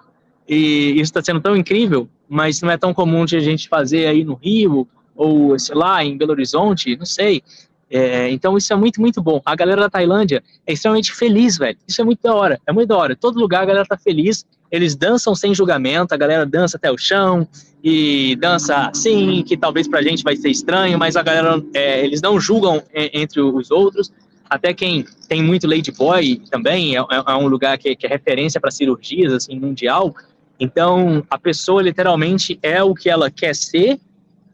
e 0.47 0.91
isso 0.93 1.03
está 1.03 1.23
sendo 1.23 1.41
tão 1.41 1.55
incrível, 1.55 2.07
mas 2.27 2.61
não 2.61 2.71
é 2.71 2.77
tão 2.77 2.93
comum 2.93 3.25
de 3.25 3.35
a 3.35 3.39
gente 3.39 3.67
fazer 3.67 4.07
aí 4.07 4.23
no 4.23 4.35
Rio, 4.35 4.87
ou 5.15 5.57
sei 5.59 5.75
lá, 5.75 6.03
em 6.03 6.17
Belo 6.17 6.31
Horizonte, 6.31 6.95
não 6.95 7.05
sei. 7.05 7.41
É, 7.89 8.29
então 8.29 8.57
isso 8.57 8.71
é 8.71 8.75
muito, 8.75 8.99
muito 8.99 9.21
bom. 9.21 9.41
A 9.45 9.55
galera 9.55 9.81
da 9.81 9.89
Tailândia 9.89 10.43
é 10.65 10.73
extremamente 10.73 11.13
feliz, 11.13 11.57
velho. 11.57 11.77
Isso 11.87 12.01
é 12.01 12.03
muito 12.03 12.21
da 12.21 12.33
hora, 12.33 12.59
é 12.67 12.71
muito 12.71 12.89
da 12.89 12.97
hora. 12.97 13.15
Todo 13.15 13.39
lugar 13.39 13.63
a 13.63 13.65
galera 13.65 13.85
tá 13.85 13.97
feliz, 13.97 14.45
eles 14.71 14.95
dançam 14.95 15.33
sem 15.33 15.55
julgamento, 15.55 16.13
a 16.13 16.17
galera 16.17 16.45
dança 16.45 16.77
até 16.77 16.91
o 16.91 16.97
chão 16.97 17.47
e 17.83 18.35
dança 18.35 18.89
assim, 18.89 19.43
que 19.43 19.55
talvez 19.55 19.87
pra 19.87 20.01
gente 20.01 20.23
vai 20.23 20.35
ser 20.35 20.49
estranho, 20.49 20.99
mas 20.99 21.15
a 21.15 21.23
galera, 21.23 21.63
é, 21.73 22.03
eles 22.03 22.21
não 22.21 22.39
julgam 22.39 22.83
é, 22.93 23.17
entre 23.19 23.41
os 23.41 23.71
outros. 23.71 24.11
Até 24.49 24.73
quem 24.73 25.05
tem 25.27 25.43
muito 25.43 25.67
Lady 25.67 25.91
Boy 25.91 26.41
também, 26.49 26.95
é, 26.95 26.99
é, 26.99 27.23
é 27.27 27.35
um 27.35 27.47
lugar 27.47 27.77
que, 27.77 27.95
que 27.95 28.05
é 28.05 28.09
referência 28.09 28.59
para 28.59 28.71
cirurgias, 28.71 29.33
assim, 29.33 29.59
mundial. 29.59 30.13
Então, 30.59 31.23
a 31.29 31.37
pessoa 31.37 31.81
literalmente 31.81 32.57
é 32.61 32.81
o 32.81 32.93
que 32.93 33.09
ela 33.09 33.29
quer 33.29 33.55
ser 33.55 33.99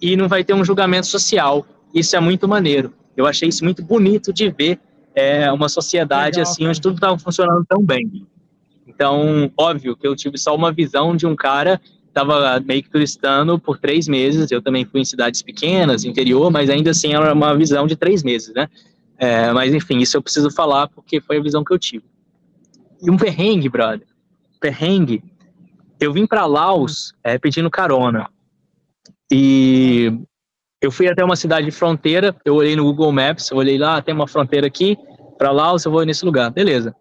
e 0.02 0.16
não 0.18 0.28
vai 0.28 0.44
ter 0.44 0.54
um 0.54 0.64
julgamento 0.64 1.08
social. 1.08 1.66
Isso 1.94 2.16
é 2.16 2.20
muito 2.20 2.48
maneiro. 2.48 2.94
Eu 3.16 3.26
achei 3.26 3.48
isso 3.48 3.64
muito 3.64 3.84
bonito 3.84 4.34
de 4.34 4.50
ver 4.50 4.80
é, 5.16 5.52
uma 5.52 5.70
sociedade 5.70 6.38
Legal, 6.38 6.52
assim, 6.52 6.62
cara. 6.64 6.70
onde 6.70 6.82
tudo 6.82 6.96
estava 6.96 7.18
funcionando 7.18 7.66
tão 7.68 7.84
bem. 7.84 8.28
Então, 8.88 9.52
óbvio 9.58 9.96
que 9.96 10.06
eu 10.06 10.16
tive 10.16 10.38
só 10.38 10.56
uma 10.56 10.72
visão 10.72 11.16
de 11.16 11.26
um 11.26 11.36
cara 11.36 11.80
estava 12.14 12.60
meio 12.60 12.84
que 12.84 12.90
turistando 12.90 13.58
por 13.58 13.80
três 13.80 14.08
meses. 14.08 14.52
Eu 14.52 14.62
também 14.62 14.86
fui 14.86 15.02
em 15.02 15.06
cidades 15.06 15.42
pequenas, 15.42 16.06
interior, 16.06 16.52
mas 16.52 16.70
ainda 16.70 16.92
assim 16.92 17.14
era 17.14 17.34
uma 17.34 17.56
visão 17.58 17.88
de 17.88 17.96
três 17.96 18.24
meses, 18.24 18.54
né? 18.54 18.70
É, 19.18 19.52
mas 19.52 19.74
enfim, 19.74 20.00
isso 20.00 20.16
eu 20.16 20.22
preciso 20.22 20.52
falar 20.52 20.88
porque 20.90 21.20
foi 21.20 21.38
a 21.38 21.42
visão 21.42 21.64
que 21.64 21.74
eu 21.74 21.80
tive. 21.80 22.06
E 23.02 23.10
um 23.10 23.18
perrengue, 23.18 23.68
brother. 23.68 24.08
Perrengue 24.60 25.24
eu 26.06 26.14
vim 26.14 26.26
para 26.26 26.46
Laos 26.46 27.14
é, 27.24 27.38
pedindo 27.38 27.70
carona. 27.70 28.30
E 29.32 30.12
eu 30.82 30.92
fui 30.92 31.08
até 31.08 31.24
uma 31.24 31.36
cidade 31.36 31.66
de 31.66 31.72
fronteira, 31.72 32.36
eu 32.44 32.56
olhei 32.56 32.76
no 32.76 32.84
Google 32.84 33.12
Maps, 33.12 33.50
eu 33.50 33.58
olhei 33.58 33.78
lá, 33.78 34.02
tem 34.02 34.14
uma 34.14 34.28
fronteira 34.28 34.68
aqui, 34.68 34.98
para 35.38 35.52
Laos 35.52 35.86
eu 35.86 35.92
vou 35.92 36.04
nesse 36.06 36.26
lugar. 36.26 36.52
Beleza. 36.52 36.96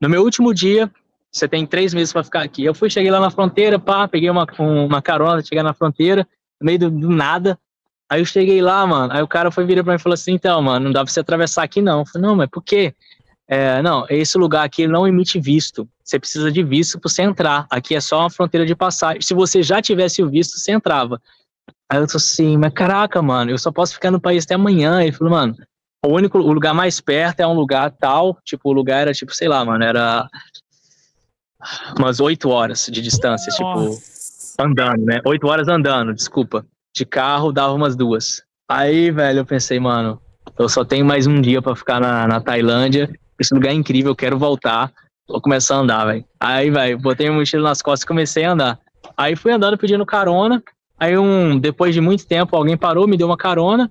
No 0.00 0.08
meu 0.08 0.22
último 0.22 0.52
dia, 0.52 0.90
você 1.32 1.48
tem 1.48 1.66
três 1.66 1.92
meses 1.92 2.12
para 2.12 2.24
ficar 2.24 2.42
aqui. 2.42 2.64
Eu 2.64 2.74
fui, 2.74 2.88
cheguei 2.88 3.10
lá 3.10 3.20
na 3.20 3.30
fronteira, 3.30 3.78
pá, 3.78 4.06
peguei 4.06 4.30
uma, 4.30 4.46
uma 4.58 5.02
carona, 5.02 5.42
cheguei 5.42 5.62
na 5.62 5.74
fronteira, 5.74 6.26
no 6.60 6.66
meio 6.66 6.78
do, 6.78 6.90
do, 6.90 7.10
nada. 7.10 7.58
Aí 8.08 8.20
eu 8.20 8.24
cheguei 8.24 8.62
lá, 8.62 8.86
mano, 8.86 9.12
aí 9.12 9.22
o 9.22 9.28
cara 9.28 9.50
foi 9.50 9.64
virar 9.64 9.82
para 9.82 9.92
mim 9.92 9.98
e 9.98 10.02
falou 10.02 10.14
assim, 10.14 10.32
então, 10.32 10.62
mano, 10.62 10.84
não 10.84 10.92
dá 10.92 11.02
pra 11.02 11.12
você 11.12 11.20
atravessar 11.20 11.62
aqui 11.62 11.82
não. 11.82 12.00
Eu 12.00 12.06
falei, 12.06 12.28
não, 12.28 12.36
mas 12.36 12.48
por 12.48 12.62
quê? 12.62 12.94
É, 13.48 13.80
não, 13.80 14.04
esse 14.10 14.36
lugar 14.36 14.64
aqui 14.64 14.86
não 14.86 15.06
emite 15.06 15.38
visto. 15.38 15.88
Você 16.02 16.18
precisa 16.18 16.50
de 16.50 16.62
visto 16.62 16.98
para 16.98 17.08
você 17.08 17.22
entrar. 17.22 17.66
Aqui 17.70 17.94
é 17.94 18.00
só 18.00 18.20
uma 18.20 18.30
fronteira 18.30 18.66
de 18.66 18.74
passagem. 18.74 19.22
Se 19.22 19.34
você 19.34 19.62
já 19.62 19.80
tivesse 19.80 20.22
o 20.22 20.28
visto, 20.28 20.58
você 20.58 20.72
entrava. 20.72 21.20
Aí 21.88 21.98
eu 21.98 22.06
tô 22.08 22.16
assim, 22.16 22.56
mas 22.56 22.72
caraca, 22.72 23.22
mano, 23.22 23.52
eu 23.52 23.58
só 23.58 23.70
posso 23.70 23.94
ficar 23.94 24.10
no 24.10 24.20
país 24.20 24.44
até 24.44 24.54
amanhã. 24.54 25.00
Ele 25.00 25.12
falou, 25.12 25.32
mano, 25.32 25.54
o 26.04 26.08
único, 26.08 26.38
o 26.38 26.52
lugar 26.52 26.74
mais 26.74 27.00
perto 27.00 27.40
é 27.40 27.46
um 27.46 27.54
lugar 27.54 27.92
tal, 27.92 28.36
tipo, 28.44 28.68
o 28.68 28.72
lugar 28.72 29.02
era 29.02 29.12
tipo, 29.12 29.32
sei 29.34 29.48
lá, 29.48 29.64
mano, 29.64 29.84
era 29.84 30.28
umas 31.98 32.18
oito 32.18 32.48
horas 32.48 32.88
de 32.90 33.00
distância, 33.00 33.52
tipo, 33.52 33.62
Nossa. 33.62 34.00
tipo, 34.00 34.62
andando, 34.62 35.04
né? 35.04 35.20
Oito 35.24 35.46
horas 35.46 35.68
andando, 35.68 36.12
desculpa. 36.12 36.66
De 36.94 37.04
carro 37.04 37.52
dava 37.52 37.72
umas 37.74 37.94
duas. 37.94 38.42
Aí, 38.68 39.12
velho, 39.12 39.40
eu 39.40 39.46
pensei, 39.46 39.78
mano, 39.78 40.20
eu 40.58 40.68
só 40.68 40.84
tenho 40.84 41.04
mais 41.04 41.26
um 41.28 41.40
dia 41.40 41.62
para 41.62 41.76
ficar 41.76 42.00
na, 42.00 42.26
na 42.26 42.40
Tailândia 42.40 43.08
esse 43.38 43.54
lugar 43.54 43.70
é 43.70 43.74
incrível, 43.74 44.12
eu 44.12 44.16
quero 44.16 44.38
voltar. 44.38 44.92
Vou 45.28 45.40
começar 45.40 45.76
a 45.76 45.78
andar, 45.78 46.04
velho. 46.06 46.24
Aí, 46.38 46.70
velho, 46.70 46.98
botei 46.98 47.26
minha 47.26 47.38
mochila 47.38 47.68
nas 47.68 47.82
costas 47.82 48.04
e 48.04 48.06
comecei 48.06 48.44
a 48.44 48.52
andar. 48.52 48.78
Aí 49.16 49.34
fui 49.34 49.52
andando 49.52 49.76
pedindo 49.76 50.06
carona. 50.06 50.62
Aí, 50.98 51.18
um, 51.18 51.58
depois 51.58 51.94
de 51.94 52.00
muito 52.00 52.26
tempo, 52.26 52.56
alguém 52.56 52.76
parou, 52.76 53.06
me 53.06 53.16
deu 53.16 53.26
uma 53.26 53.36
carona. 53.36 53.90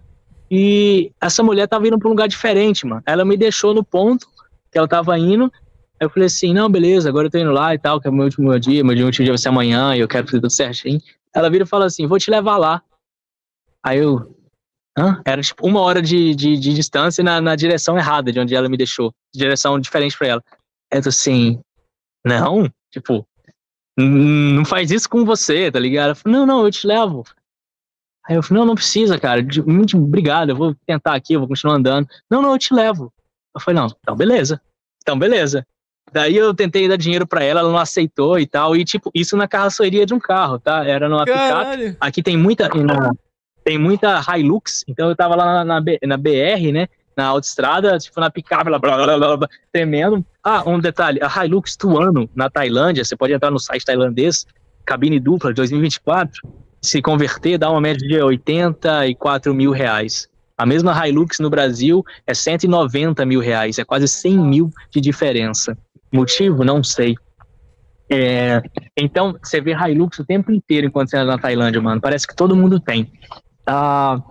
E 0.49 1.11
essa 1.19 1.43
mulher 1.43 1.67
tava 1.67 1.87
indo 1.87 1.99
pra 1.99 2.07
um 2.07 2.11
lugar 2.11 2.27
diferente, 2.27 2.85
mano. 2.85 3.01
Ela 3.05 3.25
me 3.25 3.35
deixou 3.35 3.73
no 3.73 3.83
ponto 3.83 4.27
que 4.71 4.77
ela 4.77 4.87
tava 4.87 5.17
indo. 5.17 5.51
Aí 5.99 6.05
eu 6.05 6.09
falei 6.09 6.27
assim, 6.27 6.53
não, 6.53 6.69
beleza, 6.69 7.09
agora 7.09 7.27
eu 7.27 7.31
tô 7.31 7.37
indo 7.37 7.51
lá 7.51 7.73
e 7.73 7.79
tal, 7.79 7.99
que 7.99 8.07
é 8.07 8.11
meu 8.11 8.25
último 8.25 8.57
dia, 8.59 8.83
meu 8.83 9.05
último 9.05 9.23
dia 9.23 9.31
vai 9.31 9.37
ser 9.37 9.49
amanhã 9.49 9.95
e 9.95 9.99
eu 9.99 10.07
quero 10.07 10.25
fazer 10.27 10.41
tudo 10.41 10.51
certinho. 10.51 10.99
Ela 11.33 11.49
vira 11.49 11.63
e 11.63 11.67
fala 11.67 11.85
assim, 11.85 12.05
vou 12.07 12.19
te 12.19 12.29
levar 12.29 12.57
lá. 12.57 12.81
Aí 13.83 13.99
eu, 13.99 14.35
Hã? 14.97 15.21
Era 15.25 15.41
tipo 15.41 15.67
uma 15.67 15.81
hora 15.81 16.01
de, 16.01 16.33
de, 16.33 16.57
de 16.57 16.73
distância 16.73 17.23
na, 17.23 17.41
na, 17.41 17.55
direção 17.55 17.97
errada 17.97 18.31
de 18.31 18.39
onde 18.39 18.55
ela 18.55 18.69
me 18.69 18.77
deixou. 18.77 19.13
Direção 19.33 19.79
diferente 19.79 20.17
para 20.17 20.27
ela. 20.27 20.43
Aí 20.91 20.99
eu 20.99 21.03
tô 21.03 21.09
assim, 21.09 21.59
não, 22.25 22.71
tipo, 22.91 23.27
não 23.97 24.63
faz 24.63 24.91
isso 24.91 25.09
com 25.09 25.25
você, 25.25 25.69
tá 25.69 25.79
ligado? 25.79 26.05
Ela 26.05 26.15
falou, 26.15 26.39
não, 26.39 26.45
não, 26.45 26.65
eu 26.65 26.71
te 26.71 26.87
levo. 26.87 27.23
Aí 28.25 28.35
eu 28.35 28.41
falei, 28.41 28.59
não, 28.59 28.67
não 28.67 28.75
precisa, 28.75 29.19
cara. 29.19 29.45
Muito 29.65 29.97
obrigado, 29.97 30.49
eu 30.49 30.55
vou 30.55 30.75
tentar 30.85 31.13
aqui, 31.13 31.33
eu 31.33 31.39
vou 31.39 31.49
continuar 31.49 31.75
andando. 31.75 32.07
Não, 32.29 32.41
não, 32.41 32.53
eu 32.53 32.59
te 32.59 32.73
levo. 32.73 33.13
Eu 33.53 33.61
falei, 33.61 33.81
não, 33.81 33.87
então 34.01 34.15
beleza. 34.15 34.61
Então 35.01 35.19
beleza. 35.19 35.65
Daí 36.11 36.35
eu 36.37 36.53
tentei 36.53 36.87
dar 36.87 36.97
dinheiro 36.97 37.27
para 37.27 37.43
ela, 37.43 37.59
ela 37.59 37.71
não 37.71 37.77
aceitou 37.77 38.39
e 38.39 38.47
tal. 38.47 38.75
E, 38.75 38.85
tipo, 38.85 39.11
isso 39.13 39.35
na 39.35 39.47
carroceria 39.47 40.05
de 40.05 40.13
um 40.13 40.19
carro, 40.19 40.59
tá? 40.59 40.85
Era 40.85 41.09
numa 41.09 41.25
picape. 41.25 41.97
Aqui 41.99 42.23
tem 42.23 42.37
muita. 42.37 42.69
Na, 42.69 43.11
tem 43.65 43.79
muita 43.79 44.21
Hilux, 44.21 44.85
então 44.87 45.09
eu 45.09 45.15
tava 45.15 45.35
lá 45.35 45.65
na, 45.65 45.81
na, 45.81 45.85
na 46.03 46.17
BR, 46.17 46.71
né? 46.71 46.87
Na 47.17 47.25
autoestrada, 47.25 47.97
tipo, 47.97 48.19
na 48.19 48.29
picape, 48.29 48.65
blá, 48.65 48.77
blá, 48.77 49.17
blá, 49.17 49.37
blá, 49.37 49.49
tremendo. 49.73 50.23
Ah, 50.43 50.61
um 50.69 50.79
detalhe, 50.79 51.19
a 51.21 51.45
Hilux 51.45 51.75
Tuano, 51.75 52.29
na 52.35 52.47
Tailândia, 52.47 53.03
você 53.03 53.15
pode 53.15 53.33
entrar 53.33 53.49
no 53.49 53.59
site 53.59 53.83
tailandês, 53.83 54.45
cabine 54.85 55.19
dupla 55.19 55.49
de 55.49 55.55
2024, 55.55 56.41
se 56.79 57.01
converter, 57.01 57.57
dá 57.57 57.71
uma 57.71 57.81
média 57.81 58.07
de 58.07 58.21
84 58.21 59.55
mil 59.55 59.71
reais. 59.71 60.29
A 60.55 60.65
mesma 60.65 61.07
Hilux 61.07 61.39
no 61.39 61.49
Brasil 61.49 62.03
é 62.27 62.35
190 62.35 63.25
mil 63.25 63.39
reais, 63.39 63.79
é 63.79 63.83
quase 63.83 64.07
100 64.07 64.37
mil 64.37 64.69
de 64.91 65.01
diferença. 65.01 65.75
Motivo? 66.11 66.63
Não 66.63 66.83
sei. 66.83 67.15
É, 68.07 68.61
então, 68.95 69.35
você 69.41 69.59
vê 69.59 69.73
Hilux 69.73 70.19
o 70.19 70.25
tempo 70.25 70.51
inteiro 70.51 70.85
enquanto 70.85 71.09
você 71.09 71.17
anda 71.17 71.31
na 71.31 71.39
Tailândia, 71.39 71.81
mano. 71.81 71.99
Parece 71.99 72.27
que 72.27 72.35
todo 72.35 72.55
mundo 72.55 72.79
tem. 72.79 73.11
Ah, 73.67 74.21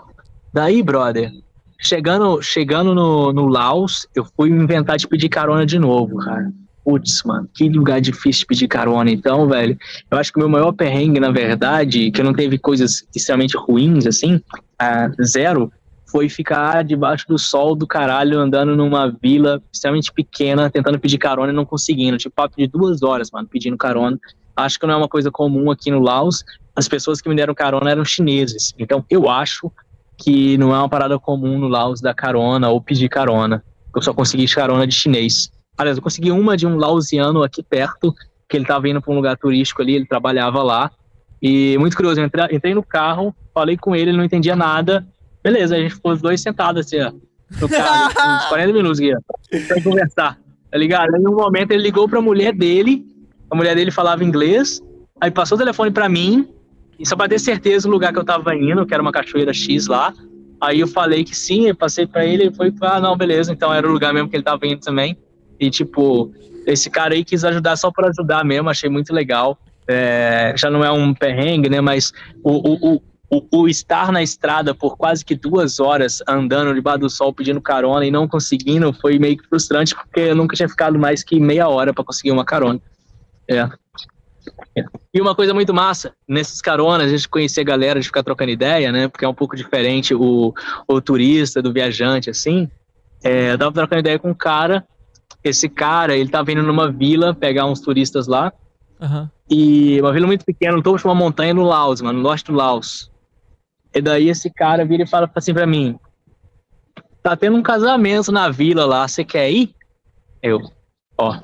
daí, 0.52 0.82
brother, 0.82 1.32
chegando, 1.80 2.40
chegando 2.40 2.94
no, 2.94 3.32
no 3.32 3.46
Laos, 3.46 4.06
eu 4.14 4.24
fui 4.36 4.48
inventar 4.50 4.96
de 4.96 5.08
pedir 5.08 5.28
carona 5.28 5.66
de 5.66 5.78
novo, 5.78 6.18
cara. 6.18 6.52
Putz, 6.84 7.22
mano, 7.24 7.48
que 7.54 7.68
lugar 7.68 8.00
difícil 8.00 8.40
de 8.40 8.46
pedir 8.46 8.68
carona. 8.68 9.10
Então, 9.10 9.48
velho, 9.48 9.76
eu 10.10 10.18
acho 10.18 10.30
que 10.30 10.38
o 10.38 10.40
meu 10.40 10.48
maior 10.48 10.72
perrengue, 10.72 11.18
na 11.18 11.30
verdade, 11.30 12.10
que 12.10 12.22
não 12.22 12.34
teve 12.34 12.58
coisas 12.58 13.06
extremamente 13.14 13.56
ruins, 13.56 14.06
assim, 14.06 14.40
ah, 14.78 15.10
zero, 15.22 15.72
foi 16.14 16.28
ficar 16.28 16.84
debaixo 16.84 17.26
do 17.26 17.36
sol 17.36 17.74
do 17.74 17.88
caralho, 17.88 18.38
andando 18.38 18.76
numa 18.76 19.10
vila 19.20 19.60
extremamente 19.72 20.12
pequena, 20.12 20.70
tentando 20.70 21.00
pedir 21.00 21.18
carona 21.18 21.52
e 21.52 21.56
não 21.56 21.64
conseguindo. 21.64 22.16
Tipo, 22.18 22.36
papo 22.36 22.54
de 22.56 22.68
duas 22.68 23.02
horas, 23.02 23.30
mano, 23.32 23.48
pedindo 23.50 23.76
carona. 23.76 24.16
Acho 24.56 24.78
que 24.78 24.86
não 24.86 24.94
é 24.94 24.96
uma 24.96 25.08
coisa 25.08 25.30
comum 25.30 25.70
aqui 25.70 25.90
no 25.90 26.00
Laos. 26.00 26.44
As 26.76 26.88
pessoas 26.88 27.20
que 27.20 27.28
me 27.28 27.36
deram 27.36 27.54
carona 27.54 27.90
eram 27.90 28.04
chineses. 28.04 28.74
Então, 28.78 29.04
eu 29.10 29.28
acho 29.28 29.70
que 30.16 30.56
não 30.58 30.74
é 30.74 30.78
uma 30.78 30.88
parada 30.88 31.18
comum 31.18 31.58
no 31.58 31.68
Laos 31.68 32.00
dar 32.00 32.14
carona 32.14 32.68
ou 32.68 32.80
pedir 32.80 33.08
carona. 33.08 33.64
Eu 33.94 34.02
só 34.02 34.12
consegui 34.12 34.46
carona 34.46 34.86
de 34.86 34.94
chinês. 34.94 35.50
Aliás, 35.76 35.96
eu 35.96 36.02
consegui 36.02 36.30
uma 36.30 36.56
de 36.56 36.66
um 36.66 36.76
lausiano 36.76 37.42
aqui 37.42 37.62
perto, 37.62 38.14
que 38.48 38.56
ele 38.56 38.64
estava 38.64 38.88
indo 38.88 39.00
para 39.00 39.12
um 39.12 39.16
lugar 39.16 39.36
turístico 39.36 39.82
ali, 39.82 39.94
ele 39.94 40.06
trabalhava 40.06 40.62
lá. 40.62 40.90
E 41.42 41.76
muito 41.78 41.96
curioso, 41.96 42.20
eu 42.20 42.24
entrei, 42.24 42.46
entrei 42.52 42.74
no 42.74 42.82
carro, 42.82 43.34
falei 43.52 43.76
com 43.76 43.94
ele, 43.94 44.10
ele 44.10 44.16
não 44.16 44.24
entendia 44.24 44.56
nada. 44.56 45.06
Beleza, 45.42 45.76
a 45.76 45.78
gente 45.78 45.94
ficou 45.94 46.12
os 46.12 46.22
dois 46.22 46.40
sentados 46.40 46.86
assim, 46.86 47.00
ó. 47.00 47.12
No 47.60 47.68
carro, 47.68 48.08
uns 48.08 48.44
40 48.48 48.72
minutos 48.72 49.00
ó, 49.00 49.66
pra 49.68 49.82
conversar, 49.82 50.38
tá 50.70 50.78
ligado? 50.78 51.14
Aí, 51.14 51.20
em 51.20 51.28
um 51.28 51.34
momento, 51.34 51.72
ele 51.72 51.82
ligou 51.82 52.08
pra 52.08 52.20
mulher 52.20 52.54
dele, 52.54 53.04
a 53.50 53.56
mulher 53.56 53.74
dele 53.74 53.90
falava 53.90 54.24
inglês, 54.24 54.82
aí 55.20 55.30
passou 55.30 55.56
o 55.56 55.58
telefone 55.58 55.90
pra 55.90 56.08
mim, 56.08 56.48
e 56.98 57.06
só 57.06 57.16
pra 57.16 57.28
ter 57.28 57.38
certeza 57.38 57.88
do 57.88 57.92
lugar 57.92 58.12
que 58.12 58.18
eu 58.18 58.24
tava 58.24 58.54
indo, 58.54 58.86
que 58.86 58.94
era 58.94 59.02
uma 59.02 59.12
cachoeira 59.12 59.52
X 59.52 59.86
lá. 59.86 60.12
Aí 60.60 60.80
eu 60.80 60.86
falei 60.86 61.24
que 61.24 61.36
sim, 61.36 61.66
eu 61.66 61.74
passei 61.74 62.06
pra 62.06 62.24
ele, 62.24 62.46
e 62.46 62.54
foi, 62.54 62.72
ah, 62.82 63.00
não, 63.00 63.16
beleza, 63.16 63.52
então 63.52 63.72
era 63.72 63.86
o 63.86 63.92
lugar 63.92 64.14
mesmo 64.14 64.28
que 64.28 64.36
ele 64.36 64.44
tava 64.44 64.66
indo 64.66 64.80
também. 64.80 65.16
E, 65.58 65.70
tipo, 65.70 66.32
esse 66.66 66.88
cara 66.88 67.14
aí 67.14 67.24
quis 67.24 67.44
ajudar 67.44 67.76
só 67.76 67.90
por 67.90 68.04
ajudar 68.06 68.44
mesmo, 68.44 68.70
achei 68.70 68.88
muito 68.88 69.12
legal. 69.12 69.58
É, 69.86 70.54
já 70.56 70.70
não 70.70 70.82
é 70.84 70.90
um 70.90 71.12
perrengue, 71.12 71.68
né, 71.68 71.80
mas 71.80 72.12
o, 72.42 72.52
o, 72.52 72.94
o 72.94 73.02
o, 73.30 73.62
o, 73.62 73.68
estar 73.68 74.12
na 74.12 74.22
estrada 74.22 74.74
por 74.74 74.96
quase 74.96 75.24
que 75.24 75.34
duas 75.34 75.80
horas 75.80 76.22
andando 76.28 76.74
debaixo 76.74 77.00
do 77.00 77.10
sol 77.10 77.32
pedindo 77.32 77.60
carona 77.60 78.06
e 78.06 78.10
não 78.10 78.28
conseguindo 78.28 78.92
foi 78.92 79.18
meio 79.18 79.36
que 79.36 79.48
frustrante 79.48 79.94
porque 79.94 80.20
eu 80.20 80.36
nunca 80.36 80.54
tinha 80.54 80.68
ficado 80.68 80.98
mais 80.98 81.24
que 81.24 81.40
meia 81.40 81.68
hora 81.68 81.92
para 81.92 82.04
conseguir 82.04 82.30
uma 82.30 82.44
carona. 82.44 82.80
É. 83.48 83.68
é. 84.76 84.84
E 85.12 85.20
uma 85.20 85.34
coisa 85.34 85.54
muito 85.54 85.72
massa, 85.72 86.12
nesses 86.26 86.60
caronas, 86.60 87.06
a 87.06 87.10
gente 87.10 87.28
conhecer 87.28 87.60
a 87.60 87.64
galera, 87.64 88.00
de 88.00 88.06
ficar 88.06 88.22
trocando 88.22 88.50
ideia, 88.50 88.90
né? 88.90 89.08
Porque 89.08 89.24
é 89.24 89.28
um 89.28 89.34
pouco 89.34 89.56
diferente 89.56 90.14
o, 90.14 90.52
o 90.88 91.00
turista 91.00 91.62
do 91.62 91.72
viajante, 91.72 92.30
assim. 92.30 92.68
É, 93.22 93.52
eu 93.52 93.58
tava 93.58 93.72
trocando 93.72 94.00
ideia 94.00 94.18
com 94.18 94.30
um 94.30 94.34
cara, 94.34 94.86
esse 95.42 95.68
cara, 95.68 96.16
ele 96.16 96.30
tava 96.30 96.50
indo 96.52 96.62
numa 96.62 96.90
vila 96.90 97.34
pegar 97.34 97.66
uns 97.66 97.80
turistas 97.80 98.26
lá. 98.26 98.52
Uhum. 99.00 99.28
E 99.48 100.00
uma 100.00 100.12
vila 100.12 100.26
muito 100.26 100.44
pequena, 100.44 100.76
no 100.76 100.82
topo 100.82 100.98
de 100.98 101.04
uma 101.04 101.14
montanha 101.14 101.52
no 101.52 101.62
Laos, 101.62 102.00
mano, 102.00 102.18
no 102.18 102.22
norte 102.22 102.44
do 102.44 102.54
Laos. 102.54 103.10
E 103.94 104.00
daí 104.00 104.28
esse 104.28 104.50
cara 104.50 104.84
vira 104.84 105.04
e 105.04 105.06
fala 105.06 105.30
assim 105.34 105.54
pra 105.54 105.66
mim: 105.66 105.98
Tá 107.22 107.36
tendo 107.36 107.56
um 107.56 107.62
casamento 107.62 108.32
na 108.32 108.50
vila 108.50 108.84
lá, 108.84 109.06
você 109.06 109.24
quer 109.24 109.50
ir? 109.50 109.74
Eu, 110.42 110.60
ó. 111.16 111.40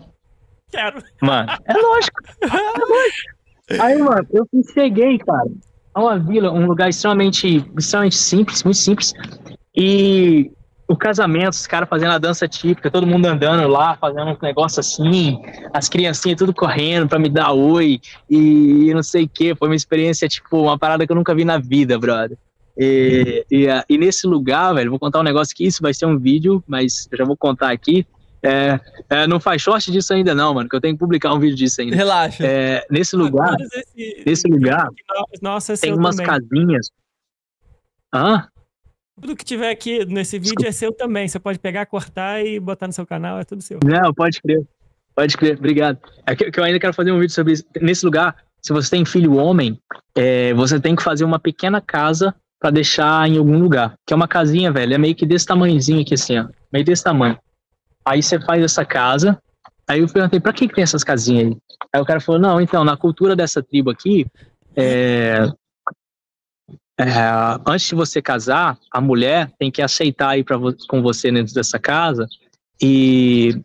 Quero. 0.70 1.02
Mano, 1.22 1.50
é 1.64 1.72
lógico. 1.74 2.20
É 2.42 2.78
lógico. 2.78 3.40
Aí, 3.78 3.98
mano, 3.98 4.26
eu 4.32 4.46
cheguei, 4.74 5.18
cara, 5.18 5.48
a 5.94 6.00
uma 6.00 6.18
vila, 6.18 6.50
um 6.50 6.66
lugar 6.66 6.88
extremamente, 6.88 7.64
extremamente 7.78 8.16
simples, 8.16 8.64
muito 8.64 8.78
simples. 8.78 9.12
E 9.76 10.50
o 10.88 10.96
casamento, 10.96 11.52
os 11.52 11.68
caras 11.68 11.88
fazendo 11.88 12.10
a 12.10 12.18
dança 12.18 12.48
típica, 12.48 12.90
todo 12.90 13.06
mundo 13.06 13.26
andando 13.26 13.68
lá, 13.68 13.96
fazendo 13.96 14.32
um 14.32 14.36
negócio 14.42 14.80
assim, 14.80 15.40
as 15.72 15.88
criancinhas 15.88 16.36
tudo 16.36 16.52
correndo 16.52 17.08
para 17.08 17.18
me 17.18 17.28
dar 17.28 17.52
oi 17.52 18.00
e, 18.28 18.92
não 18.92 19.02
sei 19.02 19.24
o 19.24 19.28
que. 19.28 19.54
Foi 19.54 19.68
uma 19.68 19.76
experiência, 19.76 20.28
tipo, 20.28 20.62
uma 20.62 20.76
parada 20.76 21.06
que 21.06 21.12
eu 21.12 21.16
nunca 21.16 21.32
vi 21.32 21.44
na 21.44 21.58
vida, 21.58 21.96
brother. 21.96 22.36
E, 22.76 23.44
e, 23.50 23.66
e, 23.88 23.98
nesse 23.98 24.26
lugar, 24.26 24.74
velho, 24.74 24.90
vou 24.90 24.98
contar 24.98 25.20
um 25.20 25.24
negócio 25.24 25.54
que 25.54 25.64
isso 25.64 25.80
vai 25.80 25.94
ser 25.94 26.06
um 26.06 26.18
vídeo, 26.18 26.62
mas 26.66 27.06
eu 27.12 27.18
já 27.18 27.24
vou 27.24 27.36
contar 27.36 27.70
aqui. 27.70 28.04
É, 28.42 28.80
é, 29.10 29.26
não 29.26 29.38
faz 29.38 29.60
short 29.60 29.90
disso 29.92 30.14
ainda 30.14 30.34
não, 30.34 30.54
mano, 30.54 30.68
que 30.68 30.74
eu 30.74 30.80
tenho 30.80 30.94
que 30.94 30.98
publicar 30.98 31.34
um 31.34 31.38
vídeo 31.38 31.56
disso 31.56 31.80
ainda. 31.80 31.94
Relaxa. 31.94 32.44
É, 32.44 32.86
nesse 32.90 33.14
lugar, 33.14 33.54
esse, 33.60 34.22
nesse 34.26 34.48
lugar, 34.48 34.88
nossa, 35.42 35.76
tem 35.76 35.92
umas 35.92 36.16
também. 36.16 36.30
casinhas. 36.30 36.90
Hã? 38.12 38.48
Tudo 39.20 39.36
que 39.36 39.44
tiver 39.44 39.70
aqui 39.70 40.04
nesse 40.06 40.38
vídeo 40.38 40.66
é 40.66 40.72
seu 40.72 40.92
também. 40.92 41.28
Você 41.28 41.38
pode 41.38 41.58
pegar, 41.58 41.84
cortar 41.84 42.44
e 42.44 42.58
botar 42.58 42.86
no 42.86 42.92
seu 42.92 43.06
canal, 43.06 43.38
é 43.38 43.44
tudo 43.44 43.60
seu. 43.60 43.78
Não, 43.84 44.14
pode 44.14 44.40
crer. 44.40 44.66
Pode 45.14 45.36
crer, 45.36 45.58
obrigado. 45.58 45.98
É 46.26 46.34
que, 46.34 46.50
que 46.50 46.58
eu 46.58 46.64
ainda 46.64 46.80
quero 46.80 46.94
fazer 46.94 47.12
um 47.12 47.18
vídeo 47.18 47.34
sobre 47.34 47.52
isso. 47.52 47.64
Nesse 47.80 48.04
lugar, 48.04 48.36
se 48.62 48.72
você 48.72 48.90
tem 48.90 49.04
filho 49.04 49.34
homem, 49.36 49.78
é, 50.14 50.54
você 50.54 50.80
tem 50.80 50.96
que 50.96 51.02
fazer 51.02 51.24
uma 51.24 51.38
pequena 51.38 51.80
casa 51.80 52.34
para 52.58 52.70
deixar 52.70 53.28
em 53.28 53.36
algum 53.36 53.58
lugar. 53.58 53.94
Que 54.06 54.14
é 54.14 54.16
uma 54.16 54.28
casinha, 54.28 54.72
velho, 54.72 54.94
é 54.94 54.98
meio 54.98 55.14
que 55.14 55.26
desse 55.26 55.44
tamanhozinho 55.44 56.00
aqui, 56.00 56.14
assim, 56.14 56.38
ó. 56.38 56.46
Meio 56.72 56.84
desse 56.84 57.04
tamanho. 57.04 57.38
Aí 58.04 58.22
você 58.22 58.40
faz 58.40 58.62
essa 58.62 58.84
casa. 58.84 59.40
Aí 59.88 60.00
eu 60.00 60.08
perguntei, 60.08 60.40
pra 60.40 60.52
que, 60.52 60.68
que 60.68 60.74
tem 60.74 60.82
essas 60.82 61.04
casinhas 61.04 61.48
aí? 61.48 61.56
Aí 61.92 62.00
o 62.00 62.04
cara 62.04 62.20
falou, 62.20 62.40
não, 62.40 62.60
então, 62.60 62.84
na 62.84 62.96
cultura 62.96 63.34
dessa 63.34 63.62
tribo 63.62 63.90
aqui, 63.90 64.26
é, 64.76 65.50
é, 66.98 67.06
antes 67.66 67.88
de 67.88 67.94
você 67.94 68.20
casar, 68.20 68.78
a 68.92 69.00
mulher 69.00 69.50
tem 69.58 69.70
que 69.70 69.82
aceitar 69.82 70.38
ir 70.38 70.44
pra, 70.44 70.58
com 70.88 71.02
você 71.02 71.32
dentro 71.32 71.54
dessa 71.54 71.78
casa 71.78 72.26
e, 72.80 73.60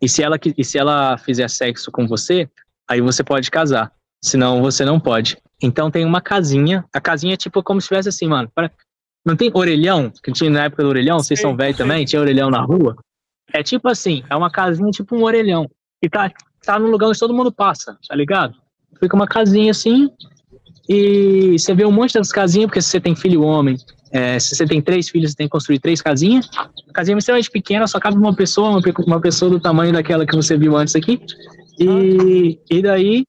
e, 0.00 0.08
se 0.08 0.22
ela, 0.22 0.38
e 0.56 0.64
se 0.64 0.78
ela 0.78 1.16
fizer 1.16 1.48
sexo 1.48 1.90
com 1.90 2.06
você, 2.06 2.48
aí 2.88 3.00
você 3.00 3.24
pode 3.24 3.50
casar. 3.50 3.90
Senão 4.22 4.62
você 4.62 4.84
não 4.84 5.00
pode. 5.00 5.38
Então 5.60 5.90
tem 5.90 6.04
uma 6.04 6.20
casinha. 6.20 6.84
A 6.92 7.00
casinha 7.00 7.34
é 7.34 7.36
tipo 7.36 7.62
como 7.62 7.80
se 7.80 7.88
tivesse 7.88 8.08
assim, 8.08 8.26
mano. 8.26 8.50
Não 9.24 9.34
tem 9.34 9.50
orelhão? 9.54 10.12
Que 10.22 10.32
tinha 10.32 10.50
na 10.50 10.64
época 10.64 10.82
do 10.82 10.88
orelhão, 10.88 11.18
vocês 11.18 11.40
são 11.40 11.56
velhos 11.56 11.78
também, 11.78 12.04
tinha 12.04 12.20
orelhão 12.20 12.50
na 12.50 12.60
rua. 12.60 12.96
É 13.54 13.62
tipo 13.62 13.88
assim, 13.88 14.24
é 14.28 14.34
uma 14.34 14.50
casinha 14.50 14.90
tipo 14.90 15.14
um 15.16 15.22
orelhão. 15.22 15.70
E 16.02 16.08
tá, 16.08 16.30
tá 16.64 16.76
num 16.76 16.90
lugar 16.90 17.08
onde 17.08 17.18
todo 17.18 17.32
mundo 17.32 17.52
passa, 17.52 17.96
tá 18.08 18.16
ligado? 18.16 18.54
Fica 18.98 19.14
uma 19.14 19.28
casinha 19.28 19.70
assim, 19.70 20.10
e 20.88 21.56
você 21.58 21.72
vê 21.72 21.84
um 21.84 21.92
monte 21.92 22.14
dessas 22.14 22.32
casinhas, 22.32 22.66
porque 22.66 22.82
se 22.82 22.88
você 22.88 23.00
tem 23.00 23.14
filho 23.14 23.42
homem, 23.42 23.76
é, 24.10 24.38
se 24.38 24.54
você 24.54 24.66
tem 24.66 24.82
três 24.82 25.08
filhos, 25.08 25.30
você 25.30 25.36
tem 25.36 25.46
que 25.46 25.52
construir 25.52 25.78
três 25.78 26.02
casinhas. 26.02 26.48
A 26.56 26.92
casinha 26.92 27.16
é 27.16 27.18
extremamente 27.18 27.50
pequena, 27.50 27.86
só 27.86 28.00
cabe 28.00 28.16
uma 28.16 28.34
pessoa, 28.34 28.80
uma, 29.06 29.20
pessoa 29.20 29.50
do 29.50 29.60
tamanho 29.60 29.92
daquela 29.92 30.26
que 30.26 30.34
você 30.34 30.56
viu 30.56 30.76
antes 30.76 30.94
aqui. 30.96 31.20
E, 31.78 32.58
e 32.70 32.82
daí 32.82 33.24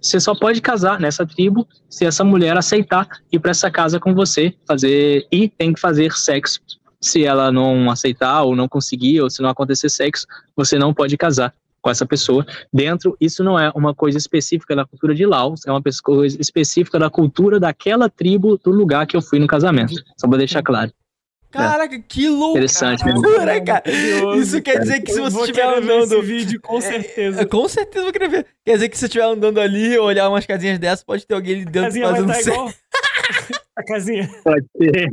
você 0.00 0.20
só 0.20 0.34
pode 0.34 0.60
casar 0.60 1.00
nessa 1.00 1.26
tribo 1.26 1.66
se 1.88 2.04
essa 2.04 2.24
mulher 2.24 2.56
aceitar 2.56 3.08
ir 3.32 3.38
para 3.38 3.52
essa 3.52 3.70
casa 3.70 3.98
com 3.98 4.14
você, 4.14 4.54
fazer 4.66 5.26
e 5.32 5.48
tem 5.48 5.72
que 5.72 5.80
fazer 5.80 6.12
sexo 6.12 6.60
Se 7.00 7.24
ela 7.24 7.52
não 7.52 7.90
aceitar 7.90 8.42
ou 8.42 8.56
não 8.56 8.68
conseguir, 8.68 9.20
ou 9.20 9.30
se 9.30 9.40
não 9.40 9.48
acontecer 9.48 9.88
sexo, 9.88 10.26
você 10.56 10.78
não 10.78 10.92
pode 10.92 11.16
casar 11.16 11.54
com 11.80 11.90
essa 11.90 12.04
pessoa. 12.04 12.44
Dentro, 12.72 13.16
isso 13.20 13.44
não 13.44 13.58
é 13.58 13.70
uma 13.74 13.94
coisa 13.94 14.18
específica 14.18 14.74
da 14.74 14.84
cultura 14.84 15.14
de 15.14 15.24
Laos, 15.24 15.66
é 15.66 15.70
uma 15.70 15.82
coisa 16.02 16.40
específica 16.40 16.98
da 16.98 17.08
cultura 17.08 17.60
daquela 17.60 18.08
tribo 18.08 18.58
do 18.58 18.70
lugar 18.70 19.06
que 19.06 19.16
eu 19.16 19.22
fui 19.22 19.38
no 19.38 19.46
casamento. 19.46 19.94
Só 20.16 20.28
pra 20.28 20.38
deixar 20.38 20.62
claro. 20.62 20.92
Caraca, 21.50 21.98
que 21.98 22.28
louco! 22.28 22.58
Interessante, 22.58 23.02
né? 23.06 23.60
cara. 23.62 23.82
Isso 24.36 24.60
quer 24.60 24.80
dizer 24.80 25.00
que 25.00 25.12
se 25.12 25.20
você 25.20 25.40
estiver 25.40 25.78
andando. 25.78 26.22
Vídeo, 26.22 26.60
com 26.60 26.78
certeza. 26.78 27.40
É, 27.40 27.44
com 27.46 27.66
certeza 27.66 28.04
vou 28.04 28.12
querer 28.12 28.28
ver. 28.28 28.46
Quer 28.64 28.74
dizer 28.74 28.88
que 28.90 28.96
se 28.96 29.00
você 29.00 29.06
estiver 29.06 29.24
andando 29.24 29.58
ali, 29.58 29.98
olhar 29.98 30.28
umas 30.28 30.44
casinhas 30.44 30.78
dessas, 30.78 31.02
pode 31.02 31.26
ter 31.26 31.34
alguém 31.34 31.54
ali 31.54 31.64
dentro 31.64 32.00
fazendo 32.00 32.26
tá 32.26 32.40
igual 32.40 32.72
A 33.78 33.84
casinha. 33.84 34.28
Pode 34.42 34.66
ser. 34.76 35.08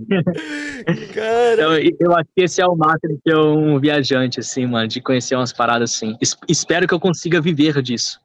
Cara. 1.14 1.54
Então, 1.54 1.98
eu 2.00 2.16
acho 2.16 2.30
que 2.36 2.44
esse 2.44 2.60
é 2.60 2.66
o 2.66 2.76
máximo 2.76 3.20
de 3.24 3.36
um 3.36 3.80
viajante, 3.80 4.40
assim, 4.40 4.66
mano, 4.66 4.88
de 4.88 5.00
conhecer 5.00 5.36
umas 5.36 5.54
paradas 5.54 5.94
assim. 5.94 6.18
Es 6.20 6.36
espero 6.50 6.88
que 6.88 6.94
eu 6.94 7.00
consiga 7.00 7.40
viver 7.40 7.80
disso. 7.84 8.20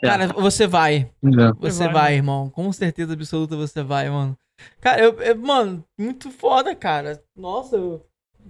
É. 0.00 0.06
Cara, 0.06 0.28
você 0.28 0.68
vai. 0.68 1.10
Não. 1.20 1.52
Você 1.60 1.84
vai, 1.84 1.92
vai, 1.92 2.14
irmão. 2.14 2.48
Com 2.50 2.72
certeza 2.72 3.12
absoluta 3.12 3.56
você 3.56 3.82
vai, 3.82 4.08
mano. 4.08 4.38
Cara, 4.80 5.02
eu, 5.02 5.20
eu, 5.20 5.36
mano, 5.36 5.84
muito 5.98 6.30
foda, 6.30 6.76
cara. 6.76 7.20
Nossa, 7.36 7.74
eu, 7.74 8.06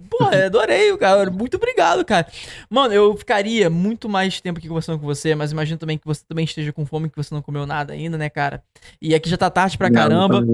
Porra, 0.09 0.45
adorei, 0.45 0.95
cara. 0.97 1.29
Muito 1.31 1.57
obrigado, 1.57 2.05
cara. 2.05 2.27
Mano, 2.69 2.93
eu 2.93 3.15
ficaria 3.17 3.69
muito 3.69 4.07
mais 4.07 4.39
tempo 4.39 4.59
aqui 4.59 4.67
conversando 4.67 4.99
com 4.99 5.05
você, 5.05 5.33
mas 5.33 5.51
imagino 5.51 5.77
também 5.77 5.97
que 5.97 6.05
você 6.05 6.23
também 6.27 6.45
esteja 6.45 6.71
com 6.71 6.85
fome, 6.85 7.09
que 7.09 7.17
você 7.17 7.33
não 7.33 7.41
comeu 7.41 7.65
nada 7.65 7.93
ainda, 7.93 8.17
né, 8.17 8.29
cara? 8.29 8.63
E 9.01 9.15
aqui 9.15 9.29
já 9.29 9.37
tá 9.37 9.49
tarde 9.49 9.77
pra 9.77 9.89
caramba. 9.91 10.45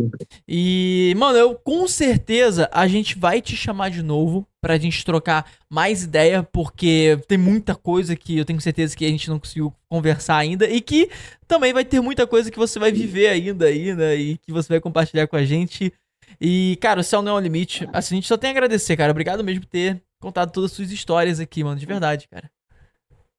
E, 0.48 1.14
mano, 1.18 1.38
eu 1.38 1.56
com 1.56 1.88
certeza 1.88 2.70
a 2.72 2.88
gente 2.88 3.18
vai 3.18 3.42
te 3.42 3.56
chamar 3.56 3.90
de 3.90 4.02
novo 4.02 4.48
pra 4.62 4.78
gente 4.78 5.06
trocar 5.06 5.46
mais 5.70 6.04
ideia, 6.04 6.44
porque 6.44 7.20
tem 7.28 7.38
muita 7.38 7.76
coisa 7.76 8.16
que 8.16 8.38
eu 8.38 8.46
tenho 8.46 8.60
certeza 8.60 8.96
que 8.96 9.06
a 9.06 9.10
gente 9.10 9.30
não 9.30 9.40
conseguiu 9.40 9.74
conversar 9.90 10.38
ainda 10.38 10.68
e 10.70 10.82
que 10.82 11.10
também 11.48 11.74
vai 11.74 11.86
ter 11.86 12.02
muita 12.02 12.28
coisa 12.28 12.52
que 12.52 12.58
você 12.58 12.78
vai 12.78 12.92
viver 12.92 13.28
ainda 13.28 13.66
aí, 13.66 13.94
né? 13.94 14.16
E 14.16 14.38
que 14.38 14.52
você 14.52 14.68
vai 14.70 14.80
compartilhar 14.80 15.28
com 15.28 15.36
a 15.36 15.46
gente. 15.46 15.94
E, 16.40 16.78
cara, 16.82 17.02
o 17.02 17.04
céu 17.04 17.22
não 17.22 17.34
é 17.34 17.36
o 17.36 17.40
limite. 17.40 17.88
Assim, 17.94 18.16
a 18.16 18.18
gente 18.18 18.28
só 18.28 18.38
tem 18.38 18.50
a 18.50 18.52
agradecer, 18.52 18.96
cara. 18.98 19.12
Obrigado 19.12 19.44
mesmo 19.44 19.62
por 19.62 19.68
ter 19.68 20.02
contado 20.20 20.52
todas 20.52 20.72
as 20.72 20.76
suas 20.76 20.92
histórias 20.92 21.40
aqui, 21.40 21.64
mano. 21.64 21.80
De 21.80 21.86
verdade, 21.86 22.28
cara. 22.28 22.50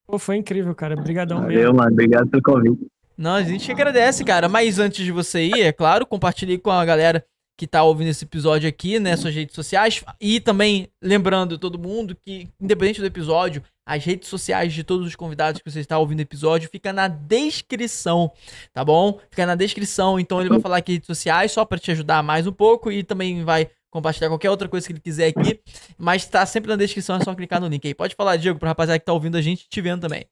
Pô, 0.07 0.19
foi 0.19 0.37
incrível, 0.37 0.75
cara. 0.75 0.99
Obrigadão 0.99 1.41
mesmo. 1.41 1.55
Valeu, 1.55 1.75
mano. 1.75 1.93
Obrigado 1.93 2.29
pelo 2.29 2.43
convite. 2.43 2.87
Não, 3.17 3.35
a 3.35 3.43
gente 3.43 3.71
agradece, 3.71 4.25
cara. 4.25 4.49
Mas 4.49 4.79
antes 4.79 5.05
de 5.05 5.13
você 5.13 5.45
ir, 5.45 5.61
é 5.61 5.73
claro, 5.73 6.07
compartilhe 6.07 6.59
com 6.59 6.71
a 6.71 6.85
galera 6.85 7.25
que 7.61 7.67
tá 7.67 7.83
ouvindo 7.83 8.09
esse 8.09 8.25
episódio 8.25 8.67
aqui, 8.67 8.99
né, 8.99 9.15
suas 9.19 9.35
redes 9.35 9.55
sociais. 9.55 10.03
E 10.19 10.41
também 10.41 10.89
lembrando 11.03 11.59
todo 11.59 11.79
mundo 11.79 12.17
que, 12.17 12.49
independente 12.59 13.03
do 13.03 13.07
episódio, 13.07 13.63
as 13.87 14.03
redes 14.03 14.31
sociais 14.31 14.73
de 14.73 14.83
todos 14.83 15.07
os 15.07 15.15
convidados 15.15 15.61
que 15.61 15.71
você 15.71 15.81
está 15.81 15.99
ouvindo 15.99 16.21
o 16.21 16.23
episódio 16.23 16.71
fica 16.71 16.91
na 16.91 17.07
descrição, 17.07 18.33
tá 18.73 18.83
bom? 18.83 19.21
Fica 19.29 19.45
na 19.45 19.55
descrição, 19.55 20.19
então 20.19 20.41
ele 20.41 20.49
vai 20.49 20.59
falar 20.59 20.79
aqui 20.79 20.93
redes 20.93 21.07
sociais 21.07 21.53
só 21.53 21.63
para 21.67 21.79
te 21.79 21.91
ajudar 21.91 22.23
mais 22.23 22.47
um 22.47 22.53
pouco 22.53 22.91
e 22.91 23.03
também 23.03 23.45
vai 23.45 23.69
compartilhar 23.91 24.29
qualquer 24.29 24.49
outra 24.49 24.67
coisa 24.67 24.87
que 24.87 24.95
ele 24.95 25.01
quiser 25.01 25.27
aqui, 25.27 25.61
mas 25.99 26.25
tá 26.25 26.47
sempre 26.47 26.71
na 26.71 26.77
descrição, 26.77 27.17
é 27.17 27.21
só 27.23 27.35
clicar 27.35 27.61
no 27.61 27.69
link 27.69 27.87
aí. 27.87 27.93
Pode 27.93 28.15
falar, 28.15 28.39
Diego, 28.39 28.59
pra 28.59 28.71
rapaziada 28.71 28.99
que 28.99 29.05
tá 29.05 29.13
ouvindo 29.13 29.37
a 29.37 29.43
gente 29.43 29.69
te 29.69 29.83
vendo 29.83 30.01
também. 30.01 30.25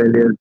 Beleza. 0.00 0.34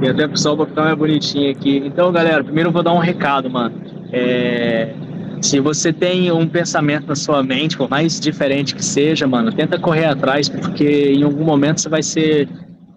E 0.00 0.08
até 0.08 0.26
pessoal 0.26 0.56
pra 0.56 0.64
ficar 0.64 0.84
mais 0.84 0.96
bonitinho 0.96 1.50
aqui. 1.50 1.76
Então, 1.84 2.10
galera, 2.10 2.42
primeiro 2.42 2.70
eu 2.70 2.72
vou 2.72 2.82
dar 2.82 2.94
um 2.94 2.98
recado, 2.98 3.50
mano. 3.50 3.78
É 4.10 5.09
se 5.40 5.58
você 5.60 5.92
tem 5.92 6.30
um 6.30 6.46
pensamento 6.46 7.06
na 7.06 7.16
sua 7.16 7.42
mente, 7.42 7.76
por 7.76 7.88
mais 7.88 8.20
diferente 8.20 8.74
que 8.74 8.84
seja, 8.84 9.26
mano, 9.26 9.52
tenta 9.52 9.78
correr 9.78 10.06
atrás, 10.06 10.48
porque 10.48 11.12
em 11.12 11.22
algum 11.22 11.44
momento 11.44 11.80
você 11.80 11.88
vai 11.88 12.02
ser. 12.02 12.48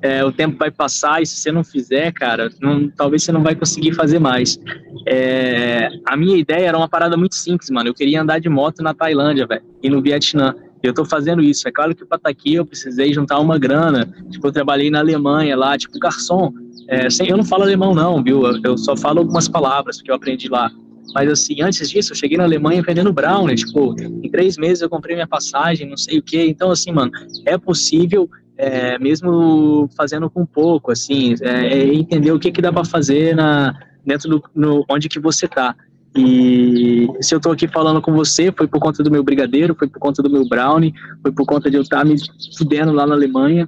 É, 0.01 0.22
o 0.25 0.33
tempo 0.33 0.57
vai 0.57 0.69
passar 0.69 1.22
e 1.22 1.25
se 1.25 1.38
você 1.38 1.49
não 1.49 1.63
fizer, 1.63 2.11
cara, 2.11 2.49
não, 2.61 2.89
talvez 2.89 3.23
você 3.23 3.31
não 3.31 3.41
vai 3.41 3.55
conseguir 3.55 3.93
fazer 3.93 4.19
mais. 4.19 4.59
É, 5.07 5.88
a 6.05 6.17
minha 6.17 6.35
ideia 6.35 6.67
era 6.67 6.77
uma 6.77 6.89
parada 6.89 7.15
muito 7.15 7.35
simples, 7.35 7.69
mano. 7.69 7.88
Eu 7.88 7.93
queria 7.93 8.22
andar 8.22 8.39
de 8.39 8.49
moto 8.49 8.83
na 8.83 8.93
Tailândia, 8.93 9.47
velho, 9.47 9.61
e 9.81 9.89
no 9.89 10.01
Vietnã. 10.01 10.53
Eu 10.83 10.93
tô 10.93 11.05
fazendo 11.05 11.41
isso. 11.41 11.65
É 11.69 11.72
claro 11.72 11.95
que 11.95 12.03
para 12.03 12.17
estar 12.17 12.27
tá 12.27 12.30
aqui 12.30 12.55
eu 12.55 12.65
precisei 12.65 13.13
juntar 13.13 13.39
uma 13.39 13.57
grana. 13.57 14.05
Tipo, 14.30 14.47
eu 14.47 14.51
trabalhei 14.51 14.91
na 14.91 14.99
Alemanha 14.99 15.55
lá, 15.55 15.77
tipo, 15.77 15.97
garçom. 15.97 16.51
É, 16.89 17.09
sem, 17.09 17.30
eu 17.30 17.38
não 17.38 17.45
falo 17.45 17.63
alemão, 17.63 17.95
não, 17.95 18.22
viu? 18.22 18.43
Eu 18.61 18.77
só 18.77 18.97
falo 18.97 19.19
algumas 19.19 19.47
palavras 19.47 20.01
que 20.01 20.11
eu 20.11 20.15
aprendi 20.15 20.49
lá. 20.49 20.69
Mas 21.14 21.30
assim, 21.30 21.61
antes 21.61 21.90
disso, 21.90 22.14
eu 22.14 22.15
cheguei 22.15 22.38
na 22.38 22.43
Alemanha 22.43 22.82
vendendo 22.82 23.14
brownie, 23.14 23.56
tipo, 23.56 23.95
em 23.99 24.30
três 24.30 24.57
meses 24.57 24.82
eu 24.82 24.90
comprei 24.90 25.15
minha 25.15 25.27
passagem, 25.27 25.90
não 25.90 25.98
sei 25.98 26.19
o 26.19 26.23
que. 26.23 26.43
Então, 26.43 26.72
assim, 26.72 26.91
mano, 26.91 27.11
é 27.45 27.57
possível, 27.57 28.30
é, 28.57 28.98
mesmo 28.99 29.90
fazendo 29.95 30.30
com 30.30 30.45
pouco, 30.45 30.91
assim, 30.91 31.35
é, 31.41 31.80
é 31.80 31.93
entender 31.93 32.32
o 32.32 32.40
que 32.40 32.51
que 32.51 32.61
dá 32.61 32.72
para 32.72 32.85
fazer 32.85 33.35
na, 33.35 33.77
dentro 34.06 34.30
do 34.30 34.43
no, 34.56 34.85
onde 34.90 35.09
que 35.09 35.19
você 35.19 35.48
tá. 35.48 35.75
E 36.15 37.07
se 37.22 37.33
eu 37.33 37.40
tô 37.40 37.51
aqui 37.51 37.67
falando 37.67 38.01
com 38.01 38.14
você, 38.14 38.51
foi 38.51 38.67
por 38.67 38.80
conta 38.80 39.01
do 39.01 39.09
meu 39.09 39.23
brigadeiro, 39.23 39.75
foi 39.77 39.88
por 39.88 39.99
conta 39.99 40.22
do 40.22 40.30
meu 40.30 40.48
brownie, 40.48 40.93
foi 41.22 41.32
por 41.32 41.45
conta 41.45 41.72
de 41.72 41.77
eu 41.77 41.82
estar 41.82 41.99
tá 41.99 42.06
me 42.06 42.15
fudendo 42.56 42.91
lá 42.91 43.07
na 43.07 43.15
Alemanha. 43.15 43.67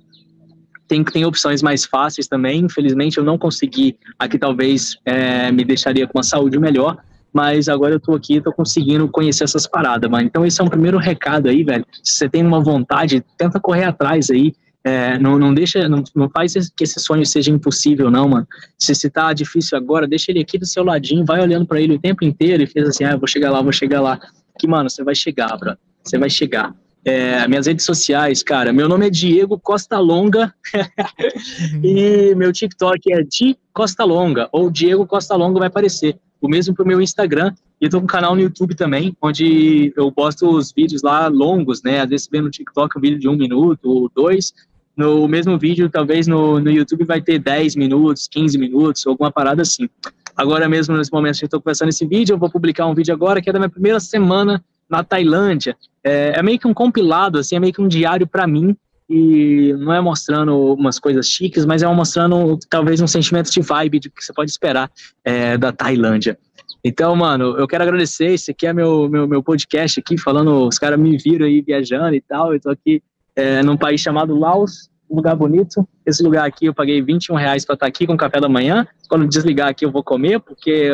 Tem, 0.87 1.03
tem 1.03 1.25
opções 1.25 1.63
mais 1.63 1.85
fáceis 1.85 2.27
também, 2.27 2.61
infelizmente 2.61 3.17
eu 3.17 3.23
não 3.23 3.39
consegui, 3.39 3.97
aqui 4.19 4.37
talvez 4.37 4.95
é, 5.03 5.51
me 5.51 5.63
deixaria 5.63 6.05
com 6.05 6.19
uma 6.19 6.23
saúde 6.23 6.59
melhor, 6.59 6.99
mas 7.35 7.67
agora 7.67 7.93
eu 7.93 7.99
tô 7.99 8.15
aqui, 8.15 8.39
tô 8.39 8.49
conseguindo 8.53 9.09
conhecer 9.09 9.43
essas 9.43 9.67
paradas, 9.67 10.09
mano. 10.09 10.25
Então 10.25 10.45
esse 10.45 10.61
é 10.61 10.63
um 10.63 10.69
primeiro 10.69 10.97
recado 10.97 11.49
aí, 11.49 11.65
velho. 11.65 11.85
Se 12.01 12.13
você 12.13 12.29
tem 12.29 12.41
uma 12.41 12.63
vontade, 12.63 13.21
tenta 13.37 13.59
correr 13.59 13.83
atrás 13.83 14.29
aí. 14.29 14.53
É, 14.85 15.19
não, 15.19 15.37
não 15.37 15.53
deixa, 15.53 15.89
não, 15.89 16.01
não 16.15 16.29
faz 16.29 16.53
que 16.69 16.85
esse 16.85 16.97
sonho 16.97 17.25
seja 17.25 17.51
impossível, 17.51 18.09
não, 18.09 18.29
mano. 18.29 18.47
Se, 18.79 18.95
se 18.95 19.09
tá 19.09 19.33
difícil 19.33 19.77
agora, 19.77 20.07
deixa 20.07 20.31
ele 20.31 20.39
aqui 20.39 20.57
do 20.57 20.65
seu 20.65 20.81
ladinho, 20.81 21.25
vai 21.25 21.41
olhando 21.41 21.65
para 21.65 21.81
ele 21.81 21.95
o 21.95 21.99
tempo 21.99 22.23
inteiro 22.23 22.63
e 22.63 22.67
fez 22.67 22.87
assim, 22.87 23.03
ah, 23.03 23.17
vou 23.17 23.27
chegar 23.27 23.51
lá, 23.51 23.61
vou 23.61 23.73
chegar 23.73 23.99
lá. 23.99 24.17
Que, 24.57 24.65
mano, 24.65 24.89
você 24.89 25.03
vai 25.03 25.13
chegar, 25.13 25.57
bro. 25.57 25.75
Você 26.05 26.17
vai 26.17 26.29
chegar. 26.29 26.73
É, 27.03 27.45
minhas 27.49 27.67
redes 27.67 27.85
sociais, 27.85 28.41
cara, 28.43 28.71
meu 28.71 28.87
nome 28.87 29.07
é 29.07 29.09
Diego 29.09 29.59
Costa 29.59 29.99
Longa 29.99 30.53
e 31.83 32.33
meu 32.33 32.53
TikTok 32.53 33.13
é 33.13 33.21
Di 33.23 33.57
Costa 33.73 34.05
Longa, 34.05 34.47
ou 34.51 34.71
Diego 34.71 35.05
Costa 35.05 35.35
Longa 35.35 35.59
vai 35.59 35.67
aparecer 35.67 36.17
o 36.45 36.49
mesmo 36.49 36.73
para 36.73 36.83
o 36.83 36.87
meu 36.87 37.01
Instagram. 37.01 37.53
E 37.79 37.85
eu 37.85 37.89
tô 37.89 37.97
com 37.99 38.05
um 38.05 38.07
canal 38.07 38.35
no 38.35 38.41
YouTube 38.41 38.75
também, 38.75 39.15
onde 39.21 39.93
eu 39.95 40.11
posto 40.11 40.49
os 40.49 40.71
vídeos 40.71 41.01
lá 41.01 41.27
longos, 41.27 41.83
né? 41.83 42.01
Às 42.01 42.09
vezes 42.09 42.29
vê 42.31 42.41
no 42.41 42.49
TikTok 42.49 42.97
um 42.97 43.01
vídeo 43.01 43.19
de 43.19 43.27
um 43.27 43.35
minuto 43.35 43.89
ou 43.89 44.11
dois. 44.13 44.53
No 44.95 45.27
mesmo 45.27 45.57
vídeo, 45.57 45.89
talvez 45.89 46.25
no, 46.25 46.59
no 46.59 46.71
YouTube 46.71 47.03
vai 47.03 47.21
ter 47.21 47.37
10 47.37 47.75
minutos, 47.75 48.27
15 48.29 48.57
minutos, 48.57 49.05
alguma 49.05 49.29
parada 49.29 49.61
assim. 49.61 49.89
Agora 50.35 50.69
mesmo, 50.69 50.95
nesse 50.95 51.11
momento 51.11 51.37
que 51.37 51.45
eu 51.45 51.47
estou 51.47 51.61
conversando 51.61 51.89
esse 51.89 52.05
vídeo, 52.05 52.33
eu 52.33 52.37
vou 52.37 52.49
publicar 52.49 52.85
um 52.85 52.95
vídeo 52.95 53.13
agora 53.13 53.41
que 53.41 53.49
é 53.49 53.53
da 53.53 53.59
minha 53.59 53.69
primeira 53.69 53.99
semana 53.99 54.63
na 54.89 55.03
Tailândia. 55.03 55.75
É, 56.03 56.33
é 56.35 56.43
meio 56.43 56.59
que 56.59 56.67
um 56.67 56.73
compilado, 56.73 57.39
assim, 57.39 57.55
é 57.55 57.59
meio 57.59 57.73
que 57.73 57.81
um 57.81 57.87
diário 57.87 58.27
para 58.27 58.47
mim, 58.47 58.75
e 59.09 59.73
não 59.77 59.93
é 59.93 60.01
mostrando 60.01 60.73
umas 60.73 60.99
coisas 60.99 61.27
chiques, 61.27 61.65
mas 61.65 61.83
é 61.83 61.87
mostrando 61.87 62.57
talvez 62.69 62.99
um 63.01 63.07
sentimento 63.07 63.51
de 63.51 63.61
vibe 63.61 63.99
de 63.99 64.09
que 64.09 64.23
você 64.23 64.33
pode 64.33 64.49
esperar 64.49 64.89
é, 65.23 65.57
da 65.57 65.71
Tailândia. 65.71 66.37
Então, 66.83 67.15
mano, 67.15 67.57
eu 67.57 67.67
quero 67.67 67.83
agradecer. 67.83 68.33
Esse 68.33 68.51
aqui 68.51 68.67
é 68.67 68.73
meu, 68.73 69.09
meu, 69.09 69.27
meu 69.27 69.41
podcast 69.41 69.99
aqui, 69.99 70.17
falando, 70.17 70.67
os 70.67 70.77
caras 70.77 70.99
me 70.99 71.17
viram 71.17 71.45
aí 71.45 71.61
viajando 71.61 72.15
e 72.15 72.21
tal. 72.21 72.53
Eu 72.53 72.59
tô 72.59 72.69
aqui 72.69 73.01
é, 73.35 73.61
num 73.63 73.77
país 73.77 74.01
chamado 74.01 74.37
Laos, 74.37 74.89
um 75.09 75.15
lugar 75.15 75.35
bonito. 75.35 75.87
Esse 76.05 76.23
lugar 76.23 76.45
aqui 76.45 76.65
eu 76.65 76.73
paguei 76.73 77.01
21 77.01 77.35
reais 77.35 77.65
para 77.65 77.73
estar 77.73 77.85
tá 77.85 77.89
aqui 77.89 78.05
com 78.05 78.15
café 78.17 78.39
da 78.39 78.49
manhã. 78.49 78.87
Quando 79.09 79.27
desligar 79.27 79.69
aqui 79.69 79.85
eu 79.85 79.91
vou 79.91 80.03
comer, 80.03 80.39
porque 80.39 80.91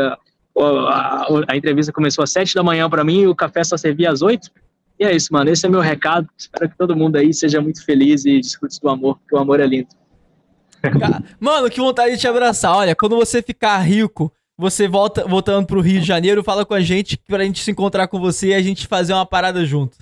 a, 0.57 0.63
a, 0.63 1.27
a 1.49 1.57
entrevista 1.57 1.91
começou 1.91 2.23
às 2.23 2.31
7 2.31 2.55
da 2.55 2.63
manhã 2.63 2.89
para 2.89 3.03
mim 3.03 3.21
e 3.21 3.27
o 3.27 3.35
café 3.35 3.63
só 3.63 3.75
servia 3.77 4.11
às 4.11 4.21
8. 4.21 4.49
E 5.01 5.03
é 5.03 5.15
isso, 5.15 5.33
mano. 5.33 5.49
Esse 5.49 5.65
é 5.65 5.69
meu 5.69 5.79
recado. 5.79 6.29
Espero 6.37 6.69
que 6.69 6.77
todo 6.77 6.95
mundo 6.95 7.15
aí 7.15 7.33
seja 7.33 7.59
muito 7.59 7.83
feliz 7.83 8.23
e 8.23 8.39
discute 8.39 8.79
do 8.79 8.87
amor, 8.87 9.17
porque 9.17 9.35
o 9.35 9.39
amor 9.39 9.59
é 9.59 9.65
lindo. 9.65 9.87
Mano, 11.39 11.71
que 11.71 11.79
vontade 11.79 12.13
de 12.13 12.19
te 12.19 12.27
abraçar. 12.27 12.75
Olha, 12.75 12.95
quando 12.95 13.15
você 13.15 13.41
ficar 13.41 13.79
rico, 13.79 14.31
você 14.55 14.87
volta 14.87 15.27
voltando 15.27 15.65
pro 15.65 15.81
Rio 15.81 16.01
de 16.01 16.05
Janeiro, 16.05 16.43
fala 16.43 16.63
com 16.63 16.75
a 16.75 16.81
gente 16.81 17.17
pra 17.27 17.43
gente 17.43 17.63
se 17.63 17.71
encontrar 17.71 18.07
com 18.09 18.19
você 18.19 18.49
e 18.49 18.53
a 18.53 18.61
gente 18.61 18.85
fazer 18.85 19.13
uma 19.13 19.25
parada 19.25 19.65
junto. 19.65 19.97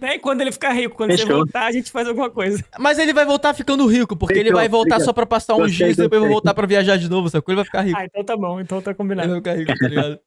Né? 0.00 0.18
quando 0.18 0.40
ele 0.40 0.52
ficar 0.52 0.72
rico, 0.72 0.96
quando 0.96 1.10
Fechou. 1.10 1.26
você 1.26 1.32
voltar, 1.34 1.66
a 1.66 1.72
gente 1.72 1.90
faz 1.90 2.06
alguma 2.06 2.30
coisa. 2.30 2.64
Mas 2.78 2.98
ele 2.98 3.12
vai 3.12 3.24
voltar 3.24 3.54
ficando 3.54 3.86
rico, 3.86 4.16
porque 4.16 4.34
Fechou. 4.34 4.48
ele 4.48 4.54
vai 4.54 4.68
voltar 4.68 5.00
só 5.00 5.12
pra 5.12 5.26
passar 5.26 5.54
uns 5.54 5.74
dias 5.74 5.98
e 5.98 6.02
depois 6.02 6.22
vai 6.22 6.30
voltar 6.30 6.54
pra 6.54 6.66
viajar 6.66 6.96
de 6.96 7.08
novo, 7.08 7.28
sabe? 7.28 7.44
Ele 7.46 7.56
vai 7.56 7.64
ficar 7.64 7.82
rico. 7.82 7.98
Ah, 7.98 8.04
então 8.04 8.24
tá 8.24 8.36
bom, 8.36 8.60
então 8.60 8.80
tá 8.80 8.94
combinado. 8.94 9.28
Ele 9.28 9.40
vai 9.40 9.56
ficar 9.56 9.72
rico, 9.72 9.78
tá 9.78 9.88
ligado? 9.88 10.20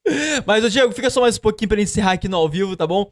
Mas, 0.46 0.64
ô 0.64 0.70
Diego, 0.70 0.92
fica 0.94 1.10
só 1.10 1.22
mais 1.22 1.38
um 1.38 1.42
pouquinho 1.42 1.70
pra 1.70 1.82
encerrar 1.82 2.14
aqui 2.14 2.28
no 2.28 2.36
ao 2.38 2.50
vivo, 2.50 2.76
tá 2.76 2.86
bom? 2.86 3.10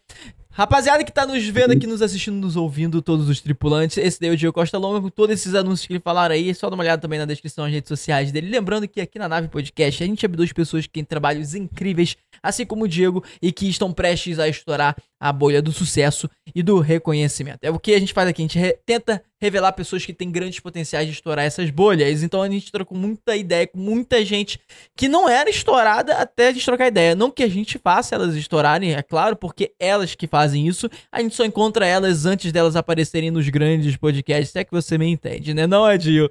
Rapaziada 0.51 1.03
que 1.03 1.11
tá 1.11 1.25
nos 1.25 1.45
vendo 1.47 1.71
aqui, 1.71 1.85
nos 1.85 2.01
assistindo, 2.01 2.35
nos 2.35 2.55
ouvindo, 2.55 3.01
todos 3.01 3.29
os 3.29 3.39
tripulantes, 3.39 3.97
esse 3.97 4.19
daí 4.19 4.31
é 4.31 4.33
o 4.33 4.37
Diego 4.37 4.51
Costa 4.51 4.77
Longa, 4.77 4.99
com 4.99 5.09
todos 5.09 5.33
esses 5.33 5.53
anúncios 5.53 5.85
que 5.85 5.93
ele 5.93 5.99
falaram 5.99 6.33
aí, 6.33 6.49
é 6.49 6.53
só 6.53 6.69
dá 6.69 6.75
uma 6.75 6.83
olhada 6.83 7.01
também 7.01 7.19
na 7.19 7.25
descrição 7.25 7.63
das 7.63 7.73
redes 7.73 7.87
sociais 7.87 8.31
dele. 8.31 8.49
Lembrando 8.49 8.87
que 8.87 8.99
aqui 8.99 9.19
na 9.19 9.29
Nave 9.29 9.47
Podcast 9.47 10.03
a 10.03 10.07
gente 10.07 10.25
abre 10.25 10.37
duas 10.37 10.51
pessoas 10.51 10.85
que 10.85 10.91
têm 10.91 11.03
trabalhos 11.05 11.53
incríveis, 11.53 12.17
assim 12.41 12.65
como 12.65 12.85
o 12.85 12.87
Diego, 12.87 13.23
e 13.41 13.51
que 13.51 13.69
estão 13.69 13.93
prestes 13.93 14.39
a 14.39 14.47
estourar 14.49 14.95
a 15.19 15.33
bolha 15.33 15.61
do 15.61 15.71
sucesso 15.71 16.29
e 16.55 16.63
do 16.63 16.79
reconhecimento. 16.79 17.59
É 17.61 17.69
o 17.69 17.79
que 17.79 17.93
a 17.93 17.99
gente 17.99 18.13
faz 18.13 18.29
aqui, 18.29 18.41
a 18.41 18.45
gente 18.45 18.57
re 18.57 18.73
tenta 18.85 19.21
revelar 19.41 19.73
pessoas 19.73 20.05
que 20.05 20.13
têm 20.13 20.31
grandes 20.31 20.59
potenciais 20.59 21.07
de 21.07 21.13
estourar 21.13 21.45
essas 21.45 21.69
bolhas. 21.69 22.23
Então 22.23 22.41
a 22.41 22.49
gente 22.49 22.71
trocou 22.71 22.97
muita 22.97 23.35
ideia 23.35 23.67
com 23.67 23.77
muita 23.77 24.23
gente 24.23 24.59
que 24.95 25.07
não 25.07 25.27
era 25.27 25.49
estourada 25.49 26.15
até 26.17 26.47
a 26.47 26.51
gente 26.51 26.65
trocar 26.65 26.87
ideia. 26.87 27.15
Não 27.15 27.31
que 27.31 27.43
a 27.43 27.49
gente 27.49 27.77
faça 27.77 28.15
elas 28.15 28.35
estourarem, 28.35 28.93
é 28.93 29.01
claro, 29.01 29.35
porque 29.35 29.73
elas 29.79 30.15
que 30.15 30.27
fazem 30.27 30.67
isso, 30.67 30.89
a 31.11 31.21
gente 31.21 31.35
só 31.35 31.45
encontra 31.45 31.85
elas 31.85 32.25
antes 32.25 32.51
delas 32.51 32.75
aparecerem 32.75 33.31
nos 33.31 33.47
grandes 33.49 33.95
podcasts. 33.97 34.55
É 34.55 34.63
que 34.63 34.71
você 34.71 34.97
me 34.97 35.07
entende, 35.07 35.53
né? 35.53 35.67
Não, 35.67 35.85
Adil? 35.85 36.29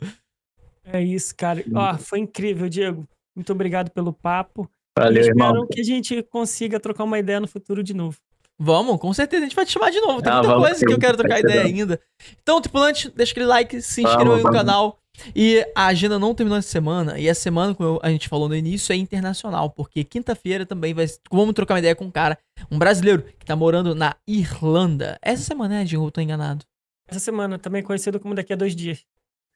É 0.85 1.03
isso, 1.03 1.35
cara. 1.37 1.63
Ó, 1.75 1.99
foi 1.99 2.21
incrível, 2.21 2.69
Diego. 2.69 3.07
Muito 3.35 3.53
obrigado 3.53 3.91
pelo 3.91 4.13
papo. 4.13 4.69
Valeu, 4.99 5.21
espero 5.21 5.39
irmão. 5.39 5.67
que 5.67 5.81
a 5.81 5.85
gente 5.85 6.23
consiga 6.25 6.81
trocar 6.81 7.05
uma 7.05 7.19
ideia 7.19 7.39
no 7.39 7.47
futuro 7.47 7.85
de 7.85 7.95
novo. 7.95 8.19
Vamos, 8.59 8.99
com 8.99 9.13
certeza. 9.15 9.45
A 9.45 9.49
gente 9.49 9.55
vai 9.57 9.65
te 9.65 9.73
chamar 9.73 9.91
de 9.91 10.01
novo. 10.01 10.21
Tem 10.21 10.33
Ah, 10.33 10.43
muita 10.43 10.57
coisa 10.59 10.85
que 10.85 10.93
eu 10.93 10.99
quero 10.99 11.17
trocar 11.17 11.39
ideia 11.41 11.63
bom. 11.63 11.69
ainda. 11.69 12.01
Então, 12.43 12.61
tripulante, 12.61 13.09
deixa 13.15 13.33
aquele 13.33 13.47
like, 13.47 13.81
se 13.81 14.03
inscreva 14.03 14.37
no 14.37 14.43
vamos. 14.43 14.57
canal. 14.59 14.99
E 15.35 15.67
a 15.75 15.87
agenda 15.87 16.19
não 16.19 16.35
terminou 16.35 16.59
essa 16.59 16.69
semana. 16.69 17.19
E 17.19 17.29
essa 17.29 17.41
semana, 17.41 17.75
como 17.75 17.99
a 18.03 18.11
gente 18.11 18.29
falou 18.29 18.49
no 18.49 18.55
início, 18.57 18.93
é 18.93 18.97
internacional. 18.97 19.71
Porque 19.71 20.03
quinta-feira 20.05 20.65
também 20.67 20.93
vai. 20.95 21.07
Vamos 21.31 21.55
trocar 21.55 21.75
uma 21.75 21.79
ideia 21.81 21.95
com 21.95 22.05
um 22.05 22.11
cara, 22.11 22.39
um 22.71 22.79
brasileiro, 22.79 23.23
que 23.39 23.47
tá 23.47 23.55
morando 23.57 23.95
na 23.95 24.17
Irlanda. 24.27 25.19
Essa 25.23 25.43
semana, 25.45 25.77
né, 25.79 25.85
Dinho? 25.85 26.05
Eu 26.05 26.11
tô 26.11 26.21
enganado. 26.21 26.65
Essa 27.09 27.21
semana, 27.21 27.59
também 27.59 27.83
conhecido 27.83 28.19
como 28.21 28.35
daqui 28.35 28.53
a 28.53 28.57
dois 28.57 28.75
dias. 28.77 29.05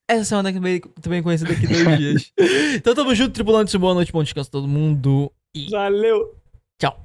Essa 0.09 0.25
semana 0.25 0.53
também, 0.53 0.81
também 1.01 1.23
conhecida 1.23 1.53
aqui 1.53 1.67
dois 1.67 1.99
dias. 1.99 2.33
Então 2.77 2.95
tamo 2.95 3.15
junto, 3.15 3.33
tripulantes. 3.33 3.75
Boa 3.77 3.95
noite, 3.95 4.11
bom 4.13 4.23
descanso 4.23 4.49
a 4.49 4.53
todo 4.53 4.67
mundo. 4.67 5.31
E 5.55 5.69
Valeu! 5.71 6.35
tchau. 6.81 6.99